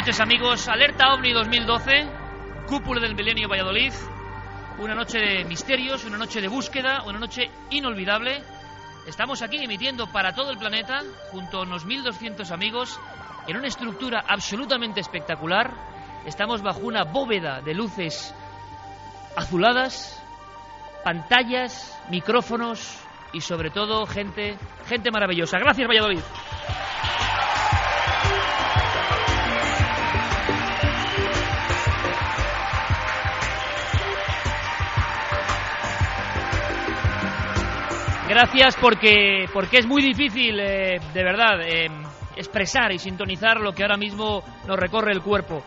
Noches 0.00 0.20
amigos, 0.20 0.66
Alerta 0.66 1.12
OVNI 1.12 1.32
2012, 1.34 2.06
Cúpula 2.66 3.02
del 3.02 3.14
Milenio 3.14 3.50
Valladolid, 3.50 3.92
una 4.78 4.94
noche 4.94 5.18
de 5.18 5.44
misterios, 5.44 6.06
una 6.06 6.16
noche 6.16 6.40
de 6.40 6.48
búsqueda, 6.48 7.02
una 7.02 7.18
noche 7.18 7.50
inolvidable. 7.68 8.42
Estamos 9.06 9.42
aquí 9.42 9.62
emitiendo 9.62 10.10
para 10.10 10.32
todo 10.34 10.52
el 10.52 10.56
planeta, 10.56 11.02
junto 11.30 11.58
a 11.58 11.62
unos 11.64 11.84
1200 11.84 12.50
amigos, 12.50 12.98
en 13.46 13.58
una 13.58 13.66
estructura 13.66 14.24
absolutamente 14.26 15.00
espectacular. 15.00 15.70
Estamos 16.24 16.62
bajo 16.62 16.80
una 16.80 17.04
bóveda 17.04 17.60
de 17.60 17.74
luces 17.74 18.34
azuladas, 19.36 20.18
pantallas, 21.04 22.00
micrófonos 22.08 22.98
y 23.34 23.42
sobre 23.42 23.68
todo 23.68 24.06
gente, 24.06 24.56
gente 24.86 25.10
maravillosa. 25.10 25.58
Gracias 25.58 25.86
Valladolid. 25.86 26.22
Gracias 38.30 38.76
porque, 38.80 39.48
porque 39.52 39.78
es 39.78 39.88
muy 39.88 40.00
difícil, 40.00 40.60
eh, 40.60 41.00
de 41.12 41.24
verdad, 41.24 41.62
eh, 41.62 41.88
expresar 42.36 42.92
y 42.92 42.98
sintonizar 43.00 43.60
lo 43.60 43.72
que 43.72 43.82
ahora 43.82 43.96
mismo 43.96 44.44
nos 44.68 44.78
recorre 44.78 45.10
el 45.10 45.20
cuerpo. 45.20 45.64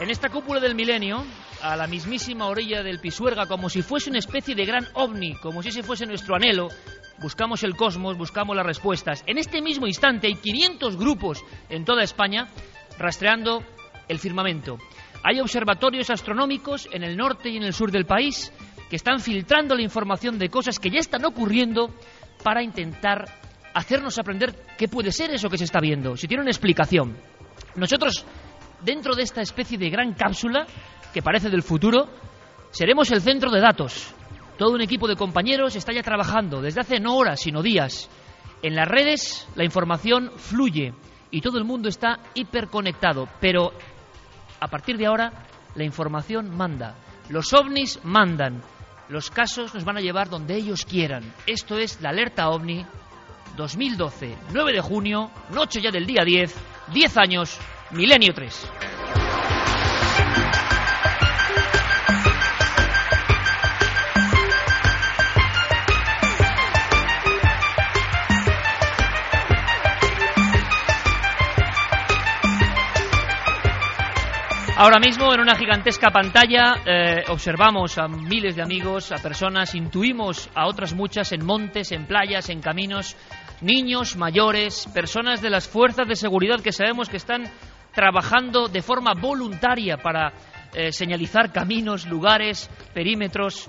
En 0.00 0.08
esta 0.08 0.30
cúpula 0.30 0.58
del 0.58 0.74
milenio, 0.74 1.22
a 1.60 1.76
la 1.76 1.86
mismísima 1.86 2.46
orilla 2.46 2.82
del 2.82 2.98
Pisuerga, 2.98 3.44
como 3.44 3.68
si 3.68 3.82
fuese 3.82 4.08
una 4.08 4.20
especie 4.20 4.54
de 4.54 4.64
gran 4.64 4.86
ovni, 4.94 5.34
como 5.34 5.62
si 5.62 5.68
ese 5.68 5.82
fuese 5.82 6.06
nuestro 6.06 6.34
anhelo, 6.34 6.68
buscamos 7.18 7.62
el 7.62 7.76
cosmos, 7.76 8.16
buscamos 8.16 8.56
las 8.56 8.64
respuestas. 8.64 9.22
En 9.26 9.36
este 9.36 9.60
mismo 9.60 9.86
instante 9.86 10.28
hay 10.28 10.36
500 10.36 10.96
grupos 10.96 11.44
en 11.68 11.84
toda 11.84 12.02
España 12.02 12.48
rastreando 12.98 13.62
el 14.08 14.18
firmamento. 14.18 14.78
Hay 15.22 15.40
observatorios 15.40 16.08
astronómicos 16.08 16.88
en 16.90 17.02
el 17.02 17.18
norte 17.18 17.50
y 17.50 17.58
en 17.58 17.64
el 17.64 17.74
sur 17.74 17.90
del 17.90 18.06
país 18.06 18.50
que 18.88 18.96
están 18.96 19.20
filtrando 19.20 19.74
la 19.74 19.82
información 19.82 20.38
de 20.38 20.48
cosas 20.48 20.78
que 20.78 20.90
ya 20.90 20.98
están 20.98 21.24
ocurriendo 21.24 21.90
para 22.42 22.62
intentar 22.62 23.24
hacernos 23.74 24.18
aprender 24.18 24.54
qué 24.76 24.88
puede 24.88 25.12
ser 25.12 25.30
eso 25.30 25.48
que 25.48 25.58
se 25.58 25.64
está 25.64 25.80
viendo, 25.80 26.16
si 26.16 26.26
tiene 26.26 26.42
una 26.42 26.50
explicación. 26.50 27.16
Nosotros, 27.76 28.24
dentro 28.82 29.14
de 29.14 29.22
esta 29.22 29.42
especie 29.42 29.78
de 29.78 29.90
gran 29.90 30.14
cápsula 30.14 30.66
que 31.12 31.22
parece 31.22 31.50
del 31.50 31.62
futuro, 31.62 32.08
seremos 32.70 33.10
el 33.10 33.20
centro 33.20 33.50
de 33.50 33.60
datos. 33.60 34.14
Todo 34.56 34.74
un 34.74 34.80
equipo 34.80 35.06
de 35.06 35.16
compañeros 35.16 35.76
está 35.76 35.92
ya 35.92 36.02
trabajando 36.02 36.60
desde 36.60 36.80
hace 36.80 36.98
no 36.98 37.16
horas, 37.16 37.40
sino 37.40 37.62
días. 37.62 38.10
En 38.62 38.74
las 38.74 38.88
redes 38.88 39.46
la 39.54 39.64
información 39.64 40.32
fluye 40.36 40.92
y 41.30 41.40
todo 41.40 41.58
el 41.58 41.64
mundo 41.64 41.88
está 41.88 42.18
hiperconectado, 42.34 43.28
pero 43.40 43.72
a 44.58 44.66
partir 44.68 44.96
de 44.96 45.06
ahora 45.06 45.32
la 45.74 45.84
información 45.84 46.56
manda. 46.56 46.96
Los 47.28 47.52
ovnis 47.52 48.00
mandan. 48.02 48.62
Los 49.08 49.30
casos 49.30 49.74
nos 49.74 49.84
van 49.84 49.96
a 49.96 50.00
llevar 50.00 50.28
donde 50.28 50.54
ellos 50.54 50.84
quieran. 50.84 51.22
Esto 51.46 51.78
es 51.78 52.00
la 52.02 52.10
alerta 52.10 52.50
ovni 52.50 52.84
2012, 53.56 54.36
9 54.52 54.72
de 54.72 54.80
junio, 54.80 55.30
noche 55.50 55.80
ya 55.80 55.90
del 55.90 56.06
día 56.06 56.24
10, 56.24 56.54
10 56.92 57.16
años, 57.16 57.58
milenio 57.90 58.34
3. 58.34 59.27
Ahora 74.80 75.00
mismo 75.00 75.34
en 75.34 75.40
una 75.40 75.56
gigantesca 75.56 76.10
pantalla 76.10 76.76
eh, 76.86 77.24
observamos 77.30 77.98
a 77.98 78.06
miles 78.06 78.54
de 78.54 78.62
amigos, 78.62 79.10
a 79.10 79.16
personas, 79.16 79.74
intuimos 79.74 80.48
a 80.54 80.68
otras 80.68 80.94
muchas 80.94 81.32
en 81.32 81.44
montes, 81.44 81.90
en 81.90 82.06
playas, 82.06 82.48
en 82.48 82.60
caminos, 82.60 83.16
niños, 83.60 84.14
mayores, 84.14 84.86
personas 84.94 85.42
de 85.42 85.50
las 85.50 85.66
fuerzas 85.66 86.06
de 86.06 86.14
seguridad 86.14 86.60
que 86.60 86.70
sabemos 86.70 87.08
que 87.08 87.16
están 87.16 87.50
trabajando 87.92 88.68
de 88.68 88.80
forma 88.80 89.14
voluntaria 89.20 89.96
para 89.96 90.32
eh, 90.72 90.92
señalizar 90.92 91.50
caminos, 91.50 92.06
lugares, 92.06 92.70
perímetros 92.94 93.68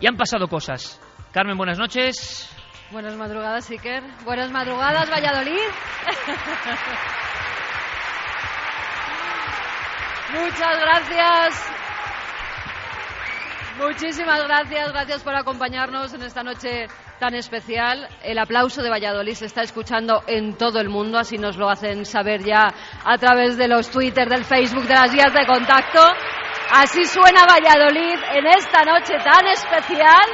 y 0.00 0.08
han 0.08 0.16
pasado 0.16 0.48
cosas. 0.48 1.00
Carmen, 1.30 1.56
buenas 1.56 1.78
noches. 1.78 2.50
Buenas 2.90 3.14
madrugadas, 3.14 3.70
Iker. 3.70 4.02
Buenas 4.24 4.50
madrugadas, 4.50 5.08
Valladolid. 5.08 5.54
Muchas 10.32 10.80
gracias. 10.80 11.72
Muchísimas 13.78 14.44
gracias, 14.44 14.92
gracias 14.92 15.22
por 15.22 15.34
acompañarnos 15.34 16.12
en 16.12 16.22
esta 16.22 16.42
noche 16.42 16.88
tan 17.20 17.34
especial. 17.34 18.08
El 18.22 18.38
aplauso 18.38 18.82
de 18.82 18.90
Valladolid 18.90 19.34
se 19.34 19.46
está 19.46 19.62
escuchando 19.62 20.22
en 20.26 20.56
todo 20.58 20.80
el 20.80 20.88
mundo, 20.88 21.16
así 21.18 21.38
nos 21.38 21.56
lo 21.56 21.70
hacen 21.70 22.04
saber 22.04 22.42
ya 22.44 22.74
a 23.04 23.18
través 23.18 23.56
de 23.56 23.68
los 23.68 23.88
Twitter, 23.88 24.28
del 24.28 24.44
Facebook, 24.44 24.84
de 24.84 24.94
las 24.94 25.12
vías 25.12 25.32
de 25.32 25.46
contacto. 25.46 26.02
Así 26.72 27.04
suena 27.04 27.44
Valladolid 27.48 28.18
en 28.34 28.46
esta 28.48 28.82
noche 28.82 29.14
tan 29.24 29.46
especial. 29.46 30.28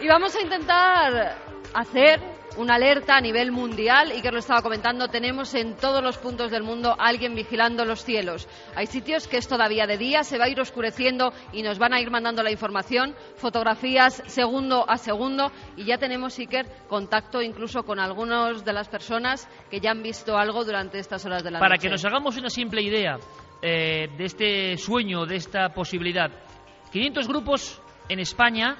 Y 0.00 0.08
vamos 0.08 0.36
a 0.36 0.40
intentar 0.40 1.36
hacer 1.74 2.31
una 2.56 2.74
alerta 2.74 3.16
a 3.16 3.20
nivel 3.20 3.52
mundial 3.52 4.12
y 4.16 4.22
que 4.22 4.30
lo 4.30 4.38
estaba 4.38 4.62
comentando, 4.62 5.08
tenemos 5.08 5.54
en 5.54 5.76
todos 5.76 6.02
los 6.02 6.18
puntos 6.18 6.50
del 6.50 6.62
mundo 6.62 6.94
alguien 6.98 7.34
vigilando 7.34 7.84
los 7.84 8.04
cielos. 8.04 8.48
Hay 8.74 8.86
sitios 8.86 9.28
que 9.28 9.38
es 9.38 9.48
todavía 9.48 9.86
de 9.86 9.98
día, 9.98 10.22
se 10.22 10.38
va 10.38 10.44
a 10.44 10.48
ir 10.48 10.60
oscureciendo 10.60 11.32
y 11.52 11.62
nos 11.62 11.78
van 11.78 11.92
a 11.92 12.00
ir 12.00 12.10
mandando 12.10 12.42
la 12.42 12.50
información, 12.50 13.14
fotografías 13.36 14.22
segundo 14.26 14.88
a 14.88 14.98
segundo 14.98 15.52
y 15.76 15.84
ya 15.84 15.98
tenemos, 15.98 16.38
Iker, 16.38 16.66
contacto 16.88 17.42
incluso 17.42 17.84
con 17.84 17.98
algunas 17.98 18.64
de 18.64 18.72
las 18.72 18.88
personas 18.88 19.48
que 19.70 19.80
ya 19.80 19.90
han 19.90 20.02
visto 20.02 20.36
algo 20.36 20.64
durante 20.64 20.98
estas 20.98 21.24
horas 21.24 21.42
de 21.42 21.50
la 21.50 21.58
Para 21.58 21.76
noche. 21.76 21.88
que 21.88 21.90
nos 21.90 22.04
hagamos 22.04 22.36
una 22.36 22.50
simple 22.50 22.82
idea 22.82 23.18
eh, 23.62 24.08
de 24.16 24.24
este 24.24 24.76
sueño, 24.76 25.24
de 25.24 25.36
esta 25.36 25.68
posibilidad, 25.70 26.30
500 26.92 27.28
grupos 27.28 27.80
en 28.08 28.18
España 28.18 28.76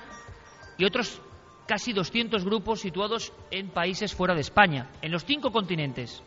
y 0.76 0.84
otros 0.84 1.20
casi 1.72 1.94
200 1.94 2.44
grupos 2.44 2.80
situados 2.80 3.32
en 3.50 3.70
países 3.70 4.14
fuera 4.14 4.34
de 4.34 4.42
España, 4.42 4.90
en 5.00 5.10
los 5.10 5.24
cinco 5.24 5.50
continentes. 5.50 6.22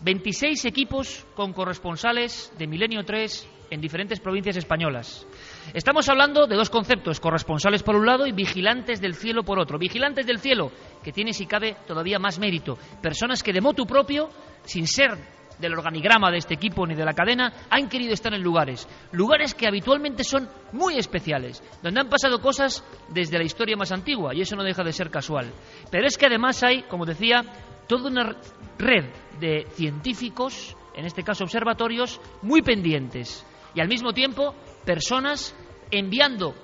26 0.00 0.64
equipos 0.64 1.26
con 1.34 1.52
corresponsales 1.52 2.52
de 2.56 2.68
Milenio 2.68 3.04
3 3.04 3.48
en 3.72 3.80
diferentes 3.80 4.20
provincias 4.20 4.56
españolas. 4.56 5.26
Estamos 5.74 6.08
hablando 6.08 6.46
de 6.46 6.54
dos 6.54 6.70
conceptos, 6.70 7.18
corresponsales 7.18 7.82
por 7.82 7.96
un 7.96 8.06
lado 8.06 8.28
y 8.28 8.32
vigilantes 8.32 9.00
del 9.00 9.16
cielo 9.16 9.42
por 9.42 9.58
otro. 9.58 9.76
Vigilantes 9.76 10.24
del 10.24 10.38
cielo, 10.38 10.70
que 11.02 11.10
tiene 11.10 11.32
si 11.32 11.46
cabe 11.46 11.78
todavía 11.84 12.20
más 12.20 12.38
mérito. 12.38 12.78
Personas 13.02 13.42
que 13.42 13.52
de 13.52 13.60
motu 13.60 13.86
propio, 13.86 14.28
sin 14.62 14.86
ser 14.86 15.18
del 15.58 15.72
organigrama 15.74 16.30
de 16.30 16.38
este 16.38 16.54
equipo 16.54 16.86
ni 16.86 16.94
de 16.94 17.04
la 17.04 17.14
cadena, 17.14 17.52
han 17.70 17.88
querido 17.88 18.12
estar 18.12 18.32
en 18.34 18.42
lugares. 18.42 18.88
Lugares 19.12 19.54
que 19.54 19.66
habitualmente 19.66 20.24
son 20.24 20.48
muy 20.72 20.98
especiales, 20.98 21.62
donde 21.82 22.00
han 22.00 22.08
pasado 22.08 22.40
cosas 22.40 22.84
desde 23.08 23.38
la 23.38 23.44
historia 23.44 23.76
más 23.76 23.92
antigua, 23.92 24.34
y 24.34 24.42
eso 24.42 24.56
no 24.56 24.62
deja 24.62 24.84
de 24.84 24.92
ser 24.92 25.10
casual. 25.10 25.52
Pero 25.90 26.06
es 26.06 26.18
que 26.18 26.26
además 26.26 26.62
hay, 26.62 26.82
como 26.84 27.06
decía, 27.06 27.44
toda 27.86 28.10
una 28.10 28.36
red 28.78 29.06
de 29.40 29.66
científicos, 29.70 30.76
en 30.94 31.06
este 31.06 31.22
caso 31.22 31.44
observatorios, 31.44 32.20
muy 32.42 32.62
pendientes. 32.62 33.44
Y 33.74 33.80
al 33.80 33.88
mismo 33.88 34.12
tiempo, 34.12 34.54
personas 34.84 35.54
enviando 35.90 36.54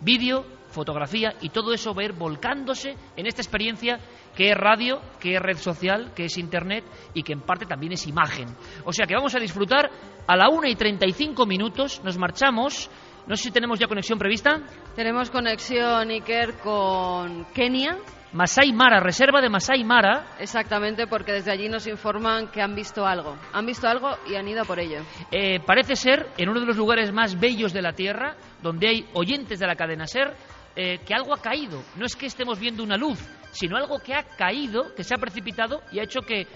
vídeo, 0.00 0.44
fotografía 0.70 1.34
y 1.40 1.50
todo 1.50 1.72
eso 1.72 1.94
ver 1.94 2.12
volcándose 2.12 2.96
en 3.16 3.26
esta 3.26 3.42
experiencia 3.42 3.98
que 4.34 4.50
es 4.50 4.56
radio, 4.56 5.00
que 5.18 5.34
es 5.34 5.40
red 5.40 5.58
social, 5.58 6.12
que 6.14 6.24
es 6.24 6.38
internet 6.38 6.84
y 7.14 7.22
que 7.22 7.32
en 7.32 7.40
parte 7.40 7.66
también 7.66 7.92
es 7.92 8.06
imagen. 8.06 8.48
O 8.84 8.92
sea 8.92 9.06
que 9.06 9.14
vamos 9.14 9.34
a 9.34 9.40
disfrutar 9.40 9.90
a 10.26 10.36
la 10.36 10.48
1 10.48 10.68
y 10.68 10.74
35 10.74 11.46
minutos, 11.46 12.00
nos 12.04 12.18
marchamos. 12.18 12.90
No 13.26 13.36
sé 13.36 13.44
si 13.44 13.50
tenemos 13.50 13.78
ya 13.78 13.86
conexión 13.86 14.18
prevista. 14.18 14.60
Tenemos 14.96 15.30
conexión, 15.30 16.10
Iker, 16.10 16.54
con 16.58 17.44
Kenia. 17.52 17.98
Masai 18.32 18.72
Mara, 18.72 19.00
reserva 19.00 19.40
de 19.40 19.48
Masai 19.48 19.82
Mara. 19.82 20.36
Exactamente, 20.38 21.08
porque 21.08 21.32
desde 21.32 21.50
allí 21.50 21.68
nos 21.68 21.86
informan 21.88 22.48
que 22.48 22.62
han 22.62 22.76
visto 22.76 23.04
algo. 23.04 23.36
Han 23.52 23.66
visto 23.66 23.88
algo 23.88 24.10
y 24.28 24.36
han 24.36 24.46
ido 24.46 24.62
a 24.62 24.64
por 24.64 24.78
ello. 24.78 25.00
Eh, 25.32 25.58
parece 25.66 25.96
ser 25.96 26.28
en 26.38 26.48
uno 26.48 26.60
de 26.60 26.66
los 26.66 26.76
lugares 26.76 27.12
más 27.12 27.38
bellos 27.38 27.72
de 27.72 27.82
la 27.82 27.92
Tierra, 27.92 28.36
donde 28.62 28.88
hay 28.88 29.06
oyentes 29.14 29.58
de 29.58 29.66
la 29.66 29.74
cadena 29.74 30.06
Ser, 30.06 30.36
eh, 30.76 30.98
que 31.06 31.14
algo 31.14 31.34
ha 31.34 31.40
caído. 31.40 31.82
No 31.96 32.06
es 32.06 32.16
que 32.16 32.26
estemos 32.26 32.58
viendo 32.58 32.82
una 32.82 32.96
luz, 32.96 33.18
sino 33.50 33.76
algo 33.76 33.98
que 33.98 34.14
ha 34.14 34.22
caído, 34.22 34.94
que 34.94 35.04
se 35.04 35.14
ha 35.14 35.18
precipitado 35.18 35.82
y 35.92 35.98
ha 35.98 36.04
hecho 36.04 36.20
que 36.20 36.46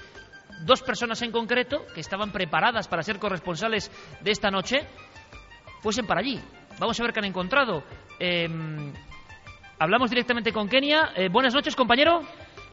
dos 0.65 0.83
personas 0.83 1.21
en 1.23 1.33
concreto, 1.33 1.85
que 1.95 2.01
estaban 2.01 2.31
preparadas 2.31 2.89
para 2.89 3.03
ser 3.03 3.19
corresponsales 3.19 3.91
de 4.21 4.31
esta 4.31 4.51
noche, 4.51 4.87
fuesen 5.83 6.07
para 6.07 6.21
allí. 6.21 6.41
Vamos 6.79 6.99
a 6.99 7.03
ver 7.03 7.13
qué 7.13 7.21
han 7.21 7.27
encontrado. 7.27 7.85
Em, 8.19 8.93
hablamos 9.79 10.11
directamente 10.11 10.53
con 10.53 10.69
Kenia. 10.69 11.13
Eh, 11.17 11.29
buenas 11.31 11.55
noches, 11.55 11.77
compañero. 11.77 12.21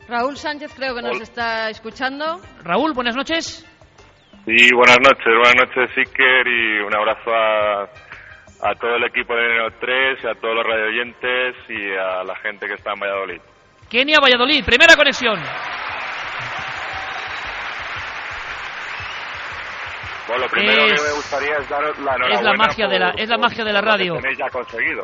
Raúl 0.07 0.37
Sánchez 0.37 0.73
creo 0.75 0.95
que 0.95 1.01
nos 1.01 1.21
está 1.21 1.69
escuchando. 1.69 2.41
Raúl, 2.63 2.93
buenas 2.93 3.15
noches. 3.15 3.65
Sí, 4.45 4.73
buenas 4.73 4.97
noches, 4.99 5.25
buenas 5.25 5.55
noches, 5.55 5.97
Iker, 5.97 6.47
y 6.47 6.79
un 6.79 6.95
abrazo 6.95 7.31
a, 7.31 7.87
a 8.63 8.75
todo 8.75 8.95
el 8.95 9.03
equipo 9.05 9.33
de 9.35 9.47
Neo 9.49 9.71
3 9.79 10.19
y 10.23 10.27
a 10.27 10.35
todos 10.35 10.55
los 10.55 10.65
radioyentes 10.65 11.55
y 11.69 11.91
a 11.97 12.23
la 12.23 12.35
gente 12.37 12.67
que 12.67 12.73
está 12.75 12.93
en 12.93 12.99
Valladolid. 12.99 13.41
Kenia, 13.89 14.17
Valladolid, 14.21 14.63
primera 14.63 14.95
conexión. 14.95 15.39
Bueno, 20.27 20.43
lo 20.45 20.49
primero 20.49 20.85
Es- 20.85 21.01
que 21.01 21.07
me 21.07 21.13
gustaría 21.15 21.57
es 21.57 21.69
daros 21.69 21.97
la 21.99 22.15
enhorabuena 22.15 22.35
es 22.39 22.41
la 22.43 22.53
magia 22.53 22.87
de 22.87 22.99
la- 22.99 23.11
por- 23.11 23.19
es 23.21 23.29
la 23.29 23.35
por 23.35 23.43
magia 23.49 23.63
de 23.65 23.73
la 23.73 23.79
que 23.81 23.85
radio. 23.85 24.13
tenéis 24.15 24.37
ya 24.37 24.49
conseguido. 24.49 25.01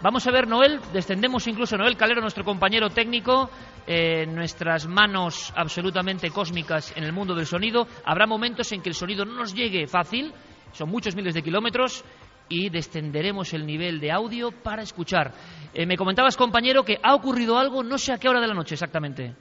Vamos 0.00 0.24
a 0.28 0.30
ver, 0.30 0.46
Noel, 0.46 0.80
descendemos 0.92 1.44
incluso 1.48 1.76
Noel 1.76 1.96
Calero, 1.96 2.20
nuestro 2.20 2.44
compañero 2.44 2.88
técnico, 2.88 3.50
eh, 3.84 4.26
nuestras 4.26 4.86
manos 4.86 5.52
absolutamente 5.56 6.30
cósmicas 6.30 6.96
en 6.96 7.02
el 7.02 7.12
mundo 7.12 7.34
del 7.34 7.46
sonido. 7.46 7.88
Habrá 8.04 8.26
momentos 8.26 8.70
en 8.70 8.80
que 8.80 8.90
el 8.90 8.94
sonido 8.94 9.24
no 9.24 9.32
nos 9.34 9.52
llegue 9.54 9.88
fácil, 9.88 10.32
son 10.70 10.88
muchos 10.88 11.16
miles 11.16 11.34
de 11.34 11.42
kilómetros, 11.42 12.04
y 12.48 12.70
descenderemos 12.70 13.52
el 13.54 13.66
nivel 13.66 14.00
de 14.00 14.12
audio 14.12 14.50
para 14.50 14.82
escuchar. 14.82 15.30
Eh, 15.74 15.86
me 15.86 15.96
comentabas, 15.96 16.36
compañero, 16.36 16.84
que 16.84 16.98
ha 17.02 17.14
ocurrido 17.14 17.58
algo, 17.58 17.82
no 17.82 17.98
sé 17.98 18.12
a 18.12 18.18
qué 18.18 18.28
hora 18.28 18.40
de 18.40 18.48
la 18.48 18.54
noche 18.54 18.74
exactamente. 18.74 19.32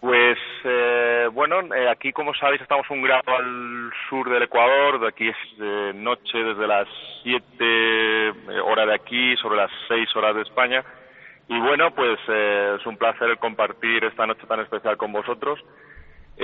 Pues 0.00 0.38
eh, 0.64 1.28
bueno, 1.32 1.60
eh, 1.74 1.88
aquí 1.88 2.12
como 2.12 2.34
sabéis 2.34 2.60
estamos 2.60 2.88
un 2.90 3.02
grado 3.02 3.36
al 3.36 3.90
sur 4.08 4.28
del 4.28 4.42
Ecuador, 4.42 5.00
de 5.00 5.08
aquí 5.08 5.28
es 5.28 5.94
noche 5.94 6.38
desde 6.38 6.66
las 6.66 6.88
7 7.22 8.32
horas 8.64 8.86
de 8.88 8.94
aquí, 8.94 9.36
sobre 9.36 9.58
las 9.58 9.70
6 9.88 10.16
horas 10.16 10.34
de 10.34 10.42
España. 10.42 10.84
Y 11.48 11.58
bueno, 11.58 11.90
pues 11.94 12.18
eh, 12.28 12.76
es 12.78 12.86
un 12.86 12.96
placer 12.96 13.36
compartir 13.38 14.04
esta 14.04 14.26
noche 14.26 14.46
tan 14.46 14.60
especial 14.60 14.96
con 14.96 15.12
vosotros. 15.12 15.58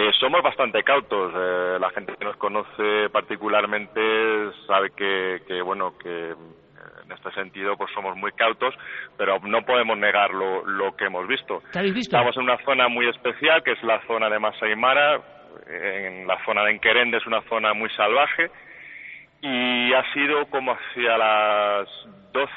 Eh, 0.01 0.13
somos 0.21 0.41
bastante 0.45 0.85
cautos, 0.85 1.33
eh, 1.35 1.77
la 1.81 1.91
gente 1.91 2.15
que 2.17 2.25
nos 2.25 2.37
conoce 2.37 3.11
particularmente 3.11 4.01
sabe 4.65 4.91
que, 4.91 5.43
que 5.49 5.61
bueno, 5.61 5.99
que 5.99 6.31
eh, 6.31 6.35
en 7.05 7.11
este 7.11 7.33
sentido 7.33 7.77
pues 7.77 7.91
somos 7.93 8.17
muy 8.17 8.31
cautos, 8.31 8.73
pero 9.17 9.41
no 9.41 9.67
podemos 9.67 9.99
negar 9.99 10.33
lo, 10.33 10.65
lo 10.65 10.95
que 10.95 11.07
hemos 11.07 11.27
visto. 11.27 11.65
¿Qué 11.73 11.81
habéis 11.81 11.95
visto? 11.95 12.17
Estamos 12.17 12.37
en 12.37 12.45
una 12.45 12.59
zona 12.59 12.87
muy 12.87 13.09
especial, 13.09 13.65
que 13.65 13.73
es 13.73 13.83
la 13.83 14.01
zona 14.07 14.31
de 14.31 14.39
Masai 14.39 14.77
Mara. 14.77 15.21
En 15.67 16.29
la 16.29 16.39
zona 16.45 16.63
de 16.63 16.71
Enquerende 16.71 17.17
es 17.17 17.27
una 17.27 17.43
zona 17.49 17.75
muy 17.75 17.91
salvaje. 17.97 18.53
Y 19.41 19.93
ha 19.95 20.13
sido 20.13 20.47
como 20.47 20.75
hacia 20.75 21.19
las 21.19 21.89
12 22.33 22.53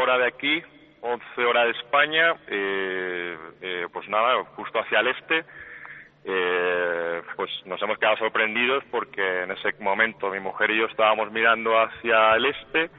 horas 0.00 0.18
de 0.20 0.26
aquí, 0.28 0.62
11 1.00 1.44
horas 1.44 1.64
de 1.64 1.70
España, 1.72 2.36
eh, 2.46 3.36
eh, 3.62 3.86
pues 3.92 4.08
nada, 4.08 4.44
justo 4.54 4.78
hacia 4.78 5.00
el 5.00 5.08
este. 5.08 5.44
Eh, 6.30 7.22
pues 7.36 7.50
nos 7.64 7.80
hemos 7.80 7.96
quedado 7.98 8.18
sorprendidos 8.18 8.84
porque 8.90 9.44
en 9.44 9.50
ese 9.52 9.72
momento 9.80 10.28
mi 10.30 10.40
mujer 10.40 10.70
y 10.70 10.78
yo 10.78 10.84
estábamos 10.84 11.32
mirando 11.32 11.78
hacia 11.80 12.34
el 12.34 12.44
este 12.44 12.90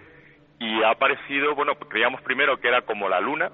y 0.59 0.81
ha 0.81 0.89
aparecido, 0.89 1.53
bueno, 1.53 1.75
creíamos 1.75 2.21
primero 2.21 2.59
que 2.59 2.67
era 2.67 2.81
como 2.81 3.07
la 3.07 3.19
luna, 3.19 3.51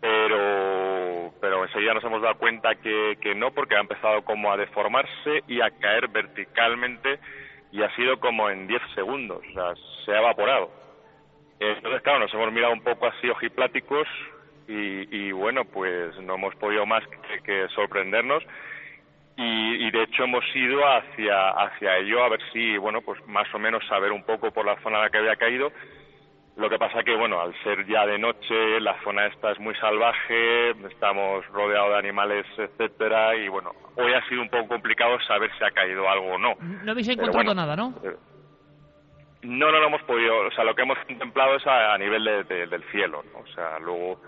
pero 0.00 1.32
pero 1.40 1.64
enseguida 1.64 1.94
nos 1.94 2.04
hemos 2.04 2.20
dado 2.20 2.36
cuenta 2.36 2.74
que, 2.74 3.16
que 3.22 3.34
no 3.34 3.52
porque 3.52 3.74
ha 3.74 3.80
empezado 3.80 4.22
como 4.22 4.52
a 4.52 4.56
deformarse 4.56 5.44
y 5.46 5.62
a 5.62 5.70
caer 5.70 6.08
verticalmente 6.08 7.20
y 7.72 7.82
ha 7.82 7.94
sido 7.96 8.20
como 8.20 8.50
en 8.50 8.66
10 8.66 8.82
segundos, 8.94 9.42
o 9.50 9.52
sea, 9.52 9.74
se 10.04 10.12
ha 10.12 10.18
evaporado. 10.18 10.70
Entonces, 11.58 12.02
claro, 12.02 12.20
nos 12.20 12.34
hemos 12.34 12.52
mirado 12.52 12.72
un 12.72 12.82
poco 12.82 13.06
así 13.06 13.28
ojipláticos 13.30 14.06
y, 14.68 15.08
y 15.28 15.32
bueno, 15.32 15.64
pues 15.64 16.14
no 16.20 16.34
hemos 16.36 16.54
podido 16.56 16.86
más 16.86 17.02
que, 17.08 17.40
que 17.42 17.68
sorprendernos 17.74 18.42
y, 19.36 19.86
y 19.86 19.90
de 19.90 20.02
hecho 20.02 20.24
hemos 20.24 20.44
ido 20.54 20.80
hacia, 20.86 21.50
hacia 21.50 21.96
ello 21.98 22.22
a 22.22 22.28
ver 22.28 22.40
si, 22.52 22.76
bueno, 22.76 23.00
pues 23.02 23.18
más 23.26 23.52
o 23.54 23.58
menos 23.58 23.84
saber 23.86 24.12
un 24.12 24.22
poco 24.24 24.50
por 24.52 24.64
la 24.66 24.76
zona 24.82 24.98
en 24.98 25.02
la 25.04 25.10
que 25.10 25.18
había 25.18 25.36
caído. 25.36 25.72
Lo 26.56 26.68
que 26.68 26.76
pasa 26.78 27.04
que, 27.04 27.14
bueno, 27.14 27.40
al 27.40 27.54
ser 27.62 27.86
ya 27.86 28.04
de 28.04 28.18
noche, 28.18 28.80
la 28.80 29.00
zona 29.04 29.26
esta 29.26 29.52
es 29.52 29.60
muy 29.60 29.76
salvaje, 29.76 30.70
estamos 30.88 31.46
rodeados 31.48 31.90
de 31.92 31.98
animales, 31.98 32.44
etcétera, 32.56 33.36
y 33.36 33.46
bueno, 33.46 33.72
hoy 33.94 34.12
ha 34.12 34.28
sido 34.28 34.42
un 34.42 34.50
poco 34.50 34.66
complicado 34.66 35.20
saber 35.20 35.52
si 35.56 35.62
ha 35.64 35.70
caído 35.70 36.10
algo 36.10 36.32
o 36.34 36.38
no. 36.38 36.56
No 36.82 36.90
habéis 36.90 37.08
encontrado 37.10 37.44
bueno, 37.44 37.54
nada, 37.54 37.76
¿no? 37.76 37.94
eh, 38.02 38.16
No, 39.42 39.70
no 39.70 39.78
lo 39.78 39.86
hemos 39.86 40.02
podido, 40.02 40.36
o 40.36 40.50
sea, 40.50 40.64
lo 40.64 40.74
que 40.74 40.82
hemos 40.82 40.98
contemplado 41.06 41.54
es 41.54 41.64
a, 41.68 41.94
a 41.94 41.98
nivel 41.98 42.24
de- 42.24 42.42
de- 42.42 42.66
del 42.66 42.82
cielo, 42.90 43.22
¿no? 43.32 43.38
O 43.38 43.46
sea, 43.54 43.78
luego, 43.78 44.20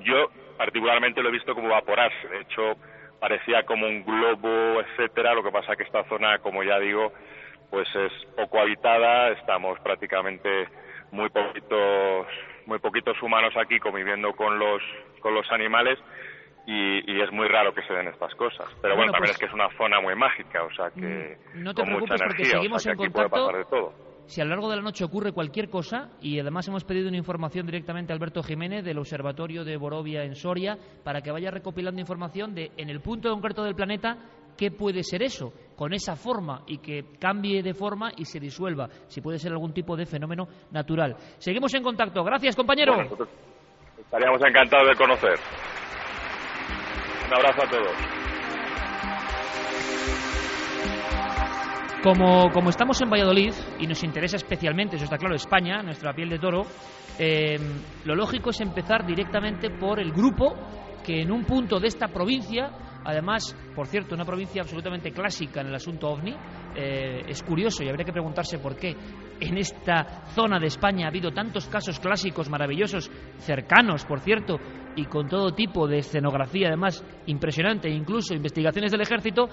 yo 0.00 0.28
particularmente 0.56 1.22
lo 1.22 1.28
he 1.28 1.32
visto 1.32 1.54
como 1.54 1.68
evaporarse, 1.68 2.28
de 2.28 2.40
hecho, 2.40 2.74
parecía 3.18 3.64
como 3.64 3.86
un 3.86 4.04
globo, 4.04 4.80
etcétera, 4.80 5.34
lo 5.34 5.42
que 5.42 5.50
pasa 5.52 5.76
que 5.76 5.82
esta 5.84 6.04
zona, 6.04 6.38
como 6.38 6.62
ya 6.62 6.78
digo, 6.78 7.12
pues 7.70 7.88
es 7.94 8.12
poco 8.36 8.58
habitada, 8.60 9.28
estamos 9.30 9.78
prácticamente 9.80 10.68
muy 11.12 11.28
poquitos, 11.30 12.26
muy 12.66 12.78
poquitos 12.78 13.20
humanos 13.22 13.54
aquí 13.56 13.78
conviviendo 13.78 14.32
con 14.32 14.58
los, 14.58 14.82
con 15.20 15.34
los 15.34 15.50
animales, 15.52 15.98
y, 16.66 17.10
y 17.10 17.20
es 17.20 17.32
muy 17.32 17.48
raro 17.48 17.72
que 17.74 17.82
se 17.82 17.92
den 17.94 18.08
estas 18.08 18.34
cosas. 18.34 18.66
Pero 18.82 18.94
Bueno, 18.94 18.96
bueno, 18.96 19.12
también 19.12 19.20
pues- 19.22 19.30
es 19.32 19.38
que 19.38 19.46
es 19.46 19.52
una 19.52 19.68
zona 19.76 20.00
muy 20.00 20.14
mágica, 20.14 20.62
o 20.62 20.70
sea 20.72 20.90
que 20.90 21.36
Mm, 21.54 21.62
no 21.64 21.74
te 21.74 21.82
con 21.82 21.92
mucha 21.92 22.14
preocupes 22.14 22.22
porque 22.22 22.42
energía, 22.42 22.50
o 22.58 22.60
seguimos 22.60 22.82
sea 22.82 22.92
en 22.92 22.98
aquí 23.00 23.08
puede 23.08 23.28
contacto. 23.30 23.50
Si 24.30 24.40
a 24.40 24.44
lo 24.44 24.50
largo 24.50 24.70
de 24.70 24.76
la 24.76 24.82
noche 24.82 25.02
ocurre 25.02 25.32
cualquier 25.32 25.68
cosa, 25.68 26.10
y 26.22 26.38
además 26.38 26.68
hemos 26.68 26.84
pedido 26.84 27.08
una 27.08 27.16
información 27.16 27.66
directamente 27.66 28.12
a 28.12 28.14
Alberto 28.14 28.44
Jiménez 28.44 28.84
del 28.84 28.98
Observatorio 28.98 29.64
de 29.64 29.76
Borovia 29.76 30.22
en 30.22 30.36
Soria, 30.36 30.78
para 31.02 31.20
que 31.20 31.32
vaya 31.32 31.50
recopilando 31.50 32.00
información 32.00 32.54
de, 32.54 32.70
en 32.76 32.90
el 32.90 33.00
punto 33.00 33.28
concreto 33.28 33.64
del 33.64 33.74
planeta, 33.74 34.18
qué 34.56 34.70
puede 34.70 35.02
ser 35.02 35.24
eso, 35.24 35.52
con 35.74 35.92
esa 35.92 36.14
forma, 36.14 36.62
y 36.68 36.78
que 36.78 37.06
cambie 37.18 37.60
de 37.60 37.74
forma 37.74 38.12
y 38.16 38.24
se 38.24 38.38
disuelva, 38.38 38.88
si 39.08 39.20
puede 39.20 39.40
ser 39.40 39.50
algún 39.50 39.74
tipo 39.74 39.96
de 39.96 40.06
fenómeno 40.06 40.46
natural. 40.70 41.16
Seguimos 41.38 41.74
en 41.74 41.82
contacto. 41.82 42.22
Gracias, 42.22 42.54
compañero. 42.54 43.02
Estaríamos 43.98 44.40
encantados 44.46 44.90
de 44.90 44.94
conocer. 44.94 45.40
Un 47.26 47.34
abrazo 47.34 47.64
a 47.64 47.68
todos. 47.68 48.19
Como, 52.02 52.70
estamos 52.70 52.98
en 53.02 53.10
Valladolid 53.10 53.52
y 53.78 53.86
nos 53.86 54.02
interesa 54.02 54.36
especialmente, 54.36 54.96
eso 54.96 55.04
está 55.04 55.18
claro, 55.18 55.34
España, 55.34 55.82
nuestra 55.82 56.14
piel 56.14 56.30
de 56.30 56.38
toro, 56.38 56.62
eh, 57.18 57.58
lo 58.06 58.14
lógico 58.14 58.48
es 58.48 58.60
empezar 58.62 59.04
directamente 59.04 59.68
por 59.68 60.00
el 60.00 60.10
grupo 60.10 60.54
que 61.04 61.20
en 61.20 61.30
un 61.30 61.44
punto 61.44 61.78
de 61.78 61.88
esta 61.88 62.08
provincia, 62.08 62.70
además, 63.04 63.54
por 63.74 63.86
cierto, 63.86 64.14
una 64.14 64.24
provincia 64.24 64.62
absolutamente 64.62 65.12
clásica 65.12 65.60
en 65.60 65.66
el 65.66 65.74
asunto 65.74 66.08
ovni, 66.08 66.34
eh, 66.74 67.22
es 67.26 67.42
curioso 67.42 67.84
y 67.84 67.90
habría 67.90 68.06
que 68.06 68.12
preguntarse 68.12 68.58
por 68.58 68.76
qué. 68.76 68.96
En 69.38 69.58
esta 69.58 70.24
zona 70.34 70.58
de 70.58 70.68
España 70.68 71.04
ha 71.04 71.08
habido 71.08 71.32
tantos 71.32 71.66
casos 71.68 72.00
clásicos 72.00 72.48
maravillosos, 72.48 73.10
cercanos, 73.40 74.06
por 74.06 74.20
cierto, 74.20 74.58
y 74.96 75.04
con 75.04 75.28
todo 75.28 75.52
tipo 75.52 75.86
de 75.86 75.98
escenografía, 75.98 76.68
además, 76.68 77.04
impresionante, 77.26 77.90
incluso 77.90 78.34
investigaciones 78.34 78.90
del 78.90 79.02
ejército, 79.02 79.48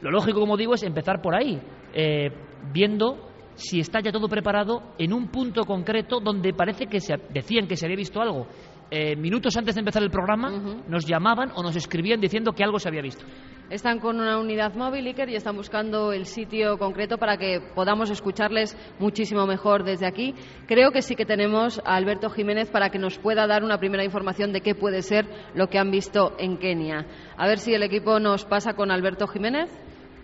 lo 0.00 0.10
lógico, 0.10 0.40
como 0.40 0.56
digo, 0.56 0.74
es 0.74 0.82
empezar 0.82 1.20
por 1.20 1.34
ahí, 1.34 1.60
eh, 1.92 2.30
viendo 2.72 3.28
si 3.54 3.80
está 3.80 4.00
ya 4.00 4.12
todo 4.12 4.28
preparado 4.28 4.94
en 4.98 5.12
un 5.12 5.28
punto 5.28 5.64
concreto 5.64 6.20
donde 6.20 6.54
parece 6.54 6.86
que 6.86 7.00
se 7.00 7.16
decían 7.30 7.66
que 7.66 7.76
se 7.76 7.86
había 7.86 7.96
visto 7.96 8.20
algo. 8.20 8.46
eh, 8.92 9.14
minutos 9.14 9.56
antes 9.56 9.76
de 9.76 9.80
empezar 9.80 10.02
el 10.02 10.10
programa, 10.10 10.50
nos 10.88 11.06
llamaban 11.06 11.52
o 11.54 11.62
nos 11.62 11.76
escribían 11.76 12.20
diciendo 12.20 12.52
que 12.52 12.64
algo 12.64 12.78
se 12.78 12.88
había 12.88 13.02
visto. 13.02 13.24
Están 13.70 14.00
con 14.00 14.18
una 14.18 14.36
unidad 14.40 14.74
móvil, 14.74 15.06
Iker, 15.06 15.28
y 15.28 15.36
están 15.36 15.54
buscando 15.54 16.12
el 16.12 16.26
sitio 16.26 16.76
concreto 16.76 17.16
para 17.16 17.36
que 17.36 17.60
podamos 17.76 18.10
escucharles 18.10 18.76
muchísimo 18.98 19.46
mejor 19.46 19.84
desde 19.84 20.06
aquí. 20.08 20.34
Creo 20.66 20.90
que 20.90 21.02
sí 21.02 21.14
que 21.14 21.24
tenemos 21.24 21.80
a 21.84 21.94
Alberto 21.94 22.30
Jiménez 22.30 22.68
para 22.68 22.90
que 22.90 22.98
nos 22.98 23.16
pueda 23.18 23.46
dar 23.46 23.62
una 23.62 23.78
primera 23.78 24.02
información 24.02 24.52
de 24.52 24.60
qué 24.60 24.74
puede 24.74 25.02
ser 25.02 25.24
lo 25.54 25.68
que 25.68 25.78
han 25.78 25.92
visto 25.92 26.34
en 26.40 26.58
Kenia. 26.58 27.06
A 27.36 27.46
ver 27.46 27.58
si 27.58 27.72
el 27.72 27.84
equipo 27.84 28.18
nos 28.18 28.44
pasa 28.44 28.72
con 28.74 28.90
Alberto 28.90 29.28
Jiménez. 29.28 29.70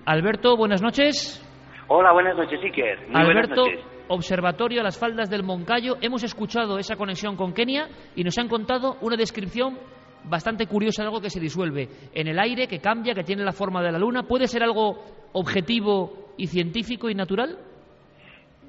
Alberto, 0.06 0.56
buenas 0.56 0.82
noches. 0.82 1.42
Hola, 1.88 2.12
buenas 2.12 2.36
noches, 2.36 2.60
Iker. 2.62 3.08
Muy 3.08 3.20
Alberto, 3.20 3.62
buenas 3.62 3.78
noches. 3.80 3.92
Observatorio 4.08 4.80
a 4.80 4.84
las 4.84 4.98
faldas 4.98 5.28
del 5.28 5.42
Moncayo. 5.42 5.96
Hemos 6.00 6.22
escuchado 6.22 6.78
esa 6.78 6.96
conexión 6.96 7.36
con 7.36 7.52
Kenia 7.52 7.88
y 8.14 8.22
nos 8.22 8.38
han 8.38 8.48
contado 8.48 8.96
una 9.00 9.16
descripción 9.16 9.78
bastante 10.24 10.66
curiosa 10.66 11.02
de 11.02 11.08
algo 11.08 11.20
que 11.20 11.30
se 11.30 11.40
disuelve 11.40 11.88
en 12.14 12.28
el 12.28 12.38
aire, 12.38 12.68
que 12.68 12.78
cambia, 12.80 13.14
que 13.14 13.24
tiene 13.24 13.42
la 13.44 13.52
forma 13.52 13.82
de 13.82 13.90
la 13.92 13.98
luna. 13.98 14.22
¿Puede 14.22 14.46
ser 14.46 14.62
algo 14.62 15.04
objetivo 15.32 16.32
y 16.36 16.46
científico 16.46 17.10
y 17.10 17.14
natural? 17.14 17.58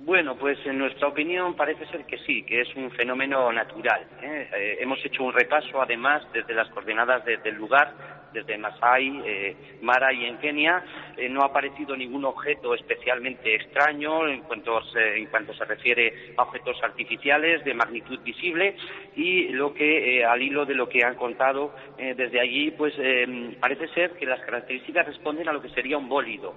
Bueno, 0.06 0.36
pues 0.40 0.58
en 0.66 0.78
nuestra 0.80 1.08
opinión 1.10 1.54
parece 1.56 1.86
ser 1.88 2.06
que 2.06 2.18
sí, 2.20 2.44
que 2.44 2.62
es 2.62 2.76
un 2.76 2.90
fenómeno 2.92 3.52
natural. 3.52 4.02
¿eh? 4.24 4.50
Eh, 4.56 4.78
hemos 4.80 5.04
hecho 5.06 5.24
un 5.24 5.34
repaso, 5.34 5.82
además, 5.82 6.24
desde 6.34 6.54
las 6.56 6.70
coordenadas 6.70 7.26
de- 7.26 7.38
del 7.38 7.56
lugar, 7.56 7.94
desde 8.34 8.58
Masai, 8.58 9.22
eh, 9.26 9.56
Mara 9.82 10.14
y 10.14 10.26
en 10.26 10.38
Kenia. 10.38 10.84
Eh, 11.16 11.30
no 11.30 11.42
ha 11.42 11.48
aparecido 11.48 11.96
ningún 11.96 12.26
objeto 12.26 12.74
especialmente 12.74 13.56
extraño 13.56 14.28
en 14.28 14.42
cuanto, 14.42 14.82
se, 14.92 15.18
en 15.18 15.26
cuanto 15.28 15.54
se 15.54 15.66
refiere 15.66 16.34
a 16.38 16.44
objetos 16.44 16.82
artificiales 16.84 17.64
de 17.64 17.74
magnitud 17.74 18.20
visible 18.22 18.76
y 19.16 19.50
lo 19.50 19.74
que, 19.74 20.20
eh, 20.20 20.26
al 20.26 20.42
hilo 20.42 20.66
de 20.66 20.76
lo 20.76 20.88
que 20.88 21.04
han 21.04 21.16
contado 21.16 21.74
eh, 21.98 22.14
desde 22.16 22.40
allí, 22.40 22.72
pues 22.72 22.94
eh, 22.98 23.56
parece 23.60 23.88
ser 23.90 24.12
que 24.12 24.26
las 24.26 24.40
características 24.42 25.08
responden 25.08 25.50
a 25.50 25.54
lo 25.54 25.62
que 25.62 25.70
sería 25.70 25.98
un 25.98 26.10
bólido. 26.10 26.56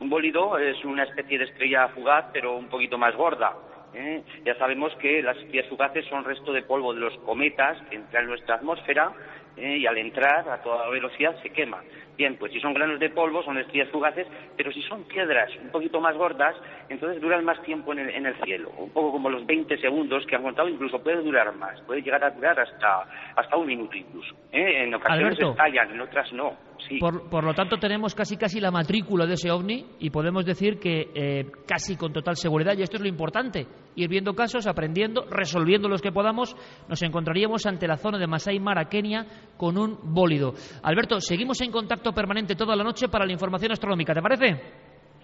Un 0.00 0.08
bólido 0.08 0.58
es 0.58 0.84
una 0.84 1.04
especie 1.04 1.38
de 1.38 1.44
estrella 1.44 1.88
fugaz, 1.88 2.26
pero 2.32 2.56
un 2.56 2.68
poquito 2.68 2.96
más 2.98 3.14
gorda. 3.16 3.56
¿eh? 3.94 4.22
Ya 4.44 4.54
sabemos 4.56 4.94
que 4.96 5.22
las 5.22 5.36
estrellas 5.36 5.66
fugaces 5.68 6.04
son 6.06 6.24
resto 6.24 6.52
de 6.52 6.62
polvo 6.62 6.94
de 6.94 7.00
los 7.00 7.16
cometas 7.18 7.78
que 7.88 7.96
entran 7.96 8.24
en 8.24 8.30
nuestra 8.30 8.56
atmósfera 8.56 9.12
¿eh? 9.58 9.78
y 9.78 9.86
al 9.86 9.98
entrar 9.98 10.48
a 10.48 10.62
toda 10.62 10.88
velocidad 10.88 11.36
se 11.42 11.50
queman. 11.50 11.84
Bien, 12.16 12.36
pues 12.36 12.52
si 12.52 12.60
son 12.60 12.74
granos 12.74 12.98
de 12.98 13.10
polvo 13.10 13.44
son 13.44 13.58
estrellas 13.58 13.90
fugaces, 13.90 14.26
pero 14.56 14.72
si 14.72 14.82
son 14.82 15.04
piedras 15.04 15.50
un 15.62 15.70
poquito 15.70 16.00
más 16.00 16.16
gordas, 16.16 16.56
entonces 16.88 17.20
duran 17.20 17.44
más 17.44 17.62
tiempo 17.62 17.92
en 17.92 18.00
el, 18.00 18.10
en 18.10 18.26
el 18.26 18.34
cielo. 18.42 18.70
Un 18.76 18.90
poco 18.90 19.12
como 19.12 19.30
los 19.30 19.46
20 19.46 19.78
segundos 19.78 20.26
que 20.26 20.34
han 20.34 20.42
contado, 20.42 20.68
incluso 20.68 21.00
puede 21.00 21.22
durar 21.22 21.54
más. 21.54 21.80
Puede 21.82 22.02
llegar 22.02 22.24
a 22.24 22.30
durar 22.30 22.58
hasta, 22.58 23.06
hasta 23.36 23.56
un 23.56 23.66
minuto 23.66 23.96
incluso. 23.96 24.34
¿eh? 24.50 24.82
En 24.82 24.94
ocasiones 24.94 25.38
Alberto. 25.38 25.50
estallan, 25.50 25.90
en 25.92 26.00
otras 26.00 26.32
no. 26.32 26.67
Sí. 26.86 26.98
Por, 26.98 27.28
por 27.28 27.44
lo 27.44 27.54
tanto, 27.54 27.76
tenemos 27.78 28.14
casi 28.14 28.36
casi 28.36 28.60
la 28.60 28.70
matrícula 28.70 29.26
de 29.26 29.34
ese 29.34 29.50
ovni 29.50 29.84
y 29.98 30.10
podemos 30.10 30.44
decir 30.44 30.78
que 30.78 31.10
eh, 31.14 31.46
casi 31.66 31.96
con 31.96 32.12
total 32.12 32.36
seguridad, 32.36 32.76
y 32.76 32.82
esto 32.82 32.96
es 32.96 33.02
lo 33.02 33.08
importante, 33.08 33.66
ir 33.96 34.08
viendo 34.08 34.34
casos, 34.34 34.66
aprendiendo, 34.66 35.26
resolviendo 35.30 35.88
los 35.88 36.00
que 36.00 36.12
podamos, 36.12 36.56
nos 36.88 37.02
encontraríamos 37.02 37.66
ante 37.66 37.88
la 37.88 37.96
zona 37.96 38.18
de 38.18 38.26
Masai 38.26 38.58
Mara, 38.60 38.88
Kenia, 38.88 39.26
con 39.56 39.76
un 39.76 39.98
bólido. 40.02 40.54
Alberto, 40.82 41.20
seguimos 41.20 41.60
en 41.60 41.72
contacto 41.72 42.12
permanente 42.12 42.54
toda 42.54 42.76
la 42.76 42.84
noche 42.84 43.08
para 43.08 43.26
la 43.26 43.32
información 43.32 43.72
astronómica, 43.72 44.14
¿te 44.14 44.22
parece? 44.22 44.62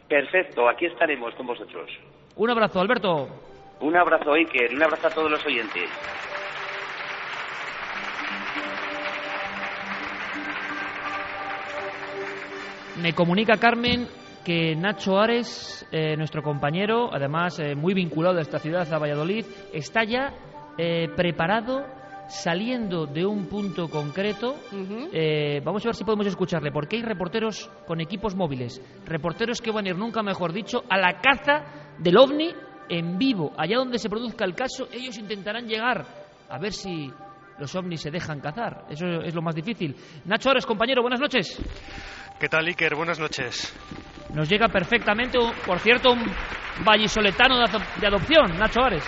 Perfecto, 0.08 0.68
aquí 0.68 0.87
estaremos 0.87 1.34
con 1.34 1.46
vosotros. 1.46 1.90
Un 2.37 2.50
abrazo, 2.50 2.80
Alberto. 2.80 3.28
Un 3.80 3.96
abrazo, 3.96 4.32
Iker, 4.32 4.73
y 4.73 4.76
un 4.76 4.82
abrazo 4.82 5.06
a 5.08 5.11
todos 5.11 5.30
los 5.30 5.46
oyentes. 5.46 5.90
Me 13.00 13.12
comunica 13.12 13.56
Carmen 13.56 14.06
que 14.44 14.76
Nacho 14.76 15.18
Ares, 15.18 15.86
eh, 15.90 16.16
nuestro 16.16 16.42
compañero, 16.42 17.12
además 17.12 17.58
eh, 17.58 17.74
muy 17.74 17.92
vinculado 17.92 18.38
a 18.38 18.42
esta 18.42 18.58
ciudad, 18.58 18.90
a 18.92 18.98
Valladolid, 18.98 19.44
está 19.72 20.04
ya 20.04 20.32
eh, 20.78 21.08
preparado, 21.16 21.84
saliendo 22.28 23.06
de 23.06 23.26
un 23.26 23.46
punto 23.46 23.88
concreto. 23.88 24.54
Eh, 25.12 25.60
vamos 25.64 25.84
a 25.84 25.88
ver 25.88 25.94
si 25.96 26.04
podemos 26.04 26.26
escucharle, 26.26 26.70
porque 26.70 26.96
hay 26.96 27.02
reporteros 27.02 27.68
con 27.86 28.00
equipos 28.00 28.36
móviles, 28.36 28.80
reporteros 29.04 29.60
que 29.60 29.72
van 29.72 29.86
a 29.86 29.88
ir, 29.88 29.96
nunca 29.96 30.22
mejor 30.22 30.52
dicho, 30.52 30.84
a 30.88 30.96
la 30.96 31.20
caza 31.20 31.64
del 31.98 32.16
ovni 32.16 32.50
en 32.88 33.18
vivo, 33.18 33.52
allá 33.56 33.78
donde 33.78 33.98
se 33.98 34.08
produzca 34.08 34.44
el 34.44 34.54
caso, 34.54 34.86
ellos 34.92 35.18
intentarán 35.18 35.66
llegar. 35.66 36.04
A 36.48 36.58
ver 36.58 36.72
si 36.72 37.10
los 37.58 37.75
ovnis 37.75 38.00
se 38.00 38.11
dejan 38.11 38.40
cazar. 38.40 38.84
Eso 38.90 39.06
es 39.23 39.34
lo 39.34 39.42
más 39.42 39.54
difícil. 39.54 39.94
Nacho 40.25 40.50
Ares, 40.50 40.66
compañero, 40.66 41.02
buenas 41.02 41.20
noches. 41.20 41.58
¿Qué 42.38 42.49
tal, 42.49 42.66
Iker? 42.66 42.94
Buenas 42.94 43.18
noches. 43.18 43.75
Nos 44.34 44.49
llega 44.49 44.68
perfectamente, 44.68 45.38
por 45.64 45.78
cierto, 45.78 46.12
un 46.12 46.25
vallisoletano 46.84 47.58
de 48.00 48.06
adopción, 48.06 48.58
Nacho 48.58 48.80
Ares. 48.82 49.04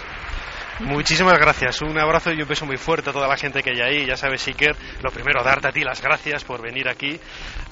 Muchísimas 0.81 1.39
gracias. 1.39 1.81
Un 1.81 1.99
abrazo 1.99 2.33
y 2.33 2.43
un 2.43 2.49
beso 2.49 2.67
muy 2.67 2.77
fuerte 2.77 3.09
a 3.09 3.13
toda 3.13 3.27
la 3.27 3.39
gente 3.39 3.63
que 3.63 3.71
hay 3.71 3.81
ahí. 3.81 4.07
Ya 4.07 4.15
sabes, 4.15 4.47
Iker, 4.47 4.77
lo 5.03 5.11
primero, 5.11 5.43
darte 5.43 5.69
a 5.69 5.73
ti 5.73 5.81
las 5.81 6.03
gracias 6.03 6.45
por 6.45 6.61
venir 6.61 6.87
aquí 6.87 7.19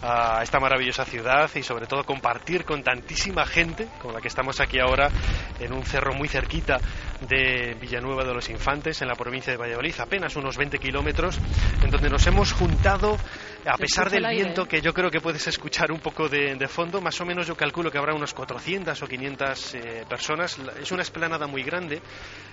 a 0.01 0.41
esta 0.43 0.59
maravillosa 0.59 1.05
ciudad 1.05 1.51
y 1.55 1.63
sobre 1.63 1.87
todo 1.87 2.05
compartir 2.05 2.65
con 2.65 2.83
tantísima 2.83 3.45
gente 3.45 3.89
con 4.01 4.15
la 4.15 4.23
que 4.23 4.29
estamos 4.29 4.59
aquí 4.59 4.79
ahora 4.81 5.11
en 5.61 5.75
un 5.75 5.85
cerro 5.85 6.15
muy 6.15 6.29
cerquita 6.29 6.79
de 7.21 7.77
Villanueva 7.79 8.25
de 8.25 8.33
los 8.33 8.49
Infantes, 8.49 9.03
en 9.03 9.09
la 9.09 9.15
provincia 9.15 9.53
de 9.53 9.59
Valladolid, 9.59 9.95
apenas 9.99 10.37
unos 10.37 10.57
20 10.57 10.79
kilómetros, 10.79 11.39
en 11.83 11.91
donde 11.91 12.09
nos 12.09 12.27
hemos 12.27 12.53
juntado, 12.53 13.19
a 13.67 13.77
pesar 13.77 14.11
del 14.11 14.23
viento 14.29 14.63
¿eh? 14.63 14.69
que 14.69 14.81
yo 14.81 14.93
creo 14.93 15.11
que 15.11 15.21
puedes 15.21 15.47
escuchar 15.47 15.91
un 15.93 16.01
poco 16.01 16.29
de, 16.29 16.55
de 16.57 16.69
fondo, 16.69 17.01
más 17.01 17.21
o 17.21 17.25
menos 17.25 17.47
yo 17.47 17.57
calculo 17.57 17.91
que 17.91 17.99
habrá 17.99 18.15
unos 18.15 18.33
400 18.35 19.01
o 19.03 19.07
500 19.07 19.75
eh, 19.75 20.05
personas. 20.09 20.59
La- 20.59 20.73
Es 20.75 20.91
una 20.93 21.03
esplanada 21.03 21.47
muy 21.47 21.63
grande 21.63 22.01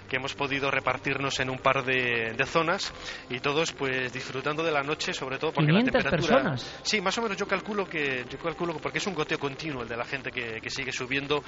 que 0.09 0.17
hemos 0.17 0.33
podido 0.33 0.69
repartirnos 0.69 1.39
en 1.39 1.49
un 1.49 1.57
par 1.59 1.85
de, 1.85 2.33
de 2.35 2.45
zonas 2.45 2.91
y 3.29 3.39
todos 3.39 3.71
pues 3.71 4.11
disfrutando 4.11 4.61
de 4.61 4.71
la 4.71 4.81
noche 4.83 5.13
sobre 5.13 5.37
todo 5.37 5.53
porque 5.53 5.71
la 5.71 5.79
500 5.79 6.03
temperatura 6.03 6.35
personas. 6.51 6.79
sí 6.83 6.99
más 6.99 7.17
o 7.17 7.21
menos 7.21 7.37
yo 7.37 7.47
calculo 7.47 7.85
que 7.87 8.25
yo 8.29 8.37
calculo 8.37 8.73
que 8.73 8.79
porque 8.81 8.97
es 8.97 9.07
un 9.07 9.13
goteo 9.13 9.39
continuo 9.39 9.83
el 9.83 9.87
de 9.87 9.95
la 9.95 10.03
gente 10.03 10.29
que, 10.29 10.59
que 10.59 10.69
sigue 10.69 10.91
subiendo 10.91 11.41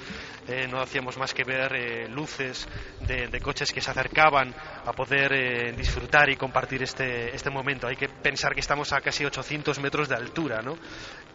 eh, 0.48 0.66
no 0.70 0.80
hacíamos 0.80 1.18
más 1.18 1.34
que 1.34 1.44
ver 1.44 1.74
eh, 1.74 2.08
luces 2.08 2.66
de, 3.00 3.28
de 3.28 3.40
coches 3.40 3.70
que 3.70 3.82
se 3.82 3.90
acercaban 3.90 4.54
a 4.86 4.92
poder 4.92 5.32
eh, 5.34 5.72
disfrutar 5.76 6.30
y 6.30 6.36
compartir 6.36 6.82
este 6.82 7.34
este 7.36 7.50
momento 7.50 7.86
hay 7.86 7.96
que 7.96 8.08
pensar 8.08 8.54
que 8.54 8.60
estamos 8.60 8.94
a 8.94 9.00
casi 9.02 9.26
800 9.26 9.53
metros 9.80 10.08
de 10.08 10.14
altura 10.14 10.62
no 10.62 10.76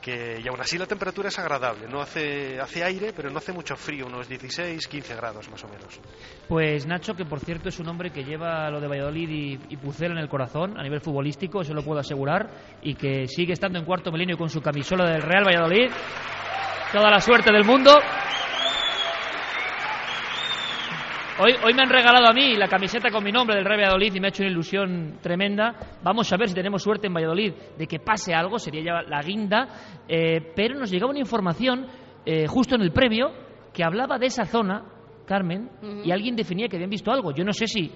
que 0.02 0.40
y 0.44 0.48
aún 0.48 0.62
así 0.62 0.78
la 0.78 0.86
temperatura 0.86 1.28
es 1.28 1.38
agradable 1.40 1.88
no 1.88 2.02
hace 2.02 2.60
hace 2.60 2.84
aire 2.84 3.14
pero 3.16 3.30
no 3.30 3.38
hace 3.38 3.52
mucho 3.52 3.76
frío 3.76 4.08
unos 4.08 4.28
16 4.28 4.88
15 4.88 5.16
grados 5.16 5.50
más 5.50 5.64
o 5.64 5.68
menos 5.68 6.00
Pues 6.48 6.86
Nacho, 6.86 7.14
que 7.16 7.26
por 7.26 7.40
cierto 7.40 7.70
es 7.70 7.80
un 7.80 7.88
hombre 7.90 8.12
que 8.12 8.24
lleva 8.24 8.70
lo 8.70 8.80
de 8.80 8.88
Valladolid 8.88 9.30
y, 9.30 9.60
y 9.70 9.78
Pucela 9.78 10.14
en 10.14 10.20
el 10.20 10.30
corazón 10.30 10.80
a 10.80 10.84
nivel 10.84 11.02
futbolístico, 11.02 11.62
eso 11.62 11.74
lo 11.74 11.84
puedo 11.84 12.00
asegurar, 12.00 12.50
y 12.82 12.96
que 12.96 13.28
sigue 13.28 13.54
estando 13.54 13.80
en 13.80 13.86
cuarto 13.86 14.12
milenio 14.12 14.38
con 14.38 14.50
su 14.50 14.62
camisola 14.62 15.10
del 15.10 15.22
Real 15.22 15.46
Valladolid. 15.46 15.92
Toda 16.92 17.10
la 17.10 17.20
suerte 17.20 17.52
del 17.54 17.66
mundo. 17.66 17.92
Hoy, 21.42 21.54
hoy 21.64 21.74
me 21.74 21.84
han 21.84 21.90
regalado 21.90 22.28
a 22.28 22.34
mí 22.34 22.58
la 22.58 22.68
camiseta 22.68 23.10
con 23.10 23.24
mi 23.24 23.32
nombre 23.32 23.56
del 23.56 23.64
Real 23.64 23.80
Valladolid 23.80 24.14
y 24.14 24.20
me 24.20 24.28
ha 24.28 24.30
hecho 24.30 24.44
una 24.44 24.52
ilusión 24.52 25.20
tremenda. 25.22 25.74
Vamos 26.04 26.34
a 26.34 26.36
ver 26.36 26.50
si 26.50 26.54
tenemos 26.54 26.84
suerte 26.84 27.08
en 27.08 27.14
Valladolid 27.14 27.54
de 27.78 27.88
que 27.88 28.00
pase 28.00 28.34
algo, 28.34 28.60
sería 28.60 28.84
ya 28.84 29.10
la 29.10 29.22
guinda. 29.22 29.70
Eh, 30.06 30.52
pero 30.54 30.78
nos 30.78 30.92
llegaba 30.92 31.12
una 31.12 31.22
información 31.22 31.88
eh, 32.26 32.46
justo 32.46 32.76
en 32.76 32.82
el 32.82 32.92
previo 32.92 33.32
que 33.74 33.86
hablaba 33.86 34.20
de 34.20 34.26
esa 34.26 34.44
zona, 34.44 34.84
Carmen, 35.26 35.70
y 36.04 36.12
alguien 36.12 36.36
definía 36.36 36.68
que 36.68 36.76
habían 36.76 36.90
visto 36.90 37.10
algo. 37.10 37.32
Yo 37.32 37.46
no 37.46 37.54
sé 37.54 37.68
si 37.68 37.90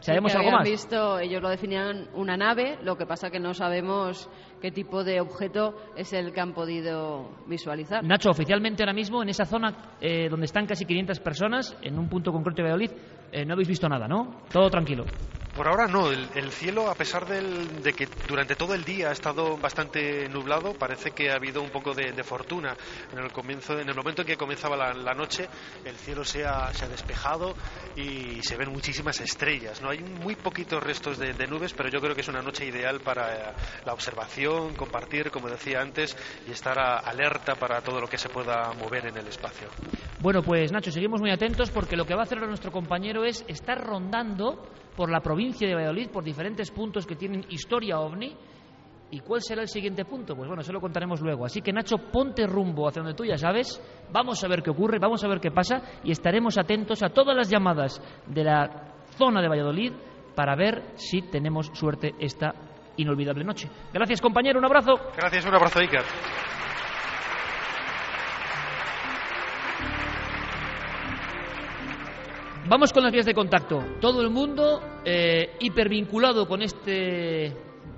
sabemos 0.00 0.32
Sí, 0.32 0.38
algo 0.38 0.50
más. 0.52 0.64
visto, 0.64 1.18
ellos 1.18 1.42
lo 1.42 1.48
definían 1.48 2.08
una 2.14 2.36
nave, 2.36 2.78
lo 2.82 2.96
que 2.96 3.06
pasa 3.06 3.30
que 3.30 3.38
no 3.40 3.54
sabemos 3.54 4.28
qué 4.60 4.70
tipo 4.70 5.04
de 5.04 5.20
objeto 5.20 5.74
es 5.96 6.12
el 6.12 6.32
que 6.32 6.40
han 6.40 6.52
podido 6.52 7.30
visualizar. 7.46 8.02
Nacho, 8.04 8.30
oficialmente 8.30 8.82
ahora 8.82 8.92
mismo 8.92 9.22
en 9.22 9.28
esa 9.30 9.44
zona 9.44 9.96
eh, 10.00 10.28
donde 10.28 10.46
están 10.46 10.66
casi 10.66 10.84
500 10.84 11.20
personas, 11.20 11.76
en 11.82 11.98
un 11.98 12.08
punto 12.08 12.32
concreto 12.32 12.56
de 12.62 12.70
Valladolid, 12.70 12.90
eh, 13.32 13.44
no 13.44 13.54
habéis 13.54 13.68
visto 13.68 13.88
nada, 13.88 14.06
¿no? 14.08 14.42
Todo 14.52 14.68
tranquilo. 14.70 15.04
Por 15.54 15.66
ahora 15.68 15.86
no, 15.88 16.10
el, 16.10 16.28
el 16.34 16.52
cielo, 16.52 16.88
a 16.88 16.94
pesar 16.94 17.26
del- 17.26 17.82
de 17.82 17.92
que 17.92 18.06
durante 18.26 18.54
todo 18.54 18.72
el 18.74 18.84
día 18.84 19.08
ha 19.08 19.12
estado 19.12 19.56
bastante 19.58 20.28
nublado, 20.28 20.74
parece 20.74 21.10
que 21.10 21.30
ha 21.30 21.34
habido 21.34 21.60
un 21.60 21.70
poco 21.70 21.92
de, 21.92 22.12
de 22.12 22.22
fortuna. 22.24 22.76
En 23.12 23.18
el, 23.18 23.30
comienzo, 23.32 23.78
en 23.78 23.88
el 23.88 23.94
momento 23.94 24.22
en 24.22 24.28
que 24.28 24.36
comenzaba 24.36 24.76
la, 24.76 24.94
la 24.94 25.12
noche, 25.12 25.48
el 25.84 25.96
cielo 25.96 26.24
se 26.24 26.46
ha, 26.46 26.72
se 26.72 26.84
ha 26.84 26.88
despejado 26.88 27.56
y 27.96 28.40
se 28.42 28.56
ven 28.56 28.70
muchísimas 28.70 29.20
estrellas. 29.20 29.82
¿no? 29.82 29.90
Hay 29.90 30.02
muy 30.02 30.36
poquitos 30.36 30.80
restos 30.82 31.18
de, 31.18 31.34
de 31.34 31.46
nubes, 31.48 31.74
pero 31.74 31.88
yo 31.90 32.00
creo 32.00 32.14
que 32.14 32.20
es 32.22 32.28
una 32.28 32.42
noche 32.42 32.64
ideal 32.64 33.00
para 33.00 33.50
eh, 33.50 33.54
la 33.84 33.92
observación, 33.92 34.76
compartir, 34.76 35.30
como 35.30 35.48
decía 35.50 35.80
antes, 35.82 36.16
y 36.46 36.52
estar 36.52 36.78
a- 36.78 36.98
alerta 36.98 37.56
para 37.56 37.80
todo 37.82 38.00
lo 38.00 38.08
que 38.08 38.18
se 38.18 38.28
pueda 38.28 38.72
mover 38.74 39.06
en 39.06 39.16
el 39.16 39.26
espacio. 39.26 39.68
Bueno, 40.20 40.42
pues 40.42 40.70
Nacho, 40.72 40.92
seguimos 40.92 41.20
muy 41.20 41.30
atentos 41.32 41.70
porque 41.70 41.96
lo 41.96 42.06
que 42.06 42.14
va 42.14 42.20
a 42.20 42.24
hacer 42.24 42.38
nuestro 42.40 42.70
compañero 42.70 43.24
es 43.24 43.44
estar 43.48 43.78
rondando 43.84 44.70
por 45.00 45.10
la 45.10 45.20
provincia 45.20 45.66
de 45.66 45.74
Valladolid 45.74 46.10
por 46.10 46.22
diferentes 46.22 46.70
puntos 46.70 47.06
que 47.06 47.16
tienen 47.16 47.46
historia 47.48 47.98
ovni. 48.00 48.36
¿Y 49.10 49.20
cuál 49.20 49.40
será 49.40 49.62
el 49.62 49.68
siguiente 49.68 50.04
punto? 50.04 50.36
Pues 50.36 50.46
bueno, 50.46 50.60
eso 50.60 50.74
lo 50.74 50.80
contaremos 50.80 51.22
luego. 51.22 51.46
Así 51.46 51.62
que 51.62 51.72
Nacho, 51.72 51.96
ponte 52.12 52.46
rumbo 52.46 52.86
hacia 52.86 53.00
donde 53.00 53.16
tú 53.16 53.24
ya 53.24 53.38
sabes, 53.38 53.80
vamos 54.12 54.44
a 54.44 54.48
ver 54.48 54.62
qué 54.62 54.68
ocurre, 54.68 54.98
vamos 54.98 55.24
a 55.24 55.28
ver 55.28 55.40
qué 55.40 55.50
pasa 55.50 55.80
y 56.04 56.10
estaremos 56.10 56.58
atentos 56.58 57.02
a 57.02 57.08
todas 57.08 57.34
las 57.34 57.48
llamadas 57.48 57.98
de 58.26 58.44
la 58.44 58.92
zona 59.16 59.40
de 59.40 59.48
Valladolid 59.48 59.94
para 60.34 60.54
ver 60.54 60.92
si 60.96 61.22
tenemos 61.22 61.70
suerte 61.72 62.14
esta 62.18 62.54
inolvidable 62.98 63.42
noche. 63.42 63.70
Gracias 63.94 64.20
compañero, 64.20 64.58
un 64.58 64.66
abrazo. 64.66 64.92
Gracias, 65.16 65.46
un 65.46 65.54
abrazo 65.54 65.78
Iker. 65.78 66.02
Vamos 72.70 72.92
con 72.92 73.02
las 73.02 73.10
vías 73.10 73.26
de 73.26 73.34
contacto. 73.34 73.82
Todo 74.00 74.22
el 74.22 74.30
mundo 74.30 74.80
eh, 75.04 75.56
hipervinculado 75.58 76.46
con 76.46 76.62
este 76.62 77.52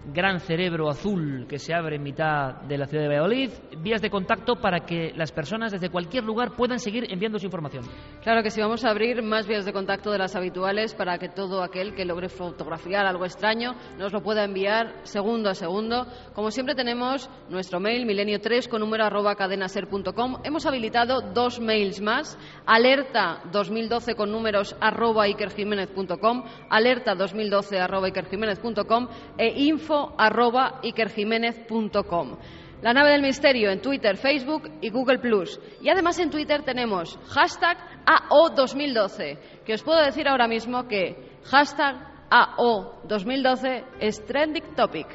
gran 0.07 0.41
cerebro 0.41 0.89
azul 0.89 1.47
que 1.49 1.59
se 1.59 1.73
abre 1.75 1.97
en 1.97 2.03
mitad 2.03 2.63
de 2.63 2.77
la 2.77 2.87
ciudad 2.87 3.05
de 3.05 3.09
Valladolid, 3.09 3.51
vías 3.79 4.03
de 4.03 4.11
contacto 4.11 4.57
para 4.57 4.81
que 4.81 5.13
las 5.15 5.31
personas 5.31 5.73
desde 5.73 5.91
cualquier 5.91 6.25
lugar 6.25 6.53
puedan 6.57 6.79
seguir 6.79 7.07
enviando 7.11 7.39
su 7.39 7.47
información. 7.47 7.85
Claro 8.23 8.43
que 8.43 8.51
sí, 8.51 8.61
vamos 8.61 8.85
a 8.85 8.91
abrir 8.91 9.23
más 9.23 9.47
vías 9.47 9.65
de 9.65 9.73
contacto 9.73 10.11
de 10.11 10.19
las 10.19 10.35
habituales 10.35 10.95
para 10.95 11.19
que 11.19 11.29
todo 11.29 11.63
aquel 11.63 11.95
que 11.95 12.05
logre 12.05 12.29
fotografiar 12.29 13.07
algo 13.07 13.25
extraño 13.25 13.75
nos 13.99 14.13
lo 14.13 14.23
pueda 14.23 14.45
enviar 14.45 14.93
segundo 15.05 15.51
a 15.51 15.55
segundo. 15.55 16.07
Como 16.35 16.51
siempre 16.51 16.75
tenemos 16.75 17.31
nuestro 17.49 17.79
mail 17.79 18.07
milenio3 18.07 18.69
con 18.69 18.81
número 18.81 19.05
arroba 19.05 19.37
cadenaser.com. 19.37 20.39
Hemos 20.43 20.67
habilitado 20.67 21.21
dos 21.33 21.61
mails 21.61 22.01
más, 22.01 22.39
alerta 22.67 23.43
2012 23.53 24.15
con 24.15 24.33
números 24.33 24.75
arroba 24.81 25.29
ikerjiménez.com, 25.29 26.45
alerta 26.69 27.15
2012 27.15 27.79
arroba 27.79 28.09
ikerjiménez.com 28.09 29.09
e 29.39 29.63
info 29.63 29.92
arroba 30.19 30.81
ikerjiménez.com. 30.83 32.37
La 32.83 32.93
nave 32.93 33.11
del 33.11 33.23
misterio 33.23 33.71
en 33.71 33.81
Twitter, 33.81 34.17
Facebook 34.17 34.69
y 34.81 34.91
Google 34.91 35.19
Plus. 35.21 35.61
Y 35.81 35.89
además 35.89 36.19
en 36.19 36.31
Twitter 36.31 36.63
tenemos 36.65 37.17
hashtag 37.29 37.79
AO2012, 38.07 39.39
que 39.65 39.75
os 39.75 39.83
puedo 39.83 40.01
decir 40.05 40.27
ahora 40.27 40.49
mismo 40.49 40.89
que 40.89 41.39
hashtag 41.45 41.95
AO2012 42.29 43.85
es 44.01 44.25
trending 44.27 44.75
topic. 44.75 45.07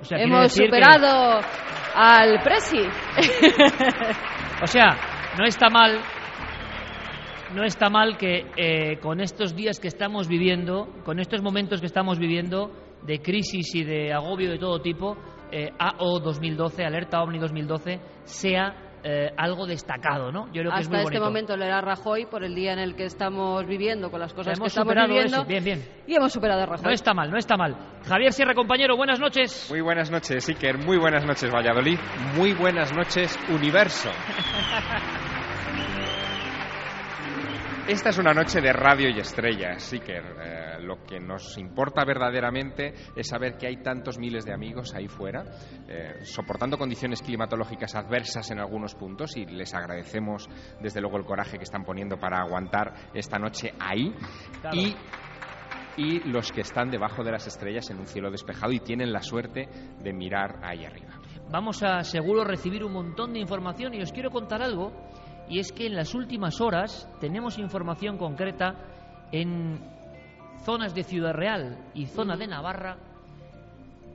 O 0.00 0.04
sea, 0.04 0.18
quiere 0.18 0.32
Hemos 0.34 0.54
que- 0.54 0.66
superado 0.66 1.40
al 1.94 2.40
Presi. 2.42 2.82
O 4.62 4.66
sea, 4.66 4.96
no 5.38 5.44
está 5.44 5.68
mal, 5.68 5.98
no 7.54 7.64
está 7.64 7.90
mal 7.90 8.16
que 8.16 8.46
eh, 8.56 8.98
con 9.00 9.20
estos 9.20 9.54
días 9.56 9.80
que 9.80 9.88
estamos 9.88 10.28
viviendo, 10.28 10.88
con 11.04 11.18
estos 11.18 11.42
momentos 11.42 11.80
que 11.80 11.86
estamos 11.86 12.18
viviendo 12.18 12.70
de 13.04 13.20
crisis 13.20 13.74
y 13.74 13.84
de 13.84 14.12
agobio 14.12 14.50
de 14.50 14.58
todo 14.58 14.80
tipo, 14.80 15.16
eh, 15.50 15.70
AO 15.78 16.20
2012, 16.20 16.84
Alerta 16.84 17.22
OVNI 17.22 17.38
2012, 17.38 18.00
sea 18.24 19.00
eh, 19.06 19.30
algo 19.36 19.66
destacado, 19.66 20.32
¿no? 20.32 20.46
Yo 20.46 20.62
creo 20.62 20.72
que 20.72 20.80
es 20.80 20.86
Hasta 20.86 20.96
muy 20.96 21.04
este 21.04 21.20
momento 21.20 21.56
le 21.58 21.66
era 21.66 21.82
Rajoy 21.82 22.24
por 22.24 22.42
el 22.42 22.54
día 22.54 22.72
en 22.72 22.78
el 22.78 22.96
que 22.96 23.04
estamos 23.04 23.66
viviendo, 23.66 24.10
con 24.10 24.18
las 24.18 24.32
cosas 24.32 24.58
que 24.58 24.66
estamos 24.66 24.72
superado 24.72 25.08
viviendo. 25.08 25.36
eso, 25.36 25.46
bien, 25.46 25.62
bien. 25.62 25.82
Y 26.06 26.14
hemos 26.14 26.32
superado 26.32 26.62
a 26.62 26.66
Rajoy. 26.66 26.84
No 26.84 26.90
está 26.90 27.12
mal, 27.12 27.30
no 27.30 27.36
está 27.36 27.58
mal. 27.58 27.76
Javier 28.06 28.32
Sierra, 28.32 28.54
compañero, 28.54 28.96
buenas 28.96 29.20
noches. 29.20 29.68
Muy 29.70 29.82
buenas 29.82 30.10
noches, 30.10 30.48
Iker. 30.48 30.78
Muy 30.78 30.96
buenas 30.96 31.26
noches, 31.26 31.50
Valladolid. 31.52 31.98
Muy 32.34 32.54
buenas 32.54 32.96
noches, 32.96 33.38
Universo. 33.50 34.08
Esta 37.86 38.08
es 38.08 38.18
una 38.18 38.32
noche 38.32 38.62
de 38.62 38.72
radio 38.72 39.10
y 39.10 39.20
estrellas, 39.20 39.92
Iker. 39.92 40.24
Eh, 40.42 40.82
lo 40.82 41.04
que 41.04 41.20
nos 41.20 41.58
importa 41.58 42.02
verdaderamente 42.02 42.94
es 43.14 43.28
saber 43.28 43.58
que 43.58 43.66
hay 43.66 43.82
tantos 43.82 44.18
miles 44.18 44.46
de 44.46 44.54
amigos 44.54 44.94
ahí 44.94 45.06
fuera, 45.06 45.44
eh, 45.86 46.24
soportando 46.24 46.78
condiciones 46.78 47.20
climatológicas 47.20 47.94
adversas 47.94 48.50
en 48.50 48.58
algunos 48.58 48.94
puntos 48.94 49.36
y 49.36 49.44
les 49.44 49.74
agradecemos 49.74 50.48
desde 50.80 51.02
luego 51.02 51.18
el 51.18 51.26
coraje 51.26 51.58
que 51.58 51.64
están 51.64 51.84
poniendo 51.84 52.16
para 52.16 52.38
aguantar 52.38 53.10
esta 53.12 53.38
noche 53.38 53.74
ahí. 53.78 54.14
Claro. 54.62 54.76
Y 54.76 54.96
y 55.96 56.18
los 56.28 56.50
que 56.50 56.62
están 56.62 56.90
debajo 56.90 57.22
de 57.22 57.30
las 57.30 57.46
estrellas 57.46 57.88
en 57.90 58.00
un 58.00 58.06
cielo 58.06 58.30
despejado 58.30 58.72
y 58.72 58.80
tienen 58.80 59.12
la 59.12 59.22
suerte 59.22 59.68
de 60.00 60.12
mirar 60.12 60.58
ahí 60.62 60.84
arriba. 60.84 61.20
Vamos 61.50 61.82
a 61.82 62.02
seguro 62.02 62.42
recibir 62.44 62.82
un 62.82 62.92
montón 62.92 63.32
de 63.32 63.38
información 63.38 63.94
y 63.94 64.02
os 64.02 64.12
quiero 64.12 64.30
contar 64.30 64.62
algo 64.62 64.92
y 65.48 65.58
es 65.58 65.72
que 65.72 65.86
en 65.86 65.94
las 65.94 66.14
últimas 66.14 66.60
horas 66.60 67.08
tenemos 67.20 67.58
información 67.58 68.16
concreta 68.18 69.28
en 69.32 69.80
zonas 70.64 70.94
de 70.94 71.04
Ciudad 71.04 71.32
Real 71.32 71.90
y 71.94 72.06
zona 72.06 72.36
de 72.36 72.46
Navarra 72.46 72.98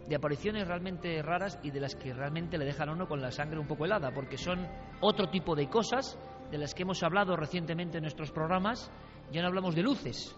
de 0.07 0.15
apariciones 0.15 0.67
realmente 0.67 1.21
raras 1.21 1.59
y 1.61 1.69
de 1.69 1.79
las 1.79 1.95
que 1.95 2.13
realmente 2.13 2.57
le 2.57 2.65
dejan 2.65 2.89
a 2.89 2.93
uno 2.93 3.07
con 3.07 3.21
la 3.21 3.31
sangre 3.31 3.59
un 3.59 3.67
poco 3.67 3.85
helada 3.85 4.11
porque 4.11 4.37
son 4.37 4.67
otro 5.01 5.29
tipo 5.29 5.55
de 5.55 5.69
cosas 5.69 6.17
de 6.49 6.57
las 6.57 6.73
que 6.73 6.81
hemos 6.81 7.03
hablado 7.03 7.35
recientemente 7.35 7.97
en 7.97 8.03
nuestros 8.03 8.31
programas 8.31 8.91
ya 9.31 9.41
no 9.41 9.47
hablamos 9.47 9.75
de 9.75 9.83
luces 9.83 10.35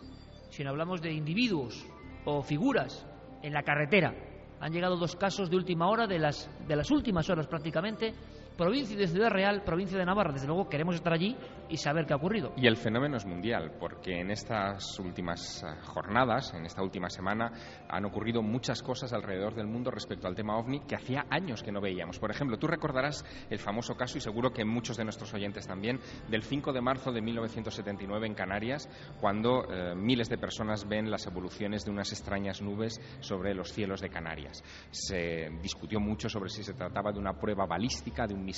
sino 0.49 0.69
hablamos 0.69 1.01
de 1.01 1.13
individuos 1.13 1.85
o 2.25 2.41
figuras 2.41 3.07
en 3.41 3.53
la 3.53 3.63
carretera. 3.63 4.13
Han 4.59 4.71
llegado 4.71 4.97
dos 4.97 5.15
casos 5.15 5.49
de 5.49 5.55
última 5.55 5.89
hora, 5.89 6.05
de 6.05 6.19
las, 6.19 6.49
de 6.67 6.75
las 6.75 6.91
últimas 6.91 7.29
horas 7.29 7.47
prácticamente, 7.47 8.13
provincia 8.61 8.95
de 8.95 9.07
Ciudad 9.07 9.31
Real, 9.31 9.63
provincia 9.63 9.97
de 9.97 10.05
Navarra. 10.05 10.33
Desde 10.33 10.45
luego 10.45 10.69
queremos 10.69 10.93
estar 10.93 11.11
allí 11.11 11.35
y 11.67 11.77
saber 11.77 12.05
qué 12.05 12.13
ha 12.13 12.17
ocurrido. 12.17 12.53
Y 12.57 12.67
el 12.67 12.77
fenómeno 12.77 13.17
es 13.17 13.25
mundial, 13.25 13.71
porque 13.79 14.19
en 14.19 14.29
estas 14.29 14.99
últimas 14.99 15.63
eh, 15.63 15.67
jornadas, 15.83 16.53
en 16.53 16.67
esta 16.67 16.83
última 16.83 17.09
semana, 17.09 17.51
han 17.89 18.05
ocurrido 18.05 18.43
muchas 18.43 18.83
cosas 18.83 19.13
alrededor 19.13 19.55
del 19.55 19.65
mundo 19.65 19.89
respecto 19.89 20.27
al 20.27 20.35
tema 20.35 20.59
ovni 20.59 20.81
que 20.81 20.95
hacía 20.95 21.25
años 21.31 21.63
que 21.63 21.71
no 21.71 21.81
veíamos. 21.81 22.19
Por 22.19 22.29
ejemplo, 22.29 22.59
tú 22.59 22.67
recordarás 22.67 23.25
el 23.49 23.57
famoso 23.57 23.95
caso, 23.95 24.19
y 24.19 24.21
seguro 24.21 24.51
que 24.51 24.63
muchos 24.63 24.95
de 24.95 25.05
nuestros 25.05 25.33
oyentes 25.33 25.65
también, 25.65 25.99
del 26.29 26.43
5 26.43 26.71
de 26.71 26.81
marzo 26.81 27.11
de 27.11 27.21
1979 27.21 28.27
en 28.27 28.35
Canarias, 28.35 28.87
cuando 29.19 29.63
eh, 29.73 29.95
miles 29.95 30.29
de 30.29 30.37
personas 30.37 30.87
ven 30.87 31.09
las 31.09 31.25
evoluciones 31.25 31.83
de 31.83 31.89
unas 31.89 32.11
extrañas 32.11 32.61
nubes 32.61 33.01
sobre 33.21 33.55
los 33.55 33.71
cielos 33.71 34.01
de 34.01 34.09
Canarias. 34.09 34.63
Se 34.91 35.49
discutió 35.63 35.99
mucho 35.99 36.29
sobre 36.29 36.51
si 36.51 36.63
se 36.63 36.75
trataba 36.75 37.11
de 37.11 37.17
una 37.17 37.33
prueba 37.33 37.65
balística, 37.65 38.27
de 38.27 38.35
un 38.35 38.50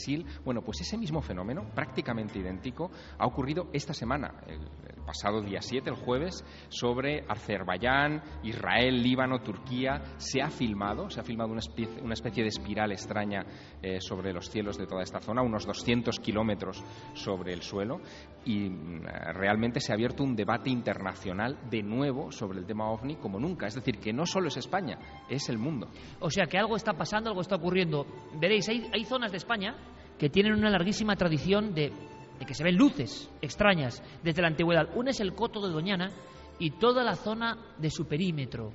Bueno, 0.44 0.62
pues 0.62 0.82
ese 0.82 0.98
mismo 0.98 1.22
fenómeno, 1.22 1.66
prácticamente 1.74 2.40
idéntico, 2.40 2.92
ha 3.18 3.26
ocurrido 3.26 3.70
esta 3.74 3.94
semana, 3.94 4.34
el, 4.48 4.60
pasado 5.06 5.42
día 5.42 5.62
7, 5.62 5.90
el 5.90 5.96
jueves, 5.96 6.46
sobre 6.70 7.26
Azerbaiyán, 7.28 8.24
Israel, 8.44 9.02
Líbano, 9.02 9.42
Turquía. 9.42 10.02
Se 10.18 10.42
ha 10.42 10.50
filmado, 10.50 11.10
se 11.10 11.20
ha 11.20 11.24
filmado 11.24 11.52
una 11.52 11.60
especie, 11.60 12.02
una 12.02 12.14
especie 12.14 12.44
de 12.44 12.50
espiral 12.50 12.92
extraña 12.92 13.46
eh, 13.82 14.00
sobre 14.00 14.32
los 14.32 14.50
cielos 14.50 14.78
de 14.78 14.88
toda 14.88 15.04
esta 15.04 15.20
zona, 15.20 15.42
unos 15.42 15.66
200 15.66 16.20
kilómetros 16.20 16.82
sobre 17.14 17.54
el 17.54 17.62
suelo, 17.62 18.00
y 18.46 18.70
mm, 18.70 19.04
realmente 19.34 19.80
se 19.80 19.92
ha 19.92 19.96
abierto 19.96 20.24
un 20.24 20.36
debate 20.36 20.70
internacional 20.70 21.58
de 21.70 21.84
nuevo 21.84 22.32
sobre 22.32 22.60
el 22.60 22.66
tema 22.66 22.90
ovni 22.90 23.18
como 23.18 23.40
nunca. 23.40 23.68
Es 23.68 23.76
decir, 23.76 24.00
que 24.00 24.14
no 24.14 24.26
solo 24.26 24.48
es 24.48 24.58
España, 24.58 24.98
es 25.30 25.50
el 25.50 25.58
mundo. 25.58 25.90
O 26.22 26.30
sea 26.30 26.46
que 26.46 26.58
algo 26.58 26.76
está 26.78 26.94
pasando, 26.94 27.30
algo 27.30 27.42
está 27.42 27.56
ocurriendo. 27.56 28.06
Veréis, 28.40 28.70
hay 28.70 29.04
zonas 29.04 29.32
de 29.32 29.38
España 29.38 29.76
que 30.24 30.30
tienen 30.30 30.54
una 30.54 30.70
larguísima 30.70 31.18
tradición 31.18 31.76
de, 31.76 31.92
de 32.40 32.46
que 32.46 32.54
se 32.54 32.64
ven 32.64 32.78
luces 32.78 33.30
extrañas 33.42 34.02
desde 34.24 34.42
la 34.42 34.48
antigüedad. 34.48 34.88
Una 34.96 35.10
es 35.10 35.20
el 35.20 35.34
Coto 35.34 35.60
de 35.60 35.74
Doñana 35.74 36.12
y 36.60 36.72
toda 36.80 37.04
la 37.04 37.16
zona 37.16 37.58
de 37.78 37.90
su 37.90 38.08
perímetro. 38.08 38.72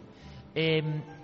Eh, 0.55 0.83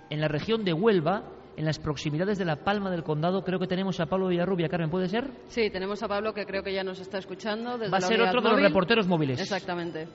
en 0.08 0.20
la 0.22 0.26
región 0.26 0.64
de 0.64 0.72
Huelva, 0.72 1.24
en 1.58 1.66
las 1.66 1.78
proximidades 1.78 2.38
de 2.38 2.46
la 2.46 2.56
Palma 2.56 2.90
del 2.90 3.02
Condado, 3.02 3.44
creo 3.44 3.58
que 3.58 3.66
tenemos 3.66 4.00
a 4.00 4.06
Pablo 4.06 4.28
Villarrubia. 4.28 4.70
Carmen, 4.70 4.88
¿puede 4.88 5.10
ser? 5.10 5.28
Sí, 5.48 5.68
tenemos 5.68 6.02
a 6.02 6.08
Pablo 6.08 6.32
que 6.32 6.46
creo 6.46 6.62
que 6.62 6.72
ya 6.72 6.82
nos 6.82 6.98
está 7.00 7.18
escuchando. 7.18 7.76
Desde 7.76 7.92
Va 7.92 7.98
a 7.98 8.00
ser 8.00 8.22
otro 8.22 8.40
de 8.40 8.48
los 8.48 8.62
reporteros 8.62 9.06
móviles. 9.06 9.38
Exactamente. 9.38 10.08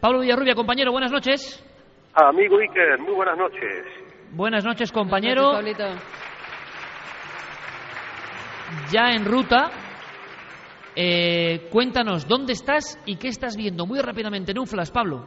Pablo 0.00 0.20
Villarrubia, 0.20 0.54
compañero, 0.54 0.90
buenas 0.90 1.12
noches. 1.12 1.62
Amigo 2.14 2.56
Iker, 2.60 2.98
muy 2.98 3.12
buenas 3.12 3.36
noches. 3.36 3.84
Buenas 4.32 4.64
noches, 4.64 4.90
compañero. 4.90 5.52
Buenas 5.52 5.64
noches, 5.64 5.76
Pablito. 5.76 6.29
Ya 8.90 9.12
en 9.12 9.24
ruta. 9.24 9.70
Eh, 10.96 11.68
cuéntanos, 11.70 12.26
¿dónde 12.26 12.52
estás 12.52 13.00
y 13.06 13.16
qué 13.16 13.28
estás 13.28 13.56
viendo? 13.56 13.86
Muy 13.86 14.00
rápidamente, 14.00 14.52
en 14.52 14.58
un 14.58 14.66
flash, 14.66 14.90
Pablo. 14.90 15.24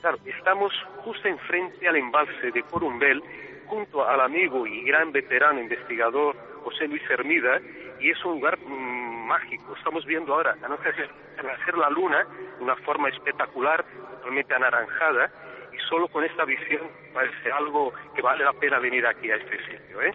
Claro, 0.00 0.18
estamos 0.24 0.72
justo 1.04 1.28
enfrente 1.28 1.88
al 1.88 1.96
embalse 1.96 2.50
de 2.52 2.62
Corumbel, 2.64 3.22
junto 3.66 4.06
al 4.06 4.20
amigo 4.20 4.66
y 4.66 4.82
gran 4.82 5.12
veterano 5.12 5.60
investigador 5.60 6.36
José 6.64 6.86
Luis 6.88 7.02
Hermida, 7.08 7.60
y 8.00 8.10
es 8.10 8.24
un 8.24 8.32
lugar 8.32 8.58
mm, 8.58 9.26
mágico. 9.26 9.74
Estamos 9.76 10.04
viendo 10.04 10.34
ahora 10.34 10.56
nacer 10.56 11.78
la 11.78 11.90
luna 11.90 12.24
de 12.58 12.64
una 12.64 12.76
forma 12.76 13.08
espectacular, 13.08 13.84
totalmente 14.16 14.54
anaranjada, 14.54 15.30
y 15.72 15.78
solo 15.88 16.08
con 16.08 16.24
esta 16.24 16.44
visión 16.44 16.82
parece 17.14 17.50
algo 17.50 17.92
que 18.14 18.22
vale 18.22 18.44
la 18.44 18.52
pena 18.52 18.78
venir 18.78 19.06
aquí 19.06 19.30
a 19.30 19.36
este 19.36 19.58
sitio, 19.64 20.02
¿eh? 20.02 20.14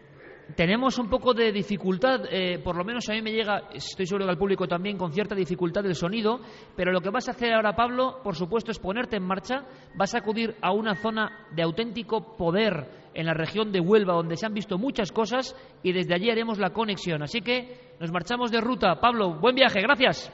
Tenemos 0.56 0.98
un 0.98 1.10
poco 1.10 1.34
de 1.34 1.52
dificultad, 1.52 2.22
eh, 2.32 2.60
por 2.64 2.76
lo 2.76 2.84
menos 2.84 3.08
a 3.10 3.14
mí 3.14 3.22
me 3.22 3.32
llega, 3.32 3.64
estoy 3.74 4.06
seguro 4.06 4.26
que 4.26 4.32
al 4.32 4.38
público 4.38 4.68
también, 4.68 4.98
con 4.98 5.12
cierta 5.12 5.36
dificultad 5.36 5.84
del 5.84 5.96
sonido, 5.96 6.40
pero 6.76 6.92
lo 6.92 7.02
que 7.02 7.10
vas 7.10 7.28
a 7.28 7.32
hacer 7.32 7.54
ahora, 7.54 7.76
Pablo, 7.76 8.20
por 8.24 8.36
supuesto, 8.36 8.72
es 8.72 8.80
ponerte 8.80 9.18
en 9.18 9.24
marcha, 9.24 9.66
vas 9.96 10.16
a 10.16 10.20
acudir 10.20 10.56
a 10.62 10.72
una 10.72 10.96
zona 10.96 11.48
de 11.52 11.64
auténtico 11.64 12.38
poder 12.38 13.08
en 13.14 13.26
la 13.26 13.34
región 13.34 13.72
de 13.72 13.80
Huelva, 13.80 14.14
donde 14.14 14.38
se 14.38 14.46
han 14.46 14.54
visto 14.54 14.78
muchas 14.78 15.12
cosas, 15.12 15.56
y 15.84 15.92
desde 15.92 16.14
allí 16.14 16.30
haremos 16.30 16.60
la 16.60 16.70
conexión. 16.70 17.24
Así 17.24 17.42
que 17.42 17.96
nos 18.00 18.12
marchamos 18.12 18.52
de 18.52 18.62
ruta. 18.62 19.00
Pablo, 19.02 19.34
buen 19.40 19.56
viaje, 19.56 19.82
gracias. 19.82 20.32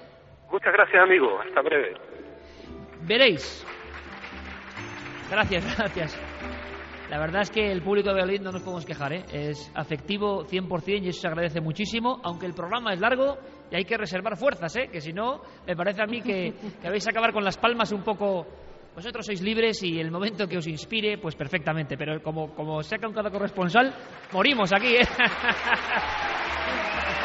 Muchas 0.51 0.73
gracias, 0.73 1.01
amigo. 1.01 1.39
Hasta 1.39 1.61
breve. 1.61 1.93
Veréis. 3.07 3.65
Gracias, 5.31 5.77
gracias. 5.77 6.32
La 7.13 7.19
verdad 7.19 7.43
es 7.43 7.51
que 7.51 7.71
el 7.71 7.83
público 7.83 8.09
de 8.09 8.15
Valladolid 8.15 8.41
no 8.41 8.51
nos 8.51 8.63
podemos 8.63 8.87
quejar, 8.87 9.13
¿eh? 9.13 9.23
es 9.31 9.71
afectivo 9.75 10.47
100% 10.47 11.03
y 11.03 11.09
eso 11.09 11.21
se 11.21 11.27
agradece 11.27 11.61
muchísimo, 11.61 12.19
aunque 12.23 12.47
el 12.47 12.55
programa 12.55 12.91
es 12.91 12.99
largo 12.99 13.37
y 13.69 13.75
hay 13.75 13.85
que 13.85 13.97
reservar 13.97 14.35
fuerzas, 14.35 14.75
¿eh? 14.77 14.89
que 14.91 14.99
si 14.99 15.13
no, 15.13 15.43
me 15.67 15.75
parece 15.75 16.01
a 16.01 16.07
mí 16.07 16.23
que, 16.23 16.55
que 16.81 16.89
vais 16.89 17.05
a 17.05 17.11
acabar 17.11 17.31
con 17.31 17.43
las 17.43 17.59
palmas 17.59 17.91
un 17.91 18.01
poco... 18.01 18.47
Vosotros 18.95 19.27
sois 19.27 19.43
libres 19.43 19.83
y 19.83 19.99
el 19.99 20.09
momento 20.09 20.47
que 20.47 20.57
os 20.57 20.65
inspire, 20.65 21.19
pues 21.19 21.35
perfectamente, 21.35 21.97
pero 21.97 22.19
como, 22.23 22.51
como 22.55 22.81
saca 22.81 23.07
un 23.07 23.13
cada 23.13 23.29
corresponsal, 23.29 23.93
morimos 24.31 24.73
aquí. 24.73 24.95
¿eh? 24.95 25.05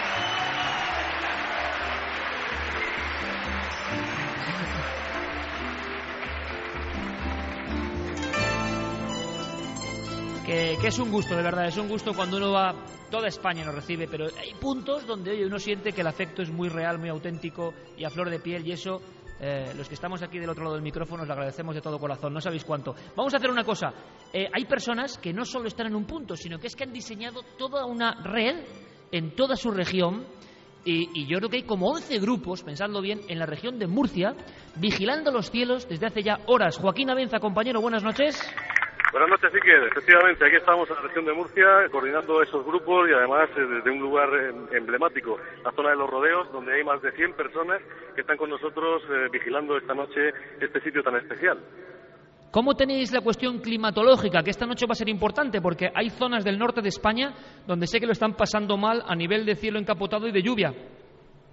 que, 10.48 10.88
es 10.88 10.98
un 10.98 11.10
gusto, 11.10 11.36
de 11.36 11.42
verdad, 11.42 11.66
es 11.66 11.76
un 11.76 11.88
gusto 11.88 12.14
cuando 12.14 12.38
uno 12.38 12.52
va, 12.52 12.74
toda 13.10 13.28
España 13.28 13.66
nos 13.66 13.74
recibe, 13.74 14.08
pero 14.08 14.28
hay 14.38 14.54
puntos 14.54 15.06
donde 15.06 15.44
uno 15.44 15.58
siente 15.58 15.92
que 15.92 16.00
el 16.00 16.06
afecto 16.06 16.40
es 16.40 16.50
muy 16.50 16.70
real, 16.70 16.98
muy 16.98 17.10
auténtico 17.10 17.74
y 17.98 18.04
a 18.04 18.10
flor 18.10 18.30
de 18.30 18.38
piel 18.40 18.66
y 18.66 18.72
eso 18.72 19.02
eh, 19.40 19.74
los 19.76 19.86
que 19.88 19.94
estamos 19.94 20.22
aquí 20.22 20.38
del 20.38 20.48
otro 20.48 20.64
lado 20.64 20.76
del 20.76 20.82
micrófono 20.82 21.22
os 21.22 21.28
lo 21.28 21.34
agradecemos 21.34 21.74
de 21.74 21.82
todo 21.82 21.98
corazón, 21.98 22.32
no 22.32 22.40
sabéis 22.40 22.64
cuánto. 22.64 22.94
Vamos 23.14 23.34
a 23.34 23.36
hacer 23.36 23.50
una 23.50 23.62
cosa, 23.62 23.92
eh, 24.32 24.48
hay 24.50 24.64
personas 24.64 25.18
que 25.18 25.34
no 25.34 25.44
solo 25.44 25.68
están 25.68 25.88
en 25.88 25.96
un 25.96 26.06
punto, 26.06 26.34
sino 26.34 26.58
que 26.58 26.68
es 26.68 26.76
que 26.76 26.84
han 26.84 26.94
diseñado 26.94 27.42
toda 27.58 27.84
una 27.84 28.14
red 28.22 28.64
en 29.12 29.36
toda 29.36 29.54
su 29.54 29.70
región 29.70 30.24
y, 30.82 31.10
y, 31.12 31.26
yo 31.26 31.36
creo 31.38 31.50
que 31.50 31.56
hay 31.58 31.64
como 31.64 31.90
11 31.90 32.20
grupos, 32.20 32.62
pensando 32.62 33.02
bien, 33.02 33.20
en 33.28 33.38
la 33.38 33.44
región 33.44 33.78
de 33.78 33.86
Murcia, 33.86 34.34
vigilando 34.76 35.30
los 35.30 35.50
cielos 35.50 35.86
desde 35.86 36.06
hace 36.06 36.22
ya 36.22 36.38
horas. 36.46 36.78
Joaquín 36.78 37.10
Abenza, 37.10 37.38
compañero, 37.40 37.82
buenas 37.82 38.02
noches. 38.02 38.40
Buenas 39.12 39.30
noches, 39.30 39.50
Iker. 39.54 39.84
Efectivamente, 39.90 40.44
aquí 40.46 40.56
estamos 40.56 40.88
en 40.90 40.96
la 40.96 41.02
región 41.02 41.24
de 41.24 41.32
Murcia 41.32 41.66
coordinando 41.90 42.42
esos 42.42 42.64
grupos 42.64 43.08
y 43.08 43.12
además 43.14 43.48
eh, 43.56 43.62
desde 43.66 43.90
un 43.90 44.00
lugar 44.00 44.28
eh, 44.34 44.76
emblemático, 44.76 45.38
la 45.64 45.72
zona 45.72 45.90
de 45.90 45.96
los 45.96 46.10
rodeos, 46.10 46.52
donde 46.52 46.74
hay 46.74 46.84
más 46.84 47.00
de 47.00 47.10
100 47.12 47.32
personas 47.32 47.80
que 48.14 48.20
están 48.20 48.36
con 48.36 48.50
nosotros 48.50 49.02
eh, 49.10 49.28
vigilando 49.32 49.76
esta 49.78 49.94
noche 49.94 50.30
este 50.60 50.80
sitio 50.82 51.02
tan 51.02 51.16
especial. 51.16 51.58
¿Cómo 52.50 52.74
tenéis 52.74 53.12
la 53.12 53.20
cuestión 53.22 53.58
climatológica? 53.60 54.42
Que 54.42 54.50
esta 54.50 54.66
noche 54.66 54.86
va 54.86 54.92
a 54.92 54.96
ser 54.96 55.08
importante 55.08 55.60
porque 55.60 55.88
hay 55.94 56.10
zonas 56.10 56.44
del 56.44 56.58
norte 56.58 56.80
de 56.82 56.88
España 56.88 57.32
donde 57.66 57.86
sé 57.86 58.00
que 58.00 58.06
lo 58.06 58.12
están 58.12 58.34
pasando 58.34 58.76
mal 58.76 59.02
a 59.06 59.14
nivel 59.14 59.44
de 59.46 59.54
cielo 59.54 59.78
encapotado 59.78 60.26
y 60.28 60.32
de 60.32 60.42
lluvia. 60.42 60.72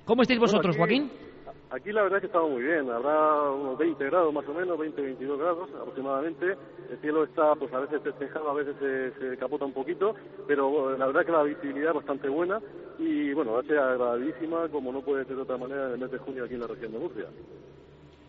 ¿Cómo 0.05 0.21
estáis 0.21 0.39
vosotros, 0.39 0.77
Bueno, 0.77 0.85
aquí- 0.93 0.99
Joaquín? 1.09 1.34
Aquí 1.71 1.91
la 1.91 2.03
verdad 2.03 2.17
es 2.17 2.21
que 2.21 2.27
estamos 2.27 2.51
muy 2.51 2.61
bien, 2.61 2.89
habrá 2.91 3.49
unos 3.51 3.77
20 3.77 4.05
grados 4.05 4.33
más 4.33 4.47
o 4.47 4.53
menos, 4.53 4.77
20-22 4.77 5.37
grados 5.37 5.69
aproximadamente. 5.81 6.55
El 6.91 6.97
cielo 7.01 7.23
está, 7.23 7.55
pues 7.55 7.73
a 7.73 7.79
veces 7.79 8.03
despejado, 8.03 8.49
a 8.49 8.53
veces 8.53 8.75
se, 8.79 9.11
se 9.19 9.37
capota 9.37 9.65
un 9.65 9.73
poquito, 9.73 10.13
pero 10.47 10.95
la 10.95 11.07
verdad 11.07 11.23
es 11.23 11.25
que 11.25 11.31
la 11.31 11.43
visibilidad 11.43 11.89
es 11.89 11.95
bastante 11.95 12.29
buena 12.29 12.61
y 12.99 13.33
bueno, 13.33 13.53
va 13.53 13.61
a 13.61 13.63
ser 13.63 13.79
agradabísima 13.79 14.69
como 14.69 14.91
no 14.91 15.01
puede 15.01 15.25
ser 15.25 15.35
de 15.35 15.41
otra 15.41 15.57
manera 15.57 15.87
en 15.87 15.93
el 15.93 15.99
mes 15.99 16.11
de 16.11 16.19
junio 16.19 16.45
aquí 16.45 16.53
en 16.53 16.61
la 16.61 16.67
región 16.67 16.91
de 16.91 16.99
Murcia. 16.99 17.25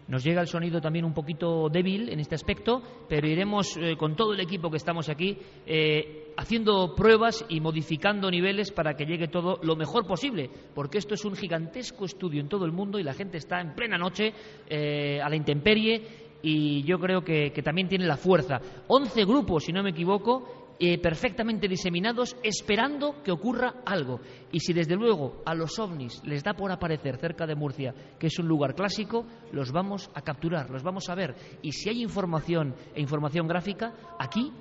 Nos 0.09 0.23
llega 0.25 0.41
el 0.41 0.47
sonido 0.47 0.81
también 0.81 1.05
un 1.05 1.13
poquito 1.13 1.69
débil 1.69 2.09
en 2.09 2.21
este 2.21 2.37
aspecto, 2.37 2.81
pero 3.09 3.27
iremos 3.27 3.77
eh, 3.77 3.97
con 3.97 4.15
todo 4.15 4.35
el 4.35 4.41
equipo 4.41 4.71
que 4.71 4.77
estamos 4.77 5.09
aquí 5.09 5.37
eh, 5.67 6.26
haciendo 6.37 6.95
pruebas 6.95 7.45
y 7.49 7.61
modificando 7.61 8.31
niveles 8.31 8.71
para 8.71 8.95
que 8.95 9.07
llegue 9.07 9.29
todo 9.29 9.59
lo 9.63 9.77
mejor 9.77 10.07
posible, 10.07 10.51
porque 10.75 10.99
esto 10.99 11.15
es 11.15 11.25
un 11.25 11.35
gigantesco 11.35 12.05
estudio 12.05 12.41
en 12.41 12.49
todo 12.49 12.65
el 12.65 12.73
mundo 12.73 12.99
y 12.99 13.03
la 13.03 13.15
gente 13.15 13.39
está 13.39 13.61
en 13.61 13.75
plena 13.75 13.99
noche 13.99 14.33
eh, 14.69 15.21
a 15.23 15.29
la 15.29 15.37
intemperie 15.37 16.27
y 16.43 16.83
yo 16.85 16.99
creo 16.99 17.23
que, 17.23 17.51
también 17.65 17.89
tiene 17.89 18.07
la 18.07 18.17
fuerza. 18.17 18.61
11 18.87 19.25
grupos, 19.25 19.65
si 19.65 19.73
no 19.73 19.83
me 19.83 19.91
equivoco, 19.91 20.75
eh, 20.79 20.99
perfectamente 20.99 21.67
diseminados, 21.67 22.37
esperando 22.43 23.23
que 23.25 23.33
ocurra 23.33 23.83
algo. 23.85 24.21
Y 24.53 24.61
si 24.61 24.73
desde 24.73 24.95
luego 24.95 25.43
a 25.45 25.55
los 25.55 25.79
ovnis 25.79 26.23
les 26.25 26.45
da 26.45 26.55
por 26.55 26.71
aparecer 26.71 27.17
cerca 27.17 27.47
de 27.47 27.57
Murcia, 27.57 27.95
que 28.19 28.29
es 28.29 28.39
un 28.39 28.47
lugar 28.47 28.75
clásico, 28.75 29.27
los 29.53 29.73
vamos 29.73 30.11
a 30.15 30.23
capturar, 30.23 30.71
los 30.71 30.83
vamos 30.83 31.09
a 31.09 31.15
ver. 31.15 31.35
Y 31.63 31.73
si 31.73 31.89
hay 31.89 32.03
información 32.03 32.75
e 32.95 33.01
información 33.01 33.49
gráfica, 33.49 33.95
aquí 34.19 34.53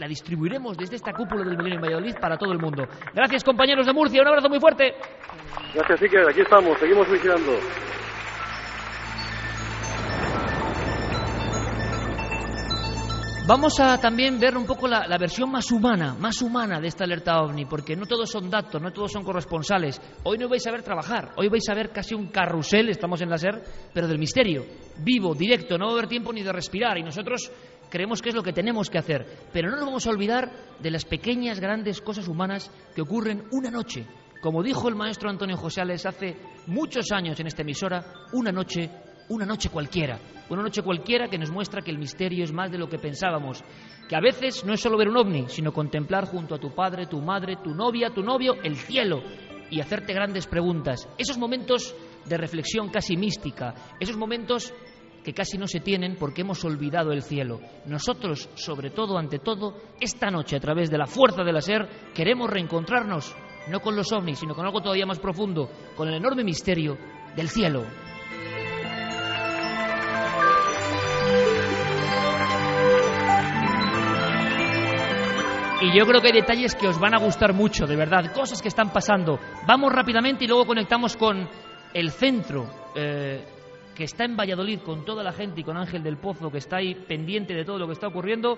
la 0.00 0.08
distribuiremos 0.08 0.78
desde 0.78 0.96
esta 0.96 1.12
cúpula 1.12 1.44
del 1.44 1.58
Milenio 1.58 1.76
en 1.76 1.82
Valladolid 1.82 2.14
para 2.18 2.38
todo 2.38 2.52
el 2.52 2.58
mundo. 2.58 2.84
Gracias 3.14 3.44
compañeros 3.44 3.84
de 3.84 3.92
Murcia, 3.92 4.22
un 4.22 4.28
abrazo 4.28 4.48
muy 4.48 4.58
fuerte. 4.58 4.94
Gracias, 5.74 6.02
Iker. 6.02 6.28
Aquí 6.30 6.40
estamos, 6.40 6.78
seguimos 6.78 7.08
vigilando. 7.10 7.52
Vamos 13.46 13.80
a 13.80 13.98
también 13.98 14.38
ver 14.38 14.56
un 14.56 14.64
poco 14.64 14.86
la, 14.86 15.06
la 15.06 15.18
versión 15.18 15.50
más 15.50 15.70
humana, 15.70 16.14
más 16.18 16.40
humana 16.40 16.80
de 16.80 16.88
esta 16.88 17.04
alerta 17.04 17.42
ovni, 17.42 17.66
porque 17.66 17.96
no 17.96 18.06
todos 18.06 18.30
son 18.30 18.48
datos, 18.48 18.80
no 18.80 18.92
todos 18.92 19.12
son 19.12 19.24
corresponsales. 19.24 20.00
Hoy 20.22 20.38
no 20.38 20.48
vais 20.48 20.66
a 20.66 20.70
ver 20.70 20.82
trabajar, 20.82 21.32
hoy 21.36 21.48
vais 21.48 21.68
a 21.68 21.74
ver 21.74 21.90
casi 21.90 22.14
un 22.14 22.28
carrusel, 22.28 22.88
estamos 22.88 23.20
en 23.20 23.28
la 23.28 23.36
SER, 23.36 23.60
pero 23.92 24.06
del 24.06 24.18
misterio, 24.18 24.64
vivo, 24.98 25.34
directo, 25.34 25.76
no 25.76 25.86
va 25.86 25.90
a 25.90 25.94
haber 25.94 26.06
tiempo 26.06 26.32
ni 26.32 26.42
de 26.42 26.52
respirar 26.52 26.96
y 26.96 27.02
nosotros 27.02 27.50
creemos 27.90 28.22
que 28.22 28.30
es 28.30 28.34
lo 28.34 28.42
que 28.42 28.52
tenemos 28.52 28.88
que 28.88 28.98
hacer. 28.98 29.26
Pero 29.52 29.70
no 29.70 29.76
nos 29.76 29.86
vamos 29.86 30.06
a 30.06 30.10
olvidar 30.10 30.50
de 30.78 30.90
las 30.90 31.04
pequeñas, 31.04 31.60
grandes 31.60 32.00
cosas 32.00 32.28
humanas 32.28 32.70
que 32.94 33.02
ocurren 33.02 33.44
una 33.52 33.70
noche. 33.70 34.06
Como 34.40 34.62
dijo 34.62 34.88
el 34.88 34.94
maestro 34.94 35.28
Antonio 35.28 35.56
Josales 35.56 36.06
hace 36.06 36.36
muchos 36.66 37.12
años 37.12 37.38
en 37.40 37.46
esta 37.46 37.62
emisora, 37.62 38.04
una 38.32 38.50
noche 38.50 38.90
una 39.30 39.46
noche 39.46 39.68
cualquiera, 39.68 40.18
una 40.48 40.62
noche 40.62 40.82
cualquiera 40.82 41.28
que 41.28 41.38
nos 41.38 41.52
muestra 41.52 41.82
que 41.82 41.92
el 41.92 41.98
misterio 41.98 42.42
es 42.42 42.52
más 42.52 42.70
de 42.70 42.78
lo 42.78 42.88
que 42.88 42.98
pensábamos, 42.98 43.62
que 44.08 44.16
a 44.16 44.20
veces 44.20 44.64
no 44.64 44.74
es 44.74 44.80
solo 44.80 44.98
ver 44.98 45.08
un 45.08 45.16
ovni, 45.16 45.44
sino 45.48 45.72
contemplar 45.72 46.26
junto 46.26 46.56
a 46.56 46.58
tu 46.58 46.74
padre, 46.74 47.06
tu 47.06 47.20
madre, 47.20 47.56
tu 47.62 47.72
novia, 47.72 48.10
tu 48.10 48.22
novio, 48.22 48.56
el 48.64 48.74
cielo 48.74 49.22
y 49.70 49.80
hacerte 49.80 50.12
grandes 50.12 50.48
preguntas. 50.48 51.08
Esos 51.16 51.38
momentos 51.38 51.94
de 52.24 52.36
reflexión 52.36 52.88
casi 52.88 53.16
mística, 53.16 53.72
esos 54.00 54.16
momentos 54.16 54.74
que 55.24 55.34
casi 55.34 55.58
no 55.58 55.66
se 55.66 55.80
tienen 55.80 56.16
porque 56.16 56.42
hemos 56.42 56.64
olvidado 56.64 57.12
el 57.12 57.22
cielo. 57.22 57.60
Nosotros, 57.86 58.48
sobre 58.54 58.90
todo, 58.90 59.18
ante 59.18 59.38
todo, 59.38 59.74
esta 60.00 60.30
noche, 60.30 60.56
a 60.56 60.60
través 60.60 60.90
de 60.90 60.98
la 60.98 61.06
fuerza 61.06 61.42
de 61.42 61.52
la 61.52 61.60
SER, 61.60 61.88
queremos 62.14 62.50
reencontrarnos, 62.50 63.34
no 63.68 63.80
con 63.80 63.96
los 63.96 64.12
ovnis, 64.12 64.38
sino 64.38 64.54
con 64.54 64.66
algo 64.66 64.80
todavía 64.80 65.06
más 65.06 65.18
profundo, 65.18 65.70
con 65.96 66.08
el 66.08 66.14
enorme 66.14 66.44
misterio 66.44 66.96
del 67.36 67.48
cielo. 67.48 67.84
Y 75.82 75.96
yo 75.96 76.04
creo 76.04 76.20
que 76.20 76.26
hay 76.28 76.34
detalles 76.34 76.74
que 76.74 76.88
os 76.88 76.98
van 77.00 77.14
a 77.14 77.18
gustar 77.18 77.54
mucho, 77.54 77.86
de 77.86 77.96
verdad, 77.96 78.34
cosas 78.34 78.60
que 78.60 78.68
están 78.68 78.92
pasando. 78.92 79.38
Vamos 79.66 79.90
rápidamente 79.90 80.44
y 80.44 80.46
luego 80.46 80.66
conectamos 80.66 81.16
con 81.16 81.48
el 81.94 82.10
centro, 82.10 82.66
eh, 82.94 83.42
que 84.00 84.04
está 84.04 84.24
en 84.24 84.34
Valladolid, 84.34 84.80
con 84.80 85.04
toda 85.04 85.22
la 85.22 85.30
gente 85.30 85.60
y 85.60 85.62
con 85.62 85.76
Ángel 85.76 86.02
del 86.02 86.16
Pozo, 86.16 86.50
que 86.50 86.56
está 86.56 86.78
ahí 86.78 86.94
pendiente 86.94 87.52
de 87.52 87.66
todo 87.66 87.78
lo 87.78 87.86
que 87.86 87.92
está 87.92 88.08
ocurriendo. 88.08 88.56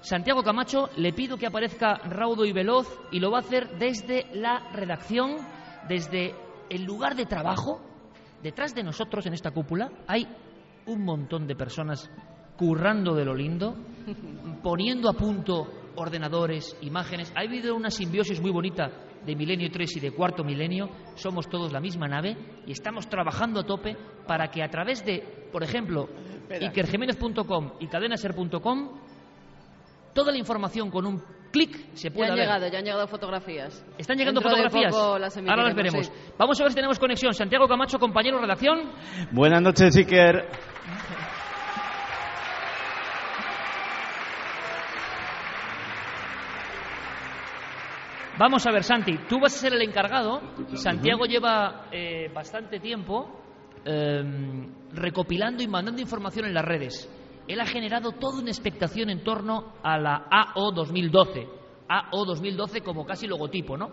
Santiago 0.00 0.42
Camacho, 0.42 0.90
le 0.96 1.12
pido 1.12 1.36
que 1.36 1.46
aparezca 1.46 1.98
raudo 1.98 2.44
y 2.44 2.50
veloz 2.50 2.88
y 3.12 3.20
lo 3.20 3.30
va 3.30 3.38
a 3.38 3.42
hacer 3.42 3.78
desde 3.78 4.26
la 4.34 4.72
redacción, 4.72 5.36
desde 5.88 6.34
el 6.68 6.82
lugar 6.82 7.14
de 7.14 7.26
trabajo. 7.26 7.80
Detrás 8.42 8.74
de 8.74 8.82
nosotros 8.82 9.24
en 9.26 9.34
esta 9.34 9.52
cúpula 9.52 9.88
hay 10.08 10.26
un 10.86 11.04
montón 11.04 11.46
de 11.46 11.54
personas 11.54 12.10
currando 12.56 13.14
de 13.14 13.24
lo 13.24 13.36
lindo, 13.36 13.76
poniendo 14.64 15.08
a 15.08 15.12
punto 15.12 15.92
ordenadores, 15.94 16.76
imágenes. 16.80 17.32
Ha 17.36 17.42
habido 17.42 17.76
una 17.76 17.90
simbiosis 17.90 18.40
muy 18.40 18.50
bonita 18.50 18.90
de 19.26 19.36
Milenio 19.36 19.68
3 19.70 19.96
y 19.96 20.00
de 20.00 20.10
Cuarto 20.12 20.44
Milenio. 20.44 20.88
Somos 21.16 21.48
todos 21.48 21.72
la 21.72 21.80
misma 21.80 22.06
nave 22.08 22.36
y 22.66 22.72
estamos 22.72 23.08
trabajando 23.08 23.60
a 23.60 23.64
tope 23.64 23.96
para 24.26 24.48
que 24.48 24.62
a 24.62 24.68
través 24.70 25.04
de, 25.04 25.48
por 25.52 25.62
ejemplo, 25.62 26.08
ikerjiménez.com 26.60 27.72
y 27.80 27.86
cadenaser.com, 27.88 28.90
toda 30.14 30.32
la 30.32 30.38
información 30.38 30.90
con 30.90 31.06
un 31.06 31.22
clic 31.52 31.92
se 31.94 32.08
Ya 32.08 32.14
pueda 32.14 32.28
han 32.30 32.36
ver. 32.36 32.44
llegado, 32.46 32.68
ya 32.68 32.78
han 32.78 32.84
llegado 32.84 33.06
fotografías. 33.08 33.84
Están 33.98 34.16
llegando 34.18 34.40
Dentro 34.40 34.56
de 34.56 34.62
fotografías. 34.68 34.94
poco 34.94 35.18
las 35.18 35.36
Ahora 35.36 35.64
las 35.64 35.74
veremos. 35.74 36.06
sí. 36.06 36.12
Vamos 36.38 36.60
a 36.60 36.64
ver 36.64 36.72
si 36.72 36.76
tenemos 36.76 36.98
conexión. 36.98 37.34
Santiago 37.34 37.66
Camacho, 37.68 37.98
compañero 37.98 38.38
redacción. 38.38 38.90
Buenas 39.32 39.62
noches, 39.62 39.96
Iker. 39.96 40.75
Vamos 48.38 48.66
a 48.66 48.70
ver, 48.70 48.84
Santi, 48.84 49.16
tú 49.28 49.40
vas 49.40 49.54
a 49.54 49.58
ser 49.58 49.72
el 49.72 49.82
encargado. 49.82 50.40
Santiago 50.74 51.24
lleva 51.24 51.86
eh, 51.90 52.30
bastante 52.34 52.80
tiempo 52.80 53.40
eh, 53.82 54.22
recopilando 54.92 55.62
y 55.62 55.68
mandando 55.68 56.02
información 56.02 56.44
en 56.44 56.52
las 56.52 56.64
redes. 56.64 57.10
Él 57.48 57.60
ha 57.60 57.66
generado 57.66 58.12
toda 58.12 58.40
una 58.40 58.50
expectación 58.50 59.08
en 59.08 59.24
torno 59.24 59.74
a 59.82 59.98
la 59.98 60.26
AO 60.30 60.70
2012. 60.72 61.46
AO 61.88 62.24
2012 62.24 62.80
como 62.80 63.04
casi 63.04 63.26
logotipo, 63.26 63.76
¿no? 63.76 63.92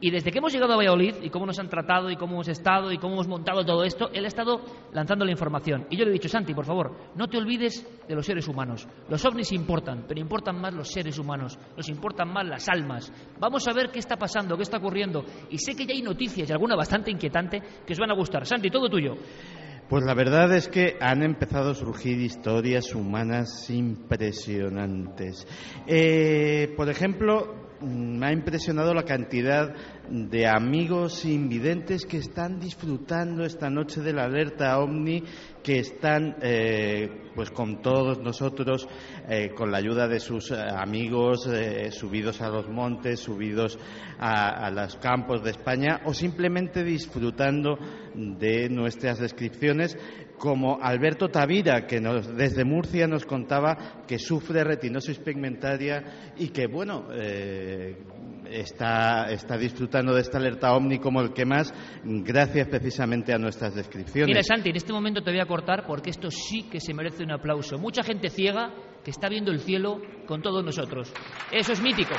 Y 0.00 0.10
desde 0.10 0.30
que 0.30 0.38
hemos 0.38 0.52
llegado 0.52 0.74
a 0.74 0.76
Valladolid 0.76 1.14
y 1.22 1.30
cómo 1.30 1.46
nos 1.46 1.58
han 1.58 1.68
tratado 1.68 2.10
y 2.10 2.16
cómo 2.16 2.34
hemos 2.34 2.48
estado 2.48 2.92
y 2.92 2.98
cómo 2.98 3.14
hemos 3.14 3.28
montado 3.28 3.64
todo 3.64 3.84
esto, 3.84 4.10
él 4.12 4.24
ha 4.24 4.28
estado 4.28 4.60
lanzando 4.92 5.24
la 5.24 5.32
información. 5.32 5.86
Y 5.90 5.96
yo 5.96 6.04
le 6.04 6.10
he 6.10 6.14
dicho, 6.14 6.28
Santi, 6.28 6.54
por 6.54 6.64
favor, 6.64 6.94
no 7.14 7.28
te 7.28 7.38
olvides 7.38 7.86
de 8.06 8.14
los 8.14 8.26
seres 8.26 8.46
humanos. 8.48 8.86
Los 9.08 9.24
ovnis 9.24 9.52
importan, 9.52 10.04
pero 10.06 10.20
importan 10.20 10.60
más 10.60 10.74
los 10.74 10.88
seres 10.88 11.18
humanos, 11.18 11.58
nos 11.76 11.88
importan 11.88 12.28
más 12.32 12.46
las 12.46 12.68
almas. 12.68 13.12
Vamos 13.38 13.66
a 13.68 13.72
ver 13.72 13.90
qué 13.90 13.98
está 13.98 14.16
pasando, 14.16 14.56
qué 14.56 14.62
está 14.62 14.78
ocurriendo. 14.78 15.24
Y 15.50 15.58
sé 15.58 15.74
que 15.74 15.86
ya 15.86 15.94
hay 15.94 16.02
noticias 16.02 16.48
y 16.48 16.52
alguna 16.52 16.76
bastante 16.76 17.10
inquietante 17.10 17.60
que 17.86 17.92
os 17.92 17.98
van 17.98 18.10
a 18.10 18.14
gustar. 18.14 18.46
Santi, 18.46 18.70
todo 18.70 18.88
tuyo. 18.88 19.14
Pues 19.88 20.04
la 20.04 20.14
verdad 20.14 20.52
es 20.52 20.66
que 20.66 20.96
han 21.00 21.22
empezado 21.22 21.70
a 21.70 21.74
surgir 21.74 22.20
historias 22.20 22.92
humanas 22.92 23.70
impresionantes. 23.70 25.46
Eh, 25.86 26.74
por 26.76 26.90
ejemplo, 26.90 27.65
me 27.86 28.26
ha 28.26 28.32
impresionado 28.32 28.92
la 28.92 29.04
cantidad 29.04 29.74
de 30.08 30.46
amigos 30.46 31.24
invidentes 31.24 32.04
que 32.04 32.18
están 32.18 32.58
disfrutando 32.58 33.44
esta 33.44 33.70
noche 33.70 34.00
de 34.00 34.12
la 34.12 34.24
alerta 34.24 34.78
OVNI, 34.78 35.22
que 35.62 35.78
están 35.78 36.36
eh, 36.42 37.30
pues 37.34 37.50
con 37.50 37.82
todos 37.82 38.18
nosotros, 38.18 38.88
eh, 39.28 39.50
con 39.54 39.70
la 39.70 39.78
ayuda 39.78 40.08
de 40.08 40.20
sus 40.20 40.50
eh, 40.50 40.56
amigos, 40.56 41.48
subidos 41.90 42.40
a 42.40 42.48
los 42.48 42.68
montes, 42.68 43.20
subidos 43.20 43.78
a 44.18 44.70
los 44.70 44.96
campos 44.96 45.42
de 45.42 45.50
España, 45.50 46.00
o 46.04 46.14
simplemente 46.14 46.82
disfrutando 46.82 47.78
de 48.14 48.68
nuestras 48.68 49.18
descripciones, 49.18 49.96
como 50.38 50.78
Alberto 50.80 51.28
Tavira, 51.28 51.86
que 51.86 52.00
nos, 52.00 52.34
desde 52.36 52.64
Murcia 52.64 53.06
nos 53.06 53.24
contaba 53.24 54.04
que 54.06 54.18
sufre 54.18 54.64
retinosis 54.64 55.18
pigmentaria 55.18 56.32
y 56.36 56.48
que, 56.48 56.66
bueno, 56.66 57.08
eh, 57.12 57.96
está, 58.50 59.30
está 59.30 59.56
disfrutando 59.56 60.14
de 60.14 60.20
esta 60.20 60.38
alerta 60.38 60.74
OVNI 60.74 60.98
como 60.98 61.20
el 61.20 61.32
que 61.32 61.44
más, 61.44 61.72
gracias 62.04 62.68
precisamente 62.68 63.32
a 63.32 63.38
nuestras 63.38 63.74
descripciones. 63.74 64.28
Mira, 64.28 64.42
Santi, 64.42 64.70
en 64.70 64.76
este 64.76 64.92
momento 64.92 65.22
te 65.22 65.30
voy 65.30 65.40
a 65.40 65.46
cortar 65.46 65.84
porque 65.86 66.10
esto 66.10 66.30
sí 66.30 66.68
que 66.70 66.80
se 66.80 66.94
merece 66.94 67.24
un 67.24 67.32
aplauso. 67.32 67.78
Mucha 67.78 68.02
gente 68.02 68.28
ciega 68.28 68.72
que 69.04 69.10
está 69.10 69.28
viendo 69.28 69.50
el 69.52 69.60
cielo 69.60 70.00
con 70.26 70.42
todos 70.42 70.64
nosotros. 70.64 71.12
Eso 71.52 71.72
es 71.72 71.80
mítico. 71.80 72.14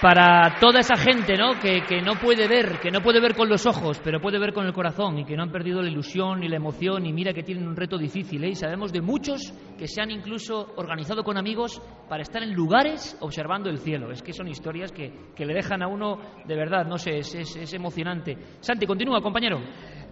Para 0.00 0.60
toda 0.60 0.78
esa 0.78 0.96
gente 0.96 1.36
¿no? 1.36 1.58
Que, 1.58 1.82
que 1.82 2.00
no 2.00 2.14
puede 2.14 2.46
ver, 2.46 2.78
que 2.78 2.90
no 2.90 3.00
puede 3.00 3.20
ver 3.20 3.34
con 3.34 3.48
los 3.48 3.66
ojos, 3.66 4.00
pero 4.04 4.20
puede 4.20 4.38
ver 4.38 4.52
con 4.52 4.64
el 4.64 4.72
corazón 4.72 5.18
y 5.18 5.24
que 5.24 5.36
no 5.36 5.42
han 5.42 5.50
perdido 5.50 5.82
la 5.82 5.88
ilusión 5.88 6.38
ni 6.38 6.48
la 6.48 6.54
emoción 6.54 7.04
y 7.04 7.12
mira 7.12 7.32
que 7.32 7.42
tienen 7.42 7.66
un 7.66 7.74
reto 7.74 7.98
difícil. 7.98 8.44
¿eh? 8.44 8.50
Y 8.50 8.54
sabemos 8.54 8.92
de 8.92 9.00
muchos 9.00 9.52
que 9.76 9.88
se 9.88 10.00
han 10.00 10.12
incluso 10.12 10.72
organizado 10.76 11.24
con 11.24 11.36
amigos 11.36 11.82
para 12.08 12.22
estar 12.22 12.42
en 12.44 12.54
lugares 12.54 13.16
observando 13.20 13.70
el 13.70 13.78
cielo. 13.78 14.12
Es 14.12 14.22
que 14.22 14.32
son 14.32 14.46
historias 14.46 14.92
que, 14.92 15.12
que 15.34 15.44
le 15.44 15.54
dejan 15.54 15.82
a 15.82 15.88
uno 15.88 16.18
de 16.44 16.54
verdad, 16.54 16.86
no 16.86 16.96
sé, 16.96 17.18
es, 17.18 17.34
es 17.34 17.74
emocionante. 17.74 18.36
Santi, 18.60 18.86
continúa, 18.86 19.20
compañero. 19.20 19.60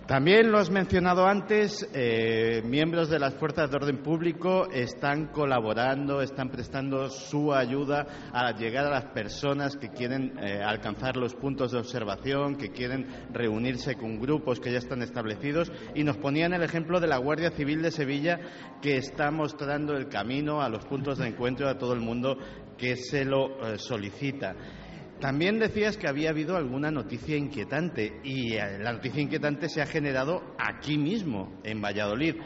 También 0.07 0.53
lo 0.53 0.59
has 0.59 0.71
mencionado 0.71 1.27
antes, 1.27 1.85
eh, 1.93 2.63
miembros 2.65 3.11
de 3.11 3.19
las 3.19 3.35
fuerzas 3.35 3.69
de 3.69 3.77
orden 3.77 4.05
público 4.05 4.69
están 4.71 5.27
colaborando, 5.33 6.23
están 6.23 6.49
prestando 6.49 7.11
su 7.11 7.53
ayuda 7.53 8.07
a 8.33 8.53
llegar 8.53 8.87
a 8.87 8.91
las 8.91 9.07
personas 9.07 9.77
que 9.77 9.89
quieren 9.89 10.39
eh, 10.39 10.63
alcanzar 10.65 11.17
los 11.17 11.35
puntos 11.35 11.73
de 11.73 11.79
observación, 11.79 12.55
que 12.55 12.71
quieren 12.71 13.09
reunirse 13.33 13.97
con 13.97 14.21
grupos 14.21 14.61
que 14.61 14.71
ya 14.71 14.79
están 14.79 15.03
establecidos 15.03 15.73
y 15.97 16.05
nos 16.05 16.19
ponían 16.19 16.55
el 16.55 16.63
ejemplo 16.63 17.01
de 17.01 17.09
la 17.09 17.19
Guardia 17.19 17.51
Civil 17.51 17.83
de 17.83 17.91
Sevilla 17.91 18.39
que 18.81 18.99
está 18.99 19.33
mostrando 19.33 19.97
el 19.97 20.07
camino 20.07 20.63
a 20.63 20.69
los 20.69 20.85
puntos 20.85 21.19
de 21.19 21.27
encuentro 21.27 21.69
a 21.69 21.79
todo 21.79 21.95
el 21.95 22.01
mundo 22.01 22.39
que 22.79 22.95
se 22.97 23.25
lo 23.25 23.61
eh, 23.61 23.77
solicita. 23.79 24.55
También 25.21 25.59
decías 25.59 25.97
que 25.97 26.09
había 26.09 26.31
habido 26.31 26.57
alguna 26.57 26.91
noticia 26.91 27.37
inquietante 27.37 28.21
y 28.23 28.55
eh, 28.55 28.79
la 28.79 28.93
noticia 28.93 29.23
inquietante 29.23 29.69
se 29.69 29.81
ha 29.81 29.87
generado 29.87 30.43
aquí 30.59 30.99
mismo, 30.99 31.59
en 31.65 31.81
Valladolid, 31.81 32.37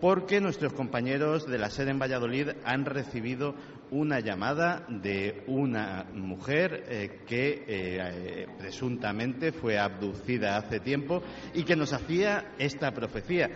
porque 0.00 0.40
nuestros 0.40 0.72
compañeros 0.72 1.46
de 1.46 1.58
la 1.58 1.70
sede 1.70 1.90
en 1.90 1.98
Valladolid 1.98 2.50
han 2.64 2.84
recibido 2.84 3.54
una 3.90 4.20
llamada 4.20 4.86
de 4.88 5.42
una 5.48 6.06
mujer 6.14 6.84
eh, 6.88 7.20
que 7.26 7.64
eh, 7.66 8.46
presuntamente 8.56 9.50
fue 9.50 9.78
abducida 9.78 10.56
hace 10.56 10.78
tiempo 10.78 11.22
y 11.52 11.64
que 11.64 11.74
nos 11.74 11.92
hacía 11.92 12.52
esta 12.58 12.92
profecía 12.92 13.50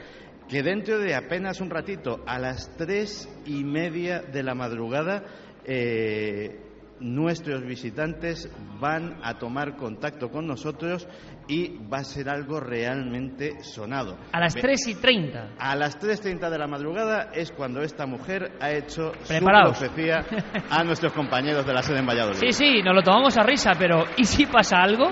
que 0.48 0.62
dentro 0.62 0.98
de 0.98 1.14
apenas 1.14 1.60
un 1.60 1.70
ratito, 1.70 2.22
a 2.26 2.38
las 2.38 2.76
tres 2.76 3.28
y 3.46 3.64
media 3.64 4.20
de 4.20 4.42
la 4.42 4.54
madrugada, 4.54 5.24
eh, 5.64 6.60
nuestros 7.00 7.62
visitantes 7.62 8.50
van 8.80 9.18
a 9.22 9.38
tomar 9.38 9.76
contacto 9.76 10.30
con 10.30 10.46
nosotros 10.46 11.06
y 11.48 11.76
va 11.88 11.98
a 11.98 12.04
ser 12.04 12.28
algo 12.28 12.60
realmente 12.60 13.62
sonado. 13.62 14.16
A 14.32 14.40
las 14.40 14.54
3 14.54 14.88
y 14.88 14.94
30. 14.94 15.54
A 15.58 15.76
las 15.76 15.98
3.30 15.98 16.50
de 16.50 16.58
la 16.58 16.66
madrugada 16.66 17.30
es 17.34 17.52
cuando 17.52 17.82
esta 17.82 18.06
mujer 18.06 18.52
ha 18.60 18.70
hecho 18.70 19.12
Preparaos. 19.26 19.76
su 19.76 19.84
profecía 19.84 20.24
a 20.70 20.84
nuestros 20.84 21.12
compañeros 21.12 21.66
de 21.66 21.74
la 21.74 21.82
sede 21.82 21.98
en 21.98 22.06
Valladolid. 22.06 22.38
Sí, 22.38 22.52
sí, 22.52 22.82
nos 22.82 22.94
lo 22.94 23.02
tomamos 23.02 23.36
a 23.36 23.42
risa, 23.42 23.72
pero 23.78 24.04
¿y 24.16 24.24
si 24.24 24.46
pasa 24.46 24.78
algo? 24.78 25.10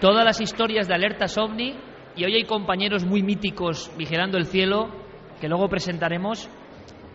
Todas 0.00 0.24
las 0.24 0.40
historias 0.40 0.86
de 0.86 0.94
alertas 0.94 1.36
ovni, 1.36 1.74
y 2.16 2.24
hoy 2.24 2.34
hay 2.34 2.44
compañeros 2.44 3.04
muy 3.04 3.22
míticos 3.22 3.90
vigilando 3.96 4.38
el 4.38 4.46
cielo, 4.46 4.88
que 5.40 5.48
luego 5.48 5.68
presentaremos. 5.68 6.48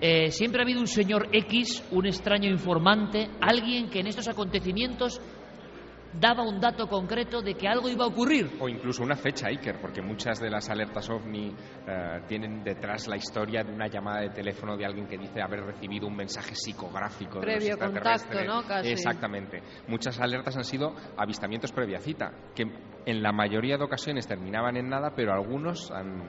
Eh, 0.06 0.32
siempre 0.32 0.60
ha 0.60 0.64
habido 0.66 0.82
un 0.82 0.88
señor 0.88 1.30
X, 1.32 1.82
un 1.92 2.06
extraño 2.06 2.50
informante, 2.50 3.30
alguien 3.40 3.90
que 3.90 4.02
en 4.02 4.08
estos 4.08 4.28
acontecimientos 4.28 5.22
daba 6.20 6.44
un 6.44 6.60
dato 6.60 6.90
concreto 6.90 7.42
de 7.42 7.54
que 7.56 7.70
algo 7.70 7.88
iba 7.88 8.04
a 8.04 8.08
ocurrir. 8.08 8.52
O 8.60 8.68
incluso 8.68 9.02
una 9.02 9.16
fecha, 9.16 9.48
Iker, 9.48 9.80
porque 9.80 10.02
muchas 10.02 10.42
de 10.42 10.50
las 10.50 10.70
alertas 10.70 11.10
ovni 11.10 11.56
eh, 11.88 12.20
tienen 12.28 12.66
detrás 12.66 13.08
la 13.08 13.16
historia 13.16 13.64
de 13.64 13.72
una 13.72 13.88
llamada 13.88 14.20
de 14.20 14.30
teléfono 14.32 14.76
de 14.76 14.86
alguien 14.86 15.08
que 15.08 15.18
dice 15.18 15.42
haber 15.42 15.62
recibido 15.62 16.06
un 16.08 16.18
mensaje 16.18 16.54
psicográfico 16.54 17.40
de 17.40 17.46
los 17.46 17.56
Previo 17.56 17.78
contacto. 17.78 18.44
¿no? 18.44 18.64
Casi. 18.68 18.90
Exactamente. 18.90 19.64
Muchas 19.88 20.20
alertas 20.20 20.58
han 20.58 20.66
sido 20.66 20.94
avistamientos 21.16 21.72
previa 21.72 22.00
cita, 22.00 22.34
que 22.54 22.64
en 23.06 23.24
la 23.24 23.32
mayoría 23.32 23.78
de 23.78 23.86
ocasiones 23.86 24.28
terminaban 24.28 24.76
en 24.76 24.90
nada, 24.90 25.14
pero 25.16 25.32
algunos 25.32 25.92
han, 25.92 26.24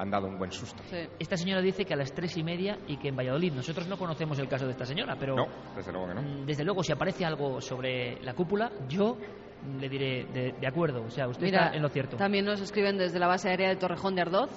han 0.00 0.10
dado 0.10 0.26
un 0.28 0.38
buen 0.38 0.50
susto. 0.50 0.82
Sí. 0.88 0.96
Esta 1.18 1.36
señora 1.36 1.60
dice 1.60 1.84
que 1.84 1.92
a 1.92 1.96
las 1.96 2.12
tres 2.14 2.36
y 2.36 2.42
media 2.42 2.78
y 2.88 2.96
que 2.96 3.08
en 3.08 3.16
Valladolid. 3.16 3.52
Nosotros 3.52 3.86
no 3.86 3.98
conocemos 3.98 4.38
el 4.38 4.48
caso 4.48 4.64
de 4.64 4.72
esta 4.72 4.86
señora, 4.86 5.16
pero 5.20 5.36
No, 5.36 5.46
desde 5.76 5.92
luego 5.92 6.08
que 6.08 6.14
no. 6.14 6.22
mm, 6.22 6.46
desde 6.46 6.64
luego 6.64 6.82
si 6.82 6.92
aparece 6.92 7.24
algo 7.24 7.60
sobre 7.60 8.20
la 8.22 8.32
cúpula, 8.34 8.70
yo 8.88 9.16
le 9.78 9.88
diré 9.90 10.24
de, 10.32 10.52
de 10.58 10.66
acuerdo. 10.66 11.02
O 11.04 11.10
sea, 11.10 11.28
usted 11.28 11.44
Mira, 11.44 11.66
está 11.66 11.76
en 11.76 11.82
lo 11.82 11.88
cierto. 11.90 12.16
también 12.16 12.46
nos 12.46 12.60
escriben 12.62 12.96
desde 12.96 13.18
la 13.18 13.26
base 13.26 13.50
aérea 13.50 13.68
de 13.68 13.76
Torrejón 13.76 14.14
de 14.14 14.22
Ardoz. 14.22 14.50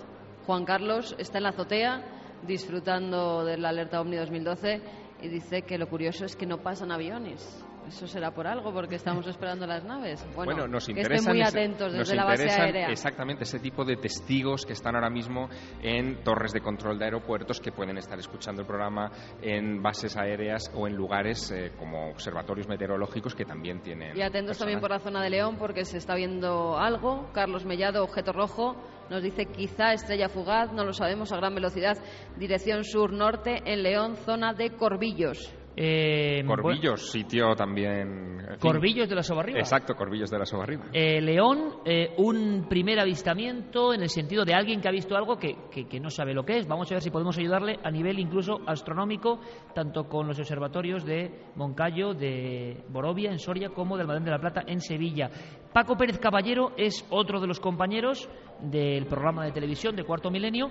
Juan 0.45 0.63
Carlos 0.65 1.13
está 1.19 1.37
en 1.39 1.43
la 1.43 1.49
azotea 1.49 2.01
disfrutando 2.47 3.43
de 3.43 3.57
la 3.57 3.69
alerta 3.69 3.99
OVNI 4.01 4.17
2012 4.17 4.81
y 5.21 5.27
dice 5.27 5.63
que 5.63 5.77
lo 5.77 5.87
curioso 5.87 6.25
es 6.25 6.35
que 6.35 6.45
no 6.45 6.59
pasan 6.59 6.91
aviones. 6.91 7.65
Eso 7.87 8.07
será 8.07 8.31
por 8.31 8.47
algo, 8.47 8.73
porque 8.73 8.95
estamos 8.95 9.27
esperando 9.27 9.67
las 9.67 9.83
naves. 9.83 10.25
Bueno, 10.35 10.53
Bueno, 10.53 10.67
nos 10.67 10.85
que 10.85 10.91
interesan 10.91 11.17
estén 11.17 11.33
muy 11.33 11.41
atentos 11.41 11.93
nos 11.93 11.99
desde 11.99 12.15
la 12.15 12.25
base 12.25 12.43
interesan 12.43 12.65
aérea. 12.65 12.87
Exactamente, 12.89 13.43
ese 13.43 13.59
tipo 13.59 13.85
de 13.85 13.97
testigos 13.97 14.65
que 14.65 14.73
están 14.73 14.95
ahora 14.95 15.09
mismo 15.09 15.49
en 15.81 16.23
torres 16.23 16.53
de 16.53 16.61
control 16.61 16.97
de 16.97 17.05
aeropuertos 17.05 17.59
que 17.59 17.71
pueden 17.71 17.97
estar 17.97 18.17
escuchando 18.19 18.61
el 18.61 18.67
programa 18.67 19.11
en 19.41 19.81
bases 19.81 20.17
aéreas 20.17 20.71
o 20.75 20.87
en 20.87 20.95
lugares 20.95 21.51
eh, 21.51 21.71
como 21.77 22.09
observatorios 22.09 22.67
meteorológicos 22.67 23.35
que 23.35 23.45
también 23.45 23.81
tienen. 23.81 24.17
Y 24.17 24.21
atentos 24.21 24.57
también 24.57 24.79
por 24.79 24.91
la 24.91 24.99
zona 24.99 25.21
de 25.21 25.29
León 25.29 25.57
porque 25.57 25.85
se 25.85 25.97
está 25.97 26.15
viendo 26.15 26.77
algo. 26.77 27.29
Carlos 27.33 27.65
Mellado, 27.65 28.03
objeto 28.03 28.31
rojo, 28.31 28.75
nos 29.09 29.21
dice 29.21 29.45
quizá 29.45 29.93
estrella 29.93 30.29
fugaz, 30.29 30.71
no 30.71 30.85
lo 30.85 30.93
sabemos, 30.93 31.31
a 31.31 31.37
gran 31.37 31.53
velocidad, 31.53 31.97
dirección 32.37 32.83
sur-norte 32.83 33.61
en 33.65 33.83
León, 33.83 34.15
zona 34.15 34.53
de 34.53 34.71
Corbillos. 34.71 35.53
Eh, 35.75 36.43
Corbillos, 36.45 37.09
sitio 37.11 37.55
también. 37.55 38.39
en 38.39 38.47
fin. 38.47 38.57
Corbillos 38.59 39.09
de 39.09 39.15
la 39.15 39.23
Sobarriba. 39.23 39.59
Exacto, 39.59 39.95
Corbillos 39.95 40.29
de 40.29 40.37
la 40.39 40.45
Sobarriba. 40.45 40.85
Eh, 40.93 41.19
León, 41.19 41.77
eh, 41.85 42.13
un 42.17 42.67
primer 42.69 42.99
avistamiento 42.99 43.93
en 43.93 44.03
el 44.03 44.09
sentido 44.09 44.45
de 44.45 44.53
alguien 44.53 44.81
que 44.81 44.87
ha 44.87 44.91
visto 44.91 45.15
algo 45.15 45.37
que, 45.37 45.55
que- 45.71 45.85
que 45.87 45.99
no 45.99 46.09
sabe 46.09 46.33
lo 46.33 46.43
que 46.45 46.57
es. 46.57 46.67
Vamos 46.67 46.91
a 46.91 46.95
ver 46.95 47.01
si 47.01 47.09
podemos 47.09 47.37
ayudarle 47.37 47.79
a 47.83 47.89
nivel 47.89 48.19
incluso 48.19 48.59
astronómico, 48.67 49.39
tanto 49.73 50.03
con 50.07 50.27
los 50.27 50.37
observatorios 50.37 51.03
de 51.05 51.31
Moncayo, 51.55 52.13
de 52.13 52.83
Borovia, 52.89 53.31
en 53.31 53.39
Soria, 53.39 53.69
como 53.69 53.97
del 53.97 54.05
Madén 54.07 54.25
de 54.25 54.31
la 54.31 54.39
Plata, 54.39 54.61
en 54.67 54.79
Sevilla. 54.79 55.29
Paco 55.73 55.95
Pérez 55.97 56.19
Caballero 56.19 56.73
es 56.77 57.03
otro 57.09 57.39
de 57.41 57.47
los 57.47 57.59
compañeros 57.59 58.29
del 58.61 59.07
programa 59.07 59.43
de 59.45 59.51
televisión 59.51 59.95
de 59.95 60.03
Cuarto 60.03 60.29
Milenio, 60.29 60.67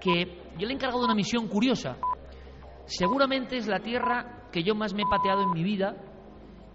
que 0.00 0.42
yo 0.56 0.66
le 0.66 0.72
he 0.72 0.76
encargado 0.76 1.04
una 1.04 1.14
misión 1.14 1.48
curiosa. 1.48 1.96
Seguramente 2.88 3.58
es 3.58 3.68
la 3.68 3.80
tierra 3.80 4.48
que 4.50 4.62
yo 4.62 4.74
más 4.74 4.94
me 4.94 5.02
he 5.02 5.10
pateado 5.10 5.42
en 5.42 5.50
mi 5.50 5.62
vida 5.62 5.94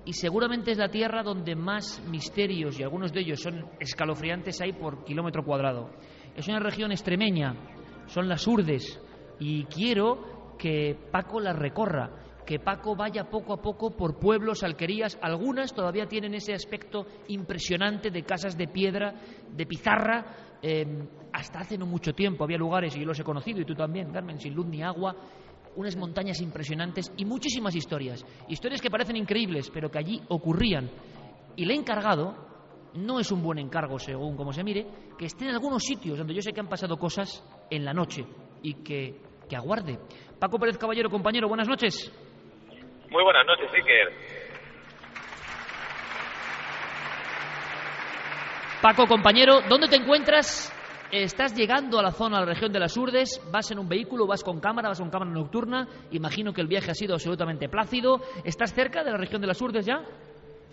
y 0.05 0.13
seguramente 0.13 0.71
es 0.71 0.77
la 0.77 0.89
tierra 0.89 1.23
donde 1.23 1.55
más 1.55 2.03
misterios, 2.07 2.79
y 2.79 2.83
algunos 2.83 3.11
de 3.11 3.21
ellos 3.21 3.41
son 3.41 3.65
escalofriantes, 3.79 4.61
hay 4.61 4.73
por 4.73 5.03
kilómetro 5.05 5.43
cuadrado. 5.43 5.89
Es 6.35 6.47
una 6.47 6.59
región 6.59 6.91
extremeña, 6.91 7.55
son 8.05 8.29
las 8.29 8.45
Urdes, 8.45 9.01
y 9.39 9.63
quiero 9.65 10.55
que 10.59 10.95
Paco 11.11 11.39
las 11.39 11.57
recorra, 11.57 12.11
que 12.45 12.59
Paco 12.59 12.95
vaya 12.95 13.29
poco 13.29 13.53
a 13.53 13.61
poco 13.61 13.97
por 13.97 14.19
pueblos, 14.19 14.61
alquerías, 14.61 15.17
algunas 15.19 15.73
todavía 15.73 16.05
tienen 16.05 16.35
ese 16.35 16.53
aspecto 16.53 17.07
impresionante 17.29 18.11
de 18.11 18.21
casas 18.21 18.55
de 18.55 18.67
piedra, 18.67 19.15
de 19.49 19.65
pizarra, 19.65 20.25
eh, 20.61 20.85
hasta 21.31 21.61
hace 21.61 21.77
no 21.77 21.87
mucho 21.87 22.13
tiempo 22.13 22.43
había 22.43 22.57
lugares, 22.59 22.95
y 22.95 22.99
yo 22.99 23.05
los 23.07 23.19
he 23.19 23.23
conocido, 23.23 23.61
y 23.61 23.65
tú 23.65 23.73
también, 23.73 24.11
Carmen, 24.11 24.37
sin 24.37 24.53
luz 24.53 24.67
ni 24.67 24.83
agua, 24.83 25.15
unas 25.75 25.95
montañas 25.95 26.41
impresionantes 26.41 27.11
y 27.17 27.25
muchísimas 27.25 27.75
historias. 27.75 28.25
Historias 28.47 28.81
que 28.81 28.89
parecen 28.89 29.15
increíbles, 29.15 29.69
pero 29.73 29.89
que 29.89 29.99
allí 29.99 30.21
ocurrían. 30.29 30.89
Y 31.55 31.65
le 31.65 31.73
he 31.73 31.77
encargado, 31.77 32.35
no 32.95 33.19
es 33.19 33.31
un 33.31 33.41
buen 33.41 33.59
encargo 33.59 33.99
según 33.99 34.35
como 34.35 34.53
se 34.53 34.63
mire, 34.63 34.87
que 35.17 35.25
esté 35.25 35.45
en 35.45 35.51
algunos 35.51 35.83
sitios 35.83 36.17
donde 36.17 36.33
yo 36.33 36.41
sé 36.41 36.53
que 36.53 36.59
han 36.59 36.69
pasado 36.69 36.97
cosas 36.97 37.43
en 37.69 37.85
la 37.85 37.93
noche 37.93 38.25
y 38.61 38.75
que, 38.83 39.19
que 39.49 39.55
aguarde. 39.55 39.99
Paco 40.39 40.59
Pérez 40.59 40.77
Caballero, 40.77 41.09
compañero, 41.09 41.47
buenas 41.47 41.67
noches. 41.67 42.11
Muy 43.09 43.23
buenas 43.23 43.45
noches, 43.45 43.69
Iker. 43.73 44.43
Paco, 48.81 49.07
compañero, 49.07 49.61
¿dónde 49.69 49.87
te 49.87 49.95
encuentras? 49.95 50.69
Estás 51.15 51.55
llegando 51.55 51.99
a 51.99 52.01
la 52.01 52.09
zona, 52.11 52.37
a 52.37 52.39
la 52.39 52.47
región 52.47 52.73
de 52.73 52.79
las 52.79 52.97
Urdes, 52.97 53.39
vas 53.51 53.69
en 53.69 53.77
un 53.77 53.87
vehículo, 53.87 54.25
vas 54.25 54.43
con 54.43 54.59
cámara, 54.59 54.89
vas 54.89 54.99
con 54.99 55.11
cámara 55.11 55.29
nocturna, 55.29 55.87
imagino 56.09 56.51
que 56.51 56.61
el 56.61 56.65
viaje 56.65 56.89
ha 56.89 56.95
sido 56.95 57.13
absolutamente 57.13 57.69
plácido. 57.69 58.19
¿Estás 58.43 58.73
cerca 58.73 59.03
de 59.03 59.11
la 59.11 59.17
región 59.17 59.39
de 59.39 59.45
las 59.45 59.61
Urdes 59.61 59.85
ya? 59.85 60.01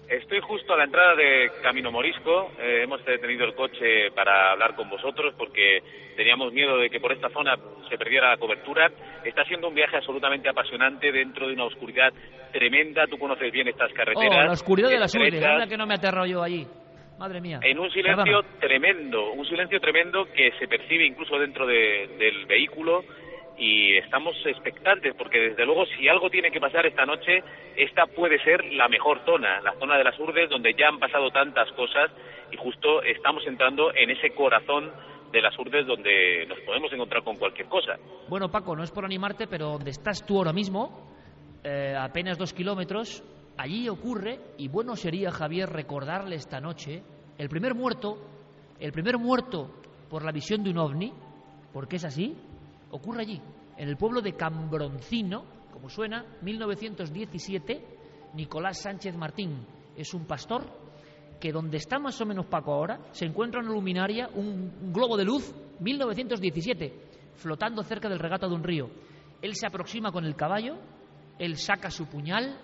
Estoy 0.09 0.40
justo 0.40 0.72
a 0.72 0.79
la 0.79 0.85
entrada 0.85 1.14
de 1.14 1.50
Camino 1.62 1.92
Morisco. 1.92 2.53
Eh, 2.59 2.85
hemos 2.85 3.05
detenido 3.05 3.44
el 3.44 3.55
coche 3.55 4.11
para 4.16 4.53
hablar 4.53 4.74
con 4.76 4.88
vosotros 4.88 5.35
porque 5.37 5.81
teníamos 6.16 6.55
miedo 6.55 6.79
de 6.79 6.88
que 6.88 7.00
por 7.00 7.12
esta 7.12 7.29
zona 7.29 7.57
se 7.90 7.98
perdiera 7.98 8.31
la 8.31 8.38
cobertura. 8.38 8.90
Está 9.22 9.44
siendo 9.44 9.68
un 9.68 9.74
viaje 9.74 9.98
absolutamente 9.98 10.48
apasionante 10.48 11.12
dentro 11.12 11.48
de 11.48 11.53
una 11.53 11.66
oscuridad 11.66 12.14
tremenda. 12.50 13.07
Tú 13.09 13.18
conoces 13.18 13.53
bien 13.53 13.68
estas 13.68 13.90
Oh, 13.92 13.94
carreteras. 13.94 14.46
la 14.46 14.53
oscuridad 14.53 14.88
de 14.88 14.98
las 14.98 15.14
Urdes, 15.14 15.44
anda 15.44 15.66
que 15.66 15.76
no 15.76 15.87
me 15.87 15.94
aterro 15.96 16.24
yo 16.24 16.42
allí. 16.42 16.66
Madre 17.20 17.40
mía. 17.40 17.61
En 17.62 17.78
un 17.78 17.90
silencio 17.90 18.24
Perdona. 18.42 18.59
tremendo, 18.61 19.33
un 19.33 19.44
silencio 19.46 19.78
tremendo 19.78 20.24
que 20.35 20.52
se 20.59 20.66
percibe 20.66 21.04
incluso 21.04 21.38
dentro 21.38 21.66
de- 21.66 22.09
del 22.18 22.46
vehículo 22.46 23.04
y 23.59 23.94
estamos 23.98 24.35
expectantes 24.46 25.14
porque 25.18 25.38
desde 25.38 25.66
luego 25.66 25.85
si 25.85 26.09
algo 26.09 26.30
tiene 26.30 26.50
que 26.50 26.59
pasar 26.61 26.87
esta 26.87 27.04
noche, 27.04 27.44
esta 27.76 28.06
puede 28.06 28.42
ser 28.42 28.64
la 28.72 28.88
mejor 28.88 29.20
zona, 29.26 29.61
la 29.61 29.74
zona 29.78 29.98
de 29.98 30.04
las 30.04 30.18
Urdes 30.18 30.48
donde 30.48 30.72
ya 30.72 30.88
han 30.88 30.98
pasado 30.98 31.30
tantas 31.30 31.70
cosas 31.72 32.11
y 32.50 32.56
justo 32.56 33.02
estamos 33.02 33.46
entrando 33.46 33.94
en 33.94 34.09
ese 34.09 34.30
corazón 34.30 34.90
de 35.30 35.42
las 35.42 35.56
Urdes 35.59 35.87
donde 35.87 36.46
nos 36.48 36.59
podemos 36.61 36.90
encontrar 36.90 37.22
con 37.22 37.37
cualquier 37.37 37.68
cosa. 37.68 37.98
Bueno, 38.30 38.50
Paco, 38.50 38.74
no 38.74 38.83
es 38.83 38.90
por 38.90 39.04
animarte, 39.04 39.46
pero 39.46 39.72
donde 39.72 39.90
estás 39.90 40.24
tú 40.26 40.38
ahora 40.38 40.54
mismo, 40.54 41.06
eh, 41.62 41.94
apenas 41.96 42.38
dos 42.38 42.54
kilómetros, 42.54 43.22
allí 43.61 43.88
ocurre, 43.88 44.55
y 44.59 44.68
bueno 44.68 44.96
sería, 44.96 45.31
Javier, 45.31 45.68
recordarle 45.68 46.37
esta 46.37 46.61
noche, 46.61 47.03
el 47.37 47.49
primer 47.49 47.75
muerto, 47.75 48.16
el 48.79 48.92
primer 48.92 49.18
muerto 49.18 49.70
por 50.09 50.25
la 50.25 50.33
visión 50.33 50.64
de 50.64 50.70
un 50.70 50.79
ovni, 50.79 51.12
porque 51.73 51.96
es 51.96 52.05
así, 52.05 52.37
ocurre 52.90 53.23
allí, 53.23 53.40
en 53.77 53.88
el 53.88 53.96
pueblo 53.96 54.23
de 54.23 54.33
Cambroncino, 54.33 55.44
como 55.73 55.88
suena, 55.88 56.25
1917, 56.42 57.85
Nicolás 58.35 58.81
Sánchez 58.81 59.16
Martín 59.16 59.66
es 59.96 60.14
un 60.14 60.25
pastor 60.25 60.64
que 61.38 61.53
donde 61.53 61.79
está 61.79 61.99
más 61.99 62.20
o 62.20 62.27
menos 62.27 62.46
Paco 62.46 62.73
ahora, 62.73 63.01
se 63.12 63.25
encuentra 63.25 63.61
una 63.61 63.70
luminaria, 63.70 64.29
un, 64.35 64.92
globo 64.92 65.16
de 65.16 65.25
luz, 65.25 65.55
1917, 65.81 66.92
flotando 67.35 67.83
cerca 67.83 68.09
del 68.09 68.18
regato 68.18 68.49
de 68.49 68.55
un 68.55 68.62
río. 68.62 68.90
Él 69.40 69.55
se 69.55 69.66
aproxima 69.66 70.12
con 70.12 70.25
el 70.25 70.37
caballo, 70.37 70.77
él 71.38 71.57
saca 71.57 71.90
su 71.90 72.07
puñal 72.07 72.59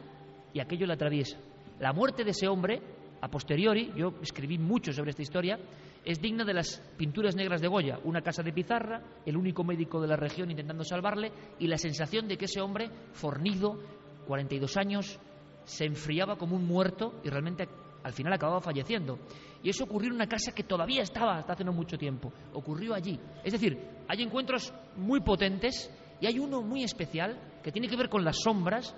y 0.57 0.61
aquello 0.61 0.87
le 0.87 0.95
atraviesa. 0.95 1.37
La 1.81 1.92
muerte 1.92 2.25
de 2.25 2.31
ese 2.31 2.49
hombre, 2.49 2.81
a 3.21 3.29
posteriori, 3.29 3.92
yo 3.95 4.14
escribí 4.23 4.57
mucho 4.57 4.90
sobre 4.90 5.11
esta 5.11 5.21
historia, 5.21 5.59
es 6.03 6.19
digna 6.19 6.47
de 6.47 6.55
las 6.55 6.81
pinturas 6.97 7.37
negras 7.37 7.61
de 7.61 7.69
Goya, 7.69 7.99
una 8.05 8.23
casa 8.23 8.42
de 8.42 8.55
pizarra, 8.55 9.03
el 9.27 9.37
único 9.37 9.64
médico 9.64 10.01
de 10.01 10.09
la 10.09 10.16
región 10.16 10.51
intentando 10.51 10.83
salvarle 10.83 11.31
y 11.59 11.66
la 11.66 11.77
sensación 11.77 12.27
de 12.27 12.38
que 12.38 12.47
ese 12.47 12.62
hombre, 12.62 12.88
fornido, 13.12 13.79
42 14.27 14.79
años, 14.79 15.21
se 15.64 15.85
enfriaba 15.85 16.38
como 16.38 16.57
un 16.57 16.66
muerto 16.66 17.21
y 17.23 17.29
realmente 17.29 17.69
al 18.03 18.14
final 18.14 18.33
acababa 18.33 18.62
falleciendo. 18.62 19.19
Y 19.62 19.69
eso 19.69 19.85
ocurrió 19.85 20.09
en 20.09 20.14
una 20.14 20.27
casa 20.27 20.55
que 20.55 20.62
todavía 20.62 21.03
estaba 21.03 21.37
hasta 21.37 21.53
hace 21.53 21.64
no 21.64 21.73
mucho 21.75 21.99
tiempo. 21.99 22.33
Ocurrió 22.55 22.95
allí. 22.95 23.21
Es 23.45 23.53
decir, 23.53 23.79
hay 24.09 24.23
encuentros 24.23 24.73
muy 24.97 25.21
potentes 25.21 25.90
y 26.19 26.27
hay 26.27 26.38
uno 26.38 26.62
muy 26.62 26.83
especial 26.83 27.38
que 27.62 27.73
tiene 27.73 27.88
que 27.88 27.97
ver 27.97 28.09
con 28.09 28.25
las 28.25 28.38
sombras 28.42 28.97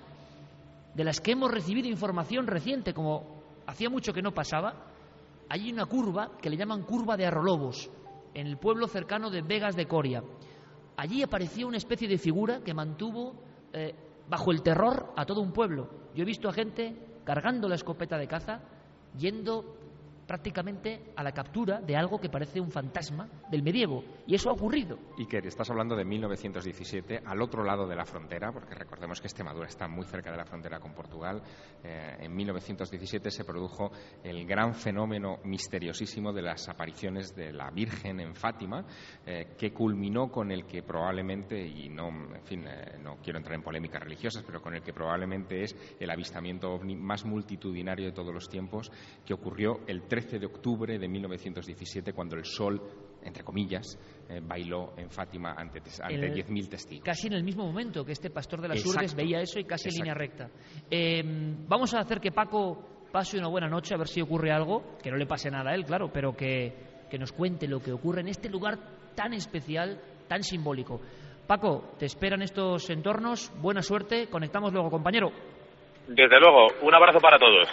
de 0.94 1.04
las 1.04 1.20
que 1.20 1.32
hemos 1.32 1.50
recibido 1.50 1.88
información 1.88 2.46
reciente, 2.46 2.94
como 2.94 3.42
hacía 3.66 3.90
mucho 3.90 4.12
que 4.12 4.22
no 4.22 4.32
pasaba. 4.32 4.86
Hay 5.48 5.72
una 5.72 5.86
curva 5.86 6.32
que 6.40 6.50
le 6.50 6.56
llaman 6.56 6.82
curva 6.82 7.16
de 7.16 7.26
Arrolobos, 7.26 7.90
en 8.34 8.46
el 8.46 8.58
pueblo 8.58 8.86
cercano 8.88 9.30
de 9.30 9.42
Vegas 9.42 9.76
de 9.76 9.86
Coria. 9.86 10.22
Allí 10.96 11.22
apareció 11.22 11.66
una 11.66 11.76
especie 11.76 12.08
de 12.08 12.18
figura 12.18 12.60
que 12.62 12.74
mantuvo 12.74 13.34
eh, 13.72 13.94
bajo 14.28 14.50
el 14.50 14.62
terror 14.62 15.12
a 15.16 15.24
todo 15.24 15.40
un 15.40 15.52
pueblo. 15.52 15.88
Yo 16.14 16.22
he 16.22 16.26
visto 16.26 16.48
a 16.48 16.52
gente 16.52 16.96
cargando 17.24 17.68
la 17.68 17.76
escopeta 17.76 18.18
de 18.18 18.26
caza, 18.26 18.60
yendo 19.16 19.76
prácticamente 20.28 21.00
a 21.16 21.22
la 21.22 21.32
captura 21.32 21.80
de 21.80 21.96
algo 21.96 22.20
que 22.20 22.28
parece 22.28 22.60
un 22.60 22.70
fantasma 22.70 23.26
del 23.50 23.62
medievo. 23.62 24.04
Y 24.26 24.34
eso 24.34 24.50
ha 24.50 24.52
ocurrido. 24.52 24.98
Iker, 25.18 25.46
estás 25.46 25.70
hablando 25.70 25.96
de 25.96 26.04
1917, 26.04 27.22
al 27.24 27.40
otro 27.40 27.64
lado 27.64 27.88
de 27.88 27.96
la 27.96 28.04
frontera, 28.04 28.52
porque 28.52 28.74
recordemos 28.74 29.22
que 29.22 29.26
Extremadura 29.26 29.66
está 29.66 29.88
muy 29.88 30.04
cerca 30.04 30.30
de 30.30 30.36
la 30.36 30.44
frontera 30.44 30.78
con 30.80 30.92
Portugal. 30.92 31.42
Eh, 31.82 32.18
en 32.20 32.36
1917 32.36 33.30
se 33.30 33.44
produjo 33.44 33.90
el 34.22 34.46
gran 34.46 34.74
fenómeno 34.74 35.38
misteriosísimo 35.44 36.30
de 36.34 36.42
las 36.42 36.68
apariciones 36.68 37.34
de 37.34 37.50
la 37.50 37.70
Virgen 37.70 38.20
en 38.20 38.34
Fátima, 38.34 38.84
eh, 39.24 39.54
que 39.56 39.72
culminó 39.72 40.30
con 40.30 40.52
el 40.52 40.66
que 40.66 40.82
probablemente, 40.82 41.58
y 41.58 41.88
no, 41.88 42.08
en 42.08 42.44
fin, 42.44 42.66
eh, 42.68 42.98
no 43.02 43.16
quiero 43.22 43.38
entrar 43.38 43.54
en 43.54 43.62
polémicas 43.62 44.02
religiosas, 44.02 44.44
pero 44.44 44.60
con 44.60 44.74
el 44.74 44.82
que 44.82 44.92
probablemente 44.92 45.62
es 45.62 45.74
el 45.98 46.10
avistamiento 46.10 46.70
ovni 46.70 46.96
más 46.96 47.24
multitudinario 47.24 48.04
de 48.04 48.12
todos 48.12 48.34
los 48.34 48.50
tiempos, 48.50 48.92
que 49.24 49.32
ocurrió 49.32 49.80
el 49.86 50.02
13 50.20 50.38
de 50.38 50.46
octubre 50.46 50.98
de 50.98 51.08
1917, 51.08 52.12
cuando 52.12 52.36
el 52.36 52.44
sol 52.44 52.80
entre 53.20 53.42
comillas, 53.42 53.84
eh, 54.30 54.40
bailó 54.42 54.92
en 54.96 55.10
Fátima 55.10 55.52
ante, 55.56 55.80
tes- 55.80 56.00
ante 56.00 56.14
El- 56.14 56.32
10.000 56.34 56.68
testigos. 56.68 57.04
Casi 57.04 57.26
en 57.26 57.32
el 57.34 57.42
mismo 57.42 57.64
momento 57.66 58.04
que 58.04 58.12
este 58.12 58.30
pastor 58.30 58.60
de 58.62 58.68
las 58.68 58.78
Exacto. 58.78 58.98
Urdes 59.00 59.14
veía 59.14 59.40
eso 59.40 59.58
y 59.58 59.64
casi 59.64 59.88
en 59.88 59.94
línea 59.96 60.14
recta. 60.14 60.48
Eh, 60.90 61.22
vamos 61.66 61.92
a 61.94 61.98
hacer 62.00 62.20
que 62.20 62.30
Paco 62.30 62.78
pase 63.12 63.36
una 63.38 63.48
buena 63.48 63.68
noche, 63.68 63.92
a 63.94 63.98
ver 63.98 64.06
si 64.06 64.20
ocurre 64.22 64.52
algo, 64.52 64.96
que 65.02 65.10
no 65.10 65.16
le 65.16 65.26
pase 65.26 65.50
nada 65.50 65.70
a 65.72 65.74
él, 65.74 65.84
claro, 65.84 66.10
pero 66.12 66.32
que, 66.36 66.72
que 67.10 67.18
nos 67.18 67.32
cuente 67.32 67.66
lo 67.66 67.80
que 67.80 67.92
ocurre 67.92 68.20
en 68.20 68.28
este 68.28 68.48
lugar 68.48 68.78
tan 69.16 69.32
especial, 69.34 70.00
tan 70.28 70.42
simbólico. 70.44 71.00
Paco, 71.46 71.94
te 71.98 72.06
esperan 72.06 72.42
estos 72.42 72.88
entornos, 72.88 73.52
buena 73.60 73.82
suerte, 73.82 74.28
conectamos 74.28 74.72
luego, 74.72 74.90
compañero. 74.90 75.30
Desde 76.06 76.38
luego, 76.40 76.68
un 76.82 76.94
abrazo 76.94 77.18
para 77.18 77.36
todos. 77.38 77.68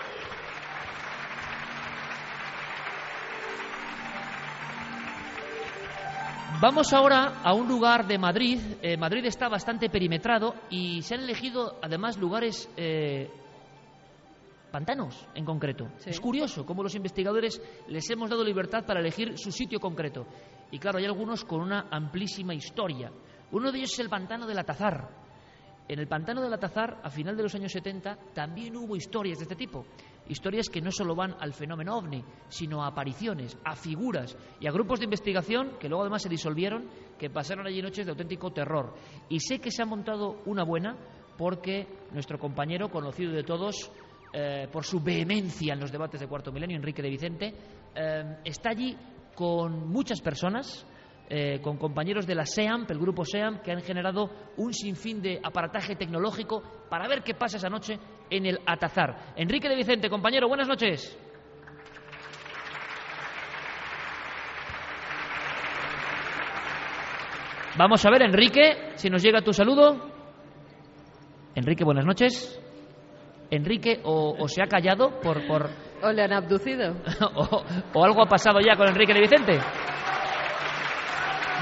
Vamos 6.62 6.94
ahora 6.94 7.42
a 7.44 7.54
un 7.54 7.68
lugar 7.68 8.08
de 8.08 8.18
Madrid. 8.18 8.60
Eh, 8.82 8.96
Madrid 8.96 9.26
está 9.26 9.50
bastante 9.50 9.90
perimetrado 9.90 10.56
y 10.70 11.02
se 11.02 11.16
han 11.16 11.22
elegido 11.22 11.78
además 11.82 12.18
lugares 12.18 12.70
eh, 12.78 13.30
pantanos 14.72 15.28
en 15.36 15.44
concreto. 15.44 15.90
Sí. 15.98 16.12
Es 16.12 16.20
curioso 16.20 16.66
cómo 16.66 16.82
los 16.82 16.96
investigadores 16.96 17.62
les 17.90 18.10
hemos 18.10 18.30
dado 18.30 18.44
libertad 18.44 18.86
para 18.86 19.02
elegir 19.02 19.38
su 19.38 19.52
sitio 19.52 19.80
concreto. 19.80 20.26
Y 20.72 20.80
claro, 20.80 20.98
hay 20.98 21.06
algunos 21.06 21.44
con 21.44 21.60
una 21.62 21.88
amplísima 21.92 22.54
historia. 22.54 23.12
Uno 23.52 23.72
de 23.72 23.80
ellos 23.80 23.92
es 23.92 24.00
el 24.00 24.10
pantano 24.10 24.48
del 24.48 24.58
Atazar. 24.58 25.10
En 25.88 26.00
el 26.00 26.08
pantano 26.08 26.42
del 26.42 26.54
Atazar, 26.54 27.00
a 27.04 27.10
final 27.10 27.36
de 27.36 27.44
los 27.44 27.54
años 27.54 27.72
70, 27.72 28.18
también 28.34 28.76
hubo 28.78 28.96
historias 28.96 29.40
de 29.40 29.44
este 29.44 29.56
tipo. 29.56 29.86
Historias 30.28 30.70
que 30.70 30.82
no 30.82 30.92
solo 30.92 31.16
van 31.16 31.36
al 31.40 31.54
fenómeno 31.54 31.98
ovni, 31.98 32.24
sino 32.48 32.84
a 32.84 32.88
apariciones, 32.88 33.58
a 33.64 33.76
figuras 33.76 34.36
y 34.60 34.68
a 34.68 34.72
grupos 34.72 35.00
de 35.00 35.06
investigación 35.06 35.78
que 35.80 35.88
luego 35.88 36.04
además 36.04 36.24
se 36.24 36.30
disolvieron, 36.30 36.90
que 37.20 37.30
pasaron 37.30 37.68
allí 37.68 37.82
noches 37.82 38.06
de 38.06 38.12
auténtico 38.12 38.52
terror. 38.52 38.94
Y 39.30 39.40
sé 39.40 39.60
que 39.60 39.72
se 39.72 39.84
ha 39.84 39.86
montado 39.86 40.42
una 40.46 40.64
buena 40.64 40.96
porque 41.38 41.88
nuestro 42.12 42.40
compañero, 42.40 42.90
conocido 42.90 43.32
de 43.32 43.44
todos 43.44 43.92
eh, 44.34 44.68
por 44.72 44.84
su 44.84 45.00
vehemencia 45.00 45.74
en 45.74 45.80
los 45.80 45.92
debates 45.92 46.20
de 46.20 46.28
Cuarto 46.28 46.52
Milenio, 46.52 46.78
Enrique 46.78 47.02
de 47.02 47.10
Vicente, 47.10 47.54
eh, 47.96 48.38
está 48.44 48.72
allí 48.72 48.98
con 49.36 49.90
muchas 49.90 50.22
personas, 50.22 50.86
eh, 51.28 51.60
con 51.62 51.78
compañeros 51.78 52.28
de 52.28 52.36
la 52.36 52.46
SEAMP, 52.46 52.92
el 52.92 53.00
grupo 53.00 53.26
SEAMP, 53.26 53.62
que 53.62 53.72
han 53.72 53.82
generado 53.82 54.30
un 54.58 54.74
sinfín 54.74 55.22
de 55.22 55.40
aparataje 55.42 55.96
tecnológico 55.96 56.62
para 56.88 57.08
ver 57.08 57.24
qué 57.24 57.34
pasa 57.34 57.58
esa 57.58 57.70
noche 57.70 57.98
en 58.30 58.46
el 58.46 58.60
Atazar. 58.66 59.34
Enrique 59.36 59.68
de 59.68 59.76
Vicente, 59.76 60.10
compañero, 60.10 60.48
buenas 60.48 60.68
noches. 60.68 61.18
Vamos 67.78 68.06
a 68.06 68.10
ver, 68.12 68.22
Enrique, 68.22 68.94
si 68.96 69.10
nos 69.10 69.24
llega 69.24 69.42
tu 69.42 69.52
saludo. 69.52 70.10
Enrique, 71.56 71.84
buenas 71.84 72.06
noches. 72.06 72.62
Enrique, 73.50 74.00
o, 74.04 74.48
se 74.48 74.62
ha 74.62 74.68
callado 74.68 75.20
por... 75.20 75.46
por... 75.48 75.70
O 76.04 76.12
le 76.12 76.24
han 76.24 76.34
abducido. 76.34 76.96
o, 77.36 77.64
o 77.94 78.06
algo 78.06 78.22
ha 78.22 78.28
pasado 78.28 78.60
ya 78.60 78.76
con 78.78 78.88
Enrique 78.88 79.14
de 79.14 79.22
Vicente. 79.22 79.60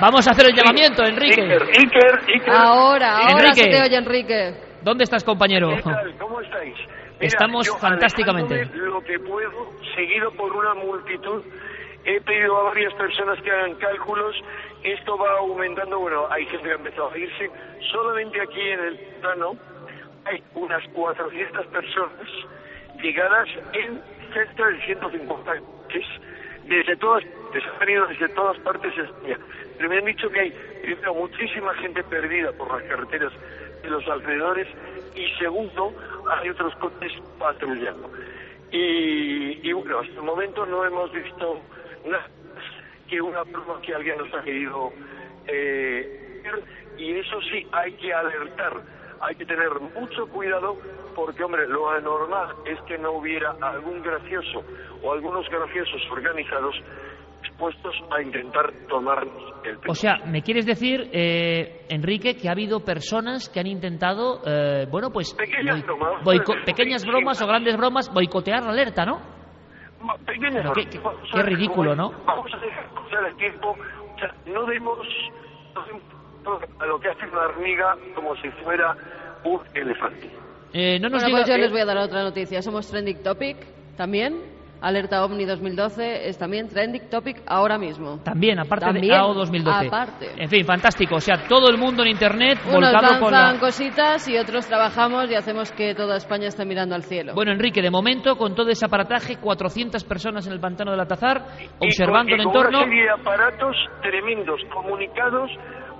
Vamos 0.01 0.27
a 0.27 0.31
hacer 0.31 0.47
el 0.49 0.55
llamamiento, 0.55 1.03
Enrique. 1.05 1.41
Iker, 1.41 2.19
Iker, 2.27 2.49
Ahora, 2.53 3.17
ahora 3.17 3.31
Enrique. 3.31 3.63
se 3.63 3.69
te 3.69 3.81
oye, 3.81 3.95
Enrique. 3.97 4.53
¿Dónde 4.81 5.03
estás, 5.05 5.23
compañero? 5.23 5.69
¿Qué 5.75 5.81
tal? 5.81 6.17
¿Cómo 6.17 6.41
estáis? 6.41 6.75
Mira, 6.77 7.17
Estamos 7.21 7.67
yo, 7.67 7.77
fantásticamente. 7.77 8.65
Lo 8.73 9.01
que 9.01 9.19
puedo, 9.19 9.69
seguido 9.95 10.31
por 10.31 10.51
una 10.55 10.73
multitud, 10.73 11.41
he 12.05 12.19
pedido 12.21 12.57
a 12.59 12.63
varias 12.63 12.93
personas 12.95 13.39
que 13.41 13.51
hagan 13.51 13.75
cálculos. 13.75 14.35
Esto 14.83 15.17
va 15.17 15.37
aumentando. 15.39 15.99
Bueno, 15.99 16.27
hay 16.29 16.45
gente 16.47 16.65
que 16.65 16.71
ha 16.71 16.75
empezado 16.75 17.11
a 17.11 17.17
irse. 17.17 17.49
Solamente 17.91 18.41
aquí 18.41 18.61
en 18.61 18.79
el 18.79 18.97
plano 19.21 19.53
hay 20.25 20.43
unas 20.55 20.83
400 20.93 21.65
personas 21.67 22.27
llegadas 23.01 23.47
en 23.73 24.01
cerca 24.33 24.67
de 24.67 24.85
150 24.85 25.51
coches 25.59 26.05
desde 26.65 26.95
todas 26.97 27.23
partes, 27.53 27.71
han 27.71 27.79
venido 27.79 28.07
desde 28.07 28.29
todas 28.29 28.57
partes 28.59 28.95
de. 28.95 29.37
Pero 29.77 29.89
me 29.89 29.97
han 29.97 30.05
dicho 30.05 30.29
que 30.29 30.39
hay, 30.39 30.53
muchísima 31.15 31.73
gente 31.75 32.03
perdida 32.03 32.51
por 32.53 32.71
las 32.71 32.83
carreteras 32.89 33.33
de 33.81 33.89
los 33.89 34.07
alrededores 34.07 34.67
y 35.15 35.27
segundo, 35.39 35.93
hay 36.29 36.49
otros 36.49 36.75
coches 36.75 37.11
patrullando. 37.37 38.09
Y, 38.71 39.67
y 39.67 39.73
bueno, 39.73 39.99
hasta 39.99 40.13
el 40.13 40.23
momento 40.23 40.65
no 40.65 40.85
hemos 40.85 41.11
visto 41.11 41.61
nada 42.05 42.27
que 43.07 43.21
una 43.21 43.43
prueba 43.45 43.79
que 43.81 43.93
alguien 43.93 44.17
nos 44.17 44.33
ha 44.33 44.41
querido 44.41 44.91
eh, 45.47 46.41
y 46.97 47.11
eso 47.17 47.41
sí, 47.41 47.67
hay 47.71 47.91
que 47.93 48.13
alertar, 48.13 48.81
hay 49.19 49.35
que 49.35 49.45
tener 49.45 49.69
mucho 49.95 50.27
cuidado 50.27 50.77
porque, 51.15 51.43
hombre, 51.43 51.67
lo 51.67 51.89
anormal 51.89 52.55
es 52.65 52.79
que 52.81 52.97
no 52.97 53.11
hubiera 53.13 53.55
algún 53.61 54.01
gracioso 54.01 54.63
o 55.01 55.13
algunos 55.13 55.47
graciosos 55.49 56.01
organizados 56.11 56.75
dispuestos 57.43 57.93
a 58.11 58.21
intentar 58.21 58.71
tomarnos 58.89 59.43
el 59.63 59.77
pelo. 59.77 59.91
O 59.91 59.95
sea, 59.95 60.17
¿me 60.25 60.41
quieres 60.41 60.65
decir, 60.65 61.09
eh, 61.13 61.85
Enrique, 61.89 62.35
que 62.35 62.49
ha 62.49 62.51
habido 62.53 62.79
personas 62.81 63.49
que 63.49 63.59
han 63.59 63.67
intentado, 63.67 64.41
eh, 64.45 64.87
bueno, 64.89 65.09
pues, 65.11 65.33
Pequeñas 65.35 65.83
bromas. 65.83 66.23
boico- 66.23 66.55
pequeñas 66.65 67.05
bromas 67.05 67.41
o 67.41 67.47
grandes 67.47 67.77
bromas, 67.77 68.11
boicotear 68.13 68.63
la 68.63 68.71
alerta, 68.71 69.05
¿no? 69.05 69.21
Pequeñas 70.25 70.53
qué- 70.53 70.59
bromas. 70.59 70.85
qué- 70.85 70.99
qué 71.31 71.37
ver 71.37 71.45
ridículo, 71.45 71.95
¿no? 71.95 72.11
Vamos 72.25 72.51
a 72.53 72.57
dejar 72.57 72.89
pasar 72.93 73.25
el 73.27 73.35
tiempo. 73.37 73.69
O 73.71 74.19
sea, 74.19 74.33
no 74.45 74.65
demos, 74.65 74.99
a 76.79 76.85
lo 76.85 76.99
que 76.99 77.09
hace 77.09 77.25
una 77.27 77.41
hormiga 77.47 77.95
como 78.15 78.35
si 78.37 78.49
fuera 78.63 78.95
un 79.45 79.59
elefante. 79.73 80.29
Eh, 80.73 80.99
no 80.99 81.07
nos 81.09 81.21
Bueno, 81.21 81.27
diga... 81.37 81.39
pues 81.45 81.49
yo 81.49 81.57
les 81.57 81.71
voy 81.71 81.81
a 81.81 81.85
dar 81.85 81.97
otra 81.97 82.23
noticia. 82.23 82.61
Somos 82.61 82.89
Trending 82.89 83.21
Topic 83.23 83.57
también. 83.95 84.52
Alerta 84.83 85.23
OVNI 85.23 85.45
2012 85.45 86.27
es 86.27 86.37
también 86.37 86.67
Trending 86.67 87.09
Topic 87.09 87.41
ahora 87.47 87.77
mismo. 87.77 88.19
También, 88.23 88.59
aparte 88.59 88.85
de 88.87 88.91
También, 88.93 89.13
AO 89.15 89.33
2012. 89.33 89.87
aparte. 89.87 90.29
En 90.37 90.49
fin, 90.49 90.65
fantástico. 90.65 91.15
O 91.15 91.19
sea, 91.21 91.47
todo 91.47 91.69
el 91.69 91.77
mundo 91.77 92.03
en 92.03 92.09
Internet 92.09 92.59
Unos 92.67 92.91
volcado 92.91 93.19
con 93.21 93.31
la... 93.31 93.57
cositas 93.59 94.27
y 94.27 94.37
otros 94.37 94.67
trabajamos 94.67 95.31
y 95.31 95.35
hacemos 95.35 95.71
que 95.71 95.95
toda 95.95 96.17
España 96.17 96.47
esté 96.49 96.65
mirando 96.65 96.95
al 96.95 97.03
cielo. 97.03 97.33
Bueno, 97.33 97.53
Enrique, 97.53 97.81
de 97.81 97.89
momento, 97.89 98.35
con 98.37 98.53
todo 98.55 98.69
ese 98.69 98.85
aparataje, 98.85 99.37
400 99.37 100.03
personas 100.03 100.45
en 100.47 100.53
el 100.53 100.59
pantano 100.59 100.91
del 100.91 100.99
Atazar, 100.99 101.45
Y 101.79 101.85
observando 101.85 102.31
con- 102.31 102.39
y 102.39 102.41
el 102.41 102.43
con 102.43 102.55
entorno. 102.57 102.77
Una 102.79 102.87
serie 102.87 103.03
de 103.03 103.09
aparatos 103.09 103.75
tremendos 104.01 104.59
comunicados 104.73 105.49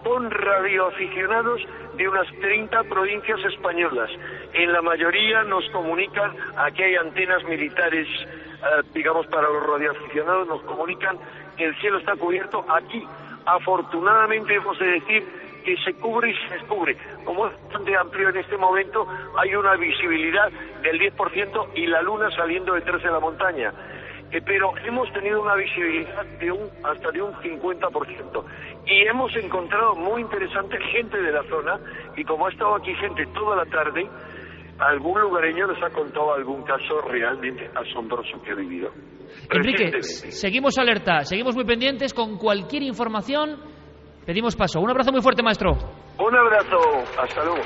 con 0.04 0.30
radioaficionados 0.30 1.62
de 1.95 2.08
unas 2.08 2.28
30 2.41 2.84
provincias 2.84 3.39
españolas. 3.45 4.10
En 4.54 4.72
la 4.72 4.82
mayoría 4.82 5.43
nos 5.43 5.68
comunican, 5.70 6.36
aquí 6.58 6.84
hay 6.84 6.95
antenas 6.95 7.43
militares, 7.45 8.08
eh, 8.28 8.84
digamos, 8.93 9.28
para 9.28 9.47
los 9.49 9.66
radioaficionados, 9.66 10.47
nos 10.47 10.62
comunican 10.64 11.18
que 11.58 11.66
el 11.66 11.76
cielo 11.80 11.99
está 11.99 12.16
cubierto. 12.16 12.66
Aquí, 12.70 13.08
afortunadamente, 13.45 14.56
hemos 14.56 14.78
de 14.80 14.88
decir 14.88 15.24
que 15.64 15.78
se 15.78 15.93
cubre 15.93 16.32
y 16.32 16.36
se 16.47 16.56
descubre. 16.56 16.97
Como 17.24 17.47
es 17.47 17.54
bastante 17.64 17.95
amplio 17.95 18.30
en 18.30 18.38
este 18.38 18.58
momento, 18.58 19.08
hay 19.38 19.56
una 19.56 19.76
visibilidad 19.76 20.51
del 20.82 20.99
10% 20.99 21.70
y 21.76 21.88
la 21.88 22.01
luna 22.01 22.30
saliendo 22.32 22.74
detrás 22.74 23.01
de 23.01 23.10
la 23.10 23.20
montaña. 23.20 23.74
Eh, 24.34 24.41
pero 24.43 24.75
hemos 24.84 25.11
tenido 25.13 25.41
una 25.43 25.53
visibilidad 25.53 26.25
de 26.39 26.51
un 26.51 26.67
hasta 26.84 27.11
de 27.11 27.21
un 27.21 27.34
50% 27.34 28.43
y 28.88 29.07
hemos 29.07 29.36
encontrado 29.36 29.93
muy 29.93 30.23
interesante 30.23 30.75
gente 30.91 31.21
de 31.21 31.31
la 31.31 31.43
zona 31.43 31.79
y 32.17 32.23
como 32.23 32.47
ha 32.47 32.49
estado 32.49 32.75
aquí 32.75 32.95
gente 32.95 33.27
toda 33.27 33.57
la 33.57 33.65
tarde 33.65 34.09
algún 34.79 35.21
lugareño 35.21 35.67
nos 35.67 35.77
ha 35.84 35.91
contado 35.91 36.34
algún 36.34 36.63
caso 36.63 36.99
realmente 37.01 37.69
asombroso 37.75 38.41
que 38.41 38.51
ha 38.51 38.55
vivido 38.55 38.89
Enrique, 39.51 40.01
seguimos 40.01 40.79
alerta, 40.79 41.19
seguimos 41.25 41.55
muy 41.55 41.65
pendientes 41.65 42.13
con 42.13 42.38
cualquier 42.38 42.84
información. 42.84 43.57
Pedimos 44.25 44.55
paso. 44.55 44.79
Un 44.79 44.89
abrazo 44.89 45.11
muy 45.11 45.21
fuerte, 45.21 45.41
maestro. 45.41 45.71
un 46.19 46.36
abrazo 46.36 46.77
hasta 47.19 47.43
luego 47.43 47.61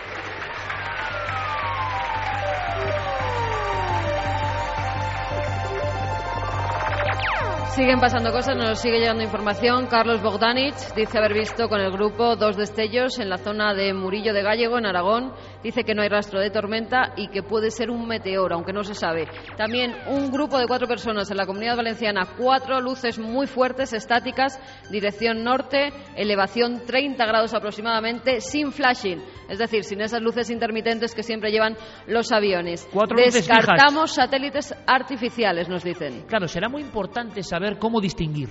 Siguen 7.76 8.00
pasando 8.00 8.32
cosas, 8.32 8.56
nos 8.58 8.80
sigue 8.80 9.00
llegando 9.00 9.24
información. 9.24 9.86
Carlos 9.86 10.22
Bogdanich 10.22 10.76
dice 10.96 11.18
haber 11.20 11.34
visto 11.34 11.70
con 11.70 11.80
el 11.80 11.92
grupo 11.92 12.36
dos 12.36 12.58
destellos 12.58 13.20
en 13.20 13.30
la 13.30 13.38
zona 13.38 13.74
de 13.76 13.94
Murillo 13.94 14.34
de 14.34 14.42
Gallego, 14.42 14.80
en 14.80 14.88
Aragón. 14.88 15.34
Dice 15.68 15.84
que 15.84 15.94
no 15.94 16.02
hay 16.02 16.08
rastro 16.08 16.40
de 16.40 16.50
tormenta 16.50 17.12
y 17.18 17.28
que 17.28 17.44
puede 17.44 17.72
ser 17.72 17.90
un 17.90 18.08
meteoro, 18.08 18.56
aunque 18.56 18.72
no 18.72 18.86
se 18.86 18.94
sabe. 18.94 19.28
También 19.58 19.94
un 20.08 20.32
grupo 20.32 20.58
de 20.58 20.66
cuatro 20.66 20.88
personas 20.88 21.30
en 21.30 21.36
la 21.36 21.46
comunidad 21.46 21.76
valenciana, 21.76 22.26
cuatro 22.38 22.80
luces 22.80 23.20
muy 23.20 23.48
fuertes, 23.48 23.92
estáticas, 23.92 24.58
dirección 24.90 25.44
norte, 25.44 25.90
elevación 26.16 26.86
30 26.86 27.26
grados 27.26 27.54
aproximadamente, 27.54 28.40
sin 28.40 28.72
flashing, 28.72 29.22
es 29.50 29.60
decir, 29.60 29.84
sin 29.84 30.00
esas 30.00 30.22
luces 30.22 30.50
intermitentes 30.50 31.14
que 31.14 31.22
siempre 31.22 31.52
llevan 31.52 31.76
los 32.08 32.32
aviones. 32.32 32.88
Cuatro. 32.94 33.18
Descartamos 33.18 34.14
satélites 34.14 34.74
artificiales, 34.88 35.68
nos 35.68 35.84
dicen. 35.84 36.24
Claro, 36.30 36.48
será 36.48 36.70
muy 36.70 36.82
importante 36.82 37.44
saber 37.44 37.78
cómo 37.78 38.00
distinguir. 38.00 38.48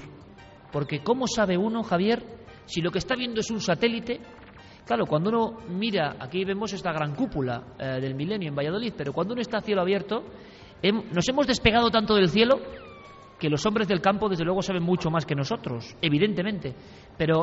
Porque 0.70 1.02
¿cómo 1.02 1.26
sabe 1.26 1.56
uno, 1.56 1.82
Javier, 1.82 2.22
si 2.66 2.82
lo 2.82 2.90
que 2.90 2.98
está 2.98 3.16
viendo 3.16 3.40
es 3.40 3.50
un 3.50 3.62
satélite? 3.62 4.20
Claro, 4.86 5.04
cuando 5.06 5.30
uno 5.30 5.58
mira, 5.68 6.14
aquí 6.20 6.44
vemos 6.44 6.72
esta 6.72 6.92
gran 6.92 7.14
cúpula 7.14 7.74
eh, 7.78 7.98
del 8.00 8.14
milenio 8.14 8.48
en 8.48 8.54
Valladolid, 8.54 8.92
pero 8.96 9.12
cuando 9.12 9.32
uno 9.32 9.42
está 9.42 9.58
a 9.58 9.60
cielo 9.60 9.80
abierto, 9.82 10.22
hem- 10.80 11.04
nos 11.12 11.28
hemos 11.28 11.46
despegado 11.46 11.90
tanto 11.90 12.14
del 12.14 12.28
cielo 12.28 12.60
que 13.38 13.50
los 13.50 13.66
hombres 13.66 13.88
del 13.88 14.00
campo, 14.00 14.28
desde 14.28 14.44
luego, 14.44 14.62
saben 14.62 14.82
mucho 14.84 15.10
más 15.10 15.26
que 15.26 15.34
nosotros, 15.34 15.94
evidentemente. 16.00 16.72
Pero, 17.18 17.42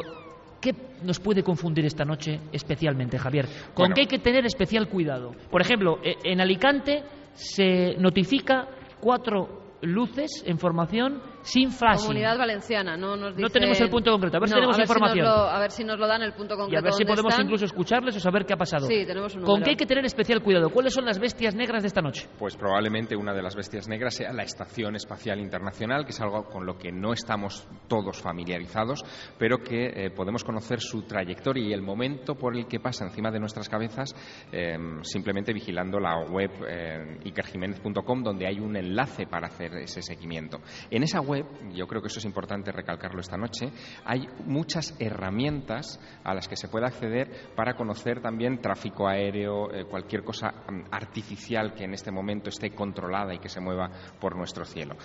¿qué 0.62 0.74
nos 1.04 1.20
puede 1.20 1.44
confundir 1.44 1.86
esta 1.86 2.06
noche 2.06 2.40
especialmente, 2.54 3.20
Javier? 3.20 3.46
¿Con 3.74 3.84
Bueno. 3.84 3.96
qué 3.96 4.02
hay 4.02 4.08
que 4.08 4.20
tener 4.20 4.46
especial 4.46 4.88
cuidado? 4.88 5.32
Por 5.52 5.62
ejemplo, 5.62 6.00
eh, 6.02 6.16
en 6.24 6.40
Alicante 6.40 7.04
se 7.34 7.96
notifica 8.00 8.68
cuatro 9.02 9.76
luces 9.82 10.44
en 10.48 10.58
formación 10.58 11.22
sin 11.44 11.72
flashing. 11.72 12.08
Comunidad 12.08 12.38
Valenciana, 12.38 12.98
no 12.98 13.16
nos 13.16 13.36
No 13.38 13.50
tenemos 13.50 13.80
el 13.82 13.90
punto 13.90 14.12
concreto, 14.12 14.38
a 14.38 14.40
ver 14.40 14.50
si 14.50 14.56
No, 14.56 14.60
tenemos 14.62 14.76
a 14.76 14.80
ver 14.80 14.88
información. 14.88 15.26
lo- 15.26 15.32
a 15.50 15.60
ver 15.60 15.72
si 15.72 15.84
nos 15.84 16.00
lo 16.00 16.08
dan 16.08 16.22
el 16.24 16.34
punto 16.34 16.56
concreto. 16.56 16.74
Y 16.74 16.78
a 16.78 16.82
ver 16.82 16.94
si 16.94 17.06
podemos 17.06 17.32
están. 17.34 17.46
incluso 17.46 17.66
escucharles 17.66 18.16
o 18.16 18.20
saber 18.20 18.46
qué 18.46 18.54
ha 18.54 18.58
pasado. 18.58 18.88
Sí, 18.88 19.06
tenemos 19.06 19.36
un 19.36 19.44
¿Con 19.44 19.62
qué 19.62 19.72
hay 19.72 19.76
que 19.76 19.86
tener 19.86 20.06
especial 20.06 20.42
cuidado? 20.42 20.70
¿Cuáles 20.70 20.94
son 20.94 21.06
las 21.06 21.20
bestias 21.20 21.54
negras 21.56 21.84
de 21.84 21.88
esta 21.88 22.02
noche? 22.02 22.28
Pues 22.40 22.56
probablemente 22.56 23.16
una 23.16 23.34
de 23.34 23.42
las 23.42 23.56
bestias 23.56 23.88
negras 23.88 24.16
sea 24.16 24.32
la 24.34 24.44
Estación 24.44 24.96
Espacial 24.96 25.40
Internacional, 25.40 26.06
que 26.06 26.12
es 26.12 26.22
algo 26.22 26.46
con 26.46 26.66
lo 26.66 26.78
que 26.78 26.92
no 26.92 27.14
estamos 27.14 27.68
todos 27.88 28.22
familiarizados, 28.22 29.04
pero 29.38 29.58
que 29.58 30.06
eh, 30.06 30.10
podemos 30.12 30.44
conocer 30.44 30.80
su 30.80 31.04
trayectoria 31.04 31.68
y 31.68 31.74
el 31.74 31.82
momento 31.82 32.36
por 32.36 32.56
el 32.56 32.68
que 32.68 32.80
pasa 32.80 33.06
encima 33.06 33.32
de 33.32 33.40
nuestras 33.40 33.68
cabezas 33.70 34.14
eh, 34.52 34.78
simplemente 35.02 35.54
vigilando 35.54 36.00
la 36.00 36.20
web 36.30 36.52
eh, 36.68 37.18
ikerjiménez.com, 37.26 38.24
donde 38.24 38.48
hay 38.48 38.60
un 38.60 38.76
enlace 38.76 39.26
para 39.28 39.48
hacer 39.48 39.74
ese 39.78 40.02
seguimiento. 40.02 40.60
En 40.90 41.04
esa 41.04 41.20
web, 41.22 41.33
yo 41.74 41.88
creo 41.88 42.02
que 42.02 42.08
eso 42.08 42.20
es 42.20 42.26
importante 42.26 42.72
recalcarlo 42.72 43.20
esta 43.20 43.38
noche, 43.38 43.72
hay 44.06 44.28
muchas 44.46 44.96
herramientas 45.00 46.00
a 46.24 46.34
las 46.34 46.48
que 46.48 46.56
se 46.56 46.68
puede 46.68 46.86
acceder 46.86 47.52
para 47.56 47.76
conocer 47.76 48.22
también 48.22 48.60
tráfico 48.60 49.08
aéreo, 49.08 49.72
eh, 49.74 49.86
cualquier 49.86 50.24
cosa 50.24 50.52
mm, 50.52 50.86
artificial 50.92 51.74
que 51.74 51.86
en 51.86 51.94
este 51.94 52.12
momento 52.12 52.50
esté 52.50 52.72
controlada 52.72 53.34
y 53.34 53.40
que 53.40 53.50
se 53.50 53.62
mueva 53.62 53.90
por 54.20 54.36
nuestro 54.36 54.66
cielo. 54.66 54.96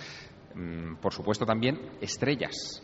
Mm, 0.55 0.95
Por 0.95 1.13
supuesto 1.13 1.45
también 1.45 1.79
estrellas. 2.01 2.81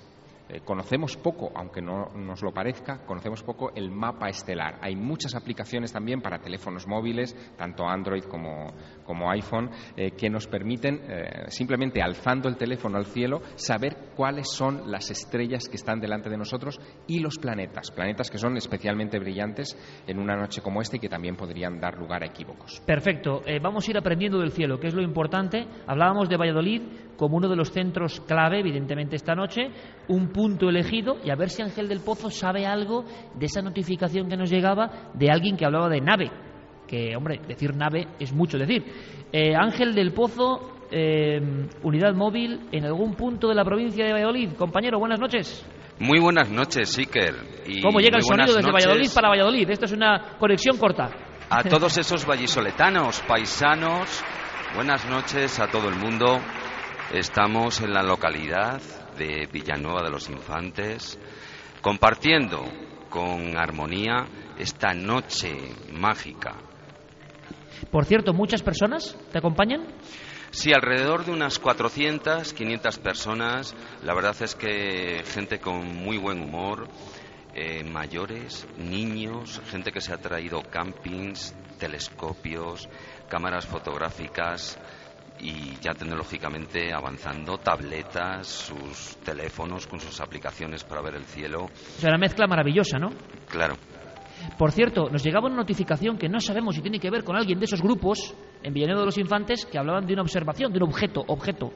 Eh, 0.48 0.62
conocemos 0.64 1.18
poco, 1.18 1.52
aunque 1.56 1.82
no 1.82 2.12
nos 2.16 2.44
lo 2.44 2.52
parezca, 2.52 3.00
conocemos 3.06 3.42
poco 3.42 3.72
el 3.76 3.90
mapa 3.90 4.30
estelar. 4.30 4.78
Hay 4.82 4.96
muchas 4.96 5.34
aplicaciones 5.34 5.92
también 5.92 6.22
para 6.22 6.40
teléfonos 6.40 6.88
móviles, 6.88 7.36
tanto 7.58 7.88
Android 7.88 8.24
como, 8.26 9.32
iPhone, 9.32 9.72
eh, 9.98 10.12
que 10.12 10.30
nos 10.30 10.48
permiten, 10.48 11.02
eh, 11.08 11.46
simplemente 11.48 12.02
alzando 12.02 12.48
el 12.48 12.58
teléfono 12.58 12.98
al 12.98 13.06
cielo, 13.06 13.42
saber 13.56 14.12
cuáles 14.16 14.52
son 14.52 14.92
las 14.92 15.10
estrellas 15.10 15.68
que 15.68 15.78
están 15.78 16.00
delante 16.00 16.30
de 16.30 16.38
nosotros 16.38 16.80
y 17.08 17.20
los 17.20 17.40
planetas. 17.40 17.90
Planetas 17.90 18.30
que 18.30 18.38
son 18.38 18.56
especialmente 18.56 19.18
brillantes 19.18 19.76
en 20.06 20.20
una 20.20 20.36
noche 20.36 20.62
como 20.62 20.82
esta 20.82 20.98
y 20.98 21.00
que 21.00 21.10
también 21.10 21.36
podrían 21.36 21.80
dar 21.80 21.98
lugar 21.98 22.22
a 22.22 22.28
equívocos. 22.28 22.82
Perfecto. 22.86 23.42
Vamos 23.62 23.88
a 23.88 23.92
ir 23.92 23.98
aprendiendo 23.98 24.40
del 24.40 24.52
cielo, 24.52 24.80
que 24.80 24.88
es 24.88 24.94
lo 24.94 25.02
importante. 25.02 25.66
Hablábamos 25.88 26.30
de 26.30 26.38
Valladolid 26.38 26.82
como 27.18 27.38
uno 27.38 27.48
de 27.48 27.56
los 27.56 27.72
centros 27.72 28.22
clave, 28.22 28.60
evidentemente, 28.60 29.16
esta 29.16 29.36
noche. 29.36 29.70
Un 30.08 30.30
punto 30.30 30.70
elegido 30.70 31.18
y 31.24 31.30
a 31.30 31.36
ver 31.36 31.50
si 31.50 31.62
Ángel 31.62 31.88
del 31.88 32.02
Pozo 32.02 32.30
sabe 32.30 32.66
algo 32.66 33.06
de 33.36 33.46
esa 33.46 33.62
notificación 33.62 34.30
que 34.30 34.38
nos 34.38 34.50
llegaba 34.50 35.12
de 35.14 35.32
alguien 35.32 35.58
que 35.58 35.66
hablaba 35.66 35.90
de 35.90 36.02
nave. 36.02 36.32
Que, 36.88 37.16
hombre, 37.16 37.42
decir 37.48 37.76
nave 37.76 38.08
es 38.20 38.34
mucho 38.34 38.58
decir. 38.58 38.84
Eh, 39.32 39.56
Ángel 39.56 39.96
del 39.96 40.14
Pozo, 40.14 40.86
eh, 40.92 41.40
unidad 41.84 42.14
móvil 42.14 42.68
en 42.72 42.86
algún 42.86 43.16
punto 43.16 43.48
de 43.48 43.56
la 43.56 43.66
provincia 43.66 44.06
de 44.06 44.14
Valladolid. 44.14 44.54
Compañero, 44.54 45.00
buenas 45.00 45.20
noches. 45.20 45.66
Muy 46.00 46.20
buenas 46.20 46.50
noches, 46.50 46.98
Iker. 46.98 47.36
Y 47.66 47.82
¿Cómo 47.82 48.00
llega 48.00 48.18
el 48.18 48.24
sonido 48.24 48.54
desde 48.54 48.70
noches 48.70 48.86
Valladolid 48.86 49.10
para 49.16 49.30
Valladolid? 49.30 49.70
Esto 49.70 49.86
es 49.86 49.94
una 49.94 50.38
conexión 50.38 50.78
corta. 50.78 51.10
A 51.50 51.64
todos 51.64 51.98
esos 51.98 52.26
vallisoletanos, 52.26 53.22
paisanos, 53.22 54.24
buenas 54.76 55.08
noches 55.10 55.60
a 55.60 55.68
todo 55.68 55.88
el 55.90 55.96
mundo. 55.96 56.40
Estamos 57.14 57.82
en 57.82 57.94
la 57.94 58.02
localidad 58.02 58.82
de 59.16 59.48
Villanueva 59.52 60.02
de 60.02 60.10
los 60.10 60.28
Infantes, 60.30 61.20
compartiendo 61.80 62.64
con 63.12 63.56
armonía 63.58 64.26
esta 64.58 64.92
noche 64.94 65.56
mágica. 65.94 66.56
Por 67.92 68.06
cierto, 68.06 68.34
¿muchas 68.34 68.64
personas 68.64 69.16
te 69.32 69.38
acompañan? 69.38 69.86
Sí, 70.50 70.74
alrededor 70.74 71.26
de 71.26 71.32
unas 71.32 71.60
400, 71.60 72.54
500 72.54 72.98
personas. 72.98 73.76
La 74.04 74.16
verdad 74.16 74.36
es 74.42 74.56
que 74.56 75.24
gente 75.26 75.60
con 75.60 75.96
muy 75.96 76.18
buen 76.18 76.42
humor, 76.42 76.88
eh, 77.54 77.84
mayores, 77.84 78.68
niños, 78.78 79.62
gente 79.70 79.92
que 79.92 80.02
se 80.02 80.12
ha 80.12 80.18
traído 80.18 80.64
campings, 80.64 81.56
telescopios, 81.78 82.90
cámaras 83.30 83.68
fotográficas 83.68 84.80
y 85.40 85.76
ya 85.82 85.94
tecnológicamente 85.94 86.94
avanzando, 86.94 87.58
tabletas, 87.58 88.48
sus 88.48 89.18
teléfonos 89.18 89.88
con 89.88 90.00
sus 90.00 90.20
aplicaciones 90.22 90.84
para 90.84 91.02
ver 91.02 91.16
el 91.16 91.26
cielo. 91.26 91.66
O 91.66 92.00
sea, 92.00 92.10
una 92.10 92.18
mezcla 92.18 92.48
maravillosa, 92.48 92.98
¿no? 92.98 93.12
Claro. 93.50 93.76
Por 94.58 94.72
cierto, 94.72 95.10
nos 95.10 95.24
llegaba 95.24 95.48
una 95.48 95.58
notificación 95.58 96.18
que 96.18 96.30
no 96.30 96.40
sabemos 96.40 96.76
si 96.76 96.82
tiene 96.82 97.00
que 97.00 97.10
ver 97.10 97.24
con 97.24 97.36
alguien 97.36 97.60
de 97.60 97.66
esos 97.66 97.82
grupos 97.82 98.34
en 98.64 98.74
Villanueva 98.74 99.02
de 99.02 99.06
los 99.08 99.18
Infantes 99.18 99.66
que 99.66 99.78
hablaban 99.78 100.06
de 100.06 100.14
una 100.14 100.22
observación, 100.22 100.72
de 100.72 100.78
un 100.78 100.90
objeto, 100.90 101.24
objeto. 101.28 101.72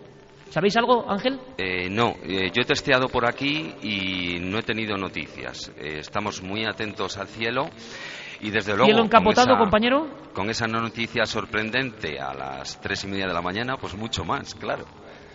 ¿Sabéis 0.49 0.75
algo, 0.77 1.09
Ángel? 1.09 1.39
Eh, 1.57 1.89
no, 1.89 2.15
eh, 2.23 2.49
yo 2.51 2.63
he 2.63 2.65
testeado 2.65 3.07
por 3.07 3.27
aquí 3.27 3.71
y 3.83 4.39
no 4.39 4.57
he 4.57 4.63
tenido 4.63 4.97
noticias. 4.97 5.71
Eh, 5.77 5.99
estamos 5.99 6.41
muy 6.41 6.65
atentos 6.65 7.17
al 7.17 7.27
cielo 7.27 7.69
y 8.41 8.49
desde 8.51 8.71
luego... 8.73 8.85
¿Cielo 8.85 9.03
encapotado, 9.03 9.47
con 9.47 9.53
esa- 9.55 9.59
compañero? 9.63 10.07
Con 10.33 10.49
esa 10.49 10.67
noticia 10.67 11.25
sorprendente 11.25 12.19
a 12.19 12.33
las 12.33 12.79
tres 12.81 13.03
y 13.03 13.07
media 13.07 13.27
de 13.27 13.33
la 13.33 13.41
mañana, 13.41 13.75
pues 13.77 13.95
mucho 13.95 14.23
más, 14.23 14.53
claro. 14.55 14.85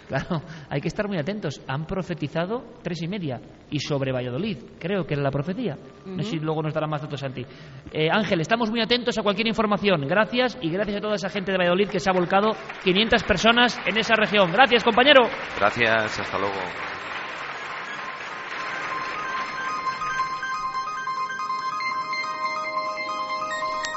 Claro, 0.09 0.43
hay 0.69 0.83
que 0.83 0.89
estar 0.89 1.09
muy 1.09 1.17
atentos. 1.19 1.63
Han 1.67 1.87
profetizado 1.87 2.63
tres 2.83 3.01
y 3.03 3.09
media 3.09 3.41
y 3.71 3.79
sobre 3.81 4.13
Valladolid. 4.13 4.59
Creo 4.79 5.07
que 5.07 5.15
era 5.15 5.23
la 5.23 5.31
profecía. 5.31 5.79
No 6.05 6.23
sé 6.23 6.31
si 6.33 6.39
luego 6.41 6.63
nos 6.63 6.75
dará 6.75 6.87
más 6.87 7.01
datos 7.01 7.21
Santi. 7.21 7.45
Eh, 7.91 8.11
Ángel, 8.13 8.41
estamos 8.43 8.71
muy 8.71 8.83
atentos 8.83 9.17
a 9.17 9.23
cualquier 9.23 9.47
información. 9.49 10.07
Gracias 10.07 10.59
y 10.61 10.69
gracias 10.69 10.99
a 10.99 11.01
toda 11.01 11.15
esa 11.15 11.31
gente 11.31 11.53
de 11.53 11.57
Valladolid 11.59 11.89
que 11.89 12.01
se 12.01 12.11
ha 12.11 12.13
volcado 12.13 12.51
500 12.85 13.23
personas 13.25 13.81
en 13.87 13.97
esa 13.97 14.15
región. 14.15 14.53
Gracias, 14.53 14.85
compañero. 14.85 15.23
Gracias, 15.59 16.21
hasta 16.21 16.39
luego. 16.39 16.55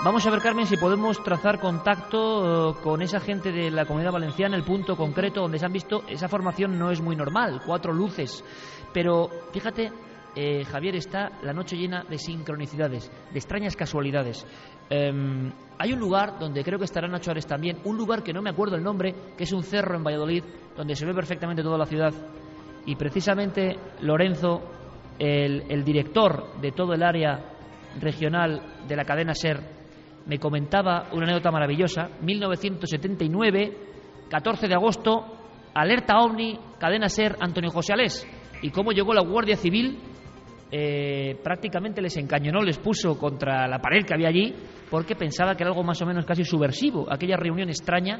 Vamos 0.03 0.27
a 0.27 0.29
ver, 0.29 0.41
Carmen, 0.41 0.67
si 0.67 0.77
podemos 0.77 1.23
trazar 1.23 1.59
contacto 1.59 2.69
eh, 2.69 2.75
con 2.83 3.01
esa 3.01 3.19
gente 3.19 3.51
de 3.51 3.71
la 3.71 3.85
comunidad 3.85 4.11
valenciana, 4.11 4.55
el 4.55 4.63
punto 4.63 4.95
concreto 4.95 5.41
donde 5.41 5.57
se 5.57 5.65
han 5.65 5.73
visto. 5.73 6.03
Esa 6.07 6.27
formación 6.27 6.77
no 6.77 6.91
es 6.91 7.01
muy 7.01 7.15
normal, 7.15 7.61
cuatro 7.65 7.91
luces. 7.91 8.43
Pero 8.93 9.27
fíjate, 9.51 9.91
eh, 10.35 10.63
Javier, 10.65 10.95
está 10.95 11.31
la 11.41 11.51
noche 11.51 11.75
llena 11.75 12.03
de 12.03 12.19
sincronicidades, 12.19 13.11
de 13.31 13.39
extrañas 13.39 13.75
casualidades. 13.75 14.45
Em, 14.87 15.51
hay 15.79 15.93
un 15.93 15.99
lugar 15.99 16.37
donde 16.37 16.63
creo 16.63 16.77
que 16.77 16.85
estará 16.85 17.07
Nacho 17.07 17.31
Ares 17.31 17.47
también, 17.47 17.79
un 17.83 17.97
lugar 17.97 18.21
que 18.21 18.33
no 18.33 18.43
me 18.43 18.51
acuerdo 18.51 18.75
el 18.75 18.83
nombre, 18.83 19.15
que 19.35 19.45
es 19.45 19.51
un 19.51 19.63
cerro 19.63 19.95
en 19.95 20.03
Valladolid, 20.03 20.43
donde 20.75 20.95
se 20.95 21.07
ve 21.07 21.13
perfectamente 21.15 21.63
toda 21.63 21.77
la 21.77 21.87
ciudad. 21.87 22.13
Y 22.85 22.95
precisamente 22.95 23.75
Lorenzo, 24.01 24.61
el, 25.17 25.63
el 25.69 25.83
director 25.83 26.61
de 26.61 26.71
todo 26.71 26.93
el 26.93 27.01
área 27.01 27.53
regional 27.99 28.61
de 28.87 28.95
la 28.95 29.03
cadena 29.03 29.33
SER, 29.33 29.76
me 30.27 30.39
comentaba 30.39 31.07
una 31.13 31.23
anécdota 31.23 31.51
maravillosa. 31.51 32.09
1979, 32.21 33.77
14 34.29 34.67
de 34.67 34.73
agosto, 34.73 35.25
alerta 35.73 36.19
OVNI, 36.19 36.59
cadena 36.79 37.09
SER, 37.09 37.37
Antonio 37.39 37.71
José 37.71 37.93
Alés. 37.93 38.27
Y 38.61 38.69
cómo 38.71 38.91
llegó 38.91 39.13
la 39.13 39.21
Guardia 39.21 39.55
Civil, 39.55 39.97
eh, 40.69 41.39
prácticamente 41.41 42.01
les 42.01 42.17
encañonó, 42.17 42.61
les 42.61 42.77
puso 42.77 43.17
contra 43.17 43.67
la 43.67 43.79
pared 43.79 44.03
que 44.05 44.13
había 44.13 44.27
allí, 44.27 44.53
porque 44.89 45.15
pensaba 45.15 45.55
que 45.55 45.63
era 45.63 45.71
algo 45.71 45.83
más 45.83 46.01
o 46.01 46.05
menos 46.05 46.25
casi 46.25 46.43
subversivo, 46.43 47.07
aquella 47.09 47.37
reunión 47.37 47.69
extraña. 47.69 48.19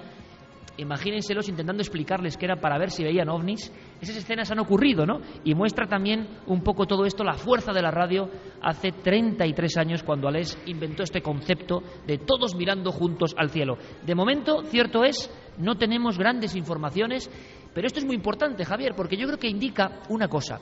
Imagínenselos 0.77 1.49
intentando 1.49 1.81
explicarles 1.81 2.37
que 2.37 2.45
era 2.45 2.57
para 2.57 2.77
ver 2.77 2.91
si 2.91 3.03
veían 3.03 3.29
ovnis. 3.29 3.71
Esas 3.99 4.17
escenas 4.17 4.51
han 4.51 4.59
ocurrido, 4.59 5.05
¿no? 5.05 5.21
Y 5.43 5.55
muestra 5.55 5.87
también 5.87 6.27
un 6.45 6.61
poco 6.61 6.85
todo 6.85 7.05
esto, 7.05 7.23
la 7.23 7.33
fuerza 7.33 7.73
de 7.73 7.81
la 7.81 7.91
radio 7.91 8.29
hace 8.61 8.91
33 8.91 9.77
años 9.77 10.03
cuando 10.03 10.27
Alés 10.27 10.57
inventó 10.67 11.03
este 11.03 11.21
concepto 11.21 11.81
de 12.05 12.19
todos 12.19 12.55
mirando 12.55 12.91
juntos 12.91 13.35
al 13.37 13.49
cielo. 13.49 13.77
De 14.05 14.15
momento, 14.15 14.63
cierto 14.63 15.03
es, 15.03 15.31
no 15.57 15.75
tenemos 15.75 16.17
grandes 16.17 16.55
informaciones, 16.55 17.29
pero 17.73 17.87
esto 17.87 17.99
es 17.99 18.05
muy 18.05 18.15
importante, 18.15 18.65
Javier, 18.65 18.93
porque 18.95 19.17
yo 19.17 19.27
creo 19.27 19.39
que 19.39 19.49
indica 19.49 20.01
una 20.09 20.27
cosa. 20.27 20.59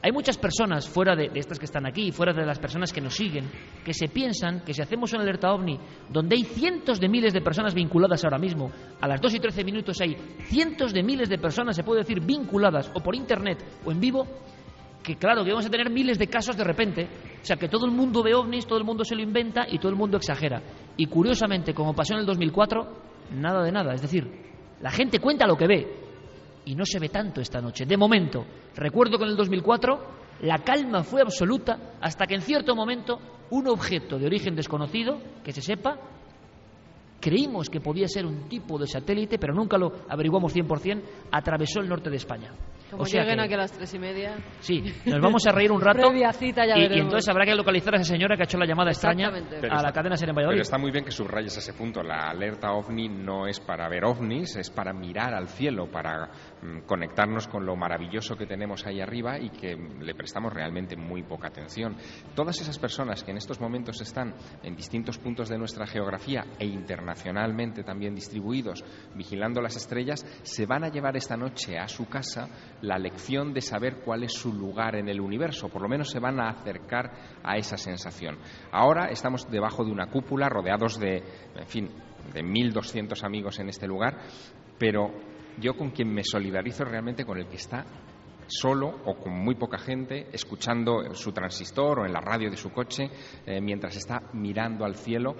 Hay 0.00 0.12
muchas 0.12 0.38
personas 0.38 0.88
fuera 0.88 1.16
de, 1.16 1.30
estas 1.34 1.58
que 1.58 1.64
están 1.64 1.84
aquí, 1.84 2.12
fuera 2.12 2.32
de 2.32 2.46
las 2.46 2.60
personas 2.60 2.92
que 2.92 3.00
nos 3.00 3.14
siguen, 3.14 3.50
que 3.84 3.92
se 3.92 4.08
piensan 4.08 4.60
que 4.60 4.72
si 4.72 4.80
hacemos 4.80 5.12
una 5.12 5.22
alerta 5.22 5.52
ovni, 5.52 5.78
donde 6.08 6.36
hay 6.36 6.44
cientos 6.44 7.00
de 7.00 7.08
miles 7.08 7.32
de 7.32 7.40
personas 7.40 7.74
vinculadas 7.74 8.24
ahora 8.24 8.38
mismo, 8.38 8.70
a 9.00 9.08
las 9.08 9.20
2 9.20 9.34
y 9.34 9.40
13 9.40 9.64
minutos 9.64 10.00
hay 10.00 10.16
cientos 10.44 10.92
de 10.92 11.02
miles 11.02 11.28
de 11.28 11.38
personas, 11.38 11.74
se 11.74 11.82
puede 11.82 12.02
decir, 12.02 12.20
vinculadas 12.20 12.92
o 12.94 13.00
por 13.00 13.16
internet 13.16 13.58
o 13.84 13.90
en 13.90 13.98
vivo, 13.98 14.24
que 15.02 15.16
claro, 15.16 15.42
que 15.42 15.50
vamos 15.50 15.66
a 15.66 15.70
tener 15.70 15.90
miles 15.90 16.18
de 16.18 16.28
casos 16.28 16.56
de 16.56 16.64
repente. 16.64 17.08
O 17.40 17.44
sea, 17.44 17.56
que 17.56 17.68
todo 17.68 17.86
el 17.86 17.92
mundo 17.92 18.22
ve 18.22 18.34
ovnis, 18.34 18.66
todo 18.66 18.78
el 18.78 18.84
mundo 18.84 19.04
se 19.04 19.16
lo 19.16 19.22
inventa 19.22 19.66
y 19.68 19.78
todo 19.78 19.90
el 19.90 19.96
mundo 19.96 20.16
exagera. 20.16 20.62
Y 20.96 21.06
curiosamente, 21.06 21.74
como 21.74 21.94
pasó 21.94 22.14
en 22.14 22.20
el 22.20 22.26
2004, 22.26 22.86
nada 23.32 23.64
de 23.64 23.72
nada. 23.72 23.94
Es 23.94 24.02
decir, 24.02 24.30
la 24.80 24.90
gente 24.90 25.18
cuenta 25.18 25.46
lo 25.46 25.56
que 25.56 25.66
ve 25.66 26.07
y 26.68 26.74
no 26.74 26.84
se 26.84 26.98
ve 26.98 27.08
tanto 27.08 27.40
esta 27.40 27.60
noche. 27.60 27.86
De 27.86 27.96
momento, 27.96 28.44
recuerdo 28.76 29.16
que 29.18 29.24
en 29.24 29.30
el 29.30 29.36
2004 29.36 30.00
la 30.42 30.58
calma 30.58 31.02
fue 31.02 31.22
absoluta 31.22 31.94
hasta 32.00 32.26
que 32.26 32.34
en 32.34 32.42
cierto 32.42 32.76
momento 32.76 33.18
un 33.50 33.66
objeto 33.68 34.18
de 34.18 34.26
origen 34.26 34.54
desconocido, 34.54 35.18
que 35.42 35.52
se 35.52 35.62
sepa, 35.62 35.96
creímos 37.20 37.68
que 37.68 37.80
podía 37.80 38.06
ser 38.06 38.24
un 38.26 38.48
tipo 38.48 38.78
de 38.78 38.86
satélite, 38.86 39.38
pero 39.38 39.52
nunca 39.54 39.76
lo 39.76 39.92
averiguamos 40.08 40.54
100%, 40.54 41.02
atravesó 41.32 41.80
el 41.80 41.88
norte 41.88 42.10
de 42.10 42.16
España. 42.16 42.52
Como 42.90 43.02
O 43.02 43.06
sea 43.06 43.20
lleguen 43.22 43.36
que- 43.38 43.44
aquí 43.44 43.54
a 43.54 43.56
las 43.58 43.72
tres 43.72 43.92
y 43.92 43.98
media. 43.98 44.36
Sí, 44.60 44.82
nos 45.04 45.20
vamos 45.20 45.46
a 45.46 45.52
reír 45.52 45.70
un 45.70 45.80
rato. 45.80 45.98
Previa 46.08 46.32
cita 46.32 46.64
ya 46.64 46.78
y, 46.78 46.84
entonces 47.00 47.28
habrá 47.28 47.44
que 47.44 47.54
localizar 47.54 47.94
a 47.94 47.96
esa 47.98 48.12
señora 48.14 48.34
que 48.34 48.42
ha 48.42 48.44
hecho 48.44 48.56
la 48.56 48.64
llamada 48.64 48.90
extraña. 48.92 49.30
Pero 49.60 49.74
a 49.76 49.82
la 49.82 49.92
cadena 49.92 50.16
Ser 50.16 50.30
en 50.30 50.34
Pero 50.34 50.46
Valladolid. 50.46 50.62
está 50.62 50.78
muy 50.78 50.90
bien 50.90 51.04
que 51.04 51.10
subrayes 51.10 51.54
ese 51.54 51.74
punto. 51.74 52.02
La 52.02 52.30
alerta 52.30 52.72
ovni 52.72 53.08
no 53.10 53.46
es 53.46 53.60
para 53.60 53.88
ver 53.90 54.04
ovnis, 54.06 54.56
es 54.56 54.70
para 54.70 54.94
mirar 54.94 55.34
al 55.34 55.48
cielo, 55.48 55.90
para 55.90 56.30
conectarnos 56.86 57.46
con 57.48 57.64
lo 57.64 57.76
maravilloso 57.76 58.36
que 58.36 58.46
tenemos 58.46 58.86
ahí 58.86 59.00
arriba 59.00 59.38
y 59.38 59.50
que 59.50 59.76
mm, 59.76 60.02
le 60.02 60.14
prestamos 60.14 60.52
realmente 60.52 60.96
muy 60.96 61.22
poca 61.22 61.48
atención. 61.48 61.96
Todas 62.34 62.60
esas 62.60 62.78
personas 62.78 63.22
que 63.22 63.30
en 63.30 63.36
estos 63.36 63.60
momentos 63.60 64.00
están 64.00 64.34
en 64.62 64.76
distintos 64.76 65.18
puntos 65.18 65.48
de 65.48 65.58
nuestra 65.58 65.86
geografía 65.86 66.44
e 66.58 66.66
internacionalmente 66.66 67.82
también 67.82 68.14
distribuidos, 68.14 68.84
vigilando 69.14 69.60
las 69.60 69.76
estrellas, 69.76 70.24
se 70.42 70.66
van 70.66 70.84
a 70.84 70.88
llevar 70.88 71.16
esta 71.16 71.36
noche 71.36 71.78
a 71.78 71.88
su 71.88 72.06
casa 72.08 72.48
la 72.82 72.98
lección 72.98 73.52
de 73.52 73.60
saber 73.60 74.00
cuál 74.04 74.24
es 74.24 74.32
su 74.32 74.52
lugar 74.52 74.96
en 74.96 75.08
el 75.08 75.20
universo. 75.20 75.68
Por 75.68 75.82
lo 75.82 75.88
menos 75.88 76.10
se 76.10 76.20
van 76.20 76.40
a 76.40 76.50
acercar 76.50 77.38
a 77.42 77.56
esa 77.56 77.76
sensación. 77.76 78.38
Ahora 78.72 79.10
estamos 79.10 79.48
debajo 79.50 79.84
de 79.84 79.92
una 79.92 80.06
cúpula, 80.06 80.48
rodeados 80.48 80.98
de, 80.98 81.22
en 81.56 81.66
fin, 81.66 81.88
de 82.32 82.42
1.200 82.42 83.22
amigos 83.24 83.58
en 83.58 83.68
este 83.68 83.86
lugar, 83.86 84.18
pero 84.78 85.10
yo 85.60 85.76
con 85.76 85.90
quien 85.90 86.12
me 86.12 86.22
solidarizo 86.24 86.84
realmente 86.84 87.24
con 87.24 87.38
el 87.38 87.46
que 87.46 87.56
está 87.56 87.84
solo 88.48 89.02
o 89.04 89.16
con 89.16 89.32
muy 89.32 89.54
poca 89.54 89.78
gente, 89.78 90.28
escuchando 90.32 91.14
su 91.14 91.32
transistor 91.32 92.00
o 92.00 92.06
en 92.06 92.12
la 92.12 92.20
radio 92.20 92.50
de 92.50 92.56
su 92.56 92.70
coche, 92.70 93.10
eh, 93.46 93.60
mientras 93.60 93.96
está 93.96 94.22
mirando 94.32 94.84
al 94.84 94.94
cielo 94.94 95.36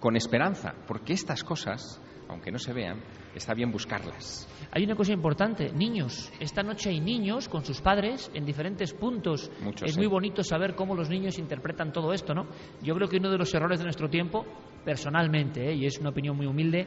con 0.00 0.16
esperanza, 0.16 0.74
porque 0.86 1.12
estas 1.12 1.42
cosas, 1.42 2.00
aunque 2.28 2.50
no 2.50 2.58
se 2.58 2.72
vean, 2.72 3.02
está 3.34 3.54
bien 3.54 3.70
buscarlas. 3.70 4.48
Hay 4.70 4.84
una 4.84 4.94
cosa 4.94 5.12
importante, 5.12 5.70
niños. 5.72 6.32
Esta 6.40 6.62
noche 6.62 6.90
hay 6.90 7.00
niños 7.00 7.48
con 7.48 7.64
sus 7.64 7.80
padres 7.80 8.30
en 8.34 8.44
diferentes 8.44 8.92
puntos. 8.92 9.50
Muchos, 9.62 9.88
es 9.88 9.94
sí. 9.94 9.98
muy 9.98 10.08
bonito 10.08 10.42
saber 10.42 10.74
cómo 10.74 10.94
los 10.94 11.08
niños 11.08 11.38
interpretan 11.38 11.92
todo 11.92 12.12
esto, 12.12 12.34
¿no? 12.34 12.46
Yo 12.82 12.94
creo 12.94 13.08
que 13.08 13.16
uno 13.18 13.30
de 13.30 13.38
los 13.38 13.52
errores 13.54 13.78
de 13.78 13.84
nuestro 13.84 14.08
tiempo, 14.08 14.44
personalmente, 14.84 15.70
¿eh? 15.70 15.74
y 15.74 15.86
es 15.86 15.98
una 15.98 16.10
opinión 16.10 16.36
muy 16.36 16.46
humilde, 16.46 16.86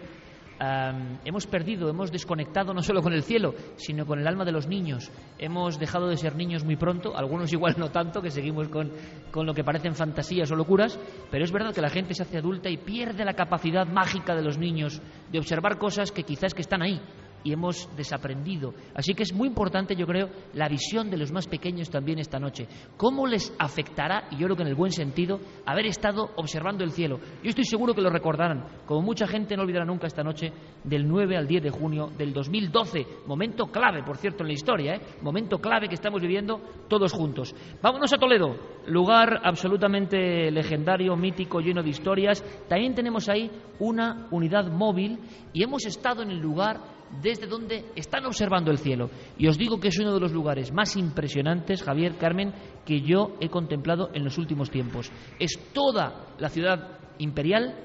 hemos 1.23 1.47
perdido, 1.47 1.89
hemos 1.89 2.11
desconectado 2.11 2.73
no 2.73 2.81
solo 2.81 3.01
con 3.01 3.13
el 3.13 3.23
cielo, 3.23 3.55
sino 3.77 4.05
con 4.05 4.19
el 4.19 4.27
alma 4.27 4.45
de 4.45 4.51
los 4.51 4.67
niños. 4.67 5.11
Hemos 5.37 5.79
dejado 5.79 6.07
de 6.07 6.17
ser 6.17 6.35
niños 6.35 6.63
muy 6.63 6.75
pronto, 6.75 7.15
algunos 7.15 7.53
igual 7.53 7.75
no 7.77 7.91
tanto, 7.91 8.21
que 8.21 8.31
seguimos 8.31 8.67
con, 8.67 8.91
con 9.31 9.45
lo 9.45 9.53
que 9.53 9.63
parecen 9.63 9.95
fantasías 9.95 10.51
o 10.51 10.55
locuras, 10.55 10.99
pero 11.31 11.43
es 11.43 11.51
verdad 11.51 11.73
que 11.73 11.81
la 11.81 11.89
gente 11.89 12.13
se 12.13 12.23
hace 12.23 12.37
adulta 12.37 12.69
y 12.69 12.77
pierde 12.77 13.25
la 13.25 13.33
capacidad 13.33 13.87
mágica 13.87 14.35
de 14.35 14.43
los 14.43 14.57
niños 14.57 15.01
de 15.31 15.39
observar 15.39 15.77
cosas 15.77 16.11
que 16.11 16.23
quizás 16.23 16.53
que 16.53 16.61
están 16.61 16.81
ahí 16.81 17.01
y 17.43 17.53
hemos 17.53 17.89
desaprendido. 17.95 18.73
Así 18.93 19.13
que 19.13 19.23
es 19.23 19.33
muy 19.33 19.47
importante, 19.47 19.95
yo 19.95 20.05
creo, 20.05 20.29
la 20.53 20.67
visión 20.67 21.09
de 21.09 21.17
los 21.17 21.31
más 21.31 21.47
pequeños 21.47 21.89
también 21.89 22.19
esta 22.19 22.39
noche. 22.39 22.67
¿Cómo 22.97 23.27
les 23.27 23.53
afectará, 23.59 24.27
y 24.31 24.37
yo 24.37 24.45
creo 24.45 24.55
que 24.55 24.63
en 24.63 24.69
el 24.69 24.75
buen 24.75 24.91
sentido, 24.91 25.39
haber 25.65 25.87
estado 25.87 26.31
observando 26.35 26.83
el 26.83 26.91
cielo? 26.91 27.19
Yo 27.43 27.49
estoy 27.49 27.65
seguro 27.65 27.93
que 27.93 28.01
lo 28.01 28.09
recordarán, 28.09 28.65
como 28.85 29.01
mucha 29.01 29.27
gente 29.27 29.55
no 29.55 29.63
olvidará 29.63 29.85
nunca 29.85 30.07
esta 30.07 30.23
noche 30.23 30.51
del 30.83 31.07
9 31.07 31.37
al 31.37 31.47
10 31.47 31.63
de 31.63 31.69
junio 31.69 32.11
del 32.17 32.33
2012, 32.33 33.05
momento 33.27 33.67
clave, 33.67 34.03
por 34.03 34.17
cierto, 34.17 34.43
en 34.43 34.47
la 34.47 34.53
historia, 34.53 34.95
¿eh? 34.95 35.01
momento 35.21 35.59
clave 35.59 35.87
que 35.87 35.95
estamos 35.95 36.21
viviendo 36.21 36.61
todos 36.87 37.13
juntos. 37.13 37.55
Vámonos 37.81 38.13
a 38.13 38.17
Toledo, 38.17 38.55
lugar 38.87 39.41
absolutamente 39.43 40.51
legendario, 40.51 41.15
mítico, 41.15 41.59
lleno 41.59 41.83
de 41.83 41.89
historias. 41.89 42.43
También 42.67 42.95
tenemos 42.95 43.29
ahí 43.29 43.49
una 43.79 44.27
unidad 44.31 44.71
móvil 44.71 45.19
y 45.53 45.63
hemos 45.63 45.85
estado 45.85 46.23
en 46.23 46.31
el 46.31 46.39
lugar 46.39 46.98
desde 47.21 47.47
donde 47.47 47.85
están 47.95 48.25
observando 48.25 48.71
el 48.71 48.77
cielo. 48.77 49.09
Y 49.37 49.47
os 49.47 49.57
digo 49.57 49.79
que 49.79 49.89
es 49.89 49.99
uno 49.99 50.13
de 50.13 50.19
los 50.19 50.31
lugares 50.31 50.71
más 50.71 50.95
impresionantes, 50.95 51.83
Javier, 51.83 52.17
Carmen, 52.17 52.53
que 52.85 53.01
yo 53.01 53.35
he 53.39 53.49
contemplado 53.49 54.09
en 54.13 54.23
los 54.23 54.37
últimos 54.37 54.69
tiempos. 54.69 55.11
Es 55.39 55.59
toda 55.73 56.35
la 56.37 56.49
ciudad 56.49 56.99
imperial, 57.17 57.75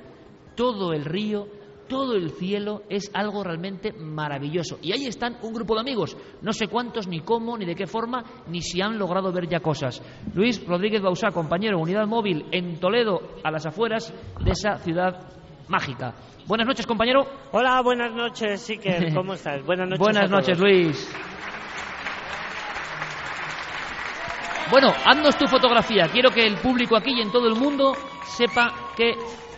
todo 0.54 0.92
el 0.92 1.04
río, 1.04 1.48
todo 1.88 2.14
el 2.14 2.30
cielo, 2.30 2.82
es 2.88 3.10
algo 3.12 3.44
realmente 3.44 3.92
maravilloso. 3.92 4.78
Y 4.80 4.92
ahí 4.92 5.06
están 5.06 5.36
un 5.42 5.52
grupo 5.52 5.74
de 5.74 5.82
amigos, 5.82 6.16
no 6.40 6.52
sé 6.52 6.68
cuántos, 6.68 7.06
ni 7.06 7.20
cómo, 7.20 7.58
ni 7.58 7.66
de 7.66 7.74
qué 7.74 7.86
forma, 7.86 8.24
ni 8.48 8.62
si 8.62 8.80
han 8.80 8.98
logrado 8.98 9.32
ver 9.32 9.48
ya 9.48 9.60
cosas. 9.60 10.02
Luis 10.34 10.64
Rodríguez 10.66 11.02
Bausá, 11.02 11.30
compañero, 11.30 11.78
unidad 11.78 12.06
móvil 12.06 12.46
en 12.52 12.80
Toledo, 12.80 13.20
a 13.42 13.50
las 13.50 13.66
afueras 13.66 14.12
de 14.42 14.50
esa 14.50 14.78
ciudad 14.78 15.43
mágica. 15.68 16.14
Buenas 16.46 16.66
noches, 16.66 16.86
compañero. 16.86 17.26
Hola, 17.52 17.80
buenas 17.82 18.12
noches, 18.12 18.68
Iker. 18.68 19.12
¿Cómo 19.14 19.34
estás? 19.34 19.64
Buenas 19.64 19.88
noches. 19.88 19.98
Buenas 20.00 20.24
a 20.24 20.28
todos. 20.28 20.40
noches, 20.40 20.58
Luis. 20.58 21.14
Bueno, 24.70 24.92
haznos 25.04 25.36
tu 25.36 25.46
fotografía. 25.46 26.08
Quiero 26.08 26.30
que 26.30 26.46
el 26.46 26.56
público 26.56 26.96
aquí 26.96 27.12
y 27.12 27.20
en 27.20 27.30
todo 27.30 27.46
el 27.48 27.54
mundo 27.54 27.94
sepa 28.24 28.72
que 28.96 29.14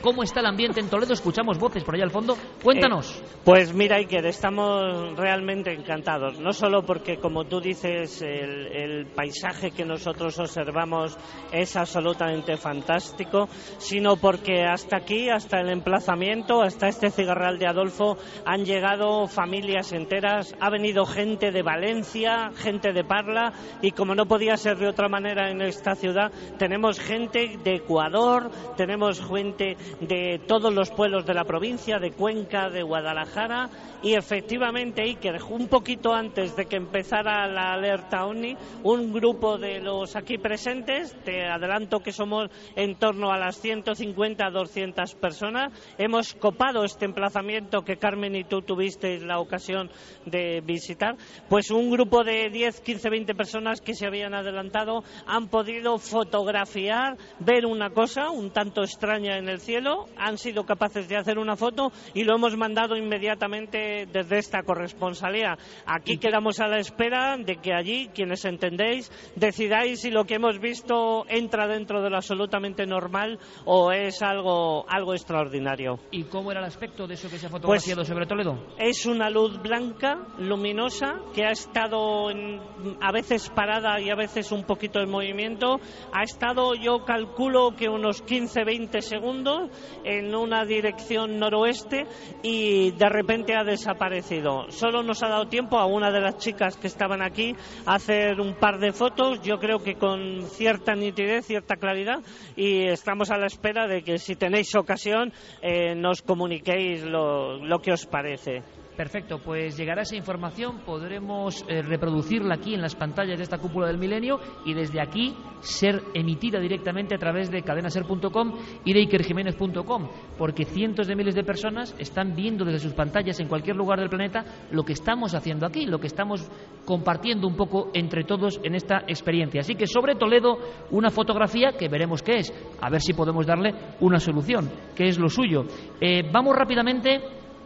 cómo 0.06 0.22
está 0.22 0.38
el 0.38 0.46
ambiente 0.46 0.78
en 0.78 0.88
Toledo. 0.88 1.14
Escuchamos 1.14 1.58
voces 1.58 1.82
por 1.82 1.96
allá 1.96 2.04
al 2.04 2.12
fondo. 2.12 2.36
Cuéntanos. 2.62 3.10
Eh, 3.10 3.40
pues 3.44 3.74
mira, 3.74 3.96
Iker, 3.96 4.24
estamos 4.26 5.16
realmente 5.16 5.72
encantados. 5.72 6.38
No 6.38 6.52
solo 6.52 6.82
porque, 6.86 7.16
como 7.16 7.42
tú 7.46 7.60
dices, 7.60 8.22
el, 8.22 8.68
el 8.68 9.06
paisaje 9.06 9.72
que 9.72 9.84
nosotros 9.84 10.38
observamos 10.38 11.18
es 11.50 11.74
absolutamente 11.74 12.56
fantástico, 12.56 13.48
sino 13.78 14.14
porque 14.14 14.62
hasta 14.62 14.98
aquí, 14.98 15.28
hasta 15.28 15.60
el 15.60 15.70
emplazamiento, 15.70 16.62
hasta 16.62 16.86
este 16.86 17.10
cigarral 17.10 17.58
de 17.58 17.66
Adolfo, 17.66 18.16
han 18.44 18.64
llegado 18.64 19.26
familias 19.26 19.92
enteras. 19.92 20.54
Ha 20.60 20.70
venido 20.70 21.04
gente 21.04 21.50
de 21.50 21.62
Valencia, 21.62 22.52
gente 22.54 22.92
de 22.92 23.02
Parla, 23.02 23.52
y 23.82 23.90
como 23.90 24.14
no 24.14 24.26
podía 24.26 24.56
ser 24.56 24.76
de 24.76 24.86
otra 24.86 25.08
manera 25.08 25.50
en 25.50 25.62
esta 25.62 25.96
ciudad, 25.96 26.30
tenemos 26.58 27.00
gente 27.00 27.58
de 27.64 27.74
Ecuador, 27.74 28.52
tenemos 28.76 29.20
gente 29.20 29.76
de 30.00 30.40
todos 30.46 30.72
los 30.72 30.90
pueblos 30.90 31.24
de 31.26 31.34
la 31.34 31.44
provincia, 31.44 31.98
de 31.98 32.12
Cuenca, 32.12 32.68
de 32.70 32.82
Guadalajara 32.82 33.70
y 34.02 34.14
efectivamente 34.14 35.02
Iker, 35.02 35.42
un 35.48 35.68
poquito 35.68 36.12
antes 36.12 36.54
de 36.54 36.66
que 36.66 36.76
empezara 36.76 37.46
la 37.46 37.72
alerta 37.72 38.26
OVNI, 38.26 38.56
un 38.82 39.12
grupo 39.12 39.58
de 39.58 39.80
los 39.80 40.16
aquí 40.16 40.38
presentes, 40.38 41.14
te 41.24 41.46
adelanto 41.46 42.00
que 42.00 42.12
somos 42.12 42.50
en 42.74 42.96
torno 42.96 43.32
a 43.32 43.38
las 43.38 43.60
150 43.60 44.50
200 44.50 45.14
personas, 45.14 45.72
hemos 45.98 46.34
copado 46.34 46.84
este 46.84 47.04
emplazamiento 47.04 47.82
que 47.82 47.96
Carmen 47.96 48.34
y 48.36 48.44
tú 48.44 48.62
tuvisteis 48.62 49.22
la 49.22 49.38
ocasión 49.38 49.90
de 50.24 50.60
visitar, 50.60 51.16
pues 51.48 51.70
un 51.70 51.90
grupo 51.90 52.22
de 52.22 52.50
10, 52.50 52.80
15, 52.80 53.10
20 53.10 53.34
personas 53.34 53.80
que 53.80 53.94
se 53.94 54.06
habían 54.06 54.34
adelantado 54.34 55.04
han 55.26 55.48
podido 55.48 55.98
fotografiar, 55.98 57.16
ver 57.38 57.66
una 57.66 57.90
cosa 57.90 58.30
un 58.30 58.50
tanto 58.50 58.82
extraña 58.82 59.38
en 59.38 59.48
el 59.48 59.60
cielo, 59.60 59.75
han 60.16 60.38
sido 60.38 60.64
capaces 60.64 61.08
de 61.08 61.16
hacer 61.16 61.38
una 61.38 61.56
foto 61.56 61.92
y 62.14 62.24
lo 62.24 62.34
hemos 62.36 62.56
mandado 62.56 62.96
inmediatamente 62.96 64.06
desde 64.12 64.38
esta 64.38 64.62
corresponsalía. 64.62 65.56
Aquí 65.86 66.18
quedamos 66.18 66.60
a 66.60 66.68
la 66.68 66.78
espera 66.78 67.36
de 67.36 67.56
que 67.56 67.72
allí, 67.74 68.08
quienes 68.14 68.44
entendéis, 68.44 69.10
decidáis 69.34 70.00
si 70.00 70.10
lo 70.10 70.24
que 70.24 70.34
hemos 70.34 70.58
visto 70.58 71.24
entra 71.28 71.66
dentro 71.66 72.02
de 72.02 72.10
lo 72.10 72.16
absolutamente 72.16 72.86
normal 72.86 73.38
o 73.64 73.92
es 73.92 74.22
algo, 74.22 74.84
algo 74.88 75.12
extraordinario. 75.14 75.98
¿Y 76.10 76.24
cómo 76.24 76.50
era 76.50 76.60
el 76.60 76.66
aspecto 76.66 77.06
de 77.06 77.14
eso 77.14 77.28
que 77.28 77.38
se 77.38 77.46
ha 77.46 77.50
fotografiado 77.50 78.00
Pues- 78.00 78.08
sobre 78.08 78.26
Toledo? 78.26 78.58
Es 78.78 79.06
una 79.06 79.30
luz 79.30 79.60
blanca, 79.60 80.18
luminosa, 80.38 81.20
que 81.34 81.44
ha 81.44 81.50
estado 81.50 82.30
en- 82.30 82.60
a 83.00 83.12
veces 83.12 83.50
parada 83.50 84.00
y 84.00 84.10
a 84.10 84.14
veces 84.14 84.52
un 84.52 84.64
poquito 84.64 85.00
en 85.00 85.10
movimiento. 85.10 85.80
Ha 86.12 86.22
estado, 86.22 86.74
yo 86.74 87.04
calculo 87.04 87.74
que 87.76 87.88
unos 87.88 88.22
15-20 88.22 89.00
segundos 89.02 89.65
en 90.04 90.34
una 90.34 90.64
dirección 90.64 91.38
noroeste 91.38 92.06
y 92.42 92.92
de 92.92 93.08
repente 93.08 93.54
ha 93.54 93.64
desaparecido. 93.64 94.70
Solo 94.70 95.02
nos 95.02 95.22
ha 95.22 95.28
dado 95.28 95.46
tiempo 95.46 95.78
a 95.78 95.86
una 95.86 96.10
de 96.10 96.20
las 96.20 96.38
chicas 96.38 96.76
que 96.76 96.86
estaban 96.86 97.22
aquí 97.22 97.54
a 97.84 97.94
hacer 97.94 98.40
un 98.40 98.54
par 98.54 98.78
de 98.78 98.92
fotos, 98.92 99.40
yo 99.42 99.58
creo 99.58 99.78
que 99.78 99.94
con 99.94 100.42
cierta 100.42 100.94
nitidez, 100.94 101.46
cierta 101.46 101.76
claridad, 101.76 102.20
y 102.56 102.86
estamos 102.86 103.30
a 103.30 103.38
la 103.38 103.46
espera 103.46 103.86
de 103.86 104.02
que 104.02 104.18
si 104.18 104.36
tenéis 104.36 104.74
ocasión 104.74 105.32
eh, 105.62 105.94
nos 105.94 106.22
comuniquéis 106.22 107.04
lo, 107.04 107.58
lo 107.58 107.78
que 107.78 107.92
os 107.92 108.06
parece. 108.06 108.62
Perfecto, 108.96 109.40
pues 109.44 109.76
llegará 109.76 110.02
esa 110.02 110.16
información, 110.16 110.78
podremos 110.78 111.62
eh, 111.68 111.82
reproducirla 111.82 112.54
aquí 112.54 112.72
en 112.72 112.80
las 112.80 112.94
pantallas 112.94 113.36
de 113.36 113.42
esta 113.42 113.58
cúpula 113.58 113.88
del 113.88 113.98
milenio 113.98 114.40
y 114.64 114.72
desde 114.72 115.02
aquí 115.02 115.36
ser 115.60 116.02
emitida 116.14 116.58
directamente 116.58 117.14
a 117.14 117.18
través 117.18 117.50
de 117.50 117.60
cadenaser.com 117.60 118.54
y 118.86 118.94
de 118.94 119.00
ikerjiménez.com, 119.00 120.08
porque 120.38 120.64
cientos 120.64 121.08
de 121.08 121.14
miles 121.14 121.34
de 121.34 121.44
personas 121.44 121.94
están 121.98 122.34
viendo 122.34 122.64
desde 122.64 122.78
sus 122.78 122.94
pantallas 122.94 123.38
en 123.38 123.48
cualquier 123.48 123.76
lugar 123.76 124.00
del 124.00 124.08
planeta 124.08 124.44
lo 124.70 124.82
que 124.82 124.94
estamos 124.94 125.34
haciendo 125.34 125.66
aquí, 125.66 125.84
lo 125.84 125.98
que 125.98 126.06
estamos 126.06 126.50
compartiendo 126.86 127.46
un 127.46 127.54
poco 127.54 127.90
entre 127.92 128.24
todos 128.24 128.58
en 128.64 128.74
esta 128.74 129.00
experiencia. 129.06 129.60
Así 129.60 129.74
que 129.74 129.86
sobre 129.86 130.14
Toledo 130.14 130.58
una 130.90 131.10
fotografía 131.10 131.72
que 131.78 131.88
veremos 131.88 132.22
qué 132.22 132.38
es, 132.38 132.54
a 132.80 132.88
ver 132.88 133.02
si 133.02 133.12
podemos 133.12 133.46
darle 133.46 133.74
una 134.00 134.18
solución, 134.18 134.70
que 134.94 135.08
es 135.08 135.18
lo 135.18 135.28
suyo. 135.28 135.66
Eh, 136.00 136.22
vamos 136.32 136.56
rápidamente 136.56 137.20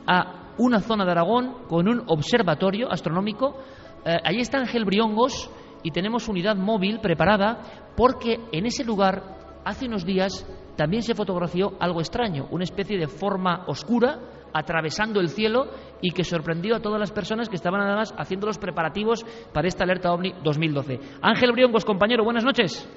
a 0.08 0.39
una 0.60 0.80
zona 0.80 1.04
de 1.04 1.12
Aragón 1.12 1.54
con 1.68 1.88
un 1.88 2.02
observatorio 2.06 2.90
astronómico 2.92 3.56
eh, 4.04 4.16
ahí 4.24 4.40
está 4.40 4.58
Ángel 4.58 4.84
Briongos 4.84 5.50
y 5.82 5.90
tenemos 5.90 6.28
unidad 6.28 6.56
móvil 6.56 7.00
preparada 7.00 7.92
porque 7.96 8.38
en 8.52 8.66
ese 8.66 8.84
lugar 8.84 9.60
hace 9.64 9.86
unos 9.86 10.04
días 10.04 10.46
también 10.76 11.02
se 11.02 11.14
fotografió 11.14 11.72
algo 11.80 12.00
extraño, 12.00 12.46
una 12.50 12.64
especie 12.64 12.98
de 12.98 13.08
forma 13.08 13.64
oscura 13.66 14.20
atravesando 14.52 15.20
el 15.20 15.28
cielo 15.28 15.66
y 16.02 16.10
que 16.10 16.24
sorprendió 16.24 16.76
a 16.76 16.80
todas 16.80 16.98
las 17.00 17.12
personas 17.12 17.48
que 17.48 17.56
estaban 17.56 17.80
además 17.80 18.14
haciendo 18.18 18.46
los 18.46 18.58
preparativos 18.58 19.24
para 19.52 19.68
esta 19.68 19.84
alerta 19.84 20.12
OVNI 20.12 20.34
2012. 20.42 21.00
Ángel 21.22 21.52
Briongos, 21.52 21.84
compañero, 21.84 22.24
buenas 22.24 22.44
noches. 22.44 22.88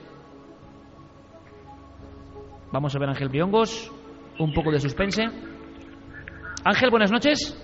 Vamos 2.71 2.95
a 2.95 2.99
ver 2.99 3.09
Ángel 3.09 3.29
Briongos, 3.29 3.91
un 4.39 4.51
poco 4.51 4.71
de 4.71 4.79
suspense. 4.79 5.52
Ángel, 6.65 6.89
buenas 6.89 7.11
noches. 7.11 7.59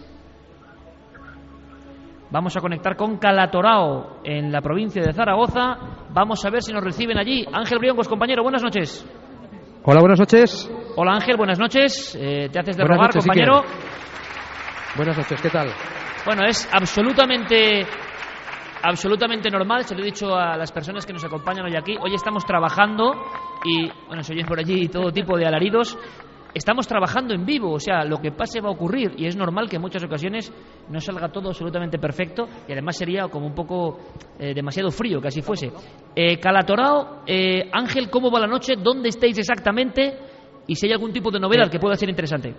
Vamos 2.31 2.55
a 2.55 2.61
conectar 2.61 2.95
con 2.95 3.17
Calatorao, 3.17 4.19
en 4.23 4.51
la 4.51 4.61
provincia 4.61 5.01
de 5.01 5.13
Zaragoza. 5.13 5.77
Vamos 6.11 6.45
a 6.45 6.49
ver 6.49 6.61
si 6.61 6.71
nos 6.73 6.83
reciben 6.83 7.17
allí. 7.17 7.45
Ángel 7.51 7.79
Briongos, 7.79 8.07
compañero, 8.07 8.43
buenas 8.43 8.61
noches. 8.61 9.07
Hola, 9.83 10.01
buenas 10.01 10.19
noches. 10.19 10.69
Hola 10.95 11.13
Ángel, 11.13 11.37
buenas 11.37 11.59
noches. 11.59 12.15
Eh, 12.19 12.49
te 12.51 12.59
haces 12.59 12.77
de 12.77 12.83
Buenas 12.83 12.97
rogar, 12.97 13.15
noches, 13.15 13.25
compañero. 13.25 13.57
Iker. 13.61 14.97
Buenas 14.97 15.17
noches, 15.17 15.41
¿qué 15.41 15.49
tal? 15.49 15.69
Bueno, 16.25 16.45
es 16.45 16.69
absolutamente 16.71 17.87
absolutamente 18.81 19.49
normal, 19.49 19.83
se 19.83 19.95
lo 19.95 20.01
he 20.01 20.05
dicho 20.05 20.35
a 20.35 20.55
las 20.55 20.71
personas 20.71 21.05
que 21.05 21.13
nos 21.13 21.23
acompañan 21.23 21.65
hoy 21.65 21.75
aquí. 21.75 21.97
Hoy 21.99 22.13
estamos 22.13 22.45
trabajando 22.45 23.11
y, 23.65 23.89
bueno, 24.07 24.23
se 24.23 24.33
oyen 24.33 24.45
por 24.45 24.59
allí 24.59 24.87
todo 24.87 25.11
tipo 25.11 25.37
de 25.37 25.45
alaridos. 25.45 25.97
Estamos 26.53 26.87
trabajando 26.87 27.33
en 27.33 27.45
vivo, 27.45 27.71
o 27.71 27.79
sea, 27.79 28.03
lo 28.03 28.17
que 28.17 28.31
pase 28.31 28.59
va 28.59 28.69
a 28.69 28.71
ocurrir 28.71 29.13
y 29.17 29.27
es 29.27 29.35
normal 29.35 29.69
que 29.69 29.75
en 29.75 29.81
muchas 29.83 30.03
ocasiones 30.03 30.51
no 30.89 30.99
salga 30.99 31.31
todo 31.31 31.49
absolutamente 31.49 31.99
perfecto 31.99 32.47
y 32.67 32.71
además 32.71 32.97
sería 32.97 33.27
como 33.27 33.45
un 33.45 33.53
poco 33.53 33.99
eh, 34.39 34.53
demasiado 34.55 34.89
frío 34.89 35.21
que 35.21 35.27
así 35.27 35.41
fuese. 35.43 35.71
Eh, 36.15 36.39
Calatorao, 36.39 37.21
eh, 37.27 37.69
Ángel, 37.71 38.09
¿cómo 38.09 38.31
va 38.31 38.39
la 38.39 38.47
noche? 38.47 38.73
¿Dónde 38.81 39.09
estáis 39.09 39.37
exactamente? 39.37 40.17
Y 40.65 40.75
si 40.75 40.87
hay 40.87 40.93
algún 40.93 41.13
tipo 41.13 41.29
de 41.29 41.39
novedad 41.39 41.69
que 41.69 41.79
pueda 41.79 41.95
ser 41.95 42.09
interesante. 42.09 42.55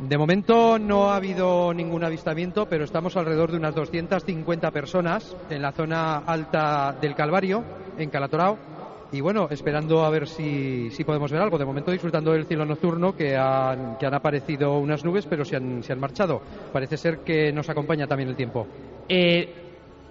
De 0.00 0.16
momento 0.16 0.78
no 0.78 1.10
ha 1.10 1.16
habido 1.16 1.74
ningún 1.74 2.02
avistamiento, 2.04 2.66
pero 2.66 2.84
estamos 2.84 3.16
alrededor 3.16 3.50
de 3.50 3.58
unas 3.58 3.74
250 3.74 4.70
personas 4.70 5.36
en 5.50 5.60
la 5.60 5.72
zona 5.72 6.18
alta 6.18 6.96
del 7.00 7.14
Calvario, 7.14 7.62
en 7.98 8.08
Calatorao. 8.08 8.79
Y 9.12 9.20
bueno, 9.20 9.48
esperando 9.50 10.04
a 10.04 10.10
ver 10.10 10.28
si, 10.28 10.90
si 10.90 11.02
podemos 11.02 11.32
ver 11.32 11.42
algo. 11.42 11.58
De 11.58 11.64
momento 11.64 11.90
disfrutando 11.90 12.32
del 12.32 12.46
cielo 12.46 12.64
nocturno, 12.64 13.14
que 13.14 13.36
han, 13.36 13.96
que 13.98 14.06
han 14.06 14.14
aparecido 14.14 14.78
unas 14.78 15.04
nubes, 15.04 15.26
pero 15.26 15.44
se 15.44 15.56
han, 15.56 15.82
se 15.82 15.92
han 15.92 15.98
marchado. 15.98 16.40
Parece 16.72 16.96
ser 16.96 17.18
que 17.20 17.52
nos 17.52 17.68
acompaña 17.68 18.06
también 18.06 18.28
el 18.28 18.36
tiempo. 18.36 18.66
Eh, 19.08 19.52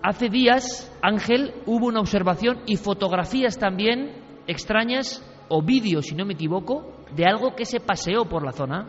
hace 0.02 0.30
días, 0.30 0.94
Ángel, 1.02 1.54
hubo 1.66 1.88
una 1.88 2.02
observación 2.02 2.60
y 2.66 2.76
fotografías 2.76 3.58
también 3.58 4.12
extrañas, 4.48 5.24
o 5.48 5.62
vídeos, 5.62 6.08
si 6.08 6.16
no 6.16 6.26
me 6.26 6.34
equivoco, 6.34 7.06
de 7.16 7.26
algo 7.26 7.56
que 7.56 7.66
se 7.66 7.80
paseó 7.80 8.26
por 8.26 8.44
la 8.44 8.52
zona. 8.52 8.88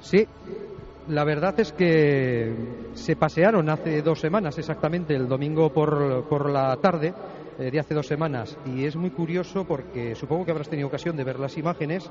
Sí, 0.00 0.26
la 1.08 1.24
verdad 1.24 1.58
es 1.60 1.72
que 1.72 2.54
se 2.94 3.16
pasearon 3.16 3.68
hace 3.68 4.00
dos 4.00 4.20
semanas 4.20 4.56
exactamente, 4.58 5.14
el 5.14 5.28
domingo 5.28 5.70
por, 5.70 6.26
por 6.28 6.50
la 6.50 6.76
tarde 6.76 7.12
de 7.70 7.80
hace 7.80 7.94
dos 7.94 8.06
semanas. 8.06 8.56
Y 8.64 8.84
es 8.84 8.96
muy 8.96 9.10
curioso 9.10 9.64
porque 9.64 10.14
supongo 10.14 10.44
que 10.44 10.50
habrás 10.52 10.68
tenido 10.68 10.88
ocasión 10.88 11.16
de 11.16 11.24
ver 11.24 11.38
las 11.38 11.56
imágenes. 11.58 12.10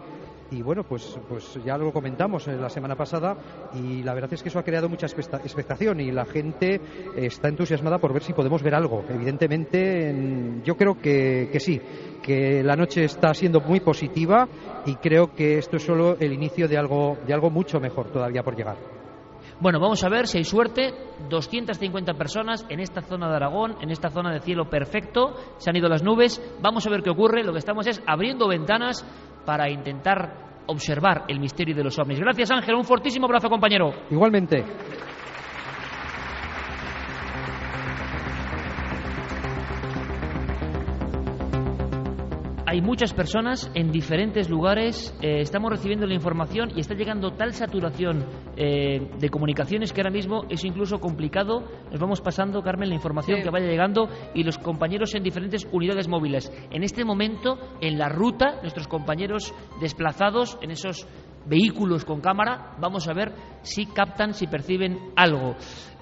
Y 0.51 0.61
bueno, 0.63 0.83
pues, 0.83 1.19
pues 1.29 1.59
ya 1.63 1.77
lo 1.77 1.91
comentamos 1.93 2.47
eh, 2.47 2.55
la 2.57 2.69
semana 2.69 2.95
pasada. 2.95 3.37
Y 3.73 4.03
la 4.03 4.13
verdad 4.13 4.33
es 4.33 4.41
que 4.43 4.49
eso 4.49 4.59
ha 4.59 4.63
creado 4.63 4.89
mucha 4.89 5.05
expecta- 5.05 5.37
expectación. 5.37 5.99
Y 5.99 6.11
la 6.11 6.25
gente 6.25 6.81
está 7.15 7.47
entusiasmada 7.49 7.97
por 7.99 8.13
ver 8.13 8.23
si 8.23 8.33
podemos 8.33 8.61
ver 8.63 8.75
algo. 8.75 9.03
Evidentemente, 9.09 10.09
en- 10.09 10.63
yo 10.63 10.75
creo 10.75 10.95
que, 10.99 11.49
que 11.51 11.59
sí. 11.59 11.79
Que 12.21 12.63
la 12.63 12.75
noche 12.75 13.03
está 13.05 13.33
siendo 13.33 13.61
muy 13.61 13.79
positiva. 13.79 14.47
Y 14.85 14.95
creo 14.95 15.33
que 15.35 15.57
esto 15.57 15.77
es 15.77 15.83
solo 15.83 16.17
el 16.19 16.33
inicio 16.33 16.67
de 16.67 16.77
algo, 16.77 17.17
de 17.27 17.33
algo 17.33 17.49
mucho 17.49 17.79
mejor 17.79 18.07
todavía 18.11 18.43
por 18.43 18.55
llegar. 18.55 18.98
Bueno, 19.61 19.79
vamos 19.81 20.01
a 20.05 20.09
ver 20.09 20.27
si 20.27 20.37
hay 20.37 20.45
suerte. 20.45 20.93
250 21.29 22.13
personas 22.13 22.65
en 22.69 22.79
esta 22.79 23.01
zona 23.01 23.29
de 23.29 23.35
Aragón, 23.35 23.75
en 23.81 23.91
esta 23.91 24.09
zona 24.09 24.31
de 24.31 24.39
cielo 24.39 24.69
perfecto. 24.69 25.35
Se 25.57 25.69
han 25.69 25.75
ido 25.75 25.89
las 25.89 26.01
nubes. 26.01 26.41
Vamos 26.61 26.87
a 26.87 26.89
ver 26.89 27.03
qué 27.03 27.09
ocurre. 27.09 27.43
Lo 27.43 27.51
que 27.51 27.59
estamos 27.59 27.85
es 27.85 28.01
abriendo 28.07 28.47
ventanas 28.47 29.05
para 29.45 29.69
intentar 29.69 30.63
observar 30.67 31.25
el 31.27 31.39
misterio 31.39 31.75
de 31.75 31.83
los 31.83 31.99
ovnis. 31.99 32.19
Gracias, 32.19 32.51
Ángel. 32.51 32.75
Un 32.75 32.85
fortísimo 32.85 33.25
abrazo, 33.25 33.49
compañero. 33.49 33.91
Igualmente. 34.09 34.63
Hay 42.71 42.81
muchas 42.81 43.15
personas 43.15 43.71
en 43.73 43.91
diferentes 43.91 44.47
lugares. 44.47 45.11
eh, 45.23 45.41
estamos 45.41 45.71
recibiendo 45.71 46.05
la 46.05 46.13
información 46.13 46.69
y 46.75 46.81
está 46.81 46.93
llegando 46.93 47.31
tal 47.31 47.51
saturación 47.53 48.23
eh, 48.57 49.09
de 49.17 49.29
comunicaciones 49.29 49.91
que 49.91 50.01
ahora 50.01 50.11
mismo 50.11 50.43
es 50.49 50.63
incluso 50.63 50.99
complicado. 50.99 51.63
Nos 51.89 51.99
vamos 51.99 52.21
pasando, 52.21 52.61
Carmen, 52.61 52.89
la 52.89 52.93
información 52.93 53.37
Sí. 53.39 53.43
que 53.43 53.49
vaya 53.49 53.65
llegando 53.65 54.07
y 54.35 54.43
los 54.43 54.59
compañeros 54.59 55.15
en 55.15 55.23
diferentes 55.23 55.67
unidades 55.71 56.07
móviles. 56.07 56.51
En 56.69 56.83
este 56.83 57.03
momento, 57.03 57.57
en 57.81 57.97
la 57.97 58.07
ruta, 58.07 58.59
nuestros 58.61 58.87
compañeros 58.87 59.51
desplazados 59.81 60.59
en 60.61 60.69
esos 60.69 61.07
vehículos 61.47 62.05
con 62.05 62.21
cámara, 62.21 62.75
vamos 62.79 63.07
a 63.07 63.13
ver 63.13 63.33
si 63.63 63.87
captan, 63.87 64.35
si 64.35 64.45
perciben 64.45 64.95
algo. 65.15 65.55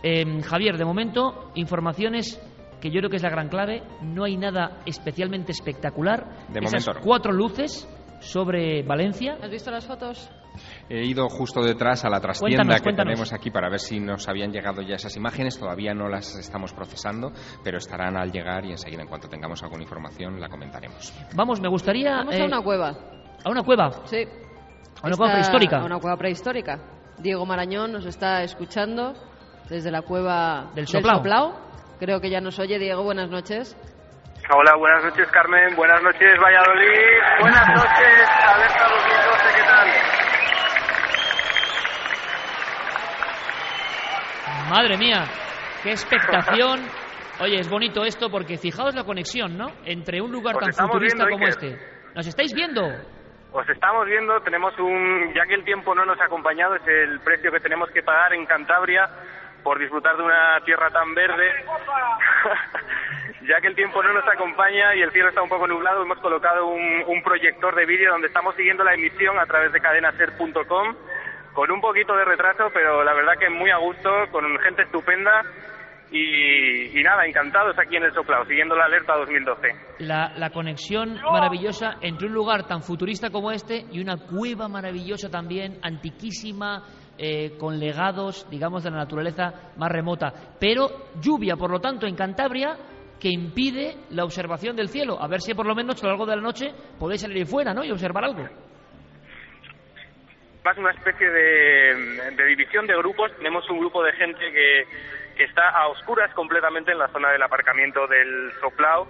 Eh, 0.03 0.41
Javier, 0.41 0.78
de 0.78 0.84
momento, 0.84 1.49
informaciones 1.55 2.41
que 2.82 2.89
yo 2.89 2.99
creo 2.99 3.09
que 3.09 3.17
es 3.17 3.23
la 3.23 3.30
gran 3.30 3.49
clave. 3.49 3.84
No 4.01 4.23
hay 4.23 4.38
nada 4.38 4.80
especialmente 4.86 5.51
espectacular. 5.51 6.47
De 6.49 6.59
Esas 6.59 6.86
momento 6.86 6.93
no. 6.93 7.05
cuatro 7.05 7.32
luces 7.32 7.88
sobre 8.19 8.84
Valencia. 8.84 9.38
¿Has 9.41 9.51
visto 9.51 9.71
las 9.71 9.86
fotos? 9.86 10.30
He 10.89 11.05
ido 11.05 11.28
justo 11.30 11.61
detrás 11.61 12.03
a 12.03 12.09
la 12.09 12.19
trastienda 12.19 12.57
Cuéntanos, 12.57 12.75
que 12.78 12.84
cuéntanos. 12.84 13.11
tenemos 13.11 13.34
aquí 13.34 13.51
para 13.51 13.69
ver 13.69 13.80
si 13.80 13.99
nos 13.99 14.28
habían 14.28 14.51
llegado 14.51 14.82
ya 14.82 14.95
esas 14.95 15.15
imágenes. 15.15 15.59
Todavía 15.59 15.93
no 15.93 16.09
las 16.09 16.36
estamos 16.36 16.73
procesando, 16.73 17.32
pero 17.63 17.78
estarán 17.78 18.17
al 18.17 18.32
llegar 18.32 18.65
y 18.65 18.71
enseguida, 18.71 19.03
en 19.03 19.07
cuanto 19.07 19.28
tengamos 19.28 19.61
alguna 19.61 19.84
información, 19.84 20.39
la 20.39 20.49
comentaremos. 20.49 21.13
Vamos, 21.36 21.61
me 21.61 21.69
gustaría. 21.69 22.15
Vamos 22.17 22.36
eh, 22.36 22.41
a 22.41 22.45
una 22.45 22.61
cueva. 22.61 22.89
¿A 23.43 23.49
una 23.51 23.61
cueva? 23.63 23.91
Sí. 24.05 24.25
¿A 25.03 25.07
una 25.07 25.15
cueva 25.15 25.34
prehistórica? 25.34 25.78
A 25.78 25.86
una 25.86 25.99
cueva 25.99 26.17
prehistórica. 26.17 26.80
Diego 27.19 27.45
Marañón 27.45 27.91
nos 27.91 28.05
está 28.05 28.41
escuchando 28.41 29.13
desde 29.69 29.91
la 29.91 30.01
cueva 30.01 30.71
Del 30.73 30.88
Soplao. 30.88 31.66
Creo 32.00 32.20
que 32.22 32.30
ya 32.30 32.39
nos 32.41 32.60
oye. 32.60 32.78
Diego, 32.80 33.04
buenas 33.04 33.30
noches. 33.30 33.76
Hola, 34.50 34.76
buenas 34.78 35.04
noches 35.04 35.28
Carmen, 35.32 35.76
buenas 35.76 36.02
noches 36.02 36.39
Valladolid, 36.39 37.20
buenas 37.41 37.68
noches 37.68 38.30
Alerta 38.48 38.88
2012, 38.88 39.56
¿qué 39.58 39.64
tal? 39.64 39.88
Madre 44.70 44.98
mía, 44.98 45.26
qué 45.84 45.91
expectación. 45.91 46.80
Oye, 47.41 47.60
es 47.60 47.70
bonito 47.70 48.06
esto 48.06 48.30
porque 48.30 48.58
fijaos 48.58 48.95
la 48.95 49.04
conexión, 49.04 49.58
¿no? 49.58 49.68
Entre 49.84 50.22
un 50.22 50.32
lugar 50.32 50.56
Os 50.56 50.76
tan 50.76 50.88
futurista 50.88 51.26
viendo, 51.26 51.32
como 51.32 51.45
Iker. 51.45 51.70
este. 51.74 52.14
¿Nos 52.16 52.28
estáis 52.28 52.54
viendo? 52.54 52.82
Os 53.52 53.70
estamos 53.70 54.06
viendo, 54.06 54.39
tenemos 54.41 54.74
un, 54.80 55.34
ya 55.34 55.43
que 55.45 55.56
el 55.56 55.64
tiempo 55.66 55.93
no 55.93 56.06
nos 56.06 56.20
ha 56.22 56.26
acompañado, 56.26 56.76
es 56.76 56.88
el 56.88 57.20
precio 57.20 57.52
que 57.52 57.60
tenemos 57.60 57.89
que 57.91 58.02
pagar 58.02 58.34
en 58.34 58.45
Cantabria 58.45 59.10
por 59.68 59.80
disfrutar 59.80 60.15
de 60.15 60.24
una 60.24 60.61
tierra 60.63 60.89
tan 60.91 61.13
verde. 61.13 61.51
ya 63.41 63.59
que 63.59 63.68
el 63.68 63.76
tiempo 63.76 64.01
no 64.01 64.13
nos 64.13 64.26
acompaña 64.26 64.95
y 64.95 65.01
el 65.01 65.11
cielo 65.11 65.28
está 65.28 65.41
un 65.41 65.49
poco 65.49 65.68
nublado, 65.68 66.03
hemos 66.03 66.20
colocado 66.20 66.68
un, 66.68 67.03
un 67.05 67.22
proyector 67.22 67.76
de 67.76 67.86
vídeo 67.86 68.13
donde 68.13 68.28
estamos 68.28 68.55
siguiendo 68.55 68.86
la 68.86 68.93
emisión 68.93 69.38
a 69.38 69.45
través 69.45 69.74
de 69.74 69.82
cadenaser.com 69.82 70.95
con 71.51 71.70
un 71.70 71.82
poquito 71.82 72.15
de 72.15 72.24
retraso, 72.24 72.70
pero 72.74 73.03
la 73.03 73.13
verdad 73.13 73.34
que 73.38 73.49
muy 73.49 73.70
a 73.70 73.76
gusto, 73.76 74.09
con 74.32 74.57
gente 74.59 74.84
estupenda 74.84 75.43
y, 76.11 76.97
y 76.97 77.03
nada, 77.03 77.26
encantados 77.26 77.78
aquí 77.78 77.97
en 77.97 78.03
el 78.03 78.13
Soplao, 78.13 78.45
siguiendo 78.45 78.74
la 78.74 78.86
alerta 78.86 79.18
2012. 79.18 79.68
La, 79.99 80.32
la 80.38 80.49
conexión 80.51 81.20
maravillosa 81.30 81.97
entre 81.99 82.28
un 82.28 82.34
lugar 82.34 82.68
tan 82.68 82.84
futurista 82.84 83.32
como 83.32 83.51
este 83.51 83.84
y 83.91 83.99
una 83.99 84.15
cueva 84.15 84.70
maravillosa 84.70 85.30
también, 85.30 85.78
antiquísima, 85.82 86.84
eh, 87.18 87.57
con 87.57 87.80
legados, 87.80 88.47
digamos, 88.49 88.84
de 88.84 88.91
la 88.91 88.97
naturaleza 88.97 89.72
más 89.78 89.91
remota. 89.91 90.34
Pero 90.59 90.89
lluvia, 91.20 91.55
por 91.55 91.72
lo 91.72 91.80
tanto, 91.80 92.05
en 92.05 92.15
Cantabria 92.15 92.78
que 93.20 93.30
impide 93.30 93.95
la 94.11 94.24
observación 94.24 94.76
del 94.76 94.89
cielo. 94.89 95.22
A 95.22 95.28
ver 95.28 95.41
si 95.41 95.53
por 95.53 95.65
lo 95.65 95.76
menos 95.76 96.01
a 96.01 96.05
lo 96.05 96.11
largo 96.11 96.26
de 96.26 96.36
la 96.36 96.41
noche 96.41 96.72
podéis 96.99 97.22
salir 97.22 97.45
fuera 97.45 97.74
¿no? 97.74 97.84
y 97.84 97.91
observar 97.91 98.24
algo. 98.24 98.47
más 100.63 100.78
una 100.78 100.91
especie 100.91 101.30
de, 101.30 102.32
de 102.36 102.45
división 102.45 102.86
de 102.86 102.95
grupos. 102.97 103.32
Tenemos 103.38 103.68
un 103.70 103.80
grupo 103.80 104.03
de 104.03 104.13
gente 104.13 104.51
que, 104.51 104.84
que 105.38 105.43
está 105.45 105.70
a 105.70 105.88
oscuras 105.88 106.34
completamente 106.34 106.91
en 106.91 106.99
la 106.99 107.07
zona 107.09 107.32
del 107.32 107.41
aparcamiento 107.41 108.07
del 108.07 108.51
Soplao, 108.59 109.07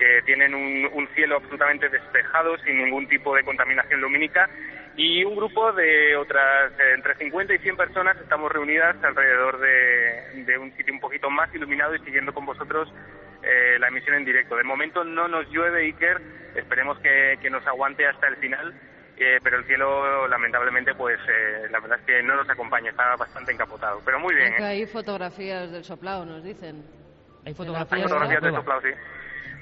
que 0.00 0.22
tienen 0.24 0.54
un, 0.54 0.88
un 0.94 1.06
cielo 1.14 1.36
absolutamente 1.36 1.90
despejado, 1.90 2.56
sin 2.64 2.78
ningún 2.78 3.06
tipo 3.06 3.34
de 3.36 3.44
contaminación 3.44 4.00
lumínica, 4.00 4.48
y 4.96 5.22
un 5.24 5.36
grupo 5.36 5.72
de 5.72 6.16
otras 6.16 6.72
eh, 6.72 6.94
entre 6.94 7.14
50 7.16 7.54
y 7.54 7.58
100 7.58 7.76
personas 7.76 8.16
estamos 8.18 8.50
reunidas 8.50 8.96
alrededor 9.04 9.60
de, 9.60 10.44
de 10.44 10.58
un 10.58 10.74
sitio 10.76 10.94
un 10.94 11.00
poquito 11.00 11.28
más 11.28 11.54
iluminado 11.54 11.94
y 11.94 12.00
siguiendo 12.00 12.32
con 12.32 12.46
vosotros 12.46 12.92
eh, 13.42 13.78
la 13.78 13.88
emisión 13.88 14.16
en 14.16 14.24
directo. 14.24 14.56
De 14.56 14.64
momento 14.64 15.04
no 15.04 15.28
nos 15.28 15.48
llueve, 15.50 15.82
Iker, 15.82 16.20
esperemos 16.56 16.98
que, 17.00 17.38
que 17.42 17.50
nos 17.50 17.66
aguante 17.66 18.06
hasta 18.06 18.26
el 18.28 18.36
final, 18.36 18.74
eh, 19.18 19.38
pero 19.42 19.58
el 19.58 19.66
cielo 19.66 20.26
lamentablemente 20.28 20.94
pues 20.94 21.20
eh, 21.28 21.68
la 21.70 21.78
verdad 21.80 21.98
es 22.00 22.06
que 22.06 22.22
no 22.22 22.36
nos 22.36 22.48
acompaña, 22.48 22.90
está 22.90 23.16
bastante 23.16 23.52
encapotado, 23.52 24.00
pero 24.02 24.18
muy 24.18 24.34
bien. 24.34 24.54
¿eh? 24.54 24.64
hay 24.64 24.86
fotografías 24.86 25.70
del 25.70 25.84
soplao, 25.84 26.24
nos 26.24 26.42
dicen. 26.42 26.82
Hay 27.44 27.48
Hay 27.48 27.54
fotografías, 27.54 28.02
fotografías 28.02 28.40
de 28.40 28.46
de 28.46 28.52
la 28.52 28.58
soplado, 28.58 28.80
sí. 28.80 28.88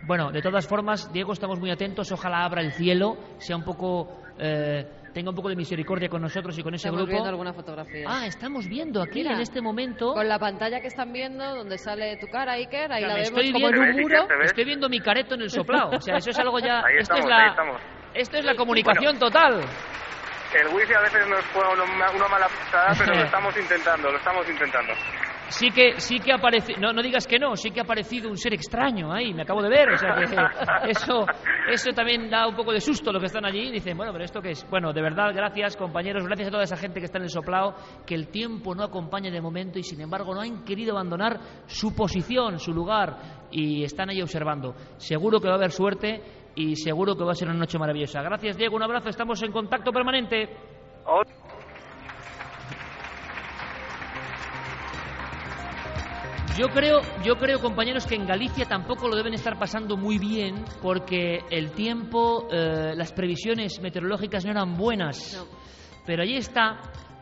Bueno, 0.06 0.30
de 0.32 0.40
todas 0.40 0.66
formas, 0.66 1.12
Diego, 1.12 1.32
estamos 1.32 1.58
muy 1.60 1.70
atentos. 1.70 2.10
Ojalá 2.12 2.44
abra 2.44 2.62
el 2.62 2.72
cielo, 2.72 3.16
sea 3.38 3.56
un 3.56 3.64
poco, 3.64 4.08
eh, 4.38 4.86
tenga 5.12 5.30
un 5.30 5.36
poco 5.36 5.48
de 5.48 5.56
misericordia 5.56 6.08
con 6.08 6.22
nosotros 6.22 6.56
y 6.58 6.62
con 6.62 6.74
ese 6.74 6.88
Estamos 6.88 7.00
grupo. 7.00 7.12
viendo 7.12 7.28
alguna 7.28 7.52
fotografía. 7.52 8.06
Ah, 8.08 8.26
estamos 8.26 8.68
viendo 8.68 9.02
aquí 9.02 9.18
Mira, 9.20 9.34
en 9.34 9.40
este 9.40 9.60
momento. 9.60 10.14
Con 10.14 10.28
la 10.28 10.38
pantalla 10.38 10.80
que 10.80 10.86
están 10.86 11.12
viendo, 11.12 11.44
donde 11.56 11.76
sale 11.76 12.16
tu 12.16 12.26
cara, 12.28 12.52
Iker, 12.52 12.90
ahí 12.92 13.04
O 13.04 13.06
sea, 13.06 13.08
la 13.08 13.14
vemos 13.22 13.28
estoy 13.28 13.52
como 13.52 13.68
en 13.68 13.74
viendo, 13.74 13.96
un 13.96 14.02
muro. 14.02 14.26
estoy 14.44 14.64
viendo 14.64 14.88
mi 14.88 15.00
careto 15.00 15.34
en 15.34 15.42
el 15.42 15.50
soplao. 15.50 15.90
O 15.90 16.00
sea, 16.00 16.16
eso 16.16 16.30
es 16.30 16.38
algo 16.38 16.58
ya. 16.58 16.78
Ahí 16.78 16.96
esto 16.98 17.14
estamos, 17.14 17.26
es 17.26 17.32
ahí 17.32 17.38
la, 17.44 17.50
estamos. 17.50 17.80
esto 18.14 18.36
es 18.38 18.44
la 18.44 18.54
comunicación 18.54 19.18
total. 19.18 19.60
El 20.54 20.74
wifi 20.74 20.94
a 20.94 21.00
veces 21.00 21.28
nos 21.28 21.44
juega 21.52 21.68
una, 21.74 22.10
una 22.12 22.28
mala 22.28 22.48
pasada, 22.48 22.94
pero 22.98 23.14
lo 23.18 23.24
estamos 23.24 23.54
intentando, 23.58 24.10
lo 24.10 24.16
estamos 24.16 24.48
intentando. 24.48 24.92
Sí 25.50 25.70
que, 25.70 25.98
sí 25.98 26.20
que 26.20 26.32
ha 26.32 26.36
aparecido, 26.36 26.78
no, 26.78 26.92
no 26.92 27.02
digas 27.02 27.26
que 27.26 27.38
no, 27.38 27.56
sí 27.56 27.70
que 27.70 27.80
ha 27.80 27.82
aparecido 27.82 28.28
un 28.28 28.36
ser 28.36 28.52
extraño 28.52 29.10
ahí, 29.10 29.32
me 29.32 29.42
acabo 29.42 29.62
de 29.62 29.70
ver, 29.70 29.88
o 29.88 29.96
sea 29.96 30.14
que 30.14 30.24
eso, 30.90 31.26
eso 31.70 31.90
también 31.92 32.28
da 32.28 32.46
un 32.46 32.54
poco 32.54 32.72
de 32.72 32.80
susto 32.80 33.10
los 33.12 33.20
que 33.20 33.26
están 33.26 33.46
allí 33.46 33.68
y 33.68 33.72
dicen, 33.72 33.96
bueno, 33.96 34.12
pero 34.12 34.24
esto 34.24 34.42
qué 34.42 34.50
es. 34.50 34.68
Bueno, 34.68 34.92
de 34.92 35.00
verdad, 35.00 35.32
gracias 35.34 35.76
compañeros, 35.76 36.24
gracias 36.26 36.48
a 36.48 36.50
toda 36.50 36.64
esa 36.64 36.76
gente 36.76 37.00
que 37.00 37.06
está 37.06 37.16
en 37.16 37.24
el 37.24 37.30
soplao, 37.30 37.74
que 38.06 38.14
el 38.14 38.28
tiempo 38.28 38.74
no 38.74 38.84
acompaña 38.84 39.30
de 39.30 39.40
momento 39.40 39.78
y 39.78 39.82
sin 39.82 40.00
embargo 40.02 40.34
no 40.34 40.42
han 40.42 40.64
querido 40.64 40.92
abandonar 40.92 41.40
su 41.66 41.94
posición, 41.94 42.58
su 42.58 42.74
lugar 42.74 43.48
y 43.50 43.84
están 43.84 44.10
ahí 44.10 44.20
observando. 44.20 44.74
Seguro 44.98 45.40
que 45.40 45.48
va 45.48 45.54
a 45.54 45.56
haber 45.56 45.72
suerte 45.72 46.20
y 46.56 46.76
seguro 46.76 47.16
que 47.16 47.24
va 47.24 47.32
a 47.32 47.34
ser 47.34 47.48
una 47.48 47.58
noche 47.58 47.78
maravillosa. 47.78 48.20
Gracias 48.20 48.58
Diego, 48.58 48.76
un 48.76 48.82
abrazo, 48.82 49.08
estamos 49.08 49.42
en 49.42 49.50
contacto 49.50 49.92
permanente. 49.92 50.50
Yo 56.58 56.66
creo, 56.70 57.02
yo 57.24 57.36
creo, 57.36 57.60
compañeros, 57.60 58.04
que 58.04 58.16
en 58.16 58.26
Galicia 58.26 58.64
tampoco 58.64 59.06
lo 59.06 59.14
deben 59.14 59.32
estar 59.32 59.56
pasando 59.56 59.96
muy 59.96 60.18
bien 60.18 60.64
porque 60.82 61.38
el 61.50 61.70
tiempo, 61.70 62.48
eh, 62.50 62.94
las 62.96 63.12
previsiones 63.12 63.80
meteorológicas 63.80 64.44
no 64.44 64.50
eran 64.50 64.76
buenas. 64.76 65.46
Pero 66.04 66.24
allí 66.24 66.36
está 66.36 66.80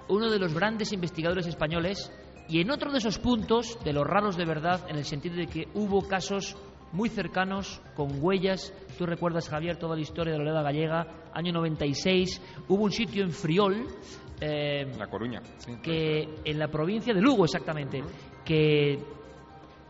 uno 0.09 0.31
de 0.31 0.39
los 0.39 0.55
grandes 0.55 0.91
investigadores 0.95 1.47
españoles 1.47 2.11
y 2.49 2.63
en 2.63 2.71
otro 2.71 2.91
de 2.91 2.97
esos 2.97 3.19
puntos, 3.19 3.79
de 3.85 3.93
los 3.93 4.07
raros 4.07 4.39
de 4.39 4.47
verdad, 4.47 4.87
en 4.89 4.97
el 4.97 5.05
sentido 5.05 5.37
de 5.37 5.49
que 5.49 5.69
hubo 5.75 6.09
casos 6.09 6.57
muy 6.93 7.11
cercanos, 7.11 7.83
con 7.95 8.09
huellas. 8.25 8.73
Tú 8.97 9.05
recuerdas, 9.05 9.51
Javier, 9.51 9.77
toda 9.77 9.97
la 9.97 10.01
historia 10.01 10.33
de 10.33 10.39
la 10.39 10.45
oleada 10.45 10.63
gallega, 10.63 11.07
año 11.35 11.53
96. 11.53 12.41
Hubo 12.69 12.85
un 12.85 12.93
sitio 12.93 13.23
en 13.23 13.33
Friol. 13.33 13.87
eh, 14.41 14.91
La 14.99 15.09
Coruña. 15.09 15.43
sí. 15.59 15.73
que 15.83 16.27
en 16.43 16.59
la 16.59 16.69
provincia 16.69 17.13
de 17.13 17.21
Lugo 17.21 17.45
exactamente, 17.45 18.03
que 18.43 19.16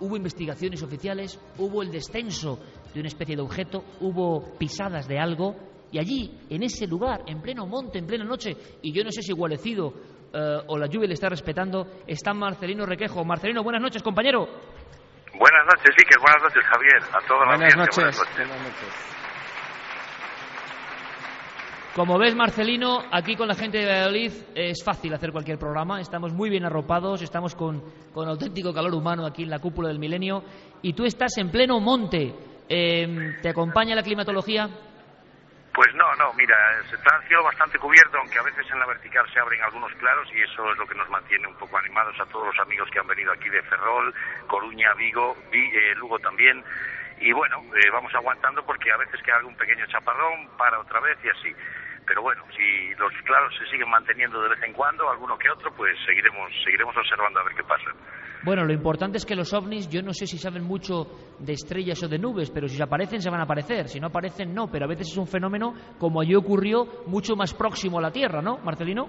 hubo 0.01 0.17
investigaciones 0.17 0.83
oficiales, 0.83 1.39
hubo 1.59 1.83
el 1.83 1.91
descenso 1.91 2.59
de 2.93 3.01
una 3.01 3.09
especie 3.09 3.37
de 3.37 3.43
objeto, 3.43 3.85
hubo 4.01 4.57
pisadas 4.59 5.09
de 5.09 5.19
algo 5.19 5.57
y 5.93 5.99
allí, 5.99 6.39
en 6.51 6.63
ese 6.63 6.87
lugar, 6.87 7.23
en 7.27 7.41
pleno 7.41 7.67
monte, 7.67 7.99
en 7.99 8.07
plena 8.07 8.25
noche, 8.25 8.57
y 8.83 8.93
yo 8.93 9.05
no 9.05 9.11
sé 9.11 9.23
si 9.23 9.33
Gualecido 9.33 9.93
eh, 10.33 10.59
o 10.67 10.77
la 10.77 10.87
lluvia 10.87 11.09
le 11.09 11.15
está 11.15 11.29
respetando, 11.29 11.87
está 12.07 12.35
Marcelino 12.35 12.85
Requejo. 12.85 13.25
Marcelino, 13.25 13.63
buenas 13.63 13.81
noches, 13.81 14.03
compañero. 14.03 14.47
Buenas 15.39 15.67
noches, 15.67 15.95
Iker. 15.97 16.19
Buenas 16.19 16.43
noches, 16.43 16.65
Javier. 16.65 17.03
A 17.13 17.27
toda 17.27 17.41
la 17.41 17.57
Buenas 17.57 17.75
audiencia, 17.75 18.05
noches. 18.05 18.37
Buenas 18.37 18.63
noches. 18.63 19.16
Como 21.97 22.19
ves, 22.19 22.35
Marcelino, 22.35 22.99
aquí 23.11 23.37
con 23.37 23.49
la 23.49 23.55
gente 23.55 23.79
de 23.79 23.87
Valladolid 23.87 24.31
es 24.55 24.85
fácil 24.85 25.15
hacer 25.15 25.33
cualquier 25.33 25.59
programa. 25.59 25.99
Estamos 25.99 26.31
muy 26.31 26.51
bien 26.51 26.67
arropados, 26.67 27.23
estamos 27.23 27.55
con, 27.55 27.83
con 28.13 28.29
auténtico 28.29 28.75
calor 28.75 28.93
humano 28.95 29.25
aquí 29.25 29.45
en 29.45 29.51
la 29.51 29.61
cúpula 29.61 29.89
del 29.89 29.99
milenio. 29.99 30.45
Y 30.83 30.93
tú 30.93 31.07
estás 31.07 31.39
en 31.39 31.51
pleno 31.51 31.81
monte. 31.81 32.35
Eh, 32.69 33.37
¿Te 33.41 33.49
acompaña 33.49 33.95
la 33.95 34.03
climatología? 34.03 34.69
Pues 35.73 35.89
no, 35.95 36.05
no, 36.17 36.35
mira, 36.35 36.55
está 36.85 37.17
el 37.17 37.29
cielo 37.29 37.45
bastante 37.45 37.79
cubierto, 37.79 38.19
aunque 38.19 38.39
a 38.39 38.43
veces 38.43 38.67
en 38.71 38.79
la 38.79 38.87
vertical 38.87 39.25
se 39.33 39.41
abren 39.41 39.63
algunos 39.63 39.93
claros 39.95 40.29
y 40.35 40.41
eso 40.43 40.71
es 40.73 40.79
lo 40.79 40.87
que 40.87 40.95
nos 40.97 41.09
mantiene 41.09 41.47
un 41.47 41.55
poco 41.55 41.79
animados 41.79 42.19
a 42.21 42.27
todos 42.27 42.47
los 42.47 42.59
amigos 42.61 42.89
que 42.93 42.99
han 42.99 43.07
venido 43.07 43.33
aquí 43.33 43.49
de 43.49 43.63
Ferrol, 43.63 44.13
Coruña, 44.49 44.93
Vigo, 44.95 45.35
Vi- 45.51 45.73
eh, 45.77 45.95
Lugo 45.97 46.19
también. 46.19 46.63
Y 47.21 47.33
bueno, 47.33 47.57
eh, 47.75 47.89
vamos 47.93 48.15
aguantando 48.15 48.65
porque 48.67 48.93
a 48.93 48.97
veces 48.99 49.21
queda 49.23 49.37
algún 49.37 49.57
pequeño 49.57 49.87
chaparrón, 49.87 50.49
para 50.59 50.79
otra 50.81 51.01
vez 51.01 51.17
y 51.25 51.29
así. 51.29 51.57
Pero 52.07 52.23
bueno, 52.23 52.45
si 52.57 52.95
los 52.95 53.13
claros 53.25 53.53
se 53.59 53.67
siguen 53.67 53.91
manteniendo 53.91 54.41
de 54.41 54.51
vez 54.51 54.63
en 54.63 54.73
cuando, 54.73 55.11
alguno 55.11 55.37
que 55.37 55.51
otro, 55.51 55.73
pues 55.77 55.97
seguiremos, 56.07 56.53
seguiremos 56.65 56.97
observando 56.97 57.41
a 57.41 57.45
ver 57.45 57.55
qué 57.57 57.65
pasa. 57.65 57.91
Bueno, 58.45 58.65
lo 58.65 58.73
importante 58.73 59.19
es 59.19 59.27
que 59.27 59.35
los 59.35 59.53
ovnis, 59.53 59.89
yo 59.89 60.03
no 60.03 60.13
sé 60.13 60.27
si 60.27 60.39
saben 60.39 60.63
mucho 60.63 61.07
de 61.41 61.53
estrellas 61.53 62.01
o 62.05 62.09
de 62.09 62.19
nubes, 62.19 62.51
pero 62.53 62.69
si 62.69 62.81
aparecen, 62.81 63.21
se 63.21 63.29
van 63.29 63.41
a 63.41 63.43
aparecer. 63.43 63.89
Si 63.89 63.99
no 63.99 64.07
aparecen, 64.07 64.55
no. 64.55 64.69
Pero 64.71 64.85
a 64.85 64.89
veces 64.89 65.09
es 65.11 65.17
un 65.17 65.27
fenómeno, 65.27 65.75
como 65.99 66.21
allí 66.21 66.37
ocurrió, 66.37 67.03
mucho 67.07 67.35
más 67.35 67.53
próximo 67.55 67.99
a 67.99 68.03
la 68.03 68.13
Tierra, 68.13 68.41
¿no, 68.41 68.59
Marcelino? 68.59 69.09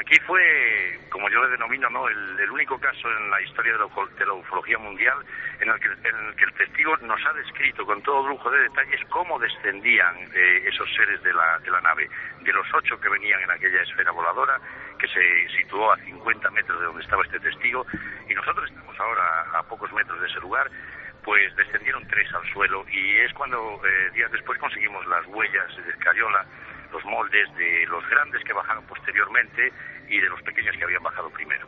Aquí 0.00 0.18
fue, 0.26 0.98
como 1.10 1.28
yo 1.28 1.42
le 1.44 1.50
denomino, 1.50 1.90
¿no? 1.90 2.08
el, 2.08 2.50
único 2.50 2.78
caso 2.80 3.06
en 3.10 3.30
la 3.30 3.38
historia 3.42 3.74
de 3.74 3.78
la, 3.80 3.86
de 4.18 4.26
la 4.26 4.32
ufología 4.32 4.78
mundial 4.78 5.18
en 5.60 5.68
el, 5.68 5.78
que, 5.78 5.88
en 5.88 6.16
el 6.26 6.34
que 6.36 6.44
el 6.44 6.52
testigo 6.54 6.96
nos 7.02 7.20
ha 7.26 7.34
descrito 7.34 7.84
con 7.84 8.02
todo 8.02 8.26
lujo 8.26 8.50
de 8.50 8.62
detalles 8.62 8.98
cómo 9.10 9.38
descendían 9.38 10.16
eh, 10.34 10.64
esos 10.66 10.88
seres 10.94 11.22
de 11.22 11.34
la, 11.34 11.58
de 11.58 11.70
la 11.70 11.82
nave. 11.82 12.08
De 12.40 12.50
los 12.50 12.66
ocho 12.72 12.98
que 12.98 13.10
venían 13.10 13.42
en 13.42 13.50
aquella 13.50 13.82
esfera 13.82 14.10
voladora, 14.10 14.58
que 14.98 15.06
se 15.06 15.48
situó 15.58 15.92
a 15.92 15.98
50 15.98 16.50
metros 16.50 16.80
de 16.80 16.86
donde 16.86 17.02
estaba 17.02 17.22
este 17.24 17.40
testigo, 17.40 17.86
y 18.26 18.32
nosotros 18.32 18.70
estamos 18.70 18.98
ahora 18.98 19.50
a 19.52 19.62
pocos 19.64 19.92
metros 19.92 20.18
de 20.18 20.28
ese 20.28 20.40
lugar, 20.40 20.70
pues 21.22 21.54
descendieron 21.56 22.06
tres 22.08 22.26
al 22.32 22.50
suelo 22.54 22.86
y 22.90 23.16
es 23.16 23.34
cuando 23.34 23.78
eh, 23.84 24.10
días 24.14 24.32
después 24.32 24.58
conseguimos 24.58 25.06
las 25.08 25.26
huellas 25.26 25.76
de 25.76 25.90
escayola, 25.90 26.46
los 26.90 27.04
moldes 27.04 27.54
de 27.56 27.86
los 27.86 28.08
grandes 28.08 28.42
que 28.44 28.54
bajaron 28.54 28.84
posteriormente 28.86 29.70
y 30.10 30.20
de 30.20 30.28
los 30.28 30.42
pequeños 30.42 30.74
que 30.76 30.84
habían 30.84 31.02
bajado 31.02 31.30
primero. 31.30 31.66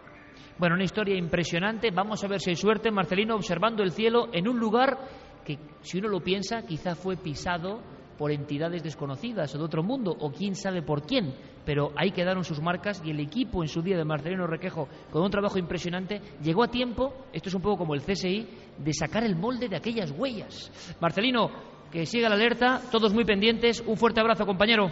Bueno, 0.58 0.74
una 0.74 0.84
historia 0.84 1.16
impresionante. 1.16 1.90
Vamos 1.90 2.22
a 2.22 2.28
ver 2.28 2.40
si 2.40 2.50
hay 2.50 2.56
suerte, 2.56 2.90
Marcelino, 2.90 3.36
observando 3.36 3.82
el 3.82 3.92
cielo 3.92 4.28
en 4.32 4.48
un 4.48 4.58
lugar 4.58 4.98
que, 5.44 5.58
si 5.80 5.98
uno 5.98 6.08
lo 6.08 6.20
piensa, 6.20 6.66
quizá 6.66 6.94
fue 6.94 7.16
pisado 7.16 7.80
por 8.18 8.30
entidades 8.30 8.82
desconocidas 8.82 9.54
o 9.54 9.58
de 9.58 9.64
otro 9.64 9.82
mundo, 9.82 10.14
o 10.16 10.30
quién 10.30 10.54
sabe 10.54 10.82
por 10.82 11.02
quién. 11.06 11.34
Pero 11.64 11.92
ahí 11.96 12.10
quedaron 12.10 12.44
sus 12.44 12.60
marcas 12.60 13.02
y 13.04 13.10
el 13.10 13.20
equipo 13.20 13.62
en 13.62 13.68
su 13.68 13.82
día 13.82 13.96
de 13.96 14.04
Marcelino 14.04 14.46
Requejo, 14.46 14.88
con 15.10 15.22
un 15.22 15.30
trabajo 15.30 15.58
impresionante, 15.58 16.20
llegó 16.42 16.62
a 16.62 16.68
tiempo, 16.68 17.26
esto 17.32 17.48
es 17.48 17.54
un 17.54 17.62
poco 17.62 17.78
como 17.78 17.94
el 17.94 18.02
CSI, 18.02 18.46
de 18.78 18.92
sacar 18.92 19.24
el 19.24 19.36
molde 19.36 19.68
de 19.68 19.76
aquellas 19.76 20.12
huellas. 20.12 20.96
Marcelino, 21.00 21.50
que 21.90 22.06
siga 22.06 22.28
la 22.28 22.36
alerta, 22.36 22.80
todos 22.90 23.12
muy 23.12 23.24
pendientes. 23.24 23.82
Un 23.86 23.96
fuerte 23.96 24.20
abrazo, 24.20 24.46
compañero. 24.46 24.90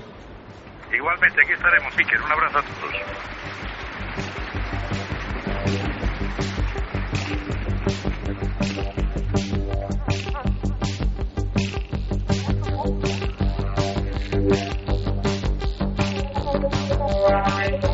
Igualmente, 0.93 1.43
aquí 1.43 1.53
estaremos, 1.53 1.97
Iker. 1.97 2.21
Un 2.21 2.33
abrazo 2.33 2.59
a 2.59 2.63
todos. 2.63 2.95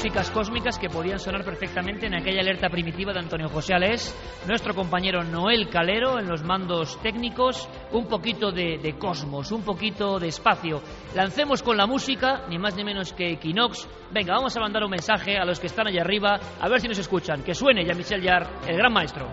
músicas 0.00 0.30
cósmicas 0.30 0.78
que 0.78 0.88
podían 0.88 1.18
sonar 1.18 1.44
perfectamente 1.44 2.06
en 2.06 2.14
aquella 2.14 2.40
alerta 2.40 2.70
primitiva 2.70 3.12
de 3.12 3.18
Antonio 3.18 3.50
José 3.50 3.74
Alés, 3.74 4.16
nuestro 4.48 4.74
compañero 4.74 5.22
Noel 5.22 5.68
Calero 5.68 6.18
en 6.18 6.26
los 6.26 6.42
mandos 6.42 6.98
técnicos, 7.02 7.68
un 7.92 8.06
poquito 8.06 8.50
de, 8.50 8.96
cosmos, 8.98 9.52
un 9.52 9.62
poquito 9.62 10.18
de 10.18 10.28
espacio. 10.28 10.80
Lancemos 11.14 11.62
con 11.62 11.76
la 11.76 11.86
música, 11.86 12.46
ni 12.48 12.58
más 12.58 12.76
ni 12.76 12.82
menos 12.82 13.12
que 13.12 13.32
Equinox. 13.32 13.86
Venga, 14.10 14.36
vamos 14.36 14.56
a 14.56 14.60
mandar 14.60 14.82
un 14.84 14.90
mensaje 14.90 15.36
a 15.36 15.44
los 15.44 15.60
que 15.60 15.66
están 15.66 15.86
allá 15.86 16.00
arriba, 16.00 16.40
a 16.58 16.68
ver 16.70 16.80
si 16.80 16.88
nos 16.88 16.98
escuchan. 16.98 17.42
Que 17.42 17.54
suene 17.54 17.84
ya 17.84 17.92
Michel 17.92 18.22
Yar, 18.22 18.48
el 18.66 18.78
gran 18.78 18.94
maestro. 18.94 19.28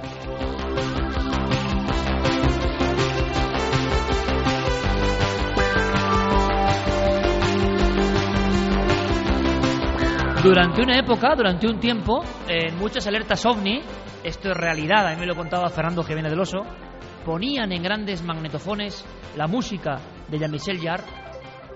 Durante 10.47 10.81
una 10.81 10.97
época, 10.97 11.35
durante 11.35 11.67
un 11.67 11.77
tiempo, 11.77 12.23
en 12.47 12.77
muchas 12.77 13.05
alertas 13.05 13.45
ovni, 13.45 13.81
esto 14.23 14.51
es 14.51 14.55
realidad, 14.55 15.05
a 15.05 15.09
mí 15.09 15.19
me 15.19 15.25
lo 15.25 15.35
contaba 15.35 15.67
Fernando 15.67 16.03
Jiménez 16.03 16.31
del 16.31 16.39
Oso, 16.39 16.59
ponían 17.25 17.73
en 17.73 17.83
grandes 17.83 18.23
magnetofones 18.23 19.05
la 19.35 19.47
música 19.47 19.99
de 20.29 20.39
Jean-Michel 20.39 20.79
Jarre 20.79 21.03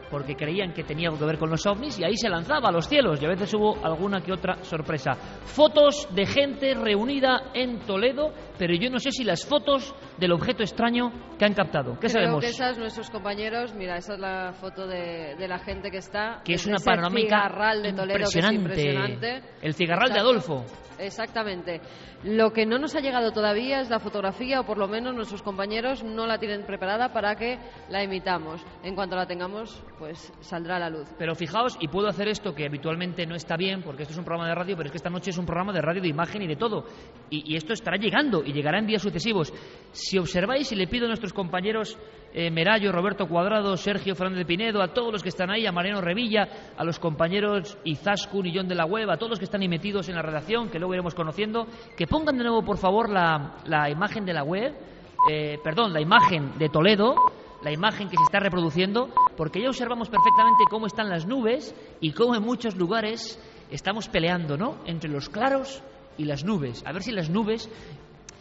porque 0.09 0.35
creían 0.35 0.73
que 0.73 0.83
tenía 0.83 1.09
algo 1.09 1.19
que 1.19 1.25
ver 1.25 1.37
con 1.37 1.49
los 1.49 1.65
ovnis 1.65 1.99
y 1.99 2.05
ahí 2.05 2.15
se 2.15 2.29
lanzaba 2.29 2.69
a 2.69 2.71
los 2.71 2.87
cielos 2.87 3.21
y 3.21 3.25
a 3.25 3.29
veces 3.29 3.53
hubo 3.53 3.75
alguna 3.83 4.21
que 4.21 4.31
otra 4.31 4.63
sorpresa. 4.63 5.13
Fotos 5.13 6.07
de 6.13 6.25
gente 6.25 6.73
reunida 6.73 7.51
en 7.53 7.79
Toledo, 7.79 8.33
pero 8.61 8.75
yo 8.75 8.91
no 8.91 8.99
sé 8.99 9.09
si 9.11 9.23
las 9.23 9.43
fotos 9.43 9.91
del 10.19 10.31
objeto 10.33 10.61
extraño 10.61 11.11
que 11.39 11.45
han 11.45 11.55
captado. 11.55 11.93
¿Qué 11.93 12.01
Creo 12.01 12.09
sabemos? 12.11 12.41
que 12.43 12.51
esas 12.51 12.77
nuestros 12.77 13.09
compañeros, 13.09 13.73
mira, 13.73 13.97
esa 13.97 14.13
es 14.13 14.19
la 14.19 14.53
foto 14.53 14.85
de, 14.85 15.33
de 15.35 15.47
la 15.47 15.57
gente 15.57 15.89
que 15.89 15.97
está. 15.97 16.43
Que 16.45 16.53
es 16.53 16.67
una 16.67 16.77
panorámica 16.77 17.37
cigarral 17.37 17.81
de 17.81 17.93
Toledo 17.93 18.17
que 18.19 18.23
es 18.23 18.35
impresionante. 18.35 18.57
impresionante. 18.59 19.43
El 19.63 19.73
cigarral 19.73 20.13
de. 20.13 20.19
Adolfo. 20.19 20.63
Exactamente. 20.99 21.81
Lo 22.23 22.53
que 22.53 22.67
no 22.67 22.77
nos 22.77 22.95
ha 22.95 22.99
llegado 22.99 23.31
todavía 23.31 23.81
es 23.81 23.89
la 23.89 23.97
fotografía, 23.99 24.59
o 24.59 24.63
por 24.63 24.77
lo 24.77 24.87
menos 24.87 25.15
nuestros 25.15 25.41
compañeros 25.41 26.03
no 26.03 26.27
la 26.27 26.37
tienen 26.37 26.63
preparada 26.63 27.11
para 27.11 27.35
que 27.35 27.57
la 27.89 28.03
emitamos. 28.03 28.63
En 28.83 28.93
cuanto 28.93 29.15
la 29.15 29.25
tengamos, 29.25 29.83
pues 29.97 30.31
saldrá 30.41 30.75
a 30.75 30.79
la 30.79 30.91
luz. 30.91 31.07
Pero 31.17 31.33
fijaos, 31.33 31.75
y 31.79 31.87
puedo 31.87 32.07
hacer 32.07 32.27
esto 32.27 32.53
que 32.53 32.67
habitualmente 32.67 33.25
no 33.25 33.33
está 33.33 33.57
bien, 33.57 33.81
porque 33.81 34.03
esto 34.03 34.11
es 34.13 34.19
un 34.19 34.25
programa 34.25 34.47
de 34.47 34.53
radio, 34.53 34.75
pero 34.77 34.87
es 34.87 34.91
que 34.91 34.97
esta 34.97 35.09
noche 35.09 35.31
es 35.31 35.37
un 35.39 35.47
programa 35.47 35.73
de 35.73 35.81
radio 35.81 36.03
de 36.03 36.09
imagen 36.09 36.43
y 36.43 36.47
de 36.47 36.55
todo. 36.55 36.85
Y, 37.31 37.51
y 37.51 37.55
esto 37.55 37.73
estará 37.73 37.97
llegando 37.97 38.43
y 38.51 38.53
llegará 38.53 38.79
en 38.79 38.85
días 38.85 39.01
sucesivos. 39.01 39.53
Si 39.91 40.17
observáis, 40.17 40.71
y 40.71 40.75
le 40.75 40.87
pido 40.87 41.05
a 41.05 41.07
nuestros 41.07 41.33
compañeros 41.33 41.97
eh, 42.33 42.51
Merayo, 42.51 42.91
Roberto 42.91 43.27
Cuadrado, 43.27 43.75
Sergio 43.75 44.15
Fernández 44.15 44.39
de 44.39 44.45
Pinedo, 44.45 44.81
a 44.81 44.93
todos 44.93 45.11
los 45.11 45.23
que 45.23 45.29
están 45.29 45.49
ahí, 45.49 45.65
a 45.65 45.71
Mariano 45.71 46.01
Revilla, 46.01 46.47
a 46.77 46.83
los 46.83 46.99
compañeros 46.99 47.77
Izaskun 47.83 48.45
y 48.45 48.55
John 48.55 48.67
de 48.67 48.75
la 48.75 48.85
Web, 48.85 49.09
a 49.09 49.17
todos 49.17 49.31
los 49.31 49.39
que 49.39 49.45
están 49.45 49.61
ahí 49.61 49.67
metidos 49.67 50.07
en 50.09 50.15
la 50.15 50.21
redacción, 50.21 50.69
que 50.69 50.79
luego 50.79 50.93
iremos 50.93 51.15
conociendo, 51.15 51.67
que 51.97 52.07
pongan 52.07 52.37
de 52.37 52.43
nuevo, 52.43 52.63
por 52.63 52.77
favor, 52.77 53.09
la, 53.09 53.57
la 53.65 53.89
imagen 53.89 54.25
de 54.25 54.33
la 54.33 54.43
web, 54.43 54.73
eh, 55.29 55.57
perdón, 55.63 55.93
la 55.93 56.01
imagen 56.01 56.57
de 56.57 56.69
Toledo, 56.69 57.15
la 57.63 57.71
imagen 57.71 58.09
que 58.09 58.17
se 58.17 58.23
está 58.23 58.39
reproduciendo, 58.39 59.09
porque 59.37 59.61
ya 59.61 59.69
observamos 59.69 60.09
perfectamente 60.09 60.63
cómo 60.69 60.87
están 60.87 61.09
las 61.09 61.27
nubes 61.27 61.75
y 61.99 62.11
cómo 62.13 62.35
en 62.35 62.43
muchos 62.43 62.75
lugares 62.75 63.39
estamos 63.69 64.09
peleando, 64.09 64.57
¿no? 64.57 64.77
Entre 64.85 65.09
los 65.09 65.29
claros 65.29 65.83
y 66.17 66.25
las 66.25 66.43
nubes. 66.43 66.83
A 66.85 66.91
ver 66.91 67.03
si 67.03 67.11
las 67.11 67.29
nubes 67.29 67.69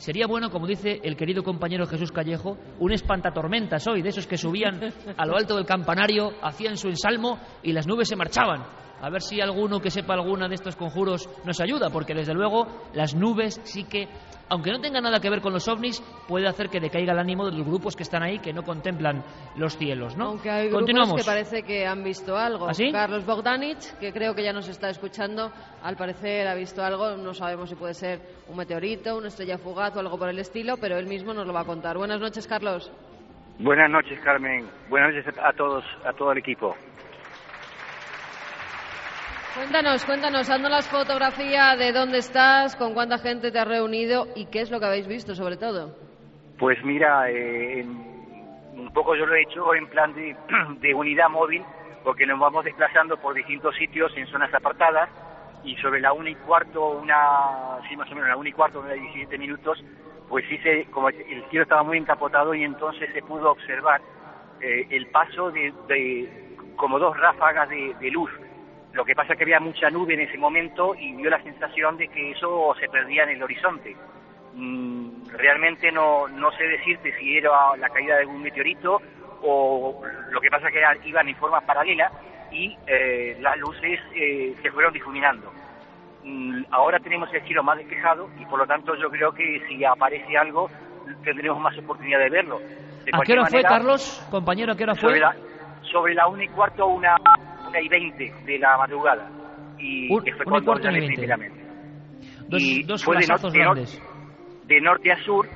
Sería 0.01 0.27
bueno, 0.27 0.51
como 0.51 0.67
dice 0.67 0.99
el 1.05 1.15
querido 1.15 1.43
compañero 1.43 1.87
Jesús 1.87 2.11
Callejo, 2.11 2.57
un 2.79 2.91
espantatormentas 2.91 3.87
hoy, 3.87 4.01
de 4.01 4.09
esos 4.09 4.27
que 4.27 4.39
subían 4.39 4.81
a 5.15 5.27
lo 5.27 5.37
alto 5.37 5.57
del 5.57 5.67
campanario, 5.67 6.33
hacían 6.41 6.79
su 6.79 6.89
ensalmo 6.89 7.39
y 7.63 7.75
las 7.75 7.87
nubes 7.87 8.09
se 8.09 8.17
marchaban. 8.17 8.65
A 9.03 9.11
ver 9.11 9.21
si 9.21 9.43
alguno 9.43 9.79
que 9.79 9.91
sepa 9.91 10.15
alguna 10.15 10.49
de 10.49 10.55
estos 10.55 10.75
conjuros 10.75 11.29
nos 11.45 11.61
ayuda, 11.61 11.91
porque 11.91 12.15
desde 12.15 12.33
luego 12.33 12.67
las 12.95 13.15
nubes 13.15 13.61
sí 13.65 13.85
que, 13.85 14.09
aunque 14.51 14.73
no 14.73 14.81
tengan 14.81 15.05
nada 15.05 15.21
que 15.21 15.31
ver 15.31 15.41
con 15.41 15.53
los 15.53 15.67
ovnis, 15.69 16.01
puede 16.27 16.49
hacer 16.49 16.69
que 16.69 16.81
decaiga 16.81 17.13
el 17.13 17.19
ánimo 17.19 17.47
de 17.47 17.57
los 17.57 17.65
grupos 17.65 17.95
que 17.97 18.03
están 18.03 18.23
ahí, 18.23 18.41
que 18.41 18.53
no 18.53 18.65
contemplan 18.65 19.23
los 19.57 19.77
cielos, 19.77 20.17
¿no? 20.17 20.27
Aunque 20.27 20.51
hay 20.51 20.71
Continuamos. 20.71 21.11
grupos 21.11 21.25
que 21.25 21.31
parece 21.31 21.63
que 21.63 21.87
han 21.87 22.03
visto 22.03 22.37
algo. 22.37 22.69
¿Ah, 22.69 22.75
sí? 22.75 22.91
Carlos 22.91 23.25
Bogdanich, 23.25 23.97
que 23.99 24.13
creo 24.13 24.35
que 24.35 24.43
ya 24.43 24.53
nos 24.53 24.69
está 24.69 24.91
escuchando, 24.91 25.53
al 25.83 25.97
parecer 25.97 26.49
ha 26.49 26.55
visto 26.55 26.83
algo. 26.83 27.17
No 27.17 27.33
sabemos 27.33 27.71
si 27.71 27.77
puede 27.77 27.95
ser 27.95 28.21
un 28.49 28.57
meteorito, 28.57 29.17
una 29.17 29.29
estrella 29.29 29.57
fugaz 29.57 29.97
o 29.97 30.01
algo 30.01 30.19
por 30.19 30.29
el 30.29 30.39
estilo, 30.41 30.77
pero 30.79 30.99
él 30.99 31.07
mismo 31.07 31.33
nos 31.33 31.47
lo 31.47 31.53
va 31.53 31.61
a 31.61 31.65
contar. 31.65 31.97
Buenas 31.97 32.21
noches, 32.21 32.47
Carlos. 32.47 32.91
Buenas 33.61 33.91
noches, 33.91 34.19
Carmen. 34.21 34.67
Buenas 34.89 35.15
noches 35.15 35.35
a 35.39 35.53
todos, 35.53 35.85
a 36.05 36.13
todo 36.15 36.33
el 36.33 36.39
equipo. 36.39 36.75
Cuéntanos, 39.55 40.05
cuéntanos, 40.05 40.49
haznos 40.49 40.89
fotografía 40.89 41.75
de 41.77 41.91
dónde 41.91 42.19
estás, 42.19 42.77
con 42.77 42.95
cuánta 42.95 43.19
gente 43.19 43.51
te 43.51 43.59
has 43.59 43.67
reunido 43.67 44.29
y 44.37 44.47
qué 44.47 44.61
es 44.61 44.71
lo 44.71 44.79
que 44.79 44.87
habéis 44.87 45.09
visto, 45.09 45.35
sobre 45.35 45.57
todo. 45.57 45.93
Pues 46.57 46.79
mira, 46.85 47.29
eh, 47.29 47.83
un 47.83 48.93
poco 48.95 49.17
yo 49.17 49.27
lo 49.27 49.35
he 49.35 49.43
hecho 49.43 49.75
en 49.75 49.89
plan 49.89 50.15
de, 50.15 50.37
de 50.81 50.95
unidad 50.95 51.29
móvil, 51.29 51.65
porque 52.05 52.27
nos 52.27 52.39
vamos 52.39 52.65
desplazando 52.65 53.17
por 53.17 53.35
distintos 53.35 53.75
sitios 53.75 54.13
en 54.17 54.29
zonas 54.29 54.55
apartadas 54.55 55.11
y 55.65 55.75
sobre 55.79 56.01
la 56.01 56.13
una 56.13 56.31
y 56.31 56.37
cuarto, 56.37 56.91
una, 56.91 57.81
sí 57.89 57.97
más 57.97 58.09
o 58.11 58.15
menos 58.15 58.29
la 58.29 58.37
una 58.37 58.51
y 58.51 58.53
cuarto, 58.53 58.79
una 58.79 58.95
y 58.95 59.01
17 59.01 59.37
minutos, 59.37 59.83
pues 60.29 60.45
se, 60.63 60.85
como 60.93 61.09
el 61.09 61.45
cielo 61.51 61.65
estaba 61.65 61.83
muy 61.83 61.99
encapotado 61.99 62.55
y 62.55 62.63
entonces 62.63 63.11
se 63.13 63.23
pudo 63.23 63.51
observar 63.51 64.01
eh, 64.61 64.87
el 64.91 65.09
paso 65.09 65.51
de, 65.51 65.75
de 65.89 66.57
como 66.77 67.01
dos 67.01 67.17
ráfagas 67.19 67.69
de, 67.69 67.97
de 68.01 68.11
luz. 68.13 68.31
Lo 68.93 69.05
que 69.05 69.15
pasa 69.15 69.33
es 69.33 69.39
que 69.39 69.45
había 69.45 69.61
mucha 69.61 69.89
nube 69.91 70.15
en 70.15 70.21
ese 70.21 70.37
momento 70.37 70.95
y 70.95 71.15
dio 71.15 71.31
la 71.31 71.43
sensación 71.43 71.97
de 71.97 72.09
que 72.09 72.33
eso 72.33 72.75
se 72.79 72.89
perdía 72.89 73.23
en 73.25 73.31
el 73.31 73.43
horizonte. 73.43 73.97
Mm, 74.55 75.29
realmente 75.37 75.93
no, 75.93 76.27
no 76.27 76.51
sé 76.53 76.65
decirte 76.65 77.13
si 77.19 77.37
era 77.37 77.77
la 77.77 77.89
caída 77.89 78.17
de 78.17 78.23
algún 78.23 78.43
meteorito 78.43 79.01
o 79.43 80.03
lo 80.31 80.41
que 80.41 80.51
pasa 80.51 80.69
es 80.69 80.75
que 80.75 81.09
iban 81.09 81.29
en 81.29 81.37
forma 81.37 81.61
paralela 81.61 82.11
y 82.51 82.77
eh, 82.87 83.37
las 83.41 83.57
luces 83.59 84.01
eh, 84.15 84.57
se 84.61 84.71
fueron 84.73 84.93
difuminando. 84.93 85.53
Mm, 86.25 86.65
ahora 86.71 86.99
tenemos 86.99 87.33
el 87.33 87.43
cielo 87.43 87.63
más 87.63 87.79
despejado 87.79 88.29
y 88.39 88.45
por 88.47 88.59
lo 88.59 88.67
tanto 88.67 88.95
yo 88.97 89.09
creo 89.09 89.33
que 89.33 89.63
si 89.69 89.85
aparece 89.85 90.37
algo 90.37 90.69
tendremos 91.25 91.61
más 91.61 91.77
oportunidad 91.79 92.19
de 92.19 92.31
verlo. 92.31 92.59
De 92.59 93.11
¿A 93.13 93.21
qué 93.21 93.33
hora 93.33 93.43
fue, 93.43 93.63
manera, 93.63 93.69
Carlos? 93.69 94.27
Compañero, 94.31 94.73
¿a 94.73 94.77
qué 94.77 94.83
hora 94.83 94.95
fue? 94.95 95.11
Sobre 95.11 95.21
la, 95.21 95.37
sobre 95.83 96.15
la 96.15 96.27
una 96.27 96.45
y 96.45 96.49
cuarto, 96.49 96.87
una, 96.87 97.17
y 97.79 97.89
veinte 97.89 98.33
de 98.45 98.59
la 98.59 98.77
madrugada. 98.79 99.29
Y 99.79 100.13
Un- 100.13 100.23
que 100.25 100.33
fue 100.33 100.45
cuando 100.47 100.73
primeramente. 100.75 101.61
Dos, 102.49 102.63
y 102.63 102.83
dos 102.83 103.05
fue 103.05 103.17
de, 103.17 103.27
grandes. 103.53 104.03
norte 104.81 105.13
a 105.13 105.23
sur. 105.23 105.47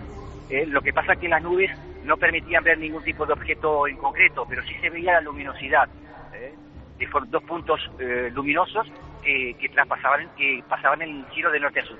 eh, 0.50 0.66
lo 0.66 0.80
que 0.82 0.92
pasa 0.92 1.14
es 1.14 1.18
que 1.18 1.28
las 1.28 1.42
nubes 1.42 1.70
no 2.04 2.16
permitían 2.16 2.62
ver 2.62 2.78
ningún 2.78 3.02
tipo 3.02 3.26
de 3.26 3.32
objeto 3.32 3.88
en 3.88 3.96
concreto, 3.96 4.44
pero 4.48 4.62
sí 4.64 4.74
se 4.80 4.90
veía 4.90 5.14
la 5.14 5.20
luminosidad. 5.22 5.88
eh, 6.34 6.54
de 6.98 7.06
dos 7.26 7.42
puntos 7.42 7.80
eh, 7.98 8.30
luminosos 8.32 8.86
que, 9.22 9.54
que 9.58 9.68
traspasaban, 9.70 10.28
que 10.36 10.62
pasaban 10.68 11.02
el 11.02 11.26
cielo 11.32 11.50
de 11.50 11.60
norte 11.60 11.80
a 11.80 11.84
sur. 11.84 11.98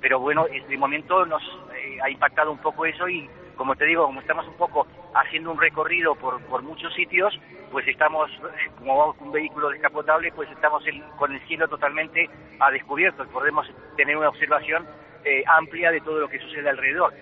Pero 0.00 0.20
bueno, 0.20 0.44
de 0.68 0.76
momento 0.76 1.24
nos 1.24 1.42
eh, 1.74 1.96
ha 2.02 2.10
impactado 2.10 2.52
un 2.52 2.58
poco 2.58 2.84
eso 2.84 3.08
y, 3.08 3.26
como 3.56 3.74
te 3.76 3.84
digo, 3.86 4.04
como 4.06 4.20
estamos 4.20 4.46
un 4.46 4.56
poco 4.56 4.86
haciendo 5.14 5.50
un 5.50 5.60
recorrido 5.60 6.14
por, 6.16 6.40
por 6.42 6.62
muchos 6.62 6.92
sitios, 6.94 7.38
pues 7.70 7.86
estamos, 7.88 8.30
eh, 8.30 8.70
como 8.78 8.96
vamos 8.98 9.16
con 9.16 9.28
un 9.28 9.32
vehículo 9.32 9.68
descapotable, 9.70 10.32
pues 10.32 10.50
estamos 10.50 10.86
el- 10.86 11.02
con 11.18 11.32
el 11.32 11.40
cielo 11.46 11.68
totalmente 11.68 12.28
a 12.60 12.70
descubierto. 12.70 13.24
Podemos 13.28 13.66
tener 13.96 14.16
una 14.16 14.28
observación 14.28 14.86
eh, 15.24 15.42
amplia 15.46 15.90
de 15.90 16.00
todo 16.02 16.20
lo 16.20 16.28
que 16.28 16.38
sucede 16.38 16.68
alrededor. 16.68 17.12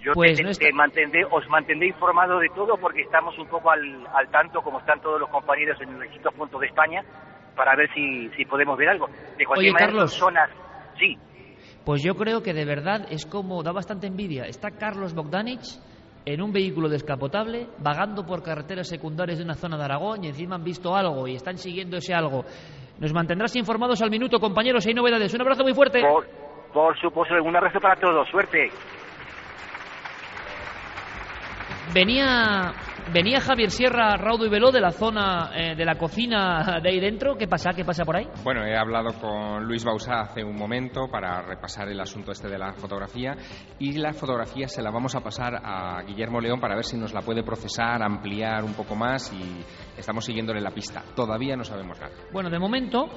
Yo 0.00 0.14
Pues 0.14 0.36
te- 0.36 0.42
no 0.42 0.50
te 0.52 0.72
mantendré, 0.72 1.24
os 1.30 1.48
mantendré 1.48 1.88
informado 1.88 2.38
de 2.40 2.48
todo 2.48 2.76
porque 2.78 3.02
estamos 3.02 3.38
un 3.38 3.46
poco 3.46 3.70
al, 3.70 4.06
al 4.14 4.28
tanto, 4.28 4.62
como 4.62 4.78
están 4.80 5.00
todos 5.00 5.20
los 5.20 5.28
compañeros 5.28 5.80
en 5.80 5.92
los 5.92 6.02
distintos 6.02 6.34
puntos 6.34 6.60
de 6.60 6.66
España, 6.66 7.04
para 7.54 7.76
ver 7.76 7.88
si, 7.92 8.28
si 8.30 8.44
podemos 8.46 8.76
ver 8.78 8.88
algo. 8.88 9.08
De 9.36 9.44
cualquier 9.46 9.58
Oye, 9.58 9.72
manera, 9.72 9.92
Carlos. 9.92 10.10
son 10.14 10.28
zonas, 10.30 10.50
sí, 10.98 11.18
Pues 11.84 12.02
yo 12.02 12.14
creo 12.14 12.42
que 12.42 12.52
de 12.52 12.64
verdad 12.64 13.06
es 13.10 13.26
como 13.26 13.62
da 13.62 13.72
bastante 13.72 14.06
envidia. 14.06 14.44
Está 14.44 14.70
Carlos 14.72 15.14
Bogdanich 15.14 15.78
en 16.26 16.42
un 16.42 16.52
vehículo 16.52 16.88
descapotable, 16.88 17.68
vagando 17.78 18.24
por 18.24 18.42
carreteras 18.42 18.88
secundarias 18.88 19.38
de 19.38 19.44
una 19.44 19.54
zona 19.54 19.78
de 19.78 19.84
Aragón 19.84 20.24
y 20.24 20.28
encima 20.28 20.56
han 20.56 20.64
visto 20.64 20.94
algo 20.94 21.26
y 21.26 21.34
están 21.34 21.56
siguiendo 21.56 21.96
ese 21.96 22.14
algo. 22.14 22.44
Nos 22.98 23.14
mantendrás 23.14 23.56
informados 23.56 24.02
al 24.02 24.10
minuto, 24.10 24.38
compañeros, 24.38 24.84
si 24.84 24.90
hay 24.90 24.94
novedades. 24.94 25.32
Un 25.32 25.40
abrazo 25.40 25.62
muy 25.62 25.72
fuerte. 25.72 26.02
por, 26.02 26.26
por 26.72 27.00
supuesto, 27.00 27.34
un 27.42 27.56
abrazo 27.56 27.80
para 27.80 27.96
todos, 27.96 28.28
suerte. 28.28 28.70
Venía, 31.94 32.72
venía 33.12 33.40
Javier 33.40 33.70
Sierra, 33.70 34.16
Raudo 34.16 34.46
y 34.46 34.48
Veló 34.48 34.70
de 34.70 34.80
la 34.80 34.90
zona 34.90 35.50
eh, 35.54 35.74
de 35.74 35.84
la 35.84 35.96
cocina 35.96 36.80
de 36.82 36.88
ahí 36.88 37.00
dentro. 37.00 37.36
¿Qué 37.36 37.46
pasa? 37.46 37.70
¿Qué 37.74 37.84
pasa 37.84 38.04
por 38.04 38.16
ahí? 38.16 38.26
Bueno, 38.42 38.64
he 38.64 38.76
hablado 38.76 39.12
con 39.20 39.64
Luis 39.64 39.84
Bausá 39.84 40.20
hace 40.20 40.44
un 40.44 40.56
momento 40.56 41.08
para 41.10 41.42
repasar 41.42 41.88
el 41.88 42.00
asunto 42.00 42.32
este 42.32 42.48
de 42.48 42.58
la 42.58 42.72
fotografía 42.72 43.36
y 43.78 43.92
la 43.98 44.12
fotografía 44.12 44.68
se 44.68 44.82
la 44.82 44.90
vamos 44.90 45.14
a 45.14 45.20
pasar 45.20 45.60
a 45.62 46.02
Guillermo 46.02 46.40
León 46.40 46.60
para 46.60 46.74
ver 46.74 46.84
si 46.84 46.96
nos 46.96 47.12
la 47.12 47.22
puede 47.22 47.42
procesar, 47.42 48.02
ampliar 48.02 48.64
un 48.64 48.74
poco 48.74 48.94
más 48.94 49.32
y 49.32 49.64
estamos 49.98 50.24
siguiéndole 50.24 50.60
la 50.60 50.70
pista. 50.70 51.02
Todavía 51.14 51.56
no 51.56 51.64
sabemos 51.64 51.98
nada. 52.00 52.12
Bueno, 52.32 52.50
de 52.50 52.58
momento, 52.58 53.08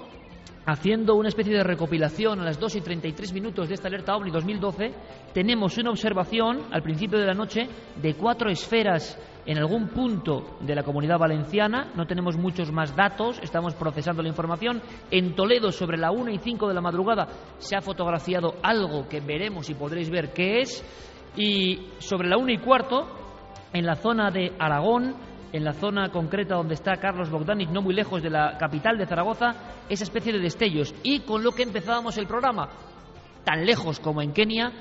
haciendo 0.65 1.15
una 1.15 1.29
especie 1.29 1.53
de 1.53 1.63
recopilación 1.63 2.39
a 2.39 2.45
las 2.45 2.59
2 2.59 2.75
y 2.75 2.81
33 2.81 3.33
minutos 3.33 3.67
de 3.67 3.75
esta 3.75 3.87
alerta 3.87 4.15
OVNI 4.15 4.31
2012, 4.31 4.91
tenemos 5.33 5.77
una 5.77 5.91
observación 5.91 6.63
al 6.71 6.81
principio 6.81 7.19
de 7.19 7.25
la 7.25 7.33
noche 7.33 7.67
de 8.01 8.13
cuatro 8.15 8.49
esferas 8.49 9.17
en 9.45 9.57
algún 9.57 9.89
punto 9.89 10.57
de 10.61 10.75
la 10.75 10.83
comunidad 10.83 11.19
valenciana. 11.19 11.91
No 11.95 12.05
tenemos 12.05 12.37
muchos 12.37 12.71
más 12.71 12.95
datos, 12.95 13.39
estamos 13.41 13.75
procesando 13.75 14.21
la 14.21 14.29
información. 14.29 14.81
En 15.11 15.35
Toledo, 15.35 15.71
sobre 15.71 15.97
la 15.97 16.11
1 16.11 16.31
y 16.31 16.37
5 16.37 16.67
de 16.67 16.73
la 16.73 16.81
madrugada, 16.81 17.27
se 17.57 17.75
ha 17.75 17.81
fotografiado 17.81 18.55
algo 18.63 19.07
que 19.07 19.19
veremos 19.19 19.69
y 19.69 19.73
podréis 19.73 20.09
ver 20.09 20.33
qué 20.33 20.61
es. 20.61 20.83
Y 21.35 21.89
sobre 21.99 22.29
la 22.29 22.37
1 22.37 22.51
y 22.51 22.57
cuarto, 22.59 23.07
en 23.73 23.85
la 23.85 23.95
zona 23.95 24.29
de 24.29 24.53
Aragón, 24.59 25.15
en 25.53 25.63
la 25.63 25.73
zona 25.73 26.09
concreta 26.09 26.55
donde 26.55 26.73
está 26.73 26.97
Carlos 26.97 27.29
Bogdanic, 27.29 27.69
no 27.69 27.81
muy 27.81 27.93
lejos 27.93 28.21
de 28.21 28.31
la 28.31 28.57
capital 28.57 28.97
de 28.97 29.05
Zaragoza, 29.05 29.53
esa 29.87 30.03
especie 30.03 30.33
de 30.33 30.39
destellos. 30.39 30.93
Y 31.03 31.19
con 31.19 31.43
lo 31.43 31.51
que 31.51 31.63
empezábamos 31.63 32.17
el 32.17 32.27
programa, 32.27 32.69
tan 33.45 33.63
lejos 33.63 33.99
como 33.99 34.21
en 34.21 34.33
Kenia, 34.33 34.71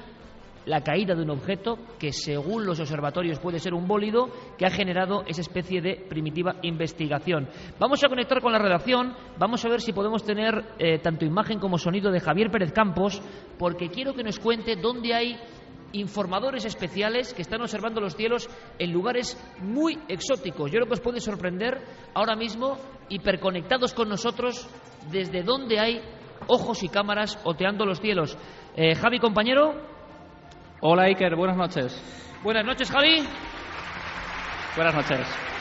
la 0.65 0.83
caída 0.83 1.15
de 1.15 1.23
un 1.23 1.31
objeto 1.31 1.77
que 1.99 2.13
según 2.13 2.65
los 2.65 2.79
observatorios 2.81 3.39
puede 3.39 3.59
ser 3.59 3.75
un 3.75 3.87
bólido 3.87 4.31
que 4.57 4.65
ha 4.65 4.71
generado 4.71 5.25
esa 5.27 5.41
especie 5.41 5.81
de 5.81 5.97
primitiva 6.09 6.57
investigación. 6.63 7.49
Vamos 7.79 8.03
a 8.05 8.09
conectar 8.09 8.41
con 8.41 8.53
la 8.53 8.59
redacción, 8.59 9.15
vamos 9.39 9.65
a 9.65 9.69
ver 9.69 9.81
si 9.81 9.93
podemos 9.93 10.25
tener 10.25 10.75
eh, 10.79 10.99
tanto 11.01 11.25
imagen 11.25 11.59
como 11.59 11.79
sonido 11.79 12.11
de 12.11 12.21
Javier 12.21 12.51
Pérez 12.51 12.73
Campos, 12.73 13.21
porque 13.59 13.89
quiero 13.89 14.15
que 14.15 14.23
nos 14.23 14.39
cuente 14.39 14.77
dónde 14.77 15.15
hay 15.15 15.37
informadores 15.93 16.65
especiales 16.65 17.35
que 17.35 17.43
están 17.43 17.61
observando 17.61 18.01
los 18.01 18.17
cielos 18.17 18.49
en 18.79 18.93
lugares 18.93 19.39
muy 19.61 19.99
exóticos. 20.09 20.71
Yo 20.71 20.79
creo 20.79 20.87
que 20.87 20.95
os 20.95 21.01
puede 21.01 21.21
sorprender 21.21 21.83
ahora 22.15 22.37
mismo, 22.37 22.79
hiperconectados 23.09 23.95
con 23.95 24.09
nosotros, 24.09 24.69
desde 25.11 25.43
donde 25.43 25.79
hay 25.79 26.01
ojos 26.47 26.83
y 26.83 26.89
cámaras 26.89 27.39
oteando 27.45 27.85
los 27.87 28.01
cielos. 28.01 28.37
Eh, 28.77 28.95
Javi, 28.95 29.19
compañero. 29.19 29.75
Hola 30.81 31.05
Iker, 31.05 31.37
buenas 31.37 31.57
noches. 31.57 32.41
Buenas 32.43 32.65
noches, 32.65 32.91
Javi. 32.91 33.23
Buenas 34.75 34.95
noches. 34.95 35.53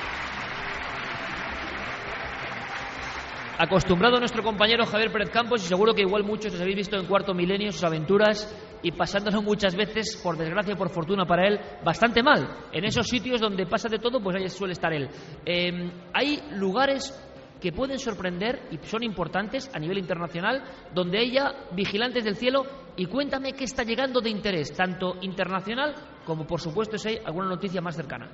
Acostumbrado 3.57 4.17
nuestro 4.17 4.41
compañero 4.41 4.88
Javier 4.88 5.11
Pérez 5.11 5.29
Campos 5.29 5.63
y 5.63 5.67
seguro 5.67 5.93
que 5.93 6.01
igual 6.01 6.23
muchos 6.23 6.51
os 6.55 6.59
habéis 6.61 6.77
visto 6.77 6.97
en 6.97 7.05
Cuarto 7.05 7.36
Milenio 7.36 7.71
sus 7.71 7.84
aventuras 7.84 8.51
y 8.84 8.91
pasándolo 8.91 9.41
muchas 9.41 9.75
veces, 9.75 10.19
por 10.23 10.38
desgracia 10.38 10.75
por 10.75 10.89
fortuna 10.89 11.25
para 11.25 11.47
él, 11.47 11.59
bastante 11.84 12.23
mal. 12.23 12.47
En 12.71 12.86
esos 12.86 13.07
sitios 13.07 13.39
donde 13.39 13.65
pasa 13.65 13.89
de 13.89 13.99
todo, 13.99 14.21
pues 14.21 14.36
ahí 14.36 14.49
suele 14.49 14.73
estar 14.73 14.91
él. 14.93 15.09
Eh, 15.45 15.91
hay 16.13 16.41
lugares 16.51 17.13
que 17.61 17.71
pueden 17.71 17.99
sorprender 17.99 18.67
y 18.71 18.77
son 18.86 19.03
importantes 19.03 19.69
a 19.73 19.79
nivel 19.79 19.99
internacional, 19.99 20.63
donde 20.93 21.19
haya 21.19 21.53
vigilantes 21.73 22.23
del 22.23 22.36
cielo 22.36 22.65
y 22.97 23.05
cuéntame 23.05 23.53
qué 23.53 23.65
está 23.65 23.84
llegando 23.84 24.19
de 24.19 24.32
interés, 24.32 24.73
tanto 24.73 25.15
internacional 25.21 25.93
como 26.25 26.45
por 26.45 26.59
supuesto 26.59 26.97
si 26.97 27.09
hay 27.09 27.17
alguna 27.23 27.47
noticia 27.47 27.79
más 27.79 27.95
cercana. 27.95 28.29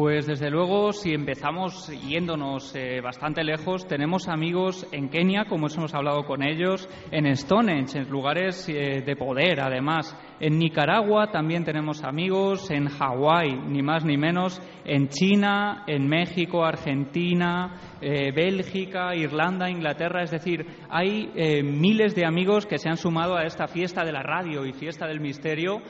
Pues 0.00 0.26
desde 0.26 0.48
luego, 0.48 0.94
si 0.94 1.12
empezamos 1.12 1.88
yéndonos 1.88 2.74
eh, 2.74 3.02
bastante 3.02 3.44
lejos, 3.44 3.86
tenemos 3.86 4.28
amigos 4.28 4.86
en 4.92 5.10
Kenia, 5.10 5.44
como 5.44 5.68
hemos 5.68 5.92
hablado 5.92 6.24
con 6.24 6.42
ellos, 6.42 6.88
en 7.10 7.36
Stonehenge, 7.36 7.98
en 7.98 8.08
lugares 8.08 8.66
eh, 8.70 9.02
de 9.04 9.16
poder, 9.16 9.60
además. 9.60 10.16
En 10.40 10.58
Nicaragua 10.58 11.30
también 11.30 11.64
tenemos 11.64 12.02
amigos, 12.02 12.70
en 12.70 12.88
Hawái, 12.88 13.60
ni 13.68 13.82
más 13.82 14.04
ni 14.04 14.16
menos, 14.16 14.60
en 14.84 15.08
China, 15.08 15.84
en 15.86 16.08
México, 16.08 16.64
Argentina, 16.64 17.98
eh, 18.00 18.32
Bélgica, 18.32 19.14
Irlanda, 19.14 19.70
Inglaterra. 19.70 20.22
Es 20.22 20.30
decir, 20.30 20.66
hay 20.88 21.28
miles 21.62 22.14
de 22.14 22.24
amigos 22.24 22.66
que 22.66 22.78
se 22.78 22.88
han 22.88 22.96
sumado 22.96 23.36
a 23.36 23.44
esta 23.44 23.68
fiesta 23.68 24.04
de 24.04 24.12
la 24.12 24.22
radio 24.22 24.64
y 24.64 24.72
fiesta 24.72 25.06
del 25.06 25.20
misterio 25.20 25.82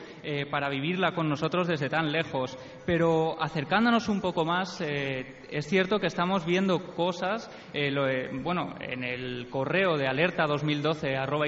para 0.51 0.69
vivirla 0.69 1.13
con 1.13 1.29
nosotros 1.29 1.67
desde 1.67 1.89
tan 1.89 2.11
lejos. 2.11 2.57
Pero 2.85 3.41
acercándonos 3.41 4.09
un 4.09 4.21
poco 4.21 4.45
más, 4.45 4.81
eh, 4.81 5.40
es 5.51 5.67
cierto 5.67 5.99
que 5.99 6.07
estamos 6.07 6.45
viendo 6.45 6.79
cosas, 6.95 7.49
eh, 7.73 7.93
eh, 7.93 8.29
bueno, 8.41 8.73
en 8.79 9.03
el 9.03 9.49
correo 9.49 9.97
de 9.97 10.07
alerta 10.07 10.47
2012 10.47 11.17
arroba 11.17 11.45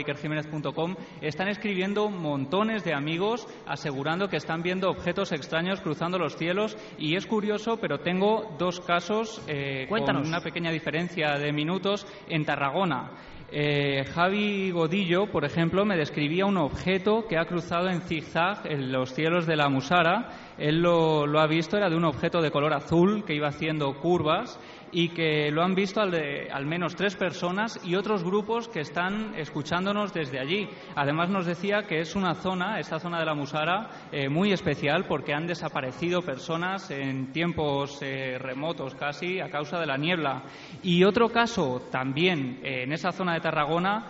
están 1.22 1.48
escribiendo 1.48 2.10
montones 2.10 2.84
de 2.84 2.94
amigos 2.94 3.48
asegurando 3.66 4.28
que 4.28 4.38
están 4.38 4.62
viendo 4.62 4.90
objetos 4.90 5.32
extraños 5.32 5.80
cruzando 5.82 6.20
los 6.20 6.36
cielos 6.36 6.78
y 6.98 7.16
es 7.16 7.26
curioso, 7.26 7.78
pero 7.78 8.00
tengo 8.00 8.56
dos 8.60 8.82
casos 8.82 9.42
con 9.88 10.18
una 10.18 10.42
pequeña 10.42 10.72
diferencia 10.72 11.38
de 11.38 11.54
minutos 11.54 12.06
en 12.28 12.44
Tarragona. 12.44 13.12
Javi 13.54 14.72
Godillo, 14.72 15.28
por 15.28 15.46
ejemplo, 15.46 15.86
me 15.86 15.96
describía 15.96 16.48
un 16.48 16.58
objeto 16.58 17.28
que 17.28 17.38
ha 17.38 17.46
cruzado 17.46 17.88
en 17.88 18.02
zigzag 18.02 18.66
en 18.66 18.92
los 18.92 19.14
cielos 19.14 19.46
de 19.46 19.56
la 19.56 19.70
Musara. 19.70 20.30
Él 20.58 20.82
lo, 20.82 21.28
lo, 21.28 21.40
ha 21.40 21.46
visto, 21.46 21.78
era 21.78 21.88
de 21.88 21.96
un 21.96 22.06
objeto 22.06 22.42
de 22.42 22.50
color 22.50 22.74
azul 22.74 23.24
que 23.24 23.36
iba 23.36 23.50
haciendo 23.50 23.94
curvas 24.00 24.60
y 24.94 25.10
que 25.10 25.50
lo 25.52 25.64
han 25.64 25.74
visto 25.74 26.00
al, 26.00 26.14
al, 26.52 26.66
menos 26.66 26.96
tres 26.96 27.16
personas 27.16 27.80
y 27.84 27.96
otros 27.96 28.24
grupos 28.24 28.68
que 28.68 28.82
están 28.82 29.34
escuchándonos 29.36 30.14
desde 30.14 30.40
allí. 30.40 30.70
Además 30.96 31.30
nos 31.30 31.48
decía 31.48 31.84
que 31.88 32.00
es 32.00 32.16
una 32.16 32.36
zona, 32.36 32.80
esta 32.80 33.00
zona 33.00 33.20
de 33.20 33.26
la 33.26 33.34
Musara, 33.34 33.90
eh, 34.12 34.30
muy 34.30 34.54
especial 34.54 35.06
porque 35.08 35.34
han 35.34 35.48
desaparecido 35.48 36.22
personas 36.22 36.92
en 36.92 37.32
tiempos 37.32 38.00
eh, 38.02 38.38
remotos 38.40 38.94
casi 38.94 39.40
a 39.40 39.50
causa 39.50 39.80
de 39.80 39.88
la 39.88 39.98
niebla. 39.98 40.44
Y 40.84 41.04
otro 41.04 41.30
caso 41.30 41.82
también 41.92 42.60
eh, 42.64 42.84
en 42.84 42.94
esa 42.94 43.12
zona 43.12 43.34
de 43.34 43.42
Tarragona, 43.42 44.08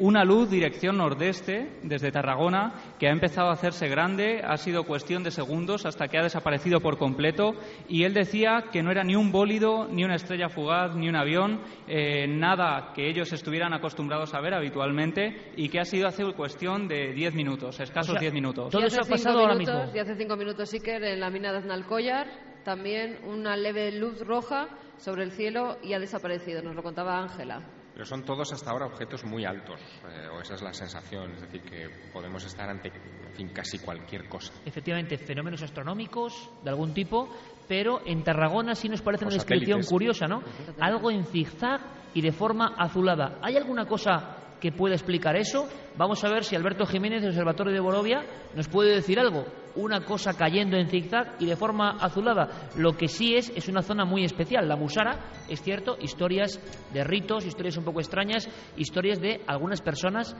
una 0.00 0.24
luz 0.24 0.50
dirección 0.50 0.98
nordeste 0.98 1.78
desde 1.82 2.12
Tarragona 2.12 2.74
que 2.98 3.08
ha 3.08 3.12
empezado 3.12 3.48
a 3.48 3.54
hacerse 3.54 3.88
grande, 3.88 4.40
ha 4.44 4.56
sido 4.56 4.84
cuestión 4.84 5.22
de 5.22 5.30
segundos 5.30 5.86
hasta 5.86 6.08
que 6.08 6.18
ha 6.18 6.22
desaparecido 6.22 6.80
por 6.80 6.98
completo 6.98 7.54
y 7.88 8.04
él 8.04 8.14
decía 8.14 8.64
que 8.72 8.82
no 8.82 8.90
era 8.90 9.04
ni 9.04 9.16
un 9.16 9.32
bólido 9.32 9.88
ni 9.90 10.04
una 10.04 10.11
estrella 10.16 10.48
fugaz 10.48 10.94
ni 10.94 11.08
un 11.08 11.16
avión, 11.16 11.60
eh, 11.86 12.26
nada 12.26 12.92
que 12.94 13.08
ellos 13.08 13.32
estuvieran 13.32 13.72
acostumbrados 13.72 14.34
a 14.34 14.40
ver 14.40 14.54
habitualmente 14.54 15.52
y 15.56 15.68
que 15.68 15.80
ha 15.80 15.84
sido 15.84 16.08
hace 16.08 16.24
cuestión 16.32 16.88
de 16.88 17.12
10 17.12 17.34
minutos, 17.34 17.80
escasos 17.80 18.18
10 18.18 18.32
minutos. 18.32 18.70
Todo 18.70 18.86
eso 18.86 19.00
ha 19.02 19.08
pasado 19.08 19.40
ahora 19.40 19.54
mismo. 19.54 19.84
Y 19.94 19.98
hace 19.98 20.14
5 20.14 20.36
minutos, 20.36 20.72
Iker, 20.72 21.02
en 21.04 21.20
la 21.20 21.30
mina 21.30 21.52
de 21.52 21.58
Aznalcóllar, 21.58 22.26
también 22.64 23.18
una 23.24 23.56
leve 23.56 23.92
luz 23.92 24.20
roja 24.20 24.68
sobre 24.96 25.24
el 25.24 25.32
cielo 25.32 25.78
y 25.82 25.94
ha 25.94 25.98
desaparecido, 25.98 26.62
nos 26.62 26.74
lo 26.74 26.82
contaba 26.82 27.18
Ángela. 27.18 27.60
Pero 27.92 28.06
son 28.06 28.24
todos 28.24 28.50
hasta 28.52 28.70
ahora 28.70 28.86
objetos 28.86 29.24
muy 29.24 29.44
altos, 29.44 29.80
eh, 30.08 30.28
o 30.28 30.40
esa 30.40 30.54
es 30.54 30.62
la 30.62 30.72
sensación, 30.72 31.32
es 31.32 31.42
decir, 31.42 31.60
que 31.62 31.90
podemos 32.10 32.42
estar 32.44 32.68
ante 32.70 32.88
en 32.88 33.34
fin, 33.34 33.48
casi 33.48 33.78
cualquier 33.78 34.28
cosa. 34.28 34.52
Efectivamente, 34.64 35.18
fenómenos 35.18 35.62
astronómicos 35.62 36.50
de 36.62 36.70
algún 36.70 36.94
tipo, 36.94 37.28
pero 37.72 38.02
en 38.04 38.22
Tarragona 38.22 38.74
sí 38.74 38.86
nos 38.86 39.00
parece 39.00 39.24
una 39.24 39.32
descripción 39.32 39.80
curiosa, 39.84 40.26
¿no? 40.26 40.42
Algo 40.78 41.10
en 41.10 41.24
zigzag 41.24 41.80
y 42.12 42.20
de 42.20 42.30
forma 42.30 42.74
azulada. 42.76 43.38
¿Hay 43.40 43.56
alguna 43.56 43.86
cosa 43.86 44.36
que 44.60 44.72
pueda 44.72 44.94
explicar 44.94 45.36
eso? 45.36 45.66
Vamos 45.96 46.22
a 46.22 46.28
ver 46.28 46.44
si 46.44 46.54
Alberto 46.54 46.84
Jiménez 46.84 47.22
del 47.22 47.30
Observatorio 47.30 47.72
de 47.72 47.80
Borovia 47.80 48.26
nos 48.54 48.68
puede 48.68 48.96
decir 48.96 49.18
algo. 49.18 49.46
Una 49.74 50.04
cosa 50.04 50.34
cayendo 50.34 50.76
en 50.76 50.90
zigzag 50.90 51.36
y 51.38 51.46
de 51.46 51.56
forma 51.56 51.92
azulada. 51.92 52.70
Lo 52.76 52.92
que 52.92 53.08
sí 53.08 53.36
es, 53.36 53.50
es 53.56 53.66
una 53.68 53.80
zona 53.80 54.04
muy 54.04 54.22
especial. 54.22 54.68
La 54.68 54.76
Musara, 54.76 55.30
es 55.48 55.62
cierto, 55.62 55.96
historias 55.98 56.60
de 56.92 57.04
ritos, 57.04 57.46
historias 57.46 57.78
un 57.78 57.84
poco 57.84 58.00
extrañas, 58.00 58.50
historias 58.76 59.18
de 59.18 59.40
algunas 59.46 59.80
personas 59.80 60.36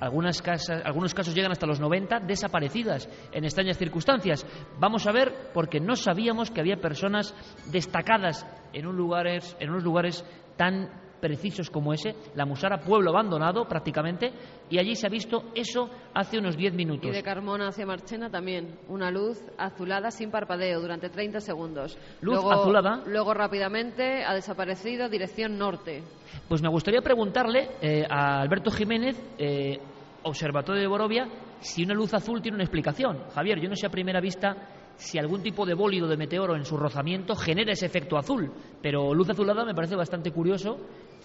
algunas 0.00 0.42
casas, 0.42 0.82
algunos 0.84 1.14
casos 1.14 1.34
llegan 1.34 1.52
hasta 1.52 1.66
los 1.66 1.80
90 1.80 2.20
desaparecidas 2.20 3.08
en 3.32 3.44
extrañas 3.44 3.78
circunstancias. 3.78 4.46
Vamos 4.78 5.06
a 5.06 5.12
ver, 5.12 5.50
porque 5.52 5.80
no 5.80 5.94
sabíamos 5.94 6.50
que 6.50 6.60
había 6.60 6.76
personas 6.76 7.34
destacadas 7.70 8.46
en, 8.72 8.86
un 8.86 8.96
lugares, 8.96 9.56
en 9.60 9.70
unos 9.70 9.84
lugares 9.84 10.24
tan 10.56 10.88
precisos 11.20 11.70
como 11.70 11.92
ese, 11.92 12.14
la 12.34 12.46
Musara, 12.46 12.80
pueblo 12.80 13.10
abandonado 13.10 13.66
prácticamente, 13.66 14.32
y 14.70 14.78
allí 14.78 14.96
se 14.96 15.06
ha 15.06 15.10
visto 15.10 15.50
eso 15.54 15.88
hace 16.14 16.38
unos 16.38 16.56
10 16.56 16.74
minutos. 16.74 17.10
Y 17.10 17.12
de 17.12 17.22
Carmona 17.22 17.68
hacia 17.68 17.86
Marchena 17.86 18.30
también, 18.30 18.78
una 18.88 19.10
luz 19.10 19.38
azulada 19.58 20.10
sin 20.10 20.30
parpadeo 20.30 20.80
durante 20.80 21.10
30 21.10 21.40
segundos. 21.40 21.98
Luz 22.20 22.38
azulada. 22.50 23.02
Luego 23.06 23.34
rápidamente 23.34 24.24
ha 24.24 24.34
desaparecido 24.34 25.08
dirección 25.08 25.58
norte. 25.58 26.02
Pues 26.48 26.62
me 26.62 26.68
gustaría 26.68 27.02
preguntarle 27.02 27.68
eh, 27.82 28.06
a 28.08 28.40
Alberto 28.40 28.70
Jiménez, 28.70 29.20
eh, 29.38 29.78
Observatorio 30.22 30.80
de 30.80 30.86
Borovia, 30.86 31.28
si 31.60 31.82
una 31.84 31.94
luz 31.94 32.12
azul 32.14 32.42
tiene 32.42 32.56
una 32.56 32.64
explicación. 32.64 33.24
Javier, 33.34 33.60
yo 33.60 33.68
no 33.68 33.76
sé 33.76 33.86
a 33.86 33.90
primera 33.90 34.20
vista 34.20 34.56
si 34.96 35.18
algún 35.18 35.42
tipo 35.42 35.64
de 35.64 35.74
bólido 35.74 36.06
de 36.06 36.16
meteoro 36.16 36.54
en 36.54 36.64
su 36.64 36.76
rozamiento 36.76 37.34
genera 37.34 37.72
ese 37.72 37.86
efecto 37.86 38.18
azul, 38.18 38.52
pero 38.82 39.14
luz 39.14 39.30
azulada 39.30 39.64
me 39.64 39.74
parece 39.74 39.96
bastante 39.96 40.30
curioso 40.30 40.76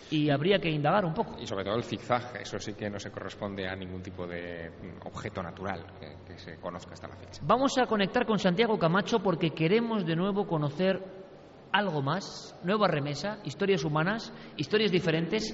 y 0.10 0.30
habría 0.30 0.60
que 0.60 0.70
indagar 0.70 1.04
un 1.04 1.14
poco. 1.14 1.36
Y 1.40 1.46
sobre 1.46 1.66
todo 1.66 1.76
el 1.76 1.84
zigzag, 1.84 2.38
eso 2.42 2.58
sí 2.60 2.74
que 2.74 2.90
no 2.90 3.00
se 3.00 3.12
corresponde 3.12 3.68
a 3.68 3.76
ningún 3.76 4.02
tipo 4.02 4.26
de 4.26 4.72
objeto 5.04 5.44
natural 5.44 5.86
que, 6.00 6.16
que 6.26 6.40
se 6.40 6.56
conozca 6.58 6.94
hasta 6.94 7.08
la 7.08 7.16
fecha. 7.16 7.42
Vamos 7.46 7.78
a 7.78 7.86
conectar 7.86 8.26
con 8.26 8.40
Santiago 8.40 8.80
Camacho 8.80 9.20
porque 9.20 9.52
queremos 9.52 10.06
de 10.06 10.16
nuevo 10.16 10.48
conocer 10.48 11.04
algo 11.72 12.02
más, 12.02 12.58
nueva 12.64 12.88
remesa, 12.88 13.40
historias 13.44 13.84
humanas, 13.84 14.32
historias 14.56 14.92
diferentes, 14.92 15.54